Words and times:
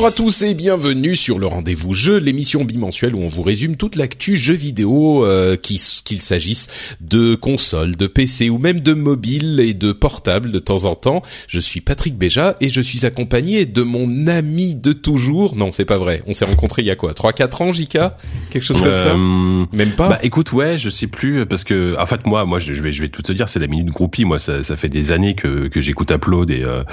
Bonjour 0.00 0.14
à 0.14 0.16
tous 0.16 0.40
et 0.40 0.54
bienvenue 0.54 1.14
sur 1.14 1.38
le 1.38 1.46
rendez-vous 1.46 1.92
jeu, 1.92 2.16
l'émission 2.16 2.64
bimensuelle 2.64 3.14
où 3.14 3.18
on 3.18 3.28
vous 3.28 3.42
résume 3.42 3.76
toute 3.76 3.96
l'actu 3.96 4.34
jeu 4.38 4.54
vidéo, 4.54 5.26
euh, 5.26 5.56
qu'il 5.56 5.78
s'agisse 5.78 6.68
de 7.02 7.34
consoles, 7.34 7.96
de 7.96 8.06
PC 8.06 8.48
ou 8.48 8.56
même 8.56 8.80
de 8.80 8.94
mobiles 8.94 9.60
et 9.60 9.74
de 9.74 9.92
portables 9.92 10.52
de 10.52 10.58
temps 10.58 10.86
en 10.86 10.94
temps. 10.94 11.20
Je 11.48 11.60
suis 11.60 11.82
Patrick 11.82 12.16
Béja 12.16 12.56
et 12.62 12.70
je 12.70 12.80
suis 12.80 13.04
accompagné 13.04 13.66
de 13.66 13.82
mon 13.82 14.26
ami 14.26 14.74
de 14.74 14.94
toujours. 14.94 15.54
Non, 15.54 15.70
c'est 15.70 15.84
pas 15.84 15.98
vrai. 15.98 16.22
On 16.26 16.32
s'est 16.32 16.46
rencontrés 16.46 16.80
il 16.80 16.86
y 16.86 16.90
a 16.90 16.96
quoi? 16.96 17.12
3 17.12 17.34
4 17.34 17.60
ans, 17.60 17.72
Jika 17.74 18.16
Quelque 18.48 18.64
chose 18.64 18.80
comme 18.80 18.94
ça? 18.94 19.08
Euh, 19.08 19.66
Même 19.70 19.90
pas? 19.90 20.08
Bah 20.08 20.18
écoute, 20.22 20.50
ouais, 20.52 20.78
je 20.78 20.88
sais 20.88 21.08
plus 21.08 21.44
parce 21.44 21.62
que 21.62 21.94
en 22.00 22.06
fait 22.06 22.26
moi, 22.26 22.46
moi 22.46 22.58
je 22.58 22.72
vais 22.72 22.92
je 22.92 23.02
vais 23.02 23.10
tout 23.10 23.20
te 23.20 23.32
dire, 23.32 23.50
c'est 23.50 23.60
la 23.60 23.66
minute 23.66 23.88
groupie. 23.88 24.24
Moi, 24.24 24.38
ça, 24.38 24.64
ça 24.64 24.76
fait 24.76 24.88
des 24.88 25.12
années 25.12 25.34
que 25.34 25.68
que 25.68 25.82
j'écoute 25.82 26.10
Upload 26.10 26.50
et 26.50 26.64
euh, 26.64 26.84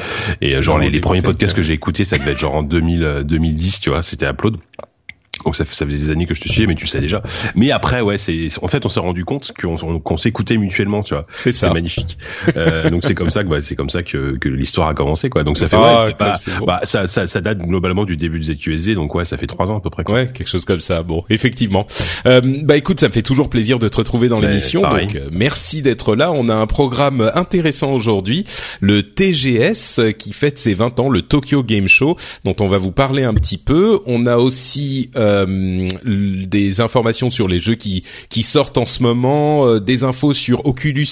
et 0.42 0.58
euh, 0.58 0.62
genre 0.62 0.78
Non, 0.78 0.84
les, 0.84 0.90
les 0.90 1.00
premiers 1.00 1.22
podcasts 1.22 1.56
que 1.56 1.64
j'ai 1.64 1.72
écoutés, 1.72 2.04
ça 2.04 2.18
devait 2.18 2.32
être 2.32 2.40
genre 2.40 2.56
en 2.56 2.64
2000 2.64 2.97
euh, 3.04 3.24
2010, 3.24 3.80
tu 3.80 3.90
vois, 3.90 4.02
c'était 4.02 4.28
Upload. 4.30 4.58
Donc 5.46 5.56
ça, 5.56 5.64
ça 5.70 5.86
faisait 5.86 5.98
des 5.98 6.10
années 6.12 6.26
que 6.26 6.34
je 6.36 6.42
te 6.42 6.48
suivais, 6.50 6.68
mais 6.68 6.76
tu 6.76 6.86
le 6.86 6.90
sais 6.90 7.00
déjà. 7.00 7.22
Mais 7.56 7.72
après, 7.72 8.02
ouais, 8.02 8.18
c'est 8.18 8.48
en 8.62 8.68
fait 8.68 8.86
on 8.86 8.90
s'est 8.90 9.00
rendu 9.00 9.26
compte 9.26 9.52
qu'on 9.60 9.76
on- 9.84 10.00
qu'on 10.00 10.18
s'écoutait 10.18 10.58
mutuellement, 10.58 11.04
tu 11.04 11.14
vois. 11.14 11.26
C'est 11.32 11.52
ça. 11.52 11.68
C'est 11.68 11.74
magnifique. 11.74 12.18
Euh, 12.56 12.90
donc 12.90 13.04
c'est 13.06 13.16
comme 13.16 13.30
ça 13.30 13.44
que 13.44 13.50
bah, 13.50 13.62
c'est 13.62 13.76
comme 13.76 13.90
ça 13.90 14.04
que, 14.04 14.38
que 14.38 14.50
l'histoire 14.50 14.88
a 14.90 14.94
commencé, 14.94 15.30
quoi. 15.30 15.44
Donc 15.44 15.58
ça 15.58 15.68
fait 15.70 15.78
Ah, 15.80 16.06
ouais, 16.06 16.14
comme 16.18 16.28
bah, 16.28 16.38
bah, 16.66 16.80
ça, 16.84 17.08
ça 17.08 17.28
ça 17.28 17.42
date 17.42 17.60
globalement 17.60 18.06
du 18.06 18.18
début 18.18 18.40
du 18.40 18.54
ZQSD, 18.54 18.96
donc 18.96 19.14
ouais, 19.16 19.26
ça 19.26 19.38
fait 19.38 19.48
trois 19.48 19.70
ans 19.72 19.78
à 19.78 19.82
peu 19.82 19.90
près. 19.90 20.04
Quoi. 20.04 20.16
Ouais, 20.16 20.32
quelque 20.34 20.50
chose 20.50 20.66
comme 20.66 20.80
ça. 20.82 21.04
Bon, 21.04 21.24
effectivement. 21.30 21.86
Euh, 22.26 22.42
bah 22.64 22.78
écoute, 22.78 23.00
ça 23.00 23.08
me 23.08 23.14
fait 23.14 23.22
toujours 23.22 23.50
plaisir 23.50 23.80
de 23.80 23.88
te 23.88 23.98
retrouver 23.98 24.28
dans 24.30 24.40
l'émission. 24.40 24.82
Donc 24.82 25.16
euh, 25.16 25.28
merci 25.32 25.82
d'être 25.82 26.16
là. 26.16 26.32
On 26.32 26.50
a 26.50 26.56
un 26.56 26.68
programme 26.68 27.30
intéressant 27.36 27.92
aujourd'hui, 27.94 28.46
le 28.82 29.04
TGS 29.04 30.14
qui 30.18 30.34
fête 30.34 30.58
ses 30.58 30.74
20 30.74 31.00
ans, 31.00 31.10
le 31.10 31.22
Tokyo 31.22 31.64
Game 31.64 31.88
Show, 31.88 32.16
dont 32.44 32.56
on 32.60 32.68
va 32.68 32.78
vous 32.78 32.92
parler 32.92 33.24
un 33.24 33.34
petit 33.34 33.58
peu. 33.58 34.00
On 34.06 34.26
a 34.26 34.38
aussi 34.38 35.10
euh, 35.16 35.27
l- 35.48 36.48
des 36.50 36.82
informations 36.82 37.30
sur 37.30 37.48
les 37.48 37.60
jeux 37.60 37.76
qui 37.76 38.04
qui 38.30 38.44
sortent 38.44 38.78
en 38.78 38.86
ce 38.86 39.04
moment, 39.04 39.66
euh, 39.68 39.80
des 39.80 40.04
infos 40.04 40.34
sur 40.34 40.66
Oculus 40.66 41.08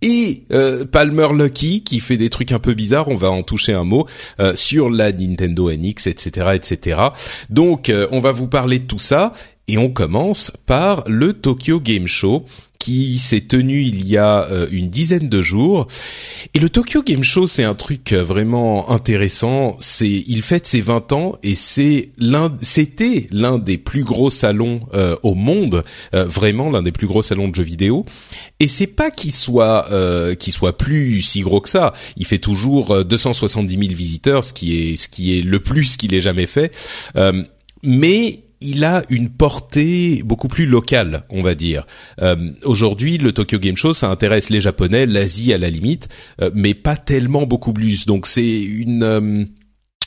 et 0.00 0.44
euh, 0.52 0.84
Palmer 0.84 1.28
Lucky 1.34 1.82
qui 1.82 2.00
fait 2.00 2.16
des 2.16 2.30
trucs 2.30 2.52
un 2.52 2.58
peu 2.60 2.74
bizarres, 2.74 3.08
on 3.08 3.16
va 3.16 3.30
en 3.30 3.42
toucher 3.42 3.72
un 3.72 3.84
mot 3.84 4.06
euh, 4.40 4.54
sur 4.54 4.88
la 4.90 5.10
Nintendo 5.12 5.70
NX, 5.72 6.06
etc., 6.06 6.50
etc. 6.54 7.00
Donc 7.50 7.88
euh, 7.90 8.06
on 8.12 8.20
va 8.20 8.32
vous 8.32 8.46
parler 8.46 8.78
de 8.78 8.84
tout 8.86 8.98
ça 8.98 9.32
et 9.68 9.78
on 9.78 9.90
commence 9.90 10.50
par 10.66 11.04
le 11.06 11.34
Tokyo 11.34 11.80
Game 11.80 12.06
Show 12.06 12.44
qui 12.78 13.18
s'est 13.18 13.42
tenu 13.42 13.82
il 13.82 14.06
y 14.06 14.16
a 14.16 14.44
euh, 14.44 14.66
une 14.70 14.88
dizaine 14.88 15.28
de 15.28 15.42
jours. 15.42 15.88
Et 16.54 16.60
le 16.60 16.70
Tokyo 16.70 17.02
Game 17.02 17.24
Show, 17.24 17.46
c'est 17.46 17.64
un 17.64 17.74
truc 17.74 18.12
euh, 18.12 18.22
vraiment 18.22 18.90
intéressant. 18.90 19.76
C'est, 19.80 20.08
il 20.08 20.42
fête 20.42 20.66
ses 20.66 20.80
20 20.80 21.12
ans 21.12 21.36
et 21.42 21.54
c'est 21.54 22.10
l'un, 22.18 22.56
c'était 22.62 23.26
l'un 23.30 23.58
des 23.58 23.78
plus 23.78 24.04
gros 24.04 24.30
salons 24.30 24.80
euh, 24.94 25.16
au 25.22 25.34
monde, 25.34 25.84
euh, 26.14 26.24
vraiment 26.24 26.70
l'un 26.70 26.82
des 26.82 26.92
plus 26.92 27.08
gros 27.08 27.22
salons 27.22 27.48
de 27.48 27.54
jeux 27.54 27.64
vidéo. 27.64 28.06
Et 28.60 28.68
c'est 28.68 28.86
pas 28.86 29.10
qu'il 29.10 29.34
soit, 29.34 29.90
euh, 29.92 30.34
qu'il 30.34 30.52
soit 30.52 30.78
plus 30.78 31.20
si 31.22 31.40
gros 31.40 31.60
que 31.60 31.68
ça. 31.68 31.92
Il 32.16 32.26
fait 32.26 32.38
toujours 32.38 32.92
euh, 32.92 33.04
270 33.04 33.74
000 33.74 33.86
visiteurs, 33.92 34.44
ce 34.44 34.52
qui 34.52 34.78
est, 34.78 34.96
ce 34.96 35.08
qui 35.08 35.38
est 35.38 35.42
le 35.42 35.60
plus 35.60 35.96
qu'il 35.96 36.14
ait 36.14 36.20
jamais 36.20 36.46
fait. 36.46 36.72
Euh, 37.16 37.42
mais 37.82 38.40
il 38.60 38.84
a 38.84 39.02
une 39.08 39.28
portée 39.28 40.22
beaucoup 40.24 40.48
plus 40.48 40.66
locale, 40.66 41.24
on 41.30 41.42
va 41.42 41.54
dire. 41.54 41.86
Euh, 42.20 42.50
Aujourd'hui, 42.64 43.18
le 43.18 43.32
Tokyo 43.32 43.58
Game 43.58 43.76
Show, 43.76 43.92
ça 43.92 44.10
intéresse 44.10 44.50
les 44.50 44.60
Japonais, 44.60 45.06
l'Asie 45.06 45.52
à 45.52 45.58
la 45.58 45.70
limite, 45.70 46.08
euh, 46.40 46.50
mais 46.54 46.74
pas 46.74 46.96
tellement 46.96 47.46
beaucoup 47.46 47.72
plus. 47.72 48.06
Donc 48.06 48.26
c'est 48.26 48.60
une 48.60 49.02
euh, 49.02 49.44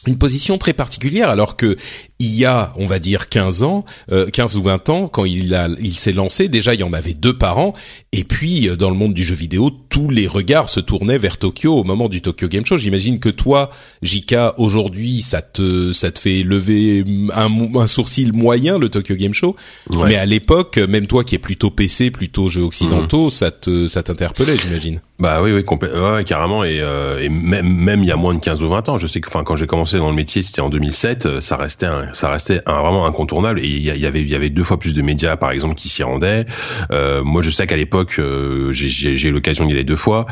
une 0.07 0.17
position 0.17 0.57
très 0.57 0.73
particulière 0.73 1.29
alors 1.29 1.55
que 1.55 1.75
il 2.19 2.33
y 2.33 2.45
a, 2.45 2.73
on 2.77 2.85
va 2.85 2.99
dire 2.99 3.29
15 3.29 3.63
ans, 3.63 3.85
euh, 4.11 4.27
15 4.27 4.57
ou 4.57 4.63
20 4.63 4.89
ans 4.89 5.07
quand 5.07 5.25
il 5.25 5.53
a 5.53 5.69
il 5.79 5.93
s'est 5.93 6.11
lancé, 6.11 6.47
déjà 6.47 6.73
il 6.73 6.79
y 6.79 6.83
en 6.83 6.93
avait 6.93 7.13
deux 7.13 7.37
par 7.37 7.59
an 7.59 7.73
et 8.13 8.23
puis 8.23 8.67
euh, 8.69 8.75
dans 8.75 8.89
le 8.89 8.95
monde 8.95 9.13
du 9.13 9.23
jeu 9.23 9.35
vidéo, 9.35 9.71
tous 9.89 10.09
les 10.09 10.27
regards 10.27 10.69
se 10.69 10.79
tournaient 10.79 11.17
vers 11.17 11.37
Tokyo 11.37 11.73
au 11.77 11.83
moment 11.83 12.09
du 12.09 12.21
Tokyo 12.21 12.47
Game 12.47 12.65
Show. 12.65 12.77
J'imagine 12.77 13.19
que 13.19 13.29
toi, 13.29 13.69
Jika, 14.01 14.53
aujourd'hui, 14.57 15.21
ça 15.21 15.41
te 15.41 15.93
ça 15.93 16.11
te 16.11 16.19
fait 16.19 16.43
lever 16.43 17.03
un, 17.35 17.49
un 17.75 17.87
sourcil 17.87 18.33
moyen 18.33 18.77
le 18.77 18.89
Tokyo 18.89 19.15
Game 19.15 19.33
Show, 19.33 19.55
Ouais. 19.89 20.07
mais 20.07 20.15
à 20.15 20.25
l'époque, 20.25 20.77
même 20.77 21.07
toi 21.07 21.23
qui 21.23 21.35
es 21.35 21.39
plutôt 21.39 21.69
PC, 21.71 22.11
plutôt 22.11 22.47
jeux 22.49 22.63
occidentaux, 22.63 23.29
ça 23.29 23.51
te 23.51 23.87
ça 23.87 24.03
t'interpellait, 24.03 24.57
j'imagine. 24.57 25.01
Bah 25.19 25.39
oui, 25.43 25.51
oui, 25.51 25.63
ouais, 25.63 26.23
carrément. 26.23 26.63
Et, 26.63 26.79
euh, 26.81 27.19
et 27.21 27.29
même, 27.29 27.67
même 27.71 28.01
il 28.01 28.07
y 28.07 28.11
a 28.11 28.15
moins 28.15 28.33
de 28.33 28.39
15 28.39 28.63
ou 28.63 28.69
20 28.69 28.89
ans, 28.89 28.97
je 28.97 29.05
sais 29.05 29.21
que, 29.21 29.27
enfin, 29.27 29.43
quand 29.43 29.55
j'ai 29.55 29.67
commencé 29.67 29.97
dans 29.97 30.09
le 30.09 30.15
métier, 30.15 30.41
c'était 30.41 30.61
en 30.61 30.69
2007, 30.69 31.25
euh, 31.27 31.41
ça 31.41 31.57
restait, 31.57 31.85
un, 31.85 32.07
ça 32.13 32.31
restait 32.31 32.61
un, 32.65 32.81
vraiment 32.81 33.05
incontournable. 33.05 33.59
Et 33.59 33.67
il 33.67 33.81
y, 33.81 33.99
y 33.99 34.05
avait, 34.07 34.21
il 34.21 34.29
y 34.29 34.33
avait 34.33 34.49
deux 34.49 34.63
fois 34.63 34.79
plus 34.79 34.95
de 34.95 35.01
médias, 35.03 35.37
par 35.37 35.51
exemple, 35.51 35.75
qui 35.75 35.89
s'y 35.89 36.01
rendaient. 36.01 36.47
Euh, 36.91 37.23
moi, 37.23 37.43
je 37.43 37.51
sais 37.51 37.67
qu'à 37.67 37.77
l'époque, 37.77 38.00
euh, 38.19 38.71
j'ai- 38.73 39.27
eu 39.27 39.31
l'occasion 39.31 39.65
d'y 39.65 39.73
aller 39.73 39.83
deux 39.83 39.95
fois. 39.95 40.25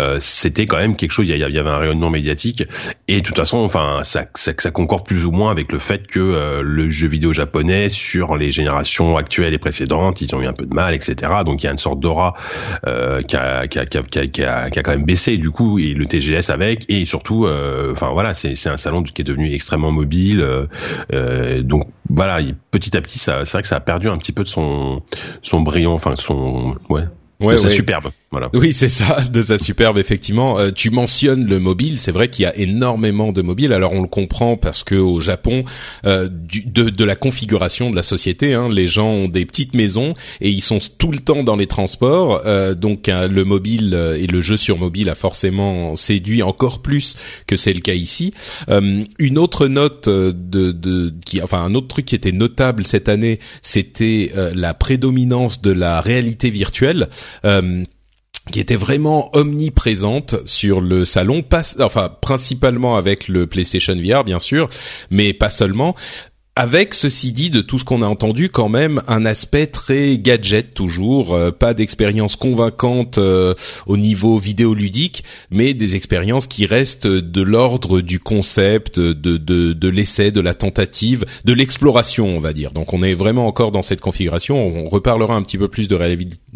Euh, 0.00 0.18
c'était 0.20 0.66
quand 0.66 0.76
même 0.76 0.96
quelque 0.96 1.12
chose. 1.12 1.26
Il 1.28 1.36
y, 1.36 1.42
avait 1.42 1.70
un 1.70 1.78
rayonnement 1.78 2.10
médiatique. 2.10 2.64
Et 3.08 3.20
de 3.20 3.26
toute 3.26 3.36
façon, 3.36 3.58
enfin, 3.58 4.02
ça, 4.04 4.24
concorde 4.72 5.06
plus 5.06 5.24
ou 5.24 5.30
moins 5.30 5.50
avec 5.50 5.72
le 5.72 5.78
fait 5.78 6.06
que 6.06 6.20
euh, 6.20 6.62
le 6.62 6.90
jeu 6.90 7.08
vidéo 7.08 7.32
japonais 7.32 7.88
sur 7.88 8.36
les 8.36 8.50
générations 8.50 9.16
actuelles 9.16 9.54
et 9.54 9.58
précédentes, 9.58 10.20
ils 10.20 10.34
ont 10.34 10.40
eu 10.40 10.46
un 10.46 10.52
peu 10.52 10.66
de 10.66 10.74
mal, 10.74 10.94
etc. 10.94 11.32
Donc 11.44 11.62
il 11.62 11.66
y 11.66 11.68
a 11.68 11.72
une 11.72 11.78
sorte 11.78 12.00
d'aura 12.00 12.34
qui, 13.26 13.36
a, 13.36 13.66
qui, 13.66 13.78
a, 13.78 14.70
quand 14.70 14.90
même 14.90 15.04
baissé 15.04 15.36
du 15.36 15.50
coup 15.50 15.78
et 15.78 15.94
le 15.94 16.06
TGS 16.06 16.50
avec 16.50 16.84
et 16.88 17.06
surtout 17.06 17.46
enfin 17.92 18.10
voilà 18.12 18.34
c'est 18.34 18.68
un 18.68 18.76
salon 18.76 19.02
qui 19.02 19.22
est 19.22 19.24
devenu 19.24 19.52
extrêmement 19.52 19.92
mobile 19.92 20.46
donc 21.62 21.88
voilà 22.10 22.40
il- 22.40 22.54
petit 22.70 22.96
à 22.96 23.00
petit 23.00 23.18
ça 23.18 23.44
c'est 23.44 23.52
vrai 23.52 23.62
que 23.62 23.68
ça 23.68 23.76
a 23.76 23.80
perdu 23.80 24.08
un 24.08 24.18
petit 24.18 24.32
peu 24.32 24.42
de 24.44 24.48
son 24.48 25.02
son 25.42 25.60
brillant 25.60 25.92
enfin 25.94 26.14
son 26.16 26.76
ouais, 26.88 27.04
Ouais, 27.40 27.54
de 27.54 27.58
sa 27.58 27.66
ouais. 27.68 27.74
superbe 27.74 28.10
Oui, 28.54 28.72
c'est 28.72 28.88
ça, 28.88 29.20
de 29.32 29.42
sa 29.42 29.58
superbe 29.58 29.98
effectivement. 29.98 30.58
Euh, 30.58 30.70
tu 30.70 30.90
mentionnes 30.90 31.46
le 31.46 31.58
mobile, 31.60 31.98
c'est 31.98 32.12
vrai 32.12 32.28
qu'il 32.28 32.42
y 32.42 32.46
a 32.46 32.56
énormément 32.56 33.32
de 33.32 33.42
mobiles. 33.42 33.72
Alors 33.72 33.92
on 33.92 34.02
le 34.02 34.08
comprend 34.08 34.56
parce 34.56 34.84
que 34.84 34.94
au 34.94 35.20
Japon, 35.20 35.64
euh, 36.06 36.28
du, 36.28 36.64
de, 36.66 36.90
de, 36.90 37.04
la 37.04 37.16
configuration 37.16 37.90
de 37.90 37.96
la 37.96 38.02
société, 38.02 38.54
hein, 38.54 38.68
les 38.70 38.88
gens 38.88 39.08
ont 39.08 39.28
des 39.28 39.44
petites 39.44 39.74
maisons 39.74 40.14
et 40.40 40.50
ils 40.50 40.60
sont 40.60 40.78
tout 40.98 41.10
le 41.10 41.18
temps 41.18 41.42
dans 41.42 41.56
les 41.56 41.66
transports. 41.66 42.42
Euh, 42.46 42.74
donc 42.74 43.08
le 43.08 43.44
mobile 43.44 43.94
et 44.18 44.26
le 44.26 44.40
jeu 44.40 44.56
sur 44.56 44.78
mobile 44.78 45.08
a 45.08 45.14
forcément 45.14 45.96
séduit 45.96 46.42
encore 46.42 46.82
plus 46.82 47.16
que 47.46 47.56
c'est 47.56 47.72
le 47.72 47.80
cas 47.80 47.92
ici. 47.92 48.32
une 48.68 49.38
autre 49.38 49.68
note 49.68 50.08
de, 50.08 50.32
de 50.72 51.14
qui, 51.24 51.42
enfin 51.42 51.62
un 51.62 51.74
autre 51.74 51.88
truc 51.88 52.06
qui 52.06 52.14
était 52.14 52.32
notable 52.32 52.86
cette 52.86 53.08
année, 53.08 53.38
c'était 53.62 54.32
la 54.54 54.74
prédominance 54.74 55.60
de 55.60 55.70
la 55.70 56.00
réalité 56.00 56.50
virtuelle 56.50 57.08
qui 58.50 58.60
était 58.60 58.76
vraiment 58.76 59.34
omniprésente 59.34 60.36
sur 60.46 60.80
le 60.80 61.04
salon, 61.04 61.42
pas, 61.42 61.62
enfin 61.80 62.08
principalement 62.20 62.96
avec 62.96 63.28
le 63.28 63.46
PlayStation 63.46 63.96
VR 63.96 64.24
bien 64.24 64.38
sûr, 64.38 64.68
mais 65.10 65.32
pas 65.32 65.50
seulement 65.50 65.94
avec 66.56 66.94
ceci 66.94 67.32
dit 67.32 67.50
de 67.50 67.60
tout 67.60 67.78
ce 67.78 67.84
qu'on 67.84 68.02
a 68.02 68.06
entendu 68.06 68.48
quand 68.48 68.68
même 68.68 69.00
un 69.08 69.26
aspect 69.26 69.66
très 69.66 70.18
gadget 70.18 70.74
toujours 70.74 71.34
euh, 71.34 71.50
pas 71.50 71.74
d'expérience 71.74 72.36
convaincante 72.36 73.18
euh, 73.18 73.54
au 73.86 73.96
niveau 73.96 74.38
vidéoludique 74.38 75.24
mais 75.50 75.74
des 75.74 75.96
expériences 75.96 76.46
qui 76.46 76.66
restent 76.66 77.08
de 77.08 77.42
l'ordre 77.42 78.00
du 78.00 78.20
concept 78.20 79.00
de 79.00 79.12
de, 79.36 79.72
de 79.72 79.88
l'essai 79.88 80.30
de 80.30 80.40
la 80.40 80.54
tentative 80.54 81.24
de 81.44 81.52
l'exploration 81.52 82.36
on 82.36 82.40
va 82.40 82.52
dire. 82.52 82.72
Donc 82.72 82.92
on 82.92 83.02
est 83.02 83.14
vraiment 83.14 83.46
encore 83.46 83.72
dans 83.72 83.82
cette 83.82 84.00
configuration. 84.00 84.56
On 84.56 84.88
reparlera 84.88 85.34
un 85.34 85.42
petit 85.42 85.58
peu 85.58 85.68
plus 85.68 85.88
de, 85.88 85.94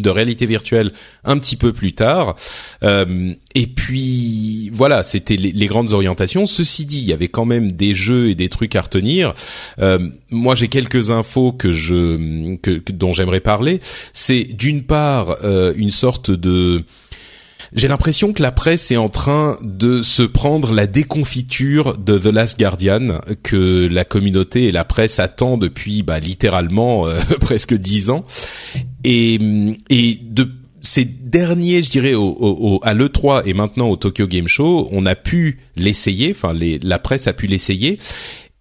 réalité 0.08 0.46
virtuelle 0.46 0.92
un 1.24 1.38
petit 1.38 1.56
peu 1.56 1.72
plus 1.72 1.94
tard. 1.94 2.36
Euh, 2.82 3.32
et 3.54 3.66
puis 3.66 4.70
voilà 4.72 5.02
c'était 5.02 5.36
les, 5.36 5.52
les, 5.52 5.66
grandes 5.66 5.92
orientations. 5.92 6.46
Ceci 6.46 6.86
dit 6.86 6.98
il 6.98 7.04
y 7.04 7.12
avait 7.12 7.28
quand 7.28 7.44
même 7.44 7.72
des 7.72 7.94
jeux 7.94 8.28
et 8.28 8.34
des 8.34 8.48
trucs 8.48 8.76
à 8.76 8.82
retenir. 8.82 9.34
Euh, 9.78 9.87
moi, 10.30 10.54
j'ai 10.54 10.68
quelques 10.68 11.10
infos 11.10 11.52
que 11.52 11.72
je 11.72 12.56
que, 12.56 12.80
dont 12.92 13.12
j'aimerais 13.12 13.40
parler. 13.40 13.80
C'est 14.12 14.42
d'une 14.42 14.82
part 14.82 15.36
euh, 15.44 15.72
une 15.76 15.90
sorte 15.90 16.30
de 16.30 16.84
j'ai 17.72 17.88
l'impression 17.88 18.32
que 18.32 18.40
la 18.40 18.52
presse 18.52 18.90
est 18.90 18.96
en 18.96 19.08
train 19.08 19.58
de 19.62 20.02
se 20.02 20.22
prendre 20.22 20.72
la 20.72 20.86
déconfiture 20.86 21.98
de 21.98 22.18
The 22.18 22.26
Last 22.26 22.58
Guardian 22.58 23.20
que 23.42 23.86
la 23.90 24.04
communauté 24.04 24.68
et 24.68 24.72
la 24.72 24.84
presse 24.84 25.18
attend 25.18 25.58
depuis 25.58 26.02
bah, 26.02 26.18
littéralement 26.18 27.06
euh, 27.06 27.20
presque 27.40 27.74
dix 27.74 28.10
ans 28.10 28.24
et 29.04 29.38
et 29.90 30.18
de 30.22 30.48
ces 30.80 31.04
derniers, 31.04 31.82
je 31.82 31.90
dirais, 31.90 32.14
au, 32.14 32.36
au, 32.38 32.80
à 32.82 32.94
l'E3 32.94 33.42
et 33.46 33.52
maintenant 33.52 33.88
au 33.88 33.96
Tokyo 33.96 34.26
Game 34.26 34.48
Show, 34.48 34.88
on 34.92 35.06
a 35.06 35.16
pu 35.16 35.58
l'essayer, 35.76 36.30
enfin 36.30 36.54
la 36.54 36.98
presse 36.98 37.26
a 37.26 37.32
pu 37.32 37.46
l'essayer, 37.46 37.98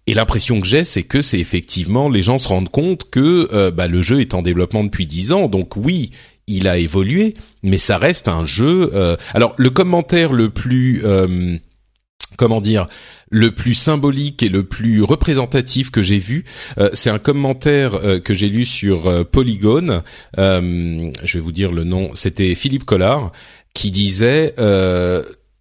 et 0.08 0.14
l'impression 0.14 0.58
que 0.58 0.66
j'ai, 0.66 0.84
c'est 0.84 1.02
que 1.02 1.20
c'est 1.20 1.38
effectivement 1.38 2.08
les 2.08 2.22
gens 2.22 2.38
se 2.38 2.48
rendent 2.48 2.70
compte 2.70 3.10
que 3.10 3.46
euh, 3.52 3.70
bah, 3.70 3.88
le 3.88 4.00
jeu 4.00 4.22
est 4.22 4.32
en 4.32 4.40
développement 4.40 4.82
depuis 4.82 5.06
dix 5.06 5.32
ans. 5.32 5.48
Donc 5.48 5.76
oui, 5.76 6.12
il 6.46 6.66
a 6.66 6.78
évolué, 6.78 7.34
mais 7.62 7.76
ça 7.76 7.98
reste 7.98 8.26
un 8.26 8.46
jeu. 8.46 8.90
Euh, 8.94 9.16
alors 9.34 9.54
le 9.58 9.68
commentaire 9.68 10.32
le 10.32 10.48
plus 10.48 11.02
euh, 11.04 11.58
comment 12.38 12.62
dire 12.62 12.86
le 13.30 13.54
plus 13.54 13.74
symbolique 13.74 14.42
et 14.42 14.48
le 14.48 14.64
plus 14.64 15.02
représentatif 15.02 15.90
que 15.90 16.00
j'ai 16.00 16.18
vu, 16.18 16.46
c'est 16.94 17.10
un 17.10 17.18
commentaire 17.18 18.00
que 18.24 18.32
j'ai 18.32 18.48
lu 18.48 18.64
sur 18.64 19.26
Polygon. 19.26 20.02
je 20.38 21.12
vais 21.34 21.40
vous 21.40 21.52
dire 21.52 21.72
le 21.72 21.84
nom. 21.84 22.10
C'était 22.14 22.54
Philippe 22.54 22.84
Collard 22.84 23.32
qui 23.74 23.90
disait 23.90 24.54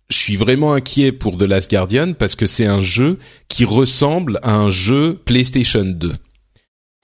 je 0.09 0.17
suis 0.17 0.37
vraiment 0.37 0.73
inquiet 0.73 1.11
pour 1.11 1.37
The 1.37 1.43
Last 1.43 1.69
Guardian 1.69 2.13
parce 2.13 2.35
que 2.35 2.45
c'est 2.45 2.65
un 2.65 2.81
jeu 2.81 3.17
qui 3.49 3.65
ressemble 3.65 4.39
à 4.41 4.55
un 4.55 4.69
jeu 4.69 5.19
PlayStation 5.25 5.83
2. 5.83 6.13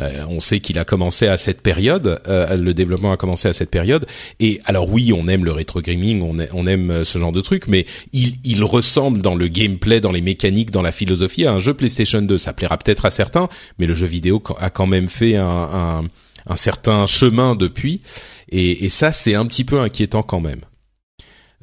Euh, 0.01 0.25
on 0.27 0.39
sait 0.39 0.59
qu'il 0.59 0.79
a 0.79 0.85
commencé 0.85 1.27
à 1.27 1.37
cette 1.37 1.61
période, 1.61 2.19
euh, 2.27 2.57
le 2.57 2.73
développement 2.73 3.11
a 3.11 3.17
commencé 3.17 3.47
à 3.47 3.53
cette 3.53 3.69
période. 3.69 4.07
Et 4.39 4.59
alors 4.65 4.89
oui, 4.89 5.13
on 5.13 5.27
aime 5.27 5.45
le 5.45 5.51
rétro 5.51 5.81
gaming, 5.81 6.21
on, 6.21 6.65
aime 6.65 6.91
euh, 6.91 7.03
ce 7.03 7.19
genre 7.19 7.31
de 7.31 7.41
truc, 7.41 7.67
mais 7.67 7.85
il, 8.11 8.33
il, 8.43 8.63
ressemble 8.63 9.21
dans 9.21 9.35
le 9.35 9.47
gameplay, 9.47 10.01
dans 10.01 10.11
les 10.11 10.21
mécaniques, 10.21 10.71
dans 10.71 10.81
la 10.81 10.91
philosophie 10.91 11.45
à 11.45 11.53
un 11.53 11.59
jeu 11.59 11.75
PlayStation 11.75 12.21
2. 12.21 12.37
Ça 12.37 12.53
plaira 12.53 12.77
peut-être 12.77 13.05
à 13.05 13.11
certains, 13.11 13.49
mais 13.77 13.85
le 13.85 13.93
jeu 13.93 14.07
vidéo 14.07 14.41
a 14.59 14.71
quand 14.71 14.87
même 14.87 15.09
fait 15.09 15.35
un, 15.35 15.45
un, 15.45 16.03
un 16.47 16.55
certain 16.55 17.05
chemin 17.05 17.55
depuis. 17.55 18.01
Et, 18.49 18.85
et 18.85 18.89
ça, 18.89 19.11
c'est 19.11 19.35
un 19.35 19.45
petit 19.45 19.63
peu 19.63 19.79
inquiétant 19.79 20.23
quand 20.23 20.41
même. 20.41 20.61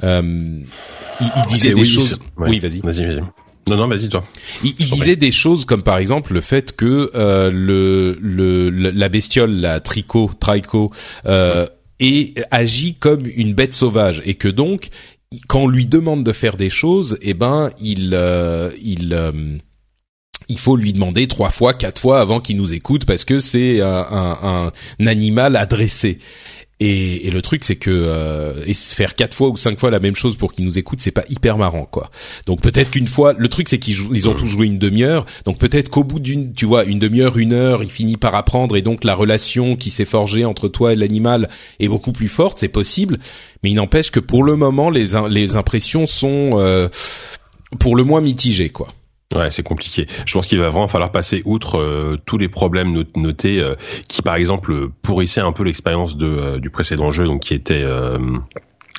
Euh, 0.03 0.61
il, 1.21 1.47
disait 1.49 1.75
des 1.75 1.85
choses. 1.85 2.19
Oui, 2.37 2.59
vas-y. 2.59 2.81
Vas-y, 2.81 3.07
vas-y. 3.07 3.23
Non, 3.69 3.77
non, 3.77 3.89
vas-y 3.89 4.09
toi. 4.09 4.25
Il, 4.65 4.75
disait 4.75 5.17
des 5.17 5.33
choses 5.33 5.65
comme 5.65 5.83
par 5.83 5.99
exemple 5.99 6.33
le 6.33 6.41
fait 6.41 6.75
que 6.75 7.11
euh, 7.15 7.51
le, 7.53 8.17
le, 8.21 8.71
la 8.71 9.09
bestiole, 9.09 9.53
la 9.53 9.81
tricot, 9.81 10.31
trico, 10.41 10.91
euh, 11.27 11.67
est, 12.01 12.43
agit 12.51 12.95
comme 12.95 13.27
une 13.27 13.55
bête 13.55 13.75
sauvage 13.75 14.23
et 14.25 14.35
que 14.35 14.49
donc 14.49 14.89
quand 15.47 15.61
on 15.61 15.69
lui 15.69 15.87
demande 15.87 16.25
de 16.25 16.33
faire 16.33 16.57
des 16.57 16.71
choses, 16.71 17.17
eh 17.23 17.35
ben 17.35 17.71
il 17.81 18.11
euh, 18.15 18.71
il 18.83 19.15
euh, 19.15 19.59
il 20.49 20.59
faut 20.59 20.75
lui 20.75 20.93
demander 20.93 21.29
trois 21.29 21.51
fois, 21.51 21.75
quatre 21.75 22.01
fois 22.01 22.21
avant 22.21 22.41
qu'il 22.41 22.57
nous 22.57 22.73
écoute 22.73 23.05
parce 23.05 23.25
que 23.25 23.39
c'est 23.39 23.81
un, 23.81 24.07
un, 24.11 24.73
un, 24.99 25.07
animal 25.07 25.55
adressé. 25.55 26.19
Et, 26.83 27.27
et, 27.27 27.31
le 27.31 27.43
truc, 27.43 27.63
c'est 27.65 27.77
que 27.77 27.91
euh, 27.91 28.55
et 28.67 28.73
faire 28.73 29.15
quatre 29.15 29.35
fois 29.35 29.51
ou 29.51 29.57
cinq 29.57 29.79
fois 29.79 29.91
la 29.91 30.01
même 30.01 30.17
chose 30.17 30.37
pour 30.37 30.53
qu'ils 30.53 30.65
nous 30.65 30.79
écoutent, 30.79 31.01
c'est 31.01 31.11
pas 31.11 31.25
hyper 31.29 31.59
marrant, 31.59 31.85
quoi. 31.85 32.11
Donc 32.47 32.63
peut-être 32.63 32.91
qu'une 32.91 33.07
fois, 33.07 33.35
le 33.37 33.49
truc, 33.49 33.69
c'est 33.69 33.79
qu'ils 33.79 33.99
ils 34.15 34.29
ont 34.31 34.35
tous 34.35 34.47
joué 34.47 34.67
une 34.67 34.79
demi-heure. 34.79 35.27
Donc 35.45 35.59
peut-être 35.59 35.91
qu'au 35.91 36.05
bout 36.05 36.21
d'une, 36.21 36.55
tu 36.55 36.65
vois, 36.65 36.85
une 36.85 36.99
demi-heure, 36.99 37.37
une 37.37 37.53
heure, 37.53 37.83
il 37.83 37.91
finit 37.91 38.17
par 38.17 38.35
apprendre 38.35 38.77
et 38.77 38.83
donc 38.83 39.05
la 39.05 39.15
relation 39.15 39.77
qui 39.77 39.91
s'est 39.91 40.07
forgée 40.07 40.47
entre 40.47 40.69
toi 40.69 40.95
et 40.95 40.97
l'animal 40.97 41.51
est 41.81 41.89
beaucoup 41.89 42.13
plus 42.13 42.29
forte. 42.29 42.59
C'est 42.59 42.69
possible, 42.69 43.19
mais 43.63 43.71
il 43.71 43.75
n'empêche 43.75 44.11
que 44.11 44.21
pour 44.21 44.43
le 44.43 44.57
moment, 44.57 44.89
les 44.89 45.09
les 45.29 45.57
impressions 45.57 46.07
sont 46.07 46.53
euh, 46.55 46.89
pour 47.79 47.95
le 47.95 48.05
moins 48.05 48.23
mitigées, 48.23 48.71
quoi. 48.71 48.89
Ouais, 49.35 49.51
c'est 49.53 49.63
compliqué. 49.63 50.09
Je 50.27 50.33
pense 50.33 50.49
qu'il 50.49 50.59
va 50.59 50.71
vraiment 50.71 50.89
falloir 50.89 51.13
passer 51.13 51.43
outre 51.45 51.79
euh, 51.79 52.17
tous 52.27 52.37
les 52.37 52.49
problèmes 52.49 53.05
notés 53.15 53.63
euh, 53.63 53.77
qui, 54.09 54.23
par 54.23 54.35
exemple, 54.35 54.89
pourrissaient 55.03 55.41
un 55.41 55.53
peu 55.53 55.63
l'expérience 55.63 56.17
de 56.17 56.27
euh, 56.27 56.59
du 56.59 56.71
précédent 56.71 57.13
jeu, 57.13 57.27
donc 57.27 57.43
qui 57.43 57.55
était 57.55 57.85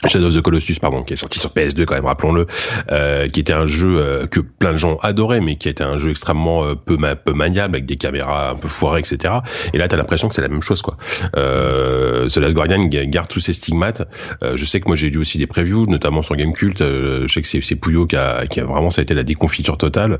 Shadow 0.07 0.27
of 0.27 0.35
the 0.35 0.41
Colossus, 0.41 0.79
pardon, 0.79 1.03
qui 1.03 1.13
est 1.13 1.17
sorti 1.17 1.39
sur 1.39 1.51
PS2 1.51 1.85
quand 1.85 1.93
même, 1.93 2.05
rappelons-le, 2.05 2.47
euh, 2.91 3.27
qui 3.27 3.39
était 3.39 3.53
un 3.53 3.65
jeu 3.67 3.97
euh, 3.97 4.25
que 4.25 4.39
plein 4.39 4.73
de 4.73 4.77
gens 4.77 4.97
adoraient, 5.01 5.41
mais 5.41 5.57
qui 5.57 5.69
était 5.69 5.83
un 5.83 5.97
jeu 5.97 6.09
extrêmement 6.09 6.65
euh, 6.65 6.75
peu, 6.75 6.97
peu 6.97 7.33
maniable, 7.33 7.75
avec 7.75 7.85
des 7.85 7.97
caméras 7.97 8.51
un 8.51 8.55
peu 8.55 8.67
foirées, 8.67 8.99
etc. 8.99 9.35
Et 9.73 9.77
là, 9.77 9.87
t'as 9.87 9.97
l'impression 9.97 10.27
que 10.27 10.35
c'est 10.35 10.41
la 10.41 10.49
même 10.49 10.63
chose, 10.63 10.81
quoi. 10.81 10.97
Euh, 11.37 12.27
The 12.29 12.53
Guardian 12.53 12.85
garde 12.85 13.27
tous 13.27 13.39
ses 13.39 13.53
stigmates. 13.53 14.07
Euh, 14.43 14.57
je 14.57 14.65
sais 14.65 14.79
que 14.79 14.87
moi 14.87 14.95
j'ai 14.95 15.09
lu 15.09 15.19
aussi 15.19 15.37
des 15.37 15.47
previews, 15.47 15.85
notamment 15.85 16.23
sur 16.23 16.35
Gamecult. 16.35 16.79
je 16.79 17.27
sais 17.27 17.41
que 17.41 17.47
c'est 17.47 17.75
Pouillot 17.75 18.07
qui 18.07 18.15
a, 18.15 18.47
qui 18.47 18.59
a 18.59 18.65
vraiment, 18.65 18.89
ça 18.89 19.01
a 19.01 19.03
été 19.03 19.13
la 19.13 19.23
déconfiture 19.23 19.77
totale. 19.77 20.19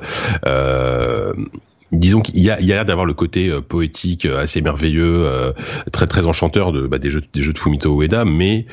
Euh, 1.94 1.98
disons 1.98 2.22
qu'il 2.22 2.40
y 2.40 2.50
a, 2.50 2.60
il 2.60 2.66
y 2.66 2.72
a 2.72 2.76
l'air 2.76 2.86
d'avoir 2.86 3.06
le 3.06 3.14
côté 3.14 3.50
euh, 3.50 3.62
poétique 3.62 4.26
euh, 4.26 4.42
assez 4.42 4.62
merveilleux, 4.62 5.26
euh, 5.26 5.54
très 5.92 6.08
très 6.08 6.26
enchanteur 6.26 6.72
de 6.72 6.88
bah, 6.88 7.00
des 7.00 7.10
jeux 7.10 7.22
des 7.34 7.42
jeux 7.42 7.54
de 7.54 7.60
Fumito 7.60 8.02
Ueda, 8.02 8.26
mais 8.26 8.66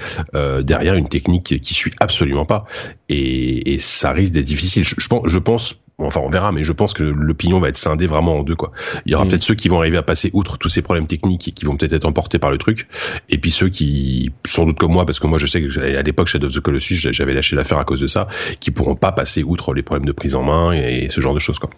derrière 0.63 0.95
une 0.95 1.09
technique 1.09 1.61
qui, 1.61 1.75
suit 1.75 1.93
absolument 2.01 2.45
pas 2.45 2.65
et, 3.09 3.75
et 3.75 3.79
ça 3.79 4.13
risque 4.13 4.33
d'être 4.33 4.45
difficile. 4.45 4.85
Je, 4.85 4.95
je, 4.99 5.09
pense, 5.09 5.23
je 5.27 5.39
pense 5.39 5.77
enfin 5.99 6.21
on 6.21 6.29
verra, 6.29 6.53
mais 6.53 6.65
je 6.65 6.73
pense 6.73 6.93
que 6.93 7.03
l'opinion 7.03 7.61
va 7.61 7.69
être 7.69 7.77
scindée 7.77 8.07
vraiment 8.07 8.39
en 8.39 8.43
deux 8.43 8.57
quoi. 8.57 8.73
Il 9.05 9.13
y 9.13 9.15
aura 9.15 9.25
mm. 9.25 9.29
peut-être 9.29 9.43
ceux 9.43 9.55
qui 9.55 9.69
vont 9.69 9.79
arriver 9.79 9.99
à 9.99 10.03
passer 10.03 10.31
outre 10.33 10.57
tous 10.57 10.69
ces 10.69 10.83
problèmes 10.83 11.07
techniques 11.07 11.49
et 11.49 11.53
qui 11.53 11.65
vont 11.65 11.77
peut-être 11.77 11.93
être 11.93 12.05
emportés 12.05 12.39
par 12.39 12.51
le 12.51 12.59
truc, 12.59 12.89
et 13.29 13.39
puis 13.39 13.51
ceux 13.51 13.69
qui, 13.69 14.33
sans 14.47 14.65
doute 14.65 14.79
comme 14.79 14.93
moi, 14.93 15.07
parce 15.07 15.19
que 15.19 15.27
moi 15.27 15.39
je 15.39 15.47
sais 15.47 15.63
que 15.63 15.97
à 15.97 16.03
l'époque 16.03 16.29
Shadow 16.29 16.47
of 16.47 16.53
the 16.53 16.61
Colossus 16.61 16.97
j'avais 17.13 17.35
lâché 17.35 17.57
l'affaire 17.57 17.79
à 17.79 17.85
cause 17.85 18.01
de 18.01 18.07
ça, 18.07 18.29
qui 18.61 18.71
pourront 18.71 18.97
pas 18.97 19.13
passer 19.13 19.43
outre 19.43 19.75
les 19.75 19.83
problèmes 19.83 20.07
de 20.07 20.13
prise 20.13 20.35
en 20.35 20.43
main 20.43 20.73
et 20.73 21.09
ce 21.11 21.21
genre 21.21 21.35
de 21.35 21.41
choses 21.41 21.59
quoi. 21.59 21.71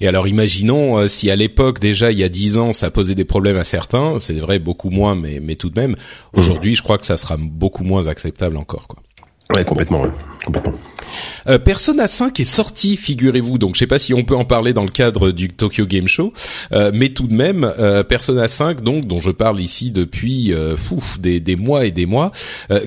Et 0.00 0.06
alors 0.06 0.28
imaginons 0.28 0.98
euh, 0.98 1.08
si 1.08 1.30
à 1.30 1.36
l'époque 1.36 1.80
déjà 1.80 2.12
il 2.12 2.18
y 2.18 2.24
a 2.24 2.28
dix 2.28 2.56
ans 2.56 2.72
ça 2.72 2.90
posait 2.90 3.14
des 3.14 3.24
problèmes 3.24 3.56
à 3.56 3.64
certains, 3.64 4.20
c'est 4.20 4.34
vrai 4.34 4.58
beaucoup 4.58 4.90
moins 4.90 5.14
mais 5.14 5.40
mais 5.40 5.56
tout 5.56 5.70
de 5.70 5.80
même 5.80 5.96
aujourd'hui 6.32 6.74
je 6.74 6.82
crois 6.82 6.98
que 6.98 7.06
ça 7.06 7.16
sera 7.16 7.36
beaucoup 7.36 7.84
moins 7.84 8.06
acceptable 8.06 8.56
encore 8.56 8.86
quoi. 8.86 9.02
Ouais 9.54 9.64
complètement. 9.64 10.04
Euh, 11.48 11.58
Persona 11.58 12.06
5 12.06 12.38
est 12.40 12.44
sorti, 12.44 12.96
figurez-vous. 12.96 13.58
Donc, 13.58 13.74
je 13.74 13.80
sais 13.80 13.86
pas 13.86 13.98
si 13.98 14.14
on 14.14 14.22
peut 14.22 14.36
en 14.36 14.44
parler 14.44 14.72
dans 14.72 14.84
le 14.84 14.90
cadre 14.90 15.30
du 15.30 15.48
Tokyo 15.48 15.86
Game 15.86 16.08
Show, 16.08 16.32
euh, 16.72 16.90
mais 16.94 17.10
tout 17.10 17.26
de 17.26 17.34
même, 17.34 17.70
euh, 17.78 18.02
Persona 18.02 18.48
5, 18.48 18.82
donc 18.82 19.06
dont 19.06 19.20
je 19.20 19.30
parle 19.30 19.60
ici 19.60 19.90
depuis 19.90 20.52
fouf, 20.76 21.18
des, 21.20 21.56
mois 21.56 21.86
et 21.86 21.90
des 21.90 22.06
mois, 22.06 22.32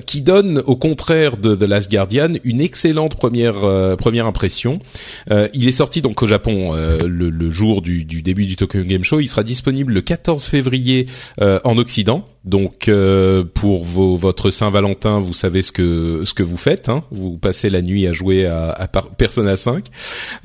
qui 0.06 0.22
donne, 0.22 0.62
au 0.66 0.76
contraire 0.76 1.36
de 1.36 1.54
The 1.54 1.62
Last 1.62 1.90
Guardian, 1.90 2.34
une 2.44 2.60
excellente 2.60 3.16
première 3.16 3.96
première 3.96 4.26
impression. 4.26 4.80
il 5.30 5.68
est 5.68 5.72
sorti 5.72 6.02
donc 6.02 6.22
au 6.22 6.26
Japon 6.26 6.72
le, 6.74 7.50
jour 7.50 7.82
du, 7.82 8.04
du, 8.04 8.22
début 8.22 8.46
du 8.46 8.56
Tokyo 8.56 8.82
Game 8.82 9.04
Show. 9.04 9.20
Il 9.20 9.28
sera 9.28 9.42
disponible 9.42 9.92
le 9.92 10.00
14 10.00 10.44
février 10.44 11.06
en 11.40 11.76
Occident 11.76 12.26
Donc 12.44 12.88
euh, 12.88 13.44
pour 13.44 13.84
vos, 13.84 14.16
votre 14.16 14.50
Saint-Valentin, 14.50 15.20
vous 15.20 15.32
savez 15.32 15.62
ce 15.62 15.70
que 15.70 16.22
ce 16.24 16.34
que 16.34 16.42
vous 16.42 16.56
faites. 16.56 16.88
Hein 16.88 17.04
vous 17.12 17.38
passez 17.38 17.70
la 17.70 17.82
nuit 17.82 18.06
à 18.08 18.12
jouer 18.12 18.46
à, 18.46 18.70
à 18.70 18.88
Persona 18.88 19.54
5. 19.54 19.86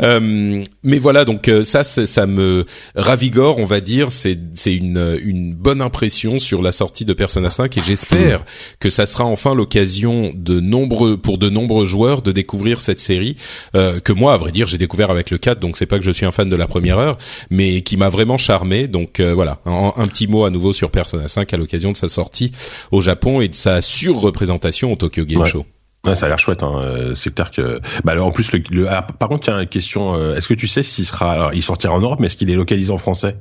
Euh, 0.04 0.63
mais 0.84 1.00
voilà, 1.00 1.25
donc 1.25 1.48
euh, 1.48 1.63
ça, 1.63 1.84
ça 1.84 2.27
me 2.27 2.66
ravigore, 2.96 3.58
on 3.58 3.66
va 3.66 3.82
dire. 3.82 4.12
C'est 4.12 4.38
c'est 4.54 4.75
une 4.75 5.18
une 5.24 5.56
bonne 5.56 5.82
impression 5.82 6.38
sur 6.38 6.62
la 6.62 6.72
sortie 6.72 7.04
de 7.04 7.13
Persona 7.13 7.50
5 7.50 7.75
et 7.77 7.82
j'espère 7.82 8.46
que 8.80 8.89
ça 8.89 9.08
sera 9.08 9.25
enfin 9.25 9.56
l'occasion 9.56 10.32
de 10.36 10.60
nombreux 10.60 11.18
pour 11.18 11.39
de 11.39 11.50
nombreux 11.50 11.88
joueurs 11.88 12.22
de 12.22 12.32
découvrir 12.32 12.80
cette 12.80 13.00
série 13.00 13.38
euh, 13.74 14.00
que 14.00 14.13
moi, 14.13 14.34
à 14.34 14.38
vrai 14.38 14.51
dire, 14.51 14.68
j'ai 14.68 14.77
découvert 14.77 15.10
avec 15.10 15.32
le 15.32 15.39
4. 15.39 15.60
Donc 15.60 15.77
c'est 15.77 15.88
pas 15.88 15.98
que 15.98 16.06
je 16.06 16.12
suis 16.12 16.27
un 16.27 16.32
fan 16.32 16.48
de 16.48 16.56
la 16.56 16.68
première 16.68 17.00
heure, 17.00 17.18
mais 17.50 17.82
qui 17.82 17.98
m'a 17.98 18.10
vraiment 18.10 18.38
charmé. 18.38 18.88
Donc 18.88 19.20
voilà, 19.20 19.62
un, 19.66 19.94
un 19.96 20.08
petit 20.08 20.27
mot 20.27 20.46
à 20.46 20.51
nouveau 20.51 20.74
sur 20.74 20.92
Persona 20.92 21.27
5 21.27 21.51
à 21.51 21.58
l'occasion 21.58 21.87
de 21.91 21.98
sa 21.98 22.08
sortie 22.08 22.51
au 22.91 23.01
Japon 23.01 23.41
et 23.41 23.48
de 23.48 23.56
sa 23.56 23.82
surreprésentation 23.82 24.91
au 24.91 24.96
Tokyo 24.96 25.25
Game 25.25 25.46
Show. 25.46 25.65
Ouais, 26.06 26.15
ça 26.15 26.27
a 26.27 26.29
l'air 26.29 26.39
chouette. 26.39 26.63
Hein. 26.63 26.79
Euh, 26.82 27.15
c'est 27.15 27.34
clair 27.34 27.51
que. 27.51 27.82
Bah, 28.03 28.13
alors, 28.13 28.27
en 28.27 28.32
plus, 28.32 28.51
le, 28.51 28.89
ah, 28.89 29.01
par 29.01 29.29
contre, 29.29 29.48
il 29.48 29.51
y 29.51 29.53
a 29.53 29.62
une 29.62 29.67
question. 29.67 30.15
Euh, 30.15 30.36
est-ce 30.36 30.48
que 30.48 30.53
tu 30.53 30.67
sais 30.67 30.84
s'il 30.84 31.06
sera, 31.06 31.32
alors, 31.32 31.53
il 31.53 31.63
sortira 31.63 31.94
en 31.94 32.00
Europe, 32.00 32.20
mais 32.20 32.27
est-ce 32.27 32.36
qu'il 32.36 32.50
est 32.50 32.56
localisé 32.56 32.91
en 32.91 32.98
français? 32.98 33.36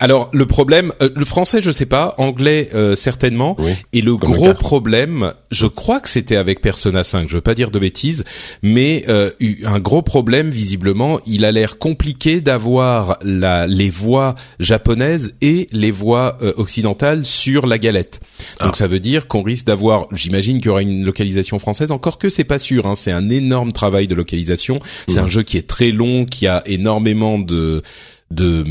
Alors 0.00 0.30
le 0.32 0.46
problème, 0.46 0.92
euh, 1.02 1.10
le 1.14 1.24
français 1.24 1.60
je 1.60 1.72
sais 1.72 1.86
pas, 1.86 2.14
anglais 2.18 2.70
euh, 2.74 2.94
certainement. 2.94 3.56
et 3.92 4.00
le 4.00 4.16
gros 4.16 4.54
problème, 4.54 5.32
je 5.50 5.66
crois 5.66 6.00
que 6.00 6.08
c'était 6.08 6.36
avec 6.36 6.60
Persona 6.60 7.02
5, 7.02 7.28
je 7.28 7.34
veux 7.34 7.40
pas 7.40 7.54
dire 7.54 7.70
de 7.70 7.78
bêtises, 7.78 8.24
mais 8.62 9.04
euh, 9.08 9.30
un 9.64 9.80
gros 9.80 10.02
problème 10.02 10.50
visiblement, 10.50 11.18
il 11.26 11.44
a 11.44 11.50
l'air 11.50 11.78
compliqué 11.78 12.40
d'avoir 12.40 13.18
la, 13.22 13.66
les 13.66 13.90
voix 13.90 14.36
japonaises 14.60 15.34
et 15.40 15.68
les 15.72 15.90
voix 15.90 16.38
occidentales 16.56 17.24
sur 17.24 17.66
la 17.66 17.78
galette. 17.78 18.20
Donc 18.60 18.70
ah. 18.74 18.76
ça 18.76 18.86
veut 18.86 19.00
dire 19.00 19.26
qu'on 19.26 19.42
risque 19.42 19.66
d'avoir, 19.66 20.06
j'imagine 20.12 20.58
qu'il 20.58 20.66
y 20.66 20.70
aura 20.70 20.82
une 20.82 21.04
localisation 21.04 21.58
française, 21.58 21.90
encore 21.90 22.18
que 22.18 22.28
c'est 22.28 22.44
pas 22.44 22.58
sûr. 22.58 22.86
Hein, 22.86 22.94
c'est 22.94 23.12
un 23.12 23.28
énorme 23.28 23.72
travail 23.72 24.06
de 24.06 24.14
localisation. 24.14 24.80
C'est 25.08 25.18
un 25.18 25.26
jeu 25.26 25.42
qui 25.42 25.56
est 25.56 25.66
très 25.66 25.90
long, 25.90 26.24
qui 26.24 26.46
a 26.46 26.62
énormément 26.66 27.38
de 27.38 27.82
de 28.30 28.64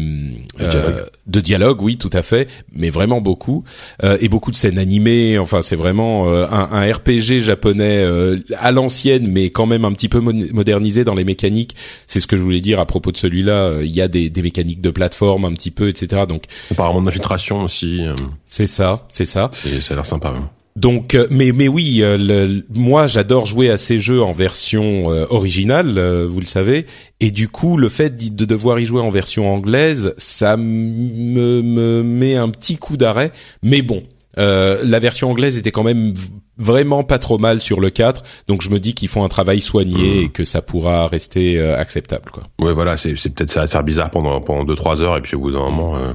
euh, 0.62 1.06
de 1.26 1.42
dialogue, 1.42 1.82
oui, 1.82 1.98
tout 1.98 2.10
à 2.14 2.22
fait, 2.22 2.48
mais 2.74 2.90
vraiment 2.90 3.22
beaucoup 3.22 3.64
euh, 4.04 4.18
et 4.22 4.30
beaucoup 4.30 4.52
de 4.52 4.56
scènes 4.56 4.78
animées. 4.78 5.40
Enfin, 5.40 5.62
c'est 5.62 5.76
vraiment 5.76 6.30
euh, 6.30 6.46
un, 6.50 6.70
un, 6.72 6.94
RPG 6.94 7.42
japonais 7.42 8.04
euh, 8.04 8.38
à 8.58 8.72
l'ancienne, 8.72 9.28
mais 9.28 9.50
quand 9.50 9.66
même 9.66 9.86
un 9.86 9.92
petit 9.94 10.10
peu 10.10 10.20
modernisé 10.20 11.04
dans 11.04 11.16
les 11.16 11.26
mécaniques. 11.26 11.76
C'est 12.06 12.20
ce 12.20 12.28
que 12.28 12.38
je 12.38 12.42
voulais 12.42 12.62
dire 12.62 12.80
à 12.80 12.86
propos 12.86 13.12
de 13.12 13.18
celui-là. 13.18 13.80
Il 13.82 13.92
y 13.92 14.02
a 14.02 14.08
des, 14.08 14.30
des 14.30 14.42
mécaniques 14.42 14.82
de 14.82 14.92
plateforme 14.92 15.46
un 15.46 15.54
petit 15.54 15.72
peu, 15.72 15.90
etc. 15.90 16.24
Donc 16.28 16.44
apparemment 16.72 17.02
d'infiltration 17.02 17.64
aussi. 17.64 18.02
C'est 18.46 18.68
ça, 18.68 19.06
c'est 19.12 19.26
ça. 19.26 19.50
Ça 19.52 19.94
a 19.94 19.96
l'air 19.96 20.06
sympa. 20.06 20.34
Donc, 20.78 21.16
euh, 21.16 21.26
mais 21.32 21.52
mais 21.54 21.68
oui, 21.68 22.02
euh, 22.04 22.62
moi 22.76 23.08
j'adore 23.08 23.48
jouer 23.48 23.72
à 23.72 23.78
ces 23.78 23.98
jeux 23.98 24.22
en 24.22 24.32
version 24.32 25.12
euh, 25.12 25.26
originale, 25.32 26.00
vous 26.26 26.40
le 26.40 26.46
savez, 26.46 26.86
et 27.20 27.32
du 27.32 27.50
coup 27.50 27.78
le 27.78 27.90
fait 27.90 28.16
de 28.16 28.46
devoir 28.46 28.80
y 28.80 28.86
jouer 28.86 29.02
en 29.02 29.10
version 29.10 29.52
anglaise, 29.52 30.14
ça 30.18 30.56
me, 30.56 31.64
me 31.64 32.04
met 32.04 32.36
un 32.36 32.50
petit 32.50 32.78
coup 32.78 32.96
d'arrêt. 32.96 33.32
Mais 33.64 33.82
bon, 33.82 34.04
la 34.36 35.00
version 35.00 35.32
anglaise 35.32 35.58
était 35.58 35.72
quand 35.72 35.82
même 35.82 36.14
vraiment 36.60 37.04
pas 37.04 37.18
trop 37.18 37.40
mal 37.40 37.60
sur 37.60 37.80
le 37.80 37.90
4, 37.90 38.22
donc 38.48 38.62
je 38.62 38.70
me 38.70 38.80
dis 38.80 38.94
qu'ils 38.94 39.10
font 39.10 39.24
un 39.24 39.30
travail 39.30 39.62
soigné 39.62 39.96
mmh. 39.96 40.24
et 40.26 40.30
que 40.30 40.44
ça 40.44 40.62
pourra 40.62 41.08
rester 41.08 41.60
acceptable, 41.60 42.30
quoi. 42.32 42.44
Ouais, 42.60 42.74
voilà, 42.74 42.98
c'est 42.98 43.16
c'est 43.18 43.32
peut-être 43.32 43.50
ça 43.50 43.62
va 43.62 43.68
faire 43.68 43.84
bizarre 43.84 44.12
pendant 44.12 44.42
pendant 44.42 44.64
deux 44.64 44.76
trois 44.76 45.02
heures 45.02 45.18
et 45.18 45.22
puis 45.22 45.36
au 45.36 45.40
bout 45.40 45.52
d'un 45.52 45.60
moment, 45.72 45.98
euh, 45.98 46.14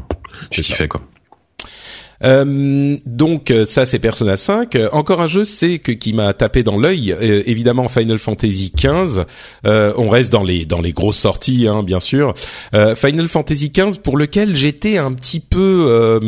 j'ai 0.52 0.62
kiffé 0.62 0.86
quoi. 0.86 1.00
Euh, 2.24 2.96
donc 3.06 3.50
euh, 3.50 3.64
ça 3.64 3.86
c'est 3.86 3.98
Persona 3.98 4.36
5. 4.36 4.76
Euh, 4.76 4.88
encore 4.92 5.20
un 5.20 5.26
jeu 5.26 5.44
c'est 5.44 5.78
que 5.78 5.92
qui 5.92 6.12
m'a 6.12 6.32
tapé 6.32 6.62
dans 6.62 6.78
l'œil. 6.78 7.14
évidemment 7.20 7.88
Final 7.88 8.18
Fantasy 8.18 8.72
15. 8.76 9.24
on 9.64 10.08
reste 10.08 10.32
dans 10.32 10.44
les 10.44 10.64
dans 10.64 10.80
les 10.80 10.92
grosses 10.92 11.18
sorties 11.18 11.66
hein, 11.68 11.82
bien 11.82 12.00
sûr. 12.00 12.34
Final 12.72 13.28
Fantasy 13.28 13.70
15 13.70 13.98
pour 13.98 14.16
lequel 14.16 14.54
j'étais 14.54 14.98
un 14.98 15.12
petit 15.12 15.40
peu 15.40 16.20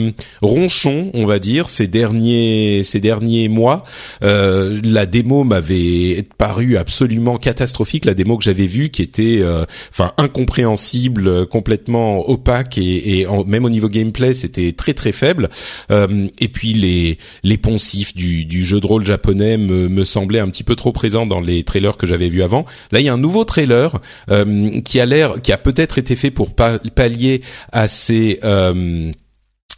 ronchon 0.42 1.10
on 1.14 1.26
va 1.26 1.38
dire 1.38 1.68
ces 1.68 1.86
derniers 1.86 2.82
ces 2.84 3.00
derniers 3.00 3.48
mois. 3.48 3.84
la 4.20 5.06
démo 5.06 5.44
m'avait 5.44 6.24
paru 6.38 6.76
absolument 6.76 7.38
catastrophique. 7.38 8.04
La 8.04 8.14
démo 8.14 8.36
que 8.36 8.44
j'avais 8.44 8.66
vue 8.66 8.90
qui 8.90 9.02
était 9.02 9.42
enfin 9.90 10.12
incompréhensible, 10.18 11.46
complètement 11.46 12.28
opaque 12.28 12.78
et, 12.78 13.20
et 13.20 13.26
même 13.46 13.64
au 13.64 13.70
niveau 13.70 13.88
gameplay 13.88 14.34
c'était 14.34 14.72
très 14.72 14.94
très 14.94 15.12
faible. 15.12 15.48
Euh, 15.90 16.28
et 16.38 16.48
puis 16.48 16.72
les 16.72 17.18
les 17.42 17.58
poncifs 17.58 18.14
du, 18.14 18.44
du 18.44 18.64
jeu 18.64 18.80
de 18.80 18.86
rôle 18.86 19.04
japonais 19.04 19.56
me, 19.56 19.88
me 19.88 20.04
semblaient 20.04 20.40
un 20.40 20.48
petit 20.48 20.64
peu 20.64 20.76
trop 20.76 20.92
présents 20.92 21.26
dans 21.26 21.40
les 21.40 21.64
trailers 21.64 21.96
que 21.96 22.06
j'avais 22.06 22.28
vus 22.28 22.42
avant. 22.42 22.64
Là, 22.92 23.00
il 23.00 23.06
y 23.06 23.08
a 23.08 23.12
un 23.12 23.18
nouveau 23.18 23.44
trailer 23.44 24.00
euh, 24.30 24.80
qui 24.80 25.00
a 25.00 25.06
l'air, 25.06 25.40
qui 25.40 25.52
a 25.52 25.58
peut-être 25.58 25.98
été 25.98 26.16
fait 26.16 26.30
pour 26.30 26.50
pallier 26.54 27.42
à 27.72 27.88
ces 27.88 28.40
euh, 28.44 29.12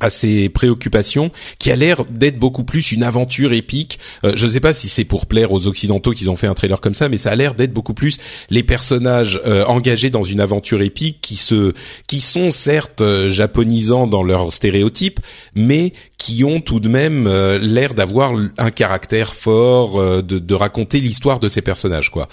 à 0.01 0.11
ses 0.11 0.49
préoccupations, 0.49 1.31
qui 1.59 1.71
a 1.71 1.77
l'air 1.77 2.05
d'être 2.05 2.39
beaucoup 2.39 2.65
plus 2.65 2.93
une 2.93 3.03
aventure 3.03 3.53
épique. 3.53 3.99
Euh, 4.25 4.33
je 4.37 4.47
ne 4.47 4.51
sais 4.51 4.61
pas 4.61 4.75
si 4.75 4.89
c'est 4.89 5.05
pour 5.05 5.27
plaire 5.27 5.53
aux 5.53 5.67
occidentaux 5.67 6.13
qu'ils 6.13 6.29
ont 6.29 6.37
fait 6.37 6.47
un 6.47 6.55
trailer 6.55 6.81
comme 6.81 6.95
ça, 6.95 7.09
mais 7.09 7.17
ça 7.17 7.31
a 7.31 7.37
l'air 7.37 7.55
d'être 7.55 7.73
beaucoup 7.73 7.95
plus 7.95 8.19
les 8.51 8.63
personnages 8.63 9.41
euh, 9.47 9.65
engagés 9.65 10.11
dans 10.11 10.23
une 10.23 10.41
aventure 10.41 10.83
épique 10.83 11.21
qui 11.23 11.37
se, 11.37 11.73
qui 12.07 12.21
sont 12.21 12.51
certes 12.51 13.01
euh, 13.01 13.31
japonisants 13.31 14.07
dans 14.07 14.23
leurs 14.23 14.53
stéréotypes, 14.53 15.21
mais 15.55 15.95
qui 16.19 16.45
ont 16.45 16.61
tout 16.61 16.81
de 16.81 16.89
même 16.89 17.29
l'air 17.61 17.93
d'avoir 17.93 18.33
un 18.57 18.71
caractère 18.71 19.35
fort, 19.35 20.23
de, 20.23 20.39
de, 20.39 20.55
raconter 20.55 20.99
l'histoire 20.99 21.41
de 21.41 21.49
ces 21.49 21.61
personnages, 21.61 22.11
quoi. 22.11 22.27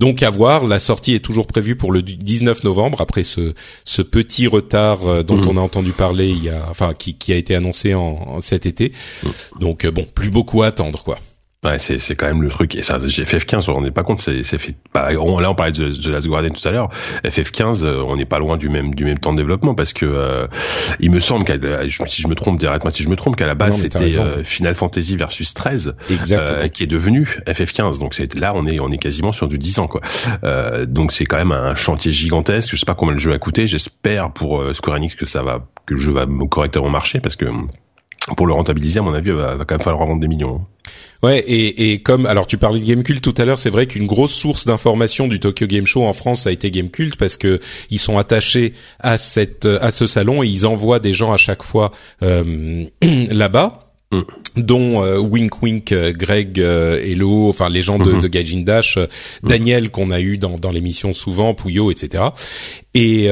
Donc 0.00 0.24
à 0.24 0.28
voir. 0.28 0.66
La 0.66 0.80
sortie 0.80 1.14
est 1.14 1.24
toujours 1.24 1.46
prévue 1.46 1.76
pour 1.76 1.92
le 1.92 2.02
19 2.02 2.64
novembre 2.64 3.00
après 3.00 3.22
ce, 3.22 3.54
ce 3.84 4.02
petit 4.02 4.48
retard 4.48 5.24
dont 5.24 5.36
mmh. 5.36 5.48
on 5.48 5.56
a 5.56 5.60
entendu 5.60 5.92
parler 5.92 6.28
il 6.28 6.42
y 6.42 6.48
a, 6.48 6.66
enfin 6.68 6.94
qui 6.94 7.07
qui, 7.14 7.32
a 7.32 7.36
été 7.36 7.54
annoncé 7.54 7.94
en, 7.94 8.40
cet 8.40 8.66
été. 8.66 8.92
Mm. 9.22 9.28
Donc 9.60 9.84
euh, 9.84 9.90
bon, 9.90 10.04
plus 10.04 10.30
beaucoup 10.30 10.62
à 10.62 10.68
attendre 10.68 11.02
quoi. 11.02 11.18
Ouais, 11.64 11.80
c'est 11.80 11.98
c'est 11.98 12.14
quand 12.14 12.26
même 12.26 12.40
le 12.40 12.50
truc. 12.50 12.76
Enfin, 12.78 12.98
FF15, 12.98 13.68
on 13.68 13.80
n'est 13.80 13.90
pas 13.90 14.04
compte. 14.04 14.20
C'est 14.20 14.44
c'est 14.44 14.58
fait. 14.58 14.76
Bah, 14.94 15.08
on, 15.18 15.40
là, 15.40 15.50
on 15.50 15.56
parlait 15.56 15.72
de, 15.72 15.88
de 15.88 16.10
Last 16.12 16.28
Guardian 16.28 16.50
tout 16.50 16.66
à 16.68 16.70
l'heure. 16.70 16.88
FF15, 17.24 17.84
euh, 17.84 18.00
on 18.06 18.14
n'est 18.14 18.26
pas 18.26 18.38
loin 18.38 18.56
du 18.56 18.68
même 18.68 18.94
du 18.94 19.04
même 19.04 19.18
temps 19.18 19.32
de 19.32 19.38
développement 19.38 19.74
parce 19.74 19.92
que 19.92 20.06
euh, 20.06 20.46
il 21.00 21.10
me 21.10 21.18
semble 21.18 21.44
qu'à 21.44 21.56
si 22.06 22.22
je 22.22 22.28
me 22.28 22.36
trompe, 22.36 22.60
dites-moi 22.60 22.92
si 22.92 23.02
je 23.02 23.08
me 23.08 23.16
trompe, 23.16 23.34
qu'à 23.34 23.46
la 23.46 23.56
base 23.56 23.80
c'était 23.80 24.08
Final 24.44 24.74
Fantasy 24.74 25.16
versus 25.16 25.52
13, 25.52 25.96
qui 26.72 26.84
est 26.84 26.86
devenu 26.86 27.28
FF15. 27.48 27.98
Donc 27.98 28.14
c'est 28.14 28.36
là, 28.36 28.52
on 28.54 28.64
est 28.64 28.78
on 28.78 28.92
est 28.92 28.98
quasiment 28.98 29.32
sur 29.32 29.48
du 29.48 29.58
10 29.58 29.80
ans 29.80 29.88
quoi. 29.88 30.00
donc 30.86 31.10
c'est 31.10 31.26
quand 31.26 31.38
même 31.38 31.52
un 31.52 31.74
chantier 31.74 32.12
gigantesque. 32.12 32.70
Je 32.70 32.76
sais 32.76 32.86
pas 32.86 32.94
combien 32.94 33.14
le 33.14 33.20
jeu 33.20 33.32
a 33.32 33.38
coûté. 33.38 33.66
J'espère 33.66 34.32
pour 34.32 34.62
Square 34.74 34.98
Enix 34.98 35.16
que 35.16 35.26
ça 35.26 35.42
va 35.42 35.66
que 35.86 35.94
le 35.94 36.00
jeu 36.00 36.12
va 36.12 36.26
correctement 36.48 36.88
marcher 36.88 37.18
parce 37.18 37.34
que 37.34 37.46
pour 38.36 38.46
le 38.46 38.52
rentabiliser, 38.52 39.00
à 39.00 39.02
mon 39.02 39.14
avis, 39.14 39.30
il 39.30 39.34
va, 39.34 39.56
quand 39.58 39.72
même 39.72 39.80
falloir 39.80 40.06
vendre 40.06 40.20
des 40.20 40.28
millions. 40.28 40.60
Ouais, 41.22 41.40
et, 41.40 41.92
et 41.92 41.98
comme 41.98 42.26
alors 42.26 42.46
tu 42.46 42.58
parlais 42.58 42.78
de 42.78 42.84
Gamecult 42.84 43.20
tout 43.20 43.34
à 43.38 43.44
l'heure, 43.44 43.58
c'est 43.58 43.70
vrai 43.70 43.86
qu'une 43.86 44.06
grosse 44.06 44.32
source 44.32 44.66
d'information 44.66 45.26
du 45.26 45.40
Tokyo 45.40 45.66
Game 45.66 45.84
Show 45.84 46.04
en 46.04 46.12
France 46.12 46.42
ça 46.42 46.50
a 46.50 46.52
été 46.52 46.70
Gamecult 46.70 47.16
parce 47.16 47.36
que 47.36 47.58
ils 47.90 47.98
sont 47.98 48.18
attachés 48.18 48.72
à 49.00 49.18
cette 49.18 49.66
à 49.66 49.90
ce 49.90 50.06
salon 50.06 50.44
et 50.44 50.46
ils 50.46 50.64
envoient 50.64 51.00
des 51.00 51.12
gens 51.12 51.32
à 51.32 51.36
chaque 51.36 51.64
fois 51.64 51.90
euh, 52.22 52.84
là-bas. 53.02 53.88
Mm. 54.10 54.22
dont 54.56 55.04
euh, 55.04 55.18
Wink 55.18 55.62
Wink, 55.62 55.92
euh, 55.92 56.12
Greg, 56.12 56.58
euh, 56.58 56.98
Hello, 56.98 57.48
enfin 57.50 57.68
les 57.68 57.82
gens 57.82 57.98
de, 57.98 58.10
mm-hmm. 58.10 58.20
de 58.22 58.28
Gaijin 58.28 58.60
Dash, 58.62 58.96
mm. 58.96 59.48
Daniel 59.48 59.90
qu'on 59.90 60.10
a 60.10 60.20
eu 60.20 60.38
dans, 60.38 60.56
dans 60.56 60.70
l'émission 60.70 61.12
souvent, 61.12 61.52
Pouillot, 61.52 61.90
etc. 61.90 62.24
Et 62.94 63.28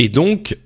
et 0.00 0.08
donc 0.08 0.56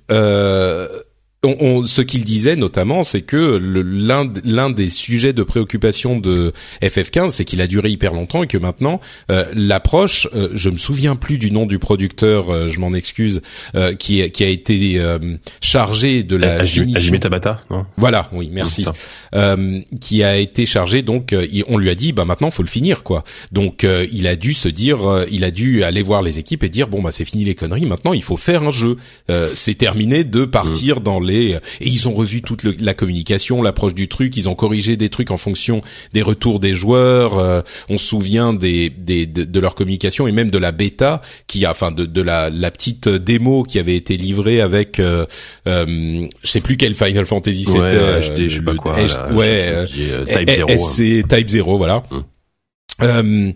on, 1.45 1.57
on, 1.61 1.87
ce 1.87 2.03
qu'il 2.03 2.25
disait 2.25 2.55
notamment, 2.55 3.03
c'est 3.03 3.23
que 3.23 3.59
l'un 3.61 4.31
l'un 4.45 4.71
des 4.71 4.89
sujets 4.89 5.33
de 5.33 5.43
préoccupation 5.43 6.19
de 6.19 6.53
FF15, 6.83 7.31
c'est 7.31 7.45
qu'il 7.45 7.61
a 7.61 7.67
duré 7.67 7.91
hyper 7.91 8.13
longtemps 8.15 8.45
et 8.45 8.47
que 8.47 8.59
maintenant 8.59 9.01
euh, 9.31 9.45
l'approche, 9.55 10.29
euh, 10.35 10.51
je 10.55 10.71
me 10.71 10.77
souviens 10.77 11.17
plus 11.17 11.39
du 11.39 11.51
nom 11.51 11.67
du 11.67 11.81
producteur, 11.81 12.51
euh, 12.51 12.69
je 12.69 12.79
m'en 12.79 12.95
excuse, 12.95 13.43
euh, 13.75 13.95
qui 13.95 14.31
qui 14.31 14.45
a 14.45 14.49
été 14.49 15.03
chargé 15.61 16.23
de 16.23 16.37
la 16.37 16.65
finition. 16.65 17.19
Tabata, 17.19 17.61
non? 17.71 17.87
Voilà, 17.97 18.29
oui, 18.33 18.49
merci. 18.53 18.87
qui 20.01 20.23
a 20.23 20.37
été 20.37 20.65
chargé, 20.65 21.03
donc 21.03 21.35
on 21.69 21.79
lui 21.79 21.91
a 21.91 21.95
dit, 21.97 22.13
bah 22.13 22.25
maintenant 22.25 22.53
faut 22.53 22.63
le 22.63 22.69
finir 22.69 23.03
quoi. 23.03 23.25
Donc 23.51 23.85
il 24.13 24.27
a 24.29 24.37
dû 24.37 24.55
se 24.55 24.69
dire, 24.69 25.25
il 25.31 25.43
a 25.43 25.51
dû 25.51 25.83
aller 25.83 26.03
voir 26.03 26.23
les 26.23 26.39
équipes 26.39 26.63
et 26.63 26.69
dire 26.69 26.87
bon 26.87 27.03
bah 27.03 27.11
c'est 27.11 27.25
fini 27.25 27.45
les 27.45 27.57
conneries, 27.57 27.87
maintenant 27.87 28.13
il 28.13 28.23
faut 28.23 28.37
faire 28.37 28.63
un 28.63 28.71
jeu. 28.71 28.97
c'est 29.55 29.75
terminé 29.75 30.23
de 30.23 30.45
partir 30.45 31.01
mm. 31.01 31.03
dans 31.03 31.19
les 31.19 31.32
Et 31.33 31.59
ils 31.81 32.09
ont 32.09 32.13
revu 32.13 32.43
toute 32.43 32.63
la 32.65 32.95
communication, 32.95 33.63
l'approche 33.63 33.95
du 33.95 34.09
truc. 34.09 34.37
Ils 34.37 34.49
ont 34.49 34.55
corrigé 34.55 34.97
des 34.97 35.09
trucs 35.09 35.31
en 35.31 35.37
fonction 35.37 35.83
des 36.13 36.23
retours 36.23 36.61
des 36.61 36.75
joueurs. 36.75 37.39
Euh, 37.39 37.61
on 37.89 37.99
se 37.99 38.07
souvient 38.07 38.53
des, 38.53 38.91
des 38.91 39.27
de, 39.27 39.61
leur 39.61 39.75
communication 39.75 40.27
et 40.27 40.33
même 40.33 40.51
de 40.51 40.59
la 40.59 40.73
bêta 40.73 41.21
qui 41.47 41.65
a, 41.65 41.71
enfin 41.71 41.91
de, 41.93 42.05
de 42.05 42.23
la, 42.23 42.51
la 42.51 42.71
petite 42.71 43.09
démo 43.09 43.63
qui 43.63 43.79
avait 43.79 43.97
été 43.97 44.17
livrée 44.17 44.61
avec, 44.61 45.01
euh, 45.01 45.27
euh, 45.67 46.27
je 46.43 46.51
sais 46.51 46.61
plus 46.61 46.77
quel 46.77 46.95
Final 46.95 47.27
Fantasy 47.27 47.65
c'était. 47.65 47.79
Ouais, 47.79 48.21
je 48.23 48.49
sais 48.49 48.63
pas 48.63 48.75
quoi. 48.75 48.97
ouais, 49.33 49.87
Type 50.27 50.51
0. 50.51 50.79
C'est 50.79 51.25
Type 51.29 51.49
0, 51.49 51.79
voilà. 51.79 52.03
Hum. 52.11 52.25
Euh, 53.03 53.53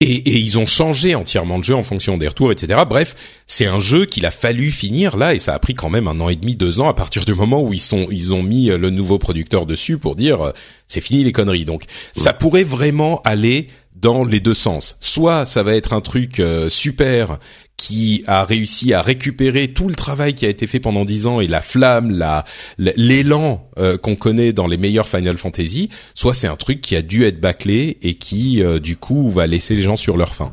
et, 0.00 0.16
et, 0.16 0.38
ils 0.38 0.58
ont 0.58 0.66
changé 0.66 1.14
entièrement 1.14 1.58
de 1.58 1.64
jeu 1.64 1.74
en 1.74 1.82
fonction 1.82 2.18
des 2.18 2.28
retours, 2.28 2.52
etc. 2.52 2.82
Bref, 2.88 3.14
c'est 3.46 3.66
un 3.66 3.80
jeu 3.80 4.06
qu'il 4.06 4.26
a 4.26 4.30
fallu 4.30 4.70
finir 4.70 5.16
là, 5.16 5.34
et 5.34 5.38
ça 5.38 5.54
a 5.54 5.58
pris 5.58 5.74
quand 5.74 5.88
même 5.88 6.08
un 6.08 6.20
an 6.20 6.28
et 6.28 6.36
demi, 6.36 6.56
deux 6.56 6.80
ans 6.80 6.88
à 6.88 6.94
partir 6.94 7.24
du 7.24 7.34
moment 7.34 7.62
où 7.62 7.72
ils 7.72 7.80
sont, 7.80 8.08
ils 8.10 8.34
ont 8.34 8.42
mis 8.42 8.66
le 8.66 8.90
nouveau 8.90 9.18
producteur 9.18 9.66
dessus 9.66 9.96
pour 9.96 10.16
dire 10.16 10.42
euh, 10.42 10.52
c'est 10.88 11.00
fini 11.00 11.24
les 11.24 11.32
conneries. 11.32 11.64
Donc 11.64 11.84
ça 12.14 12.32
pourrait 12.32 12.64
vraiment 12.64 13.22
aller 13.24 13.68
dans 13.94 14.24
les 14.24 14.40
deux 14.40 14.54
sens. 14.54 14.96
Soit 15.00 15.44
ça 15.44 15.62
va 15.62 15.74
être 15.74 15.92
un 15.92 16.00
truc 16.00 16.40
euh, 16.40 16.68
super 16.68 17.38
qui 17.76 18.24
a 18.26 18.44
réussi 18.44 18.94
à 18.94 19.02
récupérer 19.02 19.68
tout 19.68 19.88
le 19.88 19.94
travail 19.94 20.34
qui 20.34 20.46
a 20.46 20.48
été 20.48 20.66
fait 20.66 20.80
pendant 20.80 21.04
dix 21.04 21.26
ans 21.26 21.40
et 21.40 21.46
la 21.46 21.60
flamme, 21.60 22.10
la 22.10 22.44
l'élan 22.78 23.68
euh, 23.78 23.98
qu'on 23.98 24.16
connaît 24.16 24.52
dans 24.52 24.66
les 24.66 24.76
meilleurs 24.76 25.06
Final 25.06 25.36
Fantasy, 25.36 25.90
soit 26.14 26.34
c'est 26.34 26.46
un 26.46 26.56
truc 26.56 26.80
qui 26.80 26.96
a 26.96 27.02
dû 27.02 27.24
être 27.24 27.40
bâclé 27.40 27.98
et 28.02 28.14
qui 28.14 28.62
euh, 28.62 28.78
du 28.78 28.96
coup 28.96 29.30
va 29.30 29.46
laisser 29.46 29.74
les 29.74 29.82
gens 29.82 29.96
sur 29.96 30.16
leur 30.16 30.34
faim. 30.34 30.52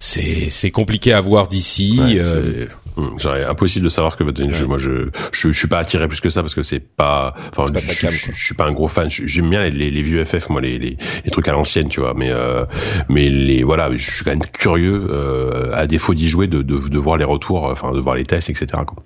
C'est 0.00 0.50
c'est 0.50 0.70
compliqué 0.70 1.12
à 1.12 1.20
voir 1.20 1.46
d'ici. 1.46 2.18
Euh, 2.18 2.66
Hmm, 2.96 3.16
impossible 3.48 3.84
de 3.84 3.88
savoir 3.88 4.12
ce 4.12 4.16
que 4.16 4.24
va 4.24 4.32
donner 4.32 4.48
le 4.48 4.54
jeu. 4.54 4.66
Moi, 4.66 4.78
je, 4.78 5.08
je, 5.32 5.50
je 5.52 5.58
suis 5.58 5.68
pas 5.68 5.78
attiré 5.78 6.08
plus 6.08 6.20
que 6.20 6.28
ça 6.28 6.42
parce 6.42 6.54
que 6.54 6.62
c'est 6.62 6.80
pas. 6.80 7.34
Enfin, 7.50 7.64
je, 7.72 8.08
je, 8.08 8.32
suis 8.32 8.54
pas 8.54 8.66
un 8.66 8.72
gros 8.72 8.88
fan. 8.88 9.08
J'aime 9.08 9.48
bien 9.48 9.62
les, 9.62 9.90
les, 9.90 10.02
vieux 10.02 10.24
FF, 10.24 10.48
moi, 10.50 10.60
les, 10.60 10.78
les, 10.78 10.96
les 11.24 11.30
trucs 11.30 11.48
à 11.48 11.52
l'ancienne, 11.52 11.88
tu 11.88 12.00
vois. 12.00 12.14
Mais 12.14 12.30
euh, 12.30 12.64
mais 13.08 13.28
les 13.28 13.62
voilà, 13.62 13.90
je 13.96 14.10
suis 14.10 14.24
quand 14.24 14.32
même 14.32 14.40
curieux, 14.40 15.06
euh, 15.10 15.70
à 15.72 15.86
défaut 15.86 16.14
d'y 16.14 16.28
jouer, 16.28 16.46
de, 16.46 16.62
de, 16.62 16.88
de 16.88 16.98
voir 16.98 17.16
les 17.16 17.24
retours, 17.24 17.64
enfin, 17.64 17.92
de 17.92 18.00
voir 18.00 18.16
les 18.16 18.24
tests, 18.24 18.50
etc. 18.50 18.82
Quoi. 18.86 19.02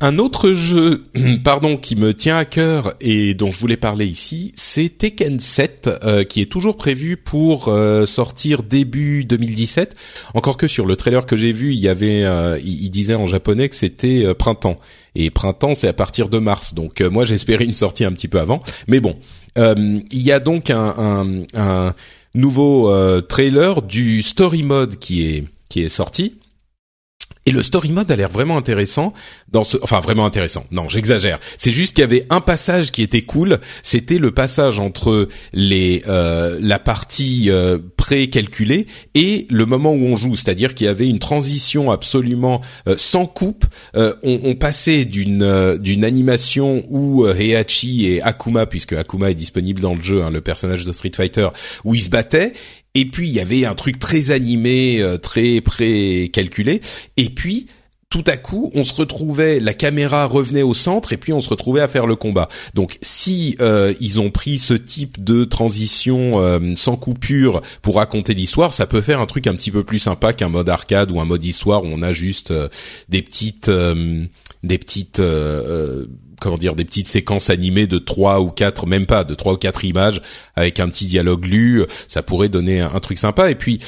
Un 0.00 0.18
autre 0.18 0.52
jeu, 0.52 1.04
pardon, 1.44 1.76
qui 1.76 1.96
me 1.96 2.12
tient 2.12 2.36
à 2.36 2.44
cœur 2.44 2.94
et 3.00 3.34
dont 3.34 3.50
je 3.50 3.58
voulais 3.60 3.76
parler 3.76 4.06
ici, 4.06 4.52
c'est 4.56 4.98
Tekken 4.98 5.38
7, 5.38 5.88
euh, 6.02 6.24
qui 6.24 6.40
est 6.40 6.50
toujours 6.50 6.76
prévu 6.76 7.16
pour 7.16 7.68
euh, 7.68 8.04
sortir 8.04 8.64
début 8.64 9.24
2017. 9.24 9.94
Encore 10.34 10.56
que 10.56 10.66
sur 10.66 10.86
le 10.86 10.96
trailer 10.96 11.24
que 11.26 11.36
j'ai 11.36 11.52
vu, 11.52 11.72
il 11.72 11.78
y 11.78 11.88
avait, 11.88 12.24
euh, 12.24 12.58
il, 12.64 12.90
disait 12.90 13.14
en 13.14 13.26
japonais 13.26 13.68
que 13.68 13.76
c'était 13.76 14.34
printemps. 14.34 14.76
Et 15.14 15.30
printemps, 15.30 15.74
c'est 15.74 15.88
à 15.88 15.92
partir 15.92 16.28
de 16.28 16.38
mars. 16.38 16.74
Donc 16.74 17.00
moi, 17.00 17.24
j'espérais 17.24 17.64
une 17.64 17.74
sortie 17.74 18.04
un 18.04 18.12
petit 18.12 18.28
peu 18.28 18.40
avant. 18.40 18.62
Mais 18.88 19.00
bon, 19.00 19.16
il 19.56 20.02
y 20.10 20.32
a 20.32 20.40
donc 20.40 20.70
un, 20.70 21.94
nouveau 22.34 23.20
trailer 23.22 23.82
du 23.82 24.22
story 24.22 24.64
mode 24.64 24.96
qui 24.98 25.46
est 25.76 25.88
sorti 25.88 26.34
et 27.46 27.50
le 27.50 27.62
story 27.62 27.90
mode 27.92 28.10
a 28.10 28.16
l'air 28.16 28.30
vraiment 28.30 28.56
intéressant 28.56 29.12
dans 29.48 29.64
ce, 29.64 29.76
enfin 29.82 30.00
vraiment 30.00 30.24
intéressant. 30.24 30.64
Non, 30.70 30.88
j'exagère. 30.88 31.38
C'est 31.58 31.70
juste 31.70 31.94
qu'il 31.94 32.02
y 32.02 32.04
avait 32.04 32.26
un 32.30 32.40
passage 32.40 32.90
qui 32.90 33.02
était 33.02 33.22
cool. 33.22 33.58
C'était 33.82 34.18
le 34.18 34.30
passage 34.32 34.80
entre 34.80 35.28
les 35.52 36.02
euh, 36.08 36.58
la 36.60 36.78
partie 36.78 37.50
euh, 37.50 37.78
pré-calculée 37.96 38.86
et 39.14 39.46
le 39.50 39.66
moment 39.66 39.92
où 39.92 40.04
on 40.06 40.16
joue. 40.16 40.36
C'est-à-dire 40.36 40.74
qu'il 40.74 40.86
y 40.86 40.88
avait 40.88 41.08
une 41.08 41.18
transition 41.18 41.90
absolument 41.90 42.62
euh, 42.88 42.94
sans 42.96 43.26
coupe. 43.26 43.66
Euh, 43.96 44.14
on, 44.22 44.40
on, 44.44 44.54
passait 44.54 45.04
d'une 45.04 45.42
euh, 45.42 45.76
d'une 45.76 46.04
animation 46.04 46.84
où 46.88 47.26
Heihachi 47.26 48.06
et 48.06 48.22
Akuma, 48.22 48.66
puisque 48.66 48.92
Akuma 48.94 49.30
est 49.30 49.34
disponible 49.34 49.80
dans 49.80 49.94
le 49.94 50.02
jeu, 50.02 50.22
hein, 50.22 50.30
le 50.30 50.40
personnage 50.40 50.84
de 50.84 50.92
Street 50.92 51.12
Fighter, 51.14 51.48
où 51.84 51.94
ils 51.94 52.02
se 52.02 52.08
battaient, 52.08 52.52
et 52.94 53.06
puis 53.06 53.28
il 53.28 53.34
y 53.34 53.40
avait 53.40 53.64
un 53.64 53.74
truc 53.74 53.98
très 53.98 54.30
animé, 54.30 55.00
euh, 55.00 55.18
très 55.18 55.60
pré-calculé. 55.60 56.80
Et 57.16 57.30
puis 57.30 57.66
tout 58.10 58.22
à 58.28 58.36
coup, 58.36 58.70
on 58.74 58.84
se 58.84 58.94
retrouvait, 58.94 59.58
la 59.58 59.74
caméra 59.74 60.26
revenait 60.26 60.62
au 60.62 60.72
centre 60.72 61.12
et 61.12 61.16
puis 61.16 61.32
on 61.32 61.40
se 61.40 61.48
retrouvait 61.48 61.80
à 61.80 61.88
faire 61.88 62.06
le 62.06 62.14
combat. 62.14 62.48
Donc, 62.72 62.96
si 63.02 63.56
euh, 63.60 63.92
ils 63.98 64.20
ont 64.20 64.30
pris 64.30 64.58
ce 64.58 64.74
type 64.74 65.24
de 65.24 65.42
transition 65.42 66.40
euh, 66.40 66.60
sans 66.76 66.94
coupure 66.94 67.60
pour 67.82 67.96
raconter 67.96 68.32
l'histoire, 68.32 68.72
ça 68.72 68.86
peut 68.86 69.00
faire 69.00 69.20
un 69.20 69.26
truc 69.26 69.48
un 69.48 69.56
petit 69.56 69.72
peu 69.72 69.82
plus 69.82 69.98
sympa 69.98 70.32
qu'un 70.32 70.48
mode 70.48 70.68
arcade 70.68 71.10
ou 71.10 71.18
un 71.20 71.24
mode 71.24 71.44
histoire 71.44 71.82
où 71.82 71.88
on 71.88 72.02
a 72.02 72.12
juste 72.12 72.52
des 73.08 73.22
petites, 73.22 73.68
des 73.68 74.78
petites 74.78 75.20
comment 76.44 76.58
dire 76.58 76.74
des 76.74 76.84
petites 76.84 77.08
séquences 77.08 77.50
animées 77.50 77.86
de 77.86 77.98
trois 77.98 78.40
ou 78.40 78.50
quatre 78.50 78.86
même 78.86 79.06
pas 79.06 79.24
de 79.24 79.34
trois 79.34 79.54
ou 79.54 79.56
quatre 79.56 79.84
images 79.84 80.20
avec 80.54 80.78
un 80.78 80.88
petit 80.88 81.06
dialogue 81.06 81.46
lu 81.46 81.82
ça 82.06 82.22
pourrait 82.22 82.48
donner 82.48 82.80
un, 82.80 83.00
truc 83.00 83.18
sympa 83.18 83.50
et 83.50 83.54
puis 83.54 83.80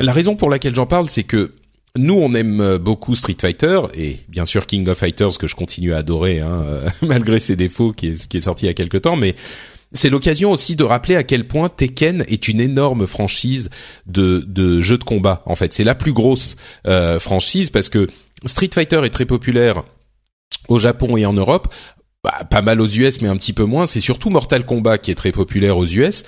la 0.00 0.12
raison 0.12 0.34
pour 0.34 0.50
laquelle 0.50 0.74
j'en 0.74 0.86
parle 0.86 1.08
c'est 1.08 1.22
que 1.22 1.52
nous, 1.96 2.14
on 2.14 2.32
aime 2.34 2.78
beaucoup 2.78 3.16
Street 3.16 3.36
Fighter 3.40 3.80
et 3.96 4.18
bien 4.28 4.46
sûr 4.46 4.66
King 4.66 4.88
of 4.88 4.98
Fighters 4.98 5.36
que 5.36 5.48
je 5.48 5.56
continue 5.56 5.94
à 5.94 5.98
adorer 5.98 6.38
hein, 6.38 6.62
malgré 7.02 7.40
ses 7.40 7.56
défauts, 7.56 7.92
qui 7.92 8.08
est, 8.08 8.28
qui 8.28 8.36
est 8.36 8.42
sorti 8.42 8.66
il 8.66 8.68
y 8.68 8.70
a 8.70 8.74
quelque 8.74 8.98
temps. 8.98 9.16
Mais 9.16 9.34
c'est 9.92 10.10
l'occasion 10.10 10.50
aussi 10.52 10.76
de 10.76 10.84
rappeler 10.84 11.16
à 11.16 11.22
quel 11.22 11.46
point 11.46 11.68
Tekken 11.68 12.24
est 12.28 12.48
une 12.48 12.60
énorme 12.60 13.06
franchise 13.06 13.70
de, 14.06 14.44
de 14.46 14.80
jeux 14.80 14.98
de 14.98 15.04
combat. 15.04 15.42
En 15.46 15.56
fait, 15.56 15.72
c'est 15.72 15.84
la 15.84 15.94
plus 15.94 16.12
grosse 16.12 16.56
euh, 16.86 17.18
franchise 17.18 17.70
parce 17.70 17.88
que 17.88 18.08
Street 18.44 18.70
Fighter 18.72 19.00
est 19.04 19.10
très 19.10 19.24
populaire 19.24 19.82
au 20.68 20.78
Japon 20.78 21.16
et 21.16 21.24
en 21.24 21.32
Europe. 21.32 21.72
Bah, 22.24 22.44
pas 22.50 22.62
mal 22.62 22.80
aux 22.80 22.86
US, 22.86 23.20
mais 23.20 23.28
un 23.28 23.36
petit 23.36 23.52
peu 23.52 23.64
moins. 23.64 23.86
C'est 23.86 24.00
surtout 24.00 24.28
Mortal 24.28 24.66
Kombat 24.66 24.98
qui 24.98 25.12
est 25.12 25.14
très 25.14 25.30
populaire 25.30 25.78
aux 25.78 25.86
US. 25.86 26.24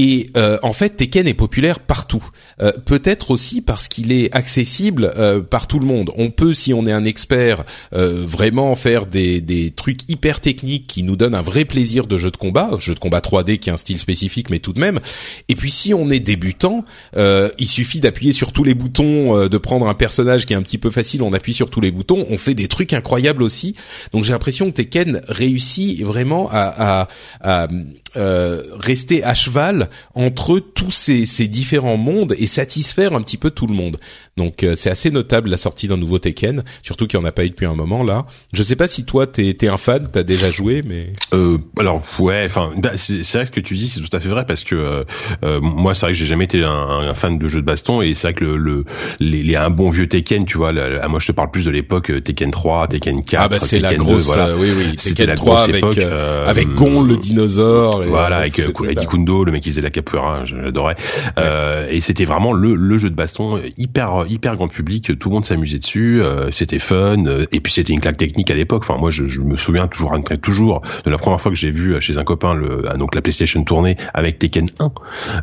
Et 0.00 0.28
euh, 0.36 0.58
en 0.62 0.72
fait, 0.72 0.90
Tekken 0.90 1.26
est 1.26 1.34
populaire 1.34 1.80
partout. 1.80 2.24
Euh, 2.62 2.70
peut-être 2.70 3.32
aussi 3.32 3.60
parce 3.60 3.88
qu'il 3.88 4.12
est 4.12 4.32
accessible 4.32 5.12
euh, 5.16 5.40
par 5.40 5.66
tout 5.66 5.80
le 5.80 5.86
monde. 5.86 6.12
On 6.16 6.30
peut, 6.30 6.52
si 6.52 6.72
on 6.72 6.86
est 6.86 6.92
un 6.92 7.04
expert, 7.04 7.64
vraiment 7.90 8.76
faire 8.76 9.06
des, 9.06 9.40
des 9.40 9.72
trucs 9.72 10.08
hyper 10.08 10.40
techniques 10.40 10.86
qui 10.86 11.02
nous 11.02 11.16
donnent 11.16 11.34
un 11.34 11.42
vrai 11.42 11.64
plaisir 11.64 12.06
de 12.06 12.16
jeu 12.16 12.30
de 12.30 12.36
combat, 12.36 12.70
jeu 12.78 12.94
de 12.94 13.00
combat 13.00 13.18
3D 13.18 13.58
qui 13.58 13.70
est 13.70 13.72
un 13.72 13.76
style 13.76 13.98
spécifique, 13.98 14.50
mais 14.50 14.60
tout 14.60 14.72
de 14.72 14.78
même. 14.78 15.00
Et 15.48 15.56
puis, 15.56 15.72
si 15.72 15.92
on 15.94 16.10
est 16.10 16.20
débutant, 16.20 16.84
il 17.16 17.66
suffit 17.66 17.98
d'appuyer 17.98 18.32
sur 18.32 18.52
tous 18.52 18.62
les 18.62 18.74
boutons, 18.74 19.48
de 19.48 19.58
prendre 19.58 19.88
un 19.88 19.94
personnage 19.94 20.46
qui 20.46 20.52
est 20.52 20.56
un 20.56 20.62
petit 20.62 20.78
peu 20.78 20.90
facile, 20.90 21.22
on 21.22 21.32
appuie 21.32 21.54
sur 21.54 21.70
tous 21.70 21.80
les 21.80 21.90
boutons, 21.90 22.24
on 22.30 22.38
fait 22.38 22.54
des 22.54 22.68
trucs 22.68 22.92
incroyables 22.92 23.42
aussi. 23.42 23.74
Donc, 24.12 24.22
j'ai 24.22 24.32
l'impression 24.32 24.70
que 24.70 24.76
Tekken 24.76 25.22
réussit 25.26 26.04
vraiment 26.04 26.48
à, 26.50 27.06
à, 27.40 27.64
à 27.64 27.68
euh, 28.16 28.62
rester 28.80 29.22
à 29.24 29.34
cheval 29.34 29.90
entre 30.14 30.58
tous 30.58 30.90
ces, 30.90 31.26
ces, 31.26 31.48
différents 31.48 31.96
mondes 31.96 32.34
et 32.38 32.46
satisfaire 32.46 33.14
un 33.14 33.22
petit 33.22 33.36
peu 33.36 33.50
tout 33.50 33.66
le 33.66 33.74
monde. 33.74 33.98
Donc 34.38 34.62
euh, 34.62 34.74
c'est 34.76 34.88
assez 34.88 35.10
notable 35.10 35.50
la 35.50 35.56
sortie 35.56 35.88
d'un 35.88 35.96
nouveau 35.96 36.18
Tekken, 36.18 36.62
surtout 36.82 37.06
qu'il 37.06 37.18
n'y 37.18 37.26
en 37.26 37.28
a 37.28 37.32
pas 37.32 37.44
eu 37.44 37.50
depuis 37.50 37.66
un 37.66 37.74
moment 37.74 38.04
là. 38.04 38.24
Je 38.54 38.62
sais 38.62 38.76
pas 38.76 38.86
si 38.86 39.04
toi 39.04 39.26
t'es 39.26 39.56
es 39.60 39.68
un 39.68 39.76
fan, 39.76 40.08
t'as 40.10 40.22
déjà 40.22 40.50
joué, 40.50 40.82
mais 40.86 41.12
euh, 41.34 41.58
alors 41.78 42.02
ouais, 42.20 42.44
enfin 42.46 42.70
bah, 42.76 42.92
c'est 42.96 43.22
vrai 43.32 43.46
ce 43.46 43.50
que 43.50 43.60
tu 43.60 43.74
dis, 43.74 43.88
c'est 43.88 44.00
tout 44.00 44.16
à 44.16 44.20
fait 44.20 44.28
vrai 44.28 44.46
parce 44.46 44.62
que 44.62 44.76
euh, 44.76 45.04
euh 45.42 45.60
moi 45.60 45.94
c'est 45.94 46.06
vrai 46.06 46.12
que 46.12 46.18
j'ai 46.18 46.24
jamais 46.24 46.44
été 46.44 46.62
un, 46.62 46.70
un, 46.70 47.14
fan 47.14 47.36
de 47.36 47.48
jeux 47.48 47.60
de 47.60 47.66
baston 47.66 48.00
et 48.00 48.14
c'est 48.14 48.28
vrai 48.28 48.34
que 48.34 48.44
le, 48.44 48.56
le 48.56 48.84
les, 49.18 49.56
un 49.56 49.70
bon 49.70 49.90
vieux 49.90 50.06
Tekken, 50.06 50.44
tu 50.44 50.56
vois, 50.56 50.72
moi 51.08 51.18
je 51.18 51.26
te 51.26 51.32
parle 51.32 51.50
plus 51.50 51.64
de 51.64 51.72
l'époque 51.72 52.12
Tekken 52.22 52.52
3, 52.52 52.86
Tekken 52.86 53.22
4, 53.22 53.42
ah 53.42 53.48
bah 53.48 53.58
c'est 53.58 53.80
la 53.80 53.94
grosse, 53.96 54.26
voilà. 54.26 54.56
oui 54.56 54.70
oui, 54.76 54.96
Tekken 54.96 55.26
la 55.26 55.34
3 55.34 55.62
avec 55.62 55.76
époque, 55.76 55.98
avec 55.98 56.68
Gon 56.74 57.02
le 57.02 57.16
dinosaure 57.16 57.97
voilà, 58.06 58.38
avec 58.38 58.58
euh, 58.58 58.72
Kundo, 59.08 59.44
le 59.44 59.52
mec 59.52 59.62
qui 59.62 59.70
faisait 59.70 59.80
la 59.80 59.90
capoeira, 59.90 60.44
j'adorais. 60.44 60.96
Euh, 61.38 61.86
et 61.90 62.00
c'était 62.00 62.24
vraiment 62.24 62.52
le, 62.52 62.74
le 62.74 62.98
jeu 62.98 63.10
de 63.10 63.14
baston 63.14 63.60
hyper 63.76 64.26
hyper 64.28 64.56
grand 64.56 64.68
public, 64.68 65.18
tout 65.18 65.28
le 65.28 65.34
monde 65.34 65.44
s'amusait 65.44 65.78
dessus, 65.78 66.22
euh, 66.22 66.50
c'était 66.50 66.78
fun. 66.78 67.24
Euh, 67.26 67.46
et 67.52 67.60
puis 67.60 67.72
c'était 67.72 67.92
une 67.92 68.00
claque 68.00 68.16
technique 68.16 68.50
à 68.50 68.54
l'époque. 68.54 68.82
Enfin 68.84 68.98
moi 68.98 69.10
je, 69.10 69.26
je, 69.26 69.40
me 69.40 69.56
souviens 69.56 69.86
toujours 69.88 70.14
toujours 70.42 70.82
de 71.04 71.10
la 71.10 71.18
première 71.18 71.40
fois 71.40 71.50
que 71.50 71.56
j'ai 71.56 71.70
vu 71.70 72.00
chez 72.00 72.18
un 72.18 72.24
copain 72.24 72.54
le 72.54 72.84
donc 72.98 73.14
la 73.14 73.22
PlayStation 73.22 73.62
tourner 73.64 73.96
avec 74.14 74.38
Tekken 74.38 74.68
1. 74.78 74.90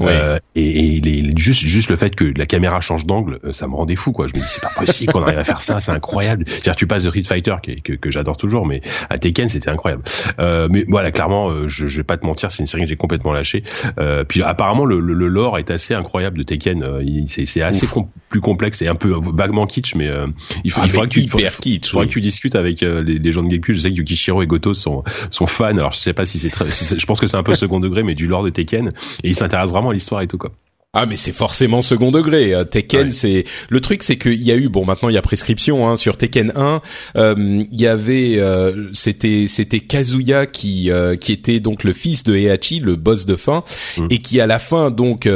Euh, 0.01 0.39
et, 0.55 0.97
et 0.97 1.01
les, 1.01 1.31
juste 1.37 1.61
juste 1.61 1.89
le 1.89 1.95
fait 1.95 2.15
que 2.15 2.33
la 2.35 2.45
caméra 2.45 2.81
change 2.81 3.05
d'angle, 3.05 3.39
ça 3.51 3.67
me 3.67 3.75
rendait 3.75 3.95
fou 3.95 4.11
quoi. 4.11 4.27
Je 4.27 4.39
me 4.39 4.43
dis 4.43 4.49
c'est 4.49 4.61
pas 4.61 4.71
possible 4.75 5.11
qu'on 5.11 5.23
arrive 5.23 5.39
à 5.39 5.43
faire 5.43 5.61
ça, 5.61 5.79
c'est 5.79 5.91
incroyable. 5.91 6.45
dire 6.63 6.75
tu 6.75 6.87
passes 6.87 7.03
de 7.03 7.09
Street 7.09 7.23
Fighter 7.23 7.55
que, 7.63 7.93
que, 7.93 8.11
j'adore 8.11 8.37
toujours, 8.37 8.65
mais 8.65 8.81
à 9.09 9.17
Tekken 9.17 9.49
c'était 9.49 9.69
incroyable. 9.69 10.03
mais 10.39 10.85
voilà 10.87 11.11
clairement 11.11 11.49
je, 11.67 11.87
je 11.87 11.97
vais 11.97 12.03
pas 12.03 12.17
te 12.17 12.25
mentir 12.25 12.44
c'est 12.51 12.59
une 12.59 12.67
série 12.67 12.83
que 12.83 12.89
j'ai 12.89 12.95
complètement 12.95 13.33
lâché. 13.33 13.63
Euh, 13.99 14.23
puis 14.23 14.41
apparemment 14.43 14.85
le, 14.85 14.99
le, 14.99 15.13
le, 15.13 15.27
lore 15.27 15.57
est 15.57 15.71
assez 15.71 15.93
incroyable 15.93 16.37
de 16.37 16.43
Tekken. 16.43 16.83
Euh, 16.83 17.03
c'est 17.27 17.61
assez 17.61 17.87
plus 18.29 18.41
complexe 18.41 18.81
et 18.81 18.87
un 18.87 18.95
peu 18.95 19.13
vaguement 19.33 19.65
kitsch, 19.67 19.95
mais 19.95 20.07
euh, 20.07 20.27
il, 20.63 20.71
faut, 20.71 20.81
ah, 20.81 20.85
il 20.85 20.91
faudra 20.91 21.07
que 21.07 21.13
tu, 21.13 21.25
kitsch, 21.61 21.89
faudra 21.89 22.05
que 22.05 22.11
tu 22.11 22.21
discutes 22.21 22.55
avec 22.55 22.83
euh, 22.83 23.01
les, 23.01 23.19
les, 23.19 23.31
gens 23.31 23.43
de 23.43 23.49
Gamecube. 23.49 23.75
Je 23.75 23.81
sais 23.81 23.91
que 23.91 23.95
Yukishiro 23.95 24.41
et 24.41 24.47
Goto 24.47 24.73
sont 24.73 25.03
sont 25.31 25.47
fans. 25.47 25.65
Alors 25.65 25.93
je 25.93 25.99
sais 25.99 26.13
pas 26.13 26.25
si 26.25 26.39
c'est 26.39 26.49
très, 26.49 26.65
je 26.65 27.05
pense 27.05 27.19
que 27.19 27.27
c'est 27.27 27.37
un 27.37 27.43
peu 27.43 27.55
second 27.55 27.79
degré, 27.81 28.03
mais 28.03 28.15
du 28.15 28.27
lore 28.27 28.43
de 28.43 28.49
Tekken 28.49 28.89
et 29.23 29.29
ils 29.29 29.35
s'intéressent 29.35 29.71
vraiment 29.71 29.89
à 29.89 29.93
l'histoire 29.93 30.21
et 30.21 30.27
tout 30.27 30.37
quoi. 30.37 30.51
Ah 30.97 31.05
mais 31.05 31.17
c'est 31.17 31.33
forcément 31.33 31.81
second 31.81 32.09
degré. 32.09 32.53
Euh, 32.53 32.63
Tekken, 32.63 33.11
c'est 33.11 33.43
le 33.69 33.81
truc, 33.81 34.01
c'est 34.01 34.15
qu'il 34.15 34.41
y 34.41 34.51
a 34.51 34.55
eu 34.55 34.69
bon 34.69 34.85
maintenant 34.85 35.09
il 35.09 35.15
y 35.15 35.17
a 35.17 35.21
prescription 35.21 35.89
hein, 35.89 35.97
sur 35.97 36.15
Tekken 36.17 36.53
1. 36.55 36.81
Euh, 37.17 37.63
il 37.69 37.81
y 37.81 37.85
avait 37.85 38.35
euh, 38.37 38.89
c'était 38.93 39.47
c'était 39.49 39.81
Kazuya 39.81 40.45
qui 40.45 40.89
qui 41.19 41.31
était 41.33 41.59
donc 41.59 41.83
le 41.83 41.91
fils 41.91 42.23
de 42.23 42.33
Heihachi, 42.33 42.79
le 42.79 42.95
boss 42.95 43.25
de 43.25 43.35
fin, 43.35 43.65
mm. 43.97 44.07
et 44.09 44.19
qui 44.19 44.39
à 44.39 44.47
la 44.47 44.57
fin 44.57 44.89
donc 44.89 45.29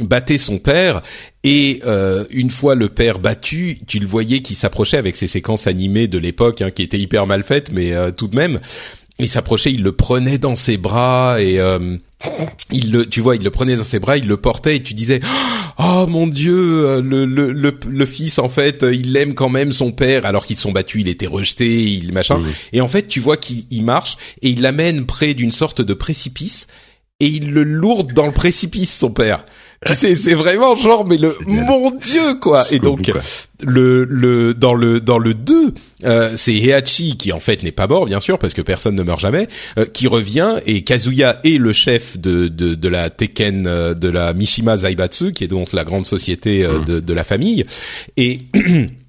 battait 0.00 0.38
son 0.38 0.58
père. 0.58 1.02
Et 1.46 1.82
une 2.30 2.50
fois 2.50 2.74
le 2.74 2.88
père 2.88 3.18
battu, 3.18 3.76
tu 3.86 3.98
le 3.98 4.06
voyais 4.06 4.40
qui 4.40 4.54
s'approchait 4.54 4.96
avec 4.96 5.16
ses 5.16 5.26
séquences 5.26 5.66
animées 5.66 6.08
de 6.08 6.16
l'époque, 6.16 6.62
hein, 6.62 6.70
qui 6.70 6.82
étaient 6.82 6.98
hyper 6.98 7.26
mal 7.26 7.42
faites, 7.42 7.70
mais 7.70 7.92
tout 8.16 8.28
de 8.28 8.36
même, 8.36 8.60
il 9.18 9.28
s'approchait, 9.28 9.72
il 9.72 9.82
le 9.82 9.92
prenait 9.92 10.38
dans 10.38 10.56
ses 10.56 10.76
bras 10.76 11.40
et 11.40 11.60
il 12.70 12.90
le, 12.90 13.06
tu 13.06 13.20
vois, 13.20 13.36
il 13.36 13.42
le 13.42 13.50
prenait 13.50 13.76
dans 13.76 13.84
ses 13.84 13.98
bras, 13.98 14.16
il 14.16 14.26
le 14.26 14.36
portait 14.36 14.76
et 14.76 14.82
tu 14.82 14.94
disais, 14.94 15.20
oh 15.78 16.06
mon 16.08 16.26
Dieu, 16.26 17.00
le, 17.00 17.24
le, 17.24 17.52
le, 17.52 18.06
fils 18.06 18.38
en 18.38 18.48
fait, 18.48 18.84
il 18.90 19.16
aime 19.16 19.34
quand 19.34 19.48
même 19.48 19.72
son 19.72 19.92
père 19.92 20.26
alors 20.26 20.46
qu'ils 20.46 20.56
sont 20.56 20.72
battus, 20.72 21.02
il 21.02 21.08
était 21.08 21.26
rejeté, 21.26 21.84
il 21.84 22.12
machin. 22.12 22.40
Et 22.72 22.80
en 22.80 22.88
fait, 22.88 23.06
tu 23.06 23.20
vois 23.20 23.36
qu'il 23.36 23.84
marche 23.84 24.16
et 24.42 24.48
il 24.48 24.62
l'amène 24.62 25.06
près 25.06 25.34
d'une 25.34 25.52
sorte 25.52 25.80
de 25.80 25.94
précipice 25.94 26.66
et 27.20 27.26
il 27.26 27.52
le 27.52 27.62
lourde 27.62 28.12
dans 28.12 28.26
le 28.26 28.32
précipice 28.32 28.96
son 28.96 29.10
père. 29.10 29.44
Tu 29.86 29.94
sais, 29.94 30.14
c'est 30.14 30.34
vraiment 30.34 30.76
genre, 30.76 31.06
mais 31.06 31.18
le 31.18 31.36
mon 31.46 31.90
dieu 31.90 32.34
quoi. 32.40 32.64
Et 32.72 32.78
donc 32.78 33.10
le 33.60 34.04
le 34.04 34.54
dans 34.54 34.74
le 34.74 35.00
dans 35.00 35.18
le 35.18 35.34
2, 35.34 35.74
euh, 36.04 36.32
c'est 36.36 36.54
Heihachi 36.54 37.16
qui 37.16 37.32
en 37.32 37.40
fait 37.40 37.62
n'est 37.62 37.72
pas 37.72 37.86
mort 37.86 38.06
bien 38.06 38.20
sûr 38.20 38.38
parce 38.38 38.54
que 38.54 38.62
personne 38.62 38.94
ne 38.94 39.02
meurt 39.02 39.20
jamais, 39.20 39.46
euh, 39.78 39.84
qui 39.84 40.06
revient 40.06 40.56
et 40.66 40.84
Kazuya 40.84 41.40
est 41.44 41.58
le 41.58 41.72
chef 41.72 42.18
de 42.18 42.48
de, 42.48 42.74
de 42.74 42.88
la 42.88 43.10
Tekken 43.10 43.66
euh, 43.66 43.94
de 43.94 44.08
la 44.08 44.32
Mishima 44.32 44.78
Zaibatsu 44.78 45.32
qui 45.32 45.44
est 45.44 45.48
donc 45.48 45.72
la 45.72 45.84
grande 45.84 46.06
société 46.06 46.64
euh, 46.64 46.78
mm. 46.78 46.84
de 46.84 47.00
de 47.00 47.14
la 47.14 47.24
famille. 47.24 47.66
Et 48.16 48.40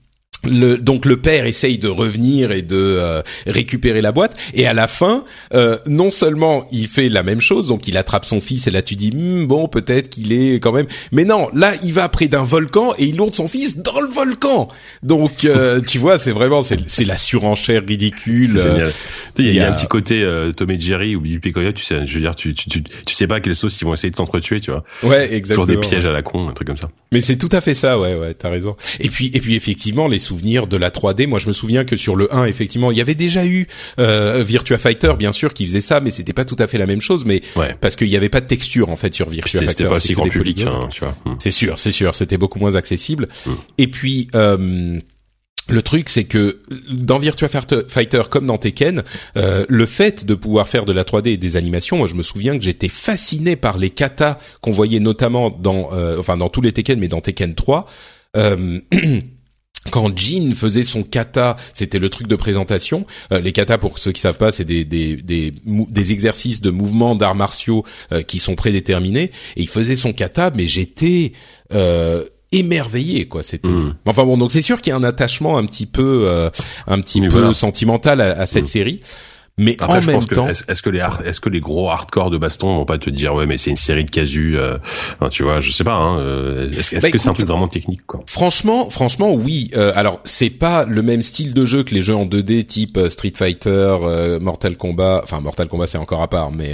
le, 0.45 0.77
donc 0.77 1.05
le 1.05 1.17
père 1.17 1.45
essaye 1.45 1.77
de 1.77 1.87
revenir 1.87 2.51
et 2.51 2.61
de 2.61 2.75
euh, 2.75 3.21
récupérer 3.47 4.01
la 4.01 4.11
boîte. 4.11 4.35
Et 4.53 4.67
à 4.67 4.73
la 4.73 4.87
fin 4.87 5.23
euh, 5.53 5.77
non 5.85 6.11
seulement 6.11 6.65
il 6.71 6.87
fait 6.87 7.09
la 7.09 7.23
même 7.23 7.41
chose 7.41 7.67
donc 7.67 7.87
il 7.87 7.97
attrape 7.97 8.25
son 8.25 8.41
fils 8.41 8.67
et 8.67 8.71
là 8.71 8.81
tu 8.81 8.95
dis 8.95 9.11
hmm, 9.11 9.45
bon 9.45 9.67
peut-être 9.67 10.09
qu'il 10.09 10.33
est 10.33 10.55
quand 10.55 10.71
même. 10.71 10.87
Mais 11.11 11.25
non 11.25 11.49
là 11.53 11.73
il 11.83 11.93
va 11.93 12.09
près 12.09 12.27
d'un 12.27 12.43
volcan 12.43 12.93
et 12.97 13.05
il 13.05 13.17
lourde 13.17 13.35
son 13.35 13.47
fils 13.47 13.77
dans 13.77 13.99
le 13.99 14.07
volcan. 14.07 14.67
Donc 15.03 15.45
euh, 15.45 15.81
tu 15.87 15.97
vois 15.97 16.17
c'est 16.17 16.31
vraiment 16.31 16.61
c'est 16.63 17.05
la 17.05 17.17
surenchère 17.17 17.83
ridicule 17.87 18.61
il 19.37 19.51
y, 19.51 19.59
a 19.59 19.69
un 19.69 19.73
petit 19.73 19.87
côté 19.87 20.27
Tom 20.55 20.71
et 20.71 20.79
Jerry 20.79 21.15
ou 21.15 21.21
Bibi 21.21 21.39
Picoya 21.39 21.73
tu 21.73 21.83
sais 21.83 22.05
je 22.05 22.13
veux 22.13 22.21
dire 22.21 22.35
tu, 22.35 22.53
tu, 22.53 22.69
tu, 22.69 22.83
tu 22.83 23.13
sais 23.13 23.27
pas 23.27 23.39
quelle 23.39 23.55
sauce 23.55 23.79
ils 23.81 23.85
vont 23.85 23.93
essayer 23.93 24.11
de 24.11 24.15
t'entretuer 24.15 24.59
tu 24.59 24.71
vois. 24.71 24.83
Ouais 25.03 25.33
exactement 25.33 25.65
toujours 25.65 25.81
des 25.81 25.87
pièges 25.87 26.05
à 26.05 26.11
la 26.11 26.21
con 26.21 26.47
un 26.49 26.53
truc 26.53 26.67
comme 26.67 26.77
ça. 26.77 26.89
Mais 27.11 27.21
c'est 27.21 27.37
tout 27.37 27.49
à 27.51 27.61
fait 27.61 27.73
ça 27.73 27.99
ouais 27.99 28.15
ouais 28.15 28.33
t'as 28.33 28.49
raison. 28.49 28.75
Et 28.99 29.09
puis 29.09 29.31
et 29.33 29.39
puis 29.39 29.55
effectivement 29.55 30.07
les 30.07 30.19
sous 30.19 30.34
souvenir 30.35 30.67
de 30.67 30.77
la 30.77 30.89
3D. 30.89 31.27
Moi, 31.27 31.39
je 31.39 31.47
me 31.47 31.53
souviens 31.53 31.85
que 31.85 31.95
sur 31.95 32.15
le 32.15 32.33
1, 32.33 32.45
effectivement, 32.45 32.91
il 32.91 32.97
y 32.97 33.01
avait 33.01 33.15
déjà 33.15 33.45
eu 33.45 33.67
euh, 33.99 34.43
Virtua 34.45 34.77
Fighter, 34.77 35.13
bien 35.17 35.31
sûr, 35.31 35.53
qui 35.53 35.65
faisait 35.65 35.81
ça, 35.81 36.01
mais 36.01 36.11
c'était 36.11 36.33
pas 36.33 36.45
tout 36.45 36.57
à 36.59 36.67
fait 36.67 36.77
la 36.77 36.85
même 36.85 37.01
chose, 37.01 37.23
mais 37.25 37.41
parce 37.79 37.95
qu'il 37.95 38.09
y 38.09 38.17
avait 38.17 38.29
pas 38.29 38.41
de 38.41 38.47
texture 38.47 38.89
en 38.89 38.97
fait 38.97 39.13
sur 39.13 39.29
Virtua 39.29 39.59
Fighter. 39.59 39.69
C'était 39.69 39.89
pas 39.89 40.01
si 40.01 40.13
grand 40.13 40.27
public, 40.27 40.61
hein, 40.61 40.89
tu 40.91 41.01
vois. 41.01 41.15
Hmm. 41.25 41.35
C'est 41.39 41.51
sûr, 41.51 41.79
c'est 41.79 41.91
sûr, 41.91 42.13
c'était 42.13 42.37
beaucoup 42.37 42.59
moins 42.59 42.75
accessible. 42.75 43.27
Hmm. 43.45 43.53
Et 43.77 43.87
puis. 43.87 44.27
Euh, 44.35 44.99
le 45.67 45.81
truc, 45.81 46.09
c'est 46.09 46.25
que 46.25 46.59
dans 46.91 47.17
Virtua 47.17 47.49
Fighter 47.49 48.21
comme 48.29 48.45
dans 48.45 48.59
Tekken, 48.59 49.03
euh, 49.35 49.65
le 49.67 49.85
fait 49.87 50.23
de 50.23 50.35
pouvoir 50.35 50.67
faire 50.67 50.85
de 50.85 50.93
la 50.93 51.03
3D 51.03 51.29
et 51.29 51.37
des 51.37 51.57
animations, 51.57 51.97
moi 51.97 52.07
je 52.07 52.13
me 52.13 52.21
souviens 52.21 52.55
que 52.55 52.63
j'étais 52.63 52.87
fasciné 52.87 53.55
par 53.55 53.79
les 53.79 53.89
katas 53.89 54.37
qu'on 54.61 54.69
voyait 54.69 54.99
notamment 54.99 55.49
dans, 55.49 55.89
euh, 55.91 56.19
enfin 56.19 56.37
dans 56.37 56.49
tous 56.49 56.61
les 56.61 56.71
Tekken, 56.71 56.99
mais 56.99 57.07
dans 57.07 57.19
Tekken 57.19 57.55
3. 57.55 57.87
Euh, 58.37 58.79
quand 59.91 60.17
Jin 60.17 60.53
faisait 60.53 60.83
son 60.83 61.03
kata, 61.03 61.55
c'était 61.73 61.99
le 61.99 62.09
truc 62.09 62.27
de 62.27 62.35
présentation. 62.35 63.05
Euh, 63.31 63.39
les 63.39 63.51
kata, 63.51 63.77
pour 63.77 63.97
ceux 63.99 64.11
qui 64.11 64.21
savent 64.21 64.37
pas, 64.37 64.51
c'est 64.51 64.65
des 64.65 64.85
des, 64.85 65.15
des, 65.15 65.53
des 65.65 66.11
exercices 66.11 66.61
de 66.61 66.71
mouvements 66.71 67.15
d'arts 67.15 67.35
martiaux 67.35 67.85
euh, 68.11 68.21
qui 68.21 68.39
sont 68.39 68.55
prédéterminés. 68.55 69.31
Et 69.55 69.61
il 69.61 69.69
faisait 69.69 69.95
son 69.95 70.13
kata, 70.13 70.51
mais 70.55 70.67
j'étais 70.67 71.33
euh, 71.73 72.23
émerveillé 72.51 73.27
quoi 73.27 73.41
c'était 73.41 73.67
hmm. 73.67 73.95
enfin 74.05 74.23
bon 74.23 74.37
donc 74.37 74.51
c'est 74.51 74.61
sûr 74.61 74.79
qu'il 74.79 74.91
y 74.91 74.93
a 74.93 74.95
un 74.95 75.03
attachement 75.03 75.57
un 75.57 75.65
petit 75.65 75.87
peu 75.87 76.49
un 76.87 77.01
petit 77.01 77.19
peu 77.27 77.51
sentimental 77.53 78.21
à, 78.21 78.45
cette 78.45 78.65
hmm. 78.65 78.67
série 78.67 78.99
mais 79.57 79.81
en 79.81 80.01
même 80.01 80.25
temps, 80.25 80.49
est-ce 80.49 80.81
que 80.81 80.89
les 80.89 81.01
est-ce 81.23 81.39
que 81.39 81.47
les 81.47 81.61
gros 81.61 81.89
hardcore 81.89 82.29
de 82.29 82.37
baston 82.37 82.75
vont 82.75 82.83
pas 82.83 82.97
te 82.97 83.09
dire 83.09 83.33
ouais 83.33 83.45
mais 83.45 83.57
c'est 83.57 83.69
une 83.69 83.77
série 83.77 84.03
de 84.03 84.09
casus, 84.09 84.57
euh, 84.57 84.77
tu 85.31 85.43
vois, 85.43 85.61
je 85.61 85.71
sais 85.71 85.85
pas. 85.85 85.95
Hein, 85.95 86.19
euh, 86.19 86.69
est-ce, 86.71 86.93
est 86.93 87.01
bah, 87.01 87.09
que 87.09 87.17
c'est 87.17 87.29
un 87.29 87.33
truc 87.33 87.47
vraiment 87.47 87.69
technique 87.69 88.05
quoi? 88.05 88.19
Franchement, 88.25 88.89
franchement 88.89 89.33
oui. 89.33 89.69
Euh, 89.77 89.93
alors 89.95 90.19
c'est 90.25 90.49
pas 90.49 90.83
le 90.83 91.01
même 91.01 91.21
style 91.21 91.53
de 91.53 91.63
jeu 91.63 91.83
que 91.83 91.95
les 91.95 92.01
jeux 92.01 92.15
en 92.15 92.25
2D 92.25 92.65
type 92.65 92.97
euh, 92.97 93.07
Street 93.07 93.31
Fighter, 93.33 93.95
Mortal 94.41 94.75
Kombat. 94.75 95.21
Enfin 95.23 95.39
Mortal 95.39 95.69
Kombat 95.69 95.87
c'est 95.87 95.99
encore 95.99 96.21
à 96.21 96.29
part, 96.29 96.51
mais 96.51 96.73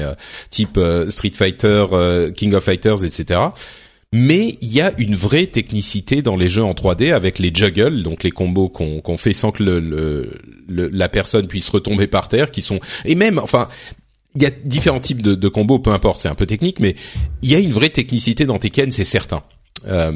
type 0.50 0.80
Street 1.10 1.34
Fighter, 1.36 1.86
King 2.36 2.56
of 2.56 2.64
Fighters, 2.64 3.06
etc 3.06 3.42
mais 4.14 4.58
il 4.62 4.74
y 4.74 4.82
a 4.82 4.94
une 4.98 5.16
vraie 5.16 5.48
technicité 5.48 6.22
dans 6.22 6.36
les 6.36 6.50
jeux 6.50 6.64
en 6.64 6.74
3D 6.74 7.14
avec 7.14 7.40
les 7.40 7.52
juggles, 7.54 8.04
donc 8.04 8.24
les 8.24 8.32
combos 8.32 8.68
qu'on 8.70 9.18
fait 9.18 9.34
sans 9.34 9.52
que 9.52 9.64
le, 9.64 10.38
la 10.68 11.10
personne 11.10 11.48
puisse 11.48 11.70
retomber 11.70 12.08
par 12.08 12.28
terre, 12.28 12.52
qui 12.52 12.62
sont 12.62 12.80
et 13.06 13.16
même, 13.16 13.40
enfin, 13.40 13.70
il 14.36 14.44
y 14.44 14.46
a 14.46 14.52
différents 14.64 15.00
types 15.00 15.22
de, 15.22 15.36
de 15.36 15.48
combos, 15.48 15.80
peu 15.80 15.92
importe, 15.92 16.20
c'est 16.20 16.30
un 16.30 16.36
peu 16.36 16.46
technique, 16.46 16.80
mais 16.80 16.96
il 17.42 17.52
y 17.52 17.56
a 17.56 17.60
une 17.60 17.72
vraie 17.72 17.90
technicité 17.90 18.46
dans 18.46 18.60
Tekken, 18.60 18.92
c'est 18.92 19.06
certain. 19.06 19.44
Euh, 19.88 20.12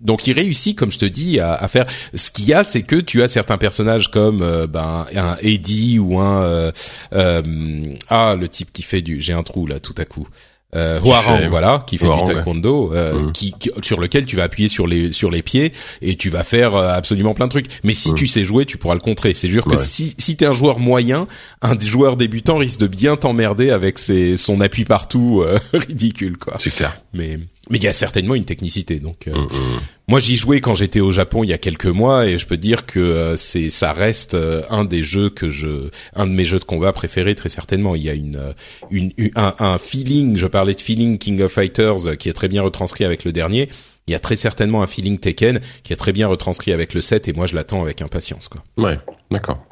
donc 0.00 0.26
il 0.26 0.32
réussit, 0.32 0.76
comme 0.76 0.90
je 0.90 0.98
te 0.98 1.04
dis, 1.04 1.40
à, 1.40 1.54
à 1.54 1.68
faire. 1.68 1.86
Ce 2.14 2.30
qu'il 2.30 2.46
y 2.46 2.52
a, 2.52 2.64
c'est 2.64 2.82
que 2.82 2.96
tu 2.96 3.22
as 3.22 3.28
certains 3.28 3.58
personnages 3.58 4.10
comme 4.10 4.42
euh, 4.42 4.66
ben 4.66 5.06
un 5.14 5.36
Eddie 5.42 5.98
ou 5.98 6.20
un 6.20 6.42
euh, 6.42 6.72
euh, 7.14 7.94
ah 8.08 8.36
le 8.38 8.48
type 8.48 8.72
qui 8.72 8.82
fait 8.82 9.02
du. 9.02 9.20
J'ai 9.20 9.32
un 9.32 9.42
trou 9.42 9.66
là 9.66 9.80
tout 9.80 9.94
à 9.98 10.04
coup 10.04 10.28
euh, 10.76 11.00
Huarang, 11.00 11.48
voilà, 11.48 11.84
qui 11.86 11.98
fait 11.98 12.06
du 12.06 12.22
taekwondo, 12.24 12.92
euh, 12.94 13.30
qui, 13.32 13.54
sur 13.82 14.00
lequel 14.00 14.24
tu 14.24 14.36
vas 14.36 14.44
appuyer 14.44 14.68
sur 14.68 14.86
les 14.86 15.12
sur 15.12 15.30
les 15.30 15.42
pieds 15.42 15.72
et 16.00 16.16
tu 16.16 16.30
vas 16.30 16.44
faire 16.44 16.74
euh, 16.74 16.92
absolument 16.92 17.34
plein 17.34 17.46
de 17.46 17.50
trucs. 17.50 17.66
Mais 17.82 17.94
si 17.94 18.14
tu 18.14 18.26
sais 18.26 18.44
jouer, 18.44 18.66
tu 18.66 18.78
pourras 18.78 18.94
le 18.94 19.00
contrer. 19.00 19.34
C'est 19.34 19.48
sûr 19.48 19.64
que 19.64 19.76
si 19.76 20.14
si 20.18 20.36
t'es 20.36 20.46
un 20.46 20.52
joueur 20.52 20.78
moyen, 20.78 21.26
un 21.62 21.78
joueur 21.78 22.16
débutant 22.16 22.56
risque 22.56 22.80
de 22.80 22.86
bien 22.86 23.16
t'emmerder 23.16 23.70
avec 23.70 23.98
ses 23.98 24.36
son 24.36 24.60
appui 24.60 24.84
partout 24.84 25.42
euh, 25.44 25.58
ridicule, 25.72 26.36
quoi. 26.36 26.54
C'est 26.58 26.74
clair. 26.74 27.00
Mais 27.14 27.38
mais 27.70 27.78
il 27.78 27.84
y 27.84 27.88
a 27.88 27.92
certainement 27.92 28.34
une 28.34 28.44
technicité. 28.44 28.98
Donc, 28.98 29.28
euh, 29.28 29.32
mm, 29.32 29.44
mm. 29.44 29.80
moi, 30.08 30.18
j'y 30.18 30.36
jouais 30.36 30.60
quand 30.60 30.74
j'étais 30.74 31.00
au 31.00 31.12
Japon 31.12 31.44
il 31.44 31.50
y 31.50 31.52
a 31.52 31.58
quelques 31.58 31.86
mois, 31.86 32.26
et 32.26 32.36
je 32.36 32.46
peux 32.46 32.56
dire 32.56 32.84
que 32.84 32.98
euh, 32.98 33.36
c'est, 33.36 33.70
ça 33.70 33.92
reste 33.92 34.34
euh, 34.34 34.62
un 34.68 34.84
des 34.84 35.04
jeux 35.04 35.30
que 35.30 35.48
je, 35.48 35.88
un 36.14 36.26
de 36.26 36.32
mes 36.32 36.44
jeux 36.44 36.58
de 36.58 36.64
combat 36.64 36.92
préférés 36.92 37.34
très 37.34 37.48
certainement. 37.48 37.94
Il 37.94 38.02
y 38.02 38.10
a 38.10 38.14
une, 38.14 38.54
une, 38.90 39.12
un, 39.36 39.54
un 39.58 39.78
feeling. 39.78 40.36
Je 40.36 40.46
parlais 40.46 40.74
de 40.74 40.80
feeling 40.80 41.16
King 41.16 41.40
of 41.42 41.52
Fighters 41.52 42.18
qui 42.18 42.28
est 42.28 42.34
très 42.34 42.48
bien 42.48 42.62
retranscrit 42.62 43.04
avec 43.04 43.24
le 43.24 43.32
dernier. 43.32 43.68
Il 44.08 44.12
y 44.12 44.16
a 44.16 44.18
très 44.18 44.36
certainement 44.36 44.82
un 44.82 44.88
feeling 44.88 45.18
Tekken 45.18 45.60
qui 45.84 45.92
est 45.92 45.96
très 45.96 46.12
bien 46.12 46.26
retranscrit 46.26 46.72
avec 46.72 46.94
le 46.94 47.00
7 47.00 47.28
et 47.28 47.32
moi 47.32 47.46
je 47.46 47.54
l'attends 47.54 47.82
avec 47.82 48.02
impatience 48.02 48.48
quoi. 48.48 48.64
Ouais, 48.76 48.98
d'accord. 49.30 49.64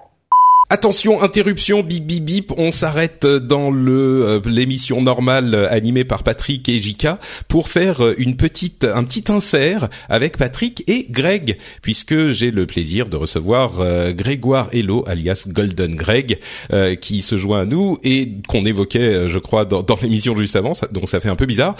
Attention, 0.70 1.22
interruption, 1.22 1.82
bip 1.82 2.04
bip 2.04 2.22
bip, 2.22 2.52
on 2.58 2.70
s'arrête 2.72 3.24
dans 3.24 3.70
le 3.70 4.22
euh, 4.22 4.40
l'émission 4.44 5.00
normale 5.00 5.54
euh, 5.54 5.66
animée 5.70 6.04
par 6.04 6.22
Patrick 6.22 6.68
et 6.68 6.82
Jika 6.82 7.18
pour 7.48 7.70
faire 7.70 8.04
euh, 8.04 8.14
une 8.18 8.36
petite 8.36 8.84
un 8.84 9.02
petit 9.04 9.32
insert 9.32 9.88
avec 10.10 10.36
Patrick 10.36 10.84
et 10.86 11.06
Greg 11.08 11.56
puisque 11.80 12.28
j'ai 12.28 12.50
le 12.50 12.66
plaisir 12.66 13.08
de 13.08 13.16
recevoir 13.16 13.80
Grégoire 14.12 14.68
Hello 14.72 15.04
alias 15.06 15.46
Golden 15.48 15.94
Greg 15.94 16.38
qui 17.00 17.22
se 17.22 17.38
joint 17.38 17.60
à 17.60 17.64
nous 17.64 17.98
et 18.04 18.30
qu'on 18.46 18.66
évoquait 18.66 19.26
je 19.26 19.38
crois 19.38 19.64
dans, 19.64 19.82
dans 19.82 19.98
l'émission 20.02 20.36
juste 20.36 20.56
avant 20.56 20.72
donc 20.92 21.08
ça 21.08 21.20
fait 21.20 21.30
un 21.30 21.36
peu 21.36 21.46
bizarre. 21.46 21.76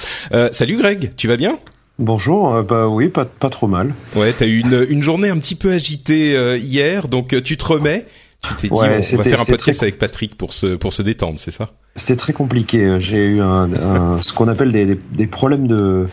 salut 0.52 0.78
Greg, 0.78 1.12
tu 1.16 1.28
vas 1.28 1.36
bien? 1.36 1.58
Bonjour, 1.98 2.62
bah 2.62 2.88
oui, 2.88 3.08
pas 3.08 3.24
pas 3.26 3.50
trop 3.50 3.66
mal. 3.66 3.94
Ouais, 4.14 4.32
t'as 4.32 4.46
eu 4.46 4.60
une 4.60 4.86
une 4.88 5.02
journée 5.02 5.28
un 5.28 5.38
petit 5.38 5.56
peu 5.56 5.72
agitée 5.72 6.36
hier, 6.58 7.08
donc 7.08 7.42
tu 7.42 7.56
te 7.56 7.64
remets 7.64 8.06
tu 8.42 8.54
t'es 8.54 8.68
dit, 8.68 8.72
on 8.72 8.78
va 8.78 9.02
faire 9.02 9.40
un 9.40 9.44
podcast 9.44 9.82
avec 9.82 9.98
Patrick 9.98 10.36
pour 10.36 10.52
se 10.52 10.76
pour 10.76 10.92
se 10.92 11.02
détendre, 11.02 11.38
c'est 11.38 11.50
ça? 11.50 11.70
C'était 11.98 12.16
très 12.16 12.32
compliqué. 12.32 12.96
J'ai 13.00 13.26
eu 13.26 13.40
un, 13.40 13.72
un, 13.72 14.22
ce 14.22 14.32
qu'on 14.32 14.48
appelle 14.48 14.72
des, 14.72 14.86
des, 14.86 14.98
des, 15.12 15.26
problèmes 15.26 15.66
de, 15.66 16.06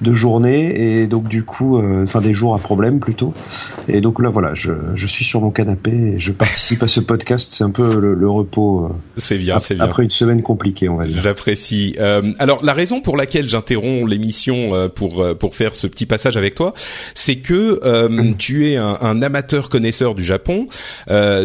de 0.00 0.12
journée 0.12 1.00
et 1.00 1.06
donc 1.06 1.28
du 1.28 1.44
coup, 1.44 1.78
euh, 1.78 2.04
enfin 2.04 2.20
des 2.20 2.34
jours 2.34 2.54
à 2.54 2.58
problème 2.58 3.00
plutôt. 3.00 3.34
Et 3.88 4.00
donc 4.00 4.22
là, 4.22 4.28
voilà, 4.28 4.54
je, 4.54 4.72
je 4.94 5.06
suis 5.06 5.24
sur 5.24 5.40
mon 5.40 5.50
canapé 5.50 5.90
et 5.90 6.18
je 6.18 6.32
participe 6.32 6.82
à 6.82 6.88
ce 6.88 7.00
podcast. 7.00 7.48
C'est 7.52 7.64
un 7.64 7.70
peu 7.70 7.98
le, 8.00 8.14
le 8.14 8.30
repos. 8.30 8.84
Euh, 8.84 8.88
c'est 9.16 9.38
bien, 9.38 9.58
c'est 9.58 9.74
bien. 9.74 9.84
Après 9.84 10.04
une 10.04 10.10
semaine 10.10 10.42
compliquée, 10.42 10.88
on 10.88 10.96
va 10.96 11.06
dire. 11.06 11.22
J'apprécie. 11.22 11.96
Euh, 11.98 12.32
alors 12.38 12.64
la 12.64 12.72
raison 12.72 13.00
pour 13.00 13.16
laquelle 13.16 13.48
j'interromps 13.48 14.08
l'émission 14.08 14.74
euh, 14.74 14.88
pour 14.88 15.26
pour 15.38 15.54
faire 15.54 15.74
ce 15.74 15.86
petit 15.86 16.06
passage 16.06 16.36
avec 16.36 16.54
toi, 16.54 16.74
c'est 17.14 17.36
que 17.36 17.80
mm. 18.08 18.36
tu 18.36 18.70
es 18.70 18.76
un, 18.76 18.98
un, 19.00 19.22
amateur 19.22 19.68
connaisseur 19.68 20.14
du 20.14 20.24
Japon. 20.24 20.66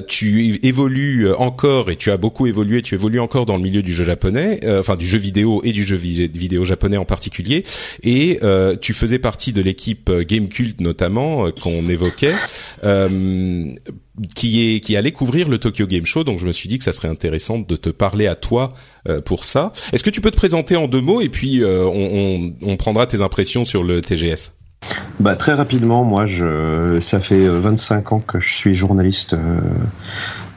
tu 0.08 0.60
évolues 0.63 1.31
encore 1.34 1.89
et 1.89 1.95
tu 1.95 2.12
as 2.12 2.17
beaucoup 2.17 2.47
évolué. 2.47 2.81
Tu 2.81 2.95
évolues 2.95 3.19
encore 3.19 3.45
dans 3.45 3.55
le 3.55 3.63
milieu 3.63 3.81
du 3.86 3.93
jeu 3.93 4.04
japonais, 4.04 4.60
enfin 4.67 4.95
du 4.95 5.06
jeu 5.06 5.17
vidéo 5.17 5.62
et 5.63 5.71
du 5.71 5.84
jeu 5.84 5.95
vidéo 5.95 6.65
japonais 6.65 6.98
en 6.98 7.06
particulier. 7.06 7.63
Et 8.04 8.39
tu 8.82 8.93
faisais 8.93 9.19
partie 9.19 9.54
de 9.54 9.62
l'équipe 9.62 10.12
Game 10.12 10.50
Cult 10.50 10.82
notamment 10.82 11.52
qu'on 11.52 11.88
évoquait 11.88 12.36
qui 14.36 14.76
est 14.76 14.80
qui 14.80 14.95
allait 14.95 15.12
couvrir 15.12 15.50
le 15.50 15.58
Tokyo 15.58 15.88
Game 15.88 16.06
Show, 16.06 16.24
donc 16.24 16.39
je 16.39 16.48
me 16.48 16.52
suis 16.52 16.69
dit 16.69 16.78
que 16.78 16.84
ça 16.84 16.91
serait 16.91 17.08
intéressant 17.08 17.60
de 17.60 17.76
te 17.76 17.89
parler 17.89 18.28
à 18.28 18.36
toi 18.36 18.69
euh, 19.08 19.21
pour 19.21 19.43
ça. 19.43 19.71
Est-ce 19.91 20.04
que 20.04 20.10
tu 20.10 20.21
peux 20.21 20.32
te 20.32 20.38
présenter 20.38 20.76
en 20.76 20.88
deux 20.88 21.02
mots 21.02 21.21
et 21.21 21.30
puis 21.30 21.63
euh, 21.63 21.86
on, 21.86 22.54
on, 22.62 22.78
prendra 22.78 23.08
tes 23.08 23.21
impressions 23.21 23.65
sur 23.65 23.84
le 23.84 24.02
TGS 24.02 24.52
bah, 25.19 25.36
très 25.36 25.54
rapidement, 25.54 26.04
moi, 26.04 26.28
je, 26.28 27.00
ça 27.00 27.19
fait 27.19 27.48
25 27.48 28.12
ans 28.12 28.19
que 28.19 28.39
je 28.39 28.54
suis 28.54 28.76
journaliste 28.76 29.34
euh, 29.34 29.60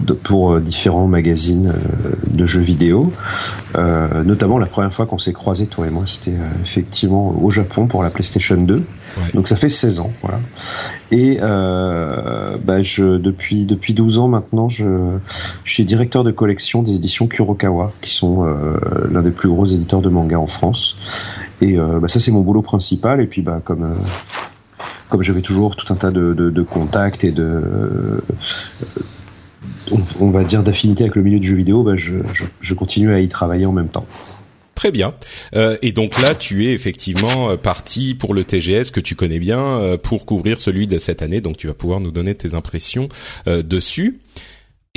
de, 0.01 0.13
pour 0.13 0.53
euh, 0.53 0.61
différents 0.61 1.07
magazines 1.07 1.73
euh, 1.75 2.13
de 2.27 2.47
jeux 2.47 2.61
vidéo. 2.61 3.13
Euh, 3.77 4.23
notamment, 4.25 4.59
la 4.59 4.67
première 4.67 4.93
fois 4.93 5.07
qu'on 5.07 5.19
s'est 5.19 5.33
croisés, 5.33 5.67
toi 5.67 5.87
et 5.87 5.91
moi, 5.91 6.05
c'était 6.07 6.37
effectivement 6.63 7.35
au 7.41 7.51
Japon 7.51 7.87
pour 7.87 8.03
la 8.03 8.11
PlayStation 8.11 8.57
2. 8.57 8.83
Donc 9.35 9.49
ça 9.49 9.57
fait 9.57 9.69
16 9.69 9.99
ans, 9.99 10.13
voilà. 10.23 10.39
Et 11.11 11.39
bah, 11.41 12.83
je, 12.83 13.17
depuis 13.17 13.65
depuis 13.65 13.93
12 13.95 14.19
ans 14.19 14.29
maintenant, 14.29 14.69
je, 14.69 14.85
je 15.65 15.73
suis 15.73 15.85
directeur 15.85 16.23
de 16.23 16.31
collection 16.31 16.83
des 16.83 16.95
éditions 16.95 17.27
Kurokawa, 17.27 17.93
qui 18.01 18.11
sont 18.11 18.47
l'un 19.11 19.23
des 19.23 19.31
plus 19.31 19.49
gros 19.49 19.65
éditeurs 19.65 20.03
de 20.03 20.09
manga 20.09 20.39
en 20.39 20.47
France. 20.47 20.97
Et 21.61 21.77
bah, 21.77 22.07
ça, 22.07 22.21
c'est 22.21 22.31
mon 22.31 22.43
boulot 22.43 22.63
principal. 22.63 23.21
Et 23.21 23.27
puis, 23.27 23.43
bah, 23.43 23.61
comme 23.65 23.97
comme 25.09 25.23
j'avais 25.23 25.41
toujours 25.41 25.75
tout 25.75 25.91
un 25.93 25.97
tas 25.97 26.11
de, 26.11 26.35
de, 26.35 26.51
de 26.51 26.63
contacts 26.63 27.25
et 27.25 27.31
de 27.31 27.63
on, 30.21 30.31
va 30.31 30.45
dire 30.45 30.63
d'affinité 30.63 31.05
avec 31.05 31.17
le 31.17 31.23
milieu 31.23 31.39
du 31.39 31.49
jeu 31.49 31.57
vidéo, 31.57 31.83
bah, 31.83 31.97
je, 31.97 32.15
je, 32.61 32.75
continue 32.75 33.13
à 33.13 33.21
y 33.21 33.29
travailler 33.29 33.67
en 33.67 33.73
même 33.73 33.89
temps. 33.89 34.07
Très 34.75 34.93
bien. 34.93 35.15
Euh, 35.57 35.77
et 35.83 35.91
donc 35.91 36.21
là, 36.21 36.37
tu 36.37 36.67
es 36.67 36.73
effectivement 36.73 37.51
euh, 37.51 37.57
parti 37.57 38.15
pour 38.15 38.33
le 38.33 38.45
TGS 38.45 38.93
que 38.93 39.01
tu 39.01 39.17
connais 39.17 39.41
bien 39.41 39.61
euh, 39.61 39.97
pour 39.97 40.25
couvrir 40.25 40.61
celui 40.61 40.87
de 40.87 40.99
cette 40.99 41.21
année. 41.21 41.41
Donc 41.41 41.57
tu 41.57 41.67
vas 41.67 41.75
pouvoir 41.75 41.99
nous 41.99 42.13
donner 42.13 42.35
tes 42.37 42.55
impressions 42.55 43.09
dessus. 43.47 44.21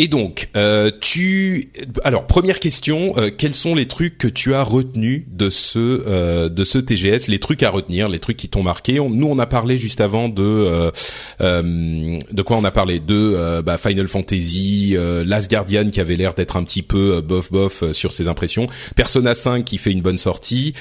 Et 0.04 0.08
donc, 0.08 0.50
euh, 0.58 0.90
tu, 1.00 1.72
alors 2.04 2.26
première 2.26 2.60
question, 2.60 3.14
euh, 3.18 3.30
quels 3.30 3.54
sont 3.54 3.76
les 3.76 3.88
trucs 3.88 4.18
que 4.18 4.28
tu 4.28 4.56
as 4.56 4.64
retenus 4.64 5.26
de 5.32 5.52
ce 5.52 5.78
euh, 5.78 6.50
de 6.50 6.64
ce 6.64 6.80
TGS, 6.80 7.28
les 7.28 7.38
trucs 7.38 7.62
à 7.62 7.70
retenir, 7.70 8.10
les 8.10 8.18
trucs 8.18 8.38
qui 8.38 8.50
t'ont 8.50 8.64
marqué? 8.64 8.96
Nous, 8.96 9.28
on 9.28 9.38
a 9.38 9.46
parlé 9.46 9.78
juste 9.78 10.02
avant 10.02 10.28
de 10.28 10.92
de 11.40 12.42
quoi 12.42 12.58
on 12.58 12.64
a 12.64 12.72
parlé? 12.72 13.00
De 13.00 13.62
bah, 13.62 13.78
Final 13.78 14.08
Fantasy, 14.08 14.96
Last 15.24 15.52
Guardian 15.52 15.88
qui 15.92 16.00
avait 16.00 16.16
l'air 16.16 16.34
d'être 16.34 16.56
un 16.56 16.64
petit 16.64 16.82
peu 16.82 17.22
bof 17.22 17.52
bof 17.52 17.92
sur 17.92 18.12
ses 18.12 18.28
impressions, 18.28 18.66
Persona 18.96 19.36
5 19.36 19.64
qui 19.64 19.78
fait 19.78 19.92
une 19.92 20.02
bonne 20.02 20.18
sortie, 20.18 20.74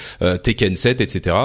Tekken 0.42 0.76
7, 0.76 1.02
etc 1.02 1.36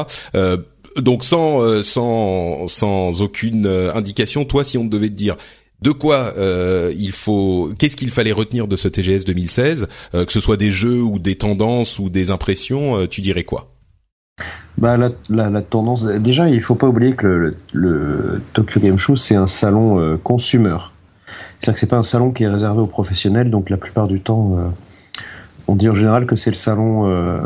donc 0.98 1.26
sans 1.26 1.84
sans 1.84 2.68
sans 2.68 3.22
aucune 3.22 3.68
indication, 3.68 4.46
toi, 4.46 4.64
si 4.64 4.78
on 4.78 4.86
devait 4.86 5.10
te 5.10 5.14
dire 5.14 5.36
de 5.86 5.92
quoi 5.92 6.34
euh, 6.38 6.92
il 6.98 7.12
faut, 7.12 7.70
qu'est-ce 7.78 7.96
qu'il 7.96 8.10
fallait 8.10 8.32
retenir 8.32 8.68
de 8.68 8.76
ce 8.76 8.88
TGS 8.88 9.24
2016, 9.26 9.88
euh, 10.16 10.26
que 10.26 10.32
ce 10.32 10.40
soit 10.40 10.58
des 10.58 10.72
jeux 10.72 11.04
ou 11.04 11.20
des 11.20 11.36
tendances 11.36 12.00
ou 12.00 12.10
des 12.10 12.32
impressions, 12.32 12.98
euh, 12.98 13.08
tu 13.08 13.22
dirais 13.22 13.44
quoi? 13.44 13.72
Bah 14.80 14.98
la, 14.98 15.12
la, 15.30 15.62
tendance, 15.62 16.04
déjà 16.04 16.50
il 16.50 16.62
faut 16.62 16.76
pas 16.76 16.88
oublier 16.88 17.14
que 17.14 17.56
le, 17.72 18.42
Tokyo 18.52 18.82
Game 18.82 19.00
Show 19.00 19.16
c'est 19.16 19.36
un 19.36 19.48
salon 19.48 20.20
consumer, 20.22 20.76
c'est-à-dire 21.60 21.76
que 21.76 21.80
c'est 21.80 21.88
pas 21.88 21.98
un 21.98 22.04
salon 22.04 22.32
qui 22.32 22.44
est 22.44 22.50
réservé 22.50 22.82
aux 22.82 22.88
professionnels, 22.88 23.50
donc 23.50 23.70
la 23.70 23.78
plupart 23.78 24.10
du 24.10 24.20
temps 24.20 24.58
on 25.70 25.76
dit 25.78 25.88
en 25.88 25.96
général 25.96 26.26
que 26.26 26.36
c'est 26.36 26.52
le 26.52 26.58
salon 26.58 27.40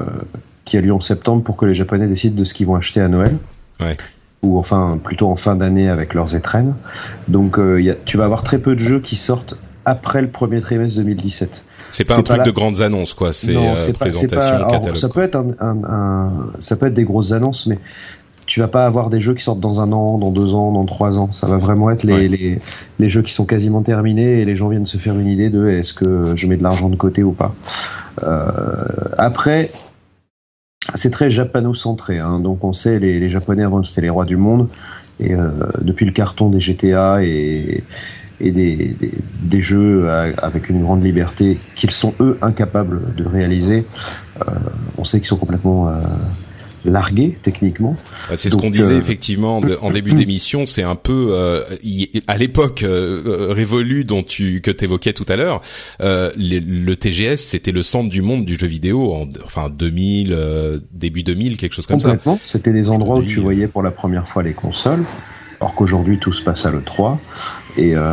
qui 0.66 0.78
a 0.78 0.82
lieu 0.82 0.92
en 0.92 1.02
septembre 1.02 1.44
pour 1.44 1.58
que 1.58 1.68
les 1.68 1.76
Japonais 1.76 2.08
décident 2.08 2.36
de 2.36 2.44
ce 2.44 2.56
qu'ils 2.56 2.66
vont 2.66 2.76
acheter 2.76 3.02
à 3.02 3.08
Noël. 3.08 3.38
Ouais 3.80 3.96
ou 4.42 4.58
enfin 4.58 5.00
plutôt 5.04 5.28
en 5.28 5.36
fin 5.36 5.56
d'année 5.56 5.90
avec 5.90 6.14
leurs 6.14 6.36
étrennes. 6.36 6.76
Donc 7.28 7.60
euh, 7.60 7.82
y 7.82 7.90
a, 7.90 7.96
tu 8.06 8.18
vas 8.18 8.26
avoir 8.26 8.44
très 8.44 8.60
peu 8.60 8.76
de 8.76 8.80
jeux 8.80 9.00
qui 9.00 9.16
sortent 9.16 9.58
après 9.86 10.22
le 10.22 10.30
premier 10.30 10.62
trimestre 10.62 10.98
2017. 10.98 11.64
C'est 11.92 12.06
pas 12.06 12.18
un 12.18 12.24
truc 12.24 12.44
de 12.44 12.52
grandes 12.52 12.82
annonces 12.82 13.14
quoi, 13.14 13.34
c'est 13.34 13.56
euh, 13.56 13.94
présentation 13.94 14.68
catalogue. 14.68 14.96
Ça 14.96 15.10
peut 15.10 15.22
être 15.22 15.36
un, 15.36 15.48
un, 15.60 15.84
un, 15.84 16.32
ça 16.60 16.76
peut 16.76 16.86
être 16.86 16.94
des 16.94 17.04
grosses 17.04 17.32
annonces, 17.32 17.66
mais 17.66 17.80
tu 18.50 18.60
vas 18.60 18.68
pas 18.68 18.86
avoir 18.86 19.10
des 19.12 19.22
jeux 19.22 19.36
qui 19.36 19.44
sortent 19.44 19.60
dans 19.60 19.80
un 19.80 19.92
an, 19.92 20.18
dans 20.18 20.32
deux 20.32 20.56
ans, 20.56 20.72
dans 20.72 20.86
trois 20.86 21.20
ans. 21.20 21.32
Ça 21.34 21.46
va 21.46 21.58
vraiment 21.58 21.92
être 21.92 22.04
les, 22.04 22.28
les, 22.28 22.60
les, 22.98 23.10
jeux 23.10 23.22
qui 23.22 23.32
sont 23.32 23.46
quasiment 23.46 23.84
terminés 23.84 24.42
et 24.42 24.46
les 24.46 24.56
gens 24.56 24.70
viennent 24.70 24.88
se 24.88 24.98
faire 24.98 25.18
une 25.18 25.28
idée 25.28 25.52
de 25.52 25.68
est-ce 25.68 25.94
que 25.94 26.36
je 26.36 26.48
mets 26.48 26.58
de 26.58 26.64
l'argent 26.64 26.90
de 26.90 26.96
côté 26.96 27.22
ou 27.22 27.32
pas. 27.32 27.54
Euh, 28.24 28.42
après, 29.20 29.72
c'est 30.96 31.12
très 31.12 31.30
japano-centré. 31.30 32.20
Hein. 32.20 32.40
Donc 32.40 32.64
on 32.64 32.74
sait, 32.74 33.00
les, 33.00 33.20
les 33.20 33.30
Japonais 33.30 33.64
avant 33.64 33.84
c'était 33.84 34.02
les 34.02 34.10
rois 34.10 34.26
du 34.26 34.38
monde. 34.38 34.68
Et 35.20 35.34
euh, 35.34 35.50
depuis 35.82 36.06
le 36.06 36.12
carton 36.14 36.50
des 36.50 36.62
GTA 36.62 37.22
et, 37.24 37.84
et 38.40 38.52
des, 38.52 38.96
des, 39.00 39.12
des, 39.42 39.62
jeux 39.62 40.10
avec 40.10 40.70
une 40.70 40.82
grande 40.82 41.04
liberté 41.04 41.60
qu'ils 41.76 41.92
sont 41.92 42.14
eux 42.22 42.38
incapables 42.42 43.14
de 43.16 43.26
réaliser, 43.26 43.86
euh, 44.42 44.52
on 44.98 45.04
sait 45.04 45.20
qu'ils 45.20 45.28
sont 45.28 45.36
complètement 45.36 45.90
euh, 45.90 45.96
largué 46.86 47.38
techniquement. 47.42 47.96
Bah, 48.30 48.36
c'est 48.36 48.50
ce 48.50 48.58
qu'on 48.58 48.70
disait 48.70 48.96
euh, 48.96 49.00
effectivement 49.00 49.62
en 49.82 49.92
début 49.92 50.14
d'émission. 50.16 50.66
C'est 50.66 50.84
un 50.84 50.96
peu 50.96 51.30
euh, 51.32 51.64
à 52.28 52.38
l'époque 52.38 52.84
euh, 52.84 53.48
révolue 53.52 54.04
dont 54.04 54.24
tu 54.24 54.62
que 54.62 54.72
t'évoquais 54.72 55.14
tout 55.14 55.26
à 55.28 55.36
l'heure. 55.36 55.62
le 56.00 56.94
TGS 56.96 57.38
c'était 57.38 57.72
le 57.72 57.84
centre 57.84 58.10
du 58.10 58.22
monde 58.22 58.46
du 58.46 58.58
jeu 58.58 58.68
vidéo 58.68 59.14
en 59.14 59.28
enfin 59.44 59.70
2000 59.70 60.82
début 60.92 61.24
2000 61.24 61.58
quelque 61.58 61.74
chose 61.74 61.88
comme 61.88 62.00
ça. 62.00 62.18
C'était 62.44 62.74
des 62.74 62.90
endroits 62.90 63.18
où 63.18 63.24
tu 63.24 63.40
voyais 63.40 63.68
pour 63.68 63.84
la 63.84 63.92
première 63.92 64.28
fois 64.28 64.44
les 64.44 64.54
consoles. 64.54 65.04
Alors 65.60 65.76
qu'aujourd'hui 65.76 66.20
tout 66.20 66.32
se 66.32 66.42
passe 66.42 66.66
à 66.66 66.72
le 66.72 66.82
3 66.82 67.20
et 67.78 67.94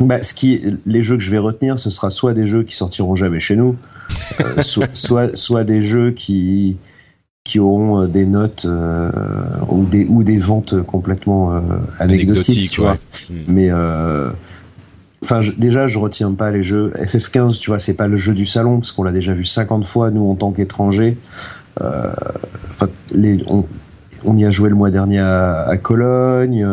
bah, 0.00 0.22
ce 0.22 0.34
qui, 0.34 0.60
les 0.86 1.02
jeux 1.02 1.16
que 1.16 1.22
je 1.22 1.30
vais 1.30 1.38
retenir, 1.38 1.78
ce 1.78 1.90
sera 1.90 2.10
soit 2.10 2.34
des 2.34 2.46
jeux 2.46 2.62
qui 2.62 2.74
sortiront 2.74 3.14
jamais 3.14 3.40
chez 3.40 3.56
nous, 3.56 3.76
euh, 4.40 4.62
soit, 4.62 5.36
soit, 5.36 5.64
des 5.64 5.84
jeux 5.84 6.10
qui, 6.10 6.76
qui 7.44 7.60
auront 7.60 8.02
euh, 8.02 8.06
des 8.06 8.26
notes 8.26 8.64
euh, 8.64 9.10
ou, 9.68 9.84
des, 9.84 10.04
ou 10.08 10.22
des 10.24 10.38
ventes 10.38 10.82
complètement 10.82 11.60
anecdotiques, 11.98 12.70
tu 12.70 12.80
vois. 12.80 12.96
Hmm. 13.30 13.34
Mais 13.48 13.70
enfin 15.22 15.40
déjà 15.56 15.86
je 15.86 15.98
retiens 15.98 16.32
pas 16.32 16.50
les 16.50 16.62
jeux 16.62 16.92
FF15 16.96 17.58
tu 17.58 17.70
vois 17.70 17.80
c'est 17.80 17.94
pas 17.94 18.08
le 18.08 18.18
jeu 18.18 18.34
du 18.34 18.44
salon 18.44 18.80
parce 18.80 18.92
qu'on 18.92 19.04
l'a 19.04 19.12
déjà 19.12 19.32
vu 19.32 19.46
50 19.46 19.86
fois 19.86 20.10
nous 20.10 20.28
en 20.28 20.34
tant 20.34 20.52
qu'étrangers 20.52 21.16
les, 23.14 23.42
on, 23.46 23.64
on, 24.24 24.36
y 24.36 24.44
a 24.44 24.50
joué 24.50 24.68
le 24.68 24.74
mois 24.74 24.90
dernier 24.90 25.20
à, 25.20 25.62
à 25.62 25.76
Cologne 25.76 26.66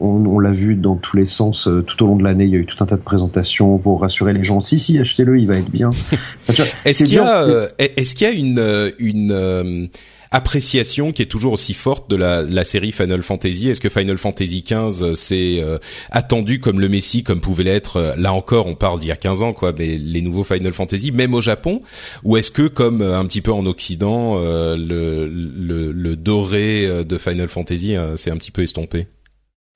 on, 0.00 0.38
l'a 0.38 0.50
vu 0.50 0.74
dans 0.74 0.96
tous 0.96 1.16
les 1.16 1.26
sens 1.26 1.68
euh, 1.68 1.82
tout 1.82 2.02
au 2.02 2.06
long 2.06 2.16
de 2.16 2.24
l'année. 2.24 2.44
Il 2.44 2.50
y 2.50 2.56
a 2.56 2.58
eu 2.58 2.66
tout 2.66 2.82
un 2.82 2.86
tas 2.86 2.96
de 2.96 3.02
présentations 3.02 3.78
pour 3.78 4.00
rassurer 4.00 4.32
les 4.32 4.44
gens. 4.44 4.60
Si, 4.60 4.78
si, 4.78 4.98
achetez-le, 4.98 5.38
il 5.38 5.46
va 5.46 5.56
être 5.56 5.70
bien. 5.70 5.90
est-ce 6.84 7.04
qu'il 7.04 7.14
y 7.14 7.18
a, 7.18 7.42
euh, 7.42 7.68
qu'il 7.78 8.22
y 8.22 8.24
a 8.24 8.30
une, 8.30 8.58
euh, 8.58 8.90
une 8.98 9.88
appréciation 10.36 11.12
qui 11.12 11.22
est 11.22 11.26
toujours 11.26 11.52
aussi 11.52 11.74
forte 11.74 12.10
de 12.10 12.16
la, 12.16 12.64
série 12.64 12.92
Final 12.92 13.22
Fantasy. 13.22 13.70
Est-ce 13.70 13.80
que 13.80 13.88
Final 13.88 14.18
Fantasy 14.18 14.62
XV 14.62 15.14
c'est 15.14 15.62
attendu 16.10 16.60
comme 16.60 16.80
le 16.80 16.88
Messi, 16.88 17.22
comme 17.22 17.40
pouvait 17.40 17.64
l'être 17.64 18.14
Là 18.18 18.32
encore, 18.32 18.66
on 18.66 18.74
parle 18.74 19.00
d'il 19.00 19.08
y 19.08 19.12
a 19.12 19.16
15 19.16 19.42
ans, 19.42 19.52
quoi, 19.52 19.72
mais 19.76 19.96
les 19.96 20.22
nouveaux 20.22 20.44
Final 20.44 20.72
Fantasy, 20.72 21.12
même 21.12 21.34
au 21.34 21.40
Japon, 21.40 21.80
ou 22.24 22.36
est-ce 22.36 22.50
que 22.50 22.66
comme 22.68 23.02
un 23.02 23.24
petit 23.26 23.40
peu 23.40 23.52
en 23.52 23.66
Occident, 23.66 24.36
le, 24.38 25.28
le, 25.28 25.92
le 25.92 26.16
doré 26.16 27.04
de 27.04 27.18
Final 27.18 27.48
Fantasy 27.48 27.94
c'est 28.16 28.30
un 28.30 28.36
petit 28.36 28.50
peu 28.50 28.62
estompé? 28.62 29.06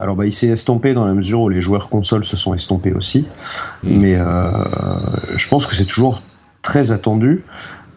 Alors 0.01 0.17
bah, 0.17 0.25
il 0.25 0.33
s'est 0.33 0.49
estompé 0.49 0.95
dans 0.95 1.05
la 1.05 1.13
mesure 1.13 1.43
où 1.43 1.49
les 1.51 1.61
joueurs 1.61 1.91
consoles 1.91 2.25
se 2.25 2.37
sont 2.37 2.55
estompés 2.55 2.93
aussi, 2.93 3.27
mm. 3.85 4.01
mais 4.01 4.17
euh, 4.17 4.25
je 5.37 5.47
pense 5.47 5.67
que 5.67 5.75
c'est 5.75 5.85
toujours 5.85 6.23
très 6.63 6.91
attendu, 6.91 7.45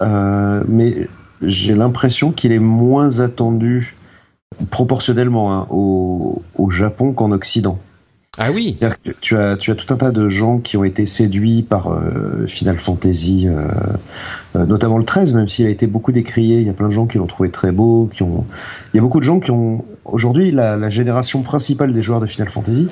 euh, 0.01 0.61
mais 0.67 1.07
j'ai 1.45 1.75
l'impression 1.75 2.31
qu'il 2.31 2.51
est 2.51 2.59
moins 2.59 3.19
attendu 3.19 3.95
proportionnellement 4.69 5.53
hein, 5.53 5.67
au, 5.69 6.41
au, 6.55 6.69
Japon 6.69 7.13
qu'en 7.13 7.31
Occident. 7.31 7.79
Ah 8.39 8.51
oui. 8.51 8.77
tu 9.21 9.37
as 9.37 9.57
tu 9.57 9.69
as 9.71 9.75
tout 9.75 9.93
un 9.93 9.97
tas 9.97 10.09
de 10.09 10.27
gens 10.27 10.57
qui 10.57 10.75
ont 10.75 10.83
été 10.83 11.05
séduits 11.05 11.61
par 11.61 11.89
euh, 11.89 12.47
Final 12.47 12.79
Fantasy, 12.79 13.47
euh, 13.47 13.67
euh, 14.55 14.65
notamment 14.65 14.97
le 14.97 15.05
13, 15.05 15.35
même 15.35 15.47
s'il 15.47 15.67
a 15.67 15.69
été 15.69 15.85
beaucoup 15.85 16.11
décrié. 16.11 16.57
Il 16.57 16.65
y 16.65 16.69
a 16.69 16.73
plein 16.73 16.87
de 16.87 16.93
gens 16.93 17.05
qui 17.05 17.19
l'ont 17.19 17.27
trouvé 17.27 17.51
très 17.51 17.71
beau, 17.71 18.09
qui 18.11 18.23
ont. 18.23 18.45
Il 18.93 18.97
y 18.97 18.99
a 18.99 19.03
beaucoup 19.03 19.19
de 19.19 19.23
gens 19.23 19.39
qui 19.39 19.51
ont 19.51 19.85
aujourd'hui 20.03 20.49
la, 20.49 20.77
la 20.77 20.89
génération 20.89 21.43
principale 21.43 21.93
des 21.93 22.01
joueurs 22.01 22.21
de 22.21 22.25
Final 22.25 22.49
Fantasy. 22.49 22.89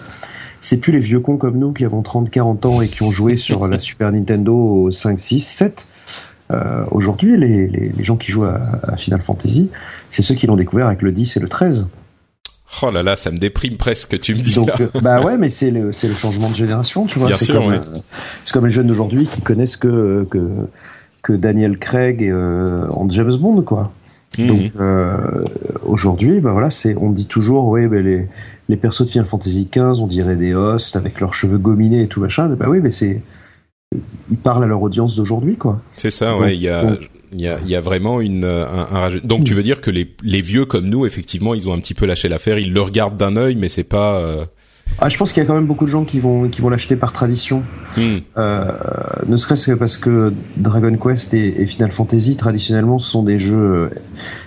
C'est 0.64 0.78
plus 0.78 0.94
les 0.94 1.00
vieux 1.00 1.20
cons 1.20 1.38
comme 1.38 1.58
nous 1.58 1.74
qui 1.74 1.86
avons 1.86 2.04
30, 2.04 2.30
40 2.30 2.66
ans 2.68 2.82
et 2.82 2.88
qui 2.88 3.02
ont 3.02 3.10
joué 3.10 3.36
sur 3.36 3.68
la 3.68 3.80
Super 3.80 4.12
Nintendo 4.12 4.92
5, 4.92 5.20
6, 5.20 5.40
7. 5.40 5.88
Euh, 6.52 6.84
aujourd'hui, 6.92 7.38
les, 7.38 7.68
les, 7.68 7.90
les, 7.90 8.04
gens 8.04 8.18
qui 8.18 8.32
jouent 8.32 8.46
à, 8.46 8.60
à 8.84 8.98
Final 8.98 9.22
Fantasy, 9.22 9.70
c'est 10.10 10.22
ceux 10.22 10.36
qui 10.36 10.48
l'ont 10.48 10.56
découvert 10.56 10.88
avec 10.88 11.02
le 11.02 11.12
10 11.12 11.38
et 11.38 11.40
le 11.40 11.48
13. 11.48 11.86
Oh 12.84 12.90
là 12.92 13.04
là, 13.04 13.16
ça 13.16 13.32
me 13.32 13.38
déprime 13.38 13.78
presque, 13.78 14.20
tu 14.22 14.34
me 14.34 14.40
dis 14.42 14.56
Donc, 14.56 14.68
là. 14.68 14.76
euh, 14.80 15.00
bah 15.02 15.22
ouais, 15.22 15.38
mais 15.38 15.50
c'est 15.50 15.72
le, 15.72 15.92
changement 15.92 16.50
de 16.50 16.56
génération, 16.56 17.06
tu 17.06 17.20
vois. 17.20 17.28
Bien 17.28 17.38
c'est 17.38 17.46
sûr, 17.46 17.56
comme, 17.62 17.72
ouais. 17.72 17.78
euh, 17.78 18.00
c'est 18.44 18.54
comme 18.54 18.66
les 18.66 18.72
jeunes 18.72 18.88
d'aujourd'hui 18.88 19.28
qui 19.28 19.42
connaissent 19.42 19.78
que, 19.78 20.26
que, 20.30 20.48
que 21.22 21.34
Daniel 21.34 21.78
Craig 21.78 22.22
et, 22.22 22.32
euh, 22.32 22.88
en 22.90 23.10
James 23.10 23.36
Bond, 23.36 23.62
quoi. 23.62 23.92
Mhm. 24.38 24.48
Donc 24.48 24.72
euh, 24.80 25.44
aujourd'hui, 25.86 26.40
bah 26.40 26.54
voilà, 26.54 26.70
c'est 26.70 26.96
on 26.96 27.12
dit 27.12 27.26
toujours, 27.26 27.68
ouais, 27.68 27.88
ben 27.88 28.04
les 28.04 28.28
les 28.70 28.78
persos 28.78 29.06
de 29.06 29.12
Final 29.12 29.28
Fantasy 29.28 29.68
XV, 29.70 30.02
on 30.02 30.08
dirait 30.08 30.38
des 30.38 30.54
hosts 30.54 30.96
avec 30.96 31.20
leurs 31.20 31.34
cheveux 31.34 31.58
gominés 31.58 32.04
et 32.04 32.08
tout 32.08 32.22
machin. 32.22 32.48
Bah 32.48 32.68
oui, 32.70 32.80
mais 32.82 32.92
c'est 32.92 33.22
ils 34.30 34.38
parlent 34.38 34.64
à 34.64 34.68
leur 34.68 34.82
audience 34.82 35.16
d'aujourd'hui, 35.16 35.58
quoi. 35.58 35.82
C'est 35.96 36.10
ça, 36.12 36.32
Donc, 36.32 36.42
ouais. 36.42 36.56
Il 36.56 36.62
y 36.62 36.70
a, 36.70 36.86
donc- 36.86 37.10
il 37.34 37.42
y 37.42 37.48
a, 37.48 37.60
il 37.64 37.70
y 37.70 37.76
a 37.76 37.82
vraiment 37.82 38.20
une, 38.20 38.44
euh, 38.44 38.66
un, 38.68 39.04
un 39.06 39.18
Donc 39.24 39.46
tu 39.46 39.54
veux 39.54 39.64
dire 39.64 39.80
que 39.80 39.90
les, 39.92 40.14
les 40.24 40.42
vieux 40.42 40.66
comme 40.66 40.88
nous, 40.90 41.06
effectivement, 41.06 41.54
ils 41.54 41.70
ont 41.70 41.74
un 41.74 41.80
petit 41.80 41.94
peu 41.94 42.06
lâché 42.06 42.28
l'affaire. 42.28 42.60
Ils 42.60 42.74
le 42.74 42.82
regardent 42.82 43.16
d'un 43.18 43.38
œil, 43.38 43.56
mais 43.56 43.70
c'est 43.70 43.86
pas. 43.86 44.18
euh, 44.20 44.44
Ah, 45.00 45.08
je 45.08 45.18
pense 45.18 45.32
qu'il 45.32 45.42
y 45.42 45.46
a 45.46 45.48
quand 45.48 45.56
même 45.56 45.66
beaucoup 45.66 45.86
de 45.86 45.90
gens 45.90 46.04
qui 46.04 46.20
vont 46.20 46.50
qui 46.50 46.60
vont 46.62 46.68
l'acheter 46.68 46.98
par 46.98 47.14
tradition. 47.14 47.64
hmm, 47.96 48.18
Euh, 48.38 48.72
ne 49.28 49.38
serait-ce 49.38 49.68
que 49.68 49.72
parce 49.78 49.96
que 49.98 50.34
Dragon 50.58 50.94
Quest 50.98 51.34
et, 51.34 51.62
et 51.62 51.66
Final 51.68 51.92
Fantasy 51.94 52.36
traditionnellement 52.36 53.00
ce 53.00 53.10
sont 53.10 53.24
des 53.24 53.40
jeux, 53.40 53.90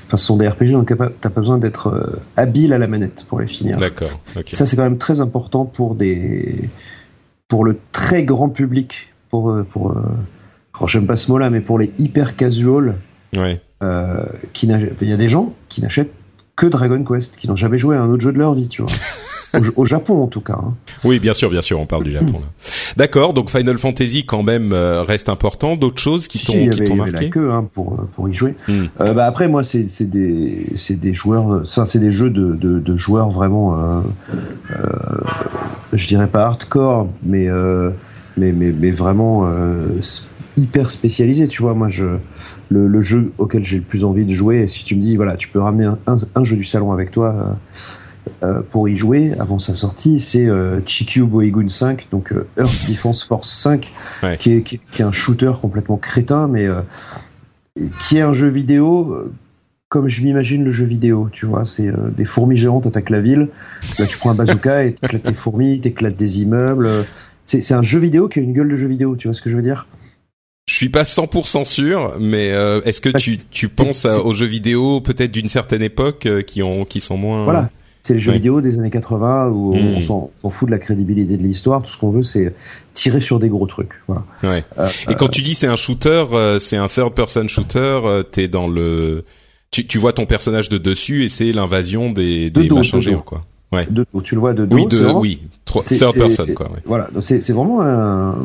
enfin 0.06 0.18
ce 0.18 0.26
sont 0.26 0.36
des 0.36 0.46
RPG 0.46 0.72
donc 0.72 0.86
t'as 0.86 0.96
pas, 1.30 1.40
besoin 1.40 1.56
d'être 1.56 2.18
habile 2.36 2.74
à 2.74 2.78
la 2.78 2.86
manette 2.86 3.24
pour 3.28 3.40
les 3.40 3.46
finir. 3.46 3.78
D'accord. 3.78 4.10
Ça 4.52 4.66
c'est 4.66 4.76
quand 4.76 4.82
même 4.84 4.98
très 4.98 5.22
important 5.22 5.64
pour 5.64 5.94
des, 5.94 6.68
pour 7.48 7.64
le 7.64 7.78
très 7.92 8.24
grand 8.24 8.50
public, 8.50 9.08
pour 9.34 9.50
euh, 9.50 9.64
pour, 9.68 9.90
euh, 9.90 9.94
alors 10.76 10.88
j'aime 10.88 11.06
pas 11.06 11.16
ce 11.16 11.28
mot-là, 11.32 11.50
mais 11.50 11.60
pour 11.60 11.78
les 11.80 11.90
hyper 11.98 12.36
casual, 12.36 12.94
Ouais. 13.36 13.60
euh, 13.82 14.22
qui 14.52 14.68
il 15.00 15.08
y 15.08 15.12
a 15.12 15.16
des 15.16 15.28
gens 15.28 15.52
qui 15.68 15.82
n'achètent 15.82 16.12
que 16.54 16.66
Dragon 16.66 17.02
Quest, 17.02 17.36
qui 17.36 17.48
n'ont 17.48 17.56
jamais 17.56 17.78
joué 17.78 17.96
à 17.96 18.00
un 18.02 18.08
autre 18.10 18.22
jeu 18.22 18.32
de 18.32 18.38
leur 18.38 18.54
vie, 18.54 18.68
tu 18.68 18.82
vois. 18.82 18.92
au, 19.76 19.82
au 19.82 19.84
Japon 19.84 20.22
en 20.22 20.28
tout 20.28 20.40
cas. 20.40 20.52
hein. 20.56 20.74
Oui, 21.02 21.18
bien 21.18 21.34
sûr, 21.34 21.50
bien 21.50 21.62
sûr. 21.62 21.80
On 21.80 21.86
parle 21.86 22.04
du 22.04 22.12
Japon 22.12 22.34
là. 22.34 22.46
D'accord. 22.96 23.34
Donc 23.34 23.50
Final 23.50 23.76
Fantasy 23.78 24.24
quand 24.24 24.44
même 24.44 24.72
euh, 24.72 25.02
reste 25.02 25.28
important. 25.28 25.74
D'autres 25.74 26.00
choses 26.00 26.28
qui 26.28 26.38
Si, 26.38 26.46
t'ont 26.46 26.52
y 26.58 26.68
qui 26.68 26.76
avait, 26.76 26.84
t'ont 26.84 26.94
il 26.94 26.98
y 26.98 27.02
avait 27.02 27.10
marqué. 27.10 27.24
la 27.26 27.30
queue 27.32 27.50
hein, 27.52 27.68
pour 27.74 27.96
pour 28.12 28.28
y 28.28 28.34
jouer. 28.34 28.54
Hmm. 28.68 28.84
Euh, 29.00 29.14
bah 29.14 29.26
après 29.26 29.48
moi 29.48 29.64
c'est 29.64 29.88
c'est 29.88 30.08
des 30.08 30.66
c'est 30.76 30.98
des 31.00 31.12
joueurs 31.14 31.66
ça 31.68 31.86
c'est 31.86 31.98
des 31.98 32.12
jeux 32.12 32.30
de, 32.30 32.54
de, 32.54 32.78
de 32.78 32.96
joueurs 32.96 33.30
vraiment 33.30 33.76
je 35.92 36.06
dirais 36.08 36.28
pas 36.28 36.44
hardcore 36.46 37.08
mais 37.24 37.48
mais, 38.36 38.52
mais 38.52 38.72
mais 38.72 38.90
vraiment 38.90 39.46
euh, 39.48 39.88
hyper 40.56 40.90
spécialisés 40.90 41.48
tu 41.48 41.62
vois. 41.62 41.74
Moi 41.74 41.88
je 41.88 42.18
le, 42.68 42.86
le 42.88 43.02
jeu 43.02 43.32
auquel 43.38 43.64
j'ai 43.64 43.76
le 43.78 43.82
plus 43.82 44.04
envie 44.04 44.24
de 44.26 44.34
jouer 44.34 44.68
si 44.68 44.84
tu 44.84 44.96
me 44.96 45.02
dis 45.02 45.16
voilà 45.16 45.36
tu 45.36 45.48
peux 45.48 45.60
ramener 45.60 45.84
un, 45.84 45.98
un, 46.06 46.16
un 46.34 46.44
jeu 46.44 46.56
du 46.56 46.64
salon 46.64 46.92
avec 46.92 47.10
toi 47.10 47.34
euh, 47.34 48.34
euh, 48.46 48.62
pour 48.70 48.88
y 48.88 48.96
jouer 48.96 49.32
avant 49.38 49.58
sa 49.58 49.74
sortie 49.74 50.18
c'est 50.20 50.46
euh, 50.48 50.80
Chikyu 50.86 51.24
Boigun 51.24 51.68
5 51.68 52.08
donc 52.10 52.32
Earth 52.58 52.88
Defense 52.88 53.24
Force 53.24 53.50
5 53.50 53.92
Ouais. 54.22 54.36
qui, 54.38 54.52
est, 54.54 54.62
qui, 54.62 54.76
est- 54.76 54.80
qui 54.90 55.02
est 55.02 55.04
un 55.04 55.12
shooter 55.12 55.52
complètement 55.60 55.98
crétin 55.98 56.48
mais 56.48 56.66
qui 57.98 58.16
est 58.18 58.22
un 58.22 58.32
jeu 58.32 58.48
vidéo 58.48 59.30
comme 59.90 60.08
je 60.08 60.22
m'imagine 60.22 60.64
le 60.64 60.72
jeu 60.72 60.86
vidéo, 60.86 61.28
tu 61.30 61.46
vois, 61.46 61.66
c'est 61.66 61.86
euh, 61.86 62.10
des 62.16 62.24
fourmis 62.24 62.56
géantes 62.56 62.84
attaquent 62.86 63.10
la 63.10 63.20
ville, 63.20 63.48
là 64.00 64.06
tu 64.06 64.18
prends 64.18 64.30
un 64.30 64.34
bazooka 64.34 64.82
et 64.84 64.94
t'éclates 64.94 65.24
des 65.24 65.34
fourmis, 65.34 65.80
t'éclates 65.80 66.16
des 66.16 66.42
immeubles, 66.42 66.88
c'est 67.46 67.72
un 67.74 67.82
jeu 67.82 67.98
vidéo 67.98 68.28
qui 68.28 68.38
a 68.38 68.42
une 68.42 68.52
gueule 68.52 68.68
de 68.70 68.76
jeu 68.76 68.88
vidéo, 68.88 69.16
tu 69.16 69.28
vois 69.28 69.34
ce 69.34 69.42
que 69.42 69.50
je 69.50 69.56
veux 69.56 69.62
dire? 69.62 69.86
Je 70.66 70.74
suis 70.74 70.88
pas 70.88 71.02
100% 71.04 71.64
sûr, 71.66 72.14
mais 72.18 72.50
euh, 72.52 72.80
est-ce 72.84 73.00
que 73.02 73.10
Bah, 73.10 73.18
tu 73.18 73.36
tu 73.50 73.68
penses 73.68 74.06
à- 74.06 74.24
aux 74.24 74.32
jeux 74.32 74.46
vidéo 74.46 75.00
peut-être 75.02 75.30
d'une 75.30 75.48
certaine 75.48 75.82
époque 75.82 76.24
euh, 76.26 76.40
qui 76.40 76.62
ont 76.62 76.84
qui 76.86 77.00
sont 77.00 77.18
moins. 77.18 77.44
Voilà, 77.44 77.68
c'est 78.00 78.14
les 78.14 78.18
jeux 78.20 78.30
Ouais. 78.30 78.38
vidéo 78.38 78.62
des 78.62 78.78
années 78.78 78.88
80 78.90 79.48
où 79.48 79.74
Mm. 79.74 79.96
on 79.96 80.00
s'en 80.00 80.30
fout 80.50 80.66
de 80.68 80.70
la 80.72 80.78
crédibilité 80.78 81.36
de 81.36 81.42
l'histoire, 81.42 81.82
tout 81.82 81.92
ce 81.92 81.98
qu'on 81.98 82.10
veut 82.10 82.22
c'est 82.22 82.54
tirer 82.94 83.20
sur 83.20 83.40
des 83.40 83.50
gros 83.50 83.66
trucs, 83.66 83.92
voilà. 84.08 84.24
Ouais. 84.42 84.64
Euh, 84.78 84.88
Et 85.10 85.14
quand 85.16 85.28
tu 85.28 85.42
dis 85.42 85.54
c'est 85.54 85.66
un 85.66 85.76
shooter, 85.76 86.24
c'est 86.60 86.78
un 86.78 86.88
third 86.88 87.12
person 87.14 87.46
shooter, 87.46 88.22
t'es 88.32 88.48
dans 88.48 88.66
le, 88.66 89.26
tu, 89.70 89.86
tu 89.86 89.98
vois 89.98 90.14
ton 90.14 90.24
personnage 90.24 90.70
de 90.70 90.78
dessus 90.78 91.24
et 91.24 91.28
c'est 91.28 91.52
l'invasion 91.52 92.10
des, 92.10 92.48
De 92.48 92.62
des 92.62 92.68
dos, 92.68 92.76
machins 92.76 92.98
de 93.00 93.04
dos. 93.04 93.10
géants 93.10 93.20
quoi. 93.20 93.42
Ouais. 93.74 93.86
de, 93.90 94.06
tu 94.22 94.34
le 94.34 94.40
vois 94.40 94.54
de 94.54 94.64
dos, 94.66 94.76
Oui, 94.76 94.86
de, 94.86 94.96
vraiment- 94.96 95.20
oui, 95.20 95.42
Tro- 95.64 95.82
c'est- 95.82 95.96
third 95.98 96.14
person 96.16 96.46
quoi. 96.54 96.70
Ouais. 96.70 96.78
Voilà, 96.84 97.08
c'est 97.20 97.50
vraiment 97.52 97.82
un. 97.82 98.36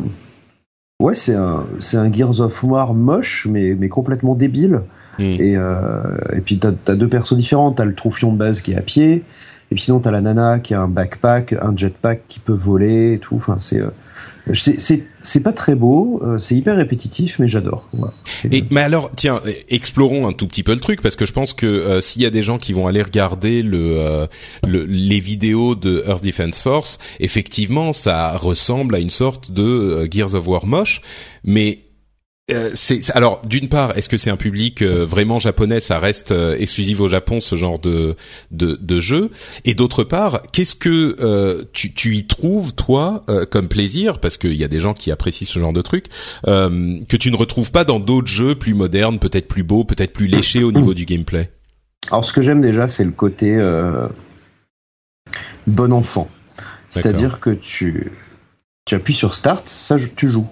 Ouais, 1.01 1.15
c'est 1.15 1.35
un, 1.35 1.63
un 1.93 2.11
Gears 2.11 2.41
of 2.41 2.61
War 2.63 2.93
moche, 2.93 3.47
mais, 3.49 3.73
mais 3.73 3.87
complètement 3.87 4.35
débile. 4.35 4.81
Hmm. 5.17 5.21
Et, 5.23 5.55
euh, 5.55 6.01
et 6.35 6.41
puis 6.41 6.59
t'as 6.59 6.71
as 6.87 6.95
deux 6.95 7.07
persos 7.07 7.35
différents. 7.37 7.71
T'as 7.71 7.85
le 7.85 7.95
troufion 7.95 8.33
de 8.33 8.37
base 8.37 8.61
qui 8.61 8.71
est 8.73 8.77
à 8.77 8.81
pied, 8.81 9.23
et 9.71 9.75
puis 9.75 9.81
sinon 9.81 9.99
t'as 9.99 10.11
la 10.11 10.21
nana 10.21 10.59
qui 10.59 10.73
a 10.73 10.81
un 10.81 10.87
backpack, 10.89 11.53
un 11.53 11.75
jetpack 11.75 12.21
qui 12.27 12.39
peut 12.39 12.53
voler, 12.53 13.13
et 13.13 13.19
tout. 13.19 13.35
Enfin, 13.35 13.55
c'est 13.59 13.79
euh, 13.79 13.89
c'est 14.53 15.39
pas 15.43 15.53
très 15.53 15.75
beau, 15.75 16.21
euh, 16.23 16.39
c'est 16.39 16.55
hyper 16.55 16.75
répétitif, 16.75 17.37
mais 17.39 17.47
j'adore. 17.47 17.87
Voilà. 17.93 18.13
C'est- 18.25 18.53
Et 18.53 18.63
mais 18.71 18.81
alors, 18.81 19.11
tiens, 19.15 19.41
explorons 19.69 20.27
un 20.27 20.33
tout 20.33 20.47
petit 20.47 20.63
peu 20.63 20.73
le 20.73 20.79
truc 20.79 21.01
parce 21.01 21.15
que 21.15 21.25
je 21.25 21.33
pense 21.33 21.53
que 21.53 21.65
euh, 21.65 22.01
s'il 22.01 22.21
y 22.21 22.25
a 22.25 22.29
des 22.29 22.41
gens 22.41 22.57
qui 22.57 22.73
vont 22.73 22.87
aller 22.87 23.01
regarder 23.01 23.61
le, 23.61 23.99
euh, 23.99 24.27
le 24.67 24.85
les 24.85 25.19
vidéos 25.19 25.75
de 25.75 26.03
Earth 26.07 26.23
Defense 26.23 26.61
Force, 26.61 26.97
effectivement, 27.19 27.93
ça 27.93 28.35
ressemble 28.37 28.95
à 28.95 28.99
une 28.99 29.09
sorte 29.09 29.51
de 29.51 29.63
euh, 29.63 30.07
Gears 30.09 30.33
of 30.35 30.47
War 30.47 30.65
moche, 30.65 31.01
mais 31.43 31.79
euh, 32.49 32.71
c'est 32.73 33.15
alors 33.15 33.41
d'une 33.45 33.69
part, 33.69 33.97
est-ce 33.97 34.09
que 34.09 34.17
c'est 34.17 34.29
un 34.29 34.37
public 34.37 34.81
euh, 34.81 35.05
vraiment 35.05 35.39
japonais 35.39 35.79
Ça 35.79 35.99
reste 35.99 36.31
euh, 36.31 36.55
exclusif 36.57 36.99
au 36.99 37.07
Japon 37.07 37.39
ce 37.41 37.55
genre 37.55 37.79
de 37.79 38.15
de, 38.51 38.77
de 38.81 38.99
jeu? 38.99 39.31
Et 39.65 39.75
d'autre 39.75 40.03
part, 40.03 40.41
qu'est-ce 40.51 40.75
que 40.75 41.65
tu, 41.73 41.93
tu 41.93 42.15
y 42.15 42.25
trouves 42.25 42.73
toi 42.75 43.25
comme 43.51 43.67
plaisir? 43.67 44.19
Parce 44.19 44.37
qu'il 44.37 44.55
y 44.55 44.63
a 44.63 44.67
des 44.67 44.79
gens 44.79 44.93
qui 44.93 45.11
apprécient 45.11 45.47
ce 45.47 45.59
genre 45.59 45.73
de 45.73 45.81
truc 45.81 46.05
que 46.45 47.17
tu 47.17 47.31
ne 47.31 47.35
retrouves 47.35 47.71
pas 47.71 47.83
dans 47.83 47.99
d'autres 47.99 48.27
jeux 48.27 48.55
plus 48.55 48.73
modernes, 48.73 49.19
peut-être 49.19 49.47
plus 49.47 49.63
beaux, 49.63 49.83
peut-être 49.83 50.13
plus 50.13 50.27
léchés 50.27 50.63
au 50.63 50.71
niveau 50.71 50.93
du 50.93 51.05
gameplay. 51.05 51.49
Alors 52.11 52.25
ce 52.25 52.33
que 52.33 52.41
j'aime 52.41 52.61
déjà, 52.61 52.87
c'est 52.87 53.03
le 53.03 53.11
côté 53.11 53.57
bon 55.67 55.93
enfant. 55.93 56.29
C'est-à-dire 56.89 57.39
que 57.39 57.51
tu, 57.51 58.11
tu 58.85 58.95
appuies 58.95 59.13
sur 59.13 59.35
Start, 59.35 59.69
ça 59.69 59.97
tu 60.15 60.31
joues. 60.31 60.47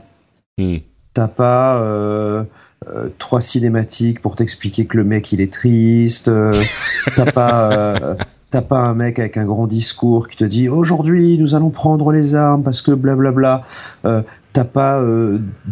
Hmm. 0.58 0.78
T'as 1.18 1.28
pas 1.28 1.82
euh, 1.82 2.44
euh, 2.88 3.10
trois 3.18 3.42
cinématiques 3.42 4.22
pour 4.22 4.36
t'expliquer 4.36 4.86
que 4.86 4.98
le 4.98 5.04
mec 5.04 5.32
il 5.32 5.42
est 5.42 5.52
triste. 5.52 6.28
euh, 6.28 6.54
T'as 7.16 7.32
pas 7.32 8.18
t'as 8.52 8.62
pas 8.62 8.82
un 8.82 8.94
mec 8.94 9.18
avec 9.18 9.36
un 9.36 9.46
grand 9.46 9.66
discours 9.66 10.28
qui 10.28 10.38
te 10.38 10.44
dit 10.44 10.70
aujourd'hui 10.70 11.40
nous 11.40 11.56
allons 11.56 11.72
prendre 11.72 12.12
les 12.12 12.36
armes 12.36 12.62
parce 12.62 12.84
que 12.84 12.92
blablabla. 12.92 13.64
Euh, 14.06 14.22
T'as 14.54 14.64
pas 14.64 15.04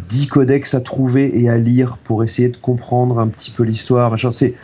dix 0.09 0.27
codex 0.27 0.73
à 0.73 0.81
trouver 0.81 1.39
et 1.39 1.47
à 1.47 1.57
lire 1.57 1.97
pour 2.03 2.23
essayer 2.23 2.49
de 2.49 2.57
comprendre 2.57 3.19
un 3.19 3.27
petit 3.27 3.51
peu 3.51 3.61
l'histoire. 3.61 4.09
machin. 4.09 4.31
C'est 4.31 4.55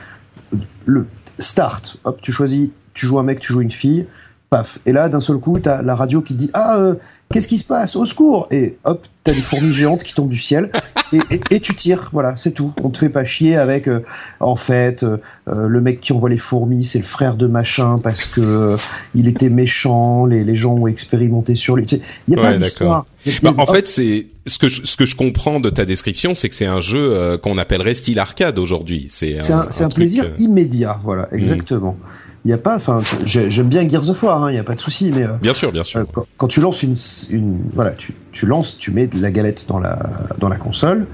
le 0.86 1.06
start. 1.38 1.98
Hop, 2.06 2.22
tu 2.24 2.32
choisis, 2.32 2.70
tu 2.96 3.06
joues 3.06 3.20
un 3.20 3.24
mec, 3.24 3.40
tu 3.40 3.54
joues 3.54 3.62
une 3.62 3.72
fille. 3.72 4.08
Paf. 4.52 4.80
Et 4.86 4.92
là, 4.94 5.10
d'un 5.10 5.22
seul 5.22 5.38
coup, 5.38 5.60
t'as 5.60 5.82
la 5.82 5.96
radio 5.96 6.22
qui 6.22 6.34
te 6.34 6.40
dit 6.40 6.52
ah 6.54 6.78
euh, 6.78 6.96
qu'est-ce 7.32 7.48
qui 7.48 7.58
se 7.58 7.64
passe 7.64 7.96
au 7.96 8.06
secours! 8.06 8.48
Et 8.52 8.78
hop 8.84 9.06
t'as 9.24 9.34
des 9.34 9.42
fourmis 9.42 9.72
géantes 9.72 10.04
qui 10.04 10.16
tombent 10.16 10.30
du 10.32 10.40
ciel 10.40 10.72
et, 11.14 11.20
et, 11.30 11.40
et 11.52 11.60
tu 11.60 11.76
tires. 11.76 12.10
Voilà 12.12 12.36
c'est 12.38 12.52
tout. 12.52 12.74
On 12.84 12.90
te 12.90 12.98
fait 12.98 13.10
pas 13.10 13.24
chier 13.24 13.56
avec 13.56 13.88
euh, 13.88 14.00
en 14.40 14.56
fait 14.56 15.04
euh, 15.04 15.18
euh, 15.48 15.68
le 15.68 15.80
mec 15.82 16.02
qui 16.02 16.12
envoie 16.12 16.30
les 16.30 16.40
fourmis 16.40 16.84
c'est 16.86 16.98
le 16.98 17.06
frère 17.06 17.36
de 17.36 17.46
machin 17.46 18.00
parce 18.02 18.26
que 18.26 18.42
euh, 18.42 18.78
il 19.14 19.28
était 19.28 19.50
méchant 19.50 20.26
les, 20.26 20.44
les 20.44 20.56
gens 20.56 20.74
ont 20.74 20.88
expérimenté 20.88 21.56
sur 21.56 21.76
lui. 21.76 21.86
Il 22.28 22.34
y 22.34 22.38
a 22.38 22.42
Ouais, 22.42 22.54
pas 22.54 22.58
d'histoire. 22.58 23.06
Bah, 23.44 23.54
en 23.58 23.66
fait, 23.68 23.88
c'est 23.88 24.28
ce 24.48 24.58
que 24.58 24.68
je, 24.68 24.84
ce 24.84 24.98
que 24.98 25.06
je 25.06 25.16
comprends 25.16 25.60
de 25.60 25.70
ta 25.70 25.86
description, 25.86 26.34
c'est 26.34 26.50
que 26.50 26.56
c'est 26.56 26.66
un 26.66 26.82
jeu 26.82 27.14
euh, 27.14 27.38
qu'on 27.38 27.58
appellerait 27.60 27.94
style 27.94 28.18
arcade 28.18 28.58
aujourd'hui. 28.58 29.06
C'est 29.10 29.38
un, 29.52 29.60
un 29.62 29.68
truc, 29.68 29.94
plaisir 29.94 30.24
euh, 30.26 30.36
immédiat 30.40 31.00
voilà 31.04 31.28
exactement 31.32 31.98
il 32.44 32.50
y 32.52 32.54
a 32.54 32.58
pas 32.58 32.76
enfin 32.76 33.02
j'ai- 33.26 33.52
j'aime 33.52 33.68
bien 33.68 33.88
Gears 33.88 34.10
of 34.10 34.24
War 34.24 34.50
il 34.52 34.56
y 34.56 34.60
a 34.60 34.64
pas 34.64 34.74
de 34.76 34.82
souci 34.82 35.12
mais 35.14 35.24
euh, 35.24 35.34
Bien 35.42 35.54
sûr, 35.54 35.72
bien 35.72 35.84
sûr. 35.84 36.00
Euh, 36.00 36.06
quand, 36.12 36.26
quand 36.38 36.48
tu 36.48 36.60
lances 36.62 36.82
une, 36.84 36.96
une 37.30 37.60
voilà, 37.74 37.92
tu, 37.92 38.14
tu 38.32 38.46
lances, 38.46 38.78
tu 38.78 38.92
mets 38.92 39.08
de 39.08 39.22
la 39.22 39.32
galette 39.32 39.66
dans 39.68 39.80
la 39.80 40.00
dans 40.40 40.50
la 40.50 40.58
console. 40.58 41.06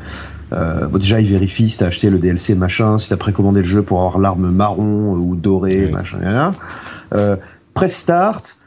Euh, 0.53 0.85
bon, 0.87 0.97
déjà, 0.97 1.19
il 1.19 1.27
vérifie 1.27 1.69
si 1.69 1.77
t'as 1.77 1.87
acheté 1.87 2.09
le 2.09 2.19
DLC 2.19 2.55
machin, 2.55 2.99
si 2.99 3.09
t'as 3.09 3.17
précommandé 3.17 3.59
le 3.59 3.65
jeu 3.65 3.81
pour 3.83 3.99
avoir 3.99 4.17
l'arme 4.19 4.49
marron 4.49 5.11
ou 5.15 5.35
dorée, 5.35 5.87
Oui. 5.87 5.91
machin, 5.91 6.19
là, 6.21 6.51
là. 7.11 7.37
Press 7.73 7.95
start. 7.97 8.57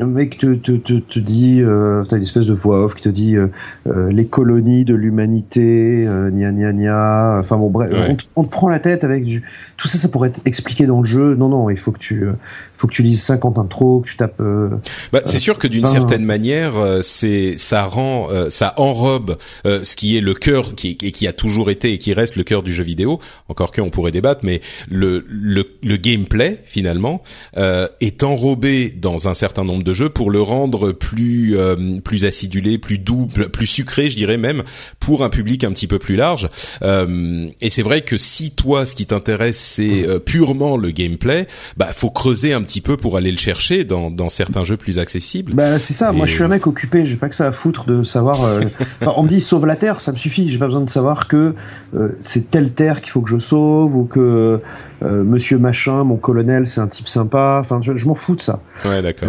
Le 0.00 0.06
mec 0.06 0.38
te, 0.38 0.54
te, 0.54 0.70
te, 0.76 0.92
te 0.92 1.18
dit, 1.18 1.60
euh, 1.60 2.04
t'as 2.08 2.18
une 2.18 2.22
espèce 2.22 2.46
de 2.46 2.52
voix 2.52 2.84
off 2.84 2.94
qui 2.94 3.02
te 3.02 3.08
dit 3.08 3.34
euh, 3.34 3.48
euh, 3.88 4.12
les 4.12 4.28
colonies 4.28 4.84
de 4.84 4.94
l'humanité, 4.94 6.04
euh, 6.06 6.30
gna 6.30 6.52
gna 6.52 6.72
gna. 6.72 7.38
Enfin 7.40 7.56
bon, 7.56 7.68
bref, 7.68 7.90
Ouais. 7.90 8.06
on, 8.10 8.14
te- 8.14 8.24
on 8.36 8.44
te 8.44 8.48
prend 8.48 8.68
la 8.68 8.78
tête 8.78 9.02
avec 9.02 9.24
du. 9.24 9.42
Tout 9.76 9.88
ça, 9.88 9.98
ça 9.98 10.06
pourrait 10.08 10.28
être 10.28 10.40
expliqué 10.44 10.86
dans 10.86 11.00
le 11.00 11.04
jeu. 11.04 11.34
Non, 11.34 11.48
non, 11.48 11.68
il 11.68 11.76
faut 11.76 11.90
que 11.90 11.98
tu, 11.98 12.22
euh, 12.22 12.34
faut 12.76 12.86
que 12.86 12.92
tu 12.92 13.02
lises 13.02 13.22
50 13.24 13.58
intros, 13.58 14.04
que 14.04 14.08
tu 14.10 14.16
tapes. 14.16 14.40
euh, 14.40 14.68
Bah, 15.12 15.22
c'est 15.24 15.40
sûr 15.40 15.58
que 15.58 15.66
d'une 15.66 15.82
ben- 15.82 15.88
certaine 15.88 16.24
manière, 16.24 16.76
euh, 16.76 17.00
c'est 17.02 17.58
ça 17.58 17.82
rend, 17.82 18.28
euh, 18.30 18.50
ça 18.50 18.74
enrobe 18.76 19.36
euh, 19.66 19.82
ce 19.82 19.96
qui 19.96 20.16
est 20.16 20.20
le 20.20 20.34
cœur 20.34 20.76
qui 20.76 20.96
et 21.02 21.10
qui 21.10 21.26
a 21.26 21.32
toujours 21.32 21.70
été 21.72 21.92
et 21.92 21.98
qui 21.98 22.12
reste 22.12 22.36
le 22.36 22.44
cœur 22.44 22.62
du 22.62 22.72
jeu 22.72 22.84
vidéo. 22.84 23.18
Encore 23.48 23.72
que 23.72 23.80
on 23.80 23.90
pourrait 23.90 24.12
débattre, 24.12 24.42
mais 24.44 24.60
le 24.88 25.24
le, 25.28 25.64
le 25.82 25.96
gameplay 25.96 26.60
finalement 26.66 27.20
euh, 27.56 27.88
est 28.00 28.22
enrobé 28.22 28.90
dans 28.96 29.26
un 29.28 29.34
certain 29.34 29.64
nombre 29.64 29.82
de 29.82 29.87
jeux 29.94 30.08
pour 30.08 30.30
le 30.30 30.40
rendre 30.40 30.92
plus 30.92 31.56
euh, 31.56 31.98
plus 32.02 32.24
acidulé, 32.24 32.78
plus 32.78 32.98
doux, 32.98 33.28
plus 33.52 33.66
sucré, 33.66 34.08
je 34.08 34.16
dirais 34.16 34.36
même, 34.36 34.62
pour 35.00 35.24
un 35.24 35.28
public 35.30 35.64
un 35.64 35.70
petit 35.72 35.86
peu 35.86 35.98
plus 35.98 36.16
large. 36.16 36.48
Euh, 36.82 37.46
et 37.60 37.70
c'est 37.70 37.82
vrai 37.82 38.02
que 38.02 38.16
si 38.16 38.50
toi, 38.50 38.86
ce 38.86 38.94
qui 38.94 39.06
t'intéresse, 39.06 39.58
c'est 39.58 40.08
euh, 40.08 40.18
purement 40.18 40.76
le 40.76 40.90
gameplay, 40.90 41.46
bah 41.76 41.88
faut 41.92 42.10
creuser 42.10 42.52
un 42.52 42.62
petit 42.62 42.80
peu 42.80 42.96
pour 42.96 43.16
aller 43.16 43.30
le 43.30 43.38
chercher 43.38 43.84
dans 43.84 44.10
dans 44.10 44.28
certains 44.28 44.64
jeux 44.64 44.76
plus 44.76 44.98
accessibles. 44.98 45.54
Bah 45.54 45.78
c'est 45.78 45.94
ça. 45.94 46.12
Moi, 46.12 46.26
je 46.26 46.32
suis 46.32 46.42
un 46.42 46.48
mec 46.48 46.66
occupé. 46.66 47.06
J'ai 47.06 47.16
pas 47.16 47.28
que 47.28 47.34
ça 47.34 47.46
à 47.46 47.52
foutre 47.52 47.84
de 47.86 48.02
savoir. 48.02 48.44
euh, 48.44 48.60
enfin, 49.00 49.12
on 49.16 49.22
me 49.22 49.28
dit 49.28 49.40
sauve 49.40 49.66
la 49.66 49.76
terre, 49.76 50.00
ça 50.00 50.12
me 50.12 50.16
suffit. 50.16 50.48
J'ai 50.50 50.58
pas 50.58 50.66
besoin 50.66 50.82
de 50.82 50.90
savoir 50.90 51.28
que 51.28 51.54
euh, 51.94 52.08
c'est 52.20 52.50
telle 52.50 52.70
terre 52.72 53.00
qu'il 53.00 53.10
faut 53.10 53.20
que 53.20 53.30
je 53.30 53.38
sauve 53.38 53.94
ou 53.96 54.04
que 54.04 54.60
euh, 55.02 55.22
Monsieur 55.24 55.58
machin, 55.58 56.02
mon 56.04 56.16
colonel, 56.16 56.66
c'est 56.68 56.80
un 56.80 56.88
type 56.88 57.08
sympa. 57.08 57.58
Enfin, 57.60 57.80
je, 57.82 57.96
je 57.96 58.06
m'en 58.06 58.14
fous 58.14 58.34
de 58.34 58.42
ça. 58.42 58.60
Ouais, 58.84 59.00
d'accord. 59.00 59.28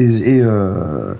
Euh, 0.00 0.20
et, 0.24 0.36
et, 0.36 0.40
euh, 0.42 1.14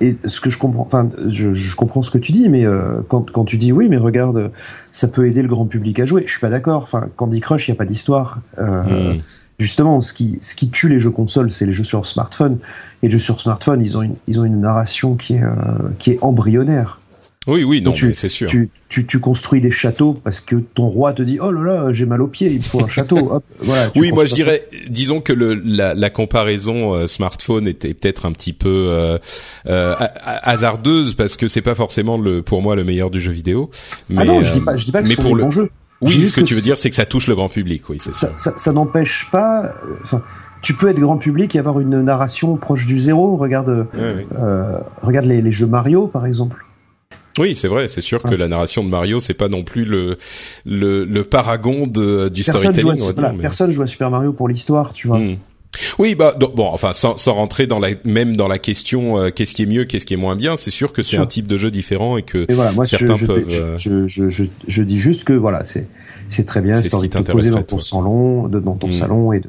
et 0.00 0.16
ce 0.26 0.40
que 0.40 0.50
je 0.50 0.58
comprends, 0.58 0.82
enfin, 0.82 1.08
je, 1.26 1.54
je 1.54 1.76
comprends 1.76 2.02
ce 2.02 2.10
que 2.10 2.18
tu 2.18 2.32
dis, 2.32 2.48
mais 2.48 2.64
euh, 2.64 3.00
quand, 3.08 3.30
quand 3.30 3.44
tu 3.44 3.56
dis 3.56 3.72
oui, 3.72 3.88
mais 3.88 3.96
regarde, 3.96 4.50
ça 4.92 5.08
peut 5.08 5.26
aider 5.26 5.42
le 5.42 5.48
grand 5.48 5.66
public 5.66 5.98
à 6.00 6.04
jouer. 6.04 6.24
Je 6.26 6.30
suis 6.32 6.40
pas 6.40 6.50
d'accord. 6.50 6.82
Enfin, 6.82 7.08
Candy 7.16 7.40
Crush, 7.40 7.68
il 7.68 7.70
y 7.70 7.74
a 7.74 7.76
pas 7.76 7.86
d'histoire. 7.86 8.40
Euh, 8.58 9.14
Hmm. 9.14 9.20
Justement, 9.58 10.02
ce 10.02 10.12
qui, 10.12 10.38
ce 10.42 10.54
qui 10.54 10.68
tue 10.68 10.88
les 10.88 11.00
jeux 11.00 11.10
consoles, 11.10 11.50
c'est 11.50 11.64
les 11.64 11.72
jeux 11.72 11.82
sur 11.84 12.06
smartphone. 12.06 12.58
Et 13.02 13.06
les 13.06 13.12
jeux 13.12 13.18
sur 13.18 13.40
smartphone, 13.40 13.80
ils 13.80 13.96
ont 13.96 14.02
une, 14.02 14.16
ils 14.28 14.38
ont 14.38 14.44
une 14.44 14.60
narration 14.60 15.14
qui 15.14 15.36
est, 15.36 15.42
qui 15.98 16.10
est 16.10 16.18
embryonnaire. 16.20 17.00
Oui, 17.46 17.62
oui, 17.62 17.80
non, 17.80 17.94
c'est 17.94 18.28
sûr. 18.28 18.48
Tu, 18.48 18.70
tu, 18.88 19.06
tu 19.06 19.20
construis 19.20 19.60
des 19.60 19.70
châteaux 19.70 20.14
parce 20.14 20.40
que 20.40 20.56
ton 20.56 20.86
roi 20.88 21.12
te 21.12 21.22
dit, 21.22 21.38
oh 21.40 21.52
là 21.52 21.62
là, 21.84 21.92
j'ai 21.92 22.04
mal 22.04 22.20
aux 22.20 22.26
pieds, 22.26 22.48
il 22.50 22.58
me 22.58 22.62
faut 22.62 22.84
un 22.84 22.88
château. 22.88 23.16
Hop, 23.30 23.44
voilà. 23.60 23.90
Oui, 23.94 24.10
moi 24.10 24.24
je 24.24 24.34
dirais, 24.34 24.66
disons 24.88 25.20
que 25.20 25.32
le, 25.32 25.54
la, 25.54 25.94
la 25.94 26.10
comparaison 26.10 26.94
euh, 26.94 27.06
smartphone 27.06 27.68
était 27.68 27.94
peut-être 27.94 28.26
un 28.26 28.32
petit 28.32 28.52
peu 28.52 28.68
euh, 28.90 29.18
euh, 29.68 29.94
ha- 29.96 30.12
ha- 30.24 30.50
hasardeuse 30.50 31.14
parce 31.14 31.36
que 31.36 31.46
c'est 31.46 31.62
pas 31.62 31.74
forcément 31.76 32.18
le, 32.18 32.42
pour 32.42 32.62
moi 32.62 32.74
le 32.74 32.82
meilleur 32.84 33.10
du 33.10 33.20
jeu 33.20 33.30
vidéo. 33.32 33.70
Mais, 34.10 34.16
Ah 34.22 34.24
non, 34.24 34.42
je 34.42 34.52
dis 34.52 34.58
euh, 34.58 34.64
pas, 34.64 34.76
je 34.76 34.84
dis 34.84 34.92
pas 34.92 35.02
que 35.02 35.08
mais 35.08 35.14
ce 35.14 35.22
sont 35.22 35.28
pour 35.28 35.36
des 35.36 35.42
le, 35.42 35.44
bons 35.44 35.50
jeux. 35.52 35.70
oui, 36.00 36.26
ce 36.26 36.32
que 36.32 36.40
que 36.40 36.46
tu 36.46 36.54
veux 36.54 36.60
c'est- 36.60 36.64
dire, 36.64 36.78
c'est 36.78 36.90
que 36.90 36.96
ça 36.96 37.06
touche 37.06 37.28
le 37.28 37.36
grand 37.36 37.48
public, 37.48 37.88
oui, 37.88 37.98
c'est 38.00 38.12
ça, 38.14 38.32
ça, 38.36 38.54
ça 38.56 38.72
n'empêche 38.72 39.28
pas. 39.30 39.66
euh, 39.66 39.70
Enfin, 40.02 40.20
tu 40.62 40.74
peux 40.74 40.88
être 40.88 40.98
grand 40.98 41.16
public 41.16 41.54
et 41.54 41.60
avoir 41.60 41.78
une 41.78 42.02
narration 42.02 42.56
proche 42.56 42.86
du 42.86 42.98
zéro. 42.98 43.36
Regarde, 43.36 43.86
Ouais, 43.94 44.26
euh, 44.36 44.78
regarde 45.00 45.26
les, 45.26 45.40
les 45.40 45.52
jeux 45.52 45.66
Mario, 45.68 46.08
par 46.08 46.26
exemple. 46.26 46.65
Oui, 47.38 47.54
c'est 47.54 47.68
vrai, 47.68 47.88
c'est 47.88 48.00
sûr 48.00 48.22
que 48.22 48.34
la 48.34 48.48
narration 48.48 48.82
de 48.84 48.88
Mario, 48.88 49.20
c'est 49.20 49.34
pas 49.34 49.48
non 49.48 49.62
plus 49.62 49.84
le 49.84 50.16
le, 50.64 51.04
le 51.04 51.24
paragon 51.24 51.86
de, 51.86 52.28
du 52.28 52.42
Personne 52.44 52.62
joue, 52.72 52.72
storytelling, 52.72 52.90
à, 53.08 53.12
voilà, 53.12 53.28
dire. 53.28 53.36
mais- 53.36 53.42
personne 53.42 53.70
joue 53.70 53.82
à 53.82 53.86
Super 53.86 54.10
Mario 54.10 54.32
pour 54.32 54.48
l'histoire, 54.48 54.92
tu 54.92 55.08
vois. 55.08 55.18
Hmm. 55.18 55.36
Oui, 55.98 56.14
bah 56.14 56.34
donc, 56.40 56.54
bon, 56.54 56.64
enfin, 56.66 56.94
sans, 56.94 57.18
sans 57.18 57.34
rentrer 57.34 57.66
dans 57.66 57.78
la 57.78 57.88
même 58.04 58.34
dans 58.34 58.48
la 58.48 58.58
question, 58.58 59.18
euh, 59.18 59.28
qu'est-ce 59.30 59.52
qui 59.52 59.62
est 59.62 59.66
mieux, 59.66 59.84
qu'est-ce 59.84 60.06
qui 60.06 60.14
est 60.14 60.18
moins 60.18 60.34
bien, 60.34 60.56
c'est 60.56 60.70
sûr 60.70 60.90
que 60.94 61.02
c'est 61.02 61.18
un 61.18 61.26
type 61.26 61.46
de 61.46 61.58
jeu 61.58 61.70
différent 61.70 62.16
et 62.16 62.22
que 62.22 62.46
Et 62.48 62.54
voilà, 62.54 62.72
moi, 62.72 62.84
je, 62.84 62.88
Certains 62.90 63.16
je, 63.16 63.26
peuvent, 63.26 63.44
je, 63.46 63.60
euh, 63.60 63.76
je, 63.76 64.08
je, 64.30 64.44
je, 64.66 64.82
dis 64.82 64.98
juste 64.98 65.24
que 65.24 65.34
voilà, 65.34 65.64
c'est 65.66 65.86
c'est 66.28 66.44
très 66.44 66.62
bien, 66.62 66.72
C'est 66.82 66.94
envie 66.94 67.10
de 67.10 67.18
te 67.18 67.30
poser 67.30 67.50
dans 67.50 67.62
ton 67.62 67.76
toi. 67.76 67.84
salon, 67.84 68.48
de, 68.48 68.58
dans 68.58 68.74
ton 68.76 68.88
Mm. 68.88 68.92
salon 68.92 69.32
et 69.34 69.40
de, 69.40 69.48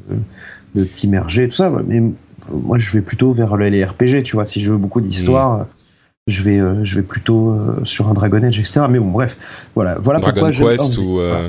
de 0.74 0.84
t'immerger, 0.84 1.48
tout 1.48 1.54
ça. 1.56 1.72
Mais 1.86 1.98
euh, 1.98 2.10
moi, 2.52 2.78
je 2.78 2.90
vais 2.92 3.00
plutôt 3.00 3.32
vers 3.32 3.56
le- 3.56 3.70
les 3.70 3.82
RPG, 3.82 4.22
tu 4.22 4.36
vois. 4.36 4.44
Si 4.44 4.60
je 4.60 4.70
veux 4.72 4.78
beaucoup 4.78 5.00
d'histoire, 5.00 5.60
Mm. 5.60 5.66
Je 6.28 6.42
vais 6.44 6.58
euh, 6.58 6.84
je 6.84 6.94
vais 6.96 7.02
plutôt 7.02 7.50
euh, 7.50 7.80
sur 7.84 8.08
un 8.08 8.14
Dragon 8.14 8.40
Age, 8.44 8.60
etc. 8.60 8.82
Mais 8.88 9.00
bon, 9.00 9.10
bref, 9.10 9.36
voilà, 9.74 9.96
voilà 10.00 10.20
Dragon 10.20 10.46
pourquoi 10.48 10.70
Quest 10.76 10.96
ou, 10.98 11.18
euh, 11.18 11.48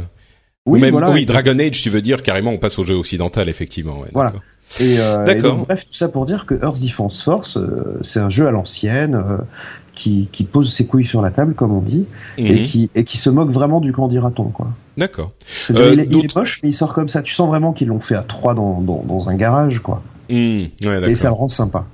ou 0.66 0.74
Oui, 0.74 0.80
même 0.80 0.92
voilà, 0.94 1.12
oui 1.12 1.22
et- 1.22 1.26
Dragon 1.26 1.58
Age, 1.60 1.82
tu 1.84 1.90
veux 1.92 2.02
dire 2.02 2.24
carrément, 2.24 2.50
on 2.52 2.58
passe 2.58 2.80
au 2.80 2.84
jeu 2.84 2.96
occidental, 2.96 3.48
effectivement. 3.50 4.00
Ouais, 4.00 4.10
Voilà. 4.14 4.32
d'accord. 4.32 4.44
Et, 4.80 4.98
D'accord. 4.98 5.34
et 5.34 5.42
donc, 5.58 5.66
bref, 5.68 5.86
tout 5.86 5.94
ça 5.94 6.10
pour 6.10 6.26
dire 6.26 6.46
que 6.46 6.54
Earth 6.64 6.80
Defense 6.82 7.24
Force, 7.24 7.58
c'est 8.04 8.20
un 8.20 8.30
jeu 8.30 8.48
à 8.48 8.52
l'ancienne 8.52 9.20
qui, 9.96 10.30
qui 10.32 10.44
pose 10.44 10.72
ses 10.72 10.86
couilles 10.86 11.08
sur 11.08 11.22
la 11.24 11.32
table, 11.32 11.56
comme 11.56 11.72
on 11.74 11.82
dit, 11.82 12.06
et 12.38 12.60
Mhm. 12.60 12.64
qui 12.64 12.90
et 12.94 13.04
qui 13.04 13.18
se 13.18 13.30
moque 13.32 13.50
vraiment 13.50 13.82
du 13.82 13.92
candidat 13.94 14.32
quoi. 14.54 14.68
D'accord. 14.96 15.32
Il, 15.70 15.78
est, 16.00 16.36
moche, 16.36 16.60
mais 16.62 16.70
il 16.70 16.74
sort 16.74 16.94
comme 16.94 17.10
ça. 17.10 17.22
Tu 17.24 17.34
sens 17.34 17.48
vraiment 17.48 17.74
qu'ils 17.74 17.88
l'ont 17.88 18.00
fait 18.00 18.16
à 18.16 18.22
trois 18.22 18.54
dans, 18.54 18.80
dans, 18.82 19.04
dans 19.08 19.28
un 19.30 19.36
garage, 19.36 19.80
quoi. 19.80 20.04
Hmm, 20.30 20.66
ouais, 20.84 21.10
Et 21.10 21.16
ça 21.16 21.30
le 21.30 21.34
rend 21.34 21.50
sympa. 21.50 21.86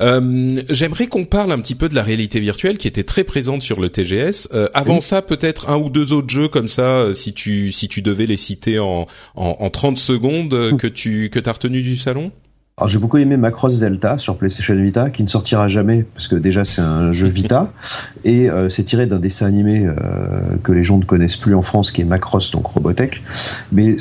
Euh, 0.00 0.48
J'aimerais 0.68 1.06
qu'on 1.06 1.24
parle 1.24 1.52
un 1.52 1.58
petit 1.60 1.74
peu 1.74 1.88
de 1.88 1.94
la 1.94 2.02
réalité 2.02 2.40
virtuelle 2.40 2.78
qui 2.78 2.88
était 2.88 3.02
très 3.04 3.24
présente 3.24 3.62
sur 3.62 3.80
le 3.80 3.90
TGS. 3.90 4.48
Euh, 4.54 4.68
avant 4.74 4.96
Oui. 4.96 5.02
ça, 5.02 5.22
peut-être 5.22 5.68
un 5.70 5.76
ou 5.76 5.90
deux 5.90 6.12
autres 6.12 6.30
jeux 6.30 6.48
comme 6.48 6.68
ça, 6.68 7.00
euh, 7.00 7.14
si 7.14 7.32
tu 7.32 7.72
si 7.72 7.88
tu 7.88 8.02
devais 8.02 8.26
les 8.26 8.36
citer 8.36 8.78
en 8.78 9.06
en, 9.36 9.56
en 9.58 9.70
30 9.70 9.98
secondes 9.98 10.76
que 10.78 10.86
tu 10.86 11.30
que 11.30 11.38
t'as 11.38 11.52
retenu 11.52 11.82
du 11.82 11.96
salon? 11.96 12.32
Alors 12.80 12.88
j'ai 12.88 12.98
beaucoup 12.98 13.18
aimé 13.18 13.36
Macross 13.36 13.78
Delta 13.78 14.16
sur 14.16 14.38
PlayStation 14.38 14.74
Vita, 14.74 15.10
qui 15.10 15.22
ne 15.22 15.28
sortira 15.28 15.68
jamais 15.68 16.02
parce 16.14 16.28
que 16.28 16.34
déjà 16.34 16.64
c'est 16.64 16.80
un 16.80 17.12
jeu 17.12 17.28
Vita 17.28 17.74
et 18.24 18.48
euh, 18.48 18.70
c'est 18.70 18.84
tiré 18.84 19.06
d'un 19.06 19.18
dessin 19.18 19.44
animé 19.44 19.84
euh, 19.84 19.94
que 20.64 20.72
les 20.72 20.82
gens 20.82 20.96
ne 20.96 21.04
connaissent 21.04 21.36
plus 21.36 21.54
en 21.54 21.60
France, 21.60 21.90
qui 21.90 22.00
est 22.00 22.06
Macross, 22.06 22.50
donc 22.52 22.68
Robotech. 22.68 23.22
Mais 23.70 23.96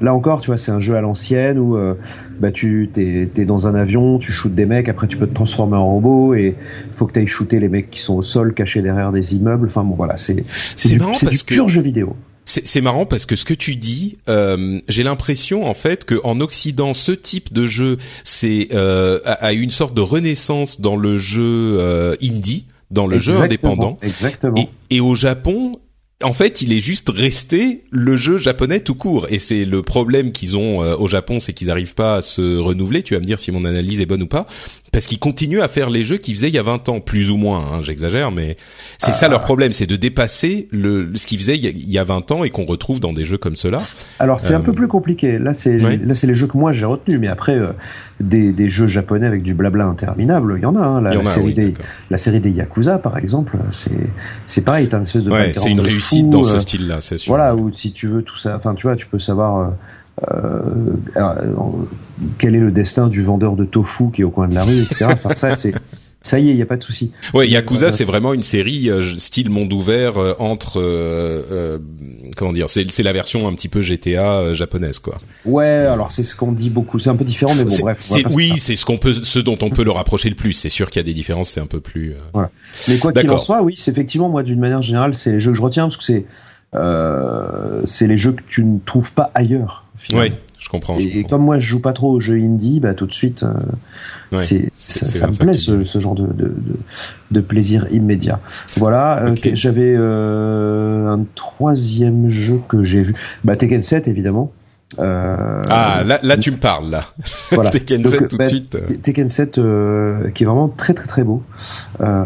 là 0.00 0.14
encore, 0.14 0.40
tu 0.40 0.46
vois, 0.46 0.56
c'est 0.56 0.70
un 0.70 0.78
jeu 0.78 0.94
à 0.94 1.00
l'ancienne 1.00 1.58
où 1.58 1.76
euh, 1.76 1.94
bah 2.38 2.52
tu 2.52 2.90
t'es 2.94 3.28
es 3.36 3.44
dans 3.44 3.66
un 3.66 3.74
avion, 3.74 4.18
tu 4.18 4.30
shootes 4.30 4.54
des 4.54 4.66
mecs, 4.66 4.88
après 4.88 5.08
tu 5.08 5.16
peux 5.16 5.26
te 5.26 5.34
transformer 5.34 5.76
en 5.76 5.86
robot 5.92 6.34
et 6.34 6.56
il 6.56 6.96
faut 6.96 7.06
que 7.06 7.14
tu 7.14 7.18
ailles 7.18 7.26
shooter 7.26 7.58
les 7.58 7.68
mecs 7.68 7.90
qui 7.90 8.00
sont 8.00 8.14
au 8.14 8.22
sol, 8.22 8.54
cachés 8.54 8.82
derrière 8.82 9.10
des 9.10 9.34
immeubles. 9.34 9.66
Enfin 9.66 9.82
bon, 9.82 9.96
voilà, 9.96 10.16
c'est 10.16 10.44
C'est 10.76 10.90
du, 10.90 11.00
marrant 11.00 11.14
c'est 11.14 11.26
parce 11.26 11.38
du 11.38 11.44
que 11.44 11.54
pur 11.54 11.68
jeu 11.68 11.82
vidéo. 11.82 12.14
C'est 12.44 12.80
marrant 12.80 13.06
parce 13.06 13.24
que 13.24 13.36
ce 13.36 13.44
que 13.44 13.54
tu 13.54 13.76
dis, 13.76 14.16
euh, 14.28 14.80
j'ai 14.88 15.04
l'impression 15.04 15.64
en 15.64 15.74
fait 15.74 16.04
que 16.04 16.20
en 16.24 16.40
Occident, 16.40 16.92
ce 16.92 17.12
type 17.12 17.52
de 17.52 17.66
jeu, 17.68 17.98
c'est 18.24 18.68
euh, 18.72 19.20
a, 19.24 19.32
a 19.32 19.52
eu 19.52 19.60
une 19.60 19.70
sorte 19.70 19.94
de 19.94 20.00
renaissance 20.00 20.80
dans 20.80 20.96
le 20.96 21.18
jeu 21.18 21.76
euh, 21.78 22.16
indie, 22.20 22.66
dans 22.90 23.06
le 23.06 23.18
jeu 23.20 23.40
indépendant, 23.40 23.96
Exactement. 24.02 24.56
et, 24.56 24.96
et 24.96 25.00
au 25.00 25.14
Japon. 25.14 25.72
En 26.24 26.32
fait, 26.34 26.62
il 26.62 26.72
est 26.72 26.78
juste 26.78 27.10
resté 27.12 27.82
le 27.90 28.16
jeu 28.16 28.38
japonais 28.38 28.78
tout 28.78 28.94
court, 28.94 29.26
et 29.30 29.40
c'est 29.40 29.64
le 29.64 29.82
problème 29.82 30.30
qu'ils 30.30 30.56
ont 30.56 30.80
euh, 30.80 30.94
au 30.96 31.08
Japon, 31.08 31.40
c'est 31.40 31.52
qu'ils 31.52 31.66
n'arrivent 31.66 31.94
pas 31.96 32.16
à 32.16 32.22
se 32.22 32.58
renouveler. 32.58 33.02
Tu 33.02 33.14
vas 33.14 33.20
me 33.20 33.24
dire 33.24 33.40
si 33.40 33.50
mon 33.50 33.64
analyse 33.64 34.00
est 34.00 34.06
bonne 34.06 34.22
ou 34.22 34.28
pas, 34.28 34.46
parce 34.92 35.06
qu'ils 35.06 35.18
continuent 35.18 35.62
à 35.62 35.68
faire 35.68 35.90
les 35.90 36.04
jeux 36.04 36.18
qu'ils 36.18 36.34
faisaient 36.34 36.48
il 36.48 36.54
y 36.54 36.58
a 36.58 36.62
20 36.62 36.88
ans, 36.90 37.00
plus 37.00 37.30
ou 37.30 37.36
moins. 37.36 37.58
Hein, 37.60 37.80
J'exagère, 37.80 38.30
mais 38.30 38.56
c'est 38.98 39.14
ça 39.14 39.26
leur 39.28 39.42
problème, 39.42 39.72
c'est 39.72 39.86
de 39.86 39.96
dépasser 39.96 40.68
le 40.70 41.10
ce 41.14 41.26
qu'ils 41.26 41.38
faisaient 41.38 41.56
il 41.56 41.64
y 41.64 41.66
a- 41.66 41.70
il 41.70 41.90
y 41.90 41.98
a 41.98 42.04
20 42.04 42.30
ans 42.30 42.44
et 42.44 42.50
qu'on 42.50 42.64
retrouve 42.66 43.00
dans 43.00 43.12
des 43.12 43.24
jeux 43.24 43.38
comme 43.38 43.56
cela. 43.56 43.78
Alors 44.18 44.40
c'est 44.40 44.54
un 44.54 44.60
Euh, 44.60 44.62
peu 44.62 44.72
plus 44.72 44.88
compliqué. 44.88 45.38
Là 45.38 45.54
c'est 45.54 45.82
ouais. 45.82 45.96
là 45.96 46.14
c'est 46.14 46.26
les 46.26 46.34
jeux 46.34 46.46
que 46.46 46.56
moi 46.58 46.72
j'ai 46.72 46.84
retenus, 46.84 47.18
mais 47.18 47.28
après 47.28 47.58
euh, 47.58 47.72
des, 48.20 48.52
des 48.52 48.68
jeux 48.70 48.86
japonais 48.86 49.26
avec 49.26 49.42
du 49.42 49.54
blabla 49.54 49.86
interminable, 49.86 50.54
il 50.58 50.62
y 50.62 50.66
en 50.66 50.76
a. 50.76 50.80
Hein. 50.80 51.00
La, 51.00 51.10
Il 51.12 51.14
y 51.14 51.18
en 51.18 51.22
la 51.22 51.30
a, 51.30 51.32
série 51.32 51.46
oui, 51.46 51.54
des 51.54 51.74
la 52.10 52.18
série 52.18 52.40
des 52.40 52.50
Yakuza 52.50 52.98
par 52.98 53.16
exemple, 53.18 53.56
c'est 53.72 53.90
c'est 54.46 54.60
pareil, 54.60 54.88
t'as 54.88 54.98
une 54.98 55.04
espèce 55.04 55.24
de 55.24 55.30
Ouais, 55.30 55.52
c'est 55.54 55.70
une 55.70 55.78
de 55.78 55.82
réussite 55.82 56.26
fou, 56.26 56.30
dans 56.30 56.40
euh, 56.46 56.52
ce 56.52 56.58
style-là, 56.58 56.98
c'est 57.00 57.16
sûr. 57.18 57.30
Voilà, 57.34 57.56
ou 57.56 57.72
si 57.72 57.92
tu 57.92 58.08
veux 58.08 58.22
tout 58.22 58.36
ça, 58.36 58.56
enfin 58.58 58.74
tu 58.74 58.86
vois, 58.86 58.94
tu 58.96 59.06
peux 59.06 59.18
savoir 59.18 59.56
euh, 59.56 59.64
euh, 59.64 59.68
euh, 59.68 59.72
quel 62.38 62.54
est 62.54 62.60
le 62.60 62.70
destin 62.70 63.08
du 63.08 63.22
vendeur 63.22 63.56
de 63.56 63.64
tofu 63.64 64.10
qui 64.12 64.22
est 64.22 64.24
au 64.24 64.30
coin 64.30 64.48
de 64.48 64.54
la 64.54 64.64
rue, 64.64 64.82
etc. 64.82 65.06
Enfin 65.10 65.34
ça 65.34 65.54
c'est 65.56 65.74
ça 66.24 66.38
y 66.38 66.50
est, 66.50 66.52
il 66.52 66.56
y 66.56 66.62
a 66.62 66.66
pas 66.66 66.76
de 66.76 66.84
souci. 66.84 67.10
Ouais, 67.34 67.48
Yakuza, 67.48 67.86
Euh, 67.86 67.90
c'est 67.90 68.04
vraiment 68.04 68.32
une 68.32 68.42
série 68.42 68.88
euh, 68.88 69.02
style 69.18 69.50
monde 69.50 69.72
ouvert 69.72 70.18
euh, 70.18 70.34
entre 70.38 70.78
euh, 70.80 71.42
euh, 71.50 71.78
comment 72.36 72.52
dire, 72.52 72.68
c'est 72.70 72.88
c'est 72.92 73.02
la 73.02 73.12
version 73.12 73.48
un 73.48 73.54
petit 73.54 73.66
peu 73.68 73.80
GTA 73.82 74.38
euh, 74.38 74.54
japonaise 74.54 75.00
quoi. 75.00 75.18
Ouais, 75.44 75.64
alors 75.66 76.12
c'est 76.12 76.22
ce 76.22 76.36
qu'on 76.36 76.52
dit 76.52 76.70
beaucoup. 76.70 77.00
C'est 77.00 77.10
un 77.10 77.16
peu 77.16 77.24
différent, 77.24 77.56
mais 77.56 77.64
bon 77.64 77.76
bref. 77.80 77.98
oui, 78.30 78.52
c'est 78.58 78.76
ce 78.76 78.86
qu'on 78.86 78.98
peut, 78.98 79.14
ce 79.14 79.40
dont 79.40 79.58
on 79.62 79.70
peut 79.70 79.82
le 79.82 79.90
rapprocher 79.90 80.28
le 80.28 80.36
plus. 80.36 80.52
C'est 80.52 80.68
sûr 80.68 80.90
qu'il 80.90 81.00
y 81.00 81.04
a 81.04 81.06
des 81.06 81.12
différences, 81.14 81.48
c'est 81.50 81.60
un 81.60 81.66
peu 81.66 81.80
plus. 81.80 82.14
euh, 82.36 82.42
Mais 82.86 82.98
quoi 82.98 83.12
qu'il 83.12 83.28
en 83.28 83.38
soit, 83.38 83.62
oui, 83.62 83.74
c'est 83.76 83.90
effectivement 83.90 84.28
moi 84.28 84.44
d'une 84.44 84.60
manière 84.60 84.82
générale, 84.82 85.16
c'est 85.16 85.32
les 85.32 85.40
jeux 85.40 85.50
que 85.50 85.56
je 85.56 85.62
retiens 85.62 85.84
parce 85.86 85.96
que 85.96 86.04
c'est 86.04 86.24
euh, 86.74 87.82
c'est 87.84 88.06
les 88.06 88.16
jeux 88.16 88.32
que 88.32 88.42
tu 88.48 88.64
ne 88.64 88.78
trouves 88.86 89.10
pas 89.10 89.32
ailleurs. 89.34 89.81
Ouais, 90.12 90.32
je 90.58 90.68
comprends. 90.68 90.96
Et, 90.96 91.22
comprends. 91.22 91.28
comme 91.28 91.44
moi 91.44 91.58
je 91.58 91.66
joue 91.66 91.80
pas 91.80 91.92
trop 91.92 92.12
aux 92.12 92.20
jeux 92.20 92.36
indie, 92.36 92.80
bah 92.80 92.94
tout 92.94 93.06
de 93.06 93.14
suite, 93.14 93.42
euh, 93.42 93.54
Ouais, 94.32 94.44
c'est 94.46 94.70
ça, 94.74 95.26
me 95.26 95.32
ça 95.34 95.44
plaît 95.44 95.58
ce, 95.58 96.00
genre 96.00 96.14
de, 96.14 96.26
de, 96.26 96.44
de, 96.44 96.76
de 97.30 97.40
plaisir 97.40 97.86
immédiat. 97.90 98.40
Voilà, 98.76 99.24
euh, 99.24 99.34
j'avais 99.52 99.94
euh, 99.94 101.06
un 101.08 101.24
troisième 101.34 102.30
jeu 102.30 102.60
que 102.68 102.82
j'ai 102.82 103.02
vu, 103.02 103.14
bah 103.44 103.56
Tekken 103.56 103.82
7 103.82 104.08
évidemment. 104.08 104.50
Euh, 104.98 105.62
ah, 105.68 106.02
là, 106.04 106.18
là, 106.22 106.36
tu 106.36 106.50
me 106.50 106.56
parles, 106.56 106.90
là. 106.90 107.04
Voilà. 107.52 107.70
Tekken 107.70 108.04
7 108.04 108.28
tout 108.28 108.36
de 108.36 108.42
bah, 108.42 108.46
suite. 108.46 109.02
Tekken 109.02 109.28
7 109.28 109.58
euh, 109.58 110.30
qui 110.30 110.42
est 110.42 110.46
vraiment 110.46 110.68
très 110.68 110.94
très 110.94 111.06
très 111.06 111.24
beau. 111.24 111.42
Euh, 112.00 112.24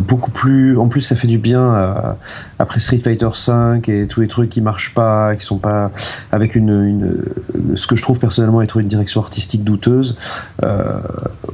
beaucoup 0.00 0.30
plus. 0.30 0.78
En 0.78 0.88
plus, 0.88 1.02
ça 1.02 1.16
fait 1.16 1.26
du 1.28 1.38
bien 1.38 2.16
après 2.58 2.80
Street 2.80 2.98
Fighter 2.98 3.30
5 3.34 3.88
et 3.88 4.06
tous 4.06 4.20
les 4.20 4.28
trucs 4.28 4.50
qui 4.50 4.60
marchent 4.60 4.94
pas, 4.94 5.36
qui 5.36 5.44
sont 5.44 5.58
pas 5.58 5.90
avec 6.32 6.54
une, 6.54 6.84
une 6.84 7.76
ce 7.76 7.86
que 7.86 7.96
je 7.96 8.02
trouve 8.02 8.18
personnellement 8.18 8.62
être 8.62 8.78
une 8.78 8.88
direction 8.88 9.20
artistique 9.20 9.64
douteuse. 9.64 10.16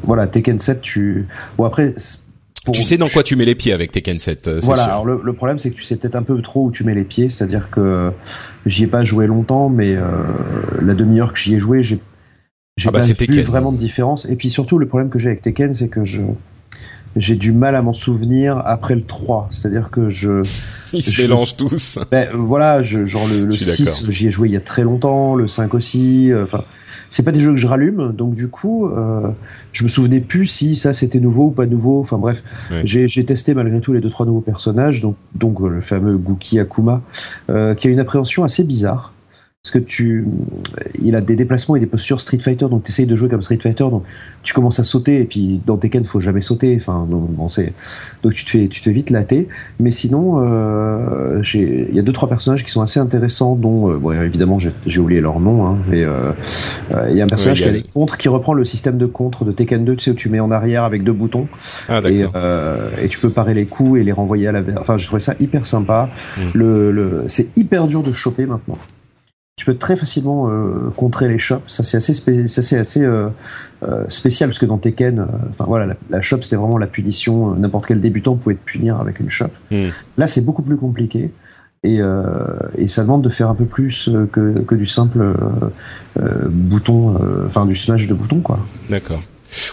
voilà, 0.03 0.27
Tekken 0.27 0.59
7, 0.59 0.81
tu. 0.81 1.29
Bon 1.57 1.65
après 1.65 1.95
tu 2.73 2.83
sais 2.83 2.99
dans 2.99 3.09
quoi 3.09 3.23
tu 3.23 3.37
mets 3.37 3.45
les 3.45 3.55
pieds 3.55 3.73
avec 3.73 3.93
Tekken 3.93 4.19
7. 4.19 4.49
Euh, 4.49 4.61
voilà. 4.63 4.85
Alors 4.85 5.05
le, 5.05 5.33
problème 5.33 5.59
c'est 5.59 5.71
que 5.71 5.77
tu 5.77 5.83
sais 5.83 5.97
peut-être 5.97 6.17
un 6.17 6.23
peu 6.23 6.41
trop 6.43 6.67
où 6.67 6.71
tu 6.71 6.85
mets 6.85 6.95
les 6.95 7.05
pieds, 7.05 7.31
c'est-à-dire 7.31 7.69
que 7.71 8.13
j'y 8.67 8.85
ai 8.85 8.87
pas 8.87 9.05
joué 9.05 9.27
longtemps, 9.27 9.69
mais 9.69 9.97
euh, 9.97 10.03
la 10.83 10.95
demi-heure 10.95 11.33
que 11.33 11.39
j'y 11.39 11.55
ai 11.55 11.59
joué, 11.59 11.83
j'ai 11.83 12.01
j'ai 12.77 12.89
ah 12.89 12.93
bah, 12.93 13.01
pas 13.01 13.25
vu 13.25 13.43
vraiment 13.43 13.73
de 13.73 13.79
différence. 13.79 14.25
Et 14.27 14.37
puis 14.37 14.49
surtout 14.49 14.79
le 14.79 14.87
problème 14.87 15.11
que 15.11 15.19
j'ai 15.19 15.29
avec 15.29 15.43
Tekken, 15.43 15.75
c'est 15.75 15.89
que 15.89 16.05
je 16.05 16.23
j'ai 17.17 17.35
du 17.35 17.53
mal 17.53 17.75
à 17.75 17.83
m'en 17.83 17.93
souvenir 17.93 18.63
après 18.65 18.95
le 18.95 19.05
3. 19.05 19.49
C'est-à-dire 19.51 19.91
que 19.91 20.11
je... 20.11 20.43
Ils 20.93 21.03
se 21.03 21.21
mélangent 21.21 21.57
tous. 21.57 21.99
Ben, 22.11 22.29
voilà, 22.33 22.83
je, 22.83 23.05
genre 23.05 23.27
le, 23.27 23.47
le 23.47 23.55
6, 23.55 24.07
j'y 24.09 24.29
ai 24.29 24.31
joué 24.31 24.49
il 24.49 24.53
y 24.53 24.57
a 24.57 24.61
très 24.61 24.83
longtemps, 24.83 25.35
le 25.35 25.49
5 25.49 25.75
aussi. 25.75 26.31
Euh, 26.31 26.45
enfin, 26.45 26.65
c'est 27.11 27.25
pas 27.25 27.33
des 27.33 27.41
jeux 27.41 27.51
que 27.51 27.57
je 27.57 27.67
rallume, 27.67 28.13
donc 28.13 28.35
du 28.35 28.49
coup, 28.49 28.87
euh, 28.87 29.29
je 29.73 29.83
me 29.83 29.89
souvenais 29.89 30.21
plus 30.21 30.47
si 30.47 30.77
ça 30.77 30.95
c'était 30.95 31.19
nouveau 31.19 31.47
ou 31.47 31.51
pas 31.51 31.67
nouveau. 31.67 32.01
Enfin 32.01 32.19
bref, 32.19 32.43
j'ai 32.85 33.25
testé 33.25 33.53
malgré 33.53 33.81
tout 33.81 33.93
les 33.93 34.01
deux 34.01 34.11
trois 34.11 34.27
nouveaux 34.27 34.41
personnages, 34.41 35.01
donc 35.01 35.17
donc 35.35 35.61
le 35.61 35.81
fameux 35.81 36.17
Guki 36.17 36.61
Akuma, 36.61 37.03
euh, 37.51 37.75
qui 37.75 37.89
a 37.89 37.91
une 37.91 38.01
appréhension 38.01 38.45
assez 38.45 38.65
bizarre 38.65 39.13
parce 39.63 39.75
que 39.75 39.79
tu, 39.79 40.27
il 41.03 41.15
a 41.15 41.21
des 41.21 41.37
déplacements 41.37 41.77
et 41.77 41.81
des 41.81 41.87
postures 41.87 42.23
Street 42.23 42.39
Fighter, 42.39 42.67
donc 42.71 42.83
tu 42.83 42.93
essayes 42.93 43.05
de 43.05 43.15
jouer 43.15 43.29
comme 43.29 43.43
Street 43.43 43.59
Fighter, 43.63 43.85
donc 43.91 44.05
tu 44.43 44.55
commences 44.55 44.81
à 44.81 44.85
sauter, 44.85 45.21
et 45.21 45.25
puis 45.25 45.61
dans 45.67 45.77
Tekken, 45.77 46.07
faut 46.07 46.19
jamais 46.19 46.41
sauter, 46.41 46.75
enfin, 46.81 47.07
donc, 47.11 47.37
donc 47.37 48.33
tu 48.33 48.45
te 48.47 48.51
fais, 48.51 48.69
tu 48.69 48.81
te 48.81 48.85
fais 48.85 48.91
vite 48.91 49.11
latter. 49.11 49.49
Mais 49.79 49.91
sinon, 49.91 50.43
euh, 50.43 51.43
il 51.53 51.95
y 51.95 51.99
a 51.99 52.03
deux 52.03 52.15
trois 52.15 52.27
personnages 52.27 52.65
qui 52.65 52.71
sont 52.71 52.81
assez 52.81 53.01
intéressants, 53.01 53.55
dont, 53.55 53.91
euh, 53.91 53.99
bon, 53.99 54.13
évidemment, 54.13 54.59
j'ai 54.59 54.99
oublié 54.99 55.21
leur 55.21 55.41
nom, 55.41 55.67
hein, 55.67 55.77
mais 55.89 56.05
euh, 56.05 56.33
il 57.11 57.17
y 57.17 57.21
a 57.21 57.25
un 57.25 57.29
personnage 57.29 57.61
qui 57.61 57.69
a 57.69 57.73
des 57.73 57.83
contres, 57.83 58.17
qui 58.17 58.29
reprend 58.29 58.55
le 58.55 58.65
système 58.65 58.97
de 58.97 59.05
contre 59.05 59.45
de 59.45 59.53
Tekken 59.53 59.85
2, 59.85 59.97
tu 59.97 60.05
sais 60.05 60.11
où 60.13 60.15
tu 60.15 60.31
mets 60.31 60.41
en 60.41 60.51
arrière 60.51 60.85
avec 60.85 61.05
deux 61.05 61.13
boutons, 61.13 61.49
ah, 61.91 62.01
et, 62.07 62.25
et, 62.99 63.09
tu 63.09 63.19
peux 63.19 63.31
parer 63.31 63.53
les 63.53 63.67
coups 63.67 64.01
et 64.01 64.05
les 64.05 64.13
renvoyer 64.13 64.49
à 64.49 64.53
la, 64.53 64.63
enfin, 64.81 64.97
j'ai 64.97 65.05
trouvé 65.05 65.21
ça 65.21 65.35
hyper 65.39 65.67
sympa. 65.67 66.09
Mm. 66.39 66.41
Le, 66.55 66.93
le, 66.93 67.25
c'est 67.27 67.49
hyper 67.59 67.89
dur 67.89 68.03
de 68.03 68.13
choper 68.13 68.47
maintenant 68.47 68.79
tu 69.57 69.67
peux 69.67 69.77
très 69.77 69.95
facilement 69.95 70.49
euh, 70.49 70.91
contrer 70.97 71.29
les 71.29 71.39
shops. 71.39 71.63
Ça 71.67 71.83
c'est 71.83 71.99
assez, 71.99 72.15
c'est 72.15 72.79
assez 72.79 73.05
euh, 73.05 73.29
euh, 73.83 74.05
spécial 74.09 74.49
parce 74.49 74.59
que 74.59 74.65
dans 74.65 74.79
Tekken, 74.79 75.27
enfin 75.51 75.67
voilà, 75.69 75.85
la, 75.85 75.97
la 76.09 76.23
shop 76.23 76.41
c'était 76.41 76.57
vraiment 76.57 76.79
la 76.79 76.87
punition. 76.87 77.55
N'importe 77.55 77.87
quel 77.87 78.01
débutant 78.01 78.37
pouvait 78.37 78.55
te 78.55 78.65
punir 78.65 78.99
avec 78.99 79.21
une 79.21 79.29
shop. 79.29 79.51
Hmm. 79.71 79.89
Là 80.17 80.27
c'est 80.27 80.41
beaucoup 80.41 80.63
plus 80.63 80.77
compliqué. 80.77 81.31
Et, 81.83 82.01
et, 82.77 82.89
ça 82.89 83.03
demande 83.05 83.23
de 83.23 83.31
faire 83.31 83.49
un 83.49 83.55
peu 83.55 83.65
plus 83.65 84.11
que, 84.33 84.61
que 84.61 84.75
du 84.75 84.85
simple 84.85 85.35
bouton, 86.51 87.19
enfin 87.47 87.65
du 87.65 87.75
smash 87.75 88.07
de 88.07 88.13
bouton 88.13 88.41
quoi. 88.41 88.59
D'accord. 88.91 89.23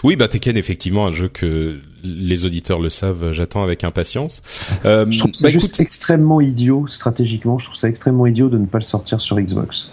Oui, 0.04 0.16
bah 0.16 0.28
Tekken 0.28 0.56
effectivement 0.56 1.06
un 1.06 1.12
jeu 1.12 1.28
que 1.28 1.78
les 2.04 2.44
auditeurs 2.44 2.80
le 2.80 2.90
savent, 2.90 3.32
j'attends 3.32 3.62
avec 3.62 3.84
impatience. 3.84 4.42
Euh, 4.84 5.06
je 5.10 5.18
trouve 5.18 5.32
ça 5.32 5.48
bah, 5.48 5.52
juste 5.52 5.80
extrêmement 5.80 6.40
idiot 6.40 6.86
stratégiquement. 6.86 7.58
Je 7.58 7.66
trouve 7.66 7.76
ça 7.76 7.88
extrêmement 7.88 8.26
idiot 8.26 8.48
de 8.48 8.58
ne 8.58 8.66
pas 8.66 8.78
le 8.78 8.84
sortir 8.84 9.20
sur 9.20 9.40
Xbox 9.40 9.90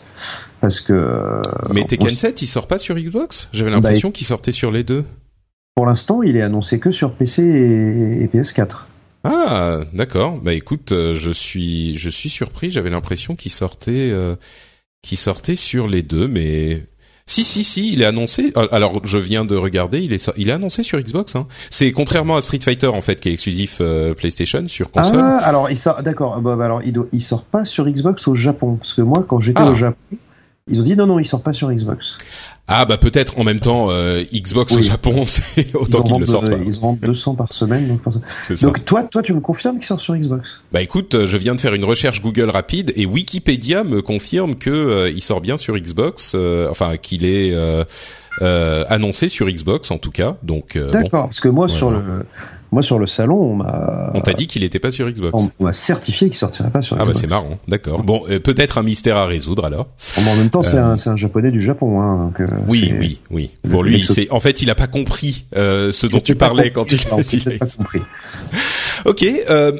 parce 0.65 0.79
que. 0.79 0.93
Euh, 0.93 1.41
Mais 1.73 1.83
Tekken 1.83 2.15
7, 2.15 2.41
il 2.41 2.47
sort 2.47 2.67
pas 2.67 2.77
sur 2.77 2.95
Xbox? 2.95 3.49
J'avais 3.53 3.69
bah, 3.69 3.77
l'impression 3.77 4.11
qu'il 4.11 4.25
sortait 4.25 4.51
sur 4.51 4.71
les 4.71 4.83
deux. 4.83 5.05
Pour 5.75 5.85
l'instant, 5.85 6.23
il 6.23 6.37
est 6.37 6.41
annoncé 6.41 6.79
que 6.79 6.91
sur 6.91 7.13
PC 7.13 7.43
et, 7.43 8.27
PS4. 8.27 8.77
Ah, 9.23 9.81
d'accord. 9.93 10.39
Bah 10.39 10.53
écoute, 10.53 10.91
euh, 10.91 11.13
je 11.13 11.31
suis 11.31 11.97
je 11.97 12.09
suis 12.09 12.29
surpris. 12.29 12.71
J'avais 12.71 12.89
l'impression 12.89 13.35
qu'il 13.35 13.51
sortait 13.51 14.09
euh, 14.11 14.35
qu'il 15.01 15.17
sortait 15.17 15.55
sur 15.55 15.87
les 15.87 16.01
deux, 16.01 16.27
mais 16.27 16.85
si, 17.27 17.43
si, 17.43 17.63
si, 17.63 17.91
il 17.91 18.01
est 18.01 18.05
annoncé. 18.05 18.53
Alors, 18.71 19.01
je 19.03 19.17
viens 19.17 19.45
de 19.45 19.55
regarder, 19.55 19.99
il 19.99 20.13
est, 20.13 20.31
il 20.37 20.49
est 20.49 20.51
annoncé 20.51 20.83
sur 20.83 20.99
Xbox. 20.99 21.35
Hein. 21.35 21.47
C'est 21.69 21.91
contrairement 21.91 22.35
à 22.35 22.41
Street 22.41 22.59
Fighter 22.63 22.87
en 22.87 23.01
fait, 23.01 23.19
qui 23.19 23.29
est 23.29 23.33
exclusif 23.33 23.79
euh, 23.81 24.13
PlayStation 24.13 24.67
sur 24.67 24.91
console. 24.91 25.21
Ah, 25.21 25.37
alors 25.37 25.71
il 25.71 25.77
sort, 25.77 26.03
d'accord. 26.03 26.39
Bah, 26.41 26.55
bah, 26.55 26.65
alors 26.65 26.81
il, 26.83 26.95
il 27.11 27.21
sort 27.21 27.43
pas 27.43 27.65
sur 27.65 27.85
Xbox 27.89 28.27
au 28.27 28.35
Japon, 28.35 28.75
parce 28.75 28.93
que 28.93 29.01
moi, 29.01 29.25
quand 29.27 29.39
j'étais 29.39 29.61
ah. 29.61 29.71
au 29.71 29.75
Japon, 29.75 30.17
ils 30.67 30.79
ont 30.79 30.83
dit 30.83 30.95
non, 30.95 31.07
non, 31.07 31.19
il 31.19 31.25
sort 31.25 31.41
pas 31.41 31.53
sur 31.53 31.71
Xbox. 31.71 32.17
Ah 32.67 32.85
bah 32.85 32.97
peut-être 32.97 33.37
en 33.37 33.43
même 33.43 33.59
temps 33.59 33.91
euh, 33.91 34.23
Xbox 34.33 34.73
au 34.73 34.81
Japon, 34.81 35.23
c'est 35.27 35.75
autant 35.75 36.01
qu'ils 36.01 36.19
le 36.19 36.25
sortent. 36.25 36.49
Ils 36.65 36.79
vendent 36.79 36.99
200 36.99 37.35
par 37.35 37.53
semaine. 37.53 37.87
Donc, 37.87 38.01
donc 38.61 38.85
toi, 38.85 39.03
toi, 39.03 39.21
tu 39.21 39.33
me 39.33 39.39
confirmes 39.39 39.75
qu'il 39.75 39.85
sort 39.85 40.01
sur 40.01 40.15
Xbox? 40.15 40.61
Bah 40.71 40.81
écoute, 40.81 41.13
euh, 41.13 41.27
je 41.27 41.37
viens 41.37 41.53
de 41.53 41.61
faire 41.61 41.75
une 41.75 41.85
recherche 41.85 42.21
Google 42.21 42.49
rapide 42.49 42.91
et 42.95 43.05
Wikipédia 43.05 43.83
me 43.83 44.01
confirme 44.01 44.55
que 44.55 44.71
euh, 44.71 45.11
il 45.11 45.21
sort 45.21 45.41
bien 45.41 45.57
sur 45.57 45.77
Xbox, 45.77 46.35
enfin 46.69 46.97
qu'il 46.97 47.25
est 47.25 47.55
annoncé 48.41 49.29
sur 49.29 49.47
Xbox 49.47 49.91
en 49.91 49.99
tout 49.99 50.11
cas. 50.11 50.37
Donc 50.41 50.75
d'accord, 50.75 51.25
parce 51.25 51.39
que 51.39 51.49
moi 51.49 51.69
sur 51.69 51.91
le 51.91 52.25
moi, 52.75 52.83
sur 52.83 52.99
le 52.99 53.07
salon, 53.07 53.37
on 53.37 53.55
m'a. 53.55 54.11
On 54.13 54.19
t'a 54.19 54.33
dit 54.33 54.47
qu'il 54.47 54.63
n'était 54.63 54.79
pas 54.79 54.91
sur 54.91 55.09
Xbox. 55.09 55.49
On 55.59 55.63
m'a 55.63 55.71
certifié 55.71 56.27
qu'il 56.27 56.35
sortirait 56.35 56.69
pas 56.69 56.81
sur 56.81 56.97
Xbox. 56.97 57.09
Ah 57.09 57.13
bah 57.13 57.17
c'est 57.17 57.27
marrant, 57.27 57.57
d'accord. 57.69 58.03
Bon, 58.03 58.25
euh, 58.29 58.41
peut-être 58.41 58.77
un 58.77 58.83
mystère 58.83 59.15
à 59.15 59.25
résoudre 59.25 59.63
alors. 59.63 59.87
en 60.17 60.35
même 60.35 60.49
temps, 60.49 60.61
c'est 60.61 60.75
euh, 60.75 60.83
un, 60.83 60.97
un, 61.05 61.15
japonais 61.15 61.51
du 61.51 61.61
Japon. 61.61 62.01
Hein, 62.01 62.33
euh, 62.37 62.45
oui, 62.67 62.93
oui, 62.99 63.21
oui. 63.31 63.51
Pour 63.69 63.81
lui, 63.81 64.05
c'est 64.05 64.29
en 64.29 64.41
fait, 64.41 64.61
il 64.61 64.69
a 64.69 64.75
pas 64.75 64.87
compris 64.87 65.45
ce 65.53 66.07
dont 66.07 66.19
tu 66.19 66.35
parlais 66.35 66.71
quand 66.71 66.83
tu 66.83 66.97
l'as 66.97 67.23
dit. 67.23 67.39
pas 67.57 67.65
compris. 67.65 68.01
ok, 69.05 69.25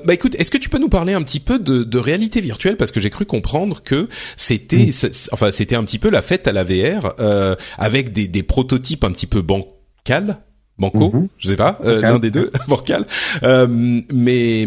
bah 0.06 0.14
écoute, 0.14 0.36
est-ce 0.36 0.50
que 0.50 0.58
tu 0.58 0.70
peux 0.70 0.80
nous 0.80 0.88
parler 0.88 1.12
un 1.12 1.22
petit 1.22 1.41
peu 1.41 1.60
de, 1.60 1.84
de 1.84 1.98
réalité 1.98 2.39
virtuelle? 2.39 2.78
Parce 2.78 2.93
que 2.93 3.02
j'ai 3.02 3.10
cru 3.10 3.26
comprendre 3.26 3.84
que 3.84 4.08
c'était, 4.38 4.89
enfin, 5.34 5.52
c'était 5.52 5.76
un 5.76 5.84
petit 5.84 6.00
peu 6.00 6.10
la 6.10 6.22
fête 6.22 6.48
à 6.48 6.54
la 6.54 6.64
VR 6.64 7.14
avec 7.78 8.14
des, 8.14 8.30
des 8.30 8.43
prototypes 8.43 9.04
un 9.04 9.12
petit 9.12 9.28
peu 9.28 9.41
bancals 9.41 10.38
Banco, 10.78 11.09
mhm. 11.13 11.28
je 11.38 11.47
sais 11.47 11.55
pas, 11.55 11.80
euh, 11.86 12.01
l'un 12.01 12.19
des 12.19 12.32
deux, 12.32 12.49
Bancal, 12.67 13.05
euh, 13.43 13.65
mais 14.13 14.65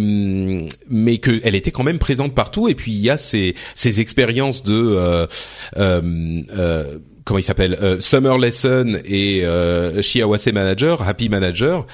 mais 0.88 1.18
que 1.18 1.38
elle 1.44 1.54
était 1.54 1.70
quand 1.70 1.82
même 1.82 1.98
présente 1.98 2.34
partout. 2.34 2.68
Et 2.68 2.74
puis 2.74 2.92
il 2.92 3.00
y 3.00 3.10
a 3.10 3.18
ces 3.18 3.54
ces 3.74 4.00
expériences 4.00 4.62
de 4.62 4.72
euh, 4.74 5.26
euh, 5.76 6.98
comment 7.24 7.38
il 7.38 7.42
s'appelle 7.42 7.98
Summer 8.00 8.38
Lesson 8.38 8.98
et 9.04 9.44
euh, 9.44 10.00
Shiawase 10.00 10.46
Manager, 10.46 11.06
Happy 11.06 11.28
Manager, 11.28 11.86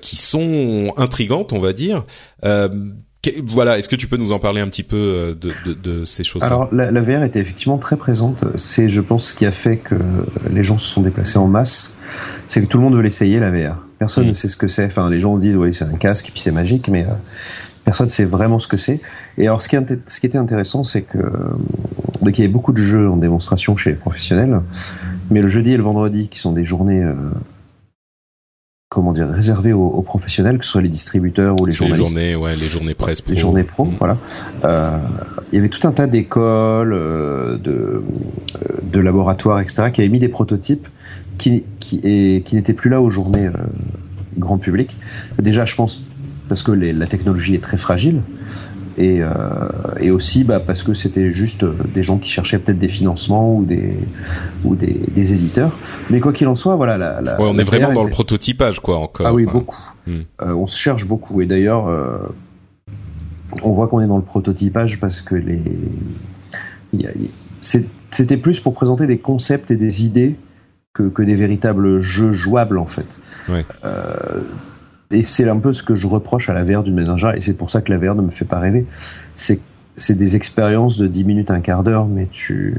qui 0.00 0.16
sont 0.16 0.92
intrigantes, 0.96 1.52
on 1.52 1.60
va 1.60 1.72
dire. 1.72 2.04
Voilà, 3.46 3.78
est-ce 3.78 3.88
que 3.88 3.96
tu 3.96 4.06
peux 4.06 4.16
nous 4.16 4.32
en 4.32 4.38
parler 4.38 4.60
un 4.60 4.68
petit 4.68 4.82
peu 4.82 5.36
de, 5.40 5.52
de, 5.64 5.74
de 5.74 6.04
ces 6.04 6.24
choses-là? 6.24 6.46
Alors, 6.46 6.68
la, 6.72 6.90
la, 6.90 7.00
VR 7.00 7.22
était 7.24 7.40
effectivement 7.40 7.78
très 7.78 7.96
présente. 7.96 8.44
C'est, 8.56 8.88
je 8.88 9.00
pense, 9.00 9.30
ce 9.30 9.34
qui 9.34 9.46
a 9.46 9.52
fait 9.52 9.76
que 9.76 9.96
les 10.50 10.62
gens 10.62 10.78
se 10.78 10.88
sont 10.88 11.02
déplacés 11.02 11.38
en 11.38 11.48
masse 11.48 11.94
c'est 12.48 12.60
que 12.62 12.66
tout 12.66 12.78
le 12.78 12.84
monde 12.84 12.94
veut 12.94 13.02
l'essayer 13.02 13.38
la 13.38 13.50
VR. 13.50 13.76
Personne 13.98 14.26
mm. 14.26 14.30
ne 14.30 14.34
sait 14.34 14.48
ce 14.48 14.56
que 14.56 14.68
c'est. 14.68 14.86
Enfin, 14.86 15.10
les 15.10 15.20
gens 15.20 15.36
disent 15.36 15.56
oui 15.56 15.74
c'est 15.74 15.84
un 15.84 15.96
casque 15.96 16.28
et 16.28 16.32
puis 16.32 16.40
c'est 16.40 16.52
magique, 16.52 16.88
mais 16.88 17.04
euh, 17.04 17.14
personne 17.84 18.06
ne 18.06 18.10
sait 18.10 18.24
vraiment 18.24 18.58
ce 18.58 18.68
que 18.68 18.76
c'est. 18.76 19.00
Et 19.38 19.46
alors 19.46 19.62
ce 19.62 19.68
qui, 19.68 19.76
ce 20.06 20.20
qui 20.20 20.26
était 20.26 20.38
intéressant, 20.38 20.84
c'est 20.84 21.02
que 21.02 21.18
euh, 21.18 22.30
qu'il 22.30 22.40
y 22.40 22.44
avait 22.44 22.52
beaucoup 22.52 22.72
de 22.72 22.82
jeux 22.82 23.08
en 23.08 23.16
démonstration 23.16 23.76
chez 23.76 23.90
les 23.90 23.96
professionnels, 23.96 24.60
mais 25.30 25.42
le 25.42 25.48
jeudi 25.48 25.72
et 25.72 25.76
le 25.76 25.82
vendredi, 25.82 26.28
qui 26.28 26.38
sont 26.38 26.52
des 26.52 26.64
journées 26.64 27.02
euh, 27.02 27.14
comment 28.88 29.12
dire 29.12 29.28
réservées 29.28 29.72
aux, 29.72 30.02
professionnels, 30.02 30.58
que 30.58 30.64
ce 30.64 30.72
soit 30.72 30.82
les 30.82 30.88
distributeurs 30.88 31.60
ou 31.60 31.66
les 31.66 31.72
journalistes. 31.72 32.14
Les 32.14 32.32
journées, 32.32 32.36
ouais, 32.36 32.54
les 32.56 32.66
journées 32.66 32.94
presse 32.94 33.20
pro. 33.20 33.32
Les 33.32 33.36
journées 33.36 33.64
pro, 33.64 33.84
mm. 33.84 33.96
voilà. 33.98 34.18
Euh, 34.64 34.98
il 35.52 35.56
y 35.56 35.58
avait 35.58 35.68
tout 35.68 35.86
un 35.86 35.92
tas 35.92 36.06
d'écoles, 36.06 36.92
de, 36.92 38.02
de 38.82 39.00
laboratoires, 39.00 39.60
etc., 39.60 39.90
qui 39.92 40.00
avaient 40.00 40.10
mis 40.10 40.20
des 40.20 40.28
prototypes 40.28 40.86
qui, 41.38 41.64
qui, 41.80 42.00
est, 42.04 42.44
qui 42.44 42.56
n'était 42.56 42.72
plus 42.72 42.90
là 42.90 43.00
aux 43.00 43.10
journées 43.10 43.46
euh, 43.46 43.52
grand 44.38 44.58
public. 44.58 44.96
Déjà, 45.40 45.64
je 45.64 45.74
pense 45.74 46.02
parce 46.48 46.62
que 46.62 46.72
les, 46.72 46.92
la 46.92 47.06
technologie 47.06 47.54
est 47.54 47.62
très 47.62 47.78
fragile 47.78 48.20
et, 48.96 49.22
euh, 49.22 49.28
et 50.00 50.10
aussi 50.10 50.44
bah, 50.44 50.60
parce 50.60 50.82
que 50.82 50.94
c'était 50.94 51.32
juste 51.32 51.64
des 51.64 52.02
gens 52.02 52.18
qui 52.18 52.30
cherchaient 52.30 52.58
peut-être 52.58 52.78
des 52.78 52.88
financements 52.88 53.54
ou 53.56 53.64
des 53.64 53.94
ou 54.64 54.76
des, 54.76 55.00
des 55.14 55.32
éditeurs. 55.34 55.76
Mais 56.10 56.20
quoi 56.20 56.32
qu'il 56.32 56.48
en 56.48 56.54
soit, 56.54 56.76
voilà. 56.76 56.96
La, 56.96 57.20
la, 57.20 57.40
ouais, 57.40 57.48
on 57.48 57.58
est 57.58 57.64
vraiment 57.64 57.92
dans 57.92 58.04
le 58.04 58.10
prototypage, 58.10 58.80
quoi, 58.80 58.98
encore. 58.98 59.26
Ah 59.26 59.34
oui, 59.34 59.44
beaucoup. 59.44 59.92
Hmm. 60.06 60.20
Euh, 60.42 60.54
on 60.54 60.66
se 60.66 60.78
cherche 60.78 61.06
beaucoup 61.06 61.40
et 61.40 61.46
d'ailleurs, 61.46 61.88
euh, 61.88 62.18
on 63.62 63.72
voit 63.72 63.88
qu'on 63.88 64.00
est 64.00 64.06
dans 64.06 64.18
le 64.18 64.22
prototypage 64.24 65.00
parce 65.00 65.22
que 65.22 65.34
les 65.34 65.62
c'était 68.10 68.36
plus 68.36 68.60
pour 68.60 68.74
présenter 68.74 69.06
des 69.06 69.18
concepts 69.18 69.70
et 69.70 69.76
des 69.76 70.04
idées 70.04 70.36
que, 70.92 71.04
que 71.04 71.22
des 71.22 71.34
véritables 71.34 72.00
jeux 72.00 72.32
jouables 72.32 72.78
en 72.78 72.86
fait. 72.86 73.18
Ouais. 73.48 73.64
Euh, 73.84 74.42
et 75.14 75.24
c'est 75.24 75.48
un 75.48 75.58
peu 75.58 75.72
ce 75.72 75.82
que 75.82 75.94
je 75.94 76.06
reproche 76.06 76.48
à 76.48 76.54
la 76.54 76.64
VR 76.64 76.82
d'une 76.82 76.94
manière 76.94 77.34
et 77.34 77.40
c'est 77.40 77.54
pour 77.54 77.70
ça 77.70 77.80
que 77.80 77.92
la 77.92 77.98
VR 77.98 78.14
ne 78.14 78.22
me 78.22 78.30
fait 78.30 78.44
pas 78.44 78.58
rêver. 78.58 78.86
C'est 79.36 79.60
c'est 79.96 80.18
des 80.18 80.36
expériences 80.36 80.98
de 80.98 81.06
10 81.06 81.24
minutes, 81.24 81.50
un 81.50 81.60
quart 81.60 81.84
d'heure, 81.84 82.06
mais 82.06 82.28
tu, 82.32 82.74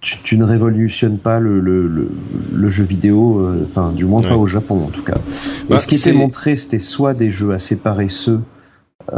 tu, 0.00 0.36
ne 0.36 0.44
révolutionnes 0.44 1.18
pas 1.18 1.40
le, 1.40 1.60
le, 1.60 2.10
le, 2.52 2.68
jeu 2.68 2.84
vidéo, 2.84 3.40
euh, 3.40 3.66
enfin 3.70 3.92
du 3.92 4.04
moins 4.04 4.20
pas 4.20 4.36
au 4.36 4.46
Japon 4.46 4.84
en 4.84 4.90
tout 4.90 5.04
cas. 5.04 5.18
Bah, 5.70 5.78
ce 5.78 5.86
qui 5.86 5.94
était 5.94 6.12
montré, 6.12 6.56
c'était 6.56 6.78
soit 6.78 7.14
des 7.14 7.30
jeux 7.30 7.52
assez 7.52 7.76
paresseux. 7.76 8.40
Euh, 9.12 9.16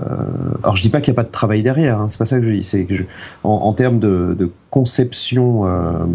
alors 0.62 0.76
je 0.76 0.82
dis 0.82 0.88
pas 0.88 1.00
qu'il 1.00 1.12
n'y 1.12 1.16
a 1.16 1.20
pas 1.22 1.26
de 1.26 1.32
travail 1.32 1.62
derrière, 1.62 2.00
hein, 2.00 2.06
c'est 2.08 2.18
pas 2.18 2.26
ça 2.26 2.38
que 2.38 2.46
je 2.46 2.52
dis. 2.52 2.64
C'est 2.64 2.84
que 2.84 2.94
en, 3.42 3.50
en, 3.50 3.72
termes 3.72 3.98
de, 3.98 4.36
de 4.38 4.50
conception 4.70 5.66
euh, 5.66 6.06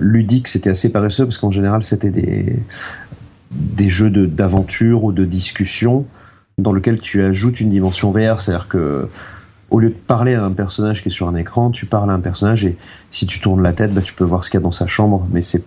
ludique, 0.00 0.48
c'était 0.48 0.70
assez 0.70 0.90
paresseux 0.90 1.24
parce 1.24 1.38
qu'en 1.38 1.50
général 1.50 1.82
c'était 1.82 2.10
des 2.10 2.56
des 3.52 3.88
jeux 3.88 4.10
d'aventure 4.10 5.04
ou 5.04 5.12
de 5.12 5.24
discussion 5.24 6.06
dans 6.58 6.72
lequel 6.72 7.00
tu 7.00 7.22
ajoutes 7.22 7.60
une 7.60 7.70
dimension 7.70 8.10
VR, 8.12 8.40
c'est-à-dire 8.40 8.68
que 8.68 9.08
au 9.70 9.78
lieu 9.80 9.88
de 9.88 9.94
parler 9.94 10.34
à 10.34 10.44
un 10.44 10.52
personnage 10.52 11.02
qui 11.02 11.08
est 11.08 11.12
sur 11.12 11.28
un 11.28 11.34
écran, 11.34 11.70
tu 11.70 11.86
parles 11.86 12.10
à 12.10 12.12
un 12.12 12.20
personnage 12.20 12.64
et 12.64 12.76
si 13.10 13.26
tu 13.26 13.40
tournes 13.40 13.62
la 13.62 13.72
tête, 13.72 13.94
bah, 13.94 14.02
tu 14.02 14.12
peux 14.12 14.24
voir 14.24 14.44
ce 14.44 14.50
qu'il 14.50 14.58
y 14.58 14.62
a 14.62 14.64
dans 14.64 14.72
sa 14.72 14.86
chambre, 14.86 15.26
mais 15.32 15.40
c'est 15.40 15.62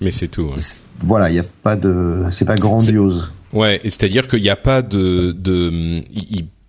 mais 0.00 0.10
c'est 0.10 0.28
tout. 0.28 0.50
Voilà, 0.98 1.30
il 1.30 1.36
y 1.36 1.38
a 1.38 1.44
pas 1.62 1.76
de, 1.76 2.24
c'est 2.30 2.44
pas 2.44 2.56
grandiose. 2.56 3.32
Ouais, 3.52 3.80
c'est-à-dire 3.84 4.26
qu'il 4.26 4.42
n'y 4.42 4.50
a 4.50 4.56
pas 4.56 4.82
de, 4.82 5.32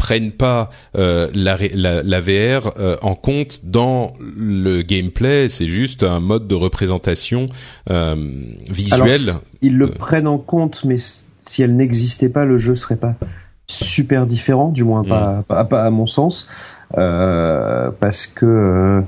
prennent 0.03 0.33
pas 0.33 0.69
euh, 0.97 1.29
la, 1.33 1.57
la, 1.73 2.03
la, 2.03 2.19
VR 2.19 2.73
euh, 2.77 2.97
en 3.01 3.15
compte 3.15 3.61
dans 3.63 4.11
le 4.19 4.81
gameplay. 4.81 5.47
C'est 5.47 5.65
juste 5.65 6.03
un 6.03 6.19
mode 6.19 6.45
de 6.45 6.55
représentation 6.55 7.45
euh, 7.89 8.15
visuelle. 8.69 9.31
ils 9.61 9.77
le 9.77 9.87
prennent 9.87 10.27
en 10.27 10.39
compte, 10.39 10.83
mais 10.83 10.97
si 10.97 11.63
elle 11.63 11.77
n'existait 11.77 12.27
pas, 12.27 12.43
le 12.43 12.57
jeu 12.57 12.75
serait 12.75 12.97
pas 12.97 13.15
super 13.67 14.27
différent, 14.27 14.69
du 14.69 14.83
moins 14.83 15.03
pas, 15.03 15.43
mm. 15.49 15.67
pas, 15.69 15.85
à 15.85 15.89
mon 15.89 16.05
sens, 16.05 16.49
euh, 16.97 17.89
parce 17.99 18.27
que 18.27 18.45
euh, 18.45 19.01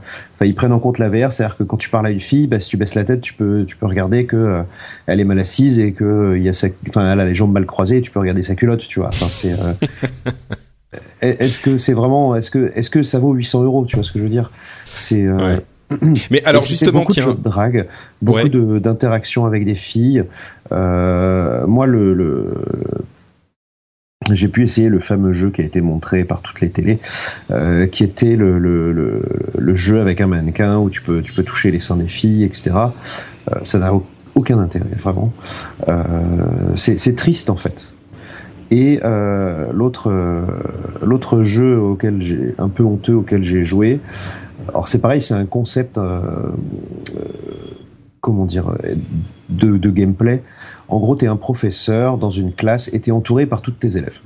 ils 0.46 0.56
prennent 0.56 0.72
en 0.72 0.80
compte 0.80 0.98
la 0.98 1.10
VR, 1.10 1.32
c'est-à-dire 1.32 1.58
que 1.58 1.64
quand 1.64 1.78
tu 1.78 1.90
parles 1.90 2.08
à 2.08 2.10
une 2.10 2.22
fille, 2.22 2.48
bah, 2.48 2.60
si 2.60 2.70
tu 2.70 2.78
baisses 2.78 2.96
la 2.96 3.04
tête, 3.04 3.22
tu 3.22 3.34
peux 3.34 3.66
tu 3.66 3.78
peux 3.78 3.86
regarder 3.86 4.26
que 4.26 4.36
euh, 4.36 4.64
elle 5.08 5.20
est 5.20 5.26
mal 5.26 5.40
assise 5.40 5.80
et 5.80 5.92
que 5.92 6.36
il 6.36 6.44
y 6.44 6.50
a 6.50 6.54
sa, 6.54 6.68
enfin 6.90 7.12
elle 7.12 7.20
a 7.20 7.26
les 7.26 7.36
jambes 7.36 7.54
mal 7.54 7.66
croisées, 7.66 7.98
et 7.98 8.02
tu 8.02 8.12
peux 8.12 8.20
regarder 8.20 8.44
sa 8.44 8.56
culotte, 8.56 8.88
tu 8.88 9.00
vois. 9.00 9.10
Enfin 9.10 9.28
c'est 9.30 9.56
est-ce 11.22 11.60
que 11.60 11.78
c'est 11.78 11.94
vraiment 11.94 12.36
est-ce 12.36 12.52
que 12.52 12.72
est-ce 12.76 12.90
que 12.90 13.04
ça 13.04 13.20
vaut 13.20 13.34
800 13.34 13.64
euros, 13.64 13.86
tu 13.86 13.96
vois 13.96 14.04
ce 14.04 14.12
que 14.12 14.20
je 14.20 14.24
veux 14.24 14.30
dire? 14.30 14.52
C'est 14.84 15.26
Mais 16.32 16.44
alors 16.46 16.64
justement, 16.64 17.02
beaucoup 17.02 17.14
tiens, 17.14 17.34
de, 17.34 17.42
drague, 17.42 17.88
beaucoup 18.22 18.50
d'interactions 18.50 19.46
avec 19.46 19.66
des 19.66 19.76
filles. 19.76 20.24
Euh, 20.72 21.66
moi, 21.68 21.86
le, 21.86 22.14
le 22.14 22.54
j'ai 24.32 24.48
pu 24.48 24.64
essayer 24.64 24.90
le 24.90 25.00
fameux 25.00 25.34
jeu 25.34 25.52
qui 25.52 25.62
a 25.62 25.66
été 25.66 25.82
montré 25.82 26.24
par 26.24 26.42
toutes 26.42 26.62
les 26.62 26.70
télés, 26.70 27.00
euh, 27.52 27.86
qui 27.86 28.04
était 28.04 28.36
le, 28.36 28.58
le, 28.58 28.92
le, 28.92 29.22
le, 29.56 29.76
jeu 29.76 30.02
avec 30.02 30.20
un 30.20 30.28
mannequin 30.28 30.80
où 30.80 30.90
tu 30.90 31.02
peux, 31.02 31.22
tu 31.22 31.34
peux 31.34 31.44
toucher 31.44 31.70
les 31.70 31.80
seins 31.80 31.98
des 31.98 32.08
filles, 32.08 32.44
etc. 32.44 32.72
Euh, 33.52 33.60
ça 33.64 33.78
n'a 33.78 33.92
aucun 34.34 34.58
intérêt, 34.58 34.96
vraiment. 35.00 35.32
Euh, 35.88 36.04
c'est 36.76 37.16
triste, 37.16 37.52
en 37.52 37.58
fait. 37.58 37.84
Et 38.72 39.00
euh, 39.04 39.72
l'autre 39.74 40.12
l'autre 41.04 41.44
jeu 41.44 41.80
auquel 41.80 42.22
j'ai 42.22 42.56
un 42.58 42.70
peu 42.70 42.84
honteux 42.84 43.16
auquel 43.16 43.44
j'ai 43.44 43.64
joué, 43.64 44.00
alors 44.70 44.88
c'est 44.88 45.00
pareil, 45.00 45.22
c'est 45.22 45.36
un 45.36 45.46
concept, 45.46 45.98
euh, 45.98 46.20
comment 48.22 48.46
dire, 48.46 48.74
de, 49.50 49.78
de 49.78 49.90
gameplay 49.92 50.42
en 50.88 51.00
gros, 51.00 51.16
tu 51.16 51.26
es 51.26 51.28
un 51.28 51.36
professeur 51.36 52.18
dans 52.18 52.32
une 52.32 52.54
classe 52.54 52.90
et 52.94 53.00
tu 53.00 53.10
es 53.10 53.14
entouré 53.14 53.46
par 53.46 53.62
tous 53.62 53.72
tes 53.72 53.98
élèves. 53.98 54.20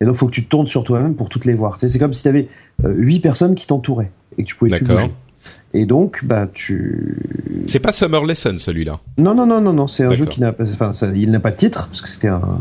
Et 0.00 0.06
donc, 0.06 0.14
il 0.14 0.18
faut 0.18 0.26
que 0.26 0.32
tu 0.32 0.46
tournes 0.46 0.66
sur 0.66 0.84
toi-même 0.84 1.14
pour 1.14 1.28
toutes 1.28 1.44
les 1.44 1.54
voir. 1.54 1.78
c'est 1.78 1.98
comme 1.98 2.12
si 2.12 2.22
tu 2.22 2.28
avais 2.28 2.48
euh, 2.84 2.94
huit 2.94 3.20
personnes 3.20 3.54
qui 3.54 3.66
t'entouraient 3.66 4.12
et 4.38 4.44
que 4.44 4.48
tu 4.48 4.54
pouvais 4.56 4.78
plus 4.78 4.86
bouger. 4.86 5.10
Et 5.72 5.86
donc, 5.86 6.24
bah, 6.24 6.48
tu. 6.52 7.16
C'est 7.66 7.80
pas 7.80 7.92
Summer 7.92 8.24
Lesson 8.24 8.56
celui-là. 8.58 9.00
Non, 9.18 9.34
non, 9.34 9.46
non, 9.46 9.60
non, 9.60 9.72
non. 9.72 9.88
C'est 9.88 10.04
un 10.04 10.14
jeu 10.14 10.26
qui 10.26 10.40
n'a 10.40 10.52
pas, 10.52 10.64
enfin, 10.64 10.92
il 11.14 11.30
n'a 11.30 11.40
pas 11.40 11.50
de 11.50 11.56
titre 11.56 11.86
parce 11.88 12.00
que 12.00 12.08
c'était 12.08 12.28
un, 12.28 12.58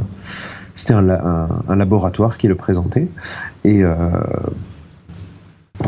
c'était 0.80 0.94
un, 0.94 1.76
laboratoire 1.76 2.38
qui 2.38 2.48
le 2.48 2.56
présentait. 2.56 3.08
Et 3.64 3.84
euh, 3.84 3.96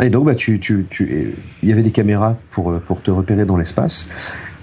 donc, 0.10 0.26
bah, 0.26 0.36
tu, 0.36 0.60
tu, 0.60 0.86
tu, 0.89 1.36
il 1.64 1.70
y 1.70 1.72
avait 1.72 1.84
des 1.84 1.92
caméras 1.92 2.36
pour 2.52 2.80
pour 2.82 3.02
te 3.02 3.12
repérer 3.12 3.46
dans 3.46 3.58
l'espace. 3.58 4.08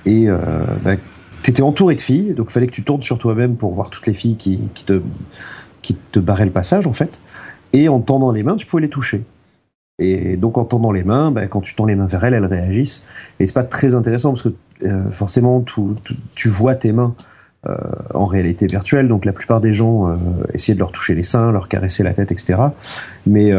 Et 0.07 0.29
euh, 0.29 0.39
bah, 0.83 0.97
t'étais 1.43 1.63
entouré 1.63 1.95
de 1.95 2.01
filles, 2.01 2.35
donc 2.35 2.49
il 2.51 2.53
fallait 2.53 2.67
que 2.67 2.73
tu 2.73 2.83
tournes 2.83 3.03
sur 3.03 3.19
toi-même 3.19 3.57
pour 3.57 3.75
voir 3.75 3.91
toutes 3.91 4.07
les 4.07 4.15
filles 4.15 4.37
qui, 4.37 4.59
te, 4.87 5.01
qui 5.83 5.97
barraient 6.17 6.47
le 6.47 6.51
passage, 6.51 6.87
en 6.87 6.93
fait. 6.93 7.11
Et 7.73 7.89
en 7.89 8.01
tendant 8.01 8.33
les 8.33 8.43
mains, 8.43 8.57
tu 8.57 8.67
pouvais 8.67 8.83
les 8.83 8.89
toucher. 8.89 9.25
Et 9.99 10.37
donc 10.37 10.59
en 10.59 10.65
tendant 10.65 10.93
les 10.93 11.03
mains, 11.03 11.31
ben, 11.33 11.49
quand 11.49 11.61
tu 11.61 11.75
tends 11.75 11.87
les 11.87 11.97
mains 11.97 12.07
vers 12.07 12.25
elles, 12.25 12.35
elles 12.35 12.45
réagissent. 12.45 13.05
Et 13.41 13.47
c'est 13.47 13.53
pas 13.53 13.65
très 13.65 13.95
intéressant 13.95 14.31
parce 14.31 14.43
que 14.43 14.55
euh, 14.85 15.11
forcément, 15.11 15.65
tu 16.35 16.49
vois 16.49 16.77
tes 16.77 16.93
mains 16.93 17.15
euh, 17.17 17.33
en 18.15 18.27
réalité 18.27 18.67
virtuelle. 18.67 19.09
Donc 19.09 19.25
la 19.25 19.33
plupart 19.33 19.61
des 19.61 19.73
gens 19.73 20.09
euh, 20.09 20.15
essayaient 20.55 20.75
de 20.75 20.79
leur 20.79 20.93
toucher 20.93 21.15
les 21.15 21.23
seins, 21.23 21.53
leur 21.53 21.69
caresser 21.69 22.03
la 22.03 22.15
tête, 22.15 22.33
etc. 22.33 22.59
Mais 23.27 23.53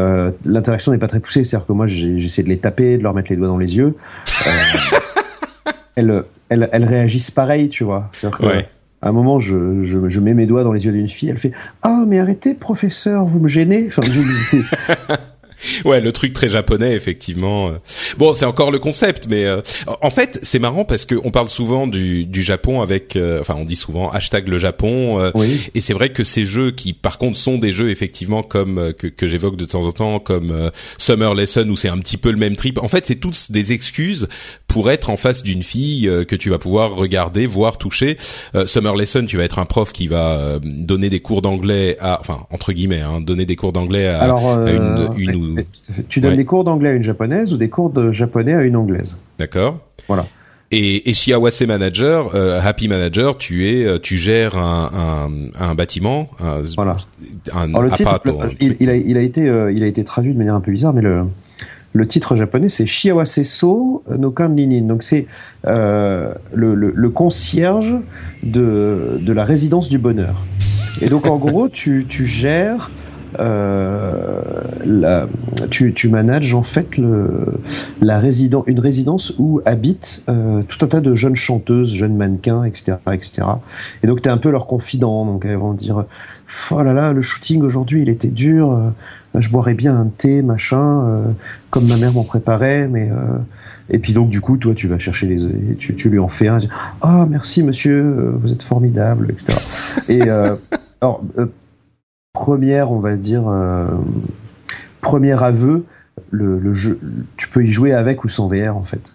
l'interaction 0.44 0.92
n'est 0.92 0.98
pas 0.98 1.08
très 1.08 1.20
poussée. 1.20 1.44
C'est-à-dire 1.44 1.66
que 1.66 1.72
moi, 1.72 1.86
j'essaie 1.86 2.42
de 2.42 2.48
les 2.48 2.58
taper, 2.58 2.98
de 2.98 3.02
leur 3.02 3.14
mettre 3.14 3.30
les 3.30 3.36
doigts 3.36 3.48
dans 3.48 3.58
les 3.58 3.76
yeux. 3.76 3.94
elles, 5.96 6.24
elles, 6.48 6.68
elles 6.72 6.84
réagissent 6.84 7.30
pareil, 7.30 7.68
tu 7.68 7.84
vois. 7.84 8.10
À 9.02 9.08
un 9.08 9.12
moment, 9.12 9.40
je, 9.40 9.82
je, 9.82 10.08
je, 10.08 10.20
mets 10.20 10.34
mes 10.34 10.44
doigts 10.46 10.62
dans 10.62 10.72
les 10.72 10.84
yeux 10.84 10.92
d'une 10.92 11.08
fille, 11.08 11.30
elle 11.30 11.38
fait 11.38 11.52
Ah, 11.82 12.00
oh, 12.02 12.06
mais 12.06 12.18
arrêtez, 12.18 12.52
professeur, 12.52 13.24
vous 13.24 13.38
me 13.38 13.48
gênez. 13.48 13.86
Enfin, 13.88 14.02
je, 14.02 14.58
ouais, 15.84 16.00
le 16.00 16.12
truc 16.12 16.32
très 16.32 16.48
japonais, 16.48 16.92
effectivement. 16.94 17.72
Bon, 18.18 18.34
c'est 18.34 18.44
encore 18.44 18.70
le 18.70 18.78
concept, 18.78 19.26
mais 19.28 19.44
euh, 19.44 19.60
en 20.02 20.10
fait, 20.10 20.38
c'est 20.42 20.58
marrant 20.58 20.84
parce 20.84 21.04
que 21.04 21.14
on 21.24 21.30
parle 21.30 21.48
souvent 21.48 21.86
du, 21.86 22.24
du 22.24 22.42
Japon 22.42 22.80
avec, 22.80 23.16
euh, 23.16 23.40
enfin, 23.40 23.54
on 23.56 23.64
dit 23.64 23.76
souvent 23.76 24.10
hashtag 24.10 24.48
le 24.48 24.58
Japon, 24.58 25.20
euh, 25.20 25.30
et 25.74 25.80
c'est 25.80 25.94
vrai 25.94 26.10
que 26.10 26.24
ces 26.24 26.44
jeux 26.44 26.70
qui, 26.70 26.92
par 26.92 27.18
contre, 27.18 27.38
sont 27.38 27.58
des 27.58 27.72
jeux 27.72 27.90
effectivement 27.90 28.42
comme 28.42 28.92
que, 28.94 29.06
que 29.06 29.28
j'évoque 29.28 29.56
de 29.56 29.64
temps 29.64 29.84
en 29.84 29.92
temps, 29.92 30.18
comme 30.18 30.70
Summer 30.98 31.34
Lesson 31.34 31.66
où 31.68 31.76
c'est 31.76 31.88
un 31.88 31.98
petit 31.98 32.16
peu 32.16 32.30
le 32.30 32.36
même 32.36 32.56
trip. 32.56 32.78
En 32.78 32.88
fait, 32.88 33.06
c'est 33.06 33.16
tous 33.16 33.50
des 33.50 33.72
excuses 33.72 34.28
pour 34.66 34.90
être 34.90 35.10
en 35.10 35.16
face 35.16 35.42
d'une 35.42 35.62
fille 35.62 36.10
que 36.28 36.36
tu 36.36 36.50
vas 36.50 36.58
pouvoir 36.58 36.94
regarder, 36.94 37.46
voir, 37.46 37.78
toucher. 37.78 38.16
Summer 38.66 38.94
Lesson, 38.96 39.24
tu 39.26 39.36
vas 39.36 39.44
être 39.44 39.58
un 39.58 39.66
prof 39.66 39.92
qui 39.92 40.08
va 40.08 40.58
donner 40.62 41.10
des 41.10 41.20
cours 41.20 41.42
d'anglais 41.42 41.96
à, 42.00 42.18
enfin, 42.20 42.46
entre 42.50 42.72
guillemets, 42.72 43.00
hein, 43.00 43.20
donner 43.20 43.46
des 43.46 43.56
cours 43.56 43.72
d'anglais 43.72 44.06
à, 44.06 44.34
à, 44.34 44.70
une, 44.70 45.10
une 45.16 45.49
tu 46.08 46.20
donnes 46.20 46.36
des 46.36 46.44
cours 46.44 46.64
d'anglais 46.64 46.90
à 46.90 46.92
une 46.92 47.02
japonaise 47.02 47.52
ou 47.52 47.56
des 47.56 47.68
cours 47.68 47.90
de 47.90 48.12
japonais 48.12 48.54
à 48.54 48.62
une 48.62 48.76
anglaise. 48.76 49.16
D'accord. 49.38 49.78
Voilà. 50.08 50.26
Et, 50.72 51.10
et 51.10 51.14
chez 51.14 51.32
Awase 51.32 51.62
Manager, 51.62 52.36
euh, 52.36 52.60
Happy 52.62 52.86
Manager, 52.86 53.36
tu 53.36 53.68
es, 53.68 53.84
euh, 53.84 53.98
tu 53.98 54.18
gères 54.18 54.56
un, 54.56 54.88
un, 54.94 55.70
un 55.70 55.74
bâtiment, 55.74 56.30
un, 56.38 56.62
voilà. 56.76 56.94
un 57.52 57.74
Alors, 57.74 57.82
le 57.82 57.90
titre, 57.90 58.22
il, 58.60 58.76
il, 58.78 58.88
a, 58.88 58.94
il, 58.94 59.16
a, 59.16 59.20
été, 59.20 59.48
euh, 59.48 59.72
il 59.72 59.82
a 59.82 59.86
été 59.86 60.04
traduit 60.04 60.32
de 60.32 60.38
manière 60.38 60.54
un 60.54 60.60
peu 60.60 60.70
bizarre, 60.70 60.94
mais 60.94 61.02
le, 61.02 61.24
le 61.92 62.06
titre 62.06 62.36
japonais 62.36 62.68
c'est 62.68 62.86
Shiawase 62.86 63.42
So 63.42 64.04
no 64.16 64.30
Kanrinin. 64.30 64.82
Donc 64.82 65.02
c'est 65.02 65.26
euh, 65.66 66.32
le, 66.54 66.76
le, 66.76 66.92
le, 66.94 67.10
concierge 67.10 67.96
de, 68.44 69.18
de 69.20 69.32
la 69.32 69.44
résidence 69.44 69.88
du 69.88 69.98
bonheur. 69.98 70.36
Et 71.00 71.08
donc 71.08 71.26
en 71.26 71.36
gros, 71.36 71.68
tu, 71.68 72.06
tu 72.08 72.26
gères 72.26 72.92
euh, 73.38 74.40
la, 74.84 75.28
tu, 75.70 75.92
tu 75.94 76.08
manages 76.08 76.54
en 76.54 76.62
fait 76.62 76.96
le, 76.98 77.54
la 78.00 78.18
résident, 78.18 78.64
une 78.66 78.80
résidence 78.80 79.32
où 79.38 79.60
habitent 79.64 80.22
euh, 80.28 80.62
tout 80.62 80.84
un 80.84 80.88
tas 80.88 81.00
de 81.00 81.14
jeunes 81.14 81.36
chanteuses, 81.36 81.92
jeunes 81.94 82.16
mannequins, 82.16 82.64
etc., 82.64 82.96
etc. 83.12 83.42
Et 84.02 84.06
donc 84.06 84.22
tu 84.22 84.28
es 84.28 84.32
un 84.32 84.38
peu 84.38 84.50
leur 84.50 84.66
confident. 84.66 85.24
Donc 85.24 85.44
elles 85.44 85.56
vont 85.56 85.74
dire, 85.74 86.04
oh 86.70 86.82
là 86.82 86.92
là, 86.92 87.12
le 87.12 87.22
shooting 87.22 87.62
aujourd'hui 87.62 88.02
il 88.02 88.08
était 88.08 88.28
dur. 88.28 88.72
Euh, 88.72 88.90
je 89.38 89.48
boirais 89.48 89.74
bien 89.74 89.96
un 89.96 90.06
thé, 90.06 90.42
machin, 90.42 91.04
euh, 91.06 91.22
comme 91.70 91.86
ma 91.86 91.96
mère 91.96 92.12
m'en 92.12 92.24
préparait, 92.24 92.88
mais 92.88 93.10
et 93.88 93.98
puis 93.98 94.12
donc 94.12 94.30
du 94.30 94.40
coup, 94.40 94.56
toi, 94.56 94.74
tu 94.74 94.88
vas 94.88 94.98
chercher 94.98 95.26
les, 95.26 95.76
tu, 95.76 95.94
tu 95.94 96.10
lui 96.10 96.18
en 96.18 96.28
fais 96.28 96.48
un. 96.48 96.58
Ah 97.00 97.20
oh, 97.22 97.26
merci 97.30 97.62
monsieur, 97.62 98.34
vous 98.40 98.50
êtes 98.50 98.64
formidable, 98.64 99.30
etc. 99.30 99.56
Et 100.08 100.28
alors 101.00 101.22
première, 102.32 102.90
on 102.92 103.00
va 103.00 103.16
dire, 103.16 103.48
euh, 103.48 103.86
premier 105.00 105.42
aveu, 105.42 105.84
le, 106.30 106.72
jeu, 106.74 106.98
tu 107.36 107.48
peux 107.48 107.64
y 107.64 107.72
jouer 107.72 107.92
avec 107.92 108.24
ou 108.24 108.28
sans 108.28 108.48
VR 108.48 108.76
en 108.76 108.84
fait. 108.84 109.14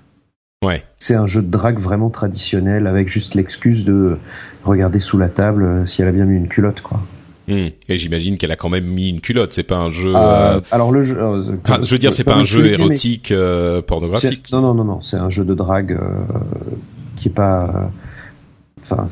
Ouais. 0.63 0.83
C'est 0.97 1.15
un 1.15 1.27
jeu 1.27 1.41
de 1.41 1.47
drague 1.47 1.79
vraiment 1.79 2.09
traditionnel 2.09 2.87
avec 2.87 3.07
juste 3.07 3.35
l'excuse 3.35 3.85
de 3.85 4.17
regarder 4.63 4.99
sous 4.99 5.17
la 5.17 5.29
table 5.29 5.63
euh, 5.63 5.85
si 5.85 6.01
elle 6.01 6.07
a 6.07 6.11
bien 6.11 6.25
mis 6.25 6.37
une 6.37 6.47
culotte 6.47 6.81
quoi. 6.81 6.99
Hmm. 7.47 7.67
Et 7.87 7.99
j'imagine 7.99 8.37
qu'elle 8.37 8.51
a 8.51 8.55
quand 8.55 8.69
même 8.69 8.85
mis 8.85 9.09
une 9.09 9.21
culotte. 9.21 9.53
C'est 9.53 9.61
pas 9.61 9.77
un 9.77 9.91
jeu. 9.91 10.11
Euh, 10.15 10.59
alors 10.71 10.91
le 10.91 11.03
jeu. 11.03 11.15
enfin, 11.63 11.79
je 11.83 11.91
veux 11.91 11.99
dire, 11.99 12.11
c'est 12.11 12.23
pas 12.23 12.35
un 12.35 12.43
jeu 12.43 12.65
érotique 12.65 13.31
pornographique. 13.85 14.51
Non, 14.51 14.61
non, 14.61 14.73
non, 14.73 14.83
non. 14.83 15.01
C'est 15.03 15.17
un 15.17 15.29
jeu 15.29 15.45
de 15.45 15.53
drague 15.53 15.95
qui 17.15 17.27
est 17.27 17.31
pas 17.31 17.91
enfin, 18.89 19.07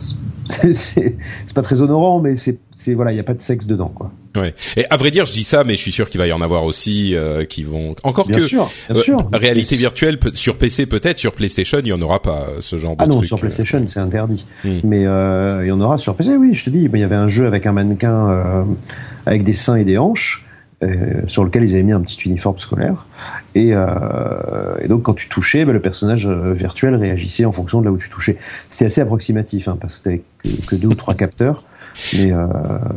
c'est 0.73 1.15
pas 1.53 1.61
très 1.61 1.81
honorant, 1.81 2.19
mais 2.19 2.35
c'est 2.35 2.57
voilà, 2.93 3.11
il 3.11 3.17
y 3.17 3.19
a 3.19 3.23
pas 3.23 3.33
de 3.33 3.41
sexe 3.41 3.65
dedans, 3.65 3.91
quoi. 3.93 4.11
Ouais. 4.35 4.53
Et 4.77 4.85
à 4.89 4.97
vrai 4.97 5.11
dire, 5.11 5.25
je 5.25 5.31
dis 5.31 5.43
ça, 5.43 5.63
mais 5.63 5.75
je 5.75 5.81
suis 5.81 5.91
sûr 5.91 6.09
qu'il 6.09 6.17
va 6.17 6.25
y 6.25 6.31
en 6.31 6.41
avoir 6.41 6.63
aussi 6.63 7.15
euh, 7.15 7.45
qui 7.45 7.63
vont. 7.63 7.95
Encore 8.03 8.27
bien 8.27 8.39
que 8.39 8.43
sûr, 8.43 8.69
bien 8.89 9.01
sûr. 9.01 9.17
réalité 9.31 9.75
virtuelle 9.75 10.17
sur 10.33 10.57
PC 10.57 10.87
peut-être, 10.87 11.19
sur 11.19 11.33
PlayStation, 11.33 11.79
il 11.79 11.87
y 11.87 11.93
en 11.93 12.01
aura 12.01 12.21
pas 12.21 12.47
ce 12.59 12.77
genre 12.77 12.95
de 12.95 13.03
ah 13.03 13.05
truc. 13.05 13.13
Ah 13.13 13.17
non, 13.17 13.23
sur 13.23 13.39
PlayStation, 13.39 13.85
c'est 13.87 13.99
interdit. 13.99 14.45
Hmm. 14.63 14.79
Mais 14.83 15.05
euh, 15.05 15.63
il 15.63 15.67
y 15.67 15.71
en 15.71 15.81
aura 15.81 15.97
sur 15.97 16.15
PC. 16.15 16.35
Oui, 16.35 16.55
je 16.55 16.65
te 16.65 16.69
dis, 16.71 16.89
il 16.91 16.99
y 16.99 17.03
avait 17.03 17.15
un 17.15 17.27
jeu 17.27 17.45
avec 17.45 17.65
un 17.67 17.73
mannequin 17.73 18.29
euh, 18.29 18.63
avec 19.25 19.43
des 19.43 19.53
seins 19.53 19.75
et 19.75 19.85
des 19.85 19.97
hanches. 19.97 20.42
Sur 21.27 21.43
lequel 21.43 21.63
ils 21.63 21.73
avaient 21.73 21.83
mis 21.83 21.91
un 21.91 22.01
petit 22.01 22.21
uniforme 22.25 22.57
scolaire 22.57 23.05
et, 23.55 23.69
et 23.69 24.87
donc 24.87 25.03
quand 25.03 25.13
tu 25.13 25.29
touchais, 25.29 25.65
bah, 25.65 25.73
le 25.73 25.79
personnage 25.79 26.27
virtuel 26.27 26.95
réagissait 26.95 27.45
en 27.45 27.51
fonction 27.51 27.79
de 27.79 27.85
là 27.85 27.91
où 27.91 27.97
tu 27.97 28.09
touchais. 28.09 28.37
C'était 28.69 28.85
assez 28.85 29.01
approximatif 29.01 29.67
hein, 29.67 29.77
parce 29.79 29.99
que 29.99 30.09
c'était 30.09 30.21
que, 30.43 30.65
que 30.67 30.75
deux 30.75 30.89
ou 30.89 30.95
trois 30.95 31.13
capteurs. 31.15 31.63
Mais, 32.13 32.31
euh, 32.31 32.47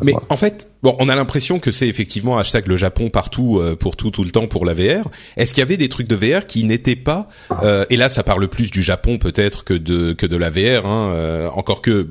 mais 0.03 0.12
en 0.28 0.37
fait, 0.37 0.68
bon, 0.82 0.97
on 0.99 1.09
a 1.09 1.14
l'impression 1.14 1.59
que 1.59 1.70
c'est 1.70 1.89
effectivement 1.89 2.39
hashtag 2.39 2.66
le 2.66 2.76
Japon 2.76 3.11
partout 3.11 3.59
euh, 3.59 3.76
pour 3.76 3.97
tout 3.97 4.11
tout 4.11 4.24
le 4.24 4.30
temps 4.30 4.47
pour 4.47 4.64
la 4.64 4.74
VR. 4.74 5.09
Est-ce 5.37 5.53
qu'il 5.53 5.61
y 5.61 5.62
avait 5.62 5.76
des 5.76 5.89
trucs 5.89 6.09
de 6.09 6.16
VR 6.16 6.47
qui 6.47 6.64
n'étaient 6.64 6.97
pas 6.97 7.28
euh, 7.62 7.84
Et 7.91 7.97
là, 7.97 8.09
ça 8.09 8.22
parle 8.22 8.49
plus 8.49 8.70
du 8.70 8.82
Japon 8.82 9.18
peut-être 9.18 9.64
que 9.64 9.74
de 9.74 10.12
que 10.12 10.26
de 10.26 10.37
la 10.37 10.51
VR. 10.51 10.87
Hein, 10.87 11.11
euh, 11.12 11.49
encore 11.51 11.82
que 11.82 12.09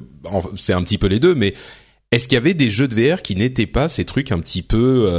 c'est 0.55 0.73
un 0.73 0.83
petit 0.83 0.97
peu 0.97 1.07
les 1.07 1.19
deux, 1.19 1.35
mais 1.35 1.53
est-ce 2.11 2.27
qu'il 2.27 2.35
y 2.35 2.37
avait 2.37 2.53
des 2.53 2.69
jeux 2.69 2.87
de 2.87 2.95
VR 2.95 3.21
qui 3.21 3.35
n'étaient 3.35 3.67
pas 3.67 3.89
ces 3.89 4.05
trucs 4.05 4.31
un 4.31 4.39
petit 4.39 4.61
peu 4.61 5.09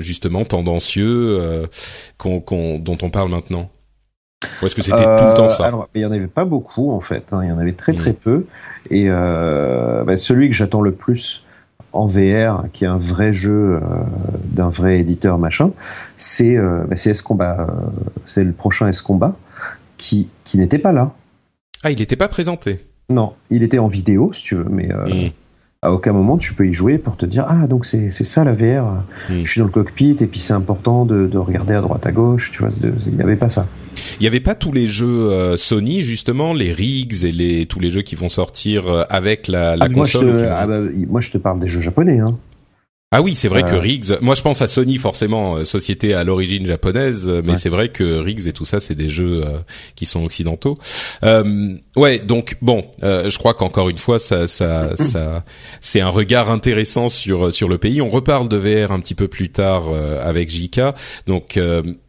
justement 0.00 0.44
tendancieux 0.44 1.68
qu'on, 2.16 2.40
qu'on, 2.40 2.78
dont 2.78 2.98
on 3.02 3.10
parle 3.10 3.30
maintenant? 3.30 3.70
Ou 4.62 4.66
est-ce 4.66 4.74
que 4.74 4.82
c'était 4.82 5.04
tout 5.16 5.24
le 5.24 5.34
temps 5.34 5.50
ça? 5.50 5.66
alors, 5.66 5.88
Il 5.94 6.02
y 6.02 6.06
en 6.06 6.12
avait 6.12 6.28
pas 6.28 6.44
beaucoup 6.44 6.92
en 6.92 7.00
fait. 7.00 7.24
Hein. 7.32 7.40
Il 7.42 7.48
y 7.48 7.52
en 7.52 7.58
avait 7.58 7.72
très 7.72 7.92
très 7.92 8.12
mmh. 8.12 8.16
peu. 8.22 8.46
Et 8.90 9.06
euh, 9.08 10.04
bah, 10.04 10.16
celui 10.16 10.48
que 10.48 10.54
j'attends 10.54 10.80
le 10.80 10.92
plus 10.92 11.44
en 11.92 12.06
VR, 12.06 12.64
qui 12.72 12.84
est 12.84 12.88
un 12.88 12.98
vrai 12.98 13.32
jeu 13.32 13.76
euh, 13.76 13.80
d'un 14.44 14.68
vrai 14.68 15.00
éditeur 15.00 15.38
machin, 15.38 15.72
c'est 16.16 16.56
euh, 16.56 16.84
bah. 17.30 17.56
Euh, 17.58 17.66
c'est 18.26 18.44
le 18.44 18.52
prochain 18.52 18.88
S-Combat 18.88 19.36
qui, 19.96 20.28
qui 20.44 20.58
n'était 20.58 20.78
pas 20.78 20.92
là. 20.92 21.12
Ah, 21.82 21.90
il 21.90 21.98
n'était 21.98 22.16
pas 22.16 22.28
présenté? 22.28 22.80
Non, 23.10 23.34
il 23.50 23.62
était 23.62 23.78
en 23.78 23.88
vidéo, 23.88 24.32
si 24.32 24.42
tu 24.42 24.54
veux, 24.54 24.66
mais 24.68 24.92
euh, 24.92 25.06
mmh 25.06 25.30
à 25.80 25.92
aucun 25.92 26.12
moment 26.12 26.38
tu 26.38 26.54
peux 26.54 26.66
y 26.66 26.74
jouer 26.74 26.98
pour 26.98 27.16
te 27.16 27.24
dire 27.24 27.44
ah 27.48 27.68
donc 27.68 27.86
c'est 27.86 28.10
ça 28.10 28.42
la 28.42 28.52
VR 28.52 29.04
hmm. 29.30 29.44
je 29.44 29.50
suis 29.50 29.60
dans 29.60 29.66
le 29.66 29.72
cockpit 29.72 30.16
et 30.20 30.26
puis 30.26 30.40
c'est 30.40 30.52
important 30.52 31.04
de, 31.04 31.28
de, 31.28 31.38
regarder 31.38 31.74
à 31.74 31.80
droite 31.80 32.04
à 32.04 32.10
gauche 32.10 32.50
tu 32.52 32.62
vois 32.62 32.72
il 32.82 33.14
n'y 33.14 33.22
avait 33.22 33.36
pas 33.36 33.48
ça. 33.48 33.66
Il 34.20 34.22
n'y 34.22 34.26
avait 34.26 34.40
pas 34.40 34.54
tous 34.54 34.72
les 34.72 34.86
jeux 34.86 35.30
euh, 35.30 35.56
Sony 35.56 36.02
justement 36.02 36.52
les 36.52 36.72
rigs 36.72 37.24
et 37.24 37.30
les 37.30 37.66
tous 37.66 37.78
les 37.78 37.90
jeux 37.90 38.02
qui 38.02 38.16
vont 38.16 38.28
sortir 38.28 38.88
euh, 38.88 39.04
avec 39.08 39.46
la, 39.46 39.76
la 39.76 39.84
ah, 39.84 39.88
console 39.88 40.26
moi 40.26 40.36
je, 40.36 40.44
te, 40.44 40.48
ah 40.48 40.66
bah, 40.66 40.80
moi 41.08 41.20
je 41.20 41.30
te 41.30 41.38
parle 41.38 41.60
des 41.60 41.68
jeux 41.68 41.80
japonais 41.80 42.18
hein 42.18 42.36
ah 43.10 43.22
oui, 43.22 43.34
c'est 43.34 43.48
vrai 43.48 43.62
que 43.62 43.74
euh. 43.74 43.78
Riggs. 43.78 44.18
Moi, 44.20 44.34
je 44.34 44.42
pense 44.42 44.60
à 44.60 44.68
Sony 44.68 44.98
forcément, 44.98 45.56
euh, 45.56 45.64
société 45.64 46.12
à 46.12 46.24
l'origine 46.24 46.66
japonaise, 46.66 47.26
euh, 47.26 47.40
mais 47.42 47.56
c'est 47.56 47.70
vrai 47.70 47.88
que 47.88 48.04
Riggs 48.18 48.46
et 48.46 48.52
tout 48.52 48.66
ça, 48.66 48.80
c'est 48.80 48.94
des 48.94 49.08
jeux 49.08 49.42
qui 49.96 50.04
sont 50.04 50.26
occidentaux. 50.26 50.78
Euh, 51.22 51.74
ouais, 51.96 52.18
donc 52.18 52.58
bon, 52.60 52.84
je 53.00 53.38
crois 53.38 53.54
qu'encore 53.54 53.88
une 53.88 53.96
fois, 53.96 54.18
ça, 54.18 54.46
ça, 54.46 54.94
ça, 54.96 55.42
c'est 55.80 56.02
un 56.02 56.10
regard 56.10 56.50
intéressant 56.50 57.08
sur 57.08 57.50
sur 57.50 57.70
le 57.70 57.78
pays. 57.78 58.02
On 58.02 58.10
reparle 58.10 58.46
de 58.46 58.58
VR 58.58 58.92
un 58.92 59.00
petit 59.00 59.14
peu 59.14 59.26
plus 59.26 59.48
tard 59.48 59.84
avec 60.20 60.50
JK. 60.50 60.80
Donc, 61.26 61.58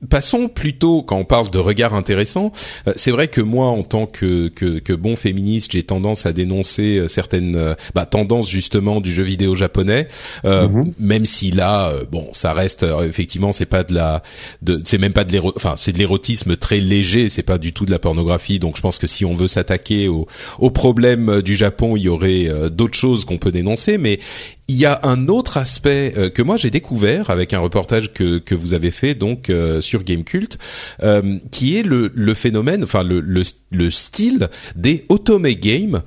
passons 0.10 0.50
plutôt 0.50 1.02
quand 1.02 1.16
on 1.16 1.26
parle 1.26 1.50
de 1.50 1.60
regard 1.60 1.94
intéressant. 1.94 2.52
c'est 2.98 3.12
vrai 3.12 3.30
que 3.30 3.40
moi, 3.40 3.68
en 3.68 3.84
tant 3.84 4.06
que 4.06 4.50
que, 4.50 4.80
que 4.80 4.92
bon 4.94 5.16
féministe, 5.16 5.72
j'ai 5.72 5.84
tendance 5.84 6.26
à 6.26 6.34
dénoncer 6.34 7.06
certaines 7.08 7.76
bah, 7.96 8.06
tendances 8.06 8.50
justement 8.50 9.00
du 9.00 9.14
jeu 9.14 9.24
vidéo 9.24 9.56
japonais. 9.56 10.10
Mm-hmm 10.44 10.89
même 11.00 11.26
si 11.26 11.52
là, 11.52 11.90
euh, 11.90 12.04
bon, 12.12 12.30
ça 12.34 12.54
reste 12.54 12.84
euh, 12.84 13.08
effectivement, 13.08 13.52
c'est 13.52 13.66
pas 13.66 13.84
de 13.84 13.94
la, 13.94 14.24
de, 14.62 14.82
c'est 14.86 14.98
même 14.98 15.14
pas 15.14 15.24
de 15.24 15.32
l'éro, 15.32 15.54
enfin, 15.56 15.76
c'est 15.78 15.92
de 15.92 15.98
l'érotisme 15.98 16.56
très 16.56 16.80
léger, 16.80 17.30
c'est 17.30 17.44
pas 17.44 17.58
du 17.58 17.74
tout 17.74 17.86
de 17.86 17.92
la 17.92 18.00
pornographie. 18.00 18.60
Donc, 18.60 18.78
je 18.78 18.82
pense 18.82 18.98
que 18.98 19.08
si 19.08 19.26
on 19.26 19.34
veut 19.34 19.48
s'attaquer 19.48 20.08
au, 20.08 20.28
au 20.60 20.70
problème 20.72 21.30
euh, 21.30 21.42
du 21.42 21.56
Japon, 21.56 21.96
il 21.96 22.04
y 22.04 22.10
aurait 22.10 22.50
d'autres 22.72 22.98
choses 22.98 23.26
qu'on 23.26 23.38
peut 23.38 23.52
dénoncer, 23.52 23.98
mais 23.98 24.20
il 24.68 24.76
y 24.76 24.86
a 24.86 25.00
un 25.04 25.28
autre 25.28 25.58
aspect 25.58 26.14
que 26.34 26.42
moi 26.44 26.56
j'ai 26.56 26.70
découvert 26.70 27.32
avec 27.32 27.54
un 27.54 27.60
reportage 27.60 28.14
que 28.14 28.38
que 28.38 28.54
vous 28.54 28.74
avez 28.76 28.92
fait 28.92 29.16
donc 29.16 29.52
sur 29.82 30.04
Gamecult, 30.04 30.58
euh, 31.02 31.38
qui 31.52 31.78
est 31.78 31.84
le, 31.84 32.12
le 32.14 32.34
phénomène, 32.36 32.84
enfin 32.84 33.04
le, 33.04 33.20
le, 33.20 33.44
le 33.72 33.90
style 33.90 34.50
des 34.76 35.06
otome 35.10 35.48
games, 35.50 36.02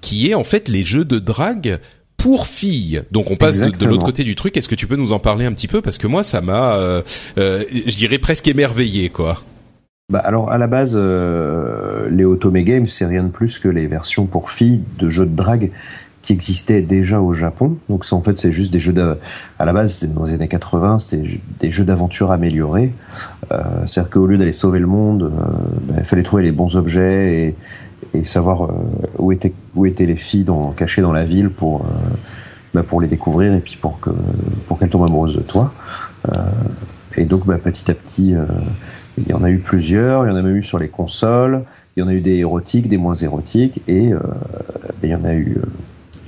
qui 0.00 0.30
est 0.30 0.34
en 0.34 0.44
fait 0.44 0.68
les 0.68 0.84
jeux 0.84 1.04
de 1.04 1.18
drague 1.18 1.80
pour 2.16 2.46
filles. 2.46 3.02
Donc 3.10 3.30
on 3.30 3.36
passe 3.36 3.60
de, 3.60 3.86
l'autre 3.86 4.04
côté 4.04 4.24
du 4.24 4.34
truc. 4.34 4.56
Est-ce 4.56 4.68
que 4.68 4.74
tu 4.74 4.86
peux 4.86 4.96
nous 4.96 5.12
en 5.12 5.18
parler 5.18 5.44
un 5.44 5.52
petit 5.52 5.68
peu? 5.68 5.80
Parce 5.80 5.98
que 5.98 6.06
moi 6.06 6.22
ça 6.22 6.40
m'a, 6.40 6.76
euh, 6.76 7.02
euh, 7.38 7.62
je 7.70 7.96
dirais 7.96 8.18
presque 8.18 8.48
émerveillé 8.48 9.10
quoi. 9.10 9.42
Bah 10.12 10.20
alors 10.20 10.50
à 10.50 10.58
la 10.58 10.66
base, 10.66 10.94
euh, 10.96 12.08
les 12.10 12.24
Otome 12.24 12.60
Games 12.62 12.86
c'est 12.86 13.06
rien 13.06 13.24
de 13.24 13.28
plus 13.28 13.58
que 13.58 13.68
les 13.68 13.86
versions 13.86 14.26
pour 14.26 14.50
filles 14.50 14.82
de 14.98 15.10
jeux 15.10 15.26
de 15.26 15.34
drague 15.34 15.70
qui 16.22 16.32
existaient 16.32 16.82
déjà 16.82 17.20
au 17.20 17.32
Japon. 17.32 17.76
Donc 17.88 18.04
ça, 18.04 18.16
en 18.16 18.22
fait 18.22 18.38
c'est 18.38 18.52
juste 18.52 18.72
des 18.72 18.80
jeux 18.80 18.92
de, 18.92 19.16
à 19.58 19.64
la 19.64 19.72
base 19.72 20.04
dans 20.04 20.24
les 20.24 20.32
années 20.32 20.48
80 20.48 21.00
c'était 21.00 21.40
des 21.60 21.70
jeux 21.70 21.84
d'aventure 21.84 22.32
améliorés. 22.32 22.92
C'est-à-dire 23.86 24.10
qu'au 24.10 24.26
lieu 24.26 24.38
d'aller 24.38 24.52
sauver 24.52 24.80
le 24.80 24.86
monde, 24.86 25.32
bah, 25.82 25.94
il 25.98 26.04
fallait 26.04 26.24
trouver 26.24 26.42
les 26.42 26.52
bons 26.52 26.76
objets 26.76 27.48
et 27.48 27.56
et 28.14 28.24
savoir 28.24 28.64
euh, 28.64 28.72
où 29.18 29.32
étaient 29.32 30.06
les 30.06 30.16
filles 30.16 30.46
cachées 30.76 31.02
dans 31.02 31.12
la 31.12 31.24
ville 31.24 31.50
pour 31.50 31.82
euh, 31.82 31.88
bah, 32.74 32.82
pour 32.82 33.00
les 33.00 33.08
découvrir 33.08 33.54
et 33.54 33.60
puis 33.60 33.76
pour 33.76 34.00
que 34.00 34.10
pour 34.66 34.78
qu'elles 34.78 34.90
tombent 34.90 35.06
amoureuses 35.06 35.36
de 35.36 35.42
toi. 35.42 35.72
Euh, 36.28 36.38
et 37.16 37.24
donc 37.24 37.46
bah, 37.46 37.58
petit 37.58 37.90
à 37.90 37.94
petit, 37.94 38.34
il 39.18 39.28
y 39.28 39.32
en 39.32 39.42
a 39.42 39.50
eu 39.50 39.58
plusieurs. 39.58 40.26
Il 40.26 40.30
y 40.30 40.32
en 40.32 40.36
a 40.36 40.42
même 40.42 40.56
eu 40.56 40.62
sur 40.62 40.78
les 40.78 40.88
consoles. 40.88 41.64
Il 41.96 42.00
y 42.00 42.02
en 42.02 42.08
a 42.08 42.12
eu 42.12 42.20
des 42.20 42.34
érotiques, 42.34 42.88
des 42.88 42.98
moins 42.98 43.14
érotiques, 43.14 43.80
et 43.88 44.10
il 45.02 45.08
y 45.08 45.14
en 45.14 45.24
a 45.24 45.34
eu. 45.34 45.56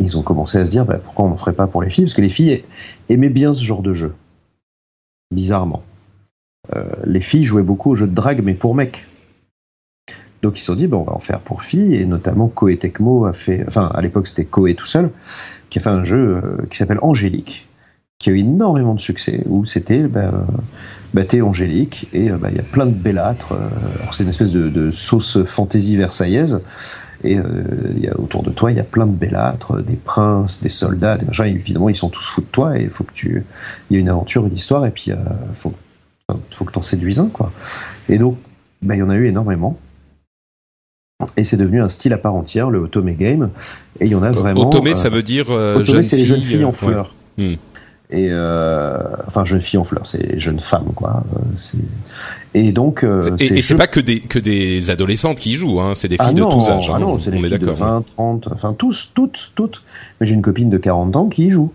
ils 0.00 0.16
ont 0.16 0.22
commencé 0.22 0.56
à 0.56 0.64
se 0.64 0.70
dire 0.70 0.86
bah, 0.86 0.98
pourquoi 1.02 1.26
on 1.26 1.30
ne 1.30 1.36
ferait 1.36 1.52
pas 1.52 1.66
pour 1.66 1.82
les 1.82 1.90
filles? 1.90 2.04
Parce 2.04 2.14
que 2.14 2.22
les 2.22 2.30
filles 2.30 2.64
aimaient 3.10 3.28
bien 3.28 3.52
ce 3.52 3.62
genre 3.62 3.82
de 3.82 3.92
jeu. 3.92 4.14
Bizarrement. 5.30 5.82
les 7.04 7.20
filles 7.20 7.44
jouaient 7.44 7.62
beaucoup 7.62 7.90
aux 7.90 7.94
jeux 7.94 8.06
de 8.06 8.14
drague, 8.14 8.42
mais 8.42 8.54
pour 8.54 8.74
mecs. 8.74 9.06
Donc 10.43 10.57
ils 10.57 10.61
se 10.61 10.66
sont 10.66 10.74
dit, 10.74 10.86
bon, 10.86 10.99
on 10.99 11.05
va 11.05 11.14
en 11.14 11.20
faire 11.20 11.41
pour 11.41 11.62
filles, 11.62 11.97
et 11.97 12.07
notamment 12.07 12.49
Koei 12.49 12.76
Tecmo 12.76 13.26
a 13.26 13.32
fait, 13.32 13.64
enfin 13.66 13.91
à 13.93 14.01
l'époque 14.01 14.28
c'était 14.28 14.45
Koei 14.45 14.74
tout 14.74 14.86
seul, 14.86 15.11
qui 15.70 15.78
a 15.78 15.82
fait 15.82 15.91
un 15.91 16.05
jeu 16.05 16.36
euh, 16.36 16.66
qui 16.70 16.78
s'appelle 16.78 16.99
Angélique, 17.03 17.68
qui 18.18 18.30
a 18.30 18.32
eu 18.32 18.39
énormément 18.39 18.95
de 18.95 19.01
succès, 19.01 19.43
où 19.47 19.64
c'était, 19.64 20.05
ben, 20.05 20.47
bah, 21.14 21.24
t'es 21.24 21.41
Angélique, 21.41 22.09
et 22.12 22.30
euh, 22.30 22.36
bah, 22.36 22.49
il 22.51 22.57
y 22.57 22.61
a 22.61 22.64
plein 22.64 22.86
de 22.86 22.93
bellâtres, 22.93 23.53
euh, 23.53 24.01
alors 24.01 24.14
c'est 24.14 24.22
une 24.22 24.28
espèce 24.28 24.53
de, 24.53 24.91
sauce 24.93 25.45
fantaisie 25.45 25.97
versaillaise, 25.97 26.61
et 27.24 27.32
il 27.32 27.99
y 27.99 28.07
a, 28.07 28.16
autour 28.16 28.45
de 28.45 28.51
toi 28.51 28.70
il 28.70 28.76
y 28.76 28.80
a 28.80 28.84
plein 28.84 29.07
de 29.07 29.12
bellâtres, 29.12 29.82
des 29.82 29.97
princes, 29.97 30.62
des 30.62 30.68
soldats, 30.68 31.16
des 31.16 31.26
machins, 31.26 31.47
évidemment 31.47 31.89
ils 31.89 31.97
sont 31.97 32.11
tous 32.11 32.24
fous 32.24 32.43
de 32.43 32.47
toi, 32.47 32.78
et 32.78 32.84
il 32.84 32.91
faut 32.91 33.03
que 33.03 33.12
tu, 33.12 33.45
il 33.91 33.95
y 33.95 33.97
a 33.97 34.01
une 34.01 34.09
aventure, 34.09 34.47
une 34.47 34.55
histoire, 34.55 34.86
et 34.86 34.93
puis 34.93 35.07
il 35.09 35.16
faut, 35.55 35.74
faut 36.53 36.64
que 36.64 36.72
t'en 36.72 36.82
séduises 36.82 37.18
un, 37.18 37.26
quoi. 37.26 37.51
Et 38.09 38.18
donc, 38.18 38.39
bah, 38.82 38.95
il 38.95 38.99
y 38.99 39.03
en 39.03 39.11
a 39.11 39.16
eu 39.16 39.26
énormément. 39.26 39.76
Et 41.36 41.44
c'est 41.44 41.56
devenu 41.56 41.82
un 41.82 41.88
style 41.88 42.12
à 42.12 42.18
part 42.18 42.34
entière, 42.34 42.70
le 42.70 42.78
Otome 42.78 43.12
Game. 43.14 43.50
Et 44.00 44.06
il 44.06 44.12
y 44.12 44.14
en 44.14 44.22
a 44.22 44.30
vraiment. 44.30 44.68
Otome, 44.68 44.94
ça 44.94 45.08
veut 45.08 45.22
dire 45.22 45.46
euh, 45.50 45.82
jeune 45.82 46.04
c'est 46.04 46.16
les 46.16 46.26
jeunes 46.26 46.40
filles 46.40 46.64
en 46.64 46.72
fleurs. 46.72 47.14
Hmm. 47.36 47.54
Et 48.10 48.28
euh, 48.30 49.02
enfin, 49.26 49.44
jeunes 49.44 49.60
filles 49.60 49.80
en 49.80 49.84
fleurs, 49.84 50.06
c'est 50.06 50.38
jeunes 50.40 50.60
femmes, 50.60 50.92
quoi. 50.94 51.24
Euh, 51.36 51.78
et 52.54 52.72
donc. 52.72 53.04
Euh, 53.04 53.20
et 53.38 53.60
c'est 53.60 53.74
pas 53.74 53.88
que 53.88 54.00
des 54.00 54.20
que 54.20 54.38
des 54.38 54.90
adolescentes 54.90 55.40
qui 55.40 55.52
y 55.52 55.54
jouent, 55.56 55.80
hein. 55.80 55.92
C'est 55.94 56.08
des 56.08 56.16
filles 56.16 56.26
ah 56.28 56.32
de 56.32 56.44
tous 56.44 56.70
âges. 56.70 56.88
Hein. 56.88 56.94
Ah 56.96 57.00
non, 57.00 57.18
c'est 57.18 57.32
des 57.32 57.38
filles 57.38 57.58
de 57.58 57.70
20, 57.70 58.04
30, 58.16 58.48
enfin 58.52 58.72
tous, 58.72 59.10
toutes, 59.12 59.52
toutes. 59.56 59.82
J'ai 60.20 60.34
une 60.34 60.42
copine 60.42 60.70
de 60.70 60.78
40 60.78 61.16
ans 61.16 61.28
qui 61.28 61.46
y 61.46 61.50
joue. 61.50 61.72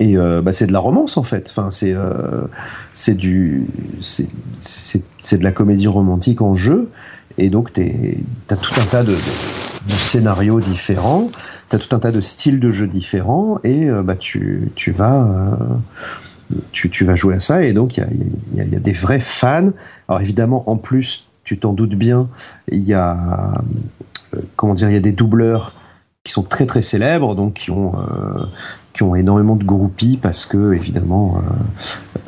Et 0.00 0.16
euh, 0.16 0.40
bah, 0.40 0.52
c'est 0.52 0.66
de 0.66 0.72
la 0.72 0.78
romance 0.78 1.16
en 1.16 1.22
fait. 1.22 1.48
Enfin, 1.50 1.70
c'est 1.70 1.92
euh, 1.92 2.44
c'est 2.94 3.14
du 3.14 3.66
c'est 4.00 4.28
c'est 4.58 5.38
de 5.38 5.44
la 5.44 5.52
comédie 5.52 5.86
romantique 5.86 6.40
en 6.40 6.54
jeu 6.54 6.88
et 7.38 7.50
donc 7.50 7.72
tu 7.72 7.82
as 8.50 8.56
tout 8.56 8.80
un 8.80 8.84
tas 8.84 9.02
de, 9.02 9.16
scénarios 9.88 10.60
différents, 10.60 11.30
tu 11.70 11.76
as 11.76 11.78
tout 11.78 11.94
un 11.94 11.98
tas 11.98 12.12
de 12.12 12.20
styles 12.20 12.60
de 12.60 12.70
jeu 12.70 12.86
différents, 12.86 13.60
et 13.64 13.88
euh, 13.88 14.02
bah, 14.02 14.16
tu, 14.16 14.70
tu, 14.74 14.90
vas, 14.90 15.24
euh, 15.24 16.56
tu, 16.72 16.90
tu, 16.90 17.04
vas 17.04 17.14
jouer 17.14 17.36
à 17.36 17.40
ça, 17.40 17.62
et 17.62 17.72
donc 17.72 17.96
il 17.96 18.00
y 18.00 18.60
a, 18.60 18.64
y, 18.64 18.70
y 18.70 18.76
a, 18.76 18.80
des 18.80 18.92
vrais 18.92 19.20
fans. 19.20 19.70
Alors 20.08 20.20
évidemment, 20.20 20.68
en 20.68 20.76
plus, 20.76 21.28
tu 21.44 21.58
t'en 21.58 21.72
doutes 21.72 21.94
bien, 21.94 22.28
il 22.68 22.82
y 22.82 22.94
a, 22.94 23.52
euh, 24.34 24.40
comment 24.56 24.74
dire, 24.74 24.88
il 24.88 24.94
y 24.94 24.98
a 24.98 25.00
des 25.00 25.12
doubleurs 25.12 25.74
qui 26.24 26.32
sont 26.32 26.42
très 26.42 26.66
très 26.66 26.82
célèbres, 26.82 27.36
donc 27.36 27.54
qui 27.54 27.70
ont 27.70 27.94
qui 28.96 29.02
ont 29.02 29.14
énormément 29.14 29.56
de 29.56 29.64
groupies 29.64 30.18
parce 30.20 30.46
que 30.46 30.72
évidemment, 30.72 31.42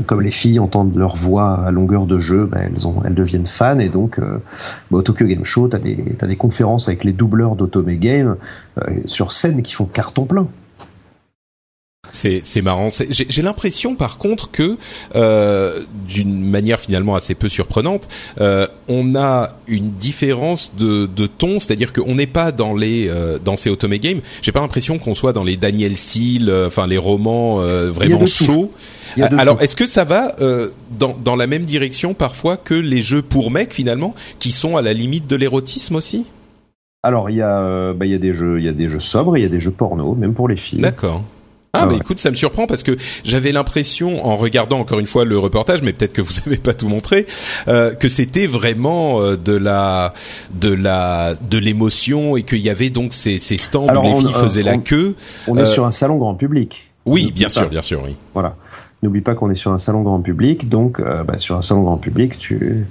comme 0.06 0.20
les 0.20 0.30
filles 0.30 0.60
entendent 0.60 0.94
leur 0.96 1.16
voix 1.16 1.64
à 1.66 1.70
longueur 1.70 2.06
de 2.06 2.18
jeu, 2.20 2.44
bah, 2.44 2.58
elles, 2.62 2.86
ont, 2.86 3.02
elles 3.04 3.14
deviennent 3.14 3.46
fans 3.46 3.78
et 3.78 3.88
donc 3.88 4.20
bah, 4.20 4.98
au 4.98 5.02
Tokyo 5.02 5.26
Game 5.26 5.44
Show, 5.44 5.68
t'as 5.68 5.78
des 5.78 6.16
as 6.20 6.26
des 6.26 6.36
conférences 6.36 6.88
avec 6.88 7.04
les 7.04 7.12
doubleurs 7.12 7.56
d'Otome 7.56 7.94
Game 7.94 8.36
sur 9.06 9.32
scène 9.32 9.62
qui 9.62 9.72
font 9.72 9.86
carton 9.86 10.24
plein. 10.24 10.46
C'est 12.10 12.40
c'est 12.44 12.62
marrant. 12.62 12.88
J'ai 13.10 13.42
l'impression 13.42 13.94
par 13.94 14.18
contre 14.18 14.50
que 14.50 14.76
euh, 15.14 15.80
d'une 16.06 16.42
manière 16.42 16.80
finalement 16.80 17.14
assez 17.14 17.34
peu 17.34 17.48
surprenante, 17.48 18.08
euh, 18.40 18.66
on 18.88 19.14
a 19.14 19.50
une 19.66 19.90
différence 19.90 20.72
de, 20.78 21.06
de 21.06 21.26
ton, 21.26 21.58
c'est-à-dire 21.58 21.92
qu'on 21.92 22.14
n'est 22.14 22.26
pas 22.26 22.50
dans 22.50 22.74
les 22.74 23.08
euh, 23.08 23.38
dans 23.38 23.56
ces 23.56 23.68
Otome 23.68 23.96
Games. 23.96 24.20
J'ai 24.40 24.52
pas 24.52 24.60
l'impression 24.60 24.98
qu'on 24.98 25.14
soit 25.14 25.32
dans 25.32 25.44
les 25.44 25.56
Daniel 25.56 25.96
Steele, 25.96 26.48
euh, 26.48 26.68
enfin 26.68 26.86
les 26.86 26.96
romans 26.98 27.60
euh, 27.60 27.90
vraiment 27.90 28.24
chauds. 28.26 28.72
Alors 29.16 29.60
est-ce 29.60 29.76
que 29.76 29.86
ça 29.86 30.04
va 30.04 30.34
dans 30.98 31.16
dans 31.22 31.36
la 31.36 31.46
même 31.46 31.66
direction 31.66 32.14
parfois 32.14 32.56
que 32.56 32.74
les 32.74 33.02
jeux 33.02 33.22
pour 33.22 33.50
mecs 33.50 33.74
finalement, 33.74 34.14
qui 34.38 34.50
sont 34.50 34.76
à 34.76 34.82
la 34.82 34.92
limite 34.92 35.26
de 35.26 35.36
l'érotisme 35.36 35.96
aussi? 35.96 36.26
Alors 37.02 37.28
il 37.28 37.36
y 37.36 37.42
a 37.42 37.92
bah, 37.92 38.06
il 38.06 38.12
y 38.12 38.14
a 38.14 38.18
des 38.18 38.34
jeux 38.34 38.58
il 38.58 38.64
y 38.64 38.68
a 38.68 38.72
des 38.72 38.88
jeux 38.88 39.00
sobres, 39.00 39.36
il 39.36 39.42
y 39.42 39.46
a 39.46 39.48
des 39.48 39.60
jeux 39.60 39.70
porno, 39.70 40.14
même 40.14 40.34
pour 40.34 40.48
les 40.48 40.56
filles. 40.56 40.80
D'accord. 40.80 41.22
Ah, 41.74 41.86
bah 41.86 41.94
écoute, 41.96 42.18
ça 42.18 42.30
me 42.30 42.34
surprend 42.34 42.66
parce 42.66 42.82
que 42.82 42.96
j'avais 43.24 43.52
l'impression, 43.52 44.26
en 44.26 44.36
regardant 44.36 44.78
encore 44.78 44.98
une 44.98 45.06
fois 45.06 45.24
le 45.24 45.38
reportage, 45.38 45.82
mais 45.82 45.92
peut-être 45.92 46.12
que 46.12 46.22
vous 46.22 46.32
n'avez 46.46 46.56
pas 46.56 46.74
tout 46.74 46.88
montré, 46.88 47.26
euh, 47.68 47.94
que 47.94 48.08
c'était 48.08 48.46
vraiment 48.46 49.20
euh, 49.20 49.36
de 49.36 49.52
la, 49.52 50.12
de 50.54 50.72
la, 50.72 51.34
de 51.34 51.58
l'émotion 51.58 52.36
et 52.36 52.42
qu'il 52.42 52.60
y 52.60 52.70
avait 52.70 52.90
donc 52.90 53.12
ces, 53.12 53.38
ces 53.38 53.58
stands 53.58 53.86
où 53.86 54.02
les 54.02 54.14
filles 54.14 54.34
faisaient 54.40 54.62
la 54.62 54.78
queue. 54.78 55.14
On 55.46 55.56
est 55.56 55.62
euh, 55.62 55.66
sur 55.66 55.84
un 55.84 55.90
salon 55.90 56.16
grand 56.16 56.34
public. 56.34 56.90
Oui, 57.04 57.32
bien 57.32 57.48
sûr, 57.48 57.68
bien 57.68 57.82
sûr, 57.82 58.02
oui. 58.04 58.16
Voilà. 58.34 58.56
N'oublie 59.02 59.20
pas 59.20 59.34
qu'on 59.34 59.48
est 59.48 59.56
sur 59.56 59.70
un 59.70 59.78
salon 59.78 60.02
grand 60.02 60.20
public, 60.20 60.68
donc 60.68 60.98
euh, 60.98 61.22
bah, 61.22 61.38
sur 61.38 61.56
un 61.56 61.62
salon 61.62 61.84
grand 61.84 61.98
public, 61.98 62.36
tu, 62.36 62.84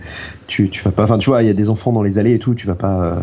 tu, 0.48 0.70
tu 0.70 0.84
vas 0.84 0.92
pas. 0.92 1.04
Enfin, 1.04 1.18
tu 1.18 1.30
vois, 1.30 1.44
il 1.44 1.48
y 1.48 1.50
a 1.50 1.54
des 1.54 1.70
enfants 1.70 1.92
dans 1.92 2.02
les 2.02 2.20
allées 2.20 2.34
et 2.34 2.40
tout. 2.40 2.56
Tu 2.56 2.68
vas 2.68 2.76
pas 2.76 3.02
euh, 3.02 3.16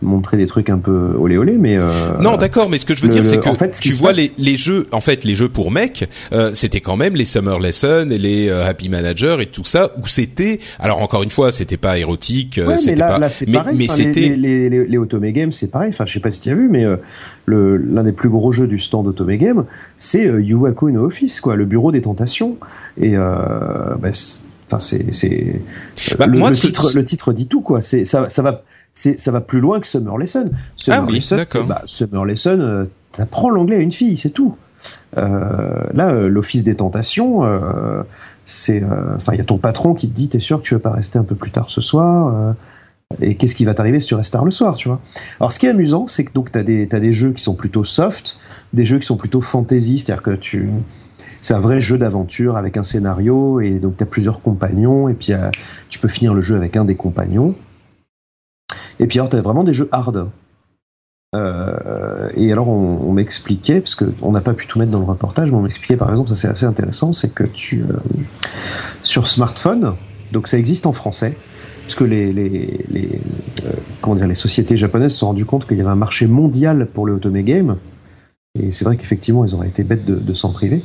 montrer 0.00 0.36
des 0.36 0.46
trucs 0.46 0.70
un 0.70 0.78
peu 0.78 1.14
olé 1.18 1.36
olé, 1.36 1.56
mais. 1.58 1.76
Euh, 1.78 2.18
non, 2.20 2.36
d'accord. 2.36 2.68
Mais 2.68 2.78
ce 2.78 2.86
que 2.86 2.96
je 2.96 3.02
veux 3.02 3.08
dire, 3.08 3.24
c'est 3.24 3.38
que 3.38 3.48
en 3.48 3.54
fait, 3.54 3.78
tu 3.80 3.92
vois 3.92 4.12
les, 4.12 4.32
les 4.38 4.56
jeux. 4.56 4.88
En 4.92 5.00
fait, 5.00 5.24
les 5.24 5.34
jeux 5.34 5.48
pour 5.48 5.70
mecs, 5.70 6.08
c'était 6.54 6.80
quand 6.80 6.96
même 6.96 7.14
les 7.14 7.24
Summer 7.24 7.58
Lesson 7.58 8.08
et 8.10 8.18
les 8.18 8.50
Happy 8.50 8.88
Manager 8.88 9.40
et 9.40 9.46
tout 9.46 9.64
ça, 9.64 9.92
où 10.02 10.06
c'était. 10.06 10.60
Alors 10.78 11.02
encore 11.02 11.22
une 11.22 11.30
fois, 11.30 11.52
c'était 11.52 11.76
pas 11.76 11.98
érotique. 11.98 12.60
c'était 12.76 12.92
mais 12.92 12.96
pas. 12.96 13.18
Là, 13.18 13.28
mais, 13.46 13.52
pareil, 13.52 13.76
mais 13.78 13.88
c'était 13.88 14.34
les, 14.36 14.68
les, 14.68 14.86
les, 14.86 14.98
Otome 14.98 15.30
Games, 15.30 15.52
c'est 15.52 15.70
pareil. 15.70 15.90
Enfin, 15.90 16.06
je 16.06 16.12
sais 16.12 16.20
pas 16.20 16.30
si 16.30 16.40
tu 16.40 16.50
as 16.50 16.54
vu, 16.54 16.68
mais 16.68 16.84
l'un 17.46 18.04
des 18.04 18.12
plus 18.12 18.28
gros 18.28 18.52
jeux 18.52 18.66
du 18.66 18.78
stand 18.78 19.06
Otome 19.06 19.36
Game, 19.36 19.64
c'est 19.98 20.24
Yuaku 20.24 20.90
no 20.90 21.04
Office, 21.04 21.40
quoi, 21.40 21.56
le 21.56 21.64
bureau 21.64 21.92
des 21.92 22.02
tentations. 22.02 22.56
Et 22.98 23.16
euh, 23.16 23.94
bah, 23.98 24.10
enfin 24.72 24.80
c'est 24.80 25.12
c'est 25.12 25.60
bah, 26.18 26.26
le, 26.26 26.38
le, 26.38 26.52
titre 26.52 26.90
le 26.94 27.04
titre 27.04 27.32
dit 27.32 27.46
tout 27.46 27.60
quoi. 27.60 27.82
C'est 27.82 28.04
ça 28.04 28.28
ça 28.28 28.42
va 28.42 28.62
c'est 28.94 29.18
ça 29.18 29.30
va 29.30 29.40
plus 29.40 29.60
loin 29.60 29.80
que 29.80 29.86
Summer 29.86 30.16
Lesson. 30.18 30.50
Summer 30.76 31.00
ah 31.02 31.06
oui 31.08 31.26
d'accord. 31.30 31.66
bah, 31.66 31.82
Summer 31.86 32.24
Lesson 32.24 32.58
euh, 32.60 32.84
t'apprends 33.12 33.50
l'anglais 33.50 33.76
à 33.76 33.80
une 33.80 33.92
fille 33.92 34.16
c'est 34.16 34.30
tout. 34.30 34.56
Euh, 35.16 35.84
là 35.94 36.10
euh, 36.10 36.28
l'office 36.28 36.64
des 36.64 36.74
tentations 36.74 37.44
euh, 37.44 38.02
c'est 38.46 38.82
enfin 39.14 39.32
il 39.32 39.38
y 39.38 39.40
a 39.40 39.44
ton 39.44 39.58
patron 39.58 39.94
qui 39.94 40.08
te 40.08 40.14
dit 40.14 40.28
t'es 40.28 40.40
sûr 40.40 40.60
que 40.60 40.66
tu 40.66 40.74
veux 40.74 40.80
pas 40.80 40.90
rester 40.90 41.20
un 41.20 41.24
peu 41.24 41.36
plus 41.36 41.52
tard 41.52 41.70
ce 41.70 41.80
soir 41.80 42.54
et 43.20 43.36
qu'est-ce 43.36 43.54
qui 43.54 43.64
va 43.64 43.74
t'arriver 43.74 44.00
si 44.00 44.08
tu 44.08 44.14
restes 44.14 44.32
tard 44.32 44.44
le 44.44 44.50
soir 44.50 44.74
tu 44.74 44.88
vois. 44.88 45.00
Alors 45.38 45.52
ce 45.52 45.60
qui 45.60 45.66
est 45.66 45.68
amusant 45.70 46.08
c'est 46.08 46.24
que 46.24 46.32
donc 46.32 46.50
t'as 46.50 46.64
des 46.64 46.88
t'as 46.88 46.98
des 46.98 47.12
jeux 47.12 47.32
qui 47.32 47.42
sont 47.42 47.54
plutôt 47.54 47.84
soft 47.84 48.38
des 48.72 48.84
jeux 48.84 48.98
qui 48.98 49.06
sont 49.06 49.16
plutôt 49.16 49.40
fantasy 49.40 50.00
c'est-à-dire 50.00 50.22
que 50.22 50.32
tu 50.32 50.70
c'est 51.42 51.54
un 51.54 51.60
vrai 51.60 51.80
jeu 51.80 51.98
d'aventure 51.98 52.56
avec 52.56 52.76
un 52.76 52.84
scénario 52.84 53.60
et 53.60 53.80
donc 53.80 53.96
tu 53.96 54.04
as 54.04 54.06
plusieurs 54.06 54.40
compagnons 54.40 55.08
et 55.08 55.14
puis 55.14 55.32
euh, 55.32 55.50
tu 55.90 55.98
peux 55.98 56.08
finir 56.08 56.32
le 56.32 56.40
jeu 56.40 56.56
avec 56.56 56.76
un 56.76 56.84
des 56.84 56.94
compagnons. 56.94 57.56
Et 59.00 59.06
puis 59.06 59.18
alors 59.18 59.28
tu 59.28 59.36
as 59.36 59.42
vraiment 59.42 59.64
des 59.64 59.74
jeux 59.74 59.88
hard. 59.90 60.30
Euh, 61.34 62.28
et 62.36 62.52
alors 62.52 62.68
on, 62.68 63.12
m'expliquait, 63.12 63.80
parce 63.80 63.94
qu'on 63.94 64.32
n'a 64.32 64.40
pas 64.40 64.52
pu 64.52 64.66
tout 64.66 64.78
mettre 64.78 64.92
dans 64.92 65.00
le 65.00 65.04
reportage, 65.04 65.50
mais 65.50 65.56
on 65.56 65.62
m'expliquait 65.62 65.96
par 65.96 66.10
exemple, 66.10 66.28
ça 66.28 66.36
c'est 66.36 66.48
assez 66.48 66.66
intéressant, 66.66 67.12
c'est 67.12 67.34
que 67.34 67.44
tu 67.44 67.82
euh, 67.82 67.96
sur 69.02 69.26
smartphone, 69.26 69.94
donc 70.30 70.46
ça 70.46 70.58
existe 70.58 70.86
en 70.86 70.92
français, 70.92 71.36
parce 71.82 71.94
que 71.94 72.04
les, 72.04 72.32
les, 72.34 72.88
les 72.90 74.34
sociétés 74.34 74.76
japonaises 74.76 75.12
se 75.12 75.18
sont 75.18 75.28
rendues 75.28 75.46
compte 75.46 75.66
qu'il 75.66 75.78
y 75.78 75.80
avait 75.80 75.90
un 75.90 75.96
marché 75.96 76.26
mondial 76.26 76.86
pour 76.86 77.06
le 77.06 77.14
Otome 77.14 77.40
Game, 77.40 77.78
et 78.60 78.70
c'est 78.70 78.84
vrai 78.84 78.98
qu'effectivement, 78.98 79.46
ils 79.46 79.54
auraient 79.54 79.68
été 79.68 79.82
bêtes 79.82 80.04
de, 80.04 80.14
de 80.16 80.34
s'en 80.34 80.52
priver. 80.52 80.82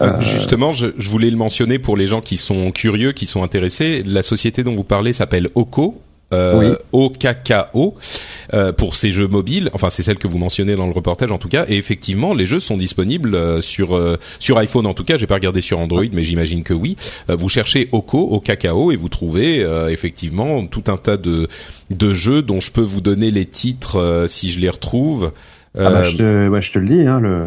Euh, 0.00 0.20
justement, 0.20 0.72
je, 0.72 0.88
je, 0.98 1.08
voulais 1.08 1.30
le 1.30 1.36
mentionner 1.36 1.78
pour 1.78 1.96
les 1.96 2.08
gens 2.08 2.20
qui 2.20 2.36
sont 2.36 2.72
curieux, 2.72 3.12
qui 3.12 3.26
sont 3.26 3.44
intéressés. 3.44 4.02
La 4.04 4.22
société 4.22 4.64
dont 4.64 4.74
vous 4.74 4.82
parlez 4.82 5.12
s'appelle 5.12 5.48
Oko. 5.54 6.00
Euh, 6.32 6.74
OKKO 6.92 7.94
euh, 8.54 8.72
pour 8.72 8.96
ces 8.96 9.12
jeux 9.12 9.28
mobiles. 9.28 9.70
Enfin, 9.72 9.90
c'est 9.90 10.02
celle 10.02 10.16
que 10.16 10.26
vous 10.26 10.38
mentionnez 10.38 10.74
dans 10.74 10.86
le 10.86 10.92
reportage 10.92 11.30
en 11.30 11.38
tout 11.38 11.48
cas. 11.48 11.66
Et 11.68 11.76
effectivement, 11.76 12.34
les 12.34 12.46
jeux 12.46 12.58
sont 12.60 12.76
disponibles 12.76 13.34
euh, 13.36 13.60
sur 13.60 13.94
euh, 13.94 14.16
sur 14.40 14.58
iPhone 14.58 14.86
en 14.86 14.94
tout 14.94 15.04
cas. 15.04 15.16
J'ai 15.16 15.28
pas 15.28 15.34
regardé 15.34 15.60
sur 15.60 15.78
Android, 15.78 16.06
mais 16.12 16.24
j'imagine 16.24 16.64
que 16.64 16.74
oui. 16.74 16.96
Euh, 17.30 17.36
vous 17.36 17.50
cherchez 17.50 17.88
Oko, 17.92 18.18
OKKO, 18.32 18.90
et 18.90 18.96
vous 18.96 19.10
trouvez 19.10 19.64
effectivement 19.90 20.66
tout 20.66 20.84
un 20.88 20.96
tas 20.96 21.18
de 21.18 21.46
de 21.90 22.14
jeux 22.14 22.42
dont 22.42 22.60
je 22.60 22.72
peux 22.72 22.80
vous 22.80 23.02
donner 23.02 23.30
les 23.30 23.44
titres 23.44 24.24
si 24.26 24.50
je 24.50 24.58
les 24.58 24.70
retrouve. 24.70 25.30
Ah 25.76 25.90
bah, 25.90 26.04
je, 26.04 26.16
te, 26.16 26.48
ouais, 26.48 26.62
je 26.62 26.72
te 26.72 26.78
le 26.78 26.86
dis, 26.86 27.06
hein, 27.06 27.18
le, 27.20 27.46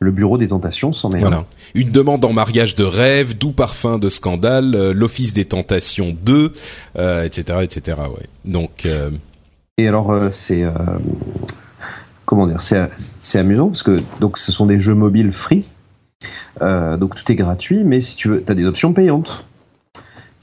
le 0.00 0.10
bureau 0.10 0.38
des 0.38 0.48
tentations 0.48 0.92
s'en 0.92 1.10
est. 1.10 1.20
Voilà. 1.20 1.44
Une 1.74 1.90
demande 1.90 2.24
en 2.24 2.32
mariage 2.32 2.74
de 2.74 2.84
rêve, 2.84 3.36
doux 3.36 3.52
parfum 3.52 3.98
de 3.98 4.08
scandale, 4.08 4.74
euh, 4.74 4.92
l'office 4.92 5.32
des 5.32 5.44
tentations 5.44 6.16
2, 6.22 6.52
euh, 6.98 7.24
etc., 7.24 7.60
etc. 7.62 7.98
Ouais. 8.10 8.26
Donc. 8.44 8.86
Euh... 8.86 9.10
Et 9.78 9.88
alors 9.88 10.10
euh, 10.10 10.30
c'est 10.30 10.64
comment 12.24 12.46
dire, 12.46 12.62
c'est 12.62 12.88
c'est 13.20 13.38
amusant 13.38 13.68
parce 13.68 13.82
que 13.82 14.02
donc 14.20 14.38
ce 14.38 14.50
sont 14.50 14.64
des 14.64 14.80
jeux 14.80 14.94
mobiles 14.94 15.32
free, 15.32 15.66
donc 16.62 17.14
tout 17.14 17.30
est 17.30 17.34
gratuit, 17.34 17.84
mais 17.84 18.00
si 18.00 18.16
tu 18.16 18.28
veux, 18.28 18.42
t'as 18.42 18.54
des 18.54 18.64
options 18.64 18.94
payantes. 18.94 19.44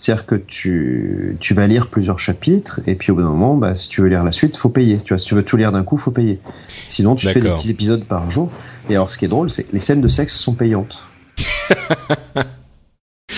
C'est-à-dire 0.03 0.25
que 0.25 0.35
tu, 0.35 1.37
tu 1.39 1.53
vas 1.53 1.65
lire 1.65 1.87
plusieurs 1.87 2.19
chapitres 2.19 2.81
et 2.87 2.95
puis 2.95 3.13
au 3.13 3.15
bout 3.15 3.21
d'un 3.21 3.29
moment, 3.29 3.55
bah, 3.55 3.77
si 3.77 3.87
tu 3.87 4.01
veux 4.01 4.09
lire 4.09 4.25
la 4.25 4.33
suite, 4.33 4.57
faut 4.57 4.67
payer. 4.67 4.97
Tu 4.97 5.13
vois, 5.13 5.17
si 5.17 5.27
tu 5.27 5.33
veux 5.33 5.43
tout 5.43 5.55
lire 5.55 5.71
d'un 5.71 5.83
coup, 5.83 5.97
faut 5.97 6.11
payer. 6.11 6.41
Sinon, 6.67 7.15
tu 7.15 7.25
fais 7.25 7.39
des 7.39 7.49
petits 7.49 7.71
épisodes 7.71 8.03
par 8.03 8.29
jour. 8.29 8.51
Et 8.89 8.95
alors, 8.95 9.09
ce 9.09 9.17
qui 9.17 9.23
est 9.23 9.29
drôle, 9.29 9.49
c'est 9.49 9.63
que 9.63 9.71
les 9.71 9.79
scènes 9.79 10.01
de 10.01 10.09
sexe 10.09 10.35
sont 10.35 10.55
payantes. 10.55 10.97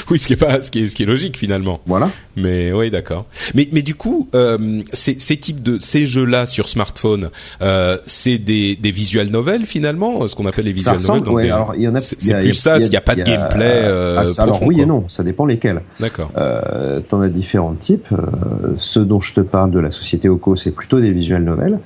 oui, 0.09 0.19
ce 0.19 0.27
qui 0.27 0.33
est 0.33 0.37
pas, 0.37 0.61
ce 0.61 0.71
qui 0.71 0.83
est, 0.83 0.87
ce 0.87 0.95
qui 0.95 1.03
est 1.03 1.07
logique 1.07 1.37
finalement. 1.37 1.81
Voilà. 1.85 2.09
Mais 2.35 2.71
oui, 2.71 2.91
d'accord. 2.91 3.25
Mais 3.53 3.67
mais 3.71 3.81
du 3.81 3.95
coup, 3.95 4.29
euh, 4.35 4.81
ces, 4.93 5.17
ces 5.19 5.37
types 5.37 5.63
de 5.63 5.77
ces 5.79 6.05
jeux-là 6.05 6.45
sur 6.45 6.69
smartphone, 6.69 7.29
euh, 7.61 7.97
c'est 8.05 8.37
des 8.37 8.75
des 8.75 8.91
visual 8.91 9.29
novels 9.29 9.65
finalement, 9.65 10.27
ce 10.27 10.35
qu'on 10.35 10.45
appelle 10.45 10.65
les 10.65 10.71
visual 10.71 10.97
novels. 10.97 11.21
Donc 11.21 11.35
ouais, 11.35 11.49
alors 11.49 11.73
il 11.75 11.81
y 11.81 11.87
en 11.87 11.95
a. 11.95 11.99
C'est 11.99 12.37
plus 12.39 12.53
ça, 12.53 12.79
il 12.79 12.89
n'y 12.89 12.95
a, 12.95 13.01
pas 13.01 13.15
de 13.15 13.23
gameplay. 13.23 13.81
Euh, 13.83 14.23
ah, 14.37 14.41
alors 14.41 14.61
oui 14.63 14.81
et 14.81 14.85
non, 14.85 15.05
ça 15.09 15.23
dépend 15.23 15.45
lesquels. 15.45 15.81
D'accord. 15.99 16.31
Euh, 16.37 17.01
T'en 17.01 17.21
as 17.21 17.29
différents 17.29 17.73
types. 17.73 18.07
Euh, 18.11 18.73
ceux 18.77 19.05
dont 19.05 19.21
je 19.21 19.33
te 19.33 19.41
parle 19.41 19.71
de 19.71 19.79
la 19.79 19.91
société 19.91 20.29
Oko, 20.29 20.55
c'est 20.55 20.71
plutôt 20.71 20.99
des 20.99 21.11
visual 21.11 21.43
novels 21.43 21.79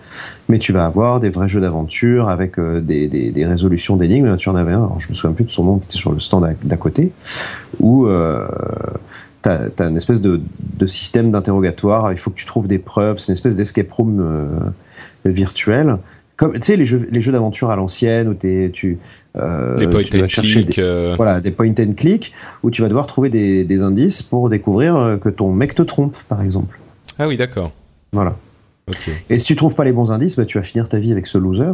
mais 0.49 0.57
tu 0.57 0.73
vas 0.73 0.85
avoir 0.85 1.19
des 1.19 1.29
vrais 1.29 1.47
jeux 1.47 1.61
d'aventure 1.61 2.27
avec 2.27 2.57
euh, 2.57 2.81
des, 2.81 3.07
des, 3.07 3.31
des, 3.31 3.45
résolutions 3.45 3.95
d'énigmes. 3.95 4.35
Tu 4.35 4.49
en 4.49 4.55
avais 4.55 4.73
un, 4.73 4.79
alors 4.79 4.99
je 4.99 5.07
me 5.07 5.13
souviens 5.13 5.33
plus 5.33 5.45
de 5.45 5.51
son 5.51 5.63
nom, 5.63 5.77
qui 5.77 5.85
était 5.85 5.97
sur 5.97 6.11
le 6.11 6.19
stand 6.19 6.55
d'à 6.63 6.77
côté, 6.77 7.11
où 7.79 8.07
euh, 8.07 8.47
tu 9.43 9.49
as, 9.49 9.69
une 9.87 9.95
espèce 9.95 10.21
de, 10.21 10.41
de 10.77 10.87
système 10.87 11.31
d'interrogatoire. 11.31 12.11
Il 12.11 12.17
faut 12.17 12.31
que 12.31 12.35
tu 12.35 12.47
trouves 12.47 12.67
des 12.67 12.79
preuves. 12.79 13.19
C'est 13.19 13.27
une 13.27 13.33
espèce 13.33 13.55
d'escape 13.55 13.91
room 13.91 14.19
euh, 14.19 14.49
virtuel. 15.23 15.97
Comme 16.35 16.53
tu 16.53 16.61
sais 16.63 16.77
les 16.77 16.85
jeux, 16.85 17.07
les 17.11 17.21
jeux 17.21 17.31
d'aventure 17.31 17.69
à 17.69 17.75
l'ancienne 17.75 18.29
où 18.29 18.47
es, 18.47 18.71
tu 18.73 18.97
euh, 19.35 19.77
des 19.77 19.87
point 19.87 20.01
and 20.01 20.27
click, 20.27 20.77
des, 20.77 20.81
euh. 20.81 21.13
voilà 21.15 21.41
des 21.41 21.51
point 21.51 21.73
and 21.77 21.93
click 21.95 22.33
où 22.63 22.71
tu 22.71 22.81
vas 22.81 22.87
devoir 22.87 23.07
trouver 23.07 23.29
des, 23.29 23.65
des 23.65 23.81
indices 23.81 24.23
pour 24.23 24.49
découvrir 24.49 25.19
que 25.21 25.29
ton 25.29 25.51
mec 25.51 25.75
te 25.75 25.81
trompe 25.81 26.17
par 26.29 26.41
exemple. 26.41 26.79
Ah 27.19 27.27
oui 27.27 27.35
d'accord. 27.35 27.71
Voilà. 28.13 28.37
Et 29.29 29.39
si 29.39 29.45
tu 29.45 29.55
trouves 29.55 29.75
pas 29.75 29.83
les 29.83 29.91
bons 29.91 30.11
indices, 30.11 30.35
bah, 30.35 30.45
tu 30.45 30.57
vas 30.57 30.63
finir 30.63 30.87
ta 30.87 30.97
vie 30.97 31.11
avec 31.11 31.27
ce 31.27 31.37
loser. 31.37 31.71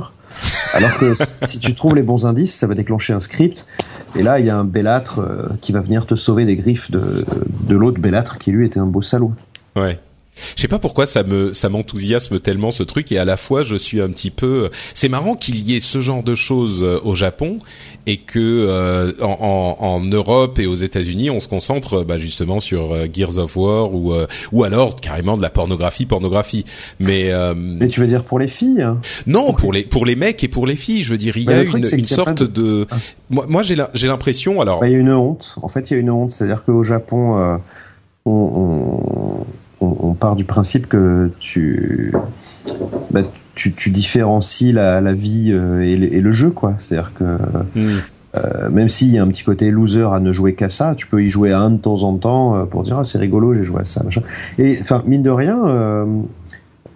Alors 0.73 0.97
que 0.97 1.13
si 1.45 1.59
tu 1.59 1.73
trouves 1.75 1.95
les 1.95 2.03
bons 2.03 2.25
indices, 2.25 2.53
ça 2.53 2.67
va 2.67 2.75
déclencher 2.75 3.13
un 3.13 3.19
script. 3.19 3.65
Et 4.15 4.23
là, 4.23 4.39
il 4.39 4.45
y 4.45 4.49
a 4.49 4.57
un 4.57 4.65
bellâtre 4.65 5.19
euh, 5.19 5.47
qui 5.61 5.71
va 5.71 5.81
venir 5.81 6.05
te 6.05 6.15
sauver 6.15 6.45
des 6.45 6.55
griffes 6.55 6.91
de, 6.91 7.25
de 7.61 7.75
l'autre 7.75 7.99
bellâtre 7.99 8.37
qui 8.37 8.51
lui 8.51 8.65
était 8.65 8.79
un 8.79 8.85
beau 8.85 9.01
salaud. 9.01 9.33
Ouais. 9.75 9.99
Je 10.55 10.61
sais 10.61 10.67
pas 10.67 10.79
pourquoi 10.79 11.05
ça 11.05 11.23
me 11.23 11.53
ça 11.53 11.69
m'enthousiasme 11.69 12.39
tellement 12.39 12.71
ce 12.71 12.83
truc 12.83 13.11
et 13.11 13.17
à 13.17 13.25
la 13.25 13.37
fois 13.37 13.63
je 13.63 13.75
suis 13.75 14.01
un 14.01 14.09
petit 14.09 14.31
peu. 14.31 14.69
C'est 14.93 15.09
marrant 15.09 15.35
qu'il 15.35 15.57
y 15.67 15.75
ait 15.75 15.79
ce 15.79 15.99
genre 15.99 16.23
de 16.23 16.35
choses 16.35 16.83
euh, 16.83 16.99
au 17.03 17.15
Japon 17.15 17.57
et 18.05 18.17
que 18.17 18.39
euh, 18.39 19.11
en, 19.21 19.77
en, 19.79 19.99
Europe 20.01 20.59
et 20.59 20.67
aux 20.67 20.75
États-Unis 20.75 21.29
on 21.29 21.39
se 21.39 21.47
concentre 21.47 22.03
bah, 22.03 22.17
justement 22.17 22.59
sur 22.59 22.93
euh, 22.93 23.07
Gears 23.11 23.37
of 23.37 23.55
War 23.55 23.93
ou 23.93 24.13
ou 24.51 24.63
alors 24.63 24.95
carrément 24.95 25.37
de 25.37 25.41
la 25.41 25.49
pornographie 25.49 26.05
pornographie. 26.05 26.65
Mais 26.99 27.31
mais 27.55 27.87
tu 27.87 28.01
veux 28.01 28.07
dire 28.07 28.23
pour 28.23 28.39
les 28.39 28.47
filles 28.47 28.81
hein? 28.81 28.99
Non, 29.27 29.53
pour 29.53 29.73
les 29.73 29.83
pour 29.83 30.05
les 30.05 30.15
mecs 30.15 30.43
et 30.43 30.47
pour 30.47 30.67
les 30.67 30.75
filles. 30.75 31.03
Je 31.03 31.11
veux 31.11 31.17
dire 31.17 31.37
il 31.37 31.43
y 31.43 31.53
a 31.53 31.63
une, 31.63 31.87
une 31.93 32.07
sorte 32.07 32.43
de... 32.43 32.87
Ah. 32.91 32.95
moi, 33.29 33.45
moi 33.47 33.63
j'ai 33.63 33.75
j'ai 33.93 34.07
l'impression 34.07 34.61
alors. 34.61 34.79
Bah, 34.79 34.87
il 34.87 34.93
y 34.93 34.95
a 34.95 34.99
une 34.99 35.11
honte. 35.11 35.55
En 35.61 35.67
fait 35.67 35.89
il 35.89 35.93
y 35.93 35.95
a 35.97 35.99
une 35.99 36.09
honte, 36.09 36.31
c'est-à-dire 36.31 36.63
qu'au 36.63 36.83
Japon 36.83 37.59
on, 38.25 38.31
on 38.31 39.45
on, 39.81 40.13
part 40.13 40.35
du 40.35 40.45
principe 40.45 40.87
que 40.87 41.31
tu, 41.39 42.13
bah, 43.11 43.23
tu, 43.55 43.89
différencies 43.89 44.71
la, 44.71 45.13
vie 45.13 45.51
euh, 45.51 45.81
et, 45.81 45.95
le, 45.95 46.31
jeu, 46.31 46.51
quoi. 46.51 46.75
C'est-à-dire 46.79 47.13
que 47.13 47.23
hmm. 47.23 48.01
euh, 48.35 48.69
même 48.69 48.89
s'il 48.89 49.09
y 49.09 49.17
a 49.17 49.23
un 49.23 49.27
petit 49.27 49.43
côté 49.43 49.71
loser 49.71 50.07
à 50.13 50.19
ne 50.19 50.31
jouer 50.33 50.55
qu'à 50.55 50.69
ça, 50.69 50.93
tu 50.95 51.07
peux 51.07 51.23
y 51.23 51.29
jouer 51.29 51.51
à 51.51 51.59
un 51.59 51.71
de 51.71 51.77
temps 51.77 52.03
en 52.03 52.17
temps 52.17 52.55
euh, 52.55 52.65
pour 52.65 52.83
dire 52.83 52.99
ah, 52.99 53.03
c'est 53.03 53.17
rigolo, 53.17 53.53
j'ai 53.53 53.63
joué 53.63 53.81
à 53.81 53.85
ça. 53.85 54.03
Machin. 54.03 54.21
Et 54.57 54.79
enfin, 54.81 55.03
mine 55.05 55.23
de 55.23 55.29
rien, 55.29 56.05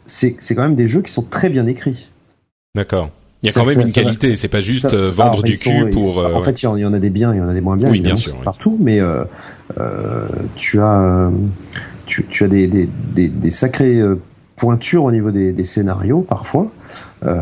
c'est 0.05 0.35
quand 0.55 0.63
même 0.63 0.75
des 0.75 0.87
jeux 0.87 1.01
qui 1.01 1.11
sont 1.11 1.23
très 1.23 1.49
bien 1.49 1.65
écrits. 1.65 2.09
D'accord. 2.75 3.09
Il 3.41 3.45
y 3.45 3.49
a 3.49 3.53
quand 3.53 3.65
même 3.65 3.79
une 3.79 3.91
qualité, 3.91 4.35
c'est 4.35 4.49
pas 4.49 4.59
juste 4.59 4.93
vendre 4.93 5.43
du 5.43 5.57
cul 5.57 5.89
pour. 5.91 6.17
en 6.17 6.43
fait, 6.43 6.61
il 6.61 6.65
y, 6.65 6.85
en 6.85 6.93
a 6.93 6.99
des 6.99 7.09
biens, 7.09 7.33
il 7.33 7.37
y 7.37 7.41
en 7.41 7.47
a 7.47 7.53
des 7.53 7.61
moins 7.61 7.77
bien. 7.77 7.89
Oui, 7.89 8.01
bien 8.01 8.15
sûr. 8.15 8.35
Partout, 8.43 8.77
mais 8.81 8.99
tu 10.55 10.81
as 10.81 11.31
tu, 12.09 12.43
as 12.43 12.47
des, 12.47 12.67
des, 12.67 12.87
des, 13.27 13.51
sacrées 13.51 13.99
euh, 13.99 14.19
pointures 14.55 15.03
au 15.03 15.11
niveau 15.11 15.31
des, 15.31 15.65
scénarios 15.65 16.21
parfois 16.21 16.71
euh, 17.25 17.39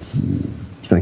qui, 0.00 0.22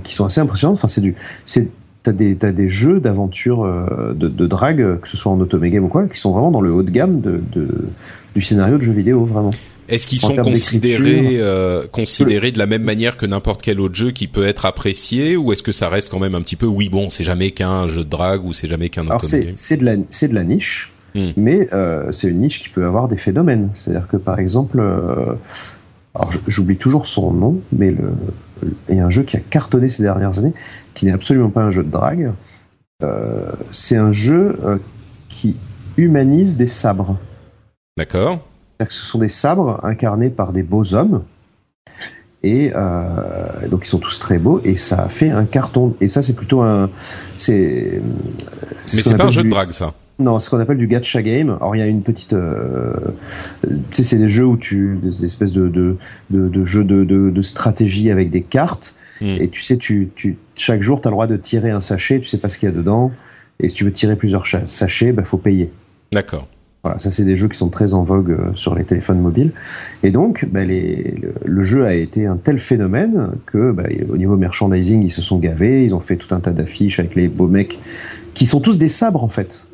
qui 0.03 0.13
sont 0.13 0.25
assez 0.25 0.41
impressionnantes. 0.41 0.79
Enfin, 0.79 0.89
c'est 0.89 1.01
du, 1.01 1.15
c'est 1.47 1.69
t'as 2.03 2.13
des 2.13 2.37
t'as 2.37 2.53
des 2.53 2.69
jeux 2.69 3.01
d'aventure 3.01 3.65
euh, 3.65 4.15
de, 4.15 4.29
de 4.29 4.47
drague 4.47 5.01
que 5.01 5.09
ce 5.09 5.17
soit 5.17 5.33
en 5.33 5.41
automégame 5.41 5.85
ou 5.85 5.89
quoi 5.89 6.07
qui 6.07 6.19
sont 6.19 6.33
vraiment 6.33 6.53
dans 6.53 6.61
le 6.61 6.73
haut 6.73 6.85
de 6.85 6.91
gamme 6.91 7.21
de, 7.21 7.41
de 7.53 7.89
du 8.35 8.43
scénario 8.43 8.79
de 8.79 8.83
jeu 8.83 8.93
vidéo 8.93 9.25
vraiment. 9.25 9.51
Est-ce 9.89 10.07
qu'ils 10.07 10.21
sont 10.21 10.37
considérés 10.37 11.41
considérés 11.91 12.53
de 12.53 12.59
la 12.59 12.67
même 12.67 12.83
manière 12.83 13.17
que 13.17 13.27
n'importe 13.27 13.63
quel 13.63 13.81
autre 13.81 13.95
jeu 13.95 14.11
qui 14.11 14.29
peut 14.29 14.45
être 14.45 14.67
apprécié 14.67 15.37
ou 15.37 15.53
est-ce 15.53 15.63
que 15.63 15.73
ça 15.73 15.89
reste 15.89 16.11
quand 16.11 16.21
même 16.21 16.35
un 16.35 16.43
petit 16.43 16.57
peu 16.57 16.67
oui 16.67 16.89
bon 16.89 17.11
c'est 17.11 17.25
jamais 17.25 17.53
qu'un 17.53 17.89
jeu 17.89 18.05
de 18.05 18.11
drague 18.11 18.45
ou 18.45 18.53
c'est 18.53 18.69
jamais 18.69 18.91
qu'un 18.91 19.07
automégame 19.09 19.55
c'est 19.55 19.77
de 19.77 19.85
la 19.85 19.97
c'est 20.11 20.29
de 20.29 20.35
la 20.35 20.45
niche 20.45 20.93
Hmm. 21.19 21.33
Mais 21.37 21.69
euh, 21.73 22.13
c'est 22.13 22.29
une 22.29 22.39
niche 22.39 22.61
qui 22.61 22.69
peut 22.69 22.85
avoir 22.85 23.09
des 23.09 23.17
phénomènes. 23.17 23.71
C'est-à-dire 23.75 24.07
que 24.07 24.17
par 24.17 24.39
exemple, 24.39 24.79
euh, 24.79 25.35
alors 26.15 26.31
j'oublie 26.47 26.77
toujours 26.77 27.07
son 27.07 27.33
nom, 27.33 27.61
mais 27.73 27.91
le, 27.91 28.13
il 28.89 28.97
y 28.97 29.01
a 29.01 29.07
un 29.07 29.11
jeu 29.11 29.25
qui 29.25 29.37
a 29.37 29.41
cartonné 29.41 29.89
ces 29.89 30.03
dernières 30.03 30.39
années, 30.39 30.55
qui 30.95 31.07
n'est 31.07 31.13
absolument 31.13 31.51
pas 31.51 31.63
un 31.63 31.71
jeu 31.71 31.83
de 31.83 31.91
drague. 31.91 32.33
Euh, 33.03 33.51
c'est 33.73 33.97
un 33.97 34.13
jeu 34.13 34.81
qui 35.29 35.57
humanise 35.97 36.57
des 36.57 36.67
sabres. 36.67 37.17
D'accord. 37.97 38.41
Ce 38.89 39.05
sont 39.05 39.19
des 39.19 39.29
sabres 39.29 39.81
incarnés 39.85 40.31
par 40.31 40.53
des 40.53 40.63
beaux 40.63 40.95
hommes. 40.95 41.25
Et 42.45 42.71
donc 43.69 43.85
ils 43.85 43.89
sont 43.89 43.99
tous 43.99 44.21
très 44.21 44.39
beaux 44.39 44.61
et 44.63 44.77
ça 44.77 45.03
a 45.03 45.09
fait 45.09 45.31
un 45.31 45.45
carton. 45.45 45.97
Et 46.01 46.07
ça 46.07 46.23
c'est 46.23 46.35
plutôt 46.35 46.63
un. 46.63 46.91
C'est. 47.37 48.01
Mais 48.95 49.03
c'est 49.03 49.17
pas 49.17 49.27
un 49.27 49.31
jeu 49.33 49.43
de 49.43 49.51
drague 49.51 49.73
ça. 49.73 49.95
Non, 50.21 50.41
ce 50.41 50.51
qu'on 50.51 50.59
appelle 50.59 50.79
du 50.79 50.89
gacha 50.89 51.23
game. 51.23 51.51
Alors 51.61 51.77
il 51.77 51.79
y 51.79 51.83
a 51.83 51.87
une 51.87 52.03
petite, 52.03 52.33
euh, 52.33 52.93
tu 53.63 53.73
sais, 53.93 54.03
c'est 54.03 54.17
des 54.17 54.29
jeux 54.29 54.47
où 54.47 54.57
tu, 54.57 54.99
des 55.01 55.25
espèces 55.25 55.53
de 55.53 55.69
de 55.69 55.97
de, 56.31 56.49
de 56.49 56.65
jeux 56.65 56.83
de, 56.83 57.05
de, 57.05 57.31
de 57.31 57.43
stratégie 57.43 58.11
avec 58.11 58.31
des 58.31 58.43
cartes. 58.43 58.95
Hmm. 59.21 59.37
Et 59.41 59.49
tu 59.49 59.63
sais, 59.63 59.77
tu, 59.77 60.11
tu 60.17 60.37
chaque 60.57 60.83
jour, 60.83 61.01
tu 61.01 61.07
as 61.07 61.11
le 61.11 61.15
droit 61.15 61.29
de 61.29 61.37
tirer 61.37 61.71
un 61.71 61.81
sachet. 61.81 62.19
Tu 62.19 62.27
sais 62.27 62.39
pas 62.39 62.49
ce 62.49 62.59
qu'il 62.59 62.69
y 62.69 62.73
a 62.73 62.75
dedans. 62.75 63.13
Et 63.61 63.69
si 63.69 63.77
tu 63.77 63.85
veux 63.85 63.93
tirer 63.93 64.17
plusieurs 64.17 64.45
sachets, 64.67 65.13
bah 65.13 65.23
faut 65.25 65.39
payer. 65.39 65.71
D'accord. 66.13 66.49
Voilà, 66.85 67.01
ça 67.01 67.11
c'est 67.11 67.25
des 67.25 67.37
jeux 67.37 67.49
qui 67.49 67.59
sont 67.59 67.71
très 67.71 67.93
en 67.93 68.03
vogue 68.03 68.31
euh, 68.31 68.55
sur 68.55 68.75
les 68.75 68.85
téléphones 68.85 69.21
mobiles. 69.21 69.53
Et 70.05 70.11
donc, 70.11 70.47
bah, 70.51 70.65
les, 70.65 71.15
le, 71.45 71.63
jeu 71.63 71.85
a 71.85 71.95
été 71.95 72.27
un 72.27 72.37
tel 72.37 72.61
phénomène 72.61 73.31
que, 73.47 73.73
bah, 73.73 73.85
au 74.09 74.17
niveau 74.17 74.37
merchandising, 74.37 75.03
ils 75.03 75.11
se 75.11 75.21
sont 75.21 75.39
gavés. 75.39 75.85
Ils 75.85 75.95
ont 75.95 76.01
fait 76.01 76.17
tout 76.17 76.33
un 76.35 76.41
tas 76.41 76.53
d'affiches 76.53 77.01
avec 77.01 77.17
les 77.17 77.29
beaux 77.29 77.49
mecs 77.49 77.79
qui 78.35 78.47
sont 78.47 78.61
tous 78.61 78.79
des 78.79 78.89
sabres 78.89 79.25
en 79.25 79.29
fait. 79.29 79.65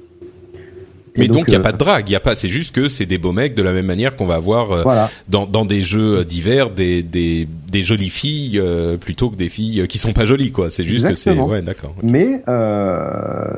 Mais 1.16 1.28
donc 1.28 1.44
il 1.46 1.50
n'y 1.50 1.56
a 1.56 1.60
euh, 1.60 1.62
pas 1.62 1.72
de 1.72 1.78
drague, 1.78 2.08
il 2.08 2.12
y 2.12 2.16
a 2.16 2.20
pas. 2.20 2.34
C'est 2.34 2.48
juste 2.48 2.74
que 2.74 2.88
c'est 2.88 3.06
des 3.06 3.18
beaux 3.18 3.32
mecs 3.32 3.54
de 3.54 3.62
la 3.62 3.72
même 3.72 3.86
manière 3.86 4.16
qu'on 4.16 4.26
va 4.26 4.34
avoir 4.34 4.72
euh, 4.72 5.06
dans 5.28 5.46
dans 5.46 5.64
des 5.64 5.82
jeux 5.82 6.24
divers 6.24 6.70
des 6.70 7.02
des 7.02 7.46
des 7.70 7.82
jolies 7.82 8.10
filles 8.10 8.58
euh, 8.58 8.96
plutôt 8.96 9.30
que 9.30 9.36
des 9.36 9.48
filles 9.48 9.86
qui 9.88 9.98
sont 9.98 10.12
pas 10.12 10.26
jolies 10.26 10.50
quoi. 10.50 10.70
C'est 10.70 10.84
juste 10.84 11.08
que 11.08 11.14
c'est 11.14 11.38
ouais 11.38 11.62
d'accord. 11.62 11.94
Mais 12.02 12.42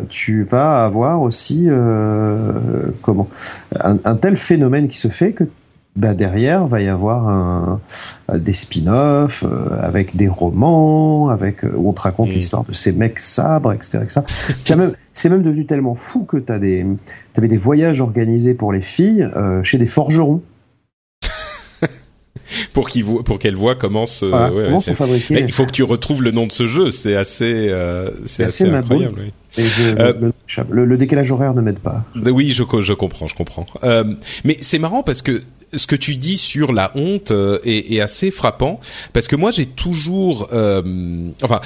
tu 0.09 0.45
vas 0.45 0.85
avoir 0.85 1.23
aussi 1.23 1.67
comment? 3.03 3.29
Un, 3.81 3.99
un, 4.05 4.17
tel 4.17 4.37
phénomène 4.37 4.89
qui 4.89 4.97
se 4.97 5.09
fait 5.09 5.33
que 5.33 5.45
bah 5.97 6.15
derrière 6.15 6.67
va 6.67 6.83
y 6.83 6.89
avoir 6.89 7.27
un, 7.29 7.81
des 8.35 8.53
spin-offs 8.53 9.45
euh, 9.45 9.69
avec 9.81 10.15
des 10.15 10.29
romans, 10.29 11.31
avec 11.31 11.65
euh, 11.65 11.73
où 11.75 11.89
on 11.89 11.93
te 11.93 12.03
raconte 12.03 12.29
l'histoire 12.29 12.65
de 12.65 12.75
ces 12.75 12.93
mecs 12.93 13.19
sabres, 13.19 13.73
etc. 13.73 14.01
etc. 14.03 14.23
c'est 15.15 15.29
même 15.31 15.43
devenu 15.43 15.65
tellement 15.65 15.95
fou 15.95 16.25
que 16.25 16.37
tu 16.37 16.59
des, 16.59 16.87
avais 17.37 17.49
des 17.49 17.57
voyages 17.57 18.01
organisés 18.01 18.55
pour 18.55 18.73
les 18.73 18.83
filles 18.83 19.29
euh, 19.37 19.63
chez 19.63 19.79
des 19.79 19.87
forgerons. 19.87 20.43
pour 22.75 22.89
qu'ils 22.89 23.05
pour 23.05 23.39
qu'elles 23.39 23.57
voient 23.57 23.75
comment 23.75 24.05
se 24.07 24.27
comment 24.27 24.81
sont 24.81 24.95
fabriqués. 24.95 25.41
il 25.41 25.53
faut 25.53 25.65
que 25.65 25.73
tu 25.73 25.83
retrouves 25.83 26.23
le 26.23 26.31
nom 26.31 26.47
de 26.47 26.53
ce 26.53 26.67
jeu, 26.67 26.91
c'est 26.91 27.17
assez 27.17 27.75
c'est 28.27 28.45
assez, 28.45 28.69
incroyable. 28.69 29.33
le, 30.71 30.85
le, 30.85 30.97
décalage 30.99 31.33
horaire 31.33 31.55
ne 31.55 31.63
m'aide 31.63 31.79
pas. 31.79 32.05
Oui, 32.15 32.49
je, 32.49 32.63
je 32.81 32.93
comprends, 32.93 33.27
je 33.27 33.35
comprends. 33.35 33.67
mais 34.45 34.57
c'est 34.61 34.79
marrant 34.79 35.03
parce 35.03 35.23
que 35.23 35.41
ce 35.77 35.87
que 35.87 35.97
tu 35.97 36.17
dis 36.17 36.39
sur 36.39 36.73
la 36.73 36.93
honte 36.95 37.31
euh, 37.31 37.59
est, 37.65 38.01
assez 38.01 38.31
frappant. 38.31 38.81
Parce 39.13 39.29
que 39.29 39.37
moi 39.37 39.51
j'ai 39.51 39.67
toujours, 39.67 40.49
euh, 40.53 41.31
enfin 41.43 41.61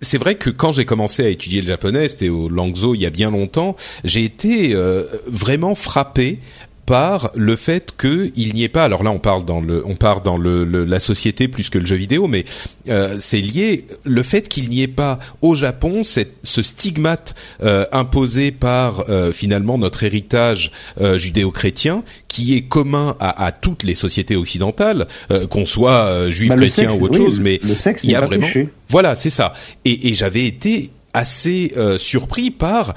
c'est 0.00 0.18
vrai 0.18 0.34
que 0.34 0.50
quand 0.50 0.72
j'ai 0.72 0.84
commencé 0.84 1.24
à 1.24 1.28
étudier 1.28 1.60
le 1.62 1.68
japonais, 1.68 2.08
c'était 2.08 2.28
au 2.28 2.48
Langzhou 2.48 2.94
il 2.94 3.00
y 3.00 3.06
a 3.06 3.10
bien 3.10 3.30
longtemps, 3.30 3.76
j'ai 4.04 4.24
été 4.24 4.74
euh, 4.74 5.04
vraiment 5.26 5.74
frappé 5.74 6.40
par 6.86 7.30
le 7.36 7.56
fait 7.56 7.94
qu'il 7.96 8.54
n'y 8.54 8.64
ait 8.64 8.68
pas. 8.68 8.84
Alors 8.84 9.02
là, 9.02 9.10
on 9.10 9.18
parle 9.18 9.44
dans 9.44 9.60
le, 9.60 9.82
on 9.86 9.94
part 9.94 10.20
dans 10.20 10.36
le, 10.36 10.64
la 10.64 10.98
société 10.98 11.48
plus 11.48 11.70
que 11.70 11.78
le 11.78 11.86
jeu 11.86 11.96
vidéo, 11.96 12.26
mais 12.26 12.44
euh, 12.88 13.16
c'est 13.20 13.40
lié 13.40 13.86
le 14.04 14.22
fait 14.22 14.48
qu'il 14.48 14.68
n'y 14.68 14.82
ait 14.82 14.88
pas 14.88 15.18
au 15.42 15.54
Japon 15.54 16.02
cette, 16.02 16.34
ce 16.42 16.62
stigmate 16.62 17.34
euh, 17.62 17.84
imposé 17.92 18.50
par 18.50 19.08
euh, 19.08 19.32
finalement 19.32 19.78
notre 19.78 20.02
héritage 20.02 20.72
euh, 21.00 21.18
judéo-chrétien 21.18 22.02
qui 22.28 22.56
est 22.56 22.62
commun 22.62 23.16
à, 23.20 23.44
à, 23.44 23.52
toutes 23.52 23.84
les 23.84 23.94
sociétés 23.94 24.36
occidentales, 24.36 25.06
euh, 25.30 25.46
qu'on 25.46 25.66
soit 25.66 26.06
euh, 26.06 26.30
juif, 26.30 26.50
bah, 26.50 26.56
chrétien 26.56 26.90
ou 26.94 27.04
autre 27.04 27.16
chose. 27.16 27.40
Mais 27.40 27.60
le 27.62 27.76
sexe 27.76 28.04
il 28.04 28.10
y 28.10 28.14
a 28.14 28.20
vraiment. 28.22 28.46
Péché. 28.46 28.68
Voilà, 28.88 29.14
c'est 29.14 29.30
ça. 29.30 29.52
Et, 29.84 30.08
et 30.08 30.14
j'avais 30.14 30.46
été 30.46 30.90
assez 31.14 31.74
surpris 31.98 32.50
par 32.50 32.94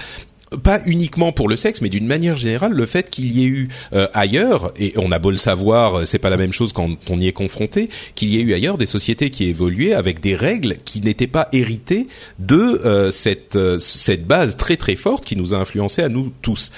pas 0.56 0.80
uniquement 0.86 1.32
pour 1.32 1.50
le 1.50 1.56
sexe, 1.56 1.82
mais 1.82 1.90
d'une 1.90 2.08
manière 2.08 2.38
générale, 2.38 2.74
le 2.74 2.86
fait 2.86 3.10
qu'il 3.10 3.32
y 3.38 3.44
ait 3.44 3.48
eu 3.48 3.70
euh, 3.94 4.08
ailleurs, 4.14 4.72
et 4.78 4.94
on 4.98 5.12
a 5.12 5.20
beau 5.20 5.32
le 5.32 5.38
savoir, 5.38 6.00
euh, 6.00 6.06
c'est 6.06 6.20
pas 6.20 6.30
la 6.30 6.38
même 6.38 6.54
chose 6.54 6.74
quand 6.74 6.90
on 7.10 7.20
y 7.20 7.28
est 7.28 7.34
confronté, 7.34 7.90
qu'il 8.16 8.30
y 8.30 8.38
ait 8.38 8.42
eu 8.42 8.54
ailleurs 8.54 8.78
des 8.78 8.86
sociétés 8.86 9.30
qui 9.30 9.46
évoluaient 9.46 9.94
avec 9.94 10.20
des 10.20 10.36
règles 10.36 10.78
qui 10.86 11.02
n'étaient 11.02 11.28
pas 11.28 11.50
héritées 11.54 12.08
de 12.40 12.56
euh, 12.56 13.12
cette 13.12 13.58
cette 13.80 14.26
base 14.26 14.58
très 14.58 14.78
très 14.78 14.96
forte 14.96 15.26
qui 15.26 15.36
nous 15.36 15.54
a 15.54 15.58
influencé 15.58 16.02
à 16.02 16.10
nous 16.10 16.32
tous. 16.42 16.72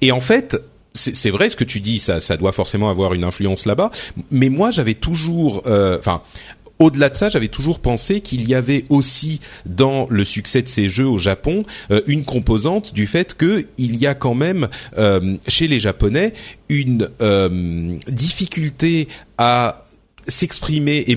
Et 0.00 0.12
en 0.12 0.20
fait, 0.20 0.60
c'est 0.94 1.30
vrai 1.30 1.48
ce 1.48 1.56
que 1.56 1.64
tu 1.64 1.80
dis, 1.80 1.98
ça, 1.98 2.20
ça 2.20 2.36
doit 2.36 2.52
forcément 2.52 2.90
avoir 2.90 3.14
une 3.14 3.24
influence 3.24 3.64
là-bas. 3.64 3.90
Mais 4.30 4.50
moi, 4.50 4.70
j'avais 4.70 4.94
toujours, 4.94 5.62
enfin, 5.66 6.22
au-delà 6.78 7.08
de 7.08 7.16
ça, 7.16 7.30
j'avais 7.30 7.48
toujours 7.48 7.80
pensé 7.80 8.20
qu'il 8.20 8.48
y 8.48 8.54
avait 8.54 8.84
aussi 8.88 9.40
dans 9.66 10.06
le 10.10 10.24
succès 10.24 10.62
de 10.62 10.68
ces 10.68 10.88
jeux 10.88 11.06
au 11.06 11.18
Japon 11.18 11.64
euh, 11.90 12.02
une 12.06 12.24
composante 12.24 12.94
du 12.94 13.06
fait 13.06 13.36
qu'il 13.36 13.96
y 13.96 14.06
a 14.06 14.14
quand 14.14 14.34
même 14.34 14.68
euh, 14.98 15.36
chez 15.46 15.68
les 15.68 15.80
Japonais 15.80 16.32
une 16.68 17.08
euh, 17.20 17.96
difficulté 18.08 19.08
à 19.38 19.84
s'exprimer 20.26 21.04
et 21.06 21.16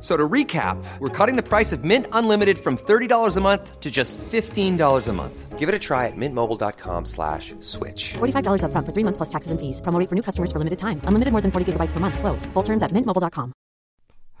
So 0.00 0.14
to 0.14 0.28
recap, 0.28 0.76
we're 0.98 1.08
cutting 1.08 1.36
the 1.36 1.42
price 1.42 1.72
of 1.72 1.82
Mint 1.82 2.06
Unlimited 2.12 2.58
from 2.58 2.76
$30 2.76 3.36
a 3.36 3.40
month 3.40 3.80
to 3.80 3.90
just 3.90 4.18
$15 4.18 5.08
a 5.08 5.12
month. 5.12 5.58
Give 5.58 5.70
it 5.70 5.74
a 5.74 5.78
try 5.78 6.06
at 6.06 6.16
mintmobile.com 6.16 7.06
slash 7.06 7.54
switch. 7.60 8.12
$45 8.18 8.60
upfront 8.60 8.84
for 8.84 8.92
three 8.92 9.04
months 9.04 9.16
plus 9.16 9.30
taxes 9.30 9.50
and 9.50 9.58
fees. 9.58 9.80
Promo 9.80 9.98
rate 9.98 10.08
for 10.10 10.14
new 10.14 10.22
customers 10.22 10.52
for 10.52 10.58
limited 10.58 10.78
time. 10.78 11.00
Unlimited 11.04 11.32
more 11.32 11.40
than 11.40 11.50
40 11.50 11.72
gigabytes 11.72 11.92
per 11.92 12.00
month. 12.00 12.18
Slows. 12.18 12.44
Full 12.52 12.62
terms 12.62 12.82
at 12.82 12.92
mintmobile.com. 12.92 13.52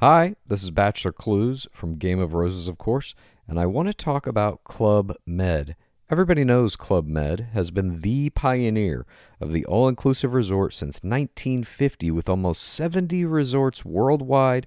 Hi, 0.00 0.36
this 0.46 0.62
is 0.62 0.70
Bachelor 0.70 1.12
Clues 1.12 1.66
from 1.72 1.96
Game 1.96 2.20
of 2.20 2.34
Roses, 2.34 2.68
of 2.68 2.76
course, 2.76 3.14
and 3.48 3.58
I 3.58 3.64
want 3.64 3.88
to 3.88 3.94
talk 3.94 4.26
about 4.26 4.62
Club 4.62 5.16
Med. 5.24 5.74
Everybody 6.10 6.44
knows 6.44 6.76
Club 6.76 7.06
Med 7.06 7.48
has 7.54 7.70
been 7.70 8.02
the 8.02 8.28
pioneer 8.28 9.06
of 9.40 9.52
the 9.52 9.64
all 9.64 9.88
inclusive 9.88 10.34
resort 10.34 10.74
since 10.74 10.96
1950, 11.02 12.10
with 12.10 12.28
almost 12.28 12.62
70 12.62 13.24
resorts 13.24 13.86
worldwide, 13.86 14.66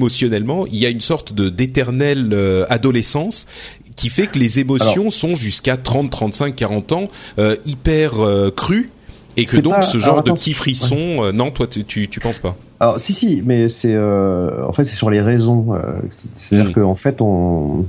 Émotionnellement, 0.00 0.66
il 0.66 0.76
y 0.76 0.86
a 0.86 0.88
une 0.88 1.00
sorte 1.02 1.32
de 1.34 1.48
d'éternelle 1.50 2.30
euh, 2.32 2.64
adolescence 2.70 3.46
qui 3.96 4.08
fait 4.08 4.26
que 4.28 4.38
les 4.38 4.58
émotions 4.58 5.02
Alors- 5.02 5.12
sont 5.12 5.34
jusqu'à 5.34 5.76
30, 5.76 6.10
35, 6.10 6.56
40 6.56 6.92
ans 6.92 7.04
euh, 7.38 7.56
hyper 7.66 8.20
euh, 8.24 8.50
crues 8.50 8.90
et 9.36 9.44
que 9.44 9.58
donc 9.58 9.74
pas- 9.74 9.82
ce 9.82 9.98
genre 9.98 10.14
alors, 10.20 10.24
de 10.24 10.32
petits 10.32 10.54
frissons, 10.54 11.30
non, 11.34 11.50
toi 11.50 11.66
tu, 11.66 11.84
tu 11.84 12.08
tu 12.08 12.18
penses 12.18 12.38
pas? 12.38 12.56
Alors 12.80 12.98
si 12.98 13.12
si, 13.12 13.42
mais 13.44 13.68
c'est 13.68 13.96
en 13.98 14.72
fait 14.72 14.86
c'est 14.86 14.96
sur 14.96 15.10
les 15.10 15.20
raisons. 15.20 15.66
C'est-à-dire 16.34 16.70
Mm. 16.70 16.74
qu'en 16.74 16.94
fait 16.94 17.20
on 17.20 17.84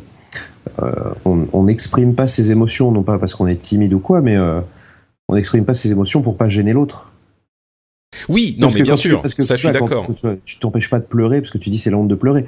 on 1.26 1.64
n'exprime 1.64 2.14
pas 2.16 2.28
ses 2.28 2.52
émotions 2.52 2.92
non 2.92 3.04
pas 3.04 3.18
parce 3.18 3.34
qu'on 3.36 3.48
est 3.48 3.62
timide 3.62 3.94
ou 3.94 4.00
quoi, 4.00 4.22
mais 4.22 4.38
on 5.30 5.36
n'exprime 5.36 5.64
pas 5.66 5.74
ses 5.74 5.92
émotions 5.92 6.22
pour 6.22 6.36
pas 6.38 6.50
gêner 6.50 6.74
l'autre. 6.74 7.11
Oui, 8.28 8.56
non 8.60 8.68
Parce 8.68 8.76
mais 8.78 8.82
bien 8.84 8.94
tu- 8.96 9.08
sûr, 9.10 9.22
parce 9.22 9.34
que 9.34 9.42
ça 9.42 9.56
je 9.56 9.62
suis 9.68 9.72
d'accord. 9.72 10.06
Tu 10.46 10.58
t'empêches 10.58 10.90
pas 10.90 11.00
de 11.00 11.06
pleurer 11.06 11.40
parce 11.40 11.52
que 11.52 11.58
tu 11.58 11.70
dis 11.70 11.78
c'est 11.80 11.90
la 11.90 11.98
honte 11.98 12.10
de 12.10 12.16
pleurer. 12.16 12.46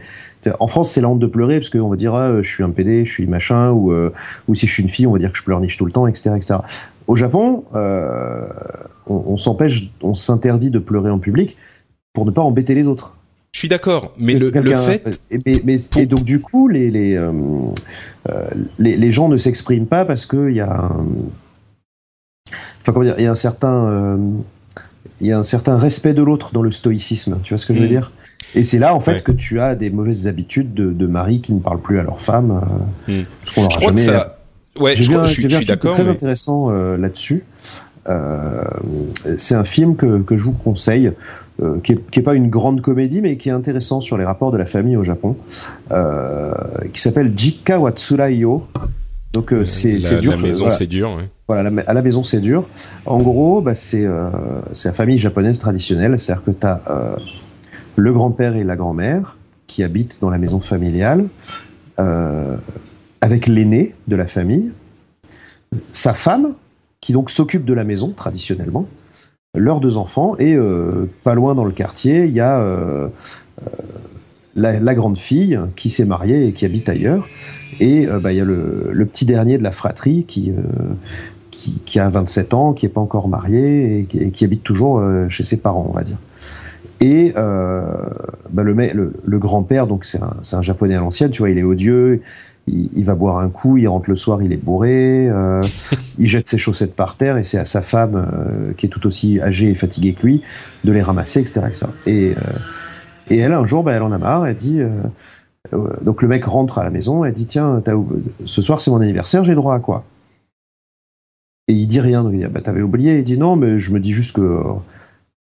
En 0.59 0.68
France, 0.68 0.91
c'est 0.91 0.99
la 1.01 1.07
honte 1.07 1.20
de 1.20 1.26
pleurer 1.28 1.57
parce 1.59 1.70
qu'on 1.70 1.88
va 1.88 1.95
dire 1.95 2.14
ah, 2.16 2.41
je 2.41 2.49
suis 2.49 2.64
un 2.64 2.70
PD, 2.70 3.05
je 3.05 3.11
suis 3.11 3.26
machin, 3.28 3.72
ou 3.72 3.91
euh, 3.93 4.11
ou 4.49 4.55
si 4.55 4.68
je 4.68 4.74
suis 4.74 4.84
une 4.84 4.89
fille, 4.89 5.07
on 5.07 5.14
va 5.14 5.20
dire 5.20 5.32
que 5.32 5.38
je 5.38 5.43
pleurniche 5.43 5.78
tout 5.78 5.86
le 5.86 5.91
temps, 5.93 6.05
etc., 6.05 6.32
etc. 6.36 6.55
Au 7.07 7.16
Japon, 7.16 7.64
euh, 7.76 8.45
on, 9.07 9.24
on 9.28 9.38
s'empêche, 9.38 9.89
on 10.01 10.16
s'interdit 10.16 10.70
de 10.70 10.80
pleurer 10.80 11.09
en 11.11 11.20
public 11.20 11.55
pour 12.14 12.26
ne 12.26 12.32
pas 12.32 12.41
embêter 12.41 12.76
les 12.76 12.88
autres. 12.88 13.14
Je 13.53 13.59
suis 13.59 13.70
d'accord, 13.70 14.14
mais 14.18 14.34
le, 14.34 14.49
le 14.49 14.76
fait 14.76 15.22
et, 15.32 15.38
mais- 15.45 15.61
mais- 15.64 15.78
pour- 15.80 16.01
et 16.01 16.05
donc 16.07 16.24
du 16.26 16.41
coup, 16.41 16.68
les 16.68 16.91
les, 16.91 17.16
euh, 17.16 17.32
les 18.80 18.97
les 18.97 19.11
gens 19.14 19.30
ne 19.30 19.38
s'expriment 19.38 19.86
pas 19.88 20.03
parce 20.05 20.26
que 20.26 20.49
il 20.49 20.55
y 20.57 20.61
a, 20.61 20.74
un, 20.74 21.05
enfin 22.82 22.91
comment 22.93 23.03
dire, 23.05 23.16
il 23.18 23.24
y 23.24 23.28
a 23.28 23.32
un 23.32 23.36
certain 23.36 24.18
il 25.22 25.28
y 25.28 25.32
a 25.32 25.38
un 25.39 25.43
certain 25.43 25.78
respect 25.78 26.14
de 26.14 26.22
l'autre 26.24 26.51
dans 26.54 26.62
le 26.62 26.72
stoïcisme. 26.72 27.38
Tu 27.43 27.54
vois 27.54 27.58
ce 27.58 27.66
que 27.66 27.74
je 27.74 27.80
veux 27.80 27.86
Mm. 27.86 27.89
dire? 27.89 28.12
Et 28.56 28.64
c'est 28.64 28.78
là 28.80 28.93
en 28.95 28.99
fait 28.99 29.14
Ouais. 29.14 29.22
que 29.22 29.32
tu 29.32 29.60
as 29.60 29.76
des 29.76 29.89
mauvaises 29.89 30.28
habitudes 30.28 30.74
de, 30.74 30.91
de 30.91 31.08
maris 31.08 31.41
qui 31.41 31.54
ne 31.54 31.60
parlent 31.60 31.80
plus 31.82 31.99
à 31.99 32.04
leur 32.04 32.20
femme. 32.22 32.62
euh, 33.08 33.22
Mm. 33.22 33.26
parce 33.41 33.56
qu'on 33.56 33.62
leur 33.62 33.72
je 33.72 33.76
a 33.78 33.80
crois 33.80 33.91
que 33.91 33.97
jamais- 33.99 34.18
ça 34.18 34.39
Ouais, 34.80 34.95
j'ai 34.95 35.04
je, 35.04 35.10
vu 35.10 35.14
crois- 35.16 35.24
un- 35.24 35.28
je 35.28 35.47
suis, 35.49 35.66
d'accord 35.66 35.93
Très 35.93 36.04
mais 36.04 36.10
intéressant 36.10 36.70
euh, 36.72 36.97
là-dessus. 36.97 37.43
Euh, 38.10 38.64
c'est 39.38 39.56
un 39.56 39.64
film 39.64 39.95
que, 39.95 40.22
que 40.22 40.36
je 40.36 40.43
vous 40.43 40.51
conseille, 40.51 41.12
euh, 41.62 41.80
qui, 41.84 41.93
est, 41.93 42.10
qui 42.10 42.20
est 42.20 42.24
pas 42.24 42.34
une 42.36 42.49
grande 42.49 42.82
comédie, 42.82 43.22
mais 43.22 43.38
qui 43.38 43.49
est 43.49 43.54
intéressant 43.54 44.01
sur 44.01 44.18
les 44.18 44.26
rapports 44.26 44.51
de 44.51 44.58
la 44.58 44.66
famille 44.66 44.97
au 44.97 45.04
Japon, 45.04 45.38
euh, 45.91 46.51
qui 46.93 46.99
s'appelle 47.01 47.32
Jikka 47.36 47.80
wa 47.80 47.91
Tsuraiyo. 47.91 48.68
Donc 49.34 49.54
euh, 49.54 49.64
c'est 49.66 49.97
dur. 49.97 50.32
la 50.32 50.38
maison 50.38 50.66
voilà. 50.66 50.72
c'est 50.76 50.88
dur, 50.88 51.16
ouais. 51.16 51.30
Voilà, 51.48 51.70
à 51.88 51.94
la 51.94 52.02
maison 52.02 52.24
c'est 52.24 52.39
dur. 52.39 52.68
En 53.06 53.22
gros, 53.22 53.62
bah, 53.62 53.76
c'est 53.76 54.06
euh, 54.06 54.30
c'est 54.72 54.89
la 54.89 54.94
famille 54.94 55.18
japonaise 55.18 55.60
traditionnelle, 55.60 56.18
c'est-à-dire 56.20 56.44
que 56.44 56.52
tu 56.52 56.66
as 56.66 56.82
le 57.96 58.14
grand-père 58.14 58.56
et 58.56 58.64
la 58.64 58.76
grand-mère 58.76 59.38
qui 59.68 59.84
habitent 59.84 60.20
dans 60.22 60.30
la 60.30 60.38
maison 60.38 60.60
familiale, 60.60 61.26
euh, 62.00 62.58
avec 63.22 63.48
l'aîné 63.48 63.96
de 64.08 64.16
la 64.16 64.28
famille, 64.28 64.72
sa 65.91 66.14
femme 66.14 66.54
qui 67.02 67.14
donc 67.14 67.30
s'occupe 67.30 67.66
de 67.66 67.74
la 67.74 67.84
maison 67.84 68.12
traditionnellement, 68.12 68.88
leurs 69.56 69.80
deux 69.80 69.98
enfants 69.98 70.36
et 70.38 70.56
euh, 70.56 71.10
pas 71.24 71.34
loin 71.34 71.56
dans 71.56 71.66
le 71.66 71.72
quartier, 71.72 72.26
il 72.26 72.34
y 72.34 72.39
a 72.39 72.60
euh, 72.60 73.08
euh, 73.62 73.70
la, 74.56 74.94
grande 74.94 75.18
fille 75.18 75.60
qui 75.76 75.89
s'est 75.89 76.06
mariée 76.06 76.48
et 76.48 76.54
qui 76.54 76.66
habite 76.66 76.89
ailleurs, 76.89 77.28
et 77.80 78.08
euh, 78.08 78.20
bah, 78.20 78.32
il 78.32 78.38
y 78.38 78.41
a 78.41 78.46
le, 78.46 79.06
petit 79.12 79.26
dernier 79.26 79.58
de 79.58 79.64
la 79.64 79.72
fratrie 79.72 80.26
qui 80.26 80.52
euh, 80.52 80.62
qui, 81.54 81.80
qui 81.86 81.99
a 81.99 82.10
27 82.10 82.54
ans, 82.54 82.74
qui 82.74 82.86
est 82.86 82.89
pas 82.89 83.01
encore 83.01 83.28
marié 83.28 83.99
et 83.99 84.32
qui, 84.32 84.43
habite 84.43 84.64
toujours 84.64 84.99
euh, 84.99 85.30
chez 85.30 85.43
ses 85.43 85.58
parents, 85.58 85.86
on 85.89 85.93
va 85.93 86.04
dire. 86.04 86.18
Et 86.99 87.34
euh, 87.38 87.84
bah, 88.49 88.64
le, 88.64 88.74
le, 89.24 89.39
grand-père, 89.39 89.88
donc 89.88 90.06
c'est 90.06 90.22
un, 90.22 90.36
un 90.51 90.62
japonais 90.62 90.95
à 90.95 90.99
l'ancienne, 90.99 91.32
tu 91.32 91.39
vois, 91.39 91.49
il 91.49 91.58
est 91.58 91.64
odieux, 91.64 92.22
il, 92.68 92.89
il 92.95 93.06
va 93.06 93.16
boire 93.16 93.38
un 93.39 93.49
coup, 93.49 93.78
il 93.78 93.88
rentre 93.88 94.10
le 94.10 94.16
soir, 94.16 94.41
il 94.41 94.51
est 94.54 94.64
bourré, 94.64 95.28
euh, 95.30 95.62
il 96.18 96.28
jette 96.28 96.47
ses 96.47 96.58
chaussettes 96.58 96.95
par 96.95 97.16
terre 97.18 97.38
et 97.38 97.43
c'est 97.43 97.60
à 97.60 97.66
sa 97.66 97.82
femme, 97.82 98.16
euh, 98.16 98.74
qui 98.74 98.86
est 98.88 98.89
tout 98.89 99.06
aussi 99.06 99.39
âgée 99.41 99.70
et 99.70 99.76
fatiguée 99.76 100.14
que 100.14 100.26
lui, 100.26 100.41
de 100.84 100.91
les 100.91 101.01
ramasser, 101.01 101.39
etc. 101.41 101.62
etc. 101.68 101.86
Et, 102.06 102.32
euh, 102.32 102.58
et 103.30 103.38
elle, 103.38 103.54
un 103.54 103.66
jour, 103.66 103.84
bah, 103.84 103.93
elle 103.93 104.04
en 104.04 104.12
a 104.12 104.18
marre, 104.18 104.45
elle 104.45 104.56
dit... 104.56 104.80
euh, 104.80 104.89
donc 106.01 106.22
le 106.22 106.28
mec 106.28 106.43
rentre 106.45 106.78
à 106.80 106.84
la 106.84 106.89
maison, 106.89 107.24
elle 107.24 107.34
dit 107.34 107.45
tiens, 107.45 107.82
ce 108.45 108.62
soir 108.62 108.82
c'est 108.82 108.91
mon 108.91 108.99
anniversaire, 108.99 109.43
j'ai 109.43 109.56
droit 109.56 109.76
à 109.76 109.80
quoi? 109.80 110.04
Et 111.68 111.74
il 111.74 111.88
dit 111.88 111.99
rien, 111.99 112.24
donc 112.24 112.34
il 112.34 112.39
dit 112.39 112.45
ah, 112.45 112.49
bah 112.49 112.61
t'avais 112.61 112.82
oublié, 112.82 113.20
il 113.20 113.24
dit 113.24 113.38
non, 113.38 113.55
mais 113.55 113.80
je 113.80 113.91
me 113.91 113.99
dis 113.99 114.14
juste 114.14 114.36
que 114.36 114.41
euh, 114.41 114.64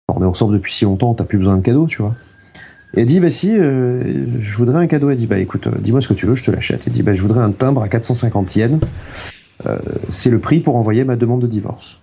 on 0.09 0.23
est 0.23 0.27
ensemble 0.27 0.55
depuis 0.55 0.73
si 0.73 0.85
longtemps, 0.85 1.15
t'as 1.15 1.25
plus 1.25 1.39
besoin 1.39 1.57
de 1.57 1.63
cadeau, 1.63 1.87
tu 1.87 2.03
vois. 2.03 2.15
Et 2.95 3.03
elle 3.03 3.07
dit 3.07 3.21
bah 3.21 3.31
si, 3.31 3.57
euh, 3.57 4.41
je 4.41 4.57
voudrais 4.57 4.83
un 4.83 4.87
cadeau. 4.87 5.11
Elle 5.11 5.19
dit 5.19 5.27
bah 5.27 5.39
écoute, 5.39 5.67
euh, 5.67 5.79
dis-moi 5.79 6.01
ce 6.01 6.09
que 6.09 6.15
tu 6.15 6.27
veux, 6.27 6.35
je 6.35 6.43
te 6.43 6.51
l'achète. 6.51 6.83
Elle 6.87 6.93
dit 6.93 7.03
bah 7.03 7.15
je 7.15 7.23
voudrais 7.23 7.41
un 7.41 7.53
timbre 7.53 7.83
à 7.83 7.89
450 7.89 8.57
yens, 8.57 8.81
c'est 10.09 10.31
le 10.31 10.39
prix 10.39 10.61
pour 10.61 10.77
envoyer 10.77 11.05
ma 11.05 11.17
demande 11.17 11.41
de 11.41 11.47
divorce. 11.47 12.01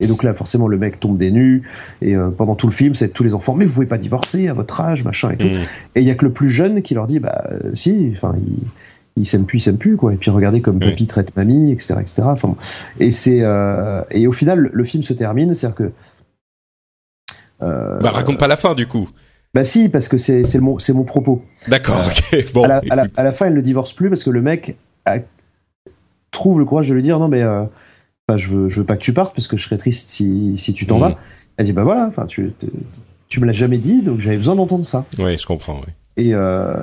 Et 0.00 0.06
donc 0.06 0.22
là, 0.22 0.32
forcément, 0.32 0.68
le 0.68 0.78
mec 0.78 1.00
tombe 1.00 1.18
des 1.18 1.32
nues, 1.32 1.62
et 2.02 2.14
euh, 2.14 2.30
pendant 2.30 2.54
tout 2.54 2.68
le 2.68 2.72
film, 2.72 2.94
c'est 2.94 3.08
tous 3.08 3.24
les 3.24 3.34
enfants, 3.34 3.54
mais 3.54 3.64
vous 3.64 3.74
pouvez 3.74 3.86
pas 3.86 3.98
divorcer 3.98 4.46
à 4.46 4.52
votre 4.52 4.80
âge, 4.80 5.02
machin 5.02 5.30
et 5.32 5.36
tout. 5.36 5.46
Mm. 5.46 5.66
Et 5.96 6.00
il 6.00 6.04
y 6.04 6.10
a 6.10 6.14
que 6.14 6.24
le 6.24 6.32
plus 6.32 6.50
jeune 6.50 6.82
qui 6.82 6.94
leur 6.94 7.08
dit, 7.08 7.18
bah 7.18 7.44
euh, 7.50 7.74
si, 7.74 8.12
enfin, 8.14 8.36
il, 8.38 8.62
il 9.18 9.26
s'aime 9.26 9.44
plus, 9.44 9.58
il 9.58 9.62
s'aime 9.62 9.78
plus, 9.78 9.96
quoi. 9.96 10.12
Et 10.12 10.16
puis 10.16 10.30
regardez 10.30 10.60
comme 10.60 10.76
Oui. 10.78 10.90
papy 10.90 11.06
traite 11.06 11.36
mamie, 11.36 11.72
etc., 11.72 11.94
etc. 12.00 12.22
Enfin, 12.24 12.56
et 13.00 13.12
c'est 13.12 13.42
euh, 13.42 14.02
et 14.10 14.26
au 14.26 14.32
final, 14.32 14.70
le, 14.72 14.84
film 14.84 15.02
se 15.02 15.12
termine, 15.12 15.54
c'est-à-dire 15.54 15.76
que 15.76 15.92
euh, 17.62 17.98
Bah 18.00 18.10
raconte 18.10 18.38
pas 18.38 18.46
la 18.46 18.56
fin 18.56 18.74
du 18.74 18.86
coup. 18.86 19.08
bah 19.54 19.64
si, 19.64 19.88
parce 19.88 20.08
que 20.08 20.18
c'est 20.18 20.44
c'est 20.44 20.60
mon 20.60 20.78
c'est 20.78 20.92
mon 20.92 21.04
propos. 21.04 21.42
D'accord, 21.66 22.00
ok. 22.06 22.52
Bon, 22.52 22.64
à, 22.64 22.68
la, 22.68 22.76
à, 22.90 22.96
la, 22.96 23.04
écoute. 23.04 23.18
à 23.18 23.22
la 23.24 23.32
fin, 23.32 23.46
elle 23.46 23.54
ne 23.54 23.60
divorce 23.60 23.92
plus 23.92 24.08
parce 24.08 24.22
que 24.24 24.30
le 24.30 24.42
mec 24.42 24.76
a- 25.06 25.18
trouve 26.30 26.58
le 26.58 26.64
courage 26.64 26.88
de 26.88 26.94
lui 26.94 27.02
dire 27.02 27.18
non 27.18 27.28
mais 27.28 27.42
euh, 27.42 27.64
bah, 28.28 28.36
je 28.36 28.48
veux 28.48 28.68
je 28.68 28.80
veux 28.80 28.86
pas 28.86 28.96
que 28.96 29.02
tu 29.02 29.12
partes 29.14 29.34
parce 29.34 29.48
que 29.48 29.56
je 29.56 29.64
serais 29.64 29.78
triste 29.78 30.08
si 30.10 30.56
si 30.56 30.72
tu 30.74 30.86
t'en 30.86 30.96
Mhm. 30.96 31.00
vas. 31.00 31.18
Elle 31.56 31.66
dit 31.66 31.72
bah 31.72 31.82
voilà, 31.82 32.06
enfin 32.06 32.26
tu 32.26 32.52
tu 33.28 33.40
me 33.40 33.46
l'as 33.46 33.52
jamais 33.52 33.78
dit 33.78 34.02
donc 34.02 34.20
j'avais 34.20 34.36
besoin 34.36 34.54
d'entendre 34.54 34.86
ça. 34.86 35.04
ouais, 35.18 35.36
je 35.36 35.46
comprends. 35.46 35.74
Ouais. 35.80 35.94
Et, 36.18 36.30
euh, 36.34 36.74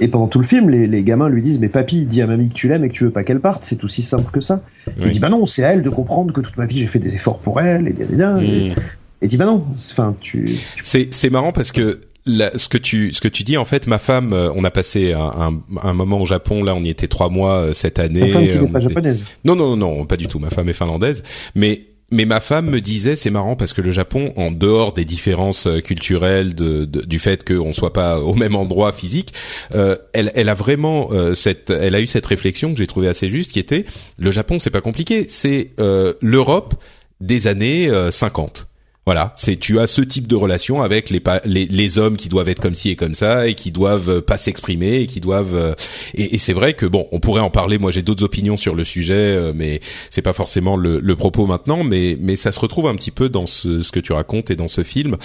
et 0.00 0.08
pendant 0.08 0.26
tout 0.26 0.38
le 0.40 0.44
film, 0.44 0.68
les, 0.68 0.86
les 0.86 1.02
gamins 1.04 1.28
lui 1.28 1.40
disent 1.40 1.58
Mais 1.58 1.68
papy, 1.68 2.04
dis 2.04 2.20
à 2.20 2.26
mamie 2.26 2.48
que 2.48 2.54
tu 2.54 2.68
l'aimes 2.68 2.84
et 2.84 2.88
que 2.88 2.94
tu 2.94 3.04
veux 3.04 3.10
pas 3.10 3.22
qu'elle 3.24 3.40
parte, 3.40 3.64
c'est 3.64 3.82
aussi 3.84 4.02
simple 4.02 4.30
que 4.32 4.40
ça. 4.40 4.60
Il 5.00 5.08
dit 5.08 5.18
Bah 5.20 5.28
non, 5.28 5.46
c'est 5.46 5.64
à 5.64 5.72
elle 5.72 5.82
de 5.82 5.90
comprendre 5.90 6.32
que 6.34 6.40
toute 6.40 6.56
ma 6.56 6.66
vie 6.66 6.78
j'ai 6.80 6.88
fait 6.88 6.98
des 6.98 7.14
efforts 7.14 7.38
pour 7.38 7.60
elle, 7.60 7.88
et 7.88 7.92
bien, 7.92 8.06
bien, 8.06 8.38
Et, 8.38 8.70
Mm. 8.70 8.74
et 9.22 9.26
dit 9.28 9.36
Bah 9.36 9.46
non, 9.46 9.64
enfin, 9.92 10.14
tu. 10.20 10.44
tu- 10.46 10.58
C'est 10.82 11.14
c'est 11.14 11.30
marrant 11.30 11.52
parce 11.52 11.70
que 11.72 12.00
la- 12.26 12.58
ce 12.58 12.68
que 12.68 12.76
tu 12.78 13.12
ce 13.12 13.20
que 13.20 13.28
tu 13.28 13.44
dis 13.44 13.56
en 13.56 13.64
fait, 13.64 13.86
ma 13.86 13.98
femme, 13.98 14.32
euh, 14.32 14.50
on 14.56 14.64
a 14.64 14.70
passé 14.72 15.12
un, 15.12 15.20
un, 15.20 15.60
un 15.88 15.92
moment 15.92 16.20
au 16.20 16.26
Japon. 16.26 16.64
Là, 16.64 16.74
on 16.74 16.82
y 16.82 16.88
était 16.88 17.06
trois 17.06 17.28
mois 17.28 17.58
euh, 17.58 17.72
cette 17.72 18.00
année. 18.00 18.18
Ta 18.20 18.26
femme 18.26 18.42
qui 18.42 18.50
euh, 18.50 18.54
n'est 18.54 18.60
on 18.62 18.66
pas 18.72 18.80
était- 18.80 18.88
japonaise. 18.88 19.24
Non, 19.44 19.54
non, 19.54 19.76
non, 19.76 19.96
non, 19.96 20.06
pas 20.06 20.16
du 20.16 20.26
tout. 20.26 20.40
Ma 20.40 20.50
femme 20.50 20.68
est 20.68 20.72
finlandaise, 20.72 21.22
mais 21.54 21.82
mais 22.10 22.24
ma 22.24 22.40
femme 22.40 22.70
me 22.70 22.80
disait, 22.80 23.16
c'est 23.16 23.30
marrant 23.30 23.56
parce 23.56 23.72
que 23.72 23.80
le 23.80 23.90
Japon, 23.90 24.32
en 24.36 24.50
dehors 24.50 24.92
des 24.92 25.04
différences 25.04 25.66
euh, 25.66 25.80
culturelles, 25.80 26.54
de, 26.54 26.84
de- 26.84 27.02
du 27.02 27.18
fait 27.18 27.42
qu'on 27.46 27.72
soit 27.72 27.92
pas 27.92 28.20
au 28.20 28.34
même 28.34 28.54
endroit 28.54 28.92
physique, 28.92 29.32
euh, 29.74 29.96
elle, 30.12 30.30
elle 30.34 30.48
a 30.48 30.54
vraiment 30.54 31.08
euh, 31.12 31.34
cette, 31.34 31.70
elle 31.70 31.94
a 31.94 32.00
eu 32.00 32.06
cette 32.06 32.26
réflexion 32.26 32.72
que 32.72 32.78
j'ai 32.78 32.86
trouvée 32.86 33.08
assez 33.08 33.28
juste, 33.28 33.50
qui 33.52 33.58
était 33.58 33.84
le 34.18 34.30
Japon, 34.30 34.58
c'est 34.58 34.70
pas 34.70 34.80
compliqué, 34.80 35.26
c'est 35.28 35.72
euh, 35.80 36.14
l'Europe 36.20 36.74
des 37.20 37.46
années 37.48 37.88
euh, 37.90 38.10
50. 38.10 38.68
Voilà, 39.06 39.32
c'est 39.36 39.54
tu 39.54 39.78
as 39.78 39.86
ce 39.86 40.02
type 40.02 40.26
de 40.26 40.34
relation 40.34 40.82
avec 40.82 41.10
les, 41.10 41.22
les, 41.44 41.66
les 41.66 41.98
hommes 42.00 42.16
qui 42.16 42.28
doivent 42.28 42.48
être 42.48 42.58
comme 42.58 42.74
ci 42.74 42.90
et 42.90 42.96
comme 42.96 43.14
ça 43.14 43.46
et 43.46 43.54
qui 43.54 43.70
doivent 43.70 44.08
euh, 44.08 44.20
pas 44.20 44.36
s'exprimer 44.36 44.96
et 44.96 45.06
qui 45.06 45.20
doivent 45.20 45.54
euh, 45.54 45.74
et, 46.14 46.34
et 46.34 46.38
c'est 46.38 46.52
vrai 46.52 46.74
que 46.74 46.86
bon, 46.86 47.06
on 47.12 47.20
pourrait 47.20 47.40
en 47.40 47.48
parler. 47.48 47.78
Moi, 47.78 47.92
j'ai 47.92 48.02
d'autres 48.02 48.24
opinions 48.24 48.56
sur 48.56 48.74
le 48.74 48.82
sujet, 48.82 49.14
euh, 49.14 49.52
mais 49.54 49.78
c'est 50.10 50.22
pas 50.22 50.32
forcément 50.32 50.76
le, 50.76 50.98
le, 50.98 51.14
propos 51.14 51.46
maintenant. 51.46 51.84
Mais 51.84 52.18
mais 52.20 52.34
ça 52.34 52.50
se 52.50 52.58
retrouve 52.58 52.88
un 52.88 52.96
petit 52.96 53.12
peu 53.12 53.28
dans 53.28 53.46
ce, 53.46 53.80
ce 53.82 53.92
que 53.92 54.00
tu 54.00 54.12
racontes 54.12 54.50
et 54.50 54.56
dans 54.56 54.66
ce 54.66 54.82
film. 54.82 55.16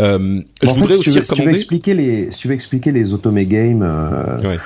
Euh, 0.00 0.42
je 0.62 0.68
voudrais 0.68 0.96
aussi 0.96 1.04
tu 1.04 1.16
veux, 1.16 1.20
recommander. 1.20 1.26
Si 1.26 1.34
tu 1.34 1.42
veux 1.42 1.50
expliquer 1.54 1.94
les, 1.94 2.30
si 2.32 2.40
tu 2.40 2.48
veux 2.48 2.54
expliquer 2.54 2.92
les 2.92 3.14
automé 3.14 3.46
games 3.46 4.38
ouais. 4.44 4.58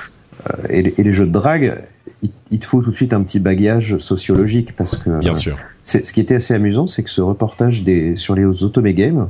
et, 0.69 0.81
les, 0.81 0.93
et, 0.97 1.03
les, 1.03 1.13
jeux 1.13 1.27
de 1.27 1.31
drague, 1.31 1.81
il, 2.23 2.29
il, 2.51 2.59
te 2.59 2.65
faut 2.65 2.81
tout 2.81 2.91
de 2.91 2.95
suite 2.95 3.13
un 3.13 3.21
petit 3.23 3.39
bagage 3.39 3.97
sociologique 3.97 4.75
parce 4.75 4.95
que. 4.95 5.19
Bien 5.19 5.33
sûr 5.33 5.57
ce 5.85 6.11
qui 6.11 6.19
était 6.19 6.35
assez 6.35 6.53
amusant, 6.53 6.87
c'est 6.87 7.03
que 7.03 7.09
ce 7.09 7.21
reportage 7.21 7.83
des, 7.83 8.17
sur 8.17 8.35
les 8.35 8.43
Otome 8.63 8.91
Games, 8.91 9.29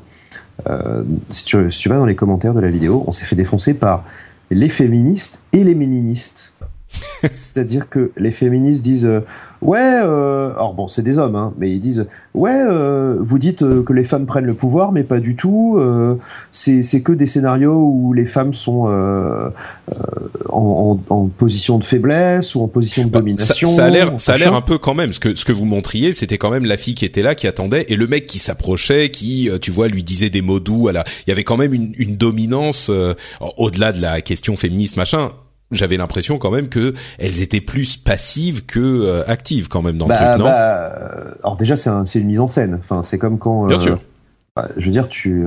euh, 0.67 1.03
si, 1.29 1.43
tu, 1.43 1.71
si, 1.71 1.79
tu, 1.79 1.89
vas 1.89 1.97
dans 1.97 2.05
les 2.05 2.15
commentaires 2.15 2.53
de 2.53 2.61
la 2.61 2.69
vidéo, 2.69 3.03
on 3.07 3.11
s'est 3.11 3.25
fait 3.25 3.35
défoncer 3.35 3.73
par 3.73 4.05
les 4.51 4.69
féministes 4.69 5.41
et 5.51 5.63
les 5.63 5.75
méninistes. 5.75 6.53
C'est-à-dire 7.41 7.89
que 7.89 8.11
les 8.17 8.31
féministes 8.31 8.83
disent 8.83 9.05
euh, 9.05 9.21
ouais, 9.61 9.79
euh, 9.79 10.51
alors 10.51 10.73
bon, 10.73 10.87
c'est 10.87 11.01
des 11.01 11.17
hommes, 11.17 11.35
hein, 11.35 11.53
mais 11.57 11.71
ils 11.71 11.79
disent 11.79 12.05
ouais, 12.33 12.51
euh, 12.53 13.17
vous 13.19 13.39
dites 13.39 13.63
euh, 13.63 13.83
que 13.83 13.93
les 13.93 14.03
femmes 14.03 14.25
prennent 14.25 14.45
le 14.45 14.53
pouvoir, 14.53 14.91
mais 14.91 15.03
pas 15.03 15.19
du 15.19 15.35
tout. 15.35 15.77
Euh, 15.77 16.15
c'est 16.51 17.01
que 17.01 17.11
des 17.11 17.25
scénarios 17.25 17.73
où 17.73 18.13
les 18.13 18.25
femmes 18.25 18.53
sont 18.53 18.85
euh, 18.87 19.49
en, 20.49 20.99
en, 21.09 21.13
en, 21.13 21.27
position 21.27 21.79
de 21.79 21.83
faiblesse 21.83 22.55
ou 22.55 22.61
en 22.61 22.67
position 22.67 23.05
de 23.05 23.09
bah, 23.09 23.19
domination. 23.19 23.67
Ça, 23.67 23.75
ça 23.75 23.85
a 23.85 23.89
l'air, 23.89 24.13
ça 24.17 24.33
a 24.33 24.37
l'air 24.37 24.53
un 24.53 24.61
peu 24.61 24.77
quand 24.77 24.93
même. 24.93 25.11
Ce 25.11 25.19
que 25.19 25.35
ce 25.35 25.45
que 25.45 25.53
vous 25.53 25.65
montriez, 25.65 26.13
c'était 26.13 26.37
quand 26.37 26.51
même 26.51 26.65
la 26.65 26.77
fille 26.77 26.95
qui 26.95 27.05
était 27.05 27.21
là, 27.21 27.35
qui 27.35 27.47
attendait, 27.47 27.85
et 27.89 27.95
le 27.95 28.07
mec 28.07 28.25
qui 28.25 28.39
s'approchait, 28.39 29.09
qui, 29.09 29.49
tu 29.61 29.71
vois, 29.71 29.87
lui 29.87 30.03
disait 30.03 30.29
des 30.29 30.41
mots 30.41 30.59
doux. 30.59 30.87
À 30.87 30.93
la... 30.93 31.03
Il 31.25 31.29
y 31.29 31.33
avait 31.33 31.43
quand 31.43 31.57
même 31.57 31.73
une, 31.73 31.93
une 31.97 32.15
dominance 32.15 32.91
au-delà 33.57 33.91
de 33.91 34.01
la 34.01 34.21
question 34.21 34.55
féministe, 34.55 34.97
machin 34.97 35.29
j'avais 35.75 35.97
l'impression 35.97 36.37
quand 36.37 36.51
même 36.51 36.67
que 36.67 36.93
elles 37.19 37.41
étaient 37.41 37.61
plus 37.61 37.97
passives 37.97 38.65
que 38.65 38.79
euh, 38.79 39.23
actives 39.27 39.67
quand 39.67 39.81
même 39.81 39.97
dans 39.97 40.07
bah, 40.07 40.19
le 40.19 40.25
truc, 40.27 40.39
non 40.39 40.45
bah, 40.45 40.93
euh, 40.95 41.31
Alors 41.43 41.57
déjà, 41.57 41.77
c'est 41.77 41.89
un, 41.89 42.03
une 42.03 42.25
mise 42.25 42.39
en 42.39 42.47
scène. 42.47 42.79
Enfin, 42.79 43.03
c'est 43.03 43.17
comme 43.17 43.37
quand. 43.37 43.67
Bien 43.67 43.77
euh, 43.77 43.79
sûr. 43.79 43.99
Bah, 44.55 44.69
je 44.77 44.85
veux 44.85 44.91
dire, 44.91 45.07
tu. 45.07 45.45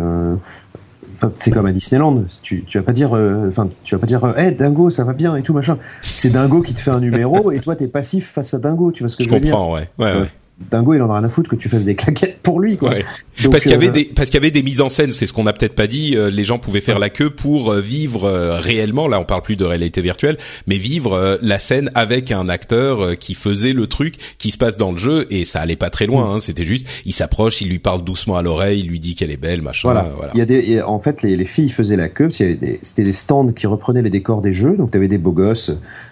C'est 1.38 1.50
comme 1.50 1.66
à 1.66 1.72
Disneyland. 1.72 2.24
Tu, 2.42 2.62
tu 2.64 2.78
vas 2.78 2.84
pas 2.84 2.92
dire, 2.92 3.10
enfin, 3.48 3.68
tu 3.82 3.94
vas 3.94 3.98
pas 3.98 4.06
dire, 4.06 4.24
hé, 4.36 4.40
hey, 4.40 4.54
Dingo, 4.54 4.88
ça 4.90 5.02
va 5.02 5.14
bien 5.14 5.34
et 5.34 5.42
tout 5.42 5.52
machin. 5.52 5.78
C'est 6.02 6.30
Dingo 6.30 6.62
qui 6.62 6.74
te 6.74 6.80
fait 6.80 6.92
un 6.92 7.00
numéro 7.00 7.50
et 7.50 7.58
toi 7.58 7.74
t'es 7.74 7.88
passif 7.88 8.30
face 8.30 8.54
à 8.54 8.58
Dingo. 8.58 8.92
Tu 8.92 9.02
vois 9.02 9.10
ce 9.10 9.16
que 9.16 9.24
je, 9.24 9.28
je 9.28 9.34
veux 9.34 9.40
dire? 9.40 9.52
comprends, 9.52 9.74
ouais, 9.74 9.88
ouais, 9.98 10.12
ouais. 10.12 10.28
Dingo, 10.70 10.94
il 10.94 11.02
en 11.02 11.10
a 11.10 11.18
rien 11.18 11.24
à 11.24 11.28
foutre 11.28 11.48
que 11.48 11.56
tu 11.56 11.68
fasses 11.68 11.84
des 11.84 11.94
claquettes 11.94 12.38
pour 12.42 12.60
lui, 12.60 12.76
quoi. 12.76 12.90
Ouais. 12.90 13.04
Donc, 13.42 13.52
parce 13.52 13.62
qu'il 13.62 13.72
y 13.72 13.76
avait 13.76 13.88
euh... 13.88 13.92
des 13.92 14.04
parce 14.06 14.28
qu'il 14.28 14.38
y 14.38 14.42
avait 14.42 14.50
des 14.50 14.62
mises 14.62 14.80
en 14.80 14.88
scène, 14.88 15.10
c'est 15.12 15.26
ce 15.26 15.32
qu'on 15.32 15.44
n'a 15.44 15.52
peut-être 15.52 15.74
pas 15.74 15.86
dit. 15.86 16.16
Euh, 16.16 16.30
les 16.30 16.42
gens 16.42 16.58
pouvaient 16.58 16.80
faire 16.80 16.96
ouais. 16.96 17.00
la 17.00 17.10
queue 17.10 17.30
pour 17.30 17.70
euh, 17.70 17.80
vivre 17.80 18.28
réellement. 18.58 19.06
Là, 19.06 19.20
on 19.20 19.24
parle 19.24 19.42
plus 19.42 19.56
de 19.56 19.64
réalité 19.64 20.00
virtuelle, 20.00 20.36
mais 20.66 20.76
vivre 20.76 21.38
la 21.42 21.58
scène 21.58 21.90
avec 21.94 22.32
un 22.32 22.48
acteur 22.48 23.16
qui 23.18 23.34
faisait 23.34 23.72
le 23.72 23.86
truc 23.86 24.16
qui 24.38 24.50
se 24.50 24.58
passe 24.58 24.76
dans 24.76 24.92
le 24.92 24.98
jeu 24.98 25.26
et 25.30 25.44
ça 25.44 25.60
allait 25.60 25.76
pas 25.76 25.90
très 25.90 26.06
loin. 26.06 26.26
Mm. 26.26 26.30
Hein, 26.30 26.40
C'était 26.40 26.64
juste, 26.64 26.86
il 27.04 27.12
s'approche, 27.12 27.60
il 27.60 27.68
lui 27.68 27.78
parle 27.78 28.02
doucement 28.02 28.36
à 28.36 28.42
l'oreille, 28.42 28.80
il 28.80 28.88
lui 28.88 29.00
dit 29.00 29.14
qu'elle 29.14 29.30
est 29.30 29.36
belle, 29.36 29.62
machin. 29.62 29.88
Voilà. 29.90 30.12
voilà. 30.16 30.32
Il 30.34 30.38
y 30.38 30.42
a 30.42 30.46
des, 30.46 30.82
en 30.82 30.98
fait, 30.98 31.22
les, 31.22 31.36
les 31.36 31.46
filles 31.46 31.70
faisaient 31.70 31.96
la 31.96 32.08
queue. 32.08 32.30
C'était 32.30 32.78
des, 32.96 33.04
des 33.04 33.12
stands 33.12 33.52
qui 33.52 33.66
reprenaient 33.66 34.02
les 34.02 34.10
décors 34.10 34.42
des 34.42 34.52
jeux. 34.52 34.76
Donc, 34.76 34.90
tu 34.90 34.96
avais 34.96 35.08
des 35.08 35.18
beaux 35.18 35.32
gosses 35.32 35.70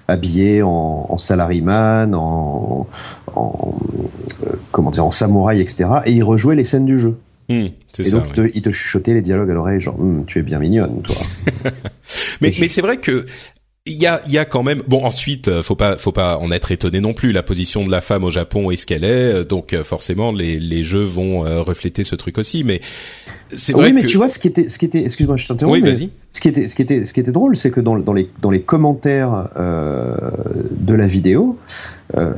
habillés 0.09 0.63
en, 0.63 1.07
en 1.09 1.19
salaryman, 1.19 2.15
en, 2.15 2.87
en 3.37 3.79
euh, 4.47 4.51
comment 4.73 4.91
dire, 4.91 5.05
en 5.05 5.13
samouraï, 5.13 5.61
etc. 5.61 5.89
Et 6.05 6.13
ils 6.13 6.25
rejouaient 6.25 6.57
les 6.57 6.65
scènes 6.65 6.87
du 6.87 7.01
jeu. 7.01 7.17
Mmh, 7.49 7.67
et 7.99 8.05
ça, 8.05 8.19
donc 8.19 8.27
ouais. 8.27 8.33
il, 8.37 8.51
te, 8.51 8.57
il 8.59 8.63
te 8.63 8.71
chuchotait 8.71 9.15
les 9.15 9.23
dialogues 9.23 9.51
à 9.51 9.55
l'oreille, 9.55 9.81
genre 9.81 9.97
hm, 9.99 10.25
tu 10.27 10.41
es 10.41 10.43
bien 10.43 10.59
mignonne, 10.59 11.01
toi. 11.03 11.15
mais 12.41 12.53
mais 12.61 12.69
c'est 12.69 12.81
vrai 12.81 12.99
que 12.99 13.25
il 13.89 14.03
y 14.03 14.07
a, 14.07 14.21
il 14.27 14.33
y 14.33 14.39
a 14.39 14.45
quand 14.45 14.65
même 14.65 14.83
bon 14.89 15.05
ensuite 15.05 15.63
faut 15.63 15.77
pas 15.77 15.97
faut 15.97 16.11
pas 16.11 16.39
en 16.39 16.51
être 16.51 16.73
étonné 16.73 17.01
non 17.01 17.15
plus 17.15 17.31
la 17.31 17.45
position 17.45 17.85
de 17.85 17.91
la 17.91 18.01
femme 18.01 18.25
au 18.25 18.33
Japon 18.33 18.73
est 18.73 18.77
ce 18.77 18.85
qu'elle 18.85 19.05
est 19.05 19.45
donc 19.45 19.81
forcément 19.85 20.33
les 20.33 20.59
les 20.59 20.83
jeux 20.83 21.05
vont 21.05 21.43
refléter 21.63 22.03
ce 22.03 22.17
truc 22.17 22.37
aussi 22.37 22.65
mais 22.65 22.81
c'est 23.49 23.73
vrai 23.73 23.87
oui 23.87 23.93
mais 23.93 24.03
que... 24.03 24.09
tu 24.09 24.17
vois 24.17 24.29
ce 24.29 24.41
qui 24.41 24.49
était 24.49 24.69
ce 24.69 24.79
qui 24.81 24.87
était 24.87 25.05
excuse-moi 25.05 25.37
je 25.37 25.47
t'interromps 25.47 25.79
oui 25.79 25.89
vas-y 25.89 26.11
ce 26.33 26.41
qui 26.41 26.49
était 26.49 26.67
ce 26.67 26.75
qui 26.75 26.83
était 26.83 27.05
ce 27.05 27.13
qui 27.13 27.21
était 27.21 27.31
drôle 27.31 27.57
c'est 27.57 27.71
que 27.71 27.81
dans 27.81 27.97
dans 27.97 28.13
les 28.13 28.29
dans 28.43 28.51
les 28.51 28.63
commentaires 28.63 29.51
euh, 29.57 30.17
de 30.73 30.95
la 30.95 31.07
vidéo 31.07 31.57
euh, 32.17 32.33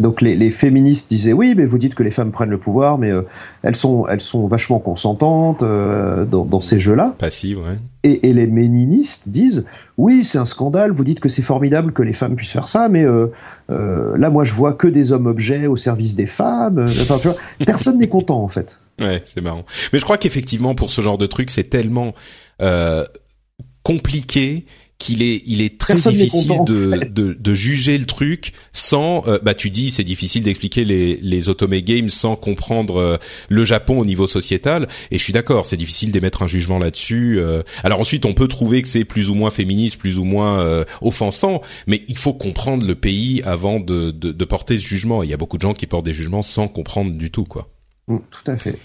donc 0.00 0.20
les, 0.20 0.34
les, 0.34 0.50
féministes 0.50 1.08
disaient 1.08 1.32
oui, 1.32 1.54
mais 1.56 1.64
vous 1.64 1.78
dites 1.78 1.94
que 1.94 2.02
les 2.02 2.10
femmes 2.10 2.32
prennent 2.32 2.50
le 2.50 2.58
pouvoir, 2.58 2.98
mais 2.98 3.12
euh, 3.12 3.22
elles 3.62 3.76
sont 3.76 4.08
elles 4.08 4.20
sont 4.20 4.48
vachement 4.48 4.80
consentantes 4.80 5.62
euh, 5.62 6.24
dans, 6.24 6.44
dans, 6.44 6.60
ces 6.60 6.80
jeux-là. 6.80 7.14
Passives, 7.16 7.58
ouais. 7.58 7.78
Et, 8.02 8.28
et, 8.28 8.34
les 8.34 8.48
méninistes 8.48 9.28
disent 9.28 9.66
oui, 9.96 10.24
c'est 10.24 10.38
un 10.38 10.46
scandale. 10.46 10.90
Vous 10.90 11.04
dites 11.04 11.20
que 11.20 11.28
c'est 11.28 11.42
formidable 11.42 11.92
que 11.92 12.02
les 12.02 12.12
femmes 12.12 12.34
puissent 12.34 12.50
faire 12.50 12.68
ça, 12.68 12.88
mais 12.88 13.04
euh, 13.04 13.28
là, 13.68 14.30
moi, 14.30 14.42
je 14.42 14.52
vois 14.52 14.72
que 14.72 14.88
des 14.88 15.12
hommes 15.12 15.26
objets 15.26 15.68
au 15.68 15.76
service 15.76 16.16
des 16.16 16.26
femmes. 16.26 16.84
Enfin, 16.88 17.18
tu 17.18 17.28
vois, 17.28 17.36
personne 17.64 17.98
n'est 17.98 18.08
content 18.08 18.42
en 18.42 18.48
fait. 18.48 18.80
Ouais, 19.00 19.22
c'est 19.24 19.42
marrant. 19.42 19.64
Mais 19.92 20.00
je 20.00 20.04
crois 20.04 20.18
qu'effectivement, 20.18 20.74
pour 20.74 20.90
ce 20.90 21.02
genre 21.02 21.18
de 21.18 21.26
truc, 21.26 21.52
c'est 21.52 21.70
tellement 21.70 22.14
compliqué 23.84 24.66
qu'il 24.98 25.22
est 25.22 25.42
il 25.46 25.60
est 25.60 25.78
très 25.78 25.94
Personne 25.94 26.14
difficile 26.14 26.64
de, 26.64 27.00
de, 27.10 27.36
de 27.38 27.54
juger 27.54 27.98
le 27.98 28.06
truc 28.06 28.52
sans 28.72 29.26
euh, 29.26 29.38
bah 29.42 29.54
tu 29.54 29.70
dis 29.70 29.90
c'est 29.90 30.04
difficile 30.04 30.44
d'expliquer 30.44 30.84
les 30.84 31.18
les 31.20 31.48
automé 31.48 31.82
games 31.82 32.08
sans 32.08 32.36
comprendre 32.36 32.96
euh, 32.96 33.16
le 33.48 33.64
Japon 33.64 33.98
au 33.98 34.04
niveau 34.04 34.26
sociétal. 34.26 34.88
Et 35.10 35.18
je 35.18 35.22
suis 35.22 35.32
d'accord 35.32 35.66
c'est 35.66 35.76
difficile 35.76 36.12
d'émettre 36.12 36.42
un 36.42 36.46
jugement 36.46 36.78
là-dessus 36.78 37.38
euh. 37.38 37.62
alors 37.82 38.00
ensuite 38.00 38.24
on 38.24 38.34
peut 38.34 38.48
trouver 38.48 38.82
que 38.82 38.88
c'est 38.88 39.04
plus 39.04 39.30
ou 39.30 39.34
moins 39.34 39.50
féministe 39.50 39.98
plus 39.98 40.18
ou 40.18 40.24
moins 40.24 40.60
euh, 40.60 40.84
offensant 41.02 41.60
mais 41.86 42.02
il 42.08 42.18
faut 42.18 42.34
comprendre 42.34 42.86
le 42.86 42.94
pays 42.94 43.42
avant 43.44 43.80
de, 43.80 44.10
de 44.10 44.32
de 44.32 44.44
porter 44.44 44.78
ce 44.78 44.86
jugement. 44.86 45.22
Il 45.22 45.30
y 45.30 45.34
a 45.34 45.36
beaucoup 45.36 45.56
de 45.56 45.62
gens 45.62 45.74
qui 45.74 45.86
portent 45.86 46.04
des 46.04 46.12
jugements 46.12 46.42
sans 46.42 46.68
comprendre 46.68 47.12
du 47.12 47.30
tout 47.30 47.44
quoi. 47.44 47.68
Mm, 48.08 48.18
tout 48.30 48.50
à 48.50 48.56
fait 48.56 48.78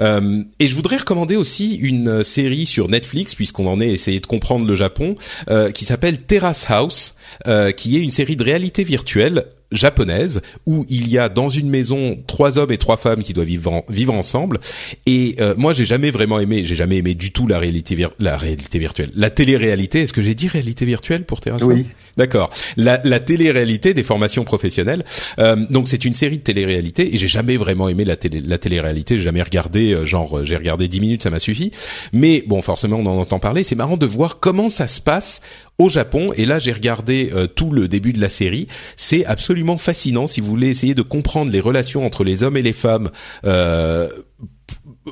euh, 0.00 0.42
et 0.58 0.66
je 0.66 0.74
voudrais 0.74 0.96
recommander 0.96 1.36
aussi 1.36 1.76
une 1.76 2.24
série 2.24 2.66
sur 2.66 2.88
Netflix, 2.88 3.34
puisqu'on 3.34 3.66
en 3.66 3.80
est 3.80 3.90
essayé 3.90 4.20
de 4.20 4.26
comprendre 4.26 4.66
le 4.66 4.74
Japon, 4.74 5.14
euh, 5.50 5.70
qui 5.70 5.84
s'appelle 5.84 6.22
Terrace 6.22 6.66
House, 6.68 7.14
euh, 7.46 7.72
qui 7.72 7.96
est 7.96 8.00
une 8.00 8.10
série 8.10 8.36
de 8.36 8.44
réalité 8.44 8.84
virtuelle 8.84 9.44
japonaise 9.72 10.40
où 10.66 10.84
il 10.88 11.08
y 11.08 11.18
a 11.18 11.28
dans 11.28 11.48
une 11.48 11.68
maison 11.68 12.16
trois 12.26 12.58
hommes 12.58 12.70
et 12.70 12.78
trois 12.78 12.96
femmes 12.96 13.22
qui 13.22 13.32
doivent 13.32 13.46
vivre, 13.46 13.72
en, 13.72 13.84
vivre 13.88 14.14
ensemble. 14.14 14.60
Et 15.06 15.36
euh, 15.40 15.54
moi 15.56 15.72
j'ai 15.72 15.84
jamais 15.84 16.10
vraiment 16.10 16.38
aimé 16.38 16.64
j'ai 16.64 16.74
jamais 16.74 16.98
aimé 16.98 17.14
du 17.14 17.32
tout 17.32 17.46
la 17.46 17.58
réalité 17.58 17.96
la 18.18 18.36
réalité 18.36 18.78
virtuelle. 18.78 19.10
La 19.14 19.30
télé-réalité 19.30 20.02
est-ce 20.02 20.12
que 20.12 20.22
j'ai 20.22 20.34
dit 20.34 20.48
réalité 20.48 20.84
virtuelle 20.84 21.24
pour 21.24 21.40
Terrace 21.40 21.62
Oui. 21.62 21.88
D'accord. 22.16 22.50
La, 22.76 23.00
la 23.04 23.20
télé-réalité 23.20 23.92
des 23.92 24.04
formations 24.04 24.44
professionnelles. 24.44 25.04
Euh, 25.38 25.56
donc 25.70 25.88
c'est 25.88 26.04
une 26.04 26.12
série 26.12 26.38
de 26.38 26.42
télé-réalité 26.42 27.14
et 27.14 27.18
j'ai 27.18 27.28
jamais 27.28 27.56
vraiment 27.56 27.88
aimé 27.88 28.04
la 28.04 28.16
télé 28.16 28.40
la 28.40 28.58
télé-réalité. 28.58 29.16
J'ai 29.16 29.24
jamais 29.24 29.42
regardé 29.42 29.92
euh, 29.92 30.04
genre 30.04 30.44
j'ai 30.44 30.56
regardé 30.56 30.86
10 30.86 31.00
minutes 31.00 31.22
ça 31.24 31.30
m'a 31.30 31.38
suffi. 31.38 31.72
Mais 32.12 32.44
bon 32.46 32.62
forcément 32.62 32.98
on 32.98 33.06
en 33.06 33.18
entend 33.18 33.38
parler. 33.38 33.64
C'est 33.64 33.74
marrant 33.74 33.96
de 33.96 34.06
voir 34.06 34.38
comment 34.38 34.68
ça 34.68 34.86
se 34.86 35.00
passe 35.00 35.40
au 35.78 35.88
Japon. 35.88 36.32
Et 36.36 36.44
là 36.44 36.58
j'ai 36.58 36.72
regardé 36.72 37.30
euh, 37.34 37.46
tout 37.46 37.70
le 37.70 37.88
début 37.88 38.12
de 38.12 38.20
la 38.20 38.28
série. 38.28 38.68
C'est 38.96 39.24
absolument 39.24 39.78
fascinant 39.78 40.26
si 40.26 40.40
vous 40.40 40.48
voulez 40.48 40.68
essayer 40.68 40.94
de 40.94 41.02
comprendre 41.02 41.50
les 41.50 41.60
relations 41.60 42.06
entre 42.06 42.22
les 42.22 42.42
hommes 42.44 42.56
et 42.56 42.62
les 42.62 42.72
femmes. 42.72 43.10
Euh, 43.44 44.08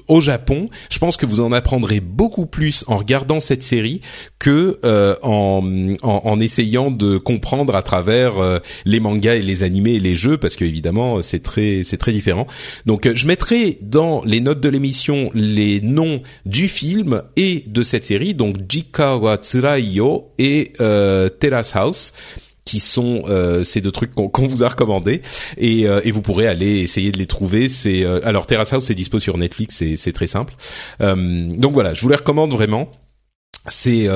au 0.08 0.20
Japon, 0.20 0.66
je 0.90 0.98
pense 0.98 1.16
que 1.16 1.26
vous 1.26 1.40
en 1.40 1.52
apprendrez 1.52 2.00
beaucoup 2.00 2.46
plus 2.46 2.84
en 2.86 2.96
regardant 2.96 3.40
cette 3.40 3.62
série 3.62 4.00
que 4.38 4.78
euh, 4.84 5.14
en, 5.22 5.62
en, 6.02 6.22
en, 6.24 6.40
essayant 6.40 6.90
de 6.90 7.18
comprendre 7.18 7.76
à 7.76 7.82
travers 7.82 8.38
euh, 8.38 8.58
les 8.84 9.00
mangas 9.00 9.34
et 9.34 9.42
les 9.42 9.62
animés 9.62 9.94
et 9.94 10.00
les 10.00 10.14
jeux, 10.14 10.38
parce 10.38 10.56
que 10.56 10.64
évidemment 10.64 11.22
c'est 11.22 11.42
très 11.42 11.82
c'est 11.84 11.96
très 11.96 12.12
différent. 12.12 12.46
Donc 12.86 13.06
euh, 13.06 13.12
je 13.14 13.26
mettrai 13.26 13.78
dans 13.80 14.22
les 14.24 14.40
notes 14.40 14.60
de 14.60 14.68
l'émission 14.68 15.30
les 15.34 15.80
noms 15.80 16.22
du 16.46 16.68
film 16.68 17.22
et 17.36 17.64
de 17.66 17.82
cette 17.82 18.04
série, 18.04 18.34
donc 18.34 18.56
Jika 18.68 19.16
wa 19.16 19.36
Tsuraiyo 19.36 20.32
et 20.38 20.72
euh, 20.80 21.28
Terrace 21.28 21.74
House 21.74 22.12
qui 22.64 22.80
sont 22.80 23.22
euh, 23.28 23.64
ces 23.64 23.80
deux 23.80 23.90
trucs 23.90 24.14
qu'on 24.14 24.28
qu 24.28 24.46
vous 24.46 24.62
a 24.62 24.68
recommandés 24.68 25.22
et, 25.56 25.88
euh, 25.88 26.00
et, 26.04 26.10
vous 26.10 26.22
pourrez 26.22 26.46
aller 26.46 26.78
essayer 26.80 27.12
de 27.12 27.18
les 27.18 27.26
trouver. 27.26 27.68
C'est 27.68 28.04
euh, 28.04 28.20
alors 28.24 28.46
Terrace 28.46 28.72
House 28.72 28.86
c'est 28.86 28.94
dispo 28.94 29.18
sur 29.18 29.36
Netflix, 29.38 29.82
c'est 29.96 30.12
très 30.12 30.26
simple. 30.26 30.54
Euh, 31.00 31.56
donc 31.56 31.72
voilà, 31.72 31.94
je 31.94 32.02
vous 32.02 32.08
les 32.08 32.16
recommande 32.16 32.52
vraiment. 32.52 32.90
C'est 33.68 34.08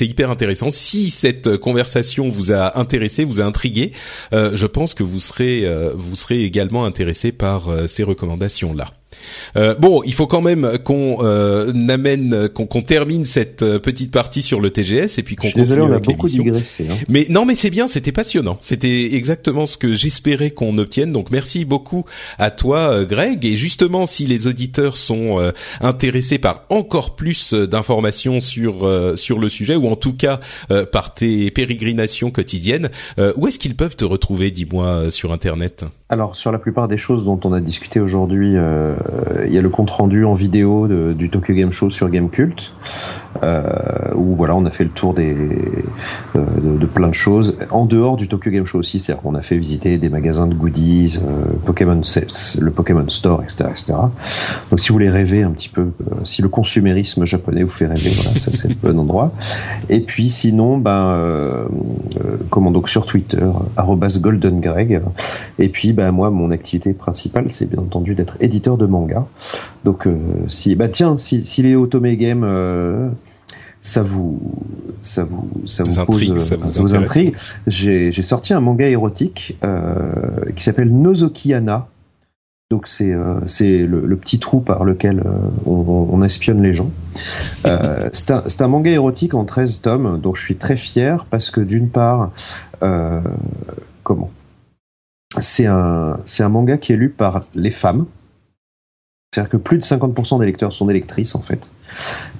hyper 0.00 0.30
intéressant. 0.30 0.68
Si 0.68 1.08
cette 1.08 1.56
conversation 1.56 2.28
vous 2.28 2.52
a 2.52 2.78
intéressé, 2.78 3.24
vous 3.24 3.40
a 3.40 3.44
intrigué, 3.44 3.92
je 4.30 4.66
pense 4.66 4.92
que 4.92 5.02
vous 5.02 5.18
serez 5.18 5.66
vous 5.94 6.16
serez 6.16 6.44
également 6.44 6.84
intéressé 6.84 7.32
par 7.32 7.70
ces 7.88 8.02
recommandations 8.02 8.74
là. 8.74 8.88
Euh, 9.56 9.74
bon, 9.74 10.02
il 10.04 10.14
faut 10.14 10.26
quand 10.26 10.40
même 10.40 10.78
qu'on 10.84 11.18
euh, 11.20 11.72
amène, 11.88 12.48
qu'on 12.48 12.82
termine 12.82 13.24
cette 13.24 13.62
euh, 13.62 13.78
petite 13.78 14.10
partie 14.10 14.42
sur 14.42 14.60
le 14.60 14.70
TGS 14.70 15.18
et 15.18 15.22
puis 15.22 15.36
qu'on 15.36 15.48
continue 15.48 15.64
désolé, 15.64 15.82
on 15.82 15.86
a 15.86 15.94
avec 15.96 16.04
beaucoup 16.04 16.28
digressé. 16.28 16.86
Hein. 16.90 16.94
Mais 17.08 17.26
non, 17.28 17.44
mais 17.44 17.54
c'est 17.54 17.70
bien, 17.70 17.88
c'était 17.88 18.12
passionnant. 18.12 18.58
C'était 18.60 19.14
exactement 19.14 19.66
ce 19.66 19.76
que 19.76 19.94
j'espérais 19.94 20.50
qu'on 20.50 20.78
obtienne. 20.78 21.12
Donc 21.12 21.30
merci 21.30 21.64
beaucoup 21.64 22.04
à 22.38 22.50
toi, 22.50 22.92
euh, 22.92 23.04
Greg. 23.04 23.44
Et 23.44 23.56
justement, 23.56 24.06
si 24.06 24.26
les 24.26 24.46
auditeurs 24.46 24.96
sont 24.96 25.38
euh, 25.38 25.52
intéressés 25.80 26.38
par 26.38 26.64
encore 26.70 27.16
plus 27.16 27.54
euh, 27.54 27.66
d'informations 27.66 28.40
sur 28.40 28.86
euh, 28.86 29.16
sur 29.16 29.38
le 29.38 29.48
sujet, 29.48 29.76
ou 29.76 29.88
en 29.88 29.96
tout 29.96 30.14
cas 30.14 30.40
euh, 30.70 30.86
par 30.86 31.14
tes 31.14 31.50
pérégrinations 31.50 32.30
quotidiennes, 32.30 32.90
euh, 33.18 33.32
où 33.36 33.46
est-ce 33.48 33.58
qu'ils 33.58 33.76
peuvent 33.76 33.96
te 33.96 34.04
retrouver, 34.04 34.50
dis-moi, 34.50 35.10
sur 35.10 35.32
Internet? 35.32 35.84
Alors, 36.08 36.34
sur 36.34 36.50
la 36.50 36.58
plupart 36.58 36.88
des 36.88 36.98
choses 36.98 37.24
dont 37.24 37.38
on 37.44 37.52
a 37.52 37.60
discuté 37.60 38.00
aujourd'hui, 38.00 38.56
euh, 38.56 38.96
il 39.46 39.52
y 39.52 39.58
a 39.58 39.62
le 39.62 39.68
compte 39.68 39.90
rendu 39.90 40.24
en 40.24 40.34
vidéo 40.34 40.86
de- 40.86 41.12
du 41.12 41.30
Tokyo 41.30 41.54
Game 41.54 41.72
Show 41.72 41.90
sur 41.90 42.08
Gamecult, 42.10 42.72
euh, 43.42 43.62
où 44.14 44.34
voilà, 44.34 44.54
on 44.56 44.64
a 44.66 44.70
fait 44.70 44.84
le 44.84 44.90
tour 44.90 45.14
des, 45.14 45.34
euh, 46.36 46.44
de, 46.62 46.78
de 46.78 46.86
plein 46.86 47.08
de 47.08 47.14
choses. 47.14 47.56
En 47.70 47.84
dehors 47.86 48.16
du 48.16 48.28
Tokyo 48.28 48.50
Game 48.50 48.66
Show 48.66 48.78
aussi, 48.78 48.98
c'est-à-dire 49.00 49.22
qu'on 49.22 49.34
a 49.34 49.42
fait 49.42 49.56
visiter 49.56 49.98
des 49.98 50.08
magasins 50.08 50.46
de 50.46 50.54
goodies, 50.54 51.18
euh, 51.18 51.44
Pokémon, 51.64 52.00
le 52.60 52.70
Pokémon 52.70 53.08
Store, 53.08 53.42
etc., 53.42 53.64
etc. 53.70 53.92
Donc, 54.70 54.80
si 54.80 54.88
vous 54.88 54.94
voulez 54.94 55.10
rêver 55.10 55.42
un 55.42 55.50
petit 55.50 55.68
peu, 55.68 55.82
euh, 56.12 56.24
si 56.24 56.42
le 56.42 56.48
consumérisme 56.48 57.24
japonais 57.24 57.62
vous 57.62 57.70
fait 57.70 57.86
rêver, 57.86 58.10
voilà, 58.22 58.38
ça 58.38 58.50
c'est 58.52 58.68
le 58.68 58.74
bon 58.82 58.98
endroit. 58.98 59.32
Et 59.88 60.00
puis 60.00 60.28
sinon, 60.30 60.78
ben, 60.78 60.90
euh, 61.12 61.64
euh, 62.24 62.36
comment 62.50 62.70
donc 62.70 62.88
sur 62.88 63.06
Twitter, 63.06 63.46
@goldengreg. 64.20 65.00
Et 65.58 65.68
puis, 65.68 65.92
ben 65.92 66.10
moi, 66.12 66.30
mon 66.30 66.50
activité 66.50 66.92
principale, 66.92 67.46
c'est 67.50 67.68
bien 67.68 67.80
entendu 67.80 68.14
d'être 68.14 68.36
éditeur 68.40 68.76
de 68.76 68.86
manga. 68.90 69.26
Donc, 69.84 70.06
euh, 70.06 70.16
si, 70.48 70.76
bah 70.76 70.88
tiens, 70.88 71.16
si, 71.16 71.44
si 71.44 71.62
les 71.62 71.74
Otome 71.74 72.14
Games, 72.14 72.44
euh, 72.44 73.08
ça 73.82 74.02
vous, 74.02 74.40
ça 75.00 75.24
vous, 75.24 75.48
ça 75.66 75.82
vous 75.84 75.92
Ça 75.92 76.04
pose, 76.04 76.16
intrigue, 76.16 76.36
euh, 76.36 76.70
ça 76.70 76.82
vous 76.82 76.94
intrigue. 76.94 77.34
J'ai, 77.66 78.12
sorti 78.22 78.52
un 78.52 78.60
manga 78.60 78.86
érotique 78.86 79.56
euh, 79.64 80.12
qui 80.54 80.62
s'appelle 80.62 80.92
Nozokiana. 80.92 81.88
Donc 82.70 82.86
c'est 82.86 83.12
euh, 83.12 83.40
c'est 83.46 83.78
le, 83.78 84.06
le 84.06 84.16
petit 84.16 84.38
trou 84.38 84.60
par 84.60 84.84
lequel 84.84 85.20
euh, 85.20 85.32
on, 85.66 86.08
on 86.12 86.22
espionne 86.22 86.62
les 86.62 86.72
gens. 86.74 86.90
C'est 88.12 88.30
un, 88.30 88.44
un 88.60 88.68
manga 88.68 88.90
érotique 88.92 89.34
en 89.34 89.44
13 89.44 89.80
tomes 89.80 90.20
dont 90.20 90.34
je 90.34 90.44
suis 90.44 90.54
très 90.54 90.76
fier 90.76 91.26
parce 91.28 91.50
que 91.50 91.60
d'une 91.60 91.88
part, 91.88 92.30
comment? 94.04 94.30
C'est 95.40 95.66
un 95.66 96.20
c'est 96.26 96.44
un 96.44 96.48
manga 96.48 96.76
qui 96.76 96.92
est 96.92 96.96
lu 96.96 97.08
par 97.08 97.44
les 97.56 97.72
femmes. 97.72 98.06
C'est-à-dire 99.32 99.50
que 99.50 99.56
plus 99.58 99.78
de 99.78 99.84
50% 99.84 100.40
des 100.40 100.46
lecteurs 100.46 100.72
sont 100.72 100.86
des 100.86 100.94
lectrices 100.94 101.36
en 101.36 101.40
fait. 101.40 101.60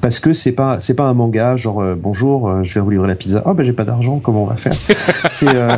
Parce 0.00 0.18
que 0.18 0.32
c'est 0.32 0.50
pas 0.50 0.80
c'est 0.80 0.94
pas 0.94 1.04
un 1.04 1.14
manga 1.14 1.56
genre 1.56 1.80
euh, 1.80 1.94
bonjour 1.94 2.48
euh, 2.48 2.64
je 2.64 2.72
viens 2.72 2.82
vous 2.82 2.90
livrer 2.90 3.06
la 3.06 3.14
pizza 3.14 3.44
oh 3.46 3.54
ben 3.54 3.62
j'ai 3.62 3.72
pas 3.72 3.84
d'argent 3.84 4.18
comment 4.18 4.42
on 4.42 4.46
va 4.46 4.56
faire? 4.56 4.72
C'est 5.30 5.54
euh, 5.54 5.76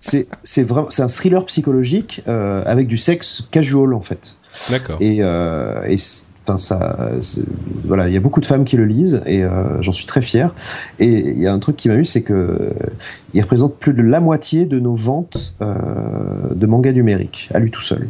c'est 0.00 0.26
c'est 0.42 0.64
vraiment 0.64 0.90
c'est 0.90 1.02
un 1.02 1.08
thriller 1.08 1.44
psychologique 1.46 2.22
euh, 2.26 2.64
avec 2.66 2.88
du 2.88 2.96
sexe 2.96 3.44
casual 3.52 3.94
en 3.94 4.00
fait 4.00 4.34
D'accord. 4.70 4.96
et, 5.00 5.18
euh, 5.20 5.84
et 5.86 5.96
enfin 6.44 6.58
ça 6.58 7.10
voilà 7.84 8.08
il 8.08 8.14
y 8.14 8.16
a 8.16 8.20
beaucoup 8.20 8.40
de 8.40 8.46
femmes 8.46 8.64
qui 8.64 8.76
le 8.76 8.86
lisent 8.86 9.22
et 9.26 9.44
euh, 9.44 9.80
j'en 9.82 9.92
suis 9.92 10.06
très 10.06 10.22
fier 10.22 10.52
et 10.98 11.06
il 11.06 11.40
y 11.40 11.46
a 11.46 11.52
un 11.52 11.60
truc 11.60 11.76
qui 11.76 11.88
m'a 11.88 11.94
eu 11.94 12.04
c'est 12.04 12.22
que 12.22 12.72
il 13.34 13.42
représente 13.42 13.76
plus 13.76 13.92
de 13.92 14.02
la 14.02 14.18
moitié 14.18 14.66
de 14.66 14.80
nos 14.80 14.96
ventes 14.96 15.54
euh, 15.62 15.74
de 16.52 16.66
mangas 16.66 16.92
numériques 16.92 17.48
à 17.54 17.60
lui 17.60 17.70
tout 17.70 17.82
seul 17.82 18.08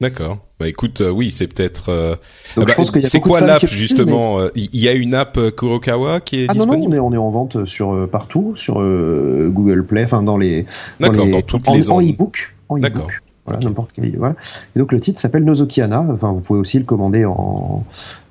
D'accord. 0.00 0.38
Bah 0.60 0.68
écoute, 0.68 1.00
euh, 1.00 1.10
oui, 1.10 1.30
c'est 1.30 1.46
peut-être. 1.46 1.88
euh, 1.88 2.16
ah 2.58 2.64
bah, 2.66 2.74
c'est 3.04 3.18
quoi 3.20 3.40
l'app 3.40 3.64
justement 3.66 4.38
euh, 4.40 4.48
Il 4.54 4.76
y 4.78 4.88
a 4.88 4.92
une 4.92 5.14
app 5.14 5.38
euh, 5.38 5.50
Kurokawa 5.50 6.20
qui 6.20 6.42
est 6.42 6.46
Ah 6.50 6.54
non, 6.54 6.66
non, 6.66 6.74
on 6.86 6.92
est, 6.92 6.98
on 6.98 7.12
est 7.14 7.16
en 7.16 7.30
vente 7.30 7.64
sur 7.64 7.94
euh, 7.94 8.06
partout, 8.06 8.52
sur 8.56 8.80
euh, 8.82 9.48
Google 9.50 9.84
Play, 9.86 10.04
enfin 10.04 10.22
dans 10.22 10.36
les, 10.36 10.66
D'accord, 11.00 11.26
dans 11.26 11.40
toutes 11.40 11.66
en, 11.66 11.72
les 11.74 11.90
en 11.90 12.02
e-book, 12.02 12.54
en 12.68 12.76
e-book. 12.76 12.82
D'accord. 12.92 13.08
Voilà, 13.46 13.58
Ok. 13.58 13.64
n'importe 13.64 13.90
quel. 13.94 14.14
Voilà. 14.18 14.34
Et 14.76 14.78
donc 14.78 14.92
le 14.92 15.00
titre 15.00 15.18
s'appelle 15.18 15.44
Nozokiana. 15.44 16.04
Enfin, 16.12 16.30
vous 16.30 16.40
pouvez 16.40 16.60
aussi 16.60 16.78
le 16.78 16.84
commander 16.84 17.24
en, 17.24 17.84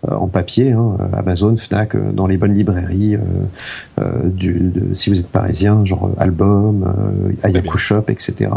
en 0.07 0.27
papier, 0.27 0.72
hein, 0.73 0.97
Amazon, 1.14 1.57
Fnac, 1.57 1.97
dans 2.14 2.27
les 2.27 2.38
bonnes 2.38 2.53
librairies. 2.53 3.18
du, 4.26 4.53
de- 4.73 4.93
si 4.93 5.10
vous 5.10 5.19
êtes 5.19 5.30
parisien, 5.30 5.84
genre 5.84 6.11
Album, 6.19 6.84
euh. 6.84 7.31
Ayaku 7.43 7.77
Shop, 7.80 8.03
etc. 8.07 8.51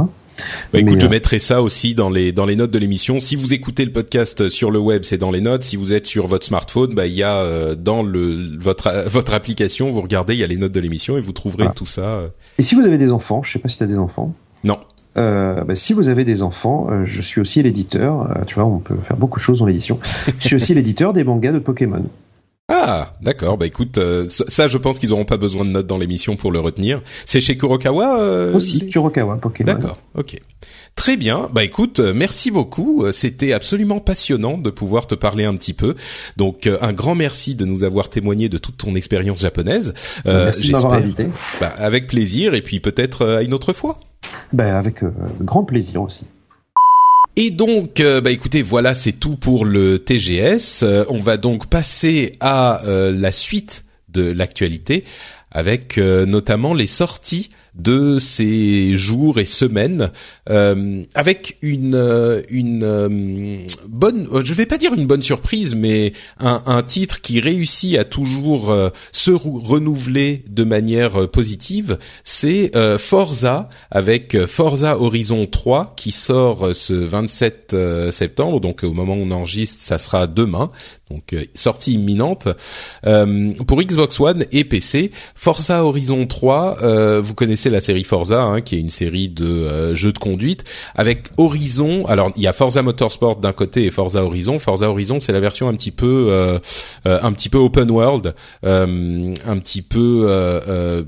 Bah 0.73 0.81
écoute, 0.81 0.95
Mais, 0.95 1.01
je 1.01 1.07
euh, 1.07 1.11
mettrai 1.11 1.39
ça 1.39 1.63
aussi 1.63 1.95
dans 1.95 2.11
les 2.11 2.33
dans 2.33 2.47
les 2.47 2.57
notes 2.57 2.73
de 2.73 2.79
l'émission. 2.79 3.21
Si 3.21 3.37
vous 3.37 3.53
écoutez 3.55 3.85
le 3.85 3.93
podcast 3.93 4.49
sur 4.49 4.71
le 4.71 4.79
web, 4.79 5.03
c'est 5.05 5.19
dans 5.19 5.31
les 5.31 5.41
notes. 5.41 5.63
Si 5.63 5.77
vous 5.77 5.93
êtes 5.93 6.07
sur 6.07 6.27
votre 6.27 6.45
smartphone, 6.47 6.95
bah 6.95 7.07
il 7.07 7.15
y 7.15 7.23
a 7.23 7.39
euh, 7.39 7.75
dans 7.75 8.03
le 8.03 8.57
votre 8.59 9.05
votre 9.09 9.35
application, 9.35 9.91
vous 9.91 10.03
regardez, 10.03 10.35
il 10.35 10.41
y 10.41 10.45
a 10.45 10.49
les 10.49 10.57
notes 10.57 10.73
de 10.73 10.81
l'émission 10.81 11.17
et 11.19 11.21
vous 11.21 11.33
trouverez 11.33 11.69
tout 11.75 11.87
ça. 11.87 12.17
euh. 12.17 12.29
Et 12.59 12.63
si 12.63 12.75
vous 12.75 12.87
avez 12.87 12.99
des 12.99 13.13
enfants, 13.13 13.43
je 13.43 13.53
sais 13.53 13.59
pas 13.59 13.69
si 13.69 13.77
tu 13.79 13.83
as 13.85 13.87
des 13.87 13.99
enfants. 13.99 14.35
Non. 14.65 14.79
Euh, 15.19 15.63
bah, 15.65 15.77
si 15.77 15.93
vous 15.93 16.09
avez 16.09 16.25
des 16.25 16.43
enfants, 16.43 16.87
euh, 16.91 17.05
je 17.05 17.21
suis 17.21 17.41
aussi 17.41 17.63
l'éditeur. 17.63 18.31
euh, 18.31 18.45
tu 18.47 18.55
vois, 18.55 18.65
on 18.65 18.79
peut 18.79 18.97
faire 18.97 19.17
beaucoup 19.17 19.39
de 19.39 19.45
choses 19.45 19.59
dans 19.59 19.67
l'édition. 19.67 19.99
je 20.41 20.47
suis 20.47 20.57
aussi 20.57 20.75
l'éditeur 20.75 21.13
des 21.13 21.25
mangas 21.25 21.53
de 21.53 21.59
Pokémon. 21.59 22.05
Ah, 22.75 23.13
d'accord. 23.21 23.59
Bah 23.59 23.67
écoute, 23.67 23.99
euh, 23.99 24.25
ça, 24.29 24.67
je 24.67 24.79
pense 24.79 24.99
qu'ils 24.99 25.13
auront 25.13 25.27
pas 25.27 25.37
besoin 25.37 25.67
de 25.67 25.71
notes 25.71 25.87
dans 25.87 25.99
l'émission 25.99 26.37
pour 26.37 26.51
le 26.51 26.59
retenir. 26.59 27.03
C'est 27.27 27.41
chez 27.41 27.59
Kurokawa 27.59 28.19
euh, 28.19 28.55
Aussi, 28.55 28.87
Kurokawa 28.87 29.37
Pokémon. 29.37 29.75
D'accord, 29.75 29.99
ok. 30.15 30.41
Très 30.97 31.19
bien. 31.19 31.51
Bah 31.53 31.65
écoute, 31.65 32.01
euh, 32.01 32.15
merci 32.15 32.51
beaucoup. 32.51 33.05
C'était 33.13 33.53
absolument 33.53 34.01
passionnant 34.01 34.57
de 34.57 34.71
pouvoir 34.71 35.07
te 35.07 35.15
parler 35.15 35.45
un 35.45 35.55
petit 35.55 35.75
peu. 35.75 35.95
Donc 36.39 36.67
un 36.81 36.93
grand 36.95 37.15
merci 37.15 37.57
de 37.57 37.67
nous 37.67 37.85
avoir 37.85 38.09
témoigné 38.09 38.49
de 38.49 38.57
toute 38.57 38.79
ton 38.79 38.95
expérience 38.95 39.43
japonaise. 39.43 39.93
Euh, 40.25 40.47
Merci 40.47 40.69
de 40.69 40.73
m'avoir 40.73 40.95
invité. 40.95 41.27
Bah, 41.61 41.75
avec 41.77 42.07
plaisir 42.07 42.55
et 42.55 42.63
puis 42.63 42.81
peut-être 42.81 43.27
à 43.27 43.43
une 43.43 43.53
autre 43.53 43.75
fois. 43.75 44.01
Ben, 44.55 44.75
avec 44.75 45.01
grand 45.41 45.65
plaisir 45.65 46.01
aussi. 46.01 46.25
Et 47.37 47.51
donc, 47.51 48.01
euh, 48.01 48.21
bah 48.21 48.31
écoutez, 48.31 48.61
voilà, 48.61 48.95
c'est 48.95 49.13
tout 49.13 49.37
pour 49.37 49.65
le 49.65 49.99
TGS. 49.99 50.83
Euh, 50.83 51.05
on 51.09 51.19
va 51.19 51.39
donc 51.39 51.67
passer 51.67 52.37
à 52.41 52.85
euh, 52.85 53.11
la 53.11 53.33
suite 53.33 53.85
de 54.09 54.31
l'actualité 54.31 55.05
avec 55.51 55.99
notamment 55.99 56.73
les 56.73 56.87
sorties 56.87 57.51
de 57.75 58.19
ces 58.19 58.97
jours 58.97 59.39
et 59.39 59.47
semaines 59.47 60.11
euh, 60.51 61.03
avec 61.15 61.57
une 61.63 61.95
euh, 61.95 62.43
une 62.51 62.85
euh, 62.85 63.59
bonne 63.89 64.29
euh, 64.33 64.43
je 64.45 64.53
vais 64.53 64.67
pas 64.67 64.77
dire 64.77 64.93
une 64.93 65.07
bonne 65.07 65.23
surprise 65.23 65.75
mais 65.75 66.13
un, 66.39 66.63
un 66.67 66.83
titre 66.83 67.23
qui 67.23 67.41
réussit 67.41 67.97
à 67.97 68.05
toujours 68.05 68.71
euh, 68.71 68.91
se 69.11 69.31
renouveler 69.31 70.45
de 70.51 70.65
manière 70.65 71.23
euh, 71.23 71.27
positive 71.27 71.99
c'est 72.25 72.73
Forza 72.99 73.69
avec 73.91 74.47
Forza 74.47 74.99
Horizon 74.99 75.47
3 75.47 75.95
qui 75.97 76.13
sort 76.13 76.75
ce 76.75 76.93
27 76.93 77.71
euh, 77.75 78.11
septembre. 78.11 78.61
Donc 78.61 78.83
au 78.85 78.93
moment 78.93 79.15
où 79.15 79.23
on 79.23 79.31
enregistre 79.31 79.83
ça 79.83 79.99
sera 79.99 80.27
demain. 80.27 80.71
Donc 81.11 81.35
sortie 81.55 81.93
imminente 81.93 82.49
pour 83.03 83.83
Xbox 83.83 84.19
One 84.19 84.47
et 84.51 84.65
PC 84.65 85.11
Forza 85.35 85.85
Horizon 85.85 86.27
3 86.27 86.79
euh, 86.83 87.21
vous 87.21 87.35
connaissez 87.35 87.62
la 87.71 87.81
série 87.81 88.05
Forza 88.05 88.43
hein, 88.43 88.61
qui 88.61 88.77
est 88.77 88.79
une 88.79 88.89
série 88.89 89.29
de 89.29 89.47
euh, 89.47 89.95
jeux 89.95 90.13
de 90.13 90.19
conduite 90.19 90.65
avec 90.95 91.29
Horizon 91.37 92.05
alors 92.07 92.33
il 92.37 92.43
y 92.43 92.47
a 92.47 92.53
Forza 92.53 92.83
Motorsport 92.83 93.37
d'un 93.37 93.53
côté 93.53 93.85
et 93.85 93.91
Forza 93.91 94.25
Horizon 94.25 94.59
Forza 94.59 94.89
Horizon 94.91 95.21
c'est 95.21 95.33
la 95.33 95.41
version 95.41 95.69
un 95.69 95.75
petit 95.75 95.91
peu 95.91 96.29
euh, 96.31 96.59
euh, 97.07 97.19
un 97.23 97.33
petit 97.33 97.49
peu 97.49 97.59
open 97.59 97.91
world 97.91 98.35
euh, 98.65 99.35
un 99.47 99.59
petit 99.59 99.83
peu 99.83 100.27
euh, 100.29 101.03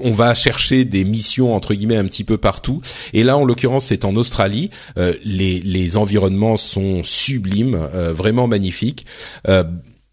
on 0.00 0.12
va 0.12 0.34
chercher 0.34 0.84
des 0.84 1.04
missions 1.04 1.54
entre 1.54 1.74
guillemets 1.74 1.96
un 1.96 2.04
petit 2.04 2.24
peu 2.24 2.36
partout. 2.38 2.80
Et 3.12 3.22
là, 3.22 3.36
en 3.36 3.44
l'occurrence, 3.44 3.86
c'est 3.86 4.04
en 4.04 4.16
Australie. 4.16 4.70
Euh, 4.98 5.12
les, 5.24 5.60
les 5.60 5.96
environnements 5.96 6.56
sont 6.56 7.02
sublimes, 7.02 7.88
euh, 7.94 8.12
vraiment 8.12 8.46
magnifiques. 8.46 9.06
Euh, 9.48 9.64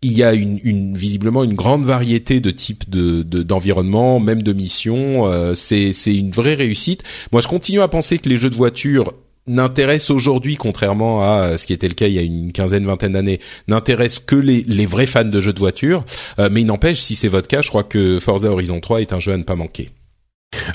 il 0.03 0.13
y 0.13 0.23
a 0.23 0.33
une, 0.33 0.59
une, 0.63 0.97
visiblement 0.97 1.43
une 1.43 1.53
grande 1.55 1.85
variété 1.85 2.39
de 2.41 2.51
types 2.51 2.89
de 2.89 3.23
de- 3.23 3.43
d'environnements, 3.43 4.19
même 4.19 4.41
de 4.43 4.53
missions. 4.53 5.27
Euh, 5.27 5.53
c'est 5.55 5.93
c'est 5.93 6.15
une 6.15 6.31
vraie 6.31 6.55
réussite. 6.55 7.03
Moi, 7.31 7.41
je 7.41 7.47
continue 7.47 7.81
à 7.81 7.87
penser 7.87 8.19
que 8.19 8.29
les 8.29 8.37
jeux 8.37 8.49
de 8.49 8.55
voiture 8.55 9.13
n'intéressent 9.47 10.11
aujourd'hui, 10.11 10.55
contrairement 10.55 11.21
à 11.21 11.57
ce 11.57 11.65
qui 11.65 11.73
était 11.73 11.87
le 11.89 11.93
cas 11.95 12.07
il 12.07 12.13
y 12.13 12.19
a 12.19 12.21
une 12.21 12.53
quinzaine, 12.53 12.85
vingtaine 12.85 13.11
d'années, 13.13 13.39
n'intéressent 13.67 14.23
que 14.25 14.35
les, 14.37 14.63
les 14.67 14.85
vrais 14.85 15.05
fans 15.05 15.25
de 15.25 15.41
jeux 15.41 15.51
de 15.53 15.59
voiture. 15.59 16.05
Euh, 16.39 16.47
mais 16.51 16.61
il 16.61 16.65
n'empêche, 16.65 17.01
si 17.01 17.15
c'est 17.15 17.27
votre 17.27 17.47
cas, 17.49 17.61
je 17.61 17.69
crois 17.69 17.83
que 17.83 18.19
Forza 18.19 18.49
Horizon 18.49 18.79
3 18.79 19.01
est 19.01 19.11
un 19.13 19.19
jeu 19.19 19.33
à 19.33 19.37
ne 19.37 19.43
pas 19.43 19.55
manquer. 19.55 19.89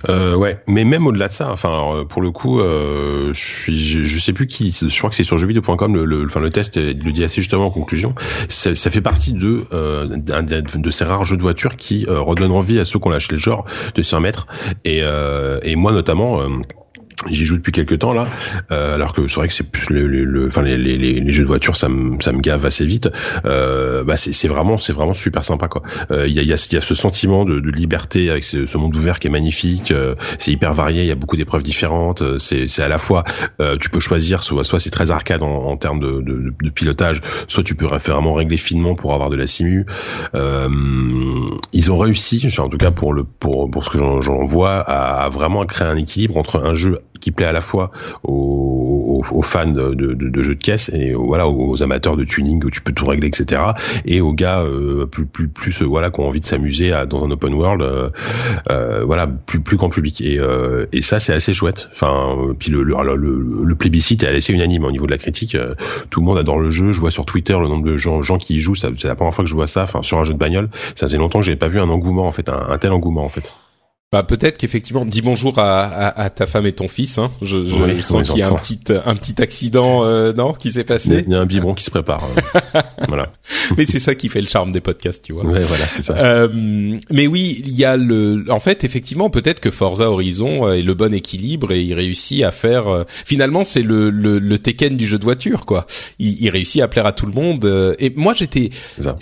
Euh, 0.08 0.34
ouais, 0.34 0.58
mais 0.66 0.84
même 0.84 1.06
au-delà 1.06 1.28
de 1.28 1.32
ça, 1.32 1.50
enfin 1.52 1.94
euh, 1.94 2.04
pour 2.04 2.22
le 2.22 2.30
coup, 2.30 2.60
euh, 2.60 3.32
je 3.34 3.40
suis, 3.40 3.78
je, 3.78 4.18
sais 4.18 4.32
plus 4.32 4.46
qui, 4.46 4.70
je 4.70 4.98
crois 4.98 5.10
que 5.10 5.16
c'est 5.16 5.24
sur 5.24 5.38
jeuxvideo.com 5.38 5.94
le, 5.94 6.04
le, 6.04 6.24
enfin 6.24 6.40
le 6.40 6.50
test 6.50 6.76
le 6.76 7.12
dit 7.12 7.24
assez 7.24 7.40
justement 7.40 7.66
en 7.66 7.70
conclusion. 7.70 8.14
Ça, 8.48 8.74
ça 8.74 8.90
fait 8.90 9.00
partie 9.00 9.32
de 9.32 9.64
euh, 9.72 10.06
de 10.06 10.90
ces 10.90 11.04
rares 11.04 11.24
jeux 11.24 11.36
de 11.36 11.42
voiture 11.42 11.76
qui 11.76 12.06
euh, 12.08 12.20
redonnent 12.20 12.52
envie 12.52 12.78
à 12.78 12.84
ceux 12.84 12.98
qui 12.98 13.06
ont 13.06 13.10
lâché 13.10 13.28
le 13.32 13.38
genre 13.38 13.64
de 13.94 14.02
s'y 14.02 14.14
remettre. 14.14 14.46
Et, 14.84 15.00
euh, 15.02 15.58
et 15.62 15.76
moi 15.76 15.92
notamment. 15.92 16.40
Euh, 17.26 17.28
J'y 17.30 17.44
joue 17.44 17.56
depuis 17.56 17.72
quelques 17.72 17.98
temps 17.98 18.12
là, 18.12 18.28
euh, 18.70 18.94
alors 18.94 19.12
que 19.12 19.26
c'est 19.28 19.36
vrai 19.36 19.48
que 19.48 19.54
c'est 19.54 19.68
plus 19.68 19.90
le, 19.90 20.06
le, 20.06 20.24
le 20.24 20.46
enfin 20.46 20.62
les, 20.62 20.76
les, 20.76 20.96
les, 20.96 21.32
jeux 21.32 21.42
de 21.42 21.48
voiture, 21.48 21.76
ça 21.76 21.88
me 21.88 22.20
ça 22.20 22.32
me 22.32 22.40
gave 22.40 22.64
assez 22.66 22.84
vite. 22.84 23.08
Euh, 23.46 24.04
bah 24.04 24.16
c'est 24.16 24.48
vraiment 24.48 24.78
c'est 24.78 24.92
vraiment 24.92 25.14
super 25.14 25.44
sympa 25.44 25.68
quoi. 25.68 25.82
Il 26.10 26.16
euh, 26.16 26.28
y 26.28 26.38
a 26.38 26.42
y 26.42 26.48
y 26.48 26.52
a 26.52 26.56
ce 26.80 26.94
sentiment 26.94 27.44
de, 27.44 27.60
de 27.60 27.70
liberté 27.70 28.30
avec 28.30 28.44
ce, 28.44 28.66
ce, 28.66 28.78
monde 28.78 28.94
ouvert 28.96 29.18
qui 29.18 29.26
est 29.26 29.30
magnifique. 29.30 29.90
Euh, 29.92 30.14
c'est 30.38 30.52
hyper 30.52 30.74
varié, 30.74 31.02
il 31.02 31.08
y 31.08 31.12
a 31.12 31.14
beaucoup 31.14 31.36
d'épreuves 31.36 31.62
différentes. 31.62 32.22
Euh, 32.22 32.38
c'est 32.38 32.68
c'est 32.68 32.82
à 32.82 32.88
la 32.88 32.98
fois 32.98 33.24
tu 33.80 33.90
peux 33.90 34.00
choisir 34.00 34.42
soit 34.42 34.64
soit 34.64 34.80
c'est 34.80 34.90
très 34.90 35.10
arcade 35.10 35.42
en, 35.42 35.48
en 35.48 35.76
termes 35.76 36.00
de, 36.00 36.20
de, 36.20 36.54
de, 36.62 36.70
pilotage, 36.70 37.20
soit 37.48 37.62
tu 37.62 37.74
peux 37.74 37.86
vraiment 37.86 38.34
régler 38.34 38.56
finement 38.56 38.94
pour 38.94 39.14
avoir 39.14 39.30
de 39.30 39.36
la 39.36 39.46
simu. 39.46 39.84
ils 40.34 41.92
ont 41.92 41.98
réussi, 41.98 42.46
en 42.58 42.68
tout 42.68 42.78
cas 42.78 42.90
pour 42.90 43.12
le 43.12 43.24
pour 43.24 43.70
pour 43.70 43.84
ce 43.84 43.90
que 43.90 43.98
j'en 43.98 44.44
vois, 44.44 44.78
à, 44.80 45.24
à 45.24 45.28
vraiment 45.28 45.64
créer 45.66 45.88
un 45.88 45.96
équilibre 45.96 46.36
entre 46.36 46.62
un 46.64 46.74
jeu 46.74 46.98
qui 47.20 47.30
plaît 47.30 47.46
à 47.46 47.52
la 47.52 47.60
fois 47.60 47.90
aux, 48.22 49.22
fans 49.42 49.66
de, 49.66 50.42
jeux 50.42 50.54
de 50.54 50.62
caisse 50.62 50.90
et 50.90 51.12
voilà 51.12 51.48
aux 51.48 51.82
amateurs 51.82 52.16
de 52.16 52.24
tuning 52.24 52.62
où 52.64 52.70
tu 52.70 52.80
peux 52.80 52.92
tout 52.92 53.06
régler 53.06 53.28
etc 53.28 53.62
et 54.04 54.20
aux 54.20 54.32
gars 54.32 54.62
euh, 54.62 55.06
plus 55.06 55.26
plus 55.26 55.48
plus 55.48 55.82
euh, 55.82 55.84
voilà 55.84 56.10
qui 56.10 56.20
ont 56.20 56.28
envie 56.28 56.40
de 56.40 56.44
s'amuser 56.44 56.90
dans 57.08 57.24
un 57.24 57.30
open 57.30 57.54
world 57.54 57.82
euh, 58.70 59.04
voilà 59.04 59.26
plus 59.26 59.60
plus 59.60 59.76
grand 59.76 59.90
public. 59.90 60.20
Et 60.20 60.38
et 60.92 61.02
ça 61.02 61.18
c'est 61.18 61.32
assez 61.32 61.54
chouette. 61.54 61.88
Enfin 61.92 62.36
puis 62.58 62.70
le 62.70 62.82
le, 62.82 62.96
le, 63.16 63.64
le 63.64 63.74
plébiscite 63.74 64.22
est 64.22 64.28
assez 64.28 64.52
unanime 64.52 64.84
au 64.84 64.90
niveau 64.90 65.06
de 65.06 65.10
la 65.10 65.18
critique. 65.18 65.56
Tout 66.10 66.20
le 66.20 66.26
monde 66.26 66.38
adore 66.38 66.58
le 66.58 66.70
jeu. 66.70 66.92
Je 66.92 67.00
vois 67.00 67.10
sur 67.10 67.26
Twitter 67.26 67.56
le 67.58 67.68
nombre 67.68 67.86
de 67.86 67.96
gens 67.96 68.22
gens 68.22 68.38
qui 68.38 68.56
y 68.56 68.60
jouent. 68.60 68.74
C'est 68.74 69.04
la 69.04 69.14
première 69.14 69.34
fois 69.34 69.44
que 69.44 69.50
je 69.50 69.54
vois 69.54 69.66
ça 69.66 69.84
enfin 69.84 70.02
sur 70.02 70.18
un 70.18 70.24
jeu 70.24 70.32
de 70.32 70.38
bagnole. 70.38 70.68
Ça 70.94 71.06
faisait 71.06 71.18
longtemps 71.18 71.40
que 71.40 71.44
j'avais 71.44 71.56
pas 71.56 71.68
vu 71.68 71.80
un 71.80 71.88
engouement 71.88 72.26
en 72.26 72.32
fait 72.32 72.48
un 72.48 72.78
tel 72.78 72.92
engouement 72.92 73.24
en 73.24 73.28
fait 73.28 73.52
bah 74.10 74.22
peut-être 74.22 74.56
qu'effectivement, 74.56 75.04
dis 75.04 75.20
bonjour 75.20 75.58
à, 75.58 75.82
à, 75.82 76.22
à, 76.22 76.30
ta 76.30 76.46
femme 76.46 76.64
et 76.64 76.72
ton 76.72 76.88
fils. 76.88 77.18
Hein. 77.18 77.30
Je, 77.42 77.62
je 77.66 78.00
sens 78.00 78.26
qu'il 78.26 78.38
y 78.38 78.42
a 78.42 78.48
un 78.48 78.54
petit 78.54 78.80
un 79.04 79.14
petit 79.14 79.42
accident, 79.42 80.02
euh, 80.02 80.32
non, 80.32 80.54
qui 80.54 80.72
s'est 80.72 80.84
passé. 80.84 81.24
Il 81.26 81.32
y 81.32 81.34
a 81.34 81.38
un 81.40 81.44
biberon 81.44 81.74
qui 81.74 81.84
se 81.84 81.90
prépare. 81.90 82.24
Euh, 82.24 82.80
voilà. 83.08 83.34
Mais 83.76 83.84
c'est 83.84 83.98
ça 83.98 84.14
qui 84.14 84.30
fait 84.30 84.40
le 84.40 84.46
charme 84.46 84.72
des 84.72 84.80
podcasts, 84.80 85.22
tu 85.22 85.34
vois. 85.34 85.44
Ouais, 85.44 85.60
voilà, 85.60 85.86
c'est 85.86 86.00
ça. 86.00 86.16
Euh, 86.16 86.48
mais 87.10 87.26
oui, 87.26 87.62
il 87.66 87.74
y 87.74 87.84
a 87.84 87.98
le. 87.98 88.46
En 88.48 88.60
fait, 88.60 88.82
effectivement, 88.82 89.28
peut-être 89.28 89.60
que 89.60 89.70
Forza 89.70 90.10
Horizon 90.10 90.72
est 90.72 90.80
le 90.80 90.94
bon 90.94 91.12
équilibre 91.12 91.72
et 91.72 91.82
il 91.82 91.92
réussit 91.92 92.42
à 92.44 92.50
faire. 92.50 92.88
Euh, 92.88 93.04
finalement, 93.26 93.62
c'est 93.62 93.82
le, 93.82 94.08
le, 94.08 94.38
le 94.38 94.58
Tekken 94.58 94.96
du 94.96 95.06
jeu 95.06 95.18
de 95.18 95.24
voiture, 95.24 95.66
quoi. 95.66 95.86
Il, 96.18 96.42
il 96.42 96.48
réussit 96.48 96.80
à 96.80 96.88
plaire 96.88 97.04
à 97.04 97.12
tout 97.12 97.26
le 97.26 97.32
monde. 97.32 97.94
Et 97.98 98.10
moi, 98.16 98.32
j'étais 98.32 98.70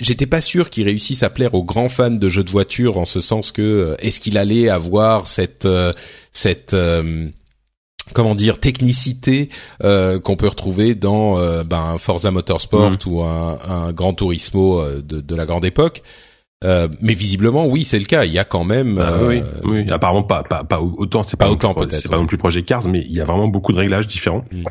j'étais 0.00 0.26
pas 0.26 0.40
sûr 0.40 0.70
qu'il 0.70 0.84
réussisse 0.84 1.24
à 1.24 1.30
plaire 1.30 1.54
aux 1.54 1.64
grands 1.64 1.88
fans 1.88 2.10
de 2.12 2.28
jeux 2.28 2.44
de 2.44 2.52
voiture 2.52 2.98
en 2.98 3.04
ce 3.04 3.20
sens 3.20 3.50
que 3.50 3.96
est-ce 3.98 4.20
qu'il 4.20 4.38
allait 4.38 4.75
avoir 4.76 5.28
cette 5.28 5.64
euh, 5.64 5.92
cette 6.30 6.74
euh, 6.74 7.28
comment 8.14 8.34
dire 8.34 8.60
technicité 8.60 9.48
euh, 9.82 10.20
qu'on 10.20 10.36
peut 10.36 10.48
retrouver 10.48 10.94
dans 10.94 11.36
ben 11.64 11.96
Forza 11.98 12.30
Motorsport 12.30 12.92
mm. 12.92 12.96
ou 13.06 13.22
un, 13.22 13.58
un 13.68 13.92
Gran 13.92 14.14
Turismo 14.14 14.84
de, 15.02 15.20
de, 15.20 15.34
la 15.34 15.44
grande 15.44 15.64
époque. 15.64 16.02
mais 16.62 17.14
visiblement, 17.14 17.66
oui, 17.66 17.84
c'est 17.84 17.98
le 17.98 18.04
cas. 18.04 18.24
Il 18.24 18.32
y 18.32 18.38
a 18.38 18.44
quand 18.44 18.64
même. 18.64 18.98
Ah 18.98 19.18
oui, 19.22 19.42
oui, 19.64 19.90
apparemment 19.90 20.22
pas, 20.22 20.44
pas, 20.44 20.62
pas 20.62 20.80
autant. 20.80 21.24
C'est 21.24 21.36
pas, 21.36 21.50
autant 21.50 21.74
peut-être. 21.74 21.94
C'est 21.94 22.08
pas 22.08 22.18
non 22.18 22.26
plus 22.26 22.38
Project 22.38 22.68
Cars, 22.68 22.86
mais 22.88 23.00
il 23.00 23.12
y 23.12 23.20
a 23.20 23.24
vraiment 23.24 23.48
beaucoup 23.48 23.72
de 23.72 23.78
réglages 23.78 24.06
différents. 24.06 24.44
Mm. 24.52 24.64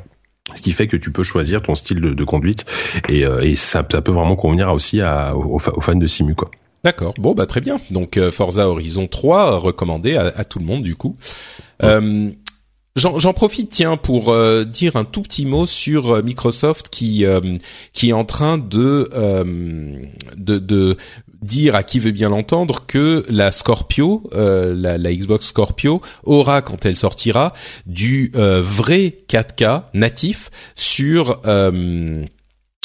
Ce 0.53 0.61
qui 0.61 0.73
fait 0.73 0.88
que 0.88 0.95
tu 0.95 1.11
peux 1.11 1.23
choisir 1.23 1.61
ton 1.61 1.73
style 1.73 2.02
de, 2.02 2.14
de 2.14 2.23
conduite 2.23 2.65
et, 3.10 3.22
et 3.41 3.56
ça, 3.56 3.84
ça, 3.91 4.02
peut 4.02 4.11
vraiment 4.11 4.36
convenir 4.36 4.72
aussi 4.72 5.02
à, 5.02 5.36
aux, 5.36 5.56
aux, 5.56 5.82
fans 5.82 5.95
de 5.95 6.07
simu 6.07 6.36
quoi. 6.36 6.52
D'accord. 6.85 7.15
Bon, 7.17 7.33
bah 7.33 7.47
très 7.47 7.61
bien. 7.61 7.81
Donc 7.89 8.15
euh, 8.15 8.31
Forza 8.31 8.69
Horizon 8.69 9.07
3 9.07 9.57
recommandé 9.57 10.17
à, 10.17 10.25
à, 10.27 10.43
tout 10.43 10.59
le 10.59 10.65
monde 10.65 10.83
du 10.83 10.95
coup. 10.95 11.17
Euh, 11.81 12.29
J'en 12.95 13.33
profite, 13.33 13.71
tiens, 13.71 13.97
pour 13.97 14.29
euh, 14.29 14.63
dire 14.63 14.95
un 14.95 15.03
tout 15.03 15.21
petit 15.21 15.45
mot 15.45 15.65
sur 15.65 16.11
euh, 16.11 16.21
Microsoft 16.21 16.87
qui 16.89 17.25
qui 17.91 18.09
est 18.09 18.13
en 18.13 18.23
train 18.23 18.59
de, 18.59 19.09
de, 20.37 20.59
de 20.59 20.95
dire 21.41 21.75
à 21.75 21.81
qui 21.81 21.97
veut 21.97 22.11
bien 22.11 22.29
l'entendre 22.29 22.85
que 22.85 23.25
la 23.29 23.49
Scorpio, 23.49 24.29
la, 24.31 24.99
la, 24.99 25.13
Xbox 25.13 25.47
Scorpio, 25.47 26.01
aura 26.23 26.61
quand 26.61 26.85
elle 26.85 26.95
sortira 26.95 27.51
du 27.87 28.31
vrai 28.33 29.23
4K 29.27 29.85
natif 29.95 30.51
sur 30.75 31.41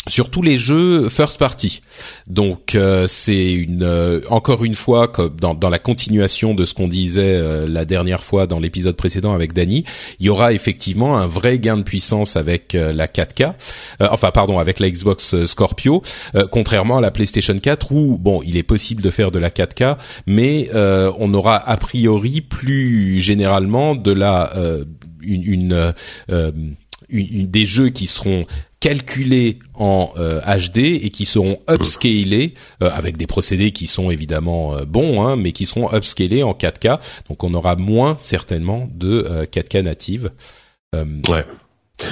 sur 0.08 0.30
tous 0.30 0.40
les 0.40 0.56
jeux 0.56 1.08
first 1.08 1.38
party. 1.38 1.82
Donc 2.26 2.74
euh, 2.74 3.06
c'est 3.06 3.52
une 3.52 3.82
euh, 3.82 4.20
encore 4.30 4.64
une 4.64 4.74
fois 4.74 5.08
comme 5.08 5.36
dans, 5.36 5.54
dans 5.54 5.68
la 5.68 5.78
continuation 5.78 6.54
de 6.54 6.64
ce 6.64 6.72
qu'on 6.72 6.88
disait 6.88 7.34
euh, 7.36 7.68
la 7.68 7.84
dernière 7.84 8.24
fois 8.24 8.46
dans 8.46 8.60
l'épisode 8.60 8.96
précédent 8.96 9.34
avec 9.34 9.52
Danny, 9.52 9.84
il 10.18 10.26
y 10.26 10.28
aura 10.30 10.54
effectivement 10.54 11.18
un 11.18 11.26
vrai 11.26 11.58
gain 11.58 11.76
de 11.76 11.82
puissance 11.82 12.36
avec 12.36 12.72
la 12.72 13.06
4K, 13.06 13.54
enfin 14.00 14.30
pardon 14.30 14.58
avec 14.58 14.80
la 14.80 14.90
Xbox 14.90 15.44
Scorpio, 15.44 16.02
contrairement 16.50 16.98
à 16.98 17.00
la 17.00 17.10
PlayStation 17.10 17.56
4 17.56 17.92
où 17.92 18.18
bon 18.18 18.40
il 18.44 18.56
est 18.56 18.62
possible 18.62 19.02
de 19.02 19.10
faire 19.10 19.30
de 19.30 19.38
la 19.38 19.50
4K, 19.50 19.96
mais 20.26 20.68
on 20.74 21.34
aura 21.34 21.56
a 21.56 21.76
priori 21.76 22.40
plus 22.40 23.20
généralement 23.20 23.94
de 23.94 24.12
la 24.12 24.52
une 25.22 25.94
une, 27.08 27.46
des 27.46 27.66
jeux 27.66 27.88
qui 27.88 28.06
seront 28.06 28.46
calculés 28.80 29.58
en 29.74 30.12
HD 30.16 30.78
euh, 30.78 30.98
et 31.02 31.10
qui 31.10 31.26
seront 31.26 31.60
upscalés 31.70 32.54
euh, 32.82 32.90
avec 32.90 33.16
des 33.18 33.26
procédés 33.26 33.70
qui 33.70 33.86
sont 33.86 34.10
évidemment 34.10 34.74
euh, 34.74 34.84
bons, 34.84 35.22
hein, 35.24 35.36
mais 35.36 35.52
qui 35.52 35.66
seront 35.66 35.94
upscalés 35.94 36.42
en 36.42 36.52
4K. 36.52 36.98
Donc 37.28 37.44
on 37.44 37.52
aura 37.54 37.76
moins 37.76 38.16
certainement 38.18 38.88
de 38.92 39.46
4K 39.52 39.82
native. 39.82 40.30
ouais. 40.94 41.44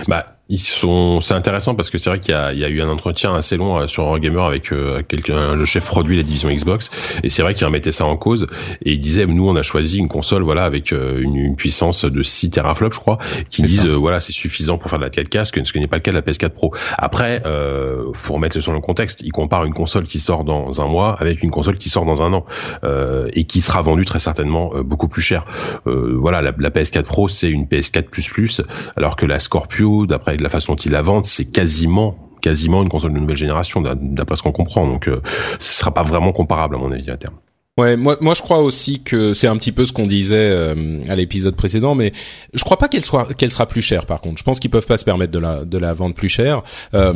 Bah 0.06 0.37
ils 0.50 0.58
sont, 0.58 1.20
c'est 1.20 1.34
intéressant 1.34 1.74
parce 1.74 1.90
que 1.90 1.98
c'est 1.98 2.08
vrai 2.08 2.20
qu'il 2.20 2.32
y 2.32 2.34
a, 2.34 2.52
il 2.54 2.58
y 2.58 2.64
a 2.64 2.68
eu 2.68 2.80
un 2.80 2.88
entretien 2.88 3.34
assez 3.34 3.58
long 3.58 3.78
euh, 3.78 3.86
sur 3.86 4.04
Eurogamer 4.04 4.40
avec 4.40 4.72
euh, 4.72 5.02
quelqu'un, 5.06 5.54
le 5.54 5.64
chef 5.66 5.84
produit 5.84 6.16
de 6.16 6.22
la 6.22 6.26
division 6.26 6.48
Xbox, 6.50 6.90
et 7.22 7.28
c'est 7.28 7.42
vrai 7.42 7.52
qu'il 7.52 7.66
remettait 7.66 7.92
ça 7.92 8.06
en 8.06 8.16
cause 8.16 8.46
et 8.82 8.92
il 8.92 9.00
disait, 9.00 9.26
nous 9.26 9.46
on 9.46 9.56
a 9.56 9.62
choisi 9.62 9.98
une 9.98 10.08
console, 10.08 10.42
voilà, 10.42 10.64
avec 10.64 10.92
euh, 10.92 11.20
une, 11.20 11.36
une 11.36 11.56
puissance 11.56 12.06
de 12.06 12.22
6 12.22 12.50
teraflops, 12.50 12.94
je 12.94 13.00
crois, 13.00 13.18
qui 13.50 13.62
disent, 13.62 13.86
voilà, 13.86 14.20
c'est 14.20 14.32
suffisant 14.32 14.78
pour 14.78 14.88
faire 14.88 14.98
de 14.98 15.04
la 15.04 15.10
4K, 15.10 15.44
ce, 15.44 15.52
que, 15.52 15.62
ce 15.62 15.78
n'est 15.78 15.86
pas 15.86 15.96
le 15.96 16.02
cas 16.02 16.12
de 16.12 16.16
la 16.16 16.22
PS4 16.22 16.50
Pro. 16.50 16.74
Après, 16.96 17.42
euh, 17.44 18.04
faut 18.14 18.34
remettre 18.34 18.58
sur 18.60 18.72
le 18.72 18.80
contexte. 18.80 19.20
Il 19.22 19.32
compare 19.32 19.64
une 19.64 19.74
console 19.74 20.06
qui 20.06 20.18
sort 20.18 20.44
dans 20.44 20.80
un 20.80 20.86
mois 20.86 21.14
avec 21.20 21.42
une 21.42 21.50
console 21.50 21.76
qui 21.76 21.90
sort 21.90 22.06
dans 22.06 22.22
un 22.22 22.32
an 22.32 22.46
euh, 22.84 23.28
et 23.34 23.44
qui 23.44 23.60
sera 23.60 23.82
vendue 23.82 24.04
très 24.04 24.18
certainement 24.18 24.72
beaucoup 24.82 25.08
plus 25.08 25.22
cher. 25.22 25.44
voilà, 25.84 26.40
la, 26.40 26.52
la 26.58 26.70
PS4 26.70 27.02
Pro 27.02 27.28
c'est 27.28 27.50
une 27.50 27.64
PS4 27.64 28.64
alors 28.96 29.16
que 29.16 29.26
la 29.26 29.38
Scorpio, 29.38 30.06
d'après 30.06 30.37
de 30.38 30.42
la 30.42 30.50
façon 30.50 30.72
dont 30.72 30.82
il 30.82 30.92
la 30.92 31.02
vend, 31.02 31.22
c'est 31.22 31.44
quasiment 31.44 32.16
quasiment 32.40 32.82
une 32.82 32.88
console 32.88 33.12
de 33.12 33.18
nouvelle 33.18 33.36
génération 33.36 33.80
d'après 33.82 34.36
ce 34.36 34.42
qu'on 34.42 34.52
comprend. 34.52 34.86
Donc, 34.86 35.08
euh, 35.08 35.20
ce 35.58 35.74
sera 35.74 35.92
pas 35.92 36.04
vraiment 36.04 36.32
comparable 36.32 36.76
à 36.76 36.78
mon 36.78 36.92
avis 36.92 37.10
à 37.10 37.16
terme. 37.16 37.34
Ouais, 37.78 37.96
moi, 37.96 38.16
moi 38.20 38.34
je 38.34 38.42
crois 38.42 38.58
aussi 38.58 39.02
que 39.04 39.34
c'est 39.34 39.46
un 39.46 39.56
petit 39.56 39.70
peu 39.70 39.84
ce 39.84 39.92
qu'on 39.92 40.06
disait 40.06 40.50
euh, 40.50 41.00
à 41.08 41.14
l'épisode 41.14 41.54
précédent, 41.54 41.94
mais 41.94 42.12
je 42.52 42.64
crois 42.64 42.76
pas 42.76 42.88
qu'elle 42.88 43.04
soit 43.04 43.32
qu'elle 43.34 43.52
sera 43.52 43.66
plus 43.66 43.82
chère. 43.82 44.04
Par 44.04 44.20
contre, 44.20 44.36
je 44.36 44.42
pense 44.42 44.58
qu'ils 44.58 44.70
peuvent 44.70 44.86
pas 44.86 44.98
se 44.98 45.04
permettre 45.04 45.30
de 45.30 45.38
la 45.38 45.64
de 45.64 45.78
la 45.78 45.94
vendre 45.94 46.12
plus 46.16 46.28
chère. 46.28 46.62
Euh, 46.94 47.12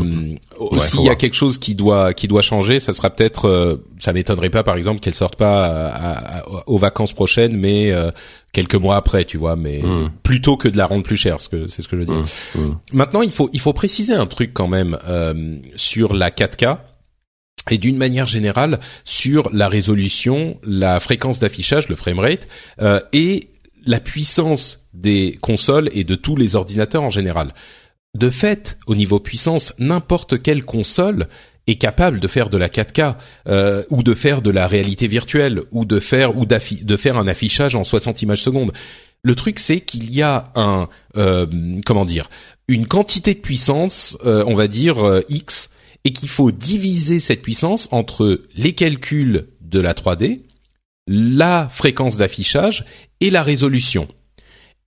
S'il 0.79 1.03
y 1.03 1.09
a 1.09 1.17
quelque 1.17 1.35
chose 1.35 1.59
qui 1.59 1.75
doit 1.75 2.15
qui 2.15 2.29
doit 2.29 2.43
changer, 2.43 2.79
ça 2.79 2.93
sera 2.93 3.11
peut-être, 3.11 3.47
euh, 3.49 3.85
ça 3.99 4.13
m'étonnerait 4.13 4.51
pas 4.51 4.63
par 4.63 4.77
exemple 4.77 5.01
qu'elle 5.01 5.15
sorte 5.15 5.35
pas 5.35 6.45
aux 6.67 6.79
vacances 6.79 7.13
prochaines, 7.13 7.57
mais 7.57 7.91
euh, 7.91 8.13
quelques 8.53 8.75
mois 8.75 8.97
après, 8.97 9.25
tu 9.25 9.39
vois, 9.39 9.57
mais 9.57 9.81
hmm. 9.83 10.11
plutôt 10.23 10.57
que 10.57 10.69
de 10.69 10.77
la 10.77 10.87
rendre 10.87 11.03
plus 11.03 11.17
chère, 11.17 11.41
ce 11.41 11.49
que 11.49 11.67
c'est 11.67 11.83
ce 11.83 11.89
que 11.89 11.97
je 11.97 12.03
veux 12.03 12.07
dire. 12.07 12.25
Hmm. 12.55 12.61
Hmm. 12.61 12.79
Maintenant, 12.93 13.23
il 13.23 13.33
faut 13.33 13.49
il 13.53 13.61
faut 13.61 13.73
préciser 13.73 14.15
un 14.15 14.27
truc 14.27 14.53
quand 14.53 14.69
même 14.69 14.99
sur 15.77 16.15
la 16.15 16.31
4K 16.31 16.79
et 17.71 17.79
d'une 17.79 17.97
manière 17.97 18.27
générale 18.27 18.81
sur 19.05 19.51
la 19.53 19.69
résolution, 19.69 20.59
la 20.65 21.01
fréquence 21.01 21.39
d'affichage, 21.39 21.89
le 21.89 21.97
framerate, 21.97 22.49
euh, 22.81 23.01
et 23.13 23.49
la 23.87 24.01
puissance 24.01 24.87
des 24.93 25.39
consoles 25.41 25.89
et 25.93 26.05
de 26.05 26.15
tous 26.15 26.37
les 26.37 26.57
ordinateurs 26.57 27.03
en 27.03 27.11
général. 27.11 27.55
De 28.15 28.31
fait, 28.31 28.79
au 28.87 28.95
niveau 28.95 29.21
puissance, 29.21 29.73
n'importe 29.79 30.43
quelle 30.43 30.65
console 30.65 31.29
est 31.67 31.77
capable 31.77 32.21
de 32.21 32.29
faire 32.29 32.51
de 32.51 32.59
la 32.59 32.69
4K 32.69 33.17
euh, 33.49 33.85
ou 33.91 34.03
de 34.03 34.15
faire 34.15 34.43
de 34.43 34.51
la 34.51 34.67
réalité 34.67 35.07
virtuelle 35.07 35.63
ou 35.71 35.85
de 35.85 36.01
faire 36.01 36.37
ou 36.37 36.45
de 36.45 36.97
faire 36.97 37.19
un 37.19 37.29
affichage 37.29 37.77
en 37.77 37.85
60 37.85 38.23
images 38.23 38.43
secondes. 38.43 38.73
Le 39.23 39.35
truc 39.35 39.59
c'est 39.59 39.81
qu'il 39.81 40.13
y 40.13 40.23
a 40.23 40.45
un 40.57 40.89
euh, 41.17 41.47
comment 41.87 42.05
dire 42.05 42.29
une 42.69 42.87
quantité 42.87 43.35
de 43.35 43.41
puissance, 43.41 44.17
euh, 44.25 44.45
on 44.47 44.55
va 44.55 44.67
dire 44.67 45.23
X 45.29 45.71
et 46.05 46.13
qu'il 46.13 46.29
faut 46.29 46.51
diviser 46.51 47.19
cette 47.19 47.43
puissance 47.43 47.89
entre 47.93 48.41
les 48.57 48.73
calculs 48.73 49.47
de 49.61 49.79
la 49.79 49.95
3D, 49.95 50.41
la 51.07 51.69
fréquence 51.71 52.17
d'affichage 52.17 52.85
et 53.21 53.31
la 53.31 53.43
résolution. 53.43 54.09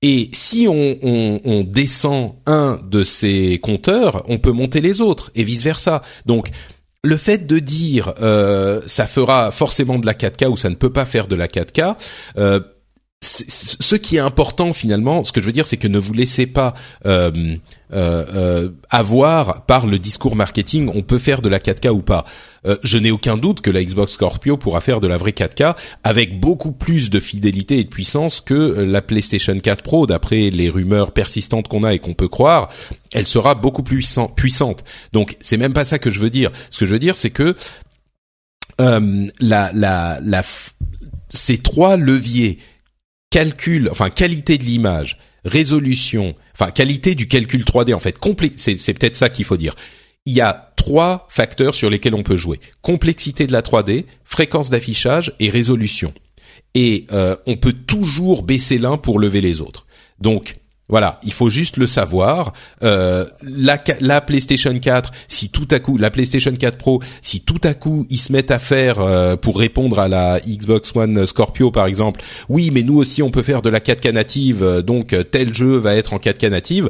Et 0.02 0.30
si 0.34 0.68
on, 0.68 1.64
descend 1.64 2.36
un 2.46 2.80
de 2.90 3.04
ces 3.04 3.60
compteurs, 3.60 4.24
on 4.28 4.38
peut 4.38 4.52
monter 4.52 4.82
les 4.82 5.02
autres 5.02 5.32
et 5.36 5.44
vice 5.44 5.64
versa. 5.64 6.02
Donc 6.26 6.50
le 7.04 7.18
fait 7.18 7.48
de 7.48 7.60
dire 7.60 8.14
euh, 8.22 8.82
ça 8.86 9.08
fera 9.08 9.52
forcément 9.52 9.98
de 9.98 10.06
la 10.06 10.14
4K 10.14 10.48
ou 10.48 10.58
ça 10.58 10.70
ne 10.70 10.76
peut 10.76 10.92
pas 10.92 11.06
faire 11.06 11.28
de 11.28 11.36
la 11.36 11.48
4K, 11.48 11.96
euh, 12.38 12.60
ce 13.26 13.96
qui 13.96 14.18
est 14.18 14.20
important 14.20 14.74
finalement, 14.74 15.24
ce 15.24 15.32
que 15.32 15.42
je 15.42 15.46
veux 15.46 15.52
dire, 15.52 15.66
c'est 15.66 15.78
que 15.78 15.88
ne 15.88 16.00
vous 16.00 16.14
laissez 16.14 16.46
pas 16.46 16.74
euh, 17.06 17.56
euh, 17.94 18.26
euh, 18.36 18.70
avoir 18.90 19.66
par 19.66 19.88
le 19.88 20.00
discours 20.00 20.36
marketing. 20.36 20.92
On 20.94 21.02
peut 21.02 21.20
faire 21.20 21.42
de 21.42 21.50
la 21.50 21.60
4K 21.60 21.90
ou 21.90 22.02
pas. 22.02 22.26
Euh, 22.66 22.78
je 22.84 22.98
n'ai 22.98 23.12
aucun 23.12 23.38
doute 23.38 23.62
que 23.62 23.70
la 23.70 23.84
Xbox 23.84 24.14
Scorpio 24.14 24.58
pourra 24.58 24.82
faire 24.82 25.02
de 25.02 25.08
la 25.08 25.18
vraie 25.18 25.32
4K 25.32 25.76
avec 26.04 26.40
beaucoup 26.40 26.72
plus 26.72 27.10
de 27.10 27.20
fidélité 27.20 27.80
et 27.80 27.84
de 27.84 27.90
puissance 27.90 28.42
que 28.42 28.54
euh, 28.54 28.86
la 28.86 29.02
PlayStation 29.02 29.58
4 29.58 29.82
Pro. 29.84 30.08
D'après 30.08 30.50
les 30.50 30.70
rumeurs 30.70 31.12
persistantes 31.12 31.68
qu'on 31.68 31.84
a 31.84 31.94
et 31.94 32.00
qu'on 32.00 32.14
peut 32.14 32.28
croire, 32.28 32.70
elle 33.14 33.28
sera 33.28 33.56
beaucoup 33.56 33.84
plus 33.84 34.20
puissante. 34.36 34.84
Donc 35.14 35.38
c'est 35.40 35.58
même 35.58 35.74
pas 35.74 35.86
ça 35.86 36.00
que 36.00 36.10
je 36.10 36.20
veux 36.20 36.30
dire. 36.30 36.52
Ce 36.70 36.80
que 36.80 36.86
je 36.86 36.92
veux 36.92 37.00
dire, 37.00 37.16
c'est 37.16 37.32
que 37.32 37.56
euh, 38.82 39.28
la, 39.40 39.72
la, 39.74 40.20
la, 40.22 40.44
ces 41.30 41.58
trois 41.58 41.98
leviers 41.98 42.58
calcul, 43.36 43.90
enfin 43.92 44.10
qualité 44.10 44.58
de 44.58 44.64
l'image, 44.64 45.18
résolution, 45.44 46.36
enfin 46.54 46.72
qualité 46.72 47.16
du 47.16 47.28
calcul 47.28 47.66
3D 47.66 47.94
en 47.94 48.00
fait, 48.00 48.16
c'est 48.56 48.94
peut-être 48.94 49.18
ça 49.18 49.30
qu'il 49.30 49.44
faut 49.44 49.58
dire. 49.58 49.76
Il 50.26 50.34
y 50.34 50.40
a 50.40 50.72
trois 50.78 51.28
facteurs 51.30 51.76
sur 51.76 51.90
lesquels 51.90 52.16
on 52.16 52.24
peut 52.24 52.38
jouer 52.38 52.62
complexité 52.82 53.46
de 53.46 53.52
la 53.52 53.62
3D, 53.62 54.06
fréquence 54.24 54.70
d'affichage 54.70 55.34
et 55.42 55.50
résolution. 55.50 56.14
Et 56.76 57.08
euh, 57.12 57.36
on 57.46 57.58
peut 57.58 57.74
toujours 57.74 58.42
baisser 58.42 58.78
l'un 58.78 58.96
pour 58.96 59.20
lever 59.20 59.42
les 59.42 59.60
autres. 59.60 59.86
Donc 60.22 60.56
voilà, 60.88 61.20
il 61.24 61.34
faut 61.34 61.50
juste 61.50 61.78
le 61.78 61.88
savoir. 61.88 62.54
Euh, 62.84 63.26
la, 63.42 63.84
la, 64.02 64.22
PlayStation 64.22 64.78
4, 64.78 65.12
si 65.28 65.50
tout 65.50 65.68
à 65.72 65.80
coup, 65.80 65.98
la 65.98 66.12
PlayStation 66.12 66.54
4 66.54 66.78
Pro, 66.78 67.02
si 67.22 67.42
tout 67.42 67.62
à 67.64 67.74
coup 67.74 68.06
ils 68.10 68.20
se 68.20 68.32
mettent 68.32 68.52
à 68.52 68.60
faire 68.60 69.00
euh, 69.00 69.36
pour 69.36 69.58
répondre 69.58 70.00
à 70.00 70.08
la 70.08 70.40
Xbox 70.42 70.96
One 70.96 71.26
Scorpio 71.26 71.72
par 71.72 71.88
exemple, 71.88 72.22
oui, 72.50 72.70
mais 72.72 72.84
nous 72.84 72.98
aussi 72.98 73.24
on 73.24 73.32
peut 73.32 73.42
faire 73.42 73.64
de 73.64 73.70
la 73.70 73.80
4K 73.80 74.12
native, 74.12 74.62
euh, 74.62 74.82
donc 74.84 75.16
tel 75.32 75.54
jeu 75.54 75.78
va 75.78 75.96
être 75.96 76.14
en 76.14 76.18
4K 76.18 76.50
native. 76.50 76.90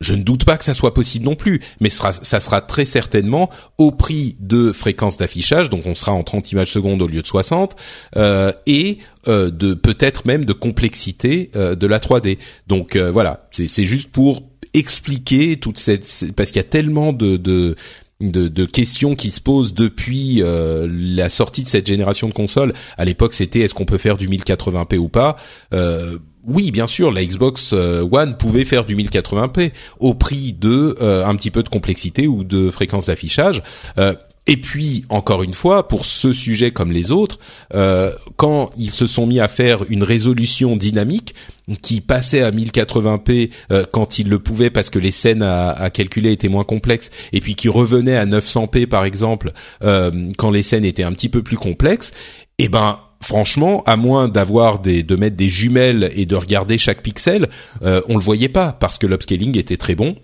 Je 0.00 0.14
ne 0.14 0.22
doute 0.22 0.44
pas 0.44 0.58
que 0.58 0.64
ça 0.64 0.74
soit 0.74 0.92
possible 0.92 1.24
non 1.24 1.36
plus, 1.36 1.60
mais 1.80 1.88
ça 1.88 2.12
sera, 2.12 2.60
très 2.60 2.84
certainement 2.84 3.48
au 3.78 3.92
prix 3.92 4.36
de 4.40 4.72
fréquence 4.72 5.16
d'affichage, 5.16 5.70
donc 5.70 5.86
on 5.86 5.94
sera 5.94 6.12
en 6.12 6.24
30 6.24 6.50
images 6.52 6.70
secondes 6.70 7.00
au 7.00 7.06
lieu 7.06 7.22
de 7.22 7.26
60, 7.26 7.76
euh, 8.16 8.52
et 8.66 8.98
euh, 9.28 9.50
de 9.50 9.72
peut-être 9.74 10.26
même 10.26 10.44
de 10.44 10.52
complexité 10.52 11.52
euh, 11.54 11.76
de 11.76 11.86
la 11.86 12.00
3D. 12.00 12.38
Donc 12.66 12.96
voilà, 12.96 13.48
c'est 13.52 13.84
juste 13.84 14.10
pour 14.10 14.42
expliquer 14.74 15.58
toute 15.58 15.78
cette 15.78 16.32
parce 16.34 16.50
qu'il 16.50 16.56
y 16.56 16.64
a 16.64 16.68
tellement 16.68 17.12
de, 17.12 17.36
de 17.36 17.76
de, 18.20 18.64
questions 18.64 19.14
qui 19.14 19.30
se 19.30 19.40
posent 19.40 19.74
depuis 19.74 20.42
la 20.42 21.28
sortie 21.28 21.62
de 21.62 21.68
cette 21.68 21.86
génération 21.86 22.28
de 22.28 22.32
consoles. 22.32 22.72
À 22.96 23.04
l'époque, 23.04 23.34
c'était 23.34 23.60
est-ce 23.60 23.74
qu'on 23.74 23.84
peut 23.84 23.98
faire 23.98 24.16
du 24.16 24.28
1080p 24.28 24.96
ou 24.96 25.08
pas? 25.08 25.36
Oui, 26.46 26.70
bien 26.70 26.86
sûr, 26.86 27.10
la 27.10 27.24
Xbox 27.24 27.70
euh, 27.72 28.06
One 28.10 28.36
pouvait 28.36 28.64
faire 28.64 28.84
du 28.84 28.96
1080p 28.96 29.72
au 29.98 30.14
prix 30.14 30.52
de 30.52 30.96
euh, 31.00 31.24
un 31.24 31.34
petit 31.36 31.50
peu 31.50 31.62
de 31.62 31.68
complexité 31.68 32.26
ou 32.26 32.44
de 32.44 32.70
fréquence 32.70 33.06
d'affichage. 33.06 33.62
Euh, 33.98 34.14
et 34.46 34.58
puis, 34.58 35.06
encore 35.08 35.42
une 35.42 35.54
fois, 35.54 35.88
pour 35.88 36.04
ce 36.04 36.34
sujet 36.34 36.70
comme 36.70 36.92
les 36.92 37.10
autres, 37.10 37.38
quand 38.36 38.70
ils 38.76 38.90
se 38.90 39.06
sont 39.06 39.26
mis 39.26 39.40
à 39.40 39.48
faire 39.48 39.84
une 39.88 40.02
résolution 40.02 40.76
dynamique 40.76 41.34
qui 41.80 42.02
passait 42.02 42.42
à 42.42 42.50
1080p 42.50 43.50
quand 43.90 44.18
ils 44.18 44.28
le 44.28 44.38
pouvaient 44.38 44.68
parce 44.68 44.90
que 44.90 44.98
les 44.98 45.12
scènes 45.12 45.42
à, 45.42 45.70
à, 45.70 45.88
calculer 45.88 46.30
étaient 46.30 46.50
moins 46.50 46.64
complexes, 46.64 47.08
et 47.32 47.40
puis 47.40 47.54
qui 47.54 47.70
revenait 47.70 48.16
à 48.16 48.26
900p 48.26 48.86
par 48.86 49.06
exemple 49.06 49.50
quand 49.80 50.50
les 50.50 50.62
scènes 50.62 50.84
étaient 50.84 51.04
un 51.04 51.12
petit 51.14 51.30
peu 51.30 51.42
plus 51.42 51.56
complexes, 51.56 52.12
eh 52.58 52.68
ben 52.68 52.98
franchement, 53.24 53.82
à 53.86 53.96
moins 53.96 54.28
d'avoir 54.28 54.78
des 54.78 55.02
de 55.02 55.16
mettre 55.16 55.36
des 55.36 55.48
jumelles 55.48 56.10
et 56.14 56.26
de 56.26 56.36
regarder 56.36 56.78
chaque 56.78 57.02
pixel, 57.02 57.48
euh, 57.82 58.00
on 58.08 58.16
le 58.16 58.22
voyait 58.22 58.48
pas 58.48 58.72
parce 58.72 58.98
que 58.98 59.06
l'upscaling 59.06 59.58
était 59.58 59.76
très 59.76 59.94
bon 59.94 60.16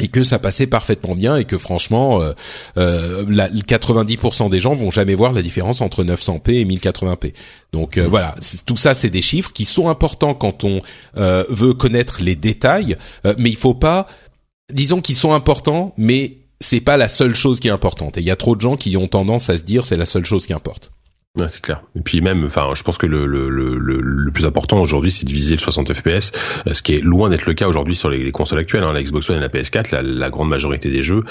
et 0.00 0.08
que 0.08 0.24
ça 0.24 0.38
passait 0.38 0.66
parfaitement 0.66 1.14
bien 1.14 1.36
et 1.36 1.44
que 1.44 1.58
franchement, 1.58 2.20
euh, 2.20 2.32
euh, 2.76 3.24
la, 3.28 3.48
90% 3.48 4.50
des 4.50 4.60
gens 4.60 4.74
vont 4.74 4.90
jamais 4.90 5.14
voir 5.14 5.32
la 5.32 5.42
différence 5.42 5.80
entre 5.80 6.04
900p 6.04 6.52
et 6.52 6.64
1080p. 6.64 7.32
Donc 7.72 7.96
euh, 7.96 8.04
mmh. 8.04 8.10
voilà, 8.10 8.34
tout 8.66 8.76
ça 8.76 8.94
c'est 8.94 9.10
des 9.10 9.22
chiffres 9.22 9.52
qui 9.52 9.64
sont 9.64 9.88
importants 9.88 10.34
quand 10.34 10.64
on 10.64 10.80
veut 11.14 11.74
connaître 11.74 12.22
les 12.22 12.36
détails, 12.36 12.96
mais 13.38 13.50
il 13.50 13.56
faut 13.56 13.74
pas, 13.74 14.06
disons 14.72 15.00
qu'ils 15.00 15.16
sont 15.16 15.32
importants, 15.32 15.94
mais 15.96 16.38
c'est 16.60 16.80
pas 16.80 16.96
la 16.96 17.08
seule 17.08 17.34
chose 17.34 17.60
qui 17.60 17.68
est 17.68 17.72
importante. 17.72 18.18
Et 18.18 18.20
il 18.20 18.26
y 18.26 18.30
a 18.30 18.36
trop 18.36 18.56
de 18.56 18.60
gens 18.60 18.76
qui 18.76 18.96
ont 18.96 19.08
tendance 19.08 19.50
à 19.50 19.58
se 19.58 19.64
dire 19.64 19.86
c'est 19.86 19.96
la 19.96 20.06
seule 20.06 20.24
chose 20.24 20.46
qui 20.46 20.52
importe. 20.52 20.92
Ouais, 21.36 21.48
c'est 21.48 21.60
clair. 21.60 21.82
Et 21.94 22.00
puis 22.00 22.22
même, 22.22 22.46
enfin, 22.46 22.70
je 22.74 22.82
pense 22.82 22.96
que 22.96 23.06
le, 23.06 23.26
le, 23.26 23.50
le, 23.50 23.76
le 23.78 24.30
plus 24.30 24.46
important 24.46 24.80
aujourd'hui, 24.80 25.10
c'est 25.12 25.26
de 25.26 25.32
viser 25.32 25.54
le 25.54 25.60
60 25.60 25.92
FPS, 25.92 26.32
euh, 26.66 26.72
ce 26.72 26.82
qui 26.82 26.94
est 26.94 27.00
loin 27.00 27.28
d'être 27.28 27.44
le 27.44 27.52
cas 27.52 27.68
aujourd'hui 27.68 27.94
sur 27.94 28.08
les, 28.08 28.24
les, 28.24 28.32
consoles 28.32 28.58
actuelles. 28.58 28.82
Hein, 28.82 28.94
la 28.94 29.02
Xbox 29.02 29.28
One 29.28 29.36
et 29.36 29.40
la 29.40 29.48
PS4, 29.48 29.92
la, 29.92 30.02
la 30.02 30.30
grande 30.30 30.48
majorité 30.48 30.88
des 30.88 31.02
jeux, 31.02 31.22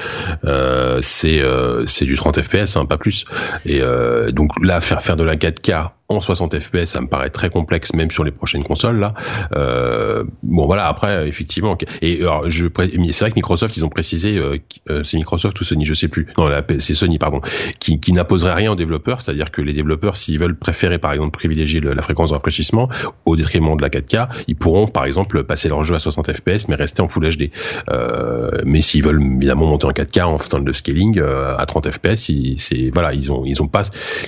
euh, 0.44 1.00
c'est 1.02 1.42
euh, 1.42 1.88
c'est 1.88 2.06
du 2.06 2.16
30 2.16 2.40
FPS, 2.40 2.78
hein, 2.78 2.86
pas 2.86 2.98
plus. 2.98 3.26
Et 3.66 3.82
euh, 3.82 4.30
donc 4.30 4.52
là, 4.62 4.80
faire 4.80 5.02
faire 5.02 5.16
de 5.16 5.24
la 5.24 5.36
4K 5.36 5.90
en 6.10 6.20
60 6.20 6.60
FPS, 6.60 6.86
ça 6.86 7.02
me 7.02 7.08
paraît 7.08 7.30
très 7.30 7.50
complexe, 7.50 7.94
même 7.94 8.12
sur 8.12 8.24
les 8.24 8.32
prochaines 8.32 8.64
consoles 8.64 9.00
là. 9.00 9.14
Euh, 9.56 10.24
bon 10.44 10.66
voilà, 10.66 10.88
après 10.88 11.28
effectivement, 11.28 11.78
et 12.02 12.22
alors 12.22 12.50
je, 12.50 12.68
c'est 13.12 13.20
vrai 13.20 13.32
que 13.32 13.36
Microsoft 13.36 13.76
ils 13.78 13.86
ont 13.86 13.90
précisé, 13.90 14.38
euh, 14.38 14.58
euh, 14.90 15.04
c'est 15.04 15.18
Microsoft 15.18 15.60
ou 15.60 15.64
Sony, 15.64 15.86
je 15.86 15.94
sais 15.94 16.08
plus, 16.08 16.28
non 16.38 16.50
c'est 16.80 16.94
Sony 16.94 17.18
pardon, 17.18 17.42
qui, 17.80 18.00
qui 18.00 18.14
n'imposerait 18.14 18.54
rien 18.54 18.72
aux 18.72 18.76
développeurs, 18.76 19.22
c'est-à-dire 19.22 19.52
que 19.52 19.62
les 19.62 19.74
développeurs 19.74 20.18
s'ils 20.18 20.40
veulent 20.40 20.58
préférer 20.58 21.00
par 21.00 21.12
exemple 21.12 21.32
privilégier 21.32 21.80
la 21.82 22.02
fréquence 22.02 22.30
de 22.30 22.36
rafraîchissement 22.36 22.90
au 23.26 23.36
détriment 23.36 23.76
de 23.76 23.82
la 23.82 23.90
4K, 23.90 24.30
ils 24.48 24.56
pourront 24.56 24.88
par 24.88 25.06
exemple 25.06 25.44
passer 25.44 25.70
leur 25.70 25.84
jeu 25.84 25.96
à 25.96 26.00
60 26.00 26.32
FPS 26.32 26.68
mais 26.68 26.76
rester 26.76 27.02
en 27.02 27.08
Full 27.08 27.28
HD. 27.30 27.52
Euh, 27.90 28.52
mais 28.66 28.82
s'ils 28.82 29.04
veulent 29.04 29.22
évidemment 29.22 29.66
monter 29.66 29.86
en 29.86 29.92
4K 29.92 30.24
en 30.24 30.38
faisant 30.38 30.60
de 30.60 30.72
scaling 30.72 31.20
euh, 31.20 31.56
à 31.58 31.66
30 31.66 31.92
FPS, 31.92 32.32
c'est 32.58 32.90
voilà, 32.94 33.14
ils 33.14 33.32
ont 33.32 33.44
ils 33.46 33.62
ont 33.62 33.68
pas 33.68 33.84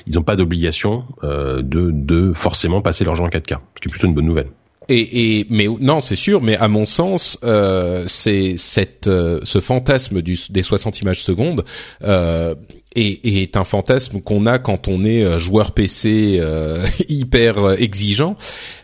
ils 0.06 0.18
ont 0.20 0.24
pas 0.24 0.36
d'obligation 0.36 1.06
euh, 1.24 1.62
de, 1.68 1.92
de 1.92 2.34
forcément 2.34 2.82
passer 2.82 3.04
l'argent 3.06 3.26
en 3.26 3.30
4K, 3.30 3.58
ce 3.76 3.82
qui 3.82 3.88
est 3.88 3.92
plutôt 3.92 4.08
une 4.08 4.14
bonne 4.14 4.26
nouvelle. 4.26 4.48
Et, 4.90 5.40
et 5.40 5.48
mais 5.50 5.68
non, 5.68 6.00
c'est 6.00 6.16
sûr, 6.16 6.42
mais 6.42 6.56
à 6.56 6.68
mon 6.68 6.86
sens, 6.86 7.38
euh, 7.44 8.06
c'est 8.08 8.56
cette 8.58 9.08
euh, 9.08 9.40
ce 9.44 9.60
fantasme 9.60 10.22
des 10.22 10.62
60 10.62 11.02
images 11.02 11.22
secondes 11.22 11.66
euh, 12.04 12.56
est, 12.96 13.26
est, 13.26 13.58
un 13.58 13.66
fantasme 13.66 14.22
qu'on 14.22 14.46
a 14.46 14.60
quand 14.60 14.88
on 14.88 15.04
est 15.04 15.24
euh, 15.24 15.40
joueur 15.40 15.74
PC 15.74 16.38
euh, 16.40 16.86
hyper 17.10 17.74
exigeant, 17.82 18.38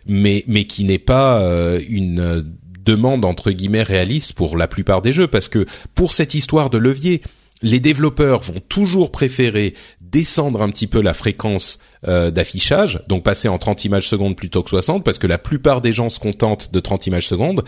mais 0.06 0.44
mais 0.48 0.66
qui 0.66 0.84
n'est 0.84 1.00
pas 1.00 1.42
une 1.88 2.44
demande 2.86 3.24
entre 3.24 3.52
guillemets 3.52 3.84
réaliste 3.84 4.34
pour 4.34 4.58
la 4.58 4.68
plupart 4.68 5.02
des 5.02 5.14
jeux, 5.14 5.28
parce 5.28 5.48
que 5.48 5.66
pour 5.96 6.12
cette 6.12 6.34
histoire 6.34 6.70
de 6.70 6.78
levier, 6.78 7.22
les 7.62 7.80
développeurs 7.80 8.42
vont 8.42 8.60
toujours 8.68 9.10
préférer 9.10 9.74
descendre 10.14 10.62
un 10.62 10.70
petit 10.70 10.88
peu 10.88 11.02
la 11.02 11.14
fréquence 11.14 11.80
euh, 12.08 12.32
d'affichage, 12.32 13.02
donc 13.08 13.24
passer 13.24 13.50
en 13.50 13.58
30 13.58 13.84
images 13.84 14.08
secondes 14.08 14.38
plutôt 14.38 14.64
que 14.64 14.70
60, 14.70 15.04
parce 15.04 15.18
que 15.18 15.28
la 15.28 15.40
plupart 15.40 15.82
des 15.82 15.92
gens 15.92 16.10
se 16.10 16.20
contentent 16.20 16.72
de 16.72 16.80
30 16.80 17.08
images 17.08 17.28
secondes 17.28 17.66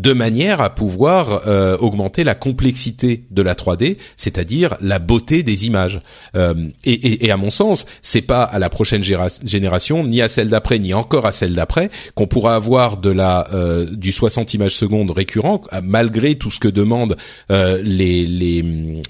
de 0.00 0.14
manière 0.14 0.62
à 0.62 0.70
pouvoir 0.74 1.46
euh, 1.46 1.76
augmenter 1.76 2.24
la 2.24 2.34
complexité 2.34 3.24
de 3.30 3.42
la 3.42 3.54
3D, 3.54 3.98
c'est-à-dire 4.16 4.76
la 4.80 4.98
beauté 4.98 5.42
des 5.42 5.66
images. 5.66 6.00
Euh, 6.36 6.54
et, 6.84 6.92
et, 6.92 7.26
et, 7.26 7.30
à 7.30 7.36
mon 7.36 7.50
sens, 7.50 7.84
c'est 8.00 8.22
pas 8.22 8.42
à 8.42 8.58
la 8.58 8.70
prochaine 8.70 9.02
génération, 9.02 10.04
ni 10.04 10.22
à 10.22 10.30
celle 10.30 10.48
d'après, 10.48 10.78
ni 10.78 10.94
encore 10.94 11.26
à 11.26 11.32
celle 11.32 11.54
d'après, 11.54 11.90
qu'on 12.14 12.26
pourra 12.26 12.54
avoir 12.54 12.96
de 12.96 13.10
la 13.10 13.46
euh, 13.52 13.84
du 13.84 14.10
60 14.10 14.54
images 14.54 14.74
secondes 14.74 15.10
récurrent, 15.10 15.60
malgré 15.82 16.34
tout 16.34 16.50
ce 16.50 16.60
que 16.60 16.68
demandent 16.68 17.16
euh, 17.50 17.82
les 17.82 18.24
les 18.26 18.64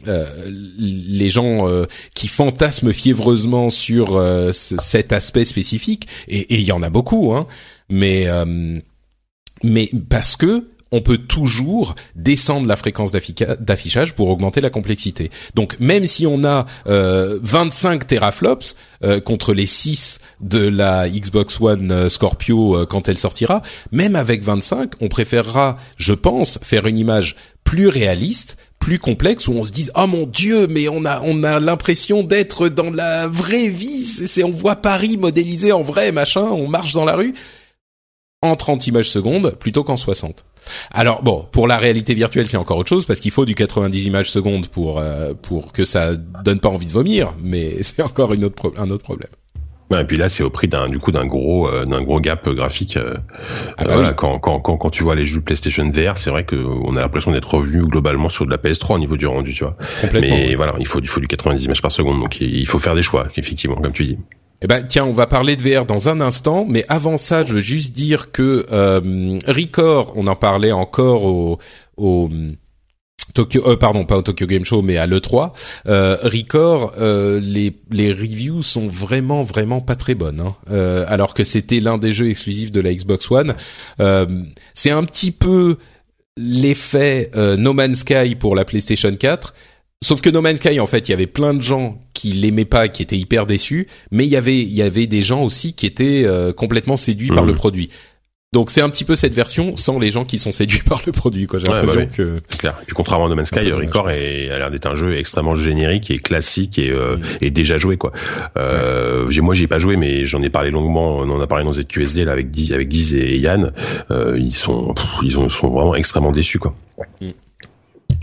euh, 0.08 0.26
les 0.78 1.30
gens 1.30 1.68
qui 2.14 2.26
fantasment 2.26 2.92
fiévreusement 2.92 3.70
sur 3.70 4.20
cet 4.52 5.12
aspect 5.12 5.44
spécifique. 5.44 6.08
Et 6.26 6.54
il 6.54 6.62
y 6.62 6.72
en 6.72 6.82
a 6.82 6.90
beaucoup, 6.90 7.32
hein. 7.32 7.46
Mais 7.88 8.26
mais 9.62 9.90
parce 10.08 10.36
que 10.36 10.70
on 10.92 11.00
peut 11.00 11.18
toujours 11.18 11.94
descendre 12.16 12.66
la 12.66 12.76
fréquence 12.76 13.12
d'affichage 13.12 14.14
pour 14.14 14.28
augmenter 14.28 14.60
la 14.60 14.70
complexité. 14.70 15.30
Donc 15.54 15.78
même 15.80 16.06
si 16.06 16.26
on 16.26 16.44
a 16.44 16.66
euh, 16.86 17.38
25 17.42 18.06
teraflops 18.06 18.76
euh, 19.04 19.20
contre 19.20 19.54
les 19.54 19.66
6 19.66 20.18
de 20.40 20.66
la 20.66 21.08
Xbox 21.08 21.60
One 21.60 21.92
euh, 21.92 22.08
Scorpio 22.08 22.76
euh, 22.76 22.86
quand 22.86 23.08
elle 23.08 23.18
sortira, 23.18 23.62
même 23.92 24.16
avec 24.16 24.42
25, 24.42 24.92
on 25.00 25.08
préférera, 25.08 25.76
je 25.96 26.12
pense, 26.12 26.58
faire 26.62 26.86
une 26.86 26.98
image 26.98 27.36
plus 27.64 27.88
réaliste, 27.88 28.56
plus 28.78 28.98
complexe 28.98 29.46
où 29.46 29.52
on 29.52 29.64
se 29.64 29.70
dise 29.70 29.92
"Oh 29.94 30.06
mon 30.06 30.26
dieu, 30.26 30.66
mais 30.68 30.88
on 30.88 31.04
a 31.04 31.20
on 31.22 31.42
a 31.42 31.60
l'impression 31.60 32.22
d'être 32.22 32.68
dans 32.68 32.90
la 32.90 33.28
vraie 33.28 33.68
vie, 33.68 34.04
c'est 34.04 34.42
on 34.42 34.50
voit 34.50 34.76
Paris 34.76 35.18
modélisé 35.18 35.70
en 35.70 35.82
vrai, 35.82 36.10
machin, 36.12 36.42
on 36.42 36.66
marche 36.66 36.94
dans 36.94 37.04
la 37.04 37.14
rue." 37.14 37.34
En 38.42 38.56
30 38.56 38.86
images 38.86 39.10
secondes 39.10 39.54
plutôt 39.58 39.84
qu'en 39.84 39.96
60. 39.96 40.44
Alors 40.92 41.22
bon, 41.22 41.46
pour 41.52 41.68
la 41.68 41.76
réalité 41.76 42.14
virtuelle, 42.14 42.48
c'est 42.48 42.56
encore 42.56 42.78
autre 42.78 42.88
chose 42.88 43.04
parce 43.04 43.20
qu'il 43.20 43.30
faut 43.30 43.44
du 43.44 43.54
90 43.54 44.06
images 44.06 44.30
secondes 44.30 44.68
pour 44.68 44.98
euh, 44.98 45.34
pour 45.34 45.72
que 45.72 45.84
ça 45.84 46.16
donne 46.16 46.60
pas 46.60 46.70
envie 46.70 46.86
de 46.86 46.92
vomir, 46.92 47.34
mais 47.42 47.76
c'est 47.82 48.02
encore 48.02 48.32
une 48.32 48.44
autre 48.44 48.72
un 48.78 48.88
autre 48.90 49.02
problème. 49.02 49.30
et 49.92 50.04
puis 50.04 50.16
là, 50.16 50.30
c'est 50.30 50.42
au 50.42 50.48
prix 50.48 50.68
d'un 50.68 50.88
du 50.88 50.98
coup 50.98 51.12
d'un 51.12 51.26
gros 51.26 51.68
euh, 51.68 51.84
d'un 51.84 52.00
gros 52.00 52.18
gap 52.18 52.48
graphique. 52.48 52.96
Euh, 52.96 53.14
ah 53.76 53.84
bah 53.84 53.94
voilà, 53.94 54.14
quand, 54.14 54.38
quand, 54.38 54.58
quand 54.60 54.78
quand 54.78 54.90
tu 54.90 55.02
vois 55.02 55.14
les 55.14 55.26
jeux 55.26 55.42
PlayStation 55.42 55.90
VR, 55.90 56.16
c'est 56.16 56.30
vrai 56.30 56.46
qu'on 56.46 56.96
a 56.96 57.00
l'impression 57.00 57.32
d'être 57.32 57.52
revenu 57.52 57.82
globalement 57.82 58.30
sur 58.30 58.46
de 58.46 58.50
la 58.50 58.56
PS3 58.56 58.94
au 58.94 58.98
niveau 58.98 59.18
du 59.18 59.26
rendu, 59.26 59.52
tu 59.52 59.64
vois. 59.64 59.76
Mais 60.14 60.54
voilà, 60.54 60.74
il 60.78 60.86
faut 60.86 61.00
il 61.00 61.08
faut 61.08 61.20
du 61.20 61.26
90 61.26 61.64
images 61.64 61.82
par 61.82 61.92
seconde, 61.92 62.20
donc 62.20 62.40
il 62.40 62.66
faut 62.66 62.78
faire 62.78 62.94
des 62.94 63.02
choix, 63.02 63.28
effectivement, 63.36 63.76
comme 63.76 63.92
tu 63.92 64.04
dis. 64.04 64.18
Eh 64.62 64.66
ben 64.66 64.82
tiens, 64.86 65.06
on 65.06 65.12
va 65.12 65.26
parler 65.26 65.56
de 65.56 65.62
VR 65.62 65.86
dans 65.86 66.10
un 66.10 66.20
instant, 66.20 66.66
mais 66.68 66.84
avant 66.88 67.16
ça, 67.16 67.46
je 67.46 67.54
veux 67.54 67.60
juste 67.60 67.92
dire 67.92 68.30
que 68.30 68.66
euh, 68.70 69.38
Record, 69.46 70.12
on 70.16 70.26
en 70.26 70.36
parlait 70.36 70.72
encore 70.72 71.24
au, 71.96 72.28
Tokyo, 73.32 73.62
euh, 73.66 73.76
pardon, 73.76 74.04
pas 74.04 74.16
au 74.16 74.22
Tokyo 74.22 74.46
Game 74.46 74.64
Show, 74.64 74.82
mais 74.82 74.96
à 74.96 75.06
l'E3, 75.06 75.52
euh, 75.86 76.16
Record, 76.22 76.94
euh, 76.98 77.40
les, 77.40 77.72
les 77.90 78.12
reviews 78.12 78.62
sont 78.62 78.86
vraiment, 78.86 79.42
vraiment 79.42 79.80
pas 79.80 79.96
très 79.96 80.14
bonnes. 80.14 80.40
Hein. 80.40 80.56
Euh, 80.70 81.04
alors 81.08 81.34
que 81.34 81.44
c'était 81.44 81.80
l'un 81.80 81.98
des 81.98 82.12
jeux 82.12 82.28
exclusifs 82.28 82.72
de 82.72 82.80
la 82.80 82.92
Xbox 82.92 83.30
One. 83.30 83.54
C'est 84.74 84.90
un 84.90 85.04
petit 85.04 85.32
peu 85.32 85.76
l'effet 86.36 87.30
No 87.34 87.72
Man's 87.72 88.00
Sky 88.00 88.34
pour 88.34 88.56
la 88.56 88.64
PlayStation 88.64 89.14
4. 89.14 89.54
Sauf 90.02 90.20
que 90.20 90.30
No 90.30 90.40
Man's 90.40 90.56
Sky, 90.56 90.80
en 90.80 90.86
fait, 90.86 91.08
il 91.08 91.10
y 91.10 91.14
avait 91.14 91.26
plein 91.26 91.52
de 91.52 91.60
gens 91.60 92.00
qui 92.14 92.32
l'aimaient 92.32 92.64
pas, 92.64 92.88
qui 92.88 93.02
étaient 93.02 93.18
hyper 93.18 93.46
déçus, 93.46 93.86
mais 94.10 94.24
il 94.24 94.30
y 94.30 94.36
avait 94.36 94.58
il 94.58 94.74
y 94.74 94.82
avait 94.82 95.06
des 95.06 95.22
gens 95.22 95.42
aussi 95.42 95.74
qui 95.74 95.86
étaient 95.86 96.26
complètement 96.56 96.96
séduits 96.96 97.28
par 97.28 97.44
le 97.44 97.52
mmh. 97.52 97.56
produit. 97.56 97.90
Donc 98.52 98.70
c'est 98.70 98.80
un 98.80 98.90
petit 98.90 99.04
peu 99.04 99.14
cette 99.14 99.32
version 99.32 99.76
sans 99.76 100.00
les 100.00 100.10
gens 100.10 100.24
qui 100.24 100.36
sont 100.40 100.50
séduits 100.50 100.82
par 100.88 101.02
le 101.06 101.12
produit 101.12 101.46
quoi. 101.46 101.60
J'ai 101.60 101.66
l'impression 101.66 102.00
bah 102.00 102.06
que 102.06 102.40
c'est 102.48 102.58
clair. 102.58 102.78
Et 102.82 102.86
puis 102.86 102.94
contrairement 102.94 103.26
à 103.26 103.28
No 103.28 103.36
Man's 103.36 103.48
Sky, 103.48 103.70
Record 103.70 104.10
est, 104.10 104.50
a 104.50 104.58
l'air 104.58 104.72
d'être 104.72 104.86
un 104.86 104.96
jeu 104.96 105.16
extrêmement 105.16 105.54
générique 105.54 106.10
et 106.10 106.18
classique 106.18 106.76
et, 106.76 106.90
euh, 106.90 107.16
mm. 107.16 107.22
et 107.42 107.50
déjà 107.52 107.78
joué 107.78 107.96
quoi. 107.96 108.10
Euh, 108.56 109.30
j'ai 109.30 109.40
moi 109.40 109.54
j'ai 109.54 109.68
pas 109.68 109.78
joué 109.78 109.96
mais 109.96 110.26
j'en 110.26 110.42
ai 110.42 110.50
parlé 110.50 110.72
longuement. 110.72 111.18
On 111.18 111.30
en 111.30 111.40
a 111.40 111.46
parlé 111.46 111.64
dans 111.64 111.72
ZQSD 111.72 112.24
là 112.24 112.32
avec 112.32 112.50
Guy, 112.50 112.74
avec 112.74 112.92
et 112.92 113.38
Yann. 113.38 113.72
Euh, 114.10 114.36
ils 114.36 114.50
sont 114.50 114.96
ils 115.22 115.38
ont, 115.38 115.48
sont 115.48 115.68
vraiment 115.68 115.94
extrêmement 115.94 116.32
déçus 116.32 116.58
quoi. 116.58 116.74
Mm. 117.20 117.30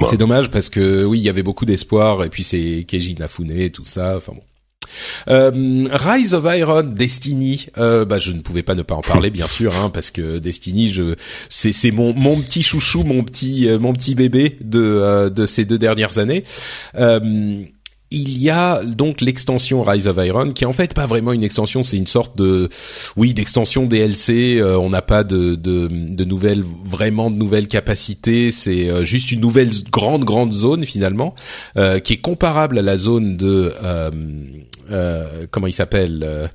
C'est 0.05 0.17
dommage 0.17 0.51
parce 0.51 0.69
que 0.69 1.03
oui, 1.03 1.19
il 1.19 1.23
y 1.23 1.29
avait 1.29 1.43
beaucoup 1.43 1.65
d'espoir 1.65 2.23
et 2.23 2.29
puis 2.29 2.43
c'est 2.43 2.85
Keiji 2.87 3.15
Nafune 3.15 3.69
tout 3.71 3.83
ça. 3.83 4.15
Enfin 4.17 4.33
bon. 4.33 4.41
Euh, 5.27 5.87
Rise 5.91 6.33
of 6.33 6.45
Iron, 6.55 6.83
Destiny, 6.83 7.67
euh, 7.77 8.05
bah 8.05 8.19
je 8.19 8.31
ne 8.31 8.41
pouvais 8.41 8.63
pas 8.63 8.75
ne 8.75 8.83
pas 8.83 8.95
en 8.95 9.01
parler 9.01 9.29
bien 9.29 9.47
sûr, 9.47 9.75
hein, 9.75 9.89
parce 9.89 10.11
que 10.11 10.39
Destiny, 10.39 10.89
je 10.89 11.15
c'est 11.49 11.73
c'est 11.73 11.91
mon 11.91 12.13
mon 12.13 12.39
petit 12.39 12.63
chouchou, 12.63 13.03
mon 13.03 13.23
petit 13.23 13.67
euh, 13.67 13.79
mon 13.79 13.93
petit 13.93 14.15
bébé 14.15 14.57
de 14.61 15.29
de 15.29 15.45
ces 15.45 15.65
deux 15.65 15.77
dernières 15.77 16.19
années. 16.19 16.43
Euh, 16.95 17.63
il 18.09 18.41
y 18.41 18.49
a 18.49 18.83
donc 18.83 19.19
l'extension 19.19 19.83
Rise 19.83 20.07
of 20.07 20.17
Iron 20.25 20.49
qui 20.51 20.63
est 20.63 20.67
en 20.67 20.73
fait 20.73 20.93
pas 20.93 21.05
vraiment 21.07 21.33
une 21.33 21.43
extension, 21.43 21.83
c'est 21.83 21.97
une 21.97 22.07
sorte 22.07 22.37
de 22.37 22.69
oui 23.17 23.33
d'extension 23.33 23.85
DLC. 23.85 24.59
Euh, 24.59 24.79
on 24.79 24.89
n'a 24.89 25.01
pas 25.01 25.23
de, 25.23 25.55
de, 25.55 25.89
de 25.89 26.23
nouvelles 26.23 26.63
vraiment 26.85 27.29
de 27.29 27.35
nouvelles 27.35 27.67
capacités. 27.67 28.51
C'est 28.51 28.89
euh, 28.89 29.03
juste 29.03 29.31
une 29.31 29.41
nouvelle 29.41 29.71
grande 29.91 30.23
grande 30.23 30.53
zone 30.53 30.85
finalement 30.85 31.35
euh, 31.75 31.99
qui 31.99 32.13
est 32.13 32.21
comparable 32.21 32.79
à 32.79 32.81
la 32.81 32.95
zone 32.95 33.35
de 33.35 33.73
comment 35.51 35.67
il 35.67 35.73
s'appelle 35.73 36.49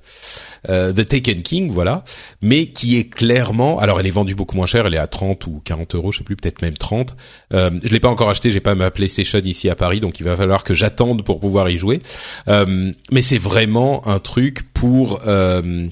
euh, 0.68 0.92
The 0.92 1.06
Taken 1.06 1.42
King, 1.42 1.70
voilà, 1.70 2.04
mais 2.40 2.66
qui 2.66 2.98
est 2.98 3.04
clairement, 3.04 3.78
alors 3.78 4.00
elle 4.00 4.06
est 4.06 4.10
vendue 4.10 4.34
beaucoup 4.34 4.56
moins 4.56 4.66
cher, 4.66 4.86
elle 4.86 4.94
est 4.94 4.98
à 4.98 5.06
30 5.06 5.46
ou 5.46 5.60
40 5.64 5.94
euros, 5.94 6.12
je 6.12 6.18
sais 6.18 6.24
plus, 6.24 6.36
peut-être 6.36 6.62
même 6.62 6.76
30. 6.76 7.16
Euh, 7.52 7.70
je 7.82 7.88
l'ai 7.88 8.00
pas 8.00 8.08
encore 8.08 8.30
acheté, 8.30 8.50
j'ai 8.50 8.60
pas 8.60 8.74
ma 8.74 8.90
PlayStation 8.90 9.40
ici 9.40 9.68
à 9.68 9.74
Paris, 9.74 10.00
donc 10.00 10.20
il 10.20 10.24
va 10.24 10.36
falloir 10.36 10.64
que 10.64 10.74
j'attende 10.74 11.24
pour 11.24 11.40
pouvoir 11.40 11.68
y 11.70 11.78
jouer. 11.78 12.00
Euh, 12.48 12.92
mais 13.10 13.22
c'est 13.22 13.38
vraiment 13.38 14.06
un 14.06 14.18
truc 14.18 14.72
pour 14.72 15.20
euh, 15.26 15.88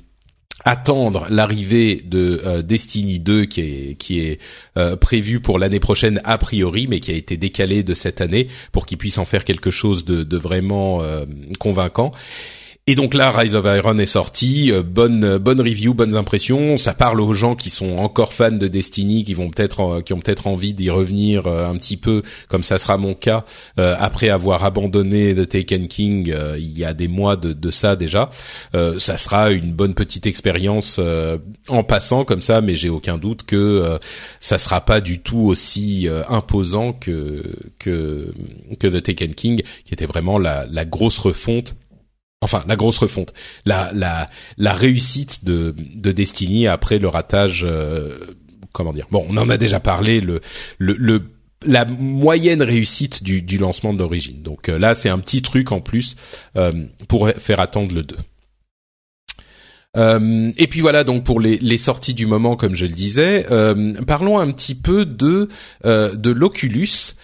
attendre 0.64 1.26
l'arrivée 1.30 2.02
de 2.04 2.40
euh, 2.44 2.62
Destiny 2.62 3.18
2 3.18 3.44
qui 3.46 3.60
est 3.60 3.94
qui 3.98 4.20
est 4.20 4.40
euh, 4.76 4.96
prévu 4.96 5.40
pour 5.40 5.58
l'année 5.58 5.80
prochaine 5.80 6.20
a 6.24 6.38
priori 6.38 6.86
mais 6.86 7.00
qui 7.00 7.10
a 7.10 7.14
été 7.14 7.36
décalé 7.36 7.82
de 7.82 7.94
cette 7.94 8.20
année 8.20 8.48
pour 8.72 8.86
qu'il 8.86 8.98
puisse 8.98 9.18
en 9.18 9.24
faire 9.24 9.44
quelque 9.44 9.70
chose 9.70 10.04
de, 10.04 10.22
de 10.22 10.36
vraiment 10.36 11.02
euh, 11.02 11.24
convaincant 11.58 12.12
et 12.86 12.96
donc 12.96 13.14
là, 13.14 13.30
Rise 13.30 13.54
of 13.54 13.66
Iron 13.66 13.98
est 13.98 14.06
sorti, 14.06 14.72
euh, 14.72 14.82
bonne 14.82 15.22
euh, 15.22 15.38
bonne 15.38 15.60
review, 15.60 15.94
bonnes 15.94 16.16
impressions. 16.16 16.76
Ça 16.76 16.92
parle 16.92 17.20
aux 17.20 17.34
gens 17.34 17.54
qui 17.54 17.70
sont 17.70 17.98
encore 17.98 18.32
fans 18.32 18.50
de 18.50 18.66
Destiny, 18.66 19.22
qui 19.22 19.34
vont 19.34 19.48
peut-être 19.48 19.80
euh, 19.80 20.00
qui 20.00 20.12
ont 20.12 20.18
peut-être 20.18 20.48
envie 20.48 20.74
d'y 20.74 20.90
revenir 20.90 21.46
un 21.46 21.76
petit 21.76 21.96
peu, 21.96 22.22
comme 22.48 22.64
ça 22.64 22.78
sera 22.78 22.96
mon 22.96 23.14
cas 23.14 23.44
après 23.76 24.28
avoir 24.28 24.64
abandonné 24.64 25.34
The 25.34 25.48
Taken 25.48 25.86
King 25.88 26.34
il 26.56 26.78
y 26.78 26.84
a 26.84 26.92
des 26.92 27.08
mois 27.08 27.36
de, 27.36 27.52
de 27.52 27.70
ça 27.70 27.96
déjà. 27.96 28.30
ça 28.72 29.16
sera 29.16 29.50
une 29.50 29.72
bonne 29.72 29.94
petite 29.94 30.26
expérience 30.26 31.00
en 31.68 31.84
passant 31.84 32.24
comme 32.24 32.42
ça, 32.42 32.60
mais 32.60 32.76
j'ai 32.76 32.88
aucun 32.88 33.18
doute 33.18 33.44
que 33.44 33.98
ça 34.40 34.58
sera 34.58 34.80
pas 34.80 35.00
du 35.00 35.20
tout 35.20 35.40
aussi 35.40 36.08
imposant 36.28 36.92
que 36.92 37.42
que 37.78 38.32
que 38.78 38.86
The 38.86 39.02
Taken 39.02 39.34
King, 39.34 39.62
qui 39.84 39.94
était 39.94 40.06
vraiment 40.06 40.38
la, 40.38 40.66
la 40.70 40.84
grosse 40.84 41.18
refonte 41.18 41.74
enfin 42.40 42.64
la 42.66 42.76
grosse 42.76 42.98
refonte, 42.98 43.32
la 43.66 44.26
réussite 44.58 45.44
de 45.44 45.74
de 45.94 46.12
Destiny 46.12 46.66
après 46.66 46.98
le 46.98 47.08
ratage. 47.08 47.66
Euh, 47.68 48.18
comment 48.72 48.92
dire? 48.92 49.06
Bon, 49.10 49.26
on 49.28 49.36
en 49.36 49.48
a 49.48 49.56
déjà 49.56 49.80
parlé. 49.80 50.22
La 51.66 51.84
moyenne 51.84 52.62
réussite 52.62 53.22
du, 53.22 53.42
du 53.42 53.58
lancement 53.58 53.92
d'origine. 53.92 54.42
Donc 54.42 54.68
euh, 54.68 54.78
là, 54.78 54.94
c'est 54.94 55.10
un 55.10 55.18
petit 55.18 55.42
truc 55.42 55.72
en 55.72 55.80
plus 55.80 56.16
euh, 56.56 56.72
pour 57.06 57.28
faire 57.30 57.60
attendre 57.60 57.94
le 57.94 58.02
2. 58.02 58.16
Euh, 59.96 60.52
et 60.56 60.68
puis 60.68 60.82
voilà 60.82 61.02
donc 61.02 61.24
pour 61.24 61.40
les, 61.40 61.76
sorties 61.76 62.14
du 62.14 62.24
moment 62.24 62.54
comme 62.54 62.76
je 62.76 62.86
le 62.86 62.92
disais, 62.92 63.44
parlons 64.06 64.38
un 64.38 64.52
petit 64.52 64.76
peu 64.76 65.04
de 65.04 65.48
l'Oculus 65.84 67.16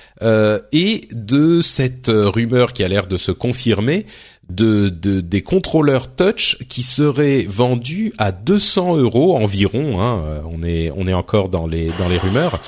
et 0.72 1.08
de 1.12 1.60
cette 1.60 2.08
rumeur 2.10 2.72
qui 2.72 2.82
a 2.82 2.88
l'air 2.88 3.06
de 3.06 3.16
se 3.16 3.30
confirmer 3.30 4.04
de, 4.48 4.88
de, 4.88 5.20
des 5.20 5.42
contrôleurs 5.42 6.14
touch 6.14 6.56
qui 6.68 6.82
seraient 6.82 7.46
vendus 7.48 8.12
à 8.18 8.32
200 8.32 8.96
euros 8.96 9.36
environ. 9.36 10.00
Hein, 10.00 10.42
on 10.50 10.62
est 10.62 10.92
on 10.96 11.06
est 11.06 11.14
encore 11.14 11.48
dans 11.48 11.66
les 11.66 11.90
dans 11.98 12.08
les 12.08 12.18
rumeurs. 12.18 12.60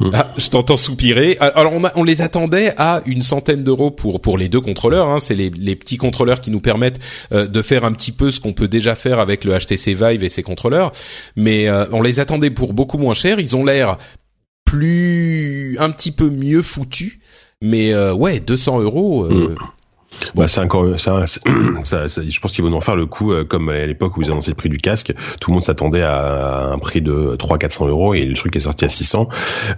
Mmh. 0.00 0.10
Ah, 0.14 0.32
je 0.38 0.48
t'entends 0.48 0.78
soupirer. 0.78 1.36
Alors 1.40 1.74
on, 1.74 1.82
on, 1.94 2.04
les 2.04 2.22
attendait 2.22 2.72
à 2.78 3.02
une 3.04 3.20
centaine 3.20 3.62
d'euros 3.62 3.90
pour 3.90 4.22
pour 4.22 4.38
les 4.38 4.48
deux 4.48 4.62
contrôleurs. 4.62 5.08
Hein. 5.08 5.18
C'est 5.20 5.34
les, 5.34 5.50
les 5.50 5.76
petits 5.76 5.98
contrôleurs 5.98 6.40
qui 6.40 6.50
nous 6.50 6.60
permettent 6.60 6.98
euh, 7.32 7.46
de 7.46 7.60
faire 7.60 7.84
un 7.84 7.92
petit 7.92 8.10
peu 8.10 8.30
ce 8.30 8.40
qu'on 8.40 8.54
peut 8.54 8.66
déjà 8.66 8.94
faire 8.94 9.20
avec 9.20 9.44
le 9.44 9.56
HTC 9.56 9.92
Vive 9.92 10.24
et 10.24 10.30
ses 10.30 10.42
contrôleurs. 10.42 10.90
Mais 11.36 11.68
euh, 11.68 11.84
on 11.92 12.00
les 12.00 12.18
attendait 12.18 12.50
pour 12.50 12.72
beaucoup 12.72 12.96
moins 12.96 13.12
cher. 13.12 13.40
Ils 13.40 13.54
ont 13.56 13.64
l'air 13.64 13.98
plus 14.64 15.76
un 15.78 15.90
petit 15.90 16.12
peu 16.12 16.30
mieux 16.30 16.62
foutus. 16.62 17.18
Mais 17.60 17.92
euh, 17.92 18.14
ouais, 18.14 18.40
200 18.40 18.80
euros. 18.80 19.24
Mmh. 19.24 19.54
Bah, 20.34 20.48
c'est 20.48 20.60
encore 20.60 20.98
ça, 20.98 21.24
ça, 21.82 22.08
ça, 22.08 22.22
je 22.28 22.40
pense 22.40 22.52
qu'ils 22.52 22.64
vont 22.64 22.72
en 22.72 22.80
faire 22.80 22.96
le 22.96 23.06
coup 23.06 23.32
euh, 23.32 23.44
comme 23.44 23.68
à 23.68 23.86
l'époque 23.86 24.16
où 24.16 24.22
ils 24.22 24.30
annonçaient 24.30 24.50
le 24.50 24.56
prix 24.56 24.68
du 24.68 24.76
casque. 24.76 25.12
Tout 25.40 25.50
le 25.50 25.54
monde 25.54 25.64
s'attendait 25.64 26.02
à 26.02 26.68
un 26.72 26.78
prix 26.78 27.00
de 27.02 27.36
300-400 27.36 27.88
euros 27.88 28.14
et 28.14 28.24
le 28.24 28.34
truc 28.34 28.56
est 28.56 28.60
sorti 28.60 28.84
à 28.84 28.88
600. 28.88 29.28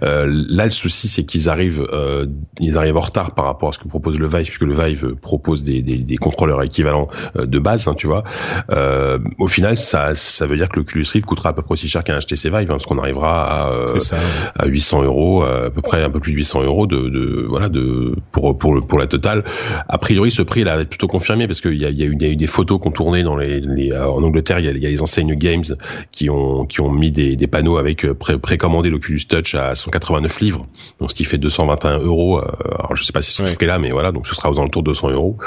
Euh, 0.03 0.27
là, 0.49 0.65
le 0.65 0.71
souci, 0.71 1.07
c'est 1.07 1.23
qu'ils 1.23 1.49
arrivent, 1.49 1.85
euh, 1.91 2.25
ils 2.59 2.77
arrivent 2.77 2.97
en 2.97 3.01
retard 3.01 3.35
par 3.35 3.45
rapport 3.45 3.69
à 3.69 3.71
ce 3.73 3.79
que 3.79 3.87
propose 3.87 4.19
le 4.19 4.27
Vive, 4.27 4.45
puisque 4.45 4.63
le 4.63 4.73
Vive 4.73 5.15
propose 5.15 5.63
des, 5.63 5.81
des, 5.81 5.97
des 5.97 6.17
contrôleurs 6.17 6.61
équivalents 6.63 7.07
euh, 7.37 7.45
de 7.45 7.59
base, 7.59 7.87
hein, 7.87 7.95
tu 7.95 8.07
vois. 8.07 8.23
Euh, 8.71 9.19
au 9.39 9.47
final, 9.47 9.77
ça, 9.77 10.15
ça 10.15 10.45
veut 10.45 10.57
dire 10.57 10.69
que 10.69 10.77
l'Oculus 10.77 11.05
Rift 11.11 11.25
coûtera 11.25 11.49
à 11.49 11.53
peu 11.53 11.61
près 11.61 11.73
aussi 11.73 11.87
cher 11.87 12.03
qu'un 12.03 12.19
HTC 12.19 12.49
Vive, 12.49 12.55
hein, 12.55 12.65
parce 12.67 12.85
qu'on 12.85 12.97
arrivera 12.97 13.69
à, 13.69 13.99
ça, 13.99 14.17
à 14.55 14.65
800 14.65 15.03
euros, 15.03 15.43
à 15.43 15.69
peu 15.69 15.81
près 15.81 16.03
un 16.03 16.09
peu 16.09 16.19
plus 16.19 16.31
de 16.31 16.37
800 16.37 16.63
euros 16.63 16.87
de, 16.87 17.09
de 17.09 17.45
voilà 17.47 17.69
de 17.69 18.15
pour 18.31 18.57
pour 18.57 18.73
le 18.73 18.81
pour 18.81 18.99
la 18.99 19.07
totale. 19.07 19.43
A 19.87 19.97
priori 19.97 20.22
ce 20.31 20.41
prix 20.41 20.63
là 20.63 20.79
est 20.79 20.85
plutôt 20.85 21.07
confirmé 21.07 21.47
parce 21.47 21.61
qu'il 21.61 21.81
y 21.81 21.85
a, 21.85 21.89
y, 21.89 22.03
a 22.03 22.05
eu, 22.05 22.17
y 22.19 22.25
a 22.25 22.29
eu 22.29 22.35
des 22.35 22.47
photos 22.47 22.79
qu'on 22.79 22.91
tournait 22.91 23.23
dans 23.23 23.35
les, 23.35 23.59
les 23.59 23.91
euh, 23.91 24.07
en 24.07 24.23
Angleterre. 24.23 24.59
Il 24.59 24.65
y 24.65 24.69
a, 24.69 24.71
y 24.71 24.85
a, 24.85 24.89
les 24.89 25.01
enseignes 25.01 25.35
Games 25.35 25.63
qui 26.11 26.29
ont 26.29 26.65
qui 26.65 26.81
ont 26.81 26.91
mis 26.91 27.11
des, 27.11 27.35
des 27.35 27.47
panneaux 27.47 27.77
avec 27.77 28.05
euh, 28.05 28.13
pré 28.13 28.37
précommandé 28.37 28.89
l'Oculus 28.89 29.21
Touch 29.27 29.55
à 29.55 29.75
189 29.75 30.39
livres, 30.39 30.67
donc 30.99 31.11
ce 31.11 31.15
qui 31.15 31.25
fait 31.25 31.37
221 31.37 31.99
euros. 31.99 32.39
Euh, 32.39 32.43
alors 32.77 32.95
je 32.95 33.03
sais 33.03 33.13
pas 33.13 33.21
si 33.21 33.31
c'est 33.31 33.45
ce 33.45 33.55
prix 33.55 33.65
là, 33.65 33.79
mais 33.79 33.91
voilà, 33.91 34.11
donc 34.11 34.27
ce 34.27 34.35
sera 34.35 34.51
aux 34.51 34.59
alentours 34.59 34.83
de 34.83 34.91
200 34.91 35.11
euros. 35.11 35.37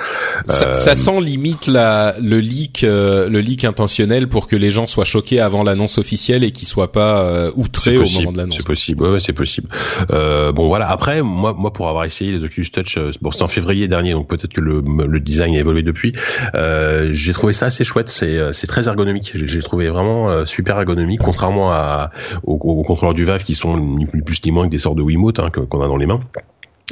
Ça, 0.46 0.74
ça, 0.74 0.94
sent 0.94 1.20
limite 1.20 1.66
la 1.66 2.14
le 2.20 2.40
leak 2.40 2.82
le 2.82 3.38
leak 3.40 3.64
intentionnel 3.64 4.28
pour 4.28 4.46
que 4.46 4.56
les 4.56 4.70
gens 4.70 4.86
soient 4.86 5.04
choqués 5.04 5.40
avant 5.40 5.62
l'annonce 5.62 5.98
officielle 5.98 6.44
et 6.44 6.50
qu'ils 6.50 6.68
soient 6.68 6.92
pas 6.92 7.50
outrés 7.54 7.96
au 7.96 8.04
moment 8.04 8.32
de 8.32 8.38
l'annonce. 8.38 8.56
C'est 8.56 8.66
possible, 8.66 9.02
ouais, 9.02 9.10
ouais 9.10 9.20
c'est 9.20 9.32
possible. 9.32 9.68
Euh, 10.12 10.52
bon 10.52 10.68
voilà. 10.68 10.88
Après, 10.88 11.22
moi, 11.22 11.54
moi 11.56 11.72
pour 11.72 11.88
avoir 11.88 12.04
essayé 12.04 12.32
les 12.32 12.42
Oculus 12.44 12.70
Touch, 12.70 12.98
bon 13.20 13.30
c'était 13.30 13.44
en 13.44 13.48
février 13.48 13.88
dernier, 13.88 14.12
donc 14.12 14.28
peut-être 14.28 14.52
que 14.52 14.60
le 14.66 15.20
design 15.20 15.54
a 15.54 15.58
évolué 15.58 15.82
depuis. 15.82 16.14
Euh, 16.54 17.08
j'ai 17.12 17.32
trouvé 17.32 17.52
ça 17.52 17.66
assez 17.66 17.84
chouette. 17.84 18.08
C'est 18.08 18.38
euh, 18.38 18.52
très 18.68 18.88
ergonomique. 18.88 19.32
J'ai 19.34 19.60
trouvé 19.60 19.88
vraiment 19.88 20.28
euh, 20.28 20.44
super 20.44 20.78
ergonomique, 20.78 21.20
contrairement 21.22 21.70
à 21.70 22.10
aux, 22.44 22.56
contrôleurs 22.82 23.14
du 23.14 23.24
Vive 23.24 23.44
qui 23.44 23.54
sont 23.54 23.76
ni 23.76 24.06
plus 24.06 24.44
ni 24.44 24.50
moins 24.50 24.66
que 24.66 24.70
des 24.70 24.78
sortes 24.78 24.96
de 24.96 25.02
Wiimote 25.02 25.38
hein, 25.40 25.50
qu'on 25.50 25.82
a 25.82 25.88
dans 25.88 25.96
les 25.96 26.06
mains. 26.06 26.20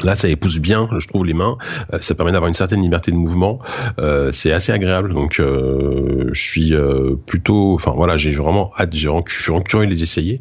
Là, 0.02 0.16
ça 0.16 0.28
épouse 0.28 0.58
bien, 0.58 0.88
je 0.98 1.06
trouve, 1.06 1.24
les 1.24 1.34
mains. 1.34 1.56
Euh, 1.92 1.98
ça 2.00 2.16
permet 2.16 2.32
d'avoir 2.32 2.48
une 2.48 2.54
certaine 2.54 2.82
liberté 2.82 3.12
de 3.12 3.16
mouvement. 3.16 3.60
Euh, 4.00 4.32
c'est 4.32 4.52
assez 4.52 4.72
agréable. 4.72 5.14
Donc, 5.14 5.38
euh, 5.38 6.30
je 6.32 6.42
suis 6.42 6.74
plutôt, 7.26 7.74
enfin 7.74 7.92
voilà, 7.94 8.16
j'ai 8.16 8.32
vraiment 8.32 8.72
hâte, 8.78 8.90
j'ai 8.92 9.08
je 9.26 9.42
suis 9.42 9.62
curieux 9.62 9.86
de 9.86 9.92
les 9.92 10.02
essayer. 10.02 10.40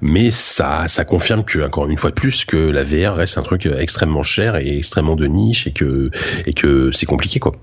Mais 0.00 0.30
ça, 0.30 0.86
ça 0.86 1.04
confirme 1.04 1.44
que, 1.44 1.58
encore 1.58 1.88
une 1.88 1.98
fois 1.98 2.10
de 2.10 2.14
plus, 2.14 2.44
que 2.44 2.56
la 2.56 2.84
VR 2.84 3.16
reste 3.16 3.36
un 3.36 3.42
truc 3.42 3.66
extrêmement 3.66 4.22
cher 4.22 4.56
et 4.56 4.76
extrêmement 4.76 5.16
de 5.16 5.26
niche 5.26 5.66
et 5.66 5.72
que 5.72 6.10
et 6.46 6.52
que 6.52 6.92
c'est 6.92 7.06
compliqué, 7.06 7.40
quoi. 7.40 7.56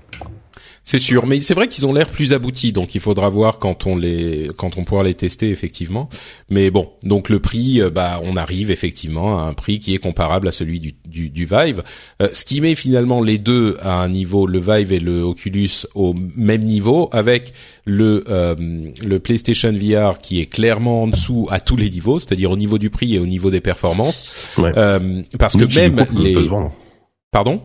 C'est 0.84 0.98
sûr, 0.98 1.26
mais 1.26 1.40
c'est 1.40 1.54
vrai 1.54 1.68
qu'ils 1.68 1.86
ont 1.86 1.92
l'air 1.92 2.08
plus 2.08 2.32
aboutis, 2.32 2.72
donc 2.72 2.96
il 2.96 3.00
faudra 3.00 3.28
voir 3.28 3.58
quand 3.58 3.86
on 3.86 3.96
les, 3.96 4.50
quand 4.56 4.78
on 4.78 4.84
pourra 4.84 5.04
les 5.04 5.14
tester 5.14 5.50
effectivement. 5.50 6.08
Mais 6.50 6.72
bon, 6.72 6.90
donc 7.04 7.28
le 7.28 7.38
prix, 7.38 7.80
euh, 7.80 7.88
bah, 7.88 8.20
on 8.24 8.36
arrive 8.36 8.72
effectivement 8.72 9.38
à 9.38 9.42
un 9.42 9.52
prix 9.52 9.78
qui 9.78 9.94
est 9.94 9.98
comparable 9.98 10.48
à 10.48 10.52
celui 10.52 10.80
du, 10.80 10.94
du, 11.06 11.30
du 11.30 11.46
Vive, 11.46 11.84
euh, 12.20 12.28
ce 12.32 12.44
qui 12.44 12.60
met 12.60 12.74
finalement 12.74 13.22
les 13.22 13.38
deux 13.38 13.76
à 13.80 14.02
un 14.02 14.08
niveau, 14.08 14.46
le 14.48 14.58
Vive 14.58 14.92
et 14.92 14.98
le 14.98 15.22
Oculus 15.22 15.86
au 15.94 16.14
même 16.36 16.62
niveau, 16.62 17.08
avec 17.12 17.52
le 17.84 18.24
euh, 18.28 18.56
le 19.00 19.18
PlayStation 19.20 19.72
VR 19.72 20.18
qui 20.18 20.40
est 20.40 20.46
clairement 20.46 21.04
en 21.04 21.06
dessous 21.06 21.46
à 21.52 21.60
tous 21.60 21.76
les 21.76 21.90
niveaux, 21.90 22.18
c'est-à-dire 22.18 22.50
au 22.50 22.56
niveau 22.56 22.78
du 22.78 22.90
prix 22.90 23.14
et 23.14 23.18
au 23.20 23.26
niveau 23.26 23.50
des 23.50 23.60
performances, 23.60 24.48
parce 25.38 25.56
que 25.56 25.74
même 25.74 26.04
les, 26.12 26.36
pardon? 27.30 27.62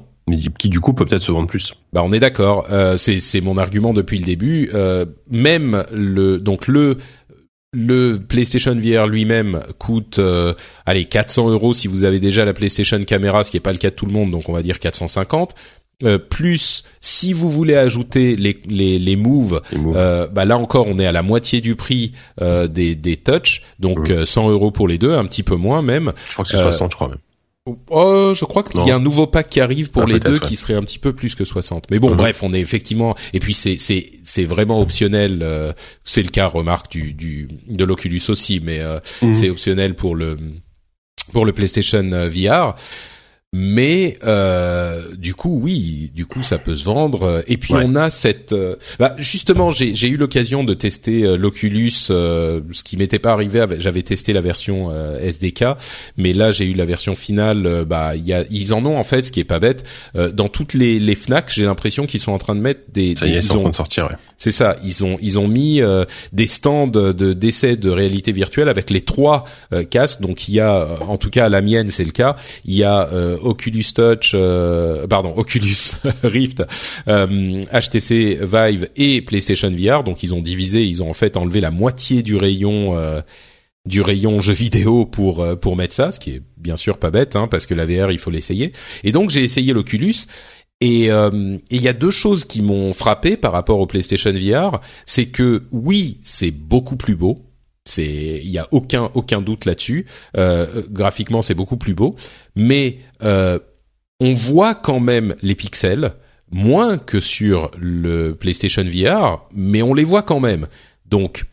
Qui 0.58 0.70
du 0.70 0.80
coup 0.80 0.94
peut 0.94 1.06
peut-être 1.06 1.24
se 1.24 1.32
vendre 1.32 1.48
plus. 1.48 1.74
Bah 1.94 2.02
on 2.04 2.12
est 2.12 2.20
d'accord. 2.20 2.68
Euh, 2.72 2.98
c'est 2.98 3.42
mon 3.42 3.58
argument 3.58 3.94
depuis 3.94 4.20
le 4.20 4.26
début. 4.26 4.70
Euh, 4.74 5.06
même 5.30 5.86
le 5.94 6.40
donc 6.40 6.68
le 6.68 6.98
le 7.74 8.18
PlayStation 8.18 8.76
VR 8.76 9.08
lui-même 9.08 9.62
coûte 9.78 10.20
euh, 10.20 10.54
allez 10.86 11.06
400 11.06 11.50
euros 11.50 11.74
si 11.74 11.88
vous 11.88 12.04
avez 12.04 12.20
déjà 12.20 12.46
la 12.46 12.54
PlayStation 12.54 13.00
Camera, 13.00 13.44
ce 13.44 13.52
qui 13.52 13.58
est 13.58 13.62
pas 13.62 13.74
le 13.74 13.78
cas 13.78 13.90
de 13.90 13.96
tout 13.96 14.06
le 14.06 14.14
monde, 14.14 14.32
donc 14.32 14.50
on 14.50 14.54
va 14.54 14.64
dire 14.64 14.80
450. 14.80 15.54
Euh, 16.04 16.20
plus 16.20 16.84
si 17.02 17.34
vous 17.34 17.50
voulez 17.50 17.76
ajouter 17.76 18.36
les 18.36 18.62
les, 18.68 19.00
les 19.00 19.16
moves, 19.16 19.62
Euh, 19.74 20.28
bah 20.28 20.46
là 20.46 20.58
encore 20.58 20.88
on 20.88 21.00
est 21.00 21.08
à 21.08 21.12
la 21.12 21.24
moitié 21.24 21.60
du 21.60 21.76
prix 21.76 22.12
euh, 22.42 22.68
des 22.68 22.96
des 22.96 23.18
touch, 23.18 23.64
donc 23.80 24.12
100 24.26 24.50
euros 24.50 24.72
pour 24.72 24.88
les 24.88 24.98
deux, 24.98 25.14
un 25.14 25.26
petit 25.26 25.44
peu 25.44 25.56
moins 25.56 25.82
même. 25.82 26.14
Je 26.28 26.34
crois 26.34 26.46
que 26.46 26.52
c'est 26.52 26.58
60, 26.58 26.92
je 26.92 26.96
crois 26.96 27.10
même. 27.10 27.18
Oh, 27.90 28.34
je 28.36 28.46
crois 28.46 28.64
qu'il 28.64 28.86
y 28.86 28.92
a 28.92 28.96
un 28.96 29.00
nouveau 29.00 29.28
pack 29.28 29.50
qui 29.50 29.60
arrive 29.60 29.92
pour 29.92 30.04
ah, 30.04 30.06
les 30.06 30.20
deux 30.20 30.40
qui 30.40 30.56
serait 30.56 30.74
un 30.74 30.84
petit 30.84 31.00
peu 31.00 31.14
plus 31.14 31.36
que 31.36 31.46
60. 31.46 31.86
Mais 31.92 32.00
bon, 32.00 32.12
mhm. 32.12 32.18
bref, 32.18 32.44
on 32.44 32.54
est 32.54 32.60
effectivement 32.60 33.16
et 33.34 33.40
puis 33.40 33.54
c'est 33.54 33.78
c'est 33.78 34.12
c'est 34.24 34.46
vraiment 34.46 34.82
optionnel. 34.82 35.40
Euh, 35.42 35.74
c'est 36.04 36.24
le 36.24 36.30
cas, 36.30 36.48
remarque 36.48 36.92
du 36.92 37.14
du 37.14 37.48
de 37.68 37.84
l'Oculus 37.84 38.22
aussi, 38.30 38.60
mais 38.64 38.80
euh, 38.80 39.00
mhm. 39.22 39.34
c'est 39.34 39.50
optionnel 39.50 39.96
pour 39.96 40.16
le 40.16 40.38
pour 41.34 41.46
le 41.46 41.52
PlayStation 41.52 42.12
euh, 42.14 42.30
VR. 42.30 42.76
Mais 43.54 44.18
euh, 44.26 45.02
du 45.18 45.34
coup, 45.34 45.58
oui, 45.62 46.12
du 46.14 46.26
coup, 46.26 46.44
ça 46.44 46.58
peut 46.58 46.76
se 46.76 46.84
vendre. 46.84 47.44
Et 47.48 47.56
puis 47.56 47.74
on 47.74 47.96
a 47.96 48.10
cette, 48.10 48.52
euh, 48.52 48.76
bah, 49.00 49.16
justement, 49.18 49.72
j'ai 49.72 50.08
eu 50.08 50.18
l'occasion 50.18 50.66
de 50.66 50.74
tester 50.74 51.24
euh, 51.24 51.38
l'Oculus, 51.38 51.94
euh, 52.10 52.60
ce 52.72 52.84
qui 52.84 52.98
m'était 52.98 53.20
pas 53.20 53.32
arrivé. 53.32 53.66
J'avais 53.80 54.02
testé 54.02 54.34
la 54.34 54.42
version 54.42 54.92
SDK, 55.22 55.64
mais 56.18 56.34
là 56.34 56.52
j'ai 56.52 56.66
eu 56.66 56.74
la 56.74 56.84
version 56.84 57.16
finale. 57.16 57.86
bah, 57.88 58.18
y 58.18 58.34
a, 58.34 58.44
ils 58.52 58.74
en 58.74 58.86
ont 58.86 58.98
en 58.98 59.04
fait, 59.04 59.24
ce 59.24 59.32
qui 59.32 59.40
est 59.40 59.46
pas 59.46 59.60
bête. 59.60 59.88
dans 60.34 60.50
toutes 60.50 60.74
les, 60.74 61.00
les 61.00 61.16
Fnac, 61.16 61.50
j'ai 61.54 61.64
l'impression 61.64 62.06
qu'ils 62.06 62.20
sont 62.20 62.34
en 62.34 62.38
train 62.38 62.56
de 62.56 62.62
mettre 62.62 62.82
des. 62.92 63.16
Ça 63.16 63.28
y 63.28 63.34
est, 63.34 63.38
ils 63.38 63.44
sont 63.44 63.58
en 63.58 63.62
train 63.62 63.70
de 63.70 63.76
sortir. 63.76 64.08
Ouais. 64.08 64.16
C'est 64.38 64.52
ça. 64.52 64.76
Ils 64.84 65.06
ont 65.06 65.18
ils 65.22 65.40
ont 65.40 65.48
mis 65.48 65.82
des 66.34 66.48
stands 66.48 66.88
de 66.88 67.34
d'essais 67.34 67.78
de 67.78 67.90
réalité 67.90 68.34
virtuelle 68.34 68.68
avec 68.68 68.90
les 68.90 69.02
trois 69.02 69.46
casques. 69.90 70.20
Donc 70.20 70.50
il 70.50 70.56
y 70.56 70.60
a, 70.60 70.86
en 71.08 71.18
tout 71.18 71.30
cas 71.30 71.46
à 71.46 71.50
la 71.50 71.62
mienne, 71.62 71.92
c'est 71.92 72.06
le 72.06 72.12
cas. 72.12 72.36
Il 72.66 72.76
y 72.76 72.84
a 72.84 73.10
Oculus 73.42 73.94
Touch, 73.94 74.32
euh, 74.34 75.08
pardon, 75.08 75.34
Oculus 75.38 75.96
Rift, 76.24 76.64
HTC 77.08 78.40
euh, 78.42 78.46
Vive 78.46 78.90
et 78.96 79.22
PlayStation 79.22 79.72
VR. 79.72 80.04
Donc 80.04 80.24
ils 80.24 80.34
ont 80.34 80.42
divisé, 80.42 80.84
ils 80.86 81.04
ont 81.04 81.10
en 81.10 81.14
fait 81.14 81.38
enlevé 81.38 81.62
la 81.62 81.72
moitié 81.72 82.24
du 82.24 82.36
rayon 82.36 82.98
euh, 82.98 83.22
du 83.86 84.02
rayon 84.02 84.42
jeux 84.42 84.54
vidéo 84.54 85.06
pour 85.06 85.46
pour 85.60 85.78
mettre 85.78 85.96
ça, 85.96 86.12
ce 86.12 86.20
qui 86.20 86.32
est 86.32 86.42
bien 86.58 86.76
sûr 86.76 86.98
pas 86.98 87.10
bête, 87.10 87.36
hein, 87.38 87.48
parce 87.48 87.66
que 87.66 87.74
la 87.74 87.86
VR 87.86 88.12
il 88.12 88.20
faut 88.20 88.32
l'essayer. 88.32 88.74
Et 89.04 89.12
donc 89.12 89.30
j'ai 89.30 89.44
essayé 89.44 89.74
l'Oculus. 89.74 90.26
Et 90.80 91.06
il 91.08 91.82
y 91.82 91.88
a 91.88 91.94
deux 91.94 92.12
choses 92.12 92.46
qui 92.46 92.62
m'ont 92.62 92.94
frappé 92.94 93.36
par 93.36 93.52
rapport 93.52 93.80
au 93.80 93.88
PlayStation 93.88 94.32
VR, 94.32 94.80
c'est 95.08 95.26
que 95.26 95.64
oui, 95.72 96.20
c'est 96.22 96.52
beaucoup 96.52 96.98
plus 96.98 97.16
beau, 97.16 97.47
il 97.98 98.50
y 98.50 98.58
a 98.58 98.68
aucun 98.72 99.10
aucun 99.14 99.42
doute 99.42 99.66
là-dessus. 99.66 100.06
Euh, 100.38 100.84
graphiquement, 100.90 101.42
c'est 101.42 101.56
beaucoup 101.56 101.78
plus 101.78 101.94
beau, 101.94 102.16
mais 102.56 103.00
euh, 103.24 103.60
on 104.20 104.34
voit 104.34 104.76
quand 104.76 105.00
même 105.00 105.36
les 105.42 105.56
pixels 105.56 106.14
moins 106.50 106.98
que 106.98 107.20
sur 107.20 107.72
le 107.78 108.34
PlayStation 108.34 108.84
VR, 108.84 109.48
mais 109.54 109.82
on 109.82 109.94
les 109.94 110.04
voit 110.04 110.24
quand 110.24 110.40
même. 110.40 110.68
Donc 111.06 111.46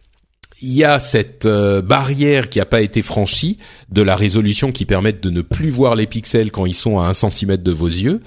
il 0.63 0.73
y 0.73 0.85
a 0.85 1.01
cette 1.01 1.47
euh, 1.47 1.83
barrière 1.83 2.49
qui 2.49 2.59
n'a 2.59 2.65
pas 2.65 2.81
été 2.81 3.03
franchie 3.03 3.59
de 3.91 4.03
la 4.03 4.17
résolution 4.17 4.73
qui 4.73 4.87
permet 4.87 5.13
de 5.13 5.31
ne 5.31 5.43
plus 5.43 5.69
voir 5.69 5.95
les 5.95 6.07
pixels 6.07 6.53
quand 6.53 6.65
ils 6.65 6.75
sont 6.75 6.99
à 7.01 7.09
un 7.09 7.15
centimètre 7.15 7.63
de 7.65 7.73
vos 7.73 7.89
yeux. 7.89 8.23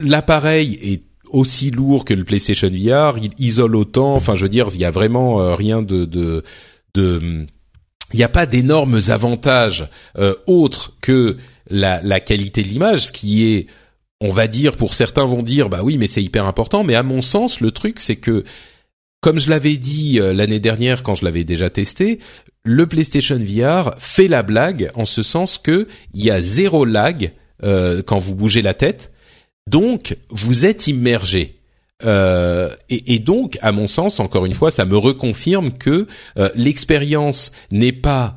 L'appareil 0.00 0.78
est 0.82 1.02
aussi 1.34 1.70
lourd 1.70 2.04
que 2.04 2.14
le 2.14 2.24
PlayStation 2.24 2.68
VR, 2.68 3.18
il 3.18 3.30
isole 3.38 3.76
autant. 3.76 4.14
Enfin, 4.14 4.34
je 4.34 4.42
veux 4.42 4.48
dire, 4.48 4.68
il 4.72 4.80
y 4.80 4.84
a 4.84 4.90
vraiment 4.90 5.40
euh, 5.40 5.54
rien 5.54 5.82
de 5.82 6.04
de 6.04 6.42
de 6.94 7.46
il 8.12 8.18
n'y 8.18 8.24
a 8.24 8.28
pas 8.28 8.46
d'énormes 8.46 9.00
avantages 9.08 9.88
euh, 10.18 10.34
autres 10.46 10.94
que 11.00 11.36
la, 11.68 12.00
la 12.02 12.20
qualité 12.20 12.62
de 12.62 12.68
l'image, 12.68 13.06
ce 13.06 13.12
qui 13.12 13.44
est, 13.44 13.66
on 14.20 14.30
va 14.30 14.46
dire, 14.46 14.76
pour 14.76 14.94
certains 14.94 15.24
vont 15.24 15.42
dire, 15.42 15.68
bah 15.68 15.80
oui, 15.82 15.98
mais 15.98 16.06
c'est 16.06 16.22
hyper 16.22 16.46
important. 16.46 16.84
Mais 16.84 16.94
à 16.94 17.02
mon 17.02 17.22
sens, 17.22 17.60
le 17.60 17.72
truc, 17.72 17.98
c'est 17.98 18.16
que, 18.16 18.44
comme 19.20 19.40
je 19.40 19.50
l'avais 19.50 19.76
dit 19.76 20.20
euh, 20.20 20.32
l'année 20.32 20.60
dernière 20.60 21.02
quand 21.02 21.14
je 21.14 21.24
l'avais 21.24 21.44
déjà 21.44 21.70
testé, 21.70 22.20
le 22.62 22.86
PlayStation 22.86 23.38
VR 23.38 23.94
fait 23.98 24.28
la 24.28 24.42
blague 24.42 24.90
en 24.94 25.06
ce 25.06 25.22
sens 25.22 25.58
que 25.58 25.88
il 26.12 26.24
y 26.24 26.30
a 26.30 26.40
zéro 26.40 26.84
lag 26.84 27.32
euh, 27.62 28.02
quand 28.02 28.18
vous 28.18 28.34
bougez 28.34 28.62
la 28.62 28.74
tête 28.74 29.12
donc, 29.66 30.16
vous 30.28 30.66
êtes 30.66 30.86
immergé. 30.86 31.58
Euh, 32.04 32.70
et, 32.90 33.18
donc, 33.18 33.58
à 33.62 33.72
mon 33.72 33.86
sens, 33.86 34.20
encore 34.20 34.46
une 34.46 34.54
fois, 34.54 34.70
ça 34.70 34.84
me 34.84 34.96
reconfirme 34.96 35.72
que 35.72 36.06
euh, 36.38 36.48
l'expérience 36.54 37.52
n'est 37.70 37.92
pas, 37.92 38.36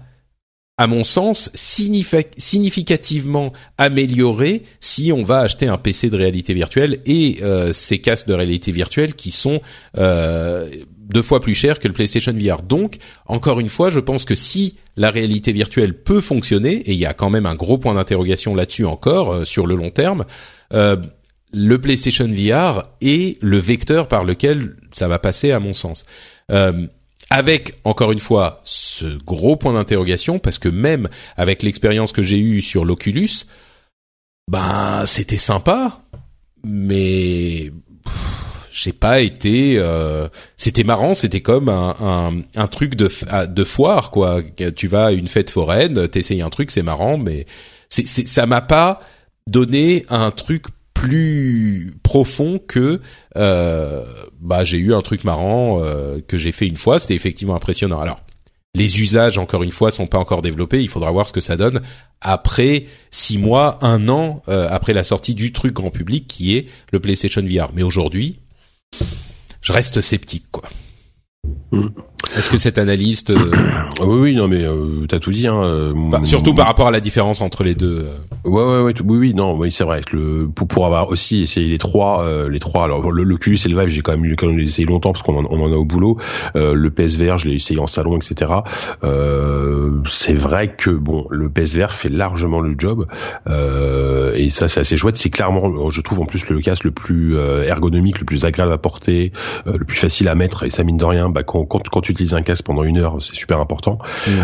à 0.78 0.88
mon 0.88 1.04
sens, 1.04 1.50
significativement 1.54 3.52
améliorée 3.78 4.64
si 4.80 5.12
on 5.12 5.24
va 5.24 5.40
acheter 5.40 5.68
un 5.68 5.78
PC 5.78 6.10
de 6.10 6.18
réalité 6.18 6.54
virtuelle 6.54 7.00
et 7.06 7.40
euh, 7.42 7.74
ces 7.74 8.00
casques 8.00 8.28
de 8.28 8.34
réalité 8.34 8.72
virtuelle 8.72 9.16
qui 9.16 9.32
sont 9.32 9.60
deux 9.96 11.22
fois 11.22 11.40
plus 11.40 11.56
chers 11.56 11.80
que 11.80 11.88
le 11.88 11.94
PlayStation 11.94 12.34
VR. 12.34 12.62
Donc, 12.62 12.98
encore 13.26 13.60
une 13.60 13.70
fois, 13.70 13.90
je 13.90 14.00
pense 14.00 14.24
que 14.24 14.36
si 14.36 14.76
la 14.98 15.10
réalité 15.10 15.52
virtuelle 15.52 15.94
peut 15.94 16.22
fonctionner, 16.22 16.74
et 16.74 16.92
il 16.92 17.00
y 17.00 17.06
a 17.06 17.14
quand 17.14 17.30
même 17.30 17.46
un 17.46 17.56
gros 17.56 17.78
point 17.78 17.96
d'interrogation 17.96 18.56
là-dessus 18.56 18.86
encore 18.86 19.48
sur 19.48 19.68
le 19.68 19.76
long 19.76 19.90
terme, 19.90 20.26
le 21.54 21.80
PlayStation 21.80 22.28
VR 22.28 22.84
est 23.02 23.42
le 23.42 23.58
vecteur 23.58 24.08
par 24.08 24.24
lequel 24.24 24.76
ça 24.92 25.08
va 25.08 25.20
passer 25.20 25.52
à 25.52 25.60
mon 25.60 25.74
sens. 25.74 26.06
Euh, 26.52 26.88
avec 27.30 27.80
encore 27.84 28.12
une 28.12 28.20
fois 28.20 28.62
ce 28.64 29.06
gros 29.24 29.58
point 29.58 29.74
d'interrogation 29.74 30.40
parce 30.40 30.60
que 30.60 30.70
même 30.70 31.10
avec 31.36 31.64
l'expérience 31.64 32.12
que 32.12 32.22
j'ai 32.22 32.40
eue 32.40 32.62
sur 32.62 32.86
l'Oculus, 32.86 33.46
ben 34.50 35.06
c'était 35.06 35.38
sympa, 35.38 36.02
mais 36.64 37.72
j'ai 38.72 38.94
pas 38.94 39.22
été. 39.22 39.76
Euh, 39.78 40.30
c'était 40.56 40.86
marrant, 40.86 41.14
c'était 41.14 41.42
comme 41.42 41.68
un, 41.68 42.44
un, 42.56 42.68
truc 42.68 42.96
de 42.96 43.10
de 43.48 43.64
foire 43.66 44.12
quoi. 44.12 44.42
Tu 44.76 44.88
vas 44.88 45.08
à 45.08 45.12
une 45.12 45.28
fête 45.28 45.50
foraine, 45.50 46.08
t'essayes 46.08 46.42
un 46.42 46.50
truc, 46.50 46.72
c'est 46.72 46.84
marrant, 46.84 47.18
mais 47.18 47.46
c'est 47.90 48.08
ça 48.08 48.46
m'a 48.46 48.62
pas 48.62 49.02
donné 49.48 50.06
un 50.10 50.32
truc 50.32 50.66
plus 50.98 51.94
profond 52.02 52.60
que 52.60 53.00
euh, 53.38 54.04
bah 54.42 54.64
j'ai 54.64 54.78
eu 54.78 54.96
un 54.96 55.02
truc 55.02 55.24
marrant 55.24 55.80
euh, 55.84 56.20
que 56.28 56.38
j'ai 56.38 56.52
fait 56.52 56.66
une 56.66 56.78
fois. 56.78 57.00
C'était 57.00 57.14
effectivement 57.14 57.56
impressionnant. 57.56 58.00
Alors 58.00 58.20
les 58.74 59.00
usages 59.00 59.38
encore 59.38 59.62
une 59.62 59.72
fois 59.72 59.92
sont 59.92 60.08
pas 60.08 60.18
encore 60.18 60.42
développés. 60.42 60.82
Il 60.82 60.90
faudra 60.90 61.12
voir 61.12 61.28
ce 61.28 61.34
que 61.34 61.40
ça 61.40 61.56
donne 61.56 61.82
après 62.22 62.86
six 63.12 63.38
mois 63.38 63.78
un 63.86 64.10
an 64.10 64.42
euh, 64.48 64.68
après 64.72 64.94
la 64.94 65.04
sortie 65.04 65.36
du 65.36 65.54
truc 65.54 65.74
grand 65.74 65.92
public 65.92 66.28
qui 66.28 66.58
est 66.58 66.68
le 66.92 67.00
PlayStation 67.00 67.44
VR 67.44 67.72
mais 67.76 67.84
aujourd'hui 67.84 68.40
je 69.62 69.74
reste 69.74 70.02
sceptique 70.02 70.46
quoi. 70.52 70.68
Mmh. 71.72 71.90
Est-ce 72.36 72.50
que 72.50 72.58
cette 72.58 72.78
analyste 72.78 73.30
euh, 73.30 73.52
Oui, 74.02 74.18
oui, 74.20 74.36
non, 74.36 74.48
mais 74.48 74.64
euh, 74.64 75.06
t'as 75.08 75.20
tout 75.20 75.32
dit. 75.32 75.48
Hein, 75.48 75.62
euh, 75.64 75.94
bah, 75.96 76.20
surtout 76.24 76.54
par 76.54 76.66
rapport 76.68 76.88
à 76.88 76.92
la 76.92 77.00
différence 77.00 77.42
entre 77.42 77.64
les 77.64 77.76
deux. 77.76 78.06
euh. 78.06 78.14
Ouais, 78.50 78.64
ouais, 78.64 78.82
ouais, 78.84 78.94
tout- 78.94 79.04
oui, 79.08 79.18
oui, 79.18 79.34
non, 79.34 79.56
oui, 79.58 79.72
c'est 79.72 79.84
vrai. 79.84 80.02
que 80.02 80.16
Le, 80.16 80.48
pour, 80.48 80.68
pour 80.68 80.86
avoir 80.86 81.10
aussi 81.10 81.42
essayé 81.44 81.68
les 81.68 81.78
trois, 81.78 82.24
euh, 82.24 82.50
les 82.50 82.60
trois. 82.60 82.84
Alors, 82.86 83.12
le, 83.12 83.24
l'Oculus 83.24 83.60
et 83.66 83.70
le 83.70 83.80
Vive, 83.80 83.90
j'ai 83.90 84.02
quand 84.02 84.12
même 84.14 84.26
eu 84.26 84.36
de 84.36 84.48
les 84.48 84.64
essayer 84.64 84.88
longtemps 84.88 85.12
parce 85.14 85.24
qu'on 85.24 85.38
en, 85.38 85.48
on 85.50 85.62
en 85.64 85.72
a 85.72 85.76
au 85.76 85.86
boulot. 85.86 86.18
Euh, 86.56 86.74
le 86.74 86.90
PSVR, 86.90 87.38
je 87.38 87.48
l'ai 87.50 87.56
essayé 87.56 87.80
en 87.80 87.88
salon, 87.88 88.18
etc. 88.18 88.52
Euh, 89.04 89.92
c'est 90.08 90.34
vrai 90.34 90.74
que 90.76 90.90
bon, 90.90 91.26
le 91.30 91.50
PSVR 91.50 91.92
fait 91.92 92.10
largement 92.10 92.62
le 92.62 92.76
job 92.78 93.06
euh, 93.50 94.34
et 94.36 94.50
ça, 94.50 94.68
c'est 94.68 94.80
assez 94.82 94.98
chouette. 94.98 95.18
C'est 95.18 95.30
clairement, 95.30 95.90
je 95.90 96.02
trouve 96.02 96.22
en 96.22 96.26
plus 96.26 96.48
le 96.50 96.60
casque 96.62 96.84
le 96.84 96.92
plus 96.92 97.38
ergonomique, 97.38 98.20
le 98.20 98.26
plus 98.26 98.46
agréable 98.46 98.72
à 98.72 98.78
porter, 98.78 99.32
euh, 99.68 99.74
le 99.78 99.86
plus 99.86 99.98
facile 99.98 100.28
à 100.28 100.36
mettre 100.36 100.64
et 100.64 100.70
ça 100.70 100.84
mine 100.84 100.98
de 100.98 101.06
rien. 101.06 101.30
Bah, 101.30 101.44
quand, 101.44 101.66
quand, 101.66 101.88
quand 101.90 102.07
tu 102.08 102.14
utilises 102.14 102.34
un 102.34 102.42
casque 102.42 102.64
pendant 102.64 102.84
une 102.84 102.98
heure, 102.98 103.18
c'est 103.20 103.36
super 103.36 103.60
important. 103.60 104.00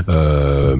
Euh, 0.09 0.75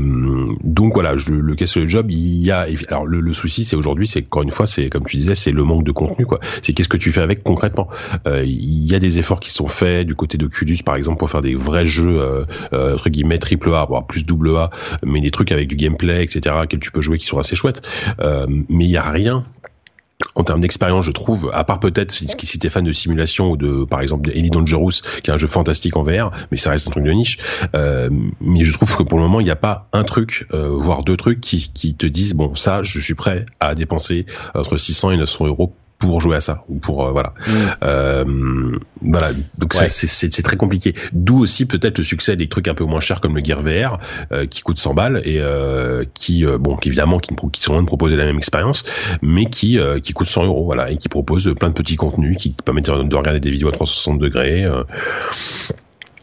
donc 0.64 0.94
voilà, 0.94 1.16
je, 1.18 1.32
le 1.32 1.56
casque 1.56 1.78
le 1.78 1.88
job, 1.88 2.12
il 2.12 2.44
y 2.44 2.52
a. 2.52 2.68
Alors 2.90 3.06
le, 3.06 3.22
le 3.22 3.34
souci, 3.34 3.64
c'est 3.64 3.76
aujourd'hui, 3.76 4.08
c'est 4.08 4.26
encore 4.26 4.44
une 4.44 4.52
fois, 4.52 4.68
c'est 4.68 4.90
comme 4.90 5.06
tu 5.06 5.18
disais, 5.18 5.36
c'est 5.36 5.52
le 5.52 5.64
manque 5.64 5.84
de 5.84 5.92
contenu, 5.92 6.26
quoi. 6.26 6.40
C'est 6.62 6.74
qu'est-ce 6.74 6.90
que 6.90 6.98
tu 6.98 7.12
fais 7.12 7.22
avec 7.22 7.44
concrètement? 7.44 7.88
Euh, 8.28 8.44
il 8.46 8.86
y 8.86 8.96
a 8.96 9.00
des 9.00 9.20
efforts 9.20 9.40
qui 9.40 9.50
sont 9.50 9.68
faits 9.68 10.06
du 10.06 10.16
côté 10.16 10.38
d'Oculus, 10.38 10.80
par 10.84 10.96
exemple, 10.96 11.20
pour 11.20 11.30
faire 11.30 11.42
des 11.42 11.56
vrais 11.56 11.88
jeux, 11.88 12.20
euh, 12.20 12.46
euh, 12.74 12.96
entre 12.96 13.10
guillemets 13.10 13.40
triple 13.40 13.74
A, 13.74 13.86
voire 13.86 14.06
plus 14.06 14.26
double 14.26 14.56
A, 14.58 14.70
mais 15.04 15.22
des 15.22 15.32
trucs 15.32 15.52
avec 15.52 15.68
du 15.68 15.76
gameplay, 15.76 16.24
etc., 16.24 16.56
que 16.70 16.76
tu 16.76 16.92
peux 16.92 17.02
jouer 17.02 17.18
qui 17.18 17.26
sont 17.26 17.40
assez 17.40 17.56
chouettes. 17.56 17.82
Mais 18.20 18.86
il 18.86 18.92
y 18.92 18.98
a 18.98 19.10
rien 19.10 19.46
en 20.36 20.44
termes 20.44 20.62
d'expérience, 20.62 21.06
je 21.06 21.12
trouve, 21.12 21.52
à 21.54 21.64
part 21.64 21.80
peut-être 21.80 22.12
si, 22.12 22.28
si 22.28 22.60
t'es 22.60 22.70
fan 22.70 22.84
de 22.84 22.92
simulation 22.92 23.52
ou 23.52 23.58
de, 23.58 23.84
par 23.84 24.02
exemple, 24.02 24.32
Elite 24.34 24.54
Dangerous, 24.54 25.02
qui 25.24 25.30
est 25.30 25.34
un 25.34 25.38
jeu 25.38 25.48
fantastique 25.48 25.96
en 25.96 26.04
VR, 26.04 26.32
mais 26.52 26.58
ça 26.58 26.72
reste 26.72 26.88
un 26.88 26.92
truc 26.92 27.04
de 27.04 27.12
niche. 27.12 27.38
Euh, 27.76 28.10
mais 28.42 28.66
je 28.66 28.74
trouve 28.74 28.96
que 28.96 29.04
pour 29.04 29.18
le 29.18 29.24
moment, 29.24 29.40
il 29.40 29.46
n'y 29.46 29.52
a 29.52 29.56
pas 29.56 29.88
un 29.94 30.04
truc, 30.04 30.48
euh, 30.54 30.70
voire 30.70 31.04
deux 31.04 31.18
trucs 31.18 31.42
qui, 31.42 31.72
qui 31.74 31.96
te 31.96 32.06
disent 32.06 32.34
bon, 32.34 32.56
ça, 32.56 32.84
je 32.84 33.00
suis 33.00 33.16
prêt 33.16 33.46
à 33.60 33.76
dépenser 33.76 34.26
entre 34.56 34.78
600 34.78 35.12
et 35.12 35.18
900 35.18 35.48
euros 35.48 35.74
pour 36.08 36.22
jouer 36.22 36.36
à 36.38 36.42
ça 36.42 36.64
ou 36.70 36.80
pour 36.80 37.06
euh, 37.06 37.12
voilà. 37.12 37.34
Euh, 37.84 38.72
voilà 39.02 39.32
donc 39.58 39.74
ça, 39.74 39.84
Ouais. 39.84 39.90
c'est- 39.90 40.42
très 40.44 40.58
compliqué. 40.58 40.94
D'où 41.14 41.40
aussi 41.40 41.66
peut-être 41.66 41.98
le 41.98 42.04
succès 42.04 42.36
des 42.36 42.48
trucs 42.48 42.68
un 42.68 42.74
peu 42.74 42.84
moins 42.84 43.00
chers 43.00 43.22
comme 43.22 43.36
le 43.36 43.44
Gear 43.44 43.62
VR 43.62 44.00
euh, 44.32 44.46
qui 44.46 44.62
coûte 44.62 44.78
100 44.80 44.94
balles 44.94 45.22
et 45.26 45.42
qui 46.14 46.46
bon 46.60 46.78
évidemment 46.84 47.20
qui, 47.20 47.34
qui 47.52 47.62
sont 47.62 47.74
loin 47.74 47.82
de 47.82 47.88
proposer 47.88 48.16
la 48.16 48.26
même 48.26 48.38
expérience 48.38 48.84
mais 49.22 49.46
qui 49.46 49.80
qui 50.04 50.14
coûte 50.14 50.28
100 50.28 50.46
euros 50.46 50.66
voilà 50.66 50.92
et 50.92 50.98
qui 50.98 51.10
propose 51.10 51.54
plein 51.60 51.70
de 51.70 51.74
petits 51.74 51.96
contenus 51.96 52.38
qui 52.38 52.56
permettent 52.66 52.90
de 52.90 53.04
de 53.04 53.16
regarder 53.16 53.40
des 53.40 53.50
vidéos 53.52 53.70
à 53.70 53.72
360 53.72 54.20
degrés 54.20 54.66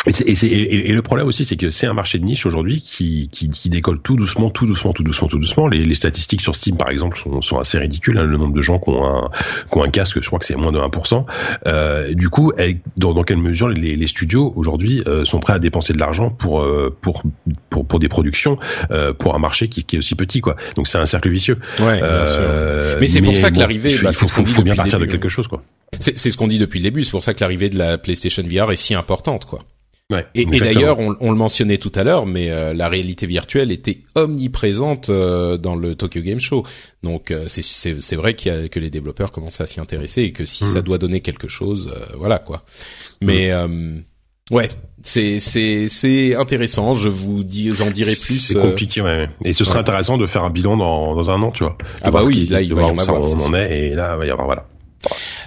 et, 0.07 0.33
et, 0.33 0.91
et- 0.91 0.93
le 0.93 1.03
problème 1.03 1.27
aussi, 1.27 1.45
c'est 1.45 1.57
que 1.57 1.69
c'est 1.69 1.87
un 1.87 1.93
marché 1.93 2.19
de 2.19 2.25
niche 2.25 2.47
aujourd'hui 2.47 2.81
qui, 2.81 3.29
qui, 3.31 3.51
qui 3.51 3.69
décolle 3.69 4.01
tout 4.01 4.17
doucement, 4.17 4.49
tout 4.49 4.65
doucement, 4.67 4.95
tout 4.95 5.03
doucement, 5.03 5.29
tout 5.29 5.39
doucement. 5.39 5.69
Les, 5.69 5.85
les 5.85 5.95
statistiques 5.95 6.41
sur 6.41 6.57
Steam, 6.57 6.79
par 6.79 6.89
exemple, 6.89 7.19
sont, 7.19 7.43
sont 7.43 7.59
assez 7.59 7.79
ridicules. 7.79 8.17
hein. 8.17 8.25
le 8.25 8.37
nombre 8.39 8.55
de 8.55 8.63
gens 8.63 8.79
qui 8.79 8.89
ont 8.91 9.05
un, 9.05 9.31
qui 9.71 9.77
ont 9.77 9.83
un 9.85 9.91
casque, 9.91 10.19
je 10.23 10.27
crois 10.27 10.39
que 10.39 10.47
c'est 10.47 10.57
moins 10.57 10.73
de 10.73 10.79
1%. 10.79 11.25
Euh, 11.67 12.15
du 12.15 12.31
coup, 12.31 12.51
dans, 12.97 13.13
dans 13.13 13.23
quelle 13.25 13.37
mesure 13.37 13.69
les, 13.69 13.95
les 13.95 14.07
studios 14.07 14.53
aujourd'hui 14.57 15.03
euh, 15.07 15.25
sont 15.27 15.39
prêts 15.39 15.53
à 15.53 15.59
dépenser 15.59 15.93
de 15.93 15.99
l'argent 15.99 16.31
pour, 16.31 16.63
euh, 16.63 16.97
pour, 17.03 17.23
pour, 17.69 17.87
pour 17.87 17.99
des 17.99 18.09
productions, 18.09 18.59
euh, 18.91 19.13
pour 19.13 19.35
un 19.35 19.39
marché 19.39 19.69
qui, 19.69 19.85
qui 19.85 19.97
est 19.97 19.99
aussi 19.99 20.15
petit, 20.15 20.41
quoi. 20.41 20.57
Donc 20.77 20.89
c'est 20.89 20.99
un 20.99 21.07
cercle 21.07 21.29
vicieux. 21.29 21.59
Ouais, 21.79 21.97
bien 21.97 22.05
Euh, 22.05 22.91
sûr. 22.93 23.01
Mais 23.01 23.09
c'est 23.09 23.21
pour 23.23 23.37
ça 23.37 23.51
que 23.51 23.57
bon, 23.57 23.61
l'arrivée, 23.61 23.95
bah, 24.03 24.13
c'est 24.13 24.25
ce 24.25 24.33
qu'on 24.33 24.43
dit 24.45 24.53
faut 24.53 24.63
bien 24.63 24.77
partir 24.77 24.99
de 24.99 25.05
quelque 25.05 25.27
hein. 25.27 25.29
chose, 25.29 25.47
quoi. 25.47 25.63
C'est 25.99 26.17
c'est 26.17 26.31
ce 26.31 26.37
qu'on 26.39 26.49
dit 26.49 26.59
depuis 26.59 26.79
le 26.79 26.85
début. 26.85 27.03
C'est 27.05 27.11
pour 27.11 27.23
ça 27.23 27.35
que 27.35 27.41
l'arrivée 27.41 27.69
de 27.69 27.77
la 27.77 27.99
PlayStation 27.99 28.43
VR 28.45 28.73
est 28.73 28.77
si 28.77 28.95
importante, 28.95 29.45
quoi. 29.45 29.61
Ouais, 30.11 30.27
Et, 30.35 30.45
d'ailleurs, 30.45 30.99
on, 30.99 31.15
on 31.21 31.31
le 31.31 31.37
mentionnait 31.37 31.79
tout 31.79 31.93
à 31.95 32.03
l'heure, 32.03 32.27
mais 32.27 32.51
euh, 32.51 32.75
la 32.75 32.89
réalité 32.89 33.27
virtuelle 33.27 33.71
était 33.71 33.99
omniprésente 34.17 35.09
euh, 35.09 35.57
dans 35.57 35.77
le 35.77 35.95
Tokyo 35.95 36.21
Game 36.21 36.41
Show. 36.41 36.65
Donc 37.05 37.31
euh, 37.31 37.45
c'est- 37.49 38.17
vrai 38.17 38.35
qu'il 38.35 38.53
y 38.53 38.55
a, 38.57 38.69
que 38.69 38.81
les 38.81 38.91
développeurs 38.91 39.31
commencent 39.31 39.61
à 39.61 39.67
s'y 39.67 39.79
intéresser 39.81 40.23
et 40.23 40.33
que 40.33 40.45
si 40.47 40.65
Mm. 40.65 40.67
ça 40.67 40.83
doit 40.83 40.99
donner 40.99 41.21
quelque 41.21 41.47
chose, 41.49 41.93
euh, 41.97 42.15
voilà 42.19 42.39
quoi. 42.41 42.61
Mais 43.23 43.53
euh, 43.53 43.69
ouais, 44.51 44.69
c'est 45.03 45.39
c'est 45.41 45.89
c'est 45.89 46.35
intéressant. 46.35 46.95
Je 46.95 47.09
vous 47.09 47.45
dis, 47.45 47.71
en 47.81 47.91
dirai 47.91 48.13
plus. 48.17 48.39
C'est 48.41 48.57
euh, 48.57 48.63
compliqué, 48.63 49.01
ouais. 49.03 49.17
ouais. 49.17 49.29
Et 49.45 49.53
ce 49.53 49.63
serait 49.65 49.77
ouais. 49.77 49.81
intéressant 49.83 50.19
de 50.19 50.27
faire 50.27 50.43
un 50.45 50.51
bilan 50.51 50.77
dans, 50.77 51.15
dans 51.15 51.31
un 51.31 51.41
an, 51.43 51.53
tu 51.53 51.63
vois. 51.63 51.77
De 51.81 51.85
Ah 52.03 52.11
bah 52.11 52.23
oui, 52.25 52.47
qui- 52.47 52.53
là, 52.53 52.61
il 52.63 52.75
va 52.75 52.83
y 52.83 52.85
en 52.85 52.99
avoir, 52.99 53.21
on 53.21 53.39
c'est 53.39 53.45
en 53.47 53.55
est, 53.55 53.79
et 53.79 53.95
là, 53.95 54.15
il 54.17 54.19
va 54.19 54.27
y 54.27 54.31
avoir, 54.31 54.47
voilà. 54.47 54.67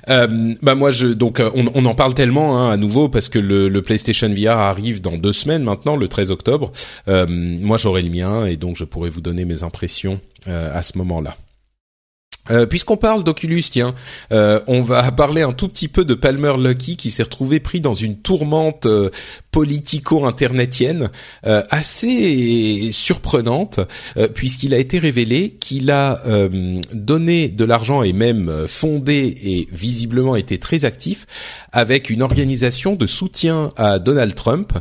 Euh, 0.09 0.53
bah 0.61 0.75
moi 0.75 0.91
je 0.91 1.07
donc 1.07 1.39
euh, 1.39 1.49
on, 1.53 1.85
en 1.85 1.93
parle 1.93 2.13
tellement 2.13 2.57
hein, 2.57 2.71
à 2.71 2.77
nouveau 2.77 3.07
parce 3.07 3.29
que 3.29 3.39
le, 3.39 3.69
le 3.69 3.81
PlayStation 3.81 4.29
VR 4.29 4.57
arrive 4.57 5.01
dans 5.01 5.17
deux 5.17 5.31
semaines 5.31 5.63
maintenant 5.63 5.95
le 5.95 6.07
13 6.07 6.31
octobre. 6.31 6.71
Euh, 7.07 7.25
moi 7.29 7.77
j'aurai 7.77 8.01
le 8.01 8.09
mien 8.09 8.45
et 8.45 8.57
donc 8.57 8.75
je 8.77 8.83
pourrai 8.83 9.09
vous 9.09 9.21
donner 9.21 9.45
mes 9.45 9.63
impressions 9.63 10.19
euh, 10.47 10.77
à 10.77 10.81
ce 10.81 10.97
moment-là. 10.97 11.35
Euh, 12.51 12.65
Puisqu'on 12.65 12.97
parle 12.97 13.23
d'Oculus, 13.23 13.63
tiens, 13.69 13.93
euh, 14.31 14.59
on 14.67 14.81
va 14.81 15.11
parler 15.11 15.41
un 15.41 15.53
tout 15.53 15.67
petit 15.67 15.87
peu 15.87 16.05
de 16.05 16.13
Palmer 16.13 16.53
Lucky 16.57 16.97
qui 16.97 17.11
s'est 17.11 17.23
retrouvé 17.23 17.59
pris 17.59 17.79
dans 17.81 17.93
une 17.93 18.17
tourmente 18.17 18.85
euh, 18.85 19.09
politico-internetienne 19.51 21.11
assez 21.43 22.91
surprenante, 22.91 23.79
puisqu'il 24.33 24.73
a 24.73 24.79
été 24.79 24.97
révélé 24.97 25.51
qu'il 25.59 25.91
a 25.91 26.23
donné 26.91 27.49
de 27.49 27.63
l'argent 27.63 28.01
et 28.01 28.13
même 28.13 28.65
fondé 28.67 29.35
et 29.43 29.67
visiblement 29.71 30.35
été 30.35 30.57
très 30.57 30.85
actif 30.85 31.27
avec 31.71 32.09
une 32.09 32.23
organisation 32.23 32.95
de 32.95 33.05
soutien 33.05 33.71
à 33.77 33.99
Donald 33.99 34.33
Trump 34.33 34.73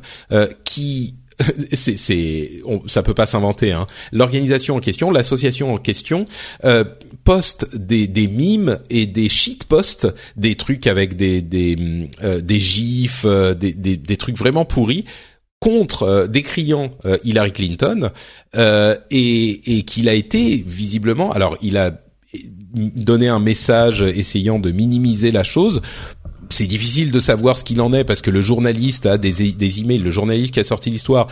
qui 0.65 1.17
c'est, 1.73 1.97
c'est, 1.97 2.61
on, 2.65 2.87
ça 2.89 3.03
peut 3.03 3.15
pas 3.15 3.27
s'inventer. 3.27 3.73
Hein. 3.73 3.87
L'organisation 4.13 4.77
en 4.77 4.81
question, 4.81 5.11
l'association 5.11 5.75
en 5.75 5.79
question, 5.79 6.27
euh, 6.65 6.85
poste 7.25 7.77
des, 7.77 8.07
des 8.07 8.27
mimes 8.27 8.79
et 8.91 9.07
des 9.07 9.29
shitposts, 9.29 10.09
des 10.37 10.57
trucs 10.57 10.87
avec 10.87 11.17
des 11.17 11.43
des, 11.43 12.09
euh, 12.23 12.41
des 12.41 12.61
gifs, 12.61 13.23
euh, 13.25 13.55
des, 13.55 13.73
des, 13.73 13.97
des 13.97 14.17
trucs 14.17 14.37
vraiment 14.37 14.65
pourris 14.65 15.05
contre 15.61 16.03
euh, 16.03 16.27
décriant 16.27 16.91
euh, 17.05 17.19
Hillary 17.25 17.53
Clinton 17.53 18.11
et, 18.55 19.79
et 19.79 19.83
qu'il 19.85 20.09
a 20.09 20.15
été 20.15 20.63
visiblement, 20.67 21.33
alors 21.33 21.57
il 21.63 21.77
a 21.79 21.93
donné 22.75 23.29
un 23.29 23.39
message 23.39 24.03
essayant 24.03 24.59
de 24.59 24.71
minimiser 24.71 25.31
la 25.31 25.43
chose 25.43 25.83
c'est 26.53 26.67
difficile 26.67 27.11
de 27.11 27.21
savoir 27.21 27.59
ce 27.59 27.65
qu'il 27.65 27.81
en 27.81 27.93
est 27.93 28.05
parce 28.05 28.23
que 28.23 28.31
le 28.31 28.43
journaliste 28.43 29.07
a 29.07 29.19
des, 29.19 29.53
des 29.53 29.81
emails, 29.81 29.99
le 29.99 30.11
journaliste 30.11 30.55
qui 30.55 30.61
a 30.61 30.65
sorti 30.65 30.91
l'histoire 30.91 31.27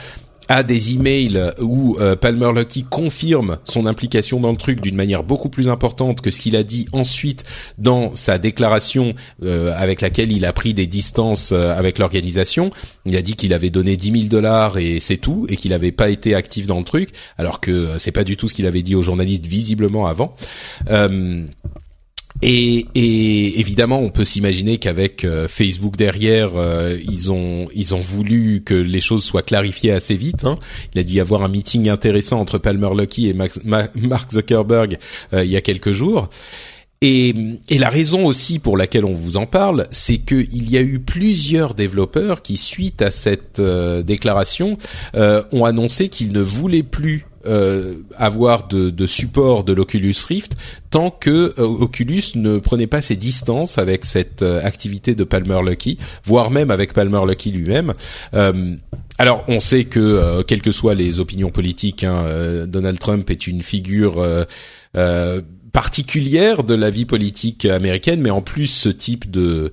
a 0.50 0.64
des 0.64 0.94
emails 0.94 1.52
où 1.60 1.96
euh, 2.00 2.16
Palmer 2.16 2.50
Lucky 2.52 2.82
confirme 2.82 3.58
son 3.62 3.86
implication 3.86 4.40
dans 4.40 4.50
le 4.50 4.56
truc 4.56 4.80
d'une 4.80 4.96
manière 4.96 5.22
beaucoup 5.22 5.48
plus 5.48 5.68
importante 5.68 6.22
que 6.22 6.32
ce 6.32 6.40
qu'il 6.40 6.56
a 6.56 6.64
dit 6.64 6.86
ensuite 6.92 7.44
dans 7.78 8.16
sa 8.16 8.38
déclaration 8.38 9.14
euh, 9.44 9.72
avec 9.76 10.00
laquelle 10.00 10.32
il 10.32 10.44
a 10.44 10.52
pris 10.52 10.74
des 10.74 10.88
distances 10.88 11.52
euh, 11.52 11.78
avec 11.78 11.98
l'organisation. 11.98 12.72
Il 13.06 13.16
a 13.16 13.22
dit 13.22 13.36
qu'il 13.36 13.54
avait 13.54 13.70
donné 13.70 13.96
10 13.96 14.22
000 14.22 14.24
dollars 14.24 14.76
et 14.76 14.98
c'est 14.98 15.18
tout 15.18 15.46
et 15.48 15.54
qu'il 15.54 15.70
n'avait 15.70 15.92
pas 15.92 16.10
été 16.10 16.34
actif 16.34 16.66
dans 16.66 16.80
le 16.80 16.84
truc, 16.84 17.10
alors 17.38 17.60
que 17.60 17.90
c'est 17.98 18.10
pas 18.10 18.24
du 18.24 18.36
tout 18.36 18.48
ce 18.48 18.54
qu'il 18.54 18.66
avait 18.66 18.82
dit 18.82 18.96
aux 18.96 19.02
journalistes 19.02 19.46
visiblement 19.46 20.08
avant. 20.08 20.34
Et, 22.42 22.86
et, 22.94 23.60
évidemment, 23.60 24.00
on 24.00 24.08
peut 24.08 24.24
s'imaginer 24.24 24.78
qu'avec 24.78 25.24
euh, 25.24 25.46
Facebook 25.46 25.96
derrière, 25.96 26.52
euh, 26.56 26.96
ils 27.06 27.30
ont 27.30 27.68
ils 27.74 27.94
ont 27.94 28.00
voulu 28.00 28.62
que 28.64 28.74
les 28.74 29.02
choses 29.02 29.24
soient 29.24 29.42
clarifiées 29.42 29.92
assez 29.92 30.14
vite. 30.14 30.44
Hein. 30.44 30.58
Il 30.94 31.00
a 31.00 31.04
dû 31.04 31.14
y 31.14 31.20
avoir 31.20 31.42
un 31.42 31.48
meeting 31.48 31.88
intéressant 31.90 32.40
entre 32.40 32.56
Palmer 32.56 32.90
Lucky 32.96 33.28
et 33.28 33.34
Mark 33.34 34.32
Zuckerberg 34.32 34.98
euh, 35.34 35.44
il 35.44 35.50
y 35.50 35.56
a 35.56 35.60
quelques 35.60 35.92
jours. 35.92 36.30
Et, 37.02 37.34
et 37.70 37.78
la 37.78 37.88
raison 37.88 38.26
aussi 38.26 38.58
pour 38.58 38.76
laquelle 38.76 39.06
on 39.06 39.14
vous 39.14 39.38
en 39.38 39.46
parle, 39.46 39.86
c'est 39.90 40.18
qu'il 40.18 40.70
y 40.70 40.76
a 40.76 40.82
eu 40.82 40.98
plusieurs 40.98 41.74
développeurs 41.74 42.42
qui, 42.42 42.58
suite 42.58 43.00
à 43.00 43.10
cette 43.10 43.58
déclaration, 43.58 44.76
ont 45.14 45.64
annoncé 45.64 46.10
qu'ils 46.10 46.30
ne 46.30 46.42
voulaient 46.42 46.82
plus 46.82 47.24
euh, 47.46 47.94
avoir 48.16 48.68
de, 48.68 49.06
support 49.06 49.64
de 49.64 49.72
l'Oculus 49.72 50.14
Rift 50.28 50.56
tant 50.90 51.10
que 51.10 51.54
euh, 51.58 51.64
Oculus 51.64 52.22
ne 52.34 52.58
prenait 52.58 52.86
pas 52.86 53.00
ses 53.00 53.16
distances 53.16 53.78
avec 53.78 54.04
cette 54.04 54.42
euh, 54.42 54.60
activité 54.64 55.14
de 55.14 55.24
Palmer 55.24 55.60
Lucky, 55.64 55.98
voire 56.24 56.50
même 56.50 56.70
avec 56.70 56.92
Palmer 56.92 57.20
Lucky 57.26 57.50
lui-même. 57.52 57.92
Euh, 58.34 58.74
alors, 59.18 59.44
on 59.48 59.60
sait 59.60 59.84
que, 59.84 60.42
quelles 60.42 60.62
que 60.62 60.72
soient 60.72 60.94
les 60.94 61.20
opinions 61.20 61.50
politiques, 61.50 62.04
hein, 62.04 62.24
Donald 62.66 62.98
Trump 62.98 63.28
est 63.30 63.46
une 63.46 63.62
figure 63.62 64.24
particulière 65.72 66.64
de 66.64 66.74
la 66.74 66.88
vie 66.88 67.04
politique 67.04 67.66
américaine, 67.66 68.22
mais 68.22 68.30
en 68.30 68.40
plus, 68.40 68.68
ce 68.68 68.88
type 68.88 69.30
de 69.30 69.70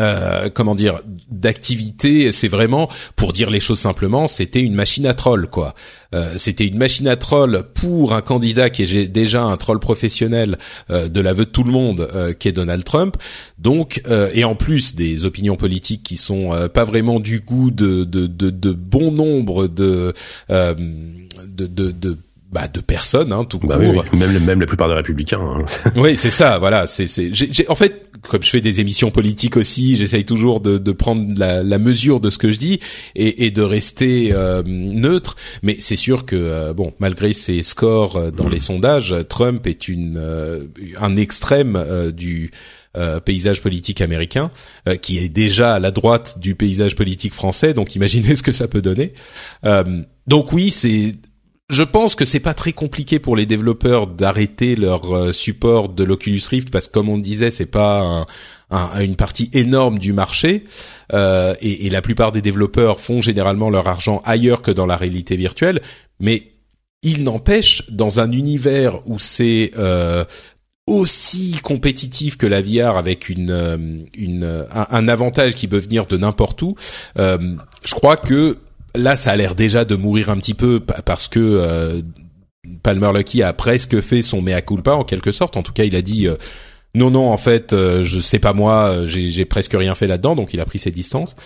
euh, 0.00 0.48
comment 0.52 0.74
dire 0.74 1.00
d'activité 1.30 2.32
c'est 2.32 2.48
vraiment 2.48 2.88
pour 3.16 3.32
dire 3.32 3.50
les 3.50 3.60
choses 3.60 3.78
simplement 3.78 4.28
c'était 4.28 4.60
une 4.60 4.74
machine 4.74 5.06
à 5.06 5.14
troll 5.14 5.48
quoi. 5.48 5.74
Euh, 6.14 6.34
c'était 6.38 6.66
une 6.66 6.78
machine 6.78 7.06
à 7.06 7.16
troll 7.16 7.64
pour 7.74 8.14
un 8.14 8.20
candidat 8.20 8.70
qui 8.70 8.82
est 8.82 9.06
déjà 9.08 9.42
un 9.42 9.56
troll 9.56 9.78
professionnel 9.78 10.58
euh, 10.90 11.08
de 11.08 11.20
l'aveu 11.20 11.44
de 11.44 11.50
tout 11.50 11.64
le 11.64 11.70
monde 11.70 12.08
qui 12.38 12.48
est 12.48 12.52
Donald 12.52 12.84
Trump. 12.84 13.16
Donc 13.58 14.02
et 14.34 14.44
en 14.44 14.54
plus 14.54 14.94
des 14.94 15.24
opinions 15.24 15.56
politiques 15.56 16.02
qui 16.02 16.16
sont 16.16 16.68
pas 16.72 16.84
vraiment 16.84 17.20
du 17.20 17.40
goût 17.40 17.70
de 17.70 18.72
bon 18.72 19.12
nombre 19.12 19.68
de, 19.68 20.14
de, 20.48 21.66
de 21.66 22.18
bah, 22.52 22.66
de 22.66 22.80
personnes, 22.80 23.32
hein, 23.32 23.44
tout 23.44 23.60
bah 23.60 23.78
court. 23.78 24.04
Même, 24.12 24.44
même 24.44 24.60
la 24.60 24.66
plupart 24.66 24.88
des 24.88 24.94
républicains. 24.94 25.40
Hein. 25.40 25.64
oui, 25.96 26.16
c'est 26.16 26.30
ça. 26.30 26.58
Voilà. 26.58 26.88
C'est, 26.88 27.06
c'est. 27.06 27.32
J'ai, 27.32 27.68
en 27.68 27.76
fait, 27.76 28.10
comme 28.28 28.42
je 28.42 28.50
fais 28.50 28.60
des 28.60 28.80
émissions 28.80 29.12
politiques 29.12 29.56
aussi, 29.56 29.94
j'essaye 29.94 30.24
toujours 30.24 30.60
de, 30.60 30.78
de 30.78 30.92
prendre 30.92 31.32
la, 31.38 31.62
la, 31.62 31.78
mesure 31.78 32.18
de 32.18 32.28
ce 32.28 32.38
que 32.38 32.50
je 32.50 32.58
dis 32.58 32.80
et, 33.14 33.46
et 33.46 33.50
de 33.52 33.62
rester 33.62 34.32
euh, 34.32 34.64
neutre. 34.66 35.36
Mais 35.62 35.76
c'est 35.78 35.96
sûr 35.96 36.26
que 36.26 36.34
euh, 36.34 36.72
bon, 36.72 36.92
malgré 36.98 37.32
ses 37.32 37.62
scores 37.62 38.16
euh, 38.16 38.30
dans 38.32 38.46
mm. 38.46 38.50
les 38.50 38.58
sondages, 38.58 39.14
Trump 39.28 39.66
est 39.68 39.86
une 39.86 40.20
un 41.00 41.16
extrême 41.16 42.10
du 42.12 42.50
paysage 43.24 43.62
politique 43.62 44.00
américain, 44.00 44.50
qui 45.00 45.18
est 45.18 45.28
déjà 45.28 45.74
à 45.74 45.78
la 45.78 45.92
droite 45.92 46.38
du 46.40 46.56
paysage 46.56 46.96
politique 46.96 47.32
français. 47.32 47.74
Donc, 47.74 47.94
imaginez 47.94 48.34
ce 48.36 48.42
que 48.42 48.52
ça 48.52 48.66
peut 48.66 48.82
donner. 48.82 49.12
donc 50.26 50.52
oui, 50.52 50.70
c'est 50.70 51.14
je 51.70 51.84
pense 51.84 52.16
que 52.16 52.24
c'est 52.24 52.40
pas 52.40 52.52
très 52.52 52.72
compliqué 52.72 53.18
pour 53.20 53.36
les 53.36 53.46
développeurs 53.46 54.08
d'arrêter 54.08 54.74
leur 54.74 55.14
euh, 55.14 55.32
support 55.32 55.88
de 55.88 56.02
l'Oculus 56.02 56.42
Rift 56.50 56.70
parce 56.70 56.88
que 56.88 56.92
comme 56.92 57.08
on 57.08 57.16
disait, 57.16 57.50
c'est 57.50 57.66
pas 57.66 58.26
une 59.00 59.16
partie 59.16 59.50
énorme 59.52 59.98
du 59.98 60.12
marché 60.12 60.64
euh, 61.12 61.54
et, 61.60 61.88
la 61.90 62.02
plupart 62.02 62.32
des 62.32 62.42
développeurs 62.42 63.00
font 63.00 63.20
généralement 63.20 63.70
leur 63.70 63.88
argent 63.88 64.20
ailleurs 64.24 64.62
que 64.62 64.70
dans 64.70 64.86
la 64.86 64.96
réalité 64.96 65.36
virtuelle. 65.36 65.80
Mais 66.18 66.52
il 67.02 67.24
n'empêche, 67.24 67.84
dans 67.90 68.20
un 68.20 68.30
univers 68.32 69.00
où 69.08 69.18
c'est 69.18 69.70
euh, 69.78 70.24
aussi 70.86 71.56
compétitif 71.62 72.36
que 72.36 72.46
la 72.46 72.62
VR 72.62 72.96
avec 72.96 73.28
une, 73.28 74.06
un, 74.72 75.08
avantage 75.08 75.54
qui 75.54 75.66
peut 75.68 75.78
venir 75.78 76.06
de 76.06 76.16
n'importe 76.16 76.62
où, 76.62 76.74
je 77.16 77.94
crois 77.94 78.16
que 78.16 78.58
là, 78.94 79.16
ça 79.16 79.32
a 79.32 79.36
l'air 79.36 79.54
déjà 79.54 79.84
de 79.84 79.96
mourir 79.96 80.30
un 80.30 80.36
petit 80.36 80.54
peu 80.54 80.80
parce 80.80 81.28
que 81.28 81.40
euh, 81.40 82.00
Palmer 82.82 83.10
Lucky 83.14 83.42
a 83.42 83.52
presque 83.52 84.00
fait 84.00 84.22
son 84.22 84.42
mea 84.42 84.60
culpa 84.62 84.92
en 84.92 85.04
quelque 85.04 85.32
sorte. 85.32 85.56
En 85.56 85.62
tout 85.62 85.72
cas, 85.72 85.84
il 85.84 85.96
a 85.96 86.02
dit 86.02 86.26
euh, 86.26 86.36
non, 86.94 87.10
non, 87.10 87.30
en 87.30 87.36
fait, 87.36 87.72
euh, 87.72 88.02
je 88.02 88.20
sais 88.20 88.38
pas 88.38 88.52
moi, 88.52 89.04
j'ai 89.04 89.44
presque 89.44 89.74
rien 89.74 89.94
fait 89.94 90.06
là-dedans, 90.06 90.34
donc 90.34 90.54
il 90.54 90.60
a 90.60 90.64
pris 90.64 90.78
ses 90.78 90.90
distances. 90.90 91.36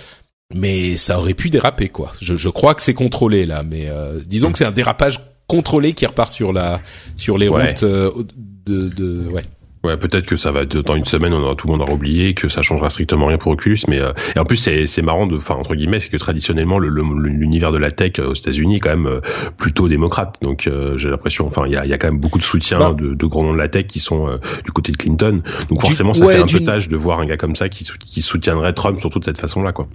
Mais 0.55 0.97
ça 0.97 1.19
aurait 1.19 1.35
pu 1.35 1.51
déraper, 1.51 1.89
quoi. 1.89 2.13
Je, 2.21 2.37
je 2.37 2.49
crois 2.49 2.75
que 2.75 2.83
c'est 2.83 2.95
contrôlé 2.95 3.47
là, 3.47 3.63
mais 3.63 3.89
disons 4.27 4.53
que 4.53 4.59
c'est 4.59 4.67
un 4.67 4.73
dérapage 4.73 5.21
contrôlé 5.47 5.95
qui 5.95 6.07
repart 6.07 6.31
sur 6.31 6.53
la 6.53 6.81
sur 7.17 7.39
les 7.39 7.49
routes 7.49 7.85
de, 7.85 8.89
de 8.89 9.29
ouais 9.29 9.45
Ouais, 9.85 9.99
peut-être 9.99 10.25
que 10.25 10.37
ça 10.37 10.51
va 10.51 10.65
dans 10.65 10.97
une 10.97 11.05
semaine, 11.05 11.35
on 11.35 11.43
aura, 11.43 11.55
tout 11.55 11.67
le 11.67 11.73
monde 11.73 11.83
aura 11.83 11.93
oublié 11.93 12.33
que 12.33 12.49
ça 12.49 12.63
changera 12.63 12.89
strictement 12.89 13.27
rien 13.27 13.37
pour 13.37 13.53
Oculus, 13.53 13.81
mais 13.87 14.01
euh, 14.01 14.13
et 14.35 14.39
en 14.39 14.47
plus 14.47 14.57
c'est 14.57 14.87
c'est 14.87 15.03
marrant 15.03 15.27
de, 15.27 15.37
enfin 15.37 15.57
entre 15.57 15.75
guillemets, 15.75 16.01
c'est 16.01 16.09
que 16.09 16.17
traditionnellement 16.17 16.79
l'univers 16.79 17.71
de 17.71 17.77
la 17.77 17.91
tech 17.91 18.13
euh, 18.19 18.31
aux 18.31 18.35
États-Unis 18.35 18.77
est 18.77 18.81
quand 18.81 18.97
même 18.97 19.07
euh, 19.07 19.21
plutôt 19.59 19.87
démocrate, 19.87 20.39
donc 20.41 20.71
j'ai 20.97 21.11
l'impression, 21.11 21.47
enfin 21.47 21.65
il 21.67 21.75
y 21.75 21.77
a, 21.77 21.85
y 21.85 21.93
a 21.93 21.99
quand 21.99 22.07
même 22.07 22.19
beaucoup 22.19 22.39
de 22.39 22.45
soutien 22.45 22.79
bah. 22.79 22.95
de, 22.95 23.13
de, 23.13 23.27
grands 23.27 23.43
noms 23.43 23.53
de 23.53 23.59
la 23.59 23.69
tech 23.69 23.87
qui 23.87 24.01
sont 24.01 24.39
du 24.65 24.73
côté 24.73 24.91
de 24.91 24.97
Clinton, 24.97 25.43
donc 25.69 25.83
forcément 25.83 26.15
ça 26.15 26.27
fait 26.29 26.41
un 26.41 26.47
peu 26.47 26.61
tâche 26.61 26.89
de 26.89 26.97
voir 26.97 27.21
un 27.21 27.27
gars 27.27 27.37
comme 27.37 27.55
ça 27.55 27.69
qui 27.69 27.85
qui 27.85 28.23
soutiendrait 28.23 28.73
Trump 28.73 29.01
surtout 29.01 29.19
de 29.19 29.25
cette 29.27 29.39
façon-là, 29.39 29.73
quoi. 29.73 29.87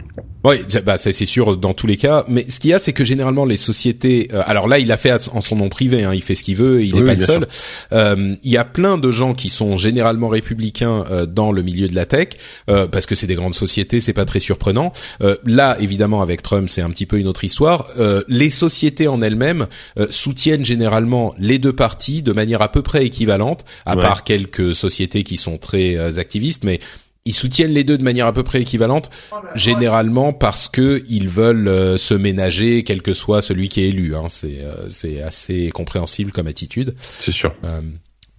Oui, 0.44 0.58
bah 0.86 1.00
c'est 1.00 1.12
sûr 1.12 1.58
dans 1.58 1.74
tous 1.74 1.88
les 1.88 1.98
cas, 1.98 2.26
mais 2.28 2.46
ce 2.48 2.60
qu'il 2.60 2.70
y 2.70 2.74
a, 2.74 2.80
c'est 2.80 2.94
que 2.94 3.04
généralement 3.04 3.46
les 3.46 3.58
sociétés, 3.58 4.30
alors 4.46 4.68
là 4.68 4.78
il 4.78 4.92
a 4.92 4.98
fait 4.98 5.14
en 5.34 5.42
son 5.42 5.56
nom 5.56 5.70
privé, 5.70 6.04
hein, 6.04 6.14
il 6.14 6.22
fait 6.22 6.36
ce 6.36 6.44
qu'il 6.44 6.58
veut, 6.58 6.84
il 6.84 6.94
n'est 6.94 7.04
pas 7.04 7.16
le 7.16 7.20
seul. 7.20 7.48
il 7.92 8.52
y 8.52 8.58
a 8.58 8.66
plein 8.66 9.00
de 9.00 9.10
gens 9.10 9.34
qui 9.34 9.50
sont 9.50 9.79
généralement 9.80 10.28
républicains 10.28 11.06
euh, 11.10 11.26
dans 11.26 11.52
le 11.52 11.62
milieu 11.62 11.88
de 11.88 11.96
la 11.96 12.06
tech 12.06 12.30
euh, 12.70 12.88
parce 12.88 13.06
que 13.06 13.16
c'est 13.16 13.28
des 13.28 13.36
grandes 13.36 13.56
sociétés, 13.56 14.02
c'est 14.02 14.14
pas 14.14 14.26
très 14.26 14.40
surprenant. 14.40 14.94
Euh, 15.22 15.36
là, 15.46 15.78
évidemment, 15.80 16.22
avec 16.22 16.42
Trump, 16.42 16.70
c'est 16.70 16.82
un 16.82 16.90
petit 16.92 17.06
peu 17.06 17.18
une 17.18 17.28
autre 17.28 17.44
histoire. 17.44 17.88
les 18.28 18.50
sociétés 18.50 19.08
en 19.08 19.22
elles-mêmes 19.22 19.68
soutiennent 20.10 20.66
généralement 20.66 21.34
les 21.38 21.60
deux 21.60 21.74
parties 21.74 22.22
de 22.22 22.34
manière 22.34 22.62
à 22.62 22.72
peu 22.72 22.82
près 22.82 23.06
équivalente, 23.06 23.66
à 23.86 23.96
part 23.96 24.24
quelques 24.24 24.76
sociétés 24.76 25.24
qui 25.24 25.38
sont 25.38 25.58
très 25.58 26.20
activistes, 26.20 26.64
mais 26.64 26.80
ils 27.26 27.34
soutiennent 27.34 27.72
les 27.72 27.84
deux 27.84 27.98
de 27.98 28.04
manière 28.04 28.28
à 28.28 28.34
peu 28.34 28.44
près 28.44 28.62
équivalente, 28.62 29.10
généralement 29.56 30.34
parce 30.34 30.68
que 30.68 31.04
ils 31.08 31.30
veulent 31.30 31.98
se 31.98 32.14
ménager, 32.14 32.84
quel 32.84 33.02
que 33.02 33.14
soit 33.14 33.42
celui 33.42 33.70
qui 33.70 33.82
est 33.82 33.90
élu. 33.90 34.16
Hein. 34.16 34.26
C'est 34.30 34.60
c'est 34.90 35.22
assez 35.22 35.70
compréhensible 35.70 36.32
comme 36.32 36.48
attitude. 36.48 36.94
C'est 37.18 37.32
sûr. 37.32 37.54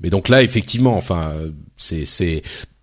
Mais 0.01 0.10
donc 0.10 0.28
là, 0.28 0.43
effectivement, 0.43 0.97
enfin, 0.97 1.32
c'est 1.77 2.05
c'est 2.05 2.43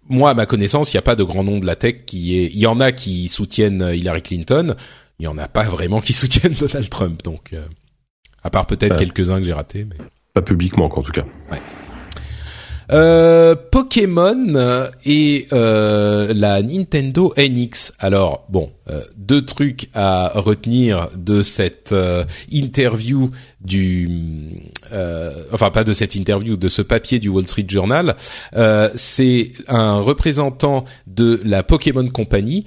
moi 0.09 0.31
à 0.31 0.33
ma 0.33 0.45
connaissance, 0.45 0.93
il 0.93 0.95
n'y 0.95 0.99
a 0.99 1.03
pas 1.03 1.15
de 1.15 1.23
grand 1.23 1.43
nom 1.43 1.59
de 1.59 1.65
la 1.65 1.75
tech 1.75 2.05
qui 2.05 2.37
est. 2.37 2.45
Il 2.45 2.59
y 2.59 2.67
en 2.67 2.79
a 2.79 2.91
qui 2.91 3.27
soutiennent 3.27 3.91
Hillary 3.93 4.21
Clinton, 4.21 4.75
il 5.19 5.23
y 5.23 5.27
en 5.27 5.37
a 5.37 5.47
pas 5.47 5.63
vraiment 5.63 5.99
qui 5.99 6.13
soutiennent 6.13 6.53
Donald 6.53 6.89
Trump. 6.89 7.23
Donc, 7.23 7.53
euh, 7.53 7.65
à 8.43 8.49
part 8.49 8.67
peut-être 8.67 8.97
quelques-uns 8.97 9.39
que 9.39 9.43
j'ai 9.43 9.53
ratés, 9.53 9.85
mais 9.85 9.97
pas 10.33 10.41
publiquement 10.41 10.85
en 10.85 11.01
tout 11.01 11.11
cas. 11.11 11.25
Ouais. 11.51 11.59
Euh, 12.91 13.55
Pokémon 13.71 14.89
et 15.05 15.47
euh, 15.51 16.33
la 16.33 16.61
Nintendo 16.61 17.33
NX. 17.37 17.91
Alors 17.99 18.45
bon, 18.49 18.69
euh, 18.89 19.01
deux 19.17 19.45
trucs 19.45 19.89
à 19.93 20.31
retenir 20.35 21.09
de 21.17 21.41
cette 21.41 21.91
euh, 21.91 22.23
interview 22.49 23.29
du, 23.59 24.09
enfin 25.51 25.69
pas 25.71 25.83
de 25.83 25.91
cette 25.91 26.15
interview, 26.15 26.55
de 26.55 26.69
ce 26.69 26.81
papier 26.81 27.19
du 27.19 27.27
Wall 27.27 27.45
Street 27.45 27.65
Journal. 27.67 28.15
C'est 28.95 29.51
un 29.67 29.99
représentant 29.99 30.85
de 31.07 31.41
la 31.43 31.63
Pokémon 31.63 32.07
Company 32.07 32.63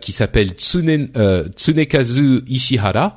qui 0.00 0.12
s'appelle 0.12 0.50
Tsune, 0.50 1.08
Tsunekazu 1.56 2.42
Ishihara 2.46 3.16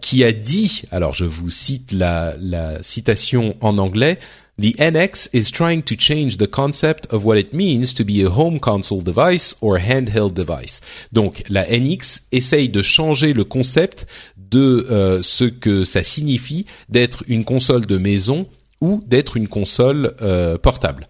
qui 0.00 0.24
a 0.24 0.32
dit, 0.32 0.84
alors 0.90 1.12
je 1.12 1.26
vous 1.26 1.50
cite 1.50 1.92
la, 1.92 2.34
la 2.40 2.82
citation 2.82 3.56
en 3.60 3.76
anglais. 3.76 4.18
The 4.56 4.76
NX 4.78 5.30
is 5.32 5.50
trying 5.50 5.82
to 5.82 5.96
change 5.96 6.36
the 6.36 6.46
concept 6.46 7.12
of 7.12 7.24
what 7.24 7.38
it 7.38 7.52
means 7.52 7.92
to 7.94 8.04
be 8.04 8.22
a 8.24 8.30
home 8.30 8.60
console 8.60 9.00
device 9.00 9.56
or 9.60 9.78
handheld 9.78 10.32
device. 10.34 10.80
Donc 11.12 11.42
la 11.48 11.64
NX 11.64 12.22
essaye 12.30 12.68
de 12.68 12.80
changer 12.80 13.32
le 13.32 13.44
concept 13.44 14.06
de 14.36 14.86
euh, 14.90 15.22
ce 15.22 15.44
que 15.44 15.84
ça 15.84 16.04
signifie 16.04 16.66
d'être 16.88 17.24
une 17.26 17.44
console 17.44 17.86
de 17.86 17.98
maison 17.98 18.44
ou 18.80 19.02
d'être 19.06 19.36
une 19.36 19.48
console 19.48 20.14
euh, 20.22 20.56
portable. 20.56 21.08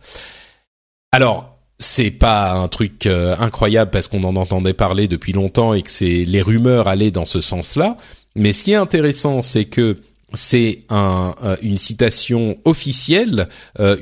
Alors, 1.12 1.58
c'est 1.78 2.12
pas 2.12 2.52
un 2.52 2.68
truc 2.68 3.06
euh, 3.06 3.36
incroyable 3.38 3.90
parce 3.90 4.08
qu'on 4.08 4.24
en 4.24 4.36
entendait 4.36 4.72
parler 4.72 5.06
depuis 5.06 5.32
longtemps 5.32 5.74
et 5.74 5.82
que 5.82 5.90
c'est 5.90 6.24
les 6.24 6.40
rumeurs 6.40 6.88
allaient 6.88 7.10
dans 7.10 7.26
ce 7.26 7.42
sens-là. 7.42 7.96
Mais 8.36 8.52
ce 8.52 8.64
qui 8.64 8.72
est 8.72 8.76
intéressant, 8.76 9.42
c'est 9.42 9.66
que 9.66 9.98
c'est 10.35 10.81
euh, 10.90 11.56
une 11.62 11.78
citation 11.78 12.59
officielle, 12.65 13.48
euh, 13.81 13.97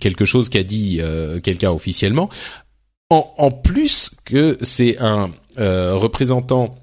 quelque 0.00 0.24
chose 0.24 0.48
qu'a 0.48 0.62
dit 0.62 0.98
euh, 1.00 1.40
quelqu'un 1.40 1.70
officiellement. 1.70 2.28
En, 3.10 3.32
en, 3.36 3.50
plus 3.50 4.10
que 4.24 4.56
c'est 4.62 4.96
un 4.98 5.30
représentant 5.56 6.76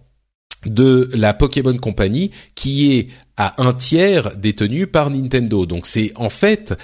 de 0.65 1.09
la 1.13 1.33
Pokémon 1.33 1.75
Company 1.77 2.31
qui 2.53 2.93
est 2.93 3.07
à 3.37 3.61
un 3.63 3.73
tiers 3.73 4.35
détenu 4.35 4.85
par 4.85 5.09
Nintendo. 5.09 5.65
Donc 5.65 5.87
c'est 5.87 6.11
en 6.15 6.29
fait 6.29 6.75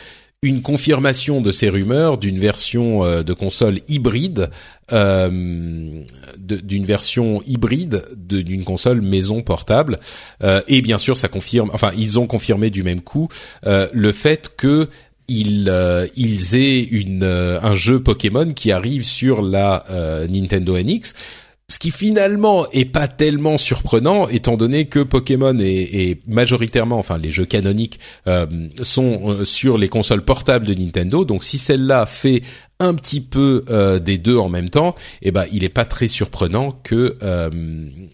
une 0.46 0.62
confirmation 0.62 1.42
de 1.42 1.52
ces 1.52 1.70
rumeurs 1.70 2.20
d'une 2.20 2.38
version 2.38 3.04
euh, 3.04 3.24
de 3.24 3.34
console 3.34 3.80
hybride, 3.88 4.52
euh, 4.94 6.04
d'une 6.38 6.86
version 6.86 7.42
hybride 7.48 8.04
d'une 8.16 8.64
console 8.64 9.02
maison 9.02 9.42
portable. 9.42 10.00
Euh, 10.44 10.62
et 10.68 10.84
bien 10.84 11.00
sûr, 11.00 11.18
ça 11.18 11.28
confirme. 11.28 11.72
Enfin, 11.74 11.90
ils 11.98 12.20
ont 12.20 12.28
confirmé 12.28 12.70
du 12.70 12.84
même 12.84 13.02
coup 13.02 13.28
le 13.66 14.12
fait 14.12 14.52
que 14.56 14.88
ils, 15.28 15.74
ils 16.16 16.56
aient 16.56 16.84
une, 16.84 17.24
un 17.24 17.74
jeu 17.74 18.00
Pokémon 18.00 18.48
qui 18.52 18.72
arrive 18.72 19.04
sur 19.04 19.42
la 19.42 19.84
Nintendo 20.30 20.78
NX 20.78 21.14
ce 21.68 21.80
qui 21.80 21.90
finalement 21.90 22.68
est 22.74 22.86
pas 22.86 23.08
tellement 23.08 23.58
surprenant, 23.58 24.28
étant 24.28 24.56
donné 24.56 24.86
que 24.86 25.00
Pokémon 25.00 25.58
est, 25.60 26.20
majoritairement, 26.28 27.00
enfin 27.00 27.18
les 27.18 27.32
jeux 27.32 27.46
canoniques 27.46 28.00
euh, 28.28 28.46
sont 28.84 29.32
euh, 29.32 29.46
sur 29.46 29.80
les 29.80 29.90
consoles 29.90 30.24
portables 30.24 30.68
de 30.68 30.76
Nintendo. 30.76 31.26
Donc 31.26 31.44
si 31.44 31.58
celle-là 31.58 32.06
fait 32.06 32.44
un 32.80 32.94
petit 32.94 33.22
peu 33.22 33.66
euh, 33.70 33.98
des 33.98 34.20
deux 34.20 34.38
en 34.38 34.48
même 34.48 34.70
temps, 34.70 34.94
eh 35.24 35.32
ben 35.32 35.46
il 35.52 35.64
est 35.64 35.70
pas 35.70 35.86
très 35.86 36.08
surprenant 36.08 36.72
que 36.84 37.18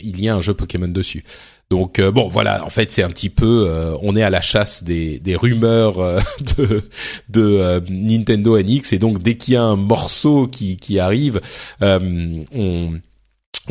il 0.02 0.20
y 0.20 0.28
ait 0.28 0.30
un 0.30 0.42
jeu 0.42 0.54
Pokémon 0.54 0.88
dessus. 0.88 1.26
Donc 1.70 2.02
bon 2.02 2.30
voilà, 2.30 2.66
en 2.66 2.70
fait 2.70 2.90
c'est 2.92 3.04
un 3.04 3.10
petit 3.10 3.30
peu, 3.30 3.70
on 4.02 4.16
est 4.16 4.24
à 4.24 4.30
la 4.30 4.42
chasse 4.42 4.84
des, 4.84 5.20
des 5.20 5.36
rumeurs 5.36 5.98
de, 6.58 6.84
de 7.30 7.82
Nintendo 7.90 8.62
NX 8.62 8.94
et 8.94 9.00
donc 9.00 9.20
dès 9.20 9.36
qu'il 9.36 9.54
y 9.54 9.58
a 9.58 9.64
un 9.64 9.78
morceau 9.78 10.48
qui, 10.48 10.78
qui 10.78 11.00
arrive, 11.00 11.42
on 11.82 12.94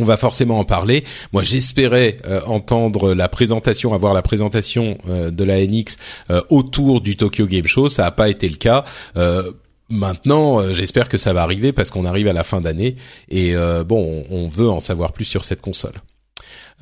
on 0.00 0.04
va 0.04 0.16
forcément 0.16 0.58
en 0.58 0.64
parler. 0.64 1.04
Moi, 1.32 1.42
j'espérais 1.42 2.16
euh, 2.26 2.40
entendre 2.46 3.14
la 3.14 3.28
présentation, 3.28 3.94
avoir 3.94 4.14
la 4.14 4.22
présentation 4.22 4.98
euh, 5.08 5.30
de 5.30 5.44
la 5.44 5.64
NX 5.64 5.96
euh, 6.30 6.40
autour 6.48 7.00
du 7.00 7.16
Tokyo 7.16 7.46
Game 7.46 7.66
Show. 7.66 7.88
Ça 7.88 8.04
n'a 8.04 8.10
pas 8.10 8.28
été 8.28 8.48
le 8.48 8.56
cas. 8.56 8.84
Maintenant, 9.92 10.72
j'espère 10.72 11.08
que 11.08 11.18
ça 11.18 11.32
va 11.32 11.42
arriver 11.42 11.72
parce 11.72 11.90
qu'on 11.90 12.04
arrive 12.04 12.28
à 12.28 12.32
la 12.32 12.44
fin 12.44 12.60
d'année 12.60 12.94
et 13.28 13.54
bon, 13.84 14.22
on 14.30 14.46
veut 14.46 14.70
en 14.70 14.78
savoir 14.78 15.12
plus 15.12 15.24
sur 15.24 15.44
cette 15.44 15.60
console. 15.60 15.94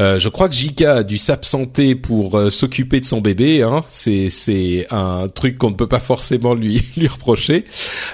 Euh, 0.00 0.18
je 0.18 0.28
crois 0.28 0.48
que 0.48 0.54
Jika 0.54 0.96
a 0.96 1.02
dû 1.02 1.18
s'absenter 1.18 1.94
pour 1.94 2.36
euh, 2.36 2.50
s'occuper 2.50 3.00
de 3.00 3.04
son 3.04 3.20
bébé. 3.20 3.62
Hein. 3.62 3.84
C'est 3.88 4.30
c'est 4.30 4.86
un 4.90 5.28
truc 5.28 5.58
qu'on 5.58 5.70
ne 5.70 5.74
peut 5.74 5.88
pas 5.88 6.00
forcément 6.00 6.54
lui 6.54 6.82
lui 6.96 7.08
reprocher. 7.08 7.64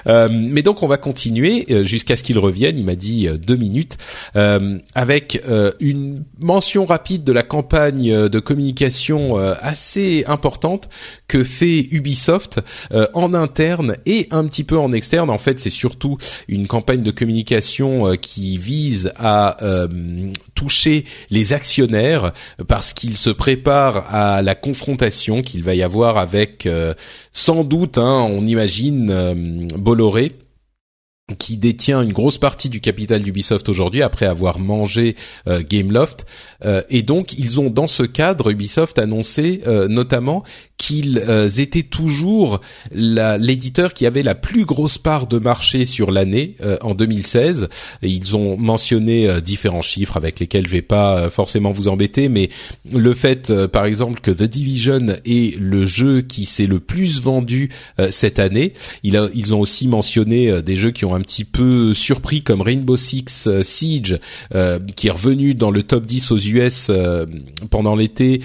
Euh, 0.07 0.29
mais 0.31 0.63
donc 0.63 0.81
on 0.81 0.87
va 0.87 0.97
continuer 0.97 1.65
jusqu'à 1.83 2.15
ce 2.15 2.23
qu'il 2.23 2.39
revienne. 2.39 2.75
Il 2.77 2.85
m'a 2.85 2.95
dit 2.95 3.27
deux 3.39 3.55
minutes 3.55 3.97
avec 4.93 5.41
une 5.79 6.23
mention 6.39 6.85
rapide 6.85 7.23
de 7.23 7.31
la 7.31 7.43
campagne 7.43 8.27
de 8.27 8.39
communication 8.39 9.37
assez 9.37 10.23
importante 10.27 10.89
que 11.27 11.43
fait 11.43 11.87
Ubisoft 11.91 12.59
en 13.13 13.33
interne 13.33 13.95
et 14.05 14.27
un 14.31 14.45
petit 14.45 14.63
peu 14.63 14.77
en 14.77 14.91
externe. 14.91 15.29
En 15.29 15.37
fait, 15.37 15.59
c'est 15.59 15.69
surtout 15.69 16.17
une 16.47 16.67
campagne 16.67 17.03
de 17.03 17.11
communication 17.11 18.15
qui 18.17 18.57
vise 18.57 19.11
à 19.17 19.57
toucher 20.55 21.05
les 21.29 21.53
actions 21.53 21.74
parce 22.67 22.93
qu'il 22.93 23.17
se 23.17 23.29
prépare 23.29 24.05
à 24.13 24.41
la 24.41 24.55
confrontation 24.55 25.41
qu'il 25.41 25.63
va 25.63 25.75
y 25.75 25.83
avoir 25.83 26.17
avec 26.17 26.65
euh, 26.65 26.93
sans 27.31 27.63
doute, 27.63 27.97
hein, 27.97 28.25
on 28.29 28.45
imagine 28.45 29.09
euh, 29.09 29.33
Bolloré 29.77 30.33
qui 31.39 31.57
détient 31.57 32.01
une 32.03 32.13
grosse 32.13 32.37
partie 32.37 32.69
du 32.69 32.81
capital 32.81 33.23
d'Ubisoft 33.23 33.67
aujourd'hui 33.67 34.03
après 34.03 34.27
avoir 34.27 34.59
mangé 34.59 35.15
euh, 35.47 35.63
Gameloft 35.67 36.25
et 36.89 37.03
donc 37.03 37.33
ils 37.33 37.59
ont 37.59 37.69
dans 37.69 37.87
ce 37.87 38.03
cadre 38.03 38.49
Ubisoft 38.49 38.97
annoncé 38.97 39.61
notamment 39.87 40.43
qu'ils 40.77 41.23
euh, 41.27 41.49
étaient 41.49 41.83
toujours 41.83 42.59
l'éditeur 42.91 43.93
qui 43.93 44.05
avait 44.05 44.23
la 44.23 44.35
plus 44.35 44.65
grosse 44.65 44.97
part 44.97 45.27
de 45.27 45.39
marché 45.39 45.85
sur 45.85 46.11
l'année 46.11 46.55
euh, 46.61 46.77
en 46.81 46.93
2016. 46.93 47.69
Et 48.01 48.09
ils 48.09 48.35
ont 48.35 48.57
mentionné 48.57 49.27
euh, 49.27 49.39
différents 49.39 49.81
chiffres 49.81 50.17
avec 50.17 50.39
lesquels 50.39 50.67
je 50.67 50.71
vais 50.71 50.81
pas 50.81 51.29
forcément 51.29 51.71
vous 51.71 51.87
embêter, 51.87 52.29
mais 52.29 52.49
le 52.91 53.13
fait, 53.13 53.65
par 53.67 53.85
exemple, 53.85 54.19
que 54.19 54.31
The 54.31 54.43
Division 54.43 55.07
est 55.25 55.57
le 55.59 55.85
jeu 55.85 56.21
qui 56.21 56.45
s'est 56.45 56.67
le 56.67 56.79
plus 56.79 57.21
vendu 57.21 57.69
cette 58.09 58.39
année. 58.39 58.73
Il 59.03 59.17
a, 59.17 59.27
ils 59.33 59.53
ont 59.53 59.59
aussi 59.59 59.87
mentionné 59.87 60.61
des 60.61 60.75
jeux 60.75 60.91
qui 60.91 61.05
ont 61.05 61.14
un 61.15 61.21
petit 61.21 61.45
peu 61.45 61.93
surpris, 61.93 62.41
comme 62.43 62.61
Rainbow 62.61 62.97
Six 62.97 63.49
Siege, 63.61 64.19
qui 64.95 65.07
est 65.07 65.11
revenu 65.11 65.55
dans 65.55 65.71
le 65.71 65.83
top 65.83 66.05
10 66.05 66.31
aux 66.31 66.37
US 66.37 66.91
pendant 67.69 67.95
l'été, 67.95 68.41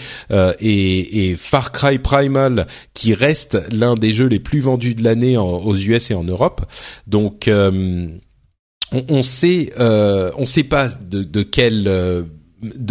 et, 0.60 1.30
et 1.30 1.36
Far 1.36 1.72
Cry 1.72 1.98
Primal 1.98 2.66
qui 2.94 3.14
reste 3.14 3.58
l'un 3.70 3.94
des 3.94 4.12
jeux 4.12 4.26
les 4.26 4.40
plus 4.40 4.60
vendus 4.60 4.94
de 4.94 5.02
l'année 5.02 5.36
aux 5.36 5.74
US 5.74 6.10
et 6.10 6.14
en 6.14 6.24
Europe. 6.24 6.66
Donc 7.06 7.48
euh, 7.48 8.08
on, 8.92 9.04
on, 9.08 9.22
sait 9.22 9.72
euh, 9.78 10.30
on 10.36 10.46
sait 10.46 10.64
pas 10.64 10.88
de, 10.88 11.22
de 11.22 11.42
quel 11.42 11.86
euh, 11.86 12.22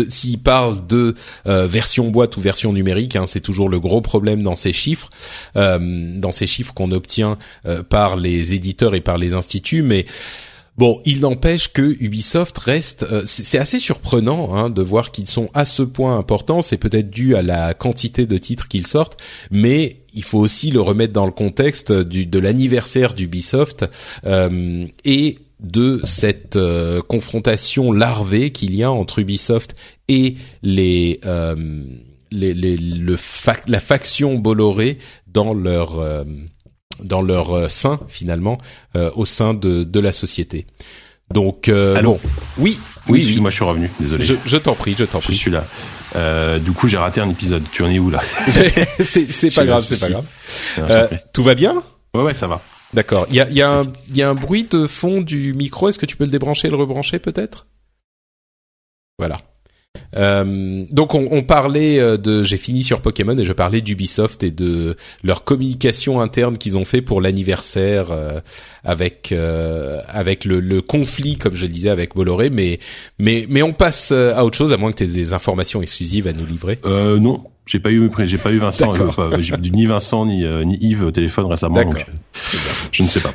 s'il 0.08 0.40
parle 0.40 0.88
de 0.88 1.16
version 1.46 2.10
boîte 2.10 2.38
ou 2.38 2.42
version 2.42 2.74
numérique, 2.74 3.16
hein, 3.16 3.26
c'est 3.28 3.40
toujours 3.40 3.70
le 3.70 3.80
gros 3.80 4.02
problème 4.02 4.44
dans 4.44 4.56
ces 4.56 4.74
chiffres, 4.74 5.10
dans 5.56 6.32
ces 6.32 6.48
chiffres 6.48 6.74
qu'on 6.74 6.92
obtient 6.92 7.38
par 7.90 8.16
les 8.16 8.54
éditeurs 8.54 8.96
et 8.96 9.02
par 9.02 9.18
les 9.18 9.34
instituts, 9.34 9.84
mais 9.84 10.06
Bon, 10.80 11.02
il 11.04 11.20
n'empêche 11.20 11.74
que 11.74 11.98
Ubisoft 12.02 12.58
reste. 12.58 13.04
Euh, 13.04 13.24
c'est 13.26 13.58
assez 13.58 13.80
surprenant 13.80 14.56
hein, 14.56 14.70
de 14.70 14.82
voir 14.82 15.12
qu'ils 15.12 15.28
sont 15.28 15.50
à 15.54 15.66
ce 15.66 15.84
point 15.84 16.18
importants. 16.18 16.62
C'est 16.62 16.78
peut-être 16.78 17.10
dû 17.10 17.36
à 17.36 17.42
la 17.42 17.74
quantité 17.74 18.26
de 18.26 18.38
titres 18.38 18.70
qu'ils 18.70 18.88
sortent, 18.88 19.18
mais 19.52 19.98
il 20.14 20.24
faut 20.24 20.40
aussi 20.40 20.72
le 20.72 20.80
remettre 20.80 21.12
dans 21.12 21.26
le 21.26 21.34
contexte 21.34 21.92
du, 21.92 22.26
de 22.26 22.40
l'anniversaire 22.40 23.14
d'Ubisoft 23.14 23.88
euh, 24.26 24.86
et 25.04 25.40
de 25.60 26.02
cette 26.06 26.56
euh, 26.56 27.02
confrontation 27.02 27.92
larvée 27.92 28.52
qu'il 28.52 28.76
y 28.76 28.84
a 28.84 28.92
entre 28.92 29.20
Ubisoft 29.20 29.76
et 30.08 30.36
les, 30.64 31.20
les, 32.32 32.54
les 32.54 32.78
le 32.78 33.18
la 33.68 33.80
faction 33.80 34.36
Bolloré 34.36 34.98
dans 35.28 35.54
leur 35.54 36.00
dans 37.04 37.22
leur 37.22 37.54
euh, 37.54 37.68
sein 37.68 38.00
finalement 38.08 38.58
euh, 38.96 39.12
au 39.16 39.26
sein 39.26 39.54
de, 39.54 39.84
de 39.84 40.00
la 40.00 40.12
société. 40.12 40.66
Donc 41.32 41.70
euh, 41.70 42.02
bon, 42.02 42.20
oui, 42.58 42.80
oui, 43.08 43.24
oui, 43.24 43.40
moi 43.40 43.52
je 43.52 43.56
suis 43.56 43.66
revenu, 43.66 43.92
désolé. 44.00 44.24
Je, 44.26 44.34
je 44.46 44.58
t'en 44.58 44.74
prie, 44.74 44.96
je 44.98 45.04
t'en 45.04 45.20
prie. 45.20 45.34
Je 45.34 45.40
suis 45.40 45.52
là. 45.52 45.64
Euh, 46.16 46.58
du 46.58 46.72
coup, 46.72 46.88
j'ai 46.88 46.98
raté 46.98 47.22
un 47.22 47.30
épisode. 47.30 47.64
Tu 47.72 47.84
en 47.84 47.90
es 47.90 48.00
où 48.00 48.10
là? 48.10 48.20
C'est 49.00 49.54
pas 49.54 49.66
grave, 49.66 49.84
c'est 49.84 50.00
pas 50.00 50.10
grave. 50.10 50.26
Euh, 50.80 51.08
tout 51.32 51.44
va 51.44 51.54
bien? 51.54 51.84
Ouais, 52.16 52.24
ouais, 52.24 52.34
ça 52.34 52.48
va. 52.48 52.62
D'accord. 52.94 53.28
Il 53.30 53.36
y 53.36 53.42
a, 53.42 53.50
y, 53.50 53.62
a 53.62 53.80
un, 53.80 53.84
y 54.14 54.22
a 54.22 54.30
un 54.30 54.36
bruit 54.36 54.68
de 54.70 54.88
fond 54.88 55.22
du 55.22 55.54
micro. 55.54 55.90
Est-ce 55.90 56.00
que 56.00 56.06
tu 56.06 56.18
peux 56.18 56.26
le 56.26 56.32
débrancher 56.32 56.68
et 56.68 56.72
le 56.72 56.78
rebrancher 56.78 57.20
peut-être? 57.20 57.68
Voilà. 59.18 59.42
Euh, 60.16 60.86
donc 60.92 61.16
on, 61.16 61.28
on 61.32 61.42
parlait 61.42 62.00
euh, 62.00 62.18
de, 62.18 62.44
j'ai 62.44 62.58
fini 62.58 62.84
sur 62.84 63.02
Pokémon 63.02 63.38
et 63.38 63.44
je 63.44 63.54
parlais 63.54 63.82
d'Ubisoft 63.82 64.44
et 64.44 64.52
de 64.52 64.96
leur 65.24 65.44
communication 65.44 66.22
interne 66.22 66.58
qu'ils 66.58 66.78
ont 66.78 66.86
fait 66.86 67.02
pour 67.02 67.20
l'anniversaire 67.22 68.12
euh, 68.12 68.40
avec 68.84 69.32
euh, 69.32 70.02
avec 70.08 70.46
le, 70.46 70.60
le, 70.60 70.82
conflit, 70.82 71.38
comme 71.38 71.56
je 71.56 71.64
le 71.66 71.72
disais, 71.72 71.90
avec 71.90 72.16
Bolloré. 72.16 72.50
Mais 72.50 72.80
mais 73.18 73.46
mais 73.50 73.62
on 73.62 73.74
passe 73.74 74.12
à 74.12 74.46
autre 74.46 74.58
chose, 74.58 74.74
à 74.74 74.78
moins 74.78 74.92
que 74.92 74.98
tu 74.98 75.04
aies 75.04 75.14
des 75.14 75.34
informations 75.34 75.82
exclusives 75.82 76.28
à 76.28 76.34
nous 76.34 76.46
livrer. 76.46 76.80
Euh, 76.86 77.20
non, 77.20 77.44
j'ai 77.70 77.80
pas 77.80 77.92
eu 77.92 78.10
j'ai 78.26 78.38
pas 78.40 78.52
eu 78.52 78.58
Vincent, 78.58 78.94
ni 79.72 79.86
Vincent 79.86 80.26
ni, 80.26 80.44
ni 80.66 80.78
Yves 80.82 81.04
au 81.04 81.12
téléphone 81.12 81.46
récemment. 81.46 81.84
Donc, 81.84 82.06
je 82.92 83.04
ne 83.04 83.08
sais 83.08 83.20
pas. 83.20 83.34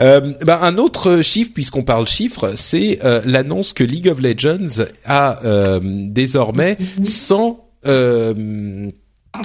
Euh, 0.00 0.34
ben, 0.44 0.58
un 0.60 0.76
autre 0.76 1.22
chiffre, 1.22 1.52
puisqu'on 1.54 1.82
parle 1.82 2.06
chiffres, 2.06 2.52
c'est 2.56 2.98
euh, 3.04 3.22
l'annonce 3.24 3.72
que 3.72 3.84
League 3.84 4.08
of 4.08 4.20
Legends 4.20 4.84
a 5.04 5.42
euh, 5.44 5.80
désormais 5.82 6.76
100 7.02 7.66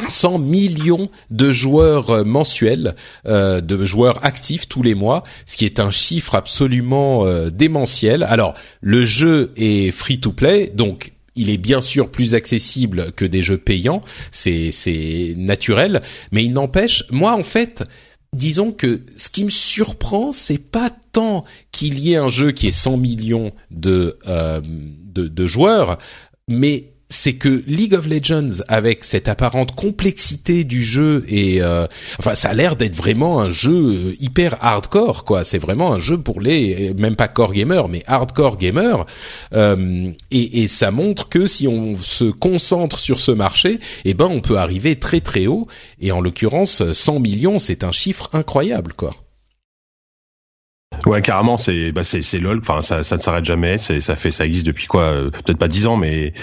100 0.09 0.39
millions 0.39 1.07
de 1.29 1.51
joueurs 1.53 2.25
mensuels, 2.25 2.95
de 3.23 3.85
joueurs 3.85 4.25
actifs 4.25 4.67
tous 4.67 4.83
les 4.83 4.95
mois, 4.95 5.23
ce 5.45 5.55
qui 5.55 5.63
est 5.63 5.79
un 5.79 5.91
chiffre 5.91 6.35
absolument 6.35 7.25
démentiel. 7.49 8.23
Alors, 8.23 8.55
le 8.81 9.05
jeu 9.05 9.53
est 9.55 9.91
free 9.91 10.19
to 10.19 10.33
play, 10.33 10.69
donc 10.73 11.13
il 11.35 11.49
est 11.49 11.57
bien 11.57 11.81
sûr 11.81 12.09
plus 12.09 12.35
accessible 12.35 13.11
que 13.13 13.25
des 13.25 13.41
jeux 13.41 13.57
payants, 13.57 14.01
c'est 14.31 14.71
c'est 14.71 15.33
naturel, 15.37 16.01
mais 16.31 16.43
il 16.43 16.53
n'empêche, 16.53 17.03
moi 17.11 17.33
en 17.33 17.43
fait, 17.43 17.83
disons 18.33 18.71
que 18.71 19.01
ce 19.15 19.29
qui 19.29 19.45
me 19.45 19.49
surprend, 19.49 20.31
c'est 20.31 20.57
pas 20.57 20.89
tant 21.11 21.41
qu'il 21.71 21.99
y 21.99 22.13
ait 22.13 22.17
un 22.17 22.29
jeu 22.29 22.51
qui 22.51 22.67
ait 22.67 22.71
100 22.71 22.97
millions 22.97 23.51
de, 23.71 24.19
euh, 24.27 24.61
de, 24.63 25.27
de 25.27 25.47
joueurs, 25.47 25.97
mais 26.47 26.94
c'est 27.09 27.33
que 27.33 27.63
League 27.67 27.93
of 27.93 28.07
Legends, 28.07 28.63
avec 28.67 29.03
cette 29.03 29.27
apparente 29.27 29.75
complexité 29.75 30.63
du 30.63 30.83
jeu 30.83 31.23
et 31.27 31.61
euh, 31.61 31.85
enfin, 32.19 32.33
ça 32.33 32.49
a 32.49 32.53
l'air 32.53 32.75
d'être 32.75 32.95
vraiment 32.95 33.39
un 33.39 33.51
jeu 33.51 33.71
euh, 33.71 34.15
hyper 34.19 34.57
hardcore, 34.61 35.23
quoi. 35.23 35.43
C'est 35.43 35.59
vraiment 35.59 35.93
un 35.93 35.99
jeu 35.99 36.17
pour 36.17 36.41
les 36.41 36.93
même 36.97 37.15
pas 37.15 37.27
core 37.27 37.53
gamers, 37.53 37.89
mais 37.89 38.03
hardcore 38.07 38.57
gamers. 38.57 39.05
Euh, 39.53 40.11
et, 40.31 40.63
et, 40.63 40.67
ça 40.67 40.89
montre 40.91 41.29
que 41.29 41.45
si 41.45 41.67
on 41.67 41.95
se 41.95 42.25
concentre 42.25 42.97
sur 42.97 43.19
ce 43.19 43.31
marché, 43.31 43.79
eh 44.03 44.13
ben, 44.13 44.25
on 44.25 44.41
peut 44.41 44.57
arriver 44.57 44.95
très 44.95 45.21
très 45.21 45.45
haut. 45.45 45.67
Et 46.01 46.11
en 46.11 46.21
l'occurrence, 46.21 46.91
100 46.91 47.19
millions, 47.19 47.59
c'est 47.59 47.83
un 47.83 47.91
chiffre 47.91 48.29
incroyable, 48.33 48.93
quoi. 48.93 49.15
Ouais, 51.05 51.21
carrément, 51.21 51.57
c'est 51.57 51.91
bah 51.91 52.03
c'est 52.03 52.21
c'est 52.21 52.39
lol. 52.39 52.59
Enfin, 52.59 52.81
ça 52.81 53.03
ça 53.03 53.17
ne 53.17 53.21
s'arrête 53.21 53.45
jamais. 53.45 53.77
C'est 53.77 54.01
ça 54.01 54.15
fait 54.15 54.31
ça 54.31 54.45
existe 54.45 54.65
depuis 54.65 54.87
quoi 54.87 55.03
euh, 55.03 55.29
Peut-être 55.29 55.57
pas 55.57 55.67
dix 55.67 55.87
ans, 55.87 55.97
mais 55.97 56.33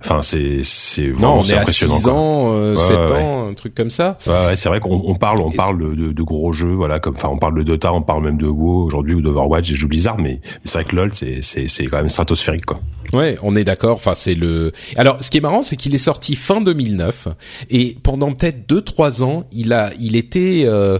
enfin 0.00 0.22
c'est 0.22 0.60
c'est 0.62 1.08
non, 1.08 1.40
on 1.40 1.44
est 1.44 1.54
à 1.54 1.64
6 1.64 1.86
quoi. 1.86 2.12
ans, 2.12 2.52
euh, 2.52 2.76
7 2.76 3.10
ans, 3.12 3.48
un 3.48 3.54
truc 3.54 3.74
comme 3.74 3.90
ça. 3.90 4.18
Ouais, 4.26 4.46
ouais 4.46 4.56
c'est 4.56 4.68
vrai 4.68 4.80
qu'on 4.80 5.02
on 5.04 5.14
parle 5.14 5.40
on 5.40 5.50
parle 5.50 5.96
de, 5.96 6.12
de, 6.12 6.22
gros 6.22 6.52
jeux, 6.52 6.72
voilà, 6.74 7.00
comme 7.00 7.14
enfin 7.16 7.28
on 7.28 7.38
parle 7.38 7.56
de 7.58 7.62
Dota, 7.62 7.92
on 7.92 8.02
parle 8.02 8.24
même 8.24 8.38
de 8.38 8.46
WoW 8.46 8.84
aujourd'hui 8.84 9.14
ou 9.14 9.22
d'Overwatch, 9.22 9.70
et 9.70 9.74
joue 9.74 9.88
Blizzard, 9.88 10.18
mais, 10.18 10.40
mais 10.42 10.60
c'est 10.64 10.78
vrai 10.78 10.84
que 10.84 10.96
lol 10.96 11.10
c'est 11.14 11.38
c'est 11.42 11.68
c'est 11.68 11.86
quand 11.86 11.98
même 11.98 12.08
stratosphérique 12.08 12.66
quoi. 12.66 12.80
Ouais, 13.12 13.36
on 13.42 13.56
est 13.56 13.64
d'accord. 13.64 13.96
Enfin, 13.96 14.14
c'est 14.14 14.34
le. 14.34 14.72
Alors, 14.96 15.22
ce 15.22 15.30
qui 15.30 15.38
est 15.38 15.40
marrant, 15.40 15.62
c'est 15.62 15.76
qu'il 15.76 15.94
est 15.94 15.98
sorti 15.98 16.36
fin 16.36 16.60
2009 16.60 17.28
et 17.70 17.96
pendant 18.02 18.32
peut-être 18.32 18.68
deux 18.68 18.82
trois 18.82 19.22
ans, 19.22 19.44
il 19.52 19.72
a, 19.72 19.90
il 19.98 20.16
était, 20.16 20.62
euh, 20.66 20.98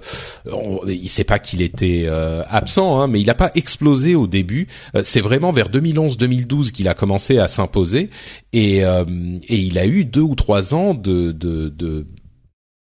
on, 0.52 0.80
il 0.86 1.08
sait 1.08 1.24
pas 1.24 1.38
qu'il 1.38 1.62
était 1.62 2.04
euh, 2.06 2.42
absent, 2.50 2.99
hein, 2.99 2.99
mais 3.06 3.20
il 3.20 3.31
a 3.31 3.35
pas 3.35 3.51
explosé 3.55 4.14
au 4.14 4.27
début. 4.27 4.68
Euh, 4.94 5.02
c'est 5.05 5.20
vraiment 5.20 5.52
vers 5.52 5.70
2011-2012 5.70 6.72
qu'il 6.72 6.89
a 6.89 6.94
commencé 6.94 7.39
à 7.39 7.48
s'imposer 7.48 8.10
et 8.52 8.85
euh, 8.85 9.05
et 9.48 9.56
il 9.56 9.78
a 9.78 9.86
eu 9.86 10.05
deux 10.05 10.20
ou 10.20 10.35
trois 10.35 10.74
ans 10.74 10.94
de 10.94 11.32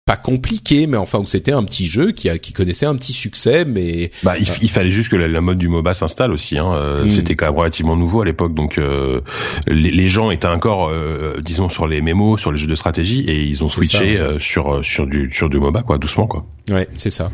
pas 0.08 0.16
compliqué, 0.16 0.88
mais 0.88 0.96
enfin 0.96 1.20
où 1.20 1.26
c'était 1.26 1.52
un 1.52 1.66
petit 1.66 1.86
jeu 1.86 2.14
qui, 2.14 2.30
a, 2.30 2.38
qui 2.38 2.54
connaissait 2.54 2.86
un 2.86 2.96
petit 2.96 3.12
succès, 3.12 3.66
mais 3.66 4.10
bah 4.24 4.36
il, 4.40 4.48
il 4.62 4.70
fallait 4.70 4.90
juste 4.90 5.10
que 5.10 5.18
la, 5.18 5.42
mode 5.42 5.58
du 5.58 5.68
MOBA 5.68 5.94
s'installe 5.94 6.32
aussi. 6.32 6.58
Hein. 6.58 6.74
Euh, 6.74 7.04
mm. 7.04 7.10
C'était 7.10 7.36
quand 7.36 7.46
même 7.46 7.58
relativement 7.58 7.98
nouveau 7.98 8.22
à 8.22 8.26
l'époque, 8.26 8.54
donc 8.54 8.78
euh, 8.78 9.20
les, 9.68 9.92
les, 9.92 10.08
gens 10.08 10.32
étaient 10.32 10.48
encore, 10.48 10.88
euh, 10.88 11.42
disons, 11.44 11.70
sur 11.70 11.88
les 11.88 12.00
mémos, 12.00 12.40
sur 12.40 12.54
les 12.54 12.58
jeux 12.58 12.68
de 12.68 12.76
stratégie, 12.76 13.20
et 13.28 13.44
ils 13.44 13.66
ont 13.66 13.70
switché 13.70 14.18
euh, 14.18 14.40
sur 14.40 14.80
sur 14.84 15.08
du 15.08 15.30
sur 15.30 15.50
du 15.50 15.60
MOBA, 15.60 15.82
quoi, 15.82 15.98
doucement, 15.98 16.26
quoi. 16.26 16.46
Ouais, 16.72 16.88
c'est 16.96 17.10
ça. 17.10 17.30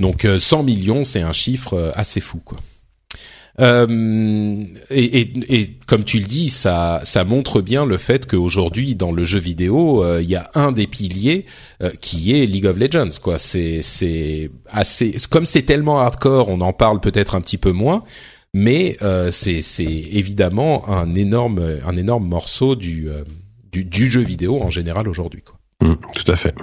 Donc 0.00 0.26
100 0.26 0.64
millions, 0.64 1.04
c'est 1.04 1.22
un 1.22 1.32
chiffre 1.32 1.92
assez 1.94 2.20
fou, 2.20 2.40
quoi. 2.44 2.58
Euh, 3.60 4.64
et, 4.90 5.70
comme 5.86 6.04
tu 6.04 6.18
le 6.18 6.26
dis, 6.26 6.50
ça, 6.50 7.02
montre 7.26 7.60
bien 7.60 7.86
le 7.86 7.96
fait 7.96 8.26
qu'aujourd'hui, 8.26 8.94
dans 8.94 9.12
le 9.12 9.24
jeu 9.24 9.38
vidéo, 9.38 10.04
euh, 10.04 10.20
il 10.22 10.28
y 10.28 10.36
a 10.36 10.50
un 10.54 10.72
des 10.72 10.86
piliers 10.86 11.46
euh, 11.82 11.90
qui 12.00 12.38
est 12.38 12.46
League 12.46 12.66
of 12.66 12.76
Legends. 12.76 13.18
Quoi, 13.22 13.38
c'est, 13.38 13.80
assez, 14.68 15.16
comme 15.30 15.46
c'est 15.46 15.62
tellement 15.62 16.00
hardcore, 16.00 16.48
on 16.48 16.60
en 16.60 16.72
parle 16.72 17.00
peut-être 17.00 17.34
un 17.34 17.40
petit 17.40 17.58
peu 17.58 17.72
moins, 17.72 18.04
mais 18.52 18.96
c'est, 19.30 19.60
évidemment 19.80 20.88
un 20.88 21.14
énorme, 21.14 21.78
un 21.84 21.96
énorme 21.96 22.26
morceau 22.26 22.76
du, 22.76 23.08
jeu 23.72 24.20
vidéo 24.20 24.60
en 24.62 24.70
général 24.70 25.08
aujourd'hui. 25.08 25.42
Mmh, 25.80 25.94
tout 26.14 26.32
à 26.32 26.36
fait. 26.36 26.54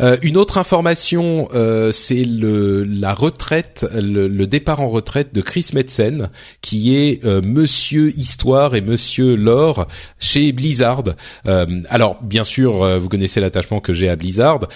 Euh, 0.00 0.16
une 0.22 0.36
autre 0.36 0.58
information, 0.58 1.48
euh, 1.54 1.90
c'est 1.90 2.24
le 2.24 2.84
la 2.84 3.14
retraite, 3.14 3.84
le, 3.94 4.28
le, 4.28 4.46
départ 4.46 4.80
en 4.80 4.88
retraite 4.90 5.34
de 5.34 5.40
Chris 5.40 5.70
Metzen, 5.74 6.30
qui 6.60 6.94
est 6.94 7.24
euh, 7.24 7.42
Monsieur 7.42 8.16
Histoire 8.16 8.76
et 8.76 8.80
Monsieur 8.80 9.34
Lore 9.34 9.88
chez 10.20 10.52
Blizzard. 10.52 11.02
Euh, 11.46 11.82
alors, 11.88 12.22
bien 12.22 12.44
sûr, 12.44 12.84
euh, 12.84 12.98
vous 13.00 13.08
connaissez 13.08 13.40
l'attachement 13.40 13.80
que 13.80 13.92
j'ai 13.92 14.08
à 14.08 14.14
Blizzard, 14.14 14.68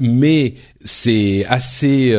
mais 0.00 0.54
c'est 0.84 1.44
assez 1.46 2.16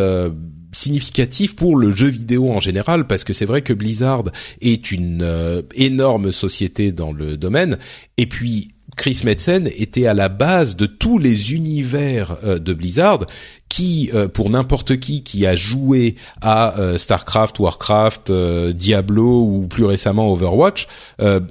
significatif 0.71 1.55
pour 1.55 1.75
le 1.75 1.95
jeu 1.95 2.07
vidéo 2.07 2.51
en 2.51 2.59
général 2.59 3.07
parce 3.07 3.23
que 3.23 3.33
c'est 3.33 3.45
vrai 3.45 3.61
que 3.61 3.73
Blizzard 3.73 4.25
est 4.61 4.91
une 4.91 5.63
énorme 5.75 6.31
société 6.31 6.91
dans 6.91 7.11
le 7.11 7.37
domaine 7.37 7.77
et 8.17 8.27
puis 8.27 8.75
Chris 8.97 9.21
Metzen 9.23 9.69
était 9.77 10.07
à 10.07 10.13
la 10.13 10.27
base 10.27 10.75
de 10.75 10.87
tous 10.87 11.19
les 11.19 11.53
univers 11.53 12.37
euh, 12.43 12.59
de 12.59 12.73
Blizzard 12.73 13.25
qui, 13.69 14.09
euh, 14.13 14.27
pour 14.27 14.49
n'importe 14.49 14.97
qui 14.97 15.23
qui 15.23 15.45
a 15.45 15.55
joué 15.55 16.15
à 16.41 16.77
euh, 16.79 16.97
Starcraft, 16.97 17.59
Warcraft, 17.59 18.31
Diablo 18.73 19.43
ou 19.43 19.67
plus 19.67 19.85
récemment 19.85 20.31
Overwatch, 20.31 20.87
on, 21.19 21.41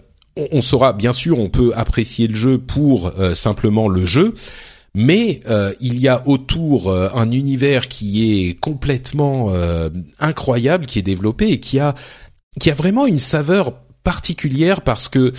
on, 0.52 0.60
saura, 0.60 0.92
bien 0.92 1.12
sûr, 1.12 1.38
on 1.38 1.48
peut 1.48 1.72
apprécier 1.74 2.26
le 2.26 2.34
jeu 2.34 2.58
pour 2.58 3.12
simplement 3.34 3.88
le 3.88 4.04
jeu, 4.04 4.34
mais 4.94 5.40
il 5.80 5.98
y 5.98 6.08
a 6.08 6.22
autour 6.26 6.92
un 6.92 7.30
univers 7.30 7.88
qui 7.88 8.48
est 8.48 8.54
complètement 8.60 9.50
incroyable, 10.20 10.84
qui 10.84 10.98
est 10.98 11.02
développé 11.02 11.48
et 11.48 11.60
qui 11.60 11.78
a 11.80 11.94
qui 12.60 12.70
a 12.70 12.74
vraiment 12.74 13.06
une 13.06 13.18
saveur 13.18 13.72
particulière 14.06 14.82
parce 14.82 15.08
que 15.08 15.32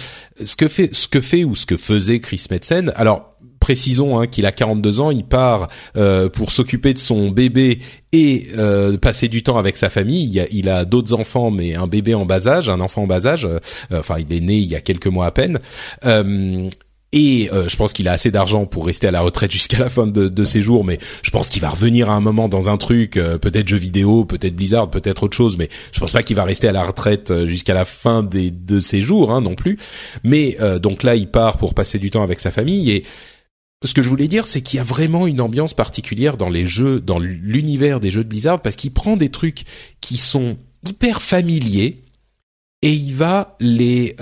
ce 0.44 0.58
que 0.58 0.68
fait 0.68 0.94
ce 0.94 1.08
que 1.08 1.22
fait 1.22 1.46
ou 1.46 1.56
ce 1.56 1.66
que 1.66 1.78
faisait 1.78 2.20
Chris 2.20 2.48
Metzen 2.52 2.92
alors 2.98 3.38
précisons 3.62 4.20
hein, 4.20 4.28
qu'il 4.28 4.46
a 4.46 4.52
42 4.52 5.00
ans, 5.00 5.10
il 5.10 5.24
part 5.24 5.68
euh, 5.96 6.28
pour 6.28 6.52
s'occuper 6.52 6.94
de 6.94 7.00
son 7.00 7.32
bébé 7.32 7.80
et 8.12 8.48
euh, 8.58 8.98
passer 8.98 9.30
du 9.30 9.42
temps 9.42 9.58
avec 9.58 9.78
sa 9.78 9.90
famille. 9.90 10.46
Il 10.52 10.70
a, 10.70 10.86
d'autres 10.86 11.14
enfants, 11.14 11.50
mais 11.50 11.76
un 11.76 11.88
bébé 11.88 12.14
en 12.14 12.26
bas 12.26 12.48
âge, 12.48 12.70
un 12.70 12.82
enfant 12.82 13.04
en 13.04 13.08
bas 13.08 13.26
âge. 13.26 13.46
Euh, 13.46 13.60
enfin, 13.92 14.18
il 14.20 14.32
est 14.34 14.42
né 14.42 14.58
il 14.58 14.68
y 14.68 14.76
a 14.76 14.82
quelques 14.82 15.08
mois 15.08 15.26
à 15.26 15.32
peine. 15.32 15.60
Euh, 17.14 17.18
et 17.18 17.50
euh, 17.52 17.70
je 17.70 17.76
pense 17.76 17.94
qu'il 17.94 18.08
a 18.08 18.12
assez 18.12 18.32
d'argent 18.32 18.66
pour 18.66 18.86
rester 18.86 19.08
à 19.08 19.12
la 19.12 19.22
retraite 19.22 19.52
jusqu'à 19.52 19.80
la 19.80 19.90
fin 19.90 20.08
de, 20.08 20.28
de, 20.28 20.46
ses 20.46 20.62
jours, 20.62 20.84
mais 20.84 21.00
je 21.24 21.32
pense 21.32 21.50
qu'il 21.50 21.62
va 21.62 21.70
revenir 21.70 22.10
à 22.10 22.16
un 22.16 22.20
moment 22.20 22.50
dans 22.50 22.70
un 22.70 22.78
truc, 22.78 23.18
euh, 23.18 23.38
peut-être 23.38 23.68
jeu 23.68 23.78
vidéo, 23.78 24.26
peut-être 24.26 24.56
Blizzard, 24.56 24.90
peut-être 24.90 25.24
autre 25.24 25.36
chose, 25.36 25.58
mais 25.58 25.70
je 25.92 26.00
pense 26.00 26.12
pas 26.12 26.24
qu'il 26.24 26.36
va 26.36 26.44
rester 26.44 26.68
à 26.68 26.72
la 26.72 26.84
retraite 26.84 27.32
euh, 27.32 27.48
jusqu'à 27.48 27.74
la 27.74 27.86
fin 27.86 28.24
des, 28.24 28.52
de 28.52 28.80
ses 28.80 29.02
jours 29.02 29.32
hein, 29.32 29.42
non 29.42 29.56
plus. 29.56 29.78
Mais 30.24 30.58
donc 30.82 31.04
là, 31.04 31.16
il 31.16 31.28
part 31.30 31.58
pour 31.58 31.74
passer 31.74 32.00
du 32.00 32.12
temps 32.12 32.24
avec 32.24 32.40
sa 32.40 32.52
famille 32.52 32.92
et 32.92 33.04
ce 33.84 33.94
que 33.94 34.02
je 34.02 34.10
voulais 34.10 34.28
dire, 34.28 34.48
c'est 34.48 34.62
qu'il 34.62 34.78
y 34.78 34.80
a 34.80 34.84
vraiment 34.84 35.28
une 35.28 35.40
ambiance 35.40 35.74
particulière 35.74 36.36
dans 36.36 36.50
les 36.50 36.66
jeux, 36.66 37.00
dans 37.00 37.20
l'univers 37.20 38.00
des 38.00 38.10
jeux 38.10 38.24
de 38.24 38.30
Blizzard, 38.30 38.62
parce 38.62 38.76
qu'il 38.76 38.92
prend 38.92 39.18
des 39.18 39.30
trucs 39.30 39.64
qui 40.02 40.18
sont 40.18 40.58
hyper 40.88 41.22
familiers 41.22 42.02
et 42.82 42.92
il 42.92 43.14
va 43.14 43.56
les 43.60 44.16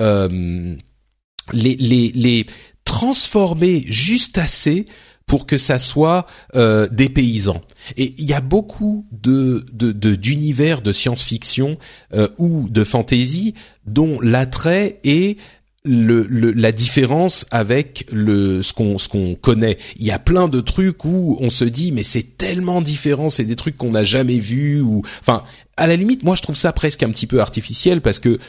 les, 1.53 1.75
les, 1.75 2.11
les 2.13 2.45
transformer 2.85 3.83
juste 3.87 4.37
assez 4.37 4.85
pour 5.27 5.45
que 5.47 5.57
ça 5.57 5.79
soit 5.79 6.27
euh, 6.55 6.87
des 6.91 7.09
paysans. 7.09 7.61
Et 7.97 8.13
il 8.17 8.25
y 8.25 8.33
a 8.33 8.41
beaucoup 8.41 9.07
de 9.11 9.65
d'univers 9.71 10.81
de, 10.81 10.85
de 10.85 10.91
science-fiction 10.93 11.77
euh, 12.13 12.27
ou 12.37 12.69
de 12.69 12.83
fantasy 12.83 13.53
dont 13.85 14.19
l'attrait 14.21 14.99
est 15.03 15.37
le, 15.83 16.25
le, 16.27 16.51
la 16.51 16.71
différence 16.71 17.45
avec 17.51 18.07
le 18.11 18.63
ce 18.63 18.73
qu'on 18.73 18.97
ce 18.97 19.07
qu'on 19.07 19.35
connaît. 19.35 19.77
Il 19.97 20.05
y 20.05 20.11
a 20.11 20.19
plein 20.19 20.47
de 20.47 20.59
trucs 20.59 21.05
où 21.05 21.37
on 21.39 21.49
se 21.49 21.65
dit 21.65 21.91
mais 21.91 22.03
c'est 22.03 22.37
tellement 22.37 22.81
différent, 22.81 23.29
c'est 23.29 23.45
des 23.45 23.55
trucs 23.55 23.77
qu'on 23.77 23.91
n'a 23.91 24.03
jamais 24.03 24.39
vus 24.39 24.81
ou 24.81 25.03
enfin 25.21 25.43
à 25.77 25.87
la 25.87 25.95
limite 25.95 26.23
moi 26.23 26.35
je 26.35 26.41
trouve 26.41 26.55
ça 26.55 26.73
presque 26.73 27.03
un 27.03 27.09
petit 27.09 27.27
peu 27.27 27.39
artificiel 27.39 28.01
parce 28.01 28.19
que 28.19 28.39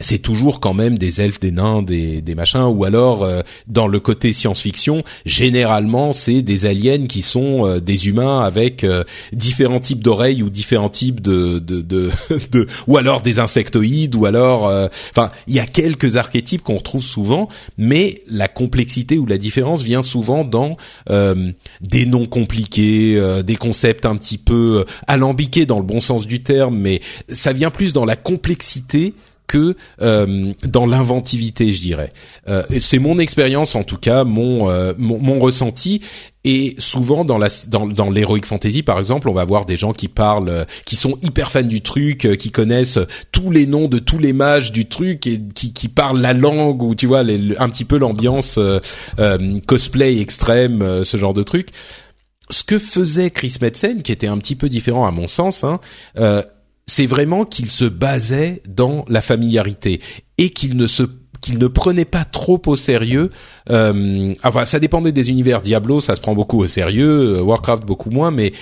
c'est 0.00 0.18
toujours 0.18 0.60
quand 0.60 0.74
même 0.74 0.98
des 0.98 1.20
elfes, 1.20 1.40
des 1.40 1.50
nains, 1.50 1.82
des, 1.82 2.22
des 2.22 2.34
machins, 2.34 2.62
ou 2.62 2.84
alors 2.84 3.24
euh, 3.24 3.40
dans 3.66 3.86
le 3.86 4.00
côté 4.00 4.32
science-fiction, 4.32 5.02
généralement 5.26 6.12
c'est 6.12 6.42
des 6.42 6.66
aliens 6.66 7.06
qui 7.06 7.22
sont 7.22 7.66
euh, 7.66 7.80
des 7.80 8.08
humains 8.08 8.40
avec 8.40 8.84
euh, 8.84 9.04
différents 9.32 9.80
types 9.80 10.02
d'oreilles 10.02 10.42
ou 10.42 10.50
différents 10.50 10.88
types 10.88 11.20
de, 11.20 11.58
de, 11.58 11.82
de, 11.82 12.10
de, 12.52 12.66
ou 12.86 12.96
alors 12.96 13.22
des 13.22 13.38
insectoïdes, 13.38 14.14
ou 14.14 14.26
alors, 14.26 14.64
enfin, 15.10 15.30
il 15.46 15.54
y 15.54 15.60
a 15.60 15.66
quelques 15.66 16.16
archétypes 16.16 16.62
qu'on 16.62 16.76
retrouve 16.76 17.02
souvent, 17.02 17.48
mais 17.76 18.22
la 18.28 18.48
complexité 18.48 19.18
ou 19.18 19.26
la 19.26 19.38
différence 19.38 19.82
vient 19.82 20.02
souvent 20.02 20.44
dans 20.44 20.76
des 21.80 22.06
noms 22.06 22.26
compliqués, 22.26 23.20
des 23.44 23.56
concepts 23.56 24.06
un 24.06 24.16
petit 24.16 24.38
peu 24.38 24.84
alambiqués 25.06 25.66
dans 25.66 25.78
le 25.78 25.84
bon 25.84 26.00
sens 26.00 26.26
du 26.26 26.42
terme, 26.42 26.76
mais 26.76 27.00
ça 27.28 27.52
vient 27.52 27.70
plus 27.70 27.92
dans 27.92 28.04
la 28.04 28.16
complexité 28.16 29.14
que 29.48 29.74
euh, 30.00 30.52
dans 30.62 30.86
l'inventivité, 30.86 31.72
je 31.72 31.80
dirais. 31.80 32.12
Euh, 32.48 32.62
c'est 32.78 33.00
mon 33.00 33.18
expérience, 33.18 33.74
en 33.74 33.82
tout 33.82 33.96
cas, 33.96 34.22
mon, 34.22 34.70
euh, 34.70 34.92
mon, 34.96 35.18
mon 35.18 35.40
ressenti. 35.40 36.02
Et 36.44 36.76
souvent 36.78 37.24
dans 37.24 37.36
la 37.36 37.48
dans, 37.66 37.86
dans 37.86 38.08
l'heroic 38.08 38.46
fantasy 38.46 38.82
par 38.82 38.98
exemple, 39.00 39.28
on 39.28 39.32
va 39.32 39.44
voir 39.44 39.66
des 39.66 39.76
gens 39.76 39.92
qui 39.92 40.06
parlent, 40.06 40.48
euh, 40.48 40.64
qui 40.84 40.94
sont 40.94 41.18
hyper 41.20 41.50
fans 41.50 41.62
du 41.62 41.80
truc, 41.80 42.24
euh, 42.24 42.36
qui 42.36 42.52
connaissent 42.52 43.00
tous 43.32 43.50
les 43.50 43.66
noms 43.66 43.88
de 43.88 43.98
tous 43.98 44.18
les 44.18 44.32
mages 44.32 44.70
du 44.70 44.86
truc 44.86 45.26
et 45.26 45.40
qui, 45.54 45.72
qui 45.72 45.88
parlent 45.88 46.20
la 46.20 46.34
langue 46.34 46.82
ou 46.82 46.94
tu 46.94 47.06
vois 47.06 47.24
les, 47.24 47.56
un 47.58 47.68
petit 47.68 47.84
peu 47.84 47.98
l'ambiance 47.98 48.58
cosplay 49.66 50.20
extrême, 50.20 51.04
ce 51.04 51.16
genre 51.16 51.34
de 51.34 51.42
truc. 51.42 51.70
Ce 52.50 52.62
que 52.62 52.78
faisait 52.78 53.30
Chris 53.30 53.56
Metzen, 53.60 54.02
qui 54.02 54.12
était 54.12 54.28
un 54.28 54.38
petit 54.38 54.54
peu 54.54 54.68
différent 54.68 55.06
à 55.06 55.10
mon 55.10 55.28
sens, 55.28 55.64
hein, 55.64 55.80
c'est 56.88 57.06
vraiment 57.06 57.44
qu'il 57.44 57.70
se 57.70 57.84
basait 57.84 58.62
dans 58.68 59.04
la 59.08 59.20
familiarité 59.20 60.00
et 60.38 60.50
qu'il 60.50 60.76
ne 60.76 60.86
se 60.86 61.04
qu'il 61.40 61.58
ne 61.58 61.68
prenait 61.68 62.04
pas 62.04 62.24
trop 62.24 62.60
au 62.66 62.74
sérieux. 62.74 63.30
Euh, 63.70 64.34
enfin, 64.42 64.64
ça 64.64 64.80
dépendait 64.80 65.12
des 65.12 65.30
univers. 65.30 65.62
Diablo, 65.62 66.00
ça 66.00 66.16
se 66.16 66.20
prend 66.20 66.34
beaucoup 66.34 66.58
au 66.58 66.66
sérieux. 66.66 67.36
Euh, 67.36 67.42
Warcraft, 67.42 67.84
beaucoup 67.84 68.10
moins. 68.10 68.32
Mais 68.32 68.52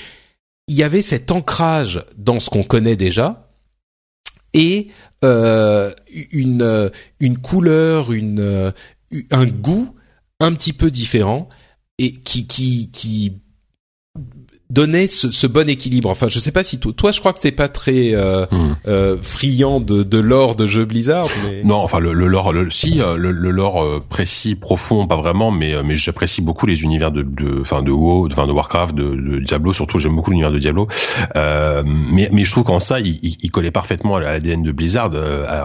il 0.68 0.74
y 0.74 0.82
avait 0.82 1.00
cet 1.00 1.32
ancrage 1.32 2.04
dans 2.18 2.38
ce 2.38 2.50
qu'on 2.50 2.62
connaît 2.62 2.96
déjà 2.96 3.46
et 4.52 4.88
euh, 5.24 5.92
une 6.32 6.90
une 7.20 7.38
couleur, 7.38 8.12
une 8.12 8.40
euh, 8.40 8.72
un 9.30 9.46
goût 9.46 9.94
un 10.40 10.52
petit 10.52 10.72
peu 10.72 10.90
différent 10.90 11.48
et 11.98 12.14
qui 12.14 12.46
qui 12.46 12.90
qui 12.90 13.38
donnait 14.70 15.06
ce, 15.06 15.30
ce, 15.30 15.46
bon 15.46 15.68
équilibre. 15.68 16.10
Enfin, 16.10 16.26
je 16.28 16.38
sais 16.38 16.50
pas 16.50 16.64
si 16.64 16.78
toi, 16.78 16.92
toi 16.96 17.12
je 17.12 17.20
crois 17.20 17.32
que 17.32 17.38
c'est 17.40 17.52
pas 17.52 17.68
très 17.68 18.14
euh, 18.14 18.46
hmm. 18.50 18.76
euh, 18.88 19.16
friand 19.22 19.80
de, 19.80 20.02
de 20.02 20.18
lore 20.18 20.56
de 20.56 20.66
jeux 20.66 20.84
Blizzard. 20.84 21.28
Mais... 21.44 21.62
Non, 21.62 21.76
enfin 21.76 22.00
le, 22.00 22.12
le 22.12 22.26
lore, 22.26 22.52
le, 22.52 22.70
si 22.70 23.00
euh, 23.00 23.16
le, 23.16 23.30
le 23.30 23.50
lore 23.50 23.82
euh, 23.82 24.02
précis, 24.08 24.56
profond, 24.56 25.06
pas 25.06 25.16
vraiment, 25.16 25.50
mais 25.50 25.74
mais 25.84 25.94
j'apprécie 25.94 26.42
beaucoup 26.42 26.66
les 26.66 26.82
univers 26.82 27.12
de, 27.12 27.22
de, 27.22 27.60
enfin 27.60 27.82
de 27.82 27.92
WoW, 27.92 28.28
enfin 28.30 28.46
de, 28.46 28.52
Warcraft, 28.52 28.94
de, 28.94 29.14
de, 29.14 29.38
Diablo, 29.38 29.72
surtout 29.72 29.98
j'aime 29.98 30.16
beaucoup 30.16 30.30
l'univers 30.30 30.50
de 30.50 30.58
Diablo. 30.58 30.88
mais 31.34 32.28
mais 32.32 32.44
je 32.44 32.50
trouve 32.50 32.64
qu'en 32.64 32.80
ça, 32.80 32.98
il, 33.00 33.18
il, 33.22 33.50
collait 33.50 33.70
parfaitement 33.70 34.16
à 34.16 34.20
l'ADN 34.20 34.62
de 34.62 34.72
Blizzard 34.72 35.10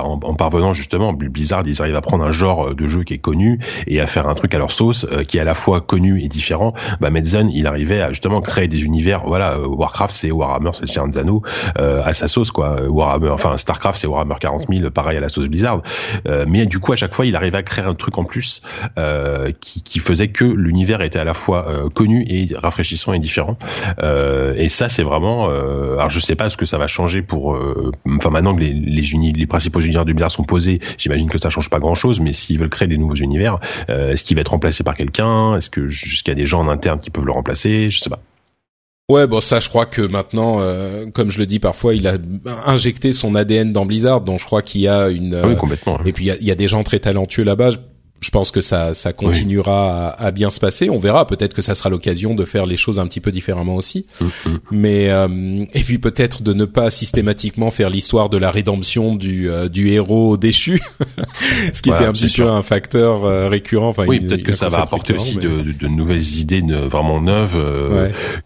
en, 0.04 0.20
en, 0.24 0.36
parvenant 0.36 0.74
justement. 0.74 1.14
Blizzard, 1.14 1.64
ils 1.66 1.82
arrivent 1.82 1.96
à 1.96 2.02
prendre 2.02 2.24
un 2.24 2.32
genre 2.32 2.76
de 2.76 2.88
jeu 2.88 3.04
qui 3.04 3.16
est 3.16 3.20
connu 3.20 3.60
et 3.88 4.00
à 4.00 4.08
faire 4.08 4.28
un 4.28 4.36
truc 4.36 4.54
à 4.54 4.60
leur 4.60 4.72
sauce 4.72 5.08
qui 5.28 5.38
est 5.38 5.42
à 5.42 5.46
la 5.46 5.56
fois 5.56 5.82
connu 5.82 6.22
et 6.22 6.28
différent. 6.28 6.74
Bah 7.00 7.10
Medzen, 7.10 7.50
il 7.54 7.66
arrivait 7.68 8.02
à 8.02 8.10
justement 8.10 8.42
créer 8.42 8.68
des 8.68 8.84
univers 8.84 8.91
univers. 8.92 9.22
Voilà, 9.26 9.54
euh, 9.54 9.66
Warcraft 9.68 10.14
c'est 10.14 10.32
Warhammer, 10.32 10.72
c'est 10.74 10.88
Cianzano 10.88 11.42
euh, 11.80 12.02
à 12.04 12.14
sa 12.14 12.28
sauce 12.28 12.52
quoi. 12.52 12.82
Warhammer, 12.88 13.30
enfin 13.30 13.58
Starcraft 13.58 14.00
c'est 14.00 14.08
Warhammer 14.08 14.36
40 14.40 14.66
000, 14.70 14.92
pareil 14.92 15.18
à 15.18 15.22
la 15.22 15.30
sauce 15.30 15.48
Blizzard. 15.48 15.82
Euh, 16.28 16.46
mais 16.48 16.66
du 16.66 16.80
coup 16.80 16.92
à 16.92 16.96
chaque 16.96 17.14
fois 17.16 17.26
il 17.26 17.36
arrivait 17.36 17.60
à 17.60 17.64
créer 17.64 17.86
un 17.86 17.96
truc 17.96 18.18
en 18.18 18.26
plus 18.26 18.62
euh, 18.98 19.52
qui, 19.60 19.82
qui 19.82 20.00
faisait 20.00 20.28
que 20.28 20.44
l'univers 20.44 21.02
était 21.02 21.20
à 21.20 21.24
la 21.24 21.34
fois 21.34 21.68
euh, 21.68 21.90
connu 21.90 22.26
et 22.28 22.50
rafraîchissant 22.56 23.14
et 23.14 23.20
différent. 23.20 23.58
et 24.58 24.70
ça 24.70 24.90
c'est 24.90 25.04
vraiment. 25.04 25.46
alors 25.46 26.10
je 26.10 26.20
sais 26.20 26.36
pas 26.36 26.50
ce 26.50 26.58
que 26.58 26.66
ça 26.66 26.78
va 26.78 26.88
changer 26.88 27.22
pour. 27.22 27.58
Enfin 28.18 28.30
maintenant 28.30 28.56
que 28.56 28.62
les 28.62 28.74
les, 28.74 29.32
les 29.32 29.48
principaux 29.48 29.80
univers 29.80 30.06
du 30.06 30.14
Blizzard 30.14 30.32
sont 30.32 30.44
posés, 30.44 30.80
j'imagine 30.98 31.30
que 31.30 31.38
ça 31.38 31.50
change 31.50 31.70
pas 31.70 31.80
grand 31.80 31.96
chose. 31.96 32.20
Mais 32.20 32.34
s'ils 32.34 32.60
veulent 32.60 32.70
créer 32.70 32.88
des 32.88 32.98
nouveaux 32.98 33.16
univers, 33.16 33.60
est-ce 33.88 34.24
qu'il 34.24 34.36
va 34.36 34.42
être 34.42 34.52
remplacé 34.52 34.84
par 34.84 34.96
quelqu'un? 34.96 35.56
Est-ce 35.56 35.70
que 35.70 35.88
jusqu'à 35.88 36.34
des 36.34 36.46
gens 36.46 36.62
en 36.62 36.68
interne 36.68 37.00
qui 37.00 37.10
peuvent 37.10 37.26
le 37.26 37.32
remplacer? 37.32 37.90
Je 37.90 38.00
sais 38.00 38.10
pas. 38.10 38.20
Ouais, 39.12 39.28
bon 39.28 39.42
ça, 39.42 39.60
je 39.60 39.68
crois 39.68 39.86
que 39.86 40.02
maintenant, 40.02 40.60
euh, 40.62 41.06
comme 41.14 41.32
je 41.32 41.40
le 41.40 41.46
dis 41.46 41.60
parfois, 41.60 41.94
il 41.94 42.08
a 42.08 42.16
injecté 42.66 43.12
son 43.12 43.36
ADN 43.36 43.74
dans 43.74 43.86
Blizzard, 43.86 44.22
donc 44.22 44.40
je 44.40 44.46
crois 44.46 44.62
qu'il 44.62 44.80
y 44.80 44.88
a 44.88 45.10
une. 45.10 45.36
oui, 45.46 45.58
complètement. 45.58 46.00
Et 46.06 46.14
puis 46.14 46.26
il 46.26 46.28
y 46.28 46.32
a, 46.32 46.36
il 46.40 46.48
y 46.48 46.52
a, 46.52 46.56
des 46.56 46.70
gens 46.70 46.84
très 46.84 47.00
talentueux 47.00 47.44
là-bas 47.44 47.72
je 48.22 48.30
pense 48.30 48.52
que 48.52 48.62
ça, 48.62 48.94
ça 48.94 49.14
continuera 49.14 50.10
à, 50.10 50.28
à, 50.28 50.32
bien 50.32 50.52
se 50.52 50.60
passer. 50.60 50.92
On 50.92 51.00
verra. 51.00 51.26
Peut-être 51.26 51.56
que 51.56 51.64
ça 51.64 51.74
sera 51.74 51.90
l'occasion 51.90 52.36
de 52.36 52.46
faire 52.46 52.68
les 52.68 52.78
choses 52.78 53.00
un 53.00 53.08
petit 53.08 53.20
peu 53.20 53.32
différemment 53.32 53.76
aussi. 53.76 54.06
Mm, 54.20 54.26
mm. 54.26 54.60
Mais 54.70 55.10
euh, 55.10 55.66
et 55.74 55.82
puis 55.82 55.98
peut-être 55.98 56.44
de 56.44 56.54
ne 56.54 56.66
pas 56.66 56.92
systématiquement 56.92 57.72
faire 57.72 57.90
l'histoire 57.90 58.30
de 58.30 58.38
la 58.38 58.52
rédemption 58.52 59.16
du 59.16 59.50
euh, 59.50 59.70
du 59.70 59.90
héros 59.90 60.38
déchu, 60.38 60.80
ce 61.74 61.82
qui 61.82 61.90
était 61.90 62.06
un 62.06 62.14
petit 62.14 62.30
peu 62.30 62.48
un 62.48 62.62
facteur 62.62 63.26
euh, 63.26 63.50
récurrent. 63.50 63.90
Enfin, 63.90 64.06
oui, 64.06 64.20
peut-être 64.20 64.44
que 64.44 64.54
ça 64.54 64.70
va 64.70 64.82
apporter 64.82 65.14
aussi 65.14 65.38
de, 65.38 65.62
de, 65.72 65.88
nouvelles 65.88 66.38
idées 66.38 66.62
vraiment 66.62 67.22
neuves 67.22 67.58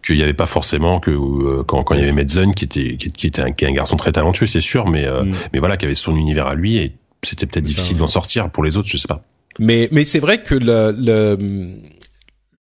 qu'il 0.02 0.16
n'y 0.16 0.24
avait 0.24 0.34
pas 0.34 0.46
forcément 0.46 1.00
que 1.02 1.62
quand, 1.64 1.84
quand 1.84 1.96
il 1.96 2.00
y 2.00 2.04
avait 2.04 2.14
Medzen 2.14 2.54
qui 2.54 2.64
était 2.64 2.96
qui, 2.96 3.28
était 3.28 3.42
un, 3.42 3.48
un, 3.48 3.74
garçon 3.74 3.98
très 3.98 4.14
talentueux, 4.14 4.48
c'est 4.48 4.62
sûr, 4.62 4.88
mais 4.88 5.06
mm. 5.06 5.34
mais 5.52 5.60
voilà, 5.60 5.76
qui 5.76 5.86
avait 5.86 5.96
son 5.96 6.16
univers 6.16 6.48
à 6.48 6.56
lui 6.56 6.78
et 6.78 6.94
c'était 7.26 7.46
peut-être 7.46 7.66
difficile 7.66 7.98
d'en 7.98 8.08
sortir 8.08 8.50
pour 8.50 8.64
les 8.64 8.78
autres, 8.78 8.88
je 8.88 8.98
sais 8.98 9.08
pas. 9.08 9.24
Mais 9.60 9.88
mais 9.92 10.04
c'est 10.04 10.20
vrai 10.20 10.44
que 10.44 10.56
le, 10.56 10.96
le 10.98 11.38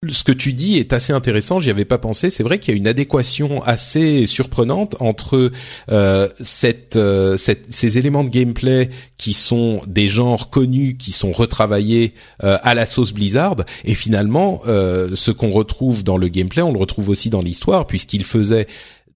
ce 0.10 0.24
que 0.24 0.32
tu 0.32 0.54
dis 0.54 0.78
est 0.78 0.94
assez 0.94 1.14
intéressant. 1.14 1.60
J'y 1.60 1.70
avais 1.70 1.86
pas 1.86 1.98
pensé. 1.98 2.30
C'est 2.30 2.44
vrai 2.44 2.60
qu'il 2.60 2.74
y 2.74 2.76
a 2.76 2.78
une 2.78 2.88
adéquation 2.88 3.62
assez 3.64 4.26
surprenante 4.26 4.96
entre 5.00 5.52
euh, 5.92 6.28
cette, 6.40 6.96
euh, 6.96 7.38
cette, 7.38 7.74
ces 7.74 7.98
éléments 7.98 8.24
de 8.24 8.30
gameplay 8.30 8.90
qui 9.18 9.34
sont 9.34 9.82
des 9.88 10.08
genres 10.08 10.50
connus, 10.50 10.98
qui 10.98 11.12
sont 11.12 11.32
retravaillés 11.32 12.14
euh, 12.44 12.58
à 12.62 12.74
la 12.74 12.86
sauce 12.86 13.14
Blizzard, 13.14 13.58
et 13.84 13.96
finalement 13.96 14.62
euh, 14.68 15.10
ce 15.16 15.32
qu'on 15.32 15.52
retrouve 15.52 16.04
dans 16.04 16.18
le 16.18 16.28
gameplay, 16.28 16.62
on 16.62 16.72
le 16.72 16.80
retrouve 16.80 17.10
aussi 17.10 17.30
dans 17.30 17.42
l'histoire, 17.42 17.88
puisqu'il 17.88 18.26
faisait 18.26 18.68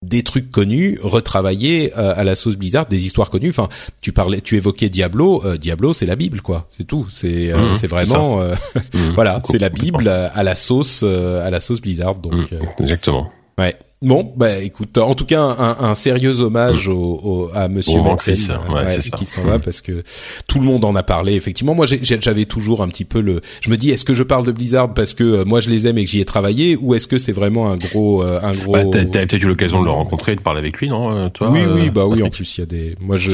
des 0.02 0.24
trucs 0.24 0.50
connus 0.50 0.98
retravaillés 1.04 1.92
euh, 1.98 2.14
à 2.16 2.24
la 2.24 2.36
sauce 2.36 2.56
Blizzard, 2.56 2.88
des 2.88 3.06
histoires 3.06 3.30
connues. 3.30 3.50
Enfin, 3.50 3.68
tu 4.02 4.14
parlais, 4.14 4.42
tu 4.42 4.56
évoquais 4.56 4.90
Diablo. 4.90 5.44
Euh, 5.46 5.58
Diablo, 5.58 5.94
c'est 5.94 6.06
la 6.06 6.16
Bible, 6.16 6.42
quoi. 6.42 6.68
C'est 6.72 6.86
tout. 6.86 7.06
C'est 7.10 7.52
euh, 7.52 7.70
mhm, 7.70 7.74
c'est 7.74 7.88
vraiment, 7.88 8.40
mhm, 8.40 9.12
voilà, 9.16 9.42
c'est 9.50 9.58
la 9.58 9.70
Bible 9.70 10.08
à 10.08 10.44
la 10.44 10.56
sauce 10.56 11.04
à 11.04 11.50
la 11.50 11.60
sauce 11.60 11.82
Blizzard. 11.82 12.16
Donc 12.16 12.52
mhm, 12.52 12.60
exactement. 12.80 13.32
Ouais. 13.58 13.76
Bon, 14.02 14.32
bah 14.38 14.60
écoute, 14.60 14.98
en 14.98 15.14
tout 15.14 15.26
cas 15.26 15.42
un, 15.42 15.76
un 15.82 15.94
sérieux 15.94 16.40
hommage 16.40 16.88
au, 16.88 17.20
au, 17.22 17.50
à 17.54 17.68
Monsieur 17.68 18.02
Metzen, 18.02 18.58
ouais, 18.70 18.98
qui 19.18 19.26
s'en 19.26 19.44
va 19.44 19.60
parce 19.60 19.82
que 19.82 20.04
tout 20.48 20.60
le 20.60 20.66
monde 20.66 20.86
en 20.86 20.96
a 20.96 21.04
parlé. 21.04 21.34
Effectivement, 21.34 21.76
moi 21.76 21.86
j'avais 21.86 22.46
toujours 22.46 22.82
un 22.82 22.88
petit 22.88 23.04
peu 23.04 23.20
le, 23.20 23.42
je 23.60 23.70
me 23.70 23.76
dis 23.76 23.90
est-ce 23.90 24.06
que 24.06 24.14
je 24.14 24.24
parle 24.24 24.46
de 24.46 24.54
Blizzard 24.54 24.94
parce 24.94 25.14
que 25.14 25.24
euh, 25.26 25.44
moi 25.46 25.60
je 25.60 25.70
les 25.70 25.86
aime 25.86 25.98
et 25.98 26.06
que 26.06 26.10
j'y 26.10 26.22
ai 26.22 26.26
travaillé 26.26 26.78
ou 26.78 26.96
est-ce 26.96 27.10
que 27.10 27.18
c'est 27.18 27.34
vraiment 27.34 27.70
un 27.70 27.76
gros, 27.76 28.24
euh, 28.24 28.40
un 28.42 28.52
gros. 28.52 28.72
Bah, 28.72 28.86
t'as 28.90 29.04
peut-être 29.04 29.44
eu 29.44 29.48
l'occasion 29.48 29.82
de 29.82 29.86
le 29.86 29.92
rencontrer 29.92 30.32
et 30.32 30.36
de 30.38 30.42
parler 30.42 30.60
avec 30.60 30.78
lui, 30.78 30.88
non 30.88 31.18
euh, 31.18 31.28
toi 31.28 31.50
Oui, 31.50 31.60
oui, 31.70 31.90
bah 31.90 32.06
oui. 32.06 32.24
En 32.24 32.30
plus, 32.30 32.58
il 32.58 32.62
y 32.62 32.64
a 32.64 32.68
des, 32.68 32.96
moi 33.02 33.18
je, 33.18 33.32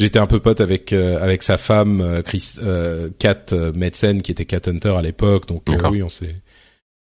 j'étais 0.00 0.18
un 0.18 0.26
peu 0.26 0.40
pote 0.40 0.62
avec 0.62 0.94
avec 0.94 1.42
sa 1.42 1.58
femme 1.58 2.22
Chris 2.24 2.54
euh, 2.62 3.10
Kat 3.18 3.44
Metzen 3.74 4.22
qui 4.22 4.32
était 4.32 4.46
Cat 4.46 4.68
Hunter 4.68 4.94
à 4.96 5.02
l'époque 5.02 5.46
donc 5.46 5.64
oui 5.90 6.02
on 6.02 6.08
s'est 6.08 6.36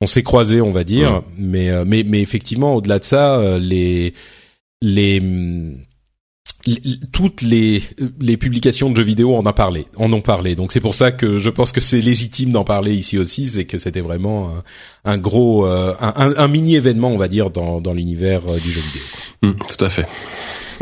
on 0.02 0.08
s'est 0.08 0.24
croisés, 0.24 0.62
on 0.62 0.72
va 0.72 0.84
dire, 0.84 1.24
mais 1.38 1.70
euh, 1.70 1.86
mais 1.86 2.04
mais 2.04 2.22
effectivement, 2.22 2.76
au-delà 2.76 3.00
de 3.00 3.04
ça, 3.04 3.40
euh, 3.40 3.60
les 3.60 4.14
les 4.82 5.22
toutes 7.12 7.42
les 7.42 7.84
les 8.20 8.38
publications 8.38 8.90
de 8.90 8.98
jeux 8.98 9.04
vidéo 9.04 9.36
en 9.36 9.46
a 9.46 9.54
parlé, 9.54 9.86
en 9.96 10.12
ont 10.12 10.22
parlé. 10.22 10.56
Donc 10.56 10.72
c'est 10.72 10.82
pour 10.82 10.96
ça 10.96 11.12
que 11.12 11.38
je 11.38 11.50
pense 11.50 11.72
que 11.72 11.82
c'est 11.82 12.02
légitime 12.02 12.52
d'en 12.52 12.64
parler 12.64 12.94
ici 12.94 13.18
aussi, 13.18 13.46
c'est 13.46 13.66
que 13.66 13.78
c'était 13.78 14.02
vraiment 14.02 14.52
un, 15.06 15.18
gros 15.18 15.66
euh, 15.66 15.94
un, 16.02 16.34
un, 16.36 16.48
mini 16.48 16.76
événement, 16.76 17.10
on 17.10 17.18
va 17.18 17.28
dire, 17.28 17.50
dans 17.50 17.82
dans 17.82 17.94
l'univers 17.94 18.42
du 18.42 18.72
jeu 18.72 18.82
vidéo. 18.82 19.04
Mmh, 19.44 19.54
tout 19.68 19.86
à 19.86 19.90
fait. 19.90 20.08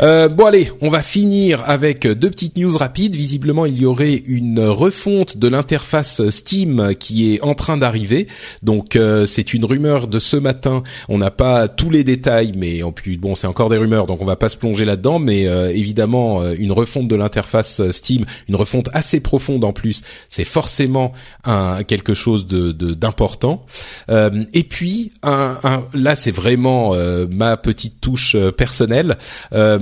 Euh, 0.00 0.28
bon 0.28 0.46
allez, 0.46 0.72
on 0.80 0.90
va 0.90 1.02
finir 1.02 1.62
avec 1.66 2.06
deux 2.06 2.30
petites 2.30 2.56
news 2.56 2.76
rapides. 2.76 3.14
Visiblement, 3.14 3.64
il 3.64 3.80
y 3.80 3.86
aurait 3.86 4.22
une 4.26 4.60
refonte 4.60 5.36
de 5.36 5.46
l'interface 5.46 6.28
Steam 6.30 6.94
qui 6.98 7.32
est 7.32 7.42
en 7.42 7.54
train 7.54 7.76
d'arriver. 7.76 8.26
Donc 8.62 8.96
euh, 8.96 9.24
c'est 9.26 9.54
une 9.54 9.64
rumeur 9.64 10.08
de 10.08 10.18
ce 10.18 10.36
matin. 10.36 10.82
On 11.08 11.18
n'a 11.18 11.30
pas 11.30 11.68
tous 11.68 11.90
les 11.90 12.02
détails, 12.02 12.52
mais 12.56 12.82
en 12.82 12.90
plus 12.90 13.16
bon, 13.18 13.36
c'est 13.36 13.46
encore 13.46 13.70
des 13.70 13.76
rumeurs, 13.76 14.06
donc 14.06 14.20
on 14.20 14.24
va 14.24 14.36
pas 14.36 14.48
se 14.48 14.56
plonger 14.56 14.84
là-dedans. 14.84 15.20
Mais 15.20 15.46
euh, 15.46 15.70
évidemment, 15.72 16.44
une 16.52 16.72
refonte 16.72 17.06
de 17.06 17.14
l'interface 17.14 17.80
Steam, 17.90 18.24
une 18.48 18.56
refonte 18.56 18.88
assez 18.92 19.20
profonde 19.20 19.64
en 19.64 19.72
plus, 19.72 20.02
c'est 20.28 20.44
forcément 20.44 21.12
un, 21.44 21.84
quelque 21.84 22.14
chose 22.14 22.46
de 22.46 22.72
d'important. 22.72 23.64
et 24.08 24.64
puis 24.64 25.12
un, 25.22 25.56
un, 25.62 25.84
là, 25.94 26.16
c'est 26.16 26.32
vraiment 26.32 26.94
ma 27.30 27.56
petite 27.56 28.00
touche 28.00 28.36
personnelle. 28.56 29.16
Euh, 29.52 29.78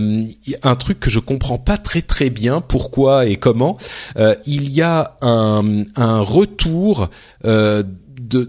un 0.62 0.76
truc 0.76 1.00
que 1.00 1.10
je 1.10 1.18
comprends 1.18 1.58
pas 1.58 1.78
très 1.78 2.02
très 2.02 2.30
bien 2.30 2.60
pourquoi 2.60 3.26
et 3.26 3.36
comment. 3.36 3.76
Euh, 4.16 4.34
il 4.46 4.70
y 4.70 4.82
a 4.82 5.16
un, 5.22 5.84
retour 6.20 7.08
euh, 7.44 7.82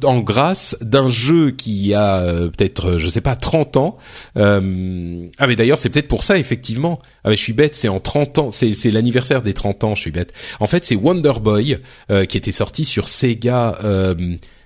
en 0.03 0.19
grâce 0.19 0.77
d'un 0.81 1.07
jeu 1.07 1.51
qui 1.51 1.93
a 1.93 2.19
euh, 2.19 2.49
peut-être 2.49 2.97
je 2.97 3.07
sais 3.07 3.21
pas 3.21 3.35
30 3.35 3.77
ans. 3.77 3.97
Euh, 4.38 5.27
ah 5.38 5.47
mais 5.47 5.55
d'ailleurs 5.55 5.80
c'est 5.80 5.89
peut-être 5.89 6.07
pour 6.07 6.23
ça 6.23 6.38
effectivement. 6.38 6.99
Ah 7.23 7.30
mais 7.30 7.38
je 7.38 7.41
suis 7.41 7.53
bête, 7.53 7.75
c'est 7.75 7.89
en 7.89 7.99
30 7.99 8.38
ans, 8.39 8.49
c'est 8.51 8.73
c'est 8.73 8.91
l'anniversaire 8.91 9.41
des 9.41 9.53
30 9.53 9.84
ans, 9.84 9.95
je 9.95 10.01
suis 10.01 10.11
bête. 10.11 10.34
En 10.59 10.67
fait, 10.67 10.84
c'est 10.84 10.95
Wonder 10.95 11.34
Boy 11.41 11.77
qui 12.27 12.38
était 12.38 12.51
sorti 12.51 12.85
sur 12.85 13.07
Sega 13.07 13.77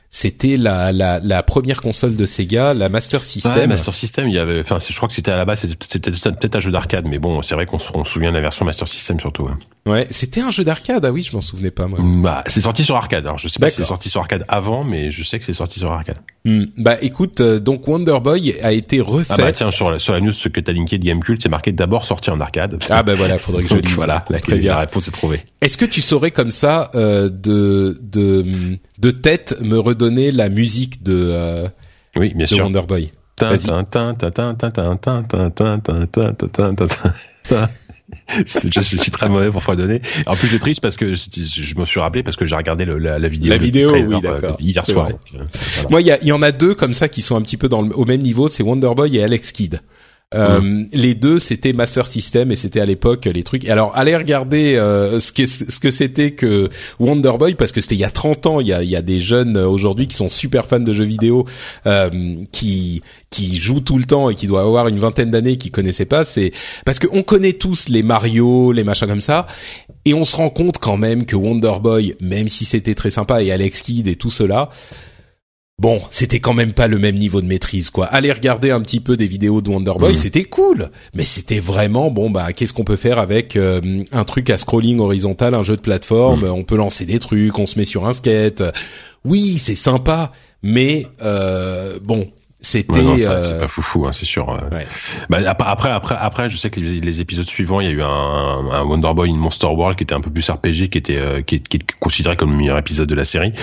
c'était 0.09 0.57
la, 0.57 0.91
la, 0.91 1.19
la, 1.19 1.43
première 1.43 1.81
console 1.81 2.15
de 2.15 2.25
Sega, 2.25 2.73
la 2.73 2.89
Master 2.89 3.23
System. 3.23 3.53
Ouais, 3.55 3.67
Master 3.67 3.93
System, 3.93 4.29
il 4.29 4.35
y 4.35 4.39
avait, 4.39 4.61
enfin, 4.61 4.77
je 4.79 4.95
crois 4.95 5.07
que 5.07 5.13
c'était 5.13 5.31
à 5.31 5.37
la 5.37 5.45
base, 5.45 5.65
c'était 5.79 6.11
peut-être 6.11 6.55
un 6.55 6.59
jeu 6.59 6.71
d'arcade, 6.71 7.05
mais 7.07 7.19
bon, 7.19 7.41
c'est 7.41 7.55
vrai 7.55 7.65
qu'on 7.65 7.79
se, 7.79 7.89
souvient 8.05 8.29
de 8.29 8.35
la 8.35 8.41
version 8.41 8.65
Master 8.65 8.87
System 8.87 9.19
surtout. 9.19 9.47
Hein. 9.47 9.59
Ouais, 9.85 10.07
c'était 10.09 10.41
un 10.41 10.51
jeu 10.51 10.63
d'arcade, 10.63 11.05
ah 11.05 11.11
oui, 11.11 11.21
je 11.21 11.35
m'en 11.35 11.41
souvenais 11.41 11.71
pas 11.71 11.87
moi. 11.87 11.99
Bah, 12.01 12.43
c'est 12.47 12.61
sorti 12.61 12.83
sur 12.83 12.95
arcade. 12.95 13.25
Alors, 13.25 13.37
je 13.37 13.47
sais 13.47 13.59
pas 13.59 13.69
si 13.69 13.77
c'est 13.77 13.83
sorti 13.83 14.09
sur 14.09 14.21
arcade 14.21 14.43
avant, 14.47 14.83
mais 14.83 15.11
je 15.11 15.23
sais 15.23 15.39
que 15.39 15.45
c'est 15.45 15.53
sorti 15.53 15.79
sur 15.79 15.91
arcade. 15.91 16.17
Hmm. 16.45 16.65
Bah, 16.77 16.97
écoute, 17.01 17.41
euh, 17.41 17.59
donc 17.59 17.87
Wonder 17.87 18.19
Boy 18.21 18.55
a 18.61 18.73
été 18.73 19.01
refait. 19.01 19.33
Ah 19.33 19.37
bah 19.37 19.51
tiens, 19.51 19.71
sur 19.71 19.91
la, 19.91 19.99
sur 19.99 20.13
la 20.13 20.21
news 20.21 20.31
ce 20.31 20.49
que 20.49 20.59
t'as 20.59 20.73
linké 20.73 20.97
de 20.97 21.05
Gamecult, 21.05 21.41
c'est 21.41 21.49
marqué 21.49 21.71
d'abord 21.71 22.05
sorti 22.05 22.29
en 22.29 22.39
arcade. 22.39 22.77
Ah 22.89 23.03
bah 23.03 23.15
voilà, 23.15 23.39
faudrait 23.39 23.63
que 23.63 23.69
je 23.69 23.75
dise. 23.81 23.95
voilà, 23.95 24.23
la, 24.29 24.39
la 24.55 24.79
réponse 24.79 25.07
est 25.07 25.11
trouvée. 25.11 25.43
Est-ce 25.61 25.77
que 25.77 25.85
tu 25.85 26.01
saurais 26.01 26.31
comme 26.31 26.51
ça 26.51 26.91
euh, 26.95 27.29
de 27.29 27.99
de 28.01 28.77
de 28.97 29.11
tête 29.11 29.57
me 29.61 29.77
redonner 29.97 30.31
la 30.31 30.49
musique 30.49 31.03
de 31.03 31.15
euh, 31.15 31.67
oui, 32.15 32.33
bien 32.35 32.45
sûr. 32.45 32.65
Wonder 32.65 32.81
Boy. 32.87 33.09
je, 38.45 38.81
suis 38.81 39.11
très 39.11 39.29
mauvais 39.29 39.49
pour 39.49 39.75
donner. 39.75 40.01
En 40.25 40.35
plus, 40.35 40.47
c'est 40.47 40.59
triste 40.59 40.81
parce 40.81 40.97
que 40.97 41.13
je 41.13 41.79
me 41.79 41.85
suis 41.85 41.99
rappelé 41.99 42.23
parce 42.23 42.35
que 42.35 42.45
j'ai 42.45 42.55
regardé 42.55 42.85
la, 42.85 43.19
la, 43.19 43.27
vidéo. 43.27 43.51
La 43.51 43.57
vidéo, 43.57 43.91
oui, 43.93 44.21
d'accord. 44.21 44.57
Hier 44.59 44.85
soir. 44.85 45.09
Moi, 45.89 46.01
il 46.01 46.07
y, 46.07 46.27
y, 46.27 46.31
en 46.31 46.41
a 46.41 46.51
deux 46.51 46.73
comme 46.73 46.93
ça 46.93 47.09
qui 47.09 47.21
sont 47.21 47.35
un 47.35 47.41
petit 47.41 47.57
peu 47.57 47.69
dans 47.69 47.81
le, 47.81 47.95
au 47.95 48.05
même 48.05 48.21
niveau. 48.21 48.47
C'est 48.47 48.63
Wonder 48.63 48.91
Boy 48.95 49.17
et 49.17 49.23
Alex 49.23 49.51
Kidd. 49.51 49.81
Euh, 50.33 50.83
Les 50.91 51.15
deux, 51.15 51.39
c'était 51.39 51.71
Master 51.71 52.05
System 52.05 52.51
et 52.51 52.57
c'était 52.57 52.81
à 52.81 52.85
l'époque 52.85 53.25
les 53.25 53.43
trucs. 53.43 53.63
Et 53.63 53.69
alors, 53.69 53.93
allez 53.95 54.15
regarder 54.15 54.75
euh, 54.75 55.21
ce 55.21 55.31
que 55.31 55.45
ce 55.45 55.79
que 55.79 55.89
c'était 55.89 56.31
que 56.31 56.67
Wonder 56.99 57.31
Boy 57.39 57.55
parce 57.55 57.71
que 57.71 57.79
c'était 57.79 57.95
il 57.95 58.01
y 58.01 58.03
a 58.03 58.09
30 58.09 58.45
ans. 58.45 58.59
Il 58.59 58.67
y 58.67 58.73
a, 58.73 58.83
il 58.83 58.89
y 58.89 58.97
a 58.97 59.01
des 59.01 59.21
jeunes 59.21 59.55
euh, 59.55 59.67
aujourd'hui 59.67 60.05
qui 60.07 60.17
sont 60.17 60.29
super 60.29 60.65
fans 60.65 60.81
de 60.81 60.91
jeux 60.91 61.05
vidéo 61.05 61.45
euh, 61.85 62.09
qui 62.51 63.01
qui 63.29 63.57
jouent 63.57 63.79
tout 63.79 63.97
le 63.97 64.03
temps 64.03 64.29
et 64.29 64.35
qui 64.35 64.47
doivent 64.47 64.67
avoir 64.67 64.89
une 64.89 64.99
vingtaine 64.99 65.31
d'années 65.31 65.57
qui 65.57 65.71
connaissaient 65.71 66.05
pas. 66.05 66.25
C'est 66.25 66.51
parce 66.83 66.99
qu'on 66.99 67.23
connaît 67.23 67.53
tous 67.53 67.87
les 67.87 68.03
Mario, 68.03 68.73
les 68.73 68.83
machins 68.83 69.07
comme 69.07 69.21
ça, 69.21 69.45
et 70.03 70.13
on 70.13 70.25
se 70.25 70.35
rend 70.35 70.49
compte 70.49 70.77
quand 70.77 70.97
même 70.97 71.25
que 71.25 71.37
Wonder 71.37 71.73
Boy, 71.81 72.15
même 72.19 72.49
si 72.49 72.65
c'était 72.65 72.95
très 72.95 73.11
sympa 73.11 73.41
et 73.43 73.51
Alex 73.51 73.81
Kidd 73.81 74.07
et 74.07 74.15
tout 74.17 74.29
cela 74.29 74.69
bon, 75.79 76.01
c'était 76.09 76.39
quand 76.39 76.53
même 76.53 76.73
pas 76.73 76.87
le 76.87 76.97
même 76.97 77.15
niveau 77.15 77.41
de 77.41 77.45
maîtrise, 77.47 77.89
quoi. 77.91 78.05
Aller 78.07 78.31
regarder 78.31 78.71
un 78.71 78.81
petit 78.81 78.99
peu 78.99 79.15
des 79.15 79.27
vidéos 79.27 79.61
de 79.61 79.69
Wonder 79.69 79.93
Boy, 79.99 80.09
Mhm. 80.09 80.15
c'était 80.15 80.43
cool, 80.43 80.89
mais 81.13 81.23
c'était 81.23 81.59
vraiment 81.59 82.09
bon. 82.09 82.29
Bah, 82.31 82.51
qu'est-ce 82.53 82.73
qu'on 82.73 82.83
peut 82.83 82.95
faire 82.95 83.19
avec 83.19 83.55
euh, 83.55 84.03
un 84.11 84.23
truc 84.23 84.49
à 84.49 84.57
scrolling 84.57 84.99
horizontal, 84.99 85.53
un 85.53 85.63
jeu 85.63 85.75
de 85.75 85.81
plateforme 85.81 86.41
Mhm. 86.45 86.51
On 86.51 86.63
peut 86.63 86.77
lancer 86.77 87.05
des 87.05 87.19
trucs, 87.19 87.57
on 87.59 87.67
se 87.67 87.77
met 87.77 87.85
sur 87.85 88.07
un 88.07 88.13
skate. 88.13 88.63
Oui, 89.23 89.57
c'est 89.59 89.75
sympa, 89.75 90.31
mais 90.63 91.05
euh, 91.21 91.99
bon, 92.01 92.27
c'était. 92.59 92.99
Ouais, 92.99 93.25
euh, 93.27 93.43
c'est 93.43 93.59
pas 93.59 93.67
foufou, 93.67 94.07
hein, 94.07 94.11
c'est 94.11 94.25
sûr. 94.25 94.49
euh. 94.49 94.75
ouais. 94.75 94.87
Bah, 95.29 95.37
ap- 95.45 95.63
après, 95.65 95.89
après, 95.89 96.15
après, 96.19 96.49
je 96.49 96.57
sais 96.57 96.69
que 96.69 96.79
les, 96.79 96.99
les 96.99 97.21
épisodes 97.21 97.45
suivants, 97.47 97.79
il 97.81 97.87
y 97.87 97.89
a 97.89 97.93
eu 97.93 98.01
un, 98.01 98.07
un 98.71 98.83
Wonder 98.83 99.13
Boy 99.15 99.29
in 99.31 99.35
Monster 99.37 99.67
World 99.67 99.95
qui 99.97 100.03
était 100.03 100.15
un 100.15 100.21
peu 100.21 100.29
plus 100.31 100.49
RPG, 100.49 100.89
qui 100.89 100.97
était, 100.97 101.17
euh, 101.17 101.41
qui, 101.41 101.59
qui 101.61 101.77
est 101.77 101.91
considéré 101.99 102.35
comme 102.35 102.51
le 102.51 102.57
meilleur 102.57 102.77
épisode 102.77 103.07
de 103.07 103.15
la 103.15 103.25
série. 103.25 103.53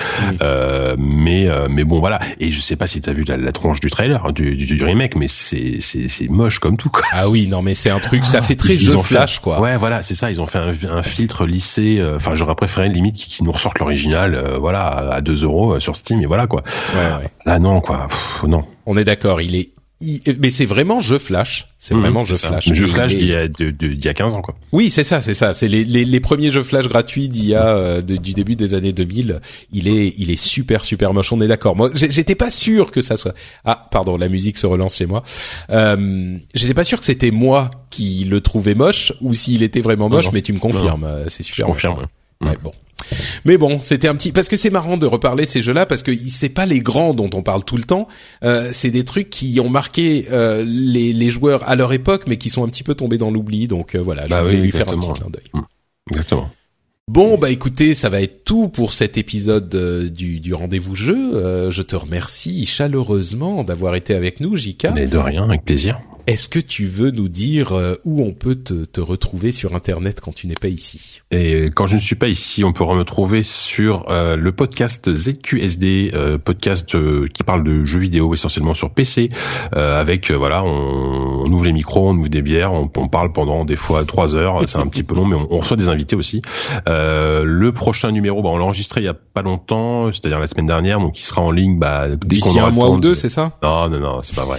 Euh, 0.42 0.94
mais, 0.98 1.48
euh, 1.48 1.66
mais 1.70 1.84
bon, 1.84 1.98
voilà. 2.00 2.20
Et 2.40 2.52
je 2.52 2.60
sais 2.60 2.76
pas 2.76 2.86
si 2.86 3.00
t'as 3.00 3.12
vu 3.12 3.24
la, 3.24 3.36
la 3.36 3.52
tronche 3.52 3.80
du 3.80 3.90
trailer, 3.90 4.32
du, 4.32 4.54
du, 4.56 4.66
du 4.66 4.84
remake, 4.84 5.16
mais 5.16 5.28
c'est, 5.28 5.78
c'est, 5.80 6.08
c'est 6.08 6.28
moche 6.28 6.58
comme 6.58 6.76
tout, 6.76 6.88
quoi. 6.90 7.02
Ah 7.12 7.28
oui, 7.28 7.46
non, 7.48 7.62
mais 7.62 7.74
c'est 7.74 7.90
un 7.90 8.00
truc, 8.00 8.24
ça 8.26 8.42
fait 8.42 8.56
très 8.56 8.74
Ils- 8.74 8.80
jeu 8.80 8.96
fait- 8.98 9.02
flash, 9.14 9.40
quoi. 9.40 9.60
Ouais, 9.60 9.76
voilà, 9.76 10.02
c'est 10.02 10.14
ça. 10.14 10.30
Ils 10.30 10.40
ont 10.40 10.46
fait 10.46 10.58
un, 10.58 10.72
un 10.92 11.02
filtre 11.02 11.46
lissé. 11.46 11.98
euh, 11.98 12.16
Enfin, 12.16 12.34
j'aurais 12.34 12.54
préféré 12.54 12.88
limite 12.88 13.16
qu'ils 13.16 13.44
nous 13.44 13.52
ressortent 13.52 13.78
l'original, 13.80 14.34
euh, 14.34 14.56
voilà, 14.58 14.86
à 14.86 15.20
2 15.20 15.42
euros 15.44 15.80
sur 15.80 15.96
Steam, 15.96 16.20
et 16.22 16.26
voilà, 16.26 16.46
quoi. 16.46 16.62
Ouais, 16.94 17.22
ouais. 17.24 17.28
Là, 17.44 17.58
non, 17.58 17.80
quoi. 17.80 18.06
Pff, 18.08 18.44
non. 18.46 18.64
On 18.86 18.96
est 18.96 19.04
d'accord. 19.04 19.40
Il 19.40 19.54
est, 19.56 19.70
mais 20.40 20.50
c'est 20.50 20.66
vraiment 20.66 21.00
jeu 21.00 21.18
flash. 21.18 21.66
C'est 21.78 21.94
Mhm, 21.94 22.00
vraiment 22.00 22.24
jeu 22.24 22.34
ça. 22.34 22.48
flash. 22.48 22.70
Jeu 22.72 22.86
flash 22.86 23.14
d'il 23.14 23.28
y, 23.28 23.34
a- 23.34 23.48
d'il 23.48 24.04
y 24.04 24.08
a 24.08 24.12
15 24.12 24.34
ans, 24.34 24.42
quoi. 24.42 24.54
Oui, 24.72 24.90
c'est 24.90 25.04
ça, 25.04 25.22
c'est 25.22 25.32
ça. 25.34 25.54
C'est 25.54 25.68
les, 25.68 25.84
les, 25.84 26.04
les 26.04 26.20
premiers 26.20 26.50
jeux 26.50 26.62
flash 26.64 26.88
gratuits 26.88 27.28
d'il 27.28 27.46
y 27.46 27.54
a 27.54 27.68
euh, 27.76 28.02
de- 28.02 28.16
du 28.16 28.32
début 28.34 28.56
des 28.56 28.74
années 28.74 28.92
2000. 28.92 29.40
Il 29.72 29.88
est 29.88 30.12
il 30.18 30.30
est 30.30 30.36
super 30.36 30.84
super 30.84 31.14
moche. 31.14 31.32
On 31.32 31.40
est 31.40 31.46
d'accord. 31.48 31.76
Moi, 31.76 31.90
j'étais 31.94 32.34
pas 32.34 32.50
sûr 32.50 32.90
que 32.90 33.00
ça 33.00 33.16
soit. 33.16 33.34
Ah, 33.64 33.88
pardon, 33.90 34.16
la 34.18 34.28
musique 34.28 34.58
se 34.58 34.66
relance 34.66 34.96
chez 34.96 35.06
moi. 35.06 35.22
Euh, 35.70 36.36
j'étais 36.54 36.74
pas 36.74 36.84
sûr 36.84 36.98
que 36.98 37.04
c'était 37.04 37.30
moi 37.30 37.70
qui 37.90 38.24
le 38.24 38.40
trouvais 38.40 38.74
moche 38.74 39.12
ou 39.20 39.32
s'il 39.32 39.62
était 39.62 39.80
vraiment 39.80 40.08
moche. 40.08 40.26
non. 40.26 40.30
Mais 40.34 40.42
tu 40.42 40.52
me 40.52 40.58
confirmes, 40.58 41.04
euh, 41.04 41.24
c'est 41.28 41.42
Je 41.46 41.52
super. 41.52 41.66
confirme. 41.66 41.98
ouais. 42.42 42.48
Ouais, 42.48 42.58
bon. 42.62 42.72
Mais 43.44 43.58
bon, 43.58 43.80
c'était 43.80 44.08
un 44.08 44.14
petit 44.14 44.32
parce 44.32 44.48
que 44.48 44.56
c'est 44.56 44.70
marrant 44.70 44.96
de 44.96 45.06
reparler 45.06 45.44
de 45.44 45.50
ces 45.50 45.62
jeux-là 45.62 45.86
parce 45.86 46.02
que 46.02 46.12
c'est 46.16 46.48
pas 46.48 46.66
les 46.66 46.80
grands 46.80 47.14
dont 47.14 47.30
on 47.34 47.42
parle 47.42 47.64
tout 47.64 47.76
le 47.76 47.84
temps. 47.84 48.08
Euh, 48.42 48.70
c'est 48.72 48.90
des 48.90 49.04
trucs 49.04 49.28
qui 49.28 49.58
ont 49.60 49.68
marqué 49.68 50.26
euh, 50.32 50.64
les, 50.66 51.12
les 51.12 51.30
joueurs 51.30 51.68
à 51.68 51.76
leur 51.76 51.92
époque, 51.92 52.24
mais 52.26 52.36
qui 52.36 52.50
sont 52.50 52.64
un 52.64 52.68
petit 52.68 52.82
peu 52.82 52.94
tombés 52.94 53.18
dans 53.18 53.30
l'oubli. 53.30 53.68
Donc 53.68 53.94
euh, 53.94 53.98
voilà, 53.98 54.24
je 54.24 54.28
Bah 54.28 54.42
voulais 54.42 54.56
oui, 54.56 54.62
lui 54.62 54.70
faire 54.70 54.88
un 54.88 54.96
petit 54.96 55.12
clin 55.12 55.30
d'œil. 55.30 55.62
Exactement. 56.10 56.50
Bon, 57.06 57.36
bah 57.36 57.50
écoutez, 57.50 57.94
ça 57.94 58.08
va 58.08 58.22
être 58.22 58.44
tout 58.44 58.68
pour 58.68 58.94
cet 58.94 59.18
épisode 59.18 59.74
euh, 59.74 60.08
du, 60.08 60.40
du 60.40 60.54
rendez-vous 60.54 60.96
jeu. 60.96 61.34
Euh, 61.34 61.70
je 61.70 61.82
te 61.82 61.94
remercie 61.96 62.64
chaleureusement 62.64 63.62
d'avoir 63.62 63.94
été 63.94 64.14
avec 64.14 64.40
nous, 64.40 64.56
Jika. 64.56 64.92
Mais 64.92 65.04
de 65.04 65.18
rien, 65.18 65.44
avec 65.44 65.64
plaisir. 65.66 66.00
Est-ce 66.26 66.48
que 66.48 66.58
tu 66.58 66.86
veux 66.86 67.10
nous 67.10 67.28
dire 67.28 67.72
euh, 67.74 67.96
où 68.06 68.22
on 68.24 68.32
peut 68.32 68.54
te, 68.54 68.86
te 68.86 69.02
retrouver 69.02 69.52
sur 69.52 69.74
Internet 69.74 70.22
quand 70.22 70.34
tu 70.34 70.46
n'es 70.46 70.54
pas 70.54 70.68
ici? 70.68 71.20
Et 71.30 71.66
quand 71.74 71.86
je 71.86 71.96
ne 71.96 72.00
suis 72.00 72.14
pas 72.16 72.28
ici, 72.28 72.64
on 72.64 72.72
peut 72.72 72.82
me 72.84 73.00
retrouver 73.00 73.42
sur 73.42 74.06
euh, 74.08 74.34
le 74.34 74.50
podcast 74.52 75.14
ZQSD, 75.14 76.12
euh, 76.14 76.38
podcast 76.38 76.94
euh, 76.94 77.26
qui 77.34 77.42
parle 77.42 77.62
de 77.62 77.84
jeux 77.84 77.98
vidéo 77.98 78.32
essentiellement 78.32 78.72
sur 78.72 78.88
PC, 78.90 79.28
avec 79.72 80.30
voilà, 80.30 80.64
on, 80.64 81.44
on 81.46 81.52
ouvre 81.52 81.66
les 81.66 81.72
micros, 81.74 82.08
on 82.08 82.14
ouvre 82.16 82.28
des 82.30 82.40
bières, 82.40 82.72
on, 82.72 82.90
on 82.96 83.08
parle 83.08 83.30
pendant 83.32 83.66
des 83.66 83.76
fois 83.76 84.06
trois 84.06 84.34
heures, 84.34 84.66
c'est 84.66 84.78
un 84.78 84.86
petit 84.86 85.02
peu 85.02 85.14
long, 85.14 85.26
mais 85.26 85.36
on, 85.36 85.46
on 85.50 85.58
reçoit 85.58 85.76
des 85.76 85.90
invités 85.90 86.16
aussi. 86.16 86.40
Le 86.86 87.68
prochain 87.72 88.10
numéro, 88.12 88.42
bah, 88.42 88.48
on 88.50 88.56
l'a 88.56 88.64
enregistré 88.64 89.02
il 89.02 89.04
y 89.04 89.08
a 89.08 89.14
pas 89.14 89.42
longtemps, 89.42 90.10
c'est-à-dire 90.10 90.40
la 90.40 90.46
semaine 90.48 90.64
dernière, 90.66 91.00
donc 91.00 91.20
il 91.20 91.24
sera 91.24 91.42
en 91.42 91.50
ligne 91.50 91.78
bah, 91.78 92.08
dès 92.08 92.16
qu'on 92.16 92.28
D'ici 92.28 92.48
aura 92.58 92.62
un 92.62 92.70
le 92.70 92.74
mois 92.74 92.86
temps 92.86 92.94
ou 92.94 93.00
deux, 93.00 93.10
de- 93.10 93.14
c'est 93.14 93.28
ça? 93.28 93.58
Non, 93.62 93.90
non, 93.90 94.00
non, 94.00 94.20
c'est 94.22 94.34
pas 94.34 94.46
vrai. 94.46 94.58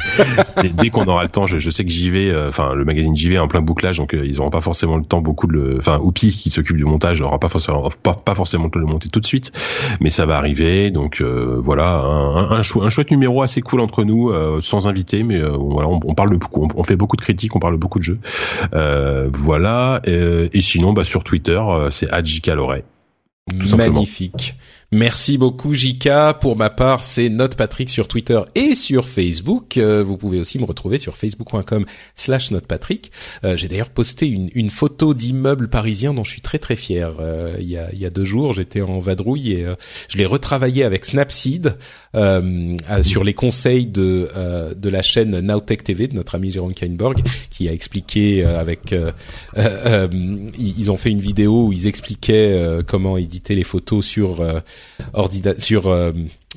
dès, 0.62 0.70
dès 0.70 0.90
qu'on 0.92 1.06
aura 1.06 1.24
le 1.24 1.30
temps, 1.30 1.48
je, 1.48 1.55
je 1.60 1.70
sais 1.70 1.84
que 1.86 1.92
j'y 1.92 2.10
vais. 2.10 2.30
euh, 2.30 2.50
Enfin, 2.50 2.74
le 2.74 2.86
magazine 2.86 3.16
JV 3.16 3.36
est 3.36 3.40
en 3.40 3.48
plein 3.48 3.62
bouclage, 3.62 3.98
donc 3.98 4.14
euh, 4.14 4.26
ils 4.26 4.40
auront 4.40 4.50
pas 4.50 4.62
forcément 4.62 4.98
le 4.98 5.04
temps 5.04 5.22
beaucoup 5.22 5.48
de 5.48 5.54
le. 5.54 5.78
Enfin, 5.78 6.00
Oupi 6.02 6.32
qui 6.32 6.50
s'occupe 6.50 6.78
du 6.78 6.86
montage 6.86 7.22
n'aura 7.22 7.40
pas 7.40 7.50
forcément 7.50 7.90
pas, 8.04 8.36
forcément 8.36 8.66
le 8.66 8.70
temps 8.72 8.80
de 8.80 8.86
le 8.86 8.92
monter 8.92 9.10
tout 9.10 9.20
de 9.20 9.26
suite, 9.26 9.52
mais 10.00 10.10
ça 10.10 10.26
va 10.26 10.38
arriver. 10.38 10.92
Donc 10.92 11.22
euh, 11.22 11.60
voilà, 11.62 11.96
un, 12.02 12.36
un, 12.38 12.52
un 12.52 12.64
chou- 12.64 12.82
un 12.84 12.90
chouette 12.90 13.12
numéro 13.12 13.42
assez 13.42 13.62
cool 13.62 13.80
entre 13.82 14.04
nous, 14.04 14.30
euh, 14.30 14.60
sans 14.62 14.88
invité, 14.88 15.24
mais 15.24 15.40
voilà, 15.42 15.88
on, 15.90 16.14
parle 16.14 16.32
de 16.32 16.38
beaucoup, 16.38 16.68
on, 16.76 16.84
fait 16.84 16.96
beaucoup 16.96 17.16
de 17.18 17.22
critiques, 17.22 17.56
on 17.56 17.60
parle 17.60 17.78
beaucoup 17.78 18.00
de 18.00 18.04
jeux. 18.04 18.20
Voilà. 19.34 20.02
euh, 20.08 20.48
et 20.54 20.62
sinon, 20.62 20.94
bah 20.94 21.04
sur 21.04 21.24
Twitter, 21.24 21.60
c'est. 21.92 22.12
Tout 23.60 23.68
simplement. 23.68 23.94
Magnifique. 23.94 24.56
Merci 24.92 25.38
beaucoup 25.38 25.74
Jika. 25.74 26.38
Pour 26.40 26.56
ma 26.56 26.70
part, 26.70 27.04
c'est 27.04 27.28
Note 27.30 27.56
Patrick 27.56 27.90
sur 27.90 28.08
Twitter 28.08 28.40
et 28.54 28.76
sur 28.76 29.08
Facebook. 29.08 29.78
Euh, 29.78 30.04
vous 30.04 30.16
pouvez 30.16 30.40
aussi 30.40 30.60
me 30.60 30.66
retrouver 30.66 31.00
sur 31.00 31.18
facebook.com 31.18 31.86
slash 32.14 32.52
notepatrick. 32.52 33.12
Euh, 33.44 33.58
J'ai 33.58 33.68
d'ailleurs 33.68 33.90
posté 33.90 34.28
une, 34.28 34.50
une 34.54 34.70
photo 34.70 35.14
d'immeuble 35.14 35.70
parisien 35.70 36.14
dont 36.14 36.24
je 36.24 36.30
suis 36.30 36.42
très 36.42 36.60
très 36.60 36.76
fier. 36.76 37.16
Euh, 37.20 37.56
il, 37.60 37.66
y 37.66 37.78
a, 37.78 37.94
y 37.94 38.06
a 38.06 38.10
deux 38.10 38.24
jours, 38.24 38.54
j'étais 38.54 38.82
en 38.82 39.00
vadrouille 39.00 39.54
et 39.54 39.66
euh, 39.66 39.76
je 40.08 40.18
l'ai 40.18 40.26
retravaillé 40.26 40.84
avec 40.84 41.06
Snapseed 41.06 41.76
euh, 42.16 42.78
sur 43.02 43.24
les 43.24 43.34
conseils 43.34 43.88
de, 43.88 44.30
de 44.76 44.90
la 44.90 45.02
chaîne 45.02 45.40
Nowtech 45.40 45.84
TV 45.84 46.08
de 46.08 46.16
notre 46.16 46.36
ami 46.36 46.52
Jérôme 46.52 46.74
Kainborg 46.74 47.22
qui 47.50 47.68
a 47.68 47.74
expliqué 47.74 48.44
avec... 48.46 48.96
ils 49.58 50.92
ont 50.92 50.98
fait 50.98 51.10
une 51.10 51.20
vidéo 51.20 51.66
où 51.68 51.74
ils 51.74 51.88
expliquaient 51.88 52.80
comment 52.88 53.18
éditer 53.18 53.56
les 53.56 53.64
photos 53.64 54.06
sur 54.06 54.46
euh, 55.02 55.04
ordina- 55.14 55.60
sur 55.60 55.84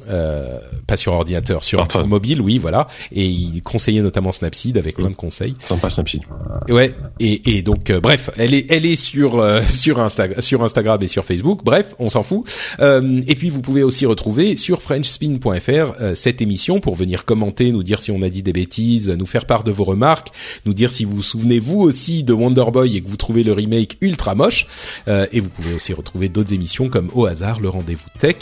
euh, 0.08 0.58
pas 0.86 0.96
sur 0.96 1.12
ordinateur, 1.12 1.64
sur 1.64 1.78
Smartphone. 1.78 2.06
mobile, 2.08 2.40
oui, 2.40 2.58
voilà. 2.58 2.88
Et 3.12 3.24
ils 3.24 3.62
conseillaient 3.62 4.00
notamment 4.00 4.32
Snapseed 4.32 4.76
avec 4.76 4.96
plein 4.96 5.10
de 5.10 5.16
conseils. 5.16 5.54
Sympa 5.60 5.90
Snapseed. 5.90 6.22
Ouais. 6.68 6.94
Et, 7.20 7.56
et 7.56 7.62
donc, 7.62 7.90
euh, 7.90 8.00
bref, 8.00 8.30
elle 8.38 8.54
est, 8.54 8.66
elle 8.70 8.86
est 8.86 8.96
sur 8.96 9.38
euh, 9.38 9.62
sur 9.68 10.00
Instagram, 10.00 10.40
sur 10.40 10.62
Instagram 10.62 11.02
et 11.02 11.08
sur 11.08 11.24
Facebook. 11.24 11.60
Bref, 11.64 11.94
on 11.98 12.10
s'en 12.10 12.22
fout. 12.22 12.50
Euh, 12.80 13.20
et 13.26 13.34
puis, 13.34 13.50
vous 13.50 13.60
pouvez 13.60 13.82
aussi 13.82 14.06
retrouver 14.06 14.56
sur 14.56 14.82
FrenchSpin.fr 14.82 16.00
euh, 16.00 16.14
cette 16.14 16.40
émission 16.40 16.80
pour 16.80 16.94
venir 16.94 17.24
commenter, 17.24 17.72
nous 17.72 17.82
dire 17.82 18.00
si 18.00 18.10
on 18.10 18.22
a 18.22 18.28
dit 18.28 18.42
des 18.42 18.52
bêtises, 18.52 19.08
nous 19.08 19.26
faire 19.26 19.46
part 19.46 19.64
de 19.64 19.70
vos 19.70 19.84
remarques, 19.84 20.28
nous 20.66 20.74
dire 20.74 20.90
si 20.90 21.04
vous 21.04 21.16
vous 21.16 21.22
souvenez 21.22 21.58
vous 21.58 21.80
aussi 21.80 22.24
de 22.24 22.32
Wonder 22.32 22.64
Boy 22.72 22.96
et 22.96 23.00
que 23.00 23.08
vous 23.08 23.16
trouvez 23.16 23.42
le 23.42 23.52
remake 23.52 23.96
ultra 24.00 24.34
moche. 24.34 24.66
Euh, 25.08 25.26
et 25.32 25.40
vous 25.40 25.48
pouvez 25.48 25.74
aussi 25.74 25.92
retrouver 25.92 26.28
d'autres 26.28 26.52
émissions 26.54 26.88
comme 26.88 27.10
Au 27.14 27.26
hasard, 27.26 27.60
le 27.60 27.68
rendez-vous 27.68 28.08
tech. 28.18 28.36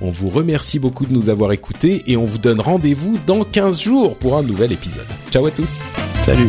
On 0.00 0.10
vous 0.10 0.28
remercie 0.28 0.78
beaucoup 0.78 0.99
de 1.06 1.12
nous 1.12 1.30
avoir 1.30 1.52
écoutés 1.52 2.02
et 2.06 2.16
on 2.16 2.24
vous 2.24 2.38
donne 2.38 2.60
rendez-vous 2.60 3.18
dans 3.26 3.44
15 3.44 3.80
jours 3.80 4.16
pour 4.16 4.36
un 4.36 4.42
nouvel 4.42 4.72
épisode. 4.72 5.06
Ciao 5.30 5.46
à 5.46 5.50
tous. 5.50 5.80
Salut. 6.22 6.48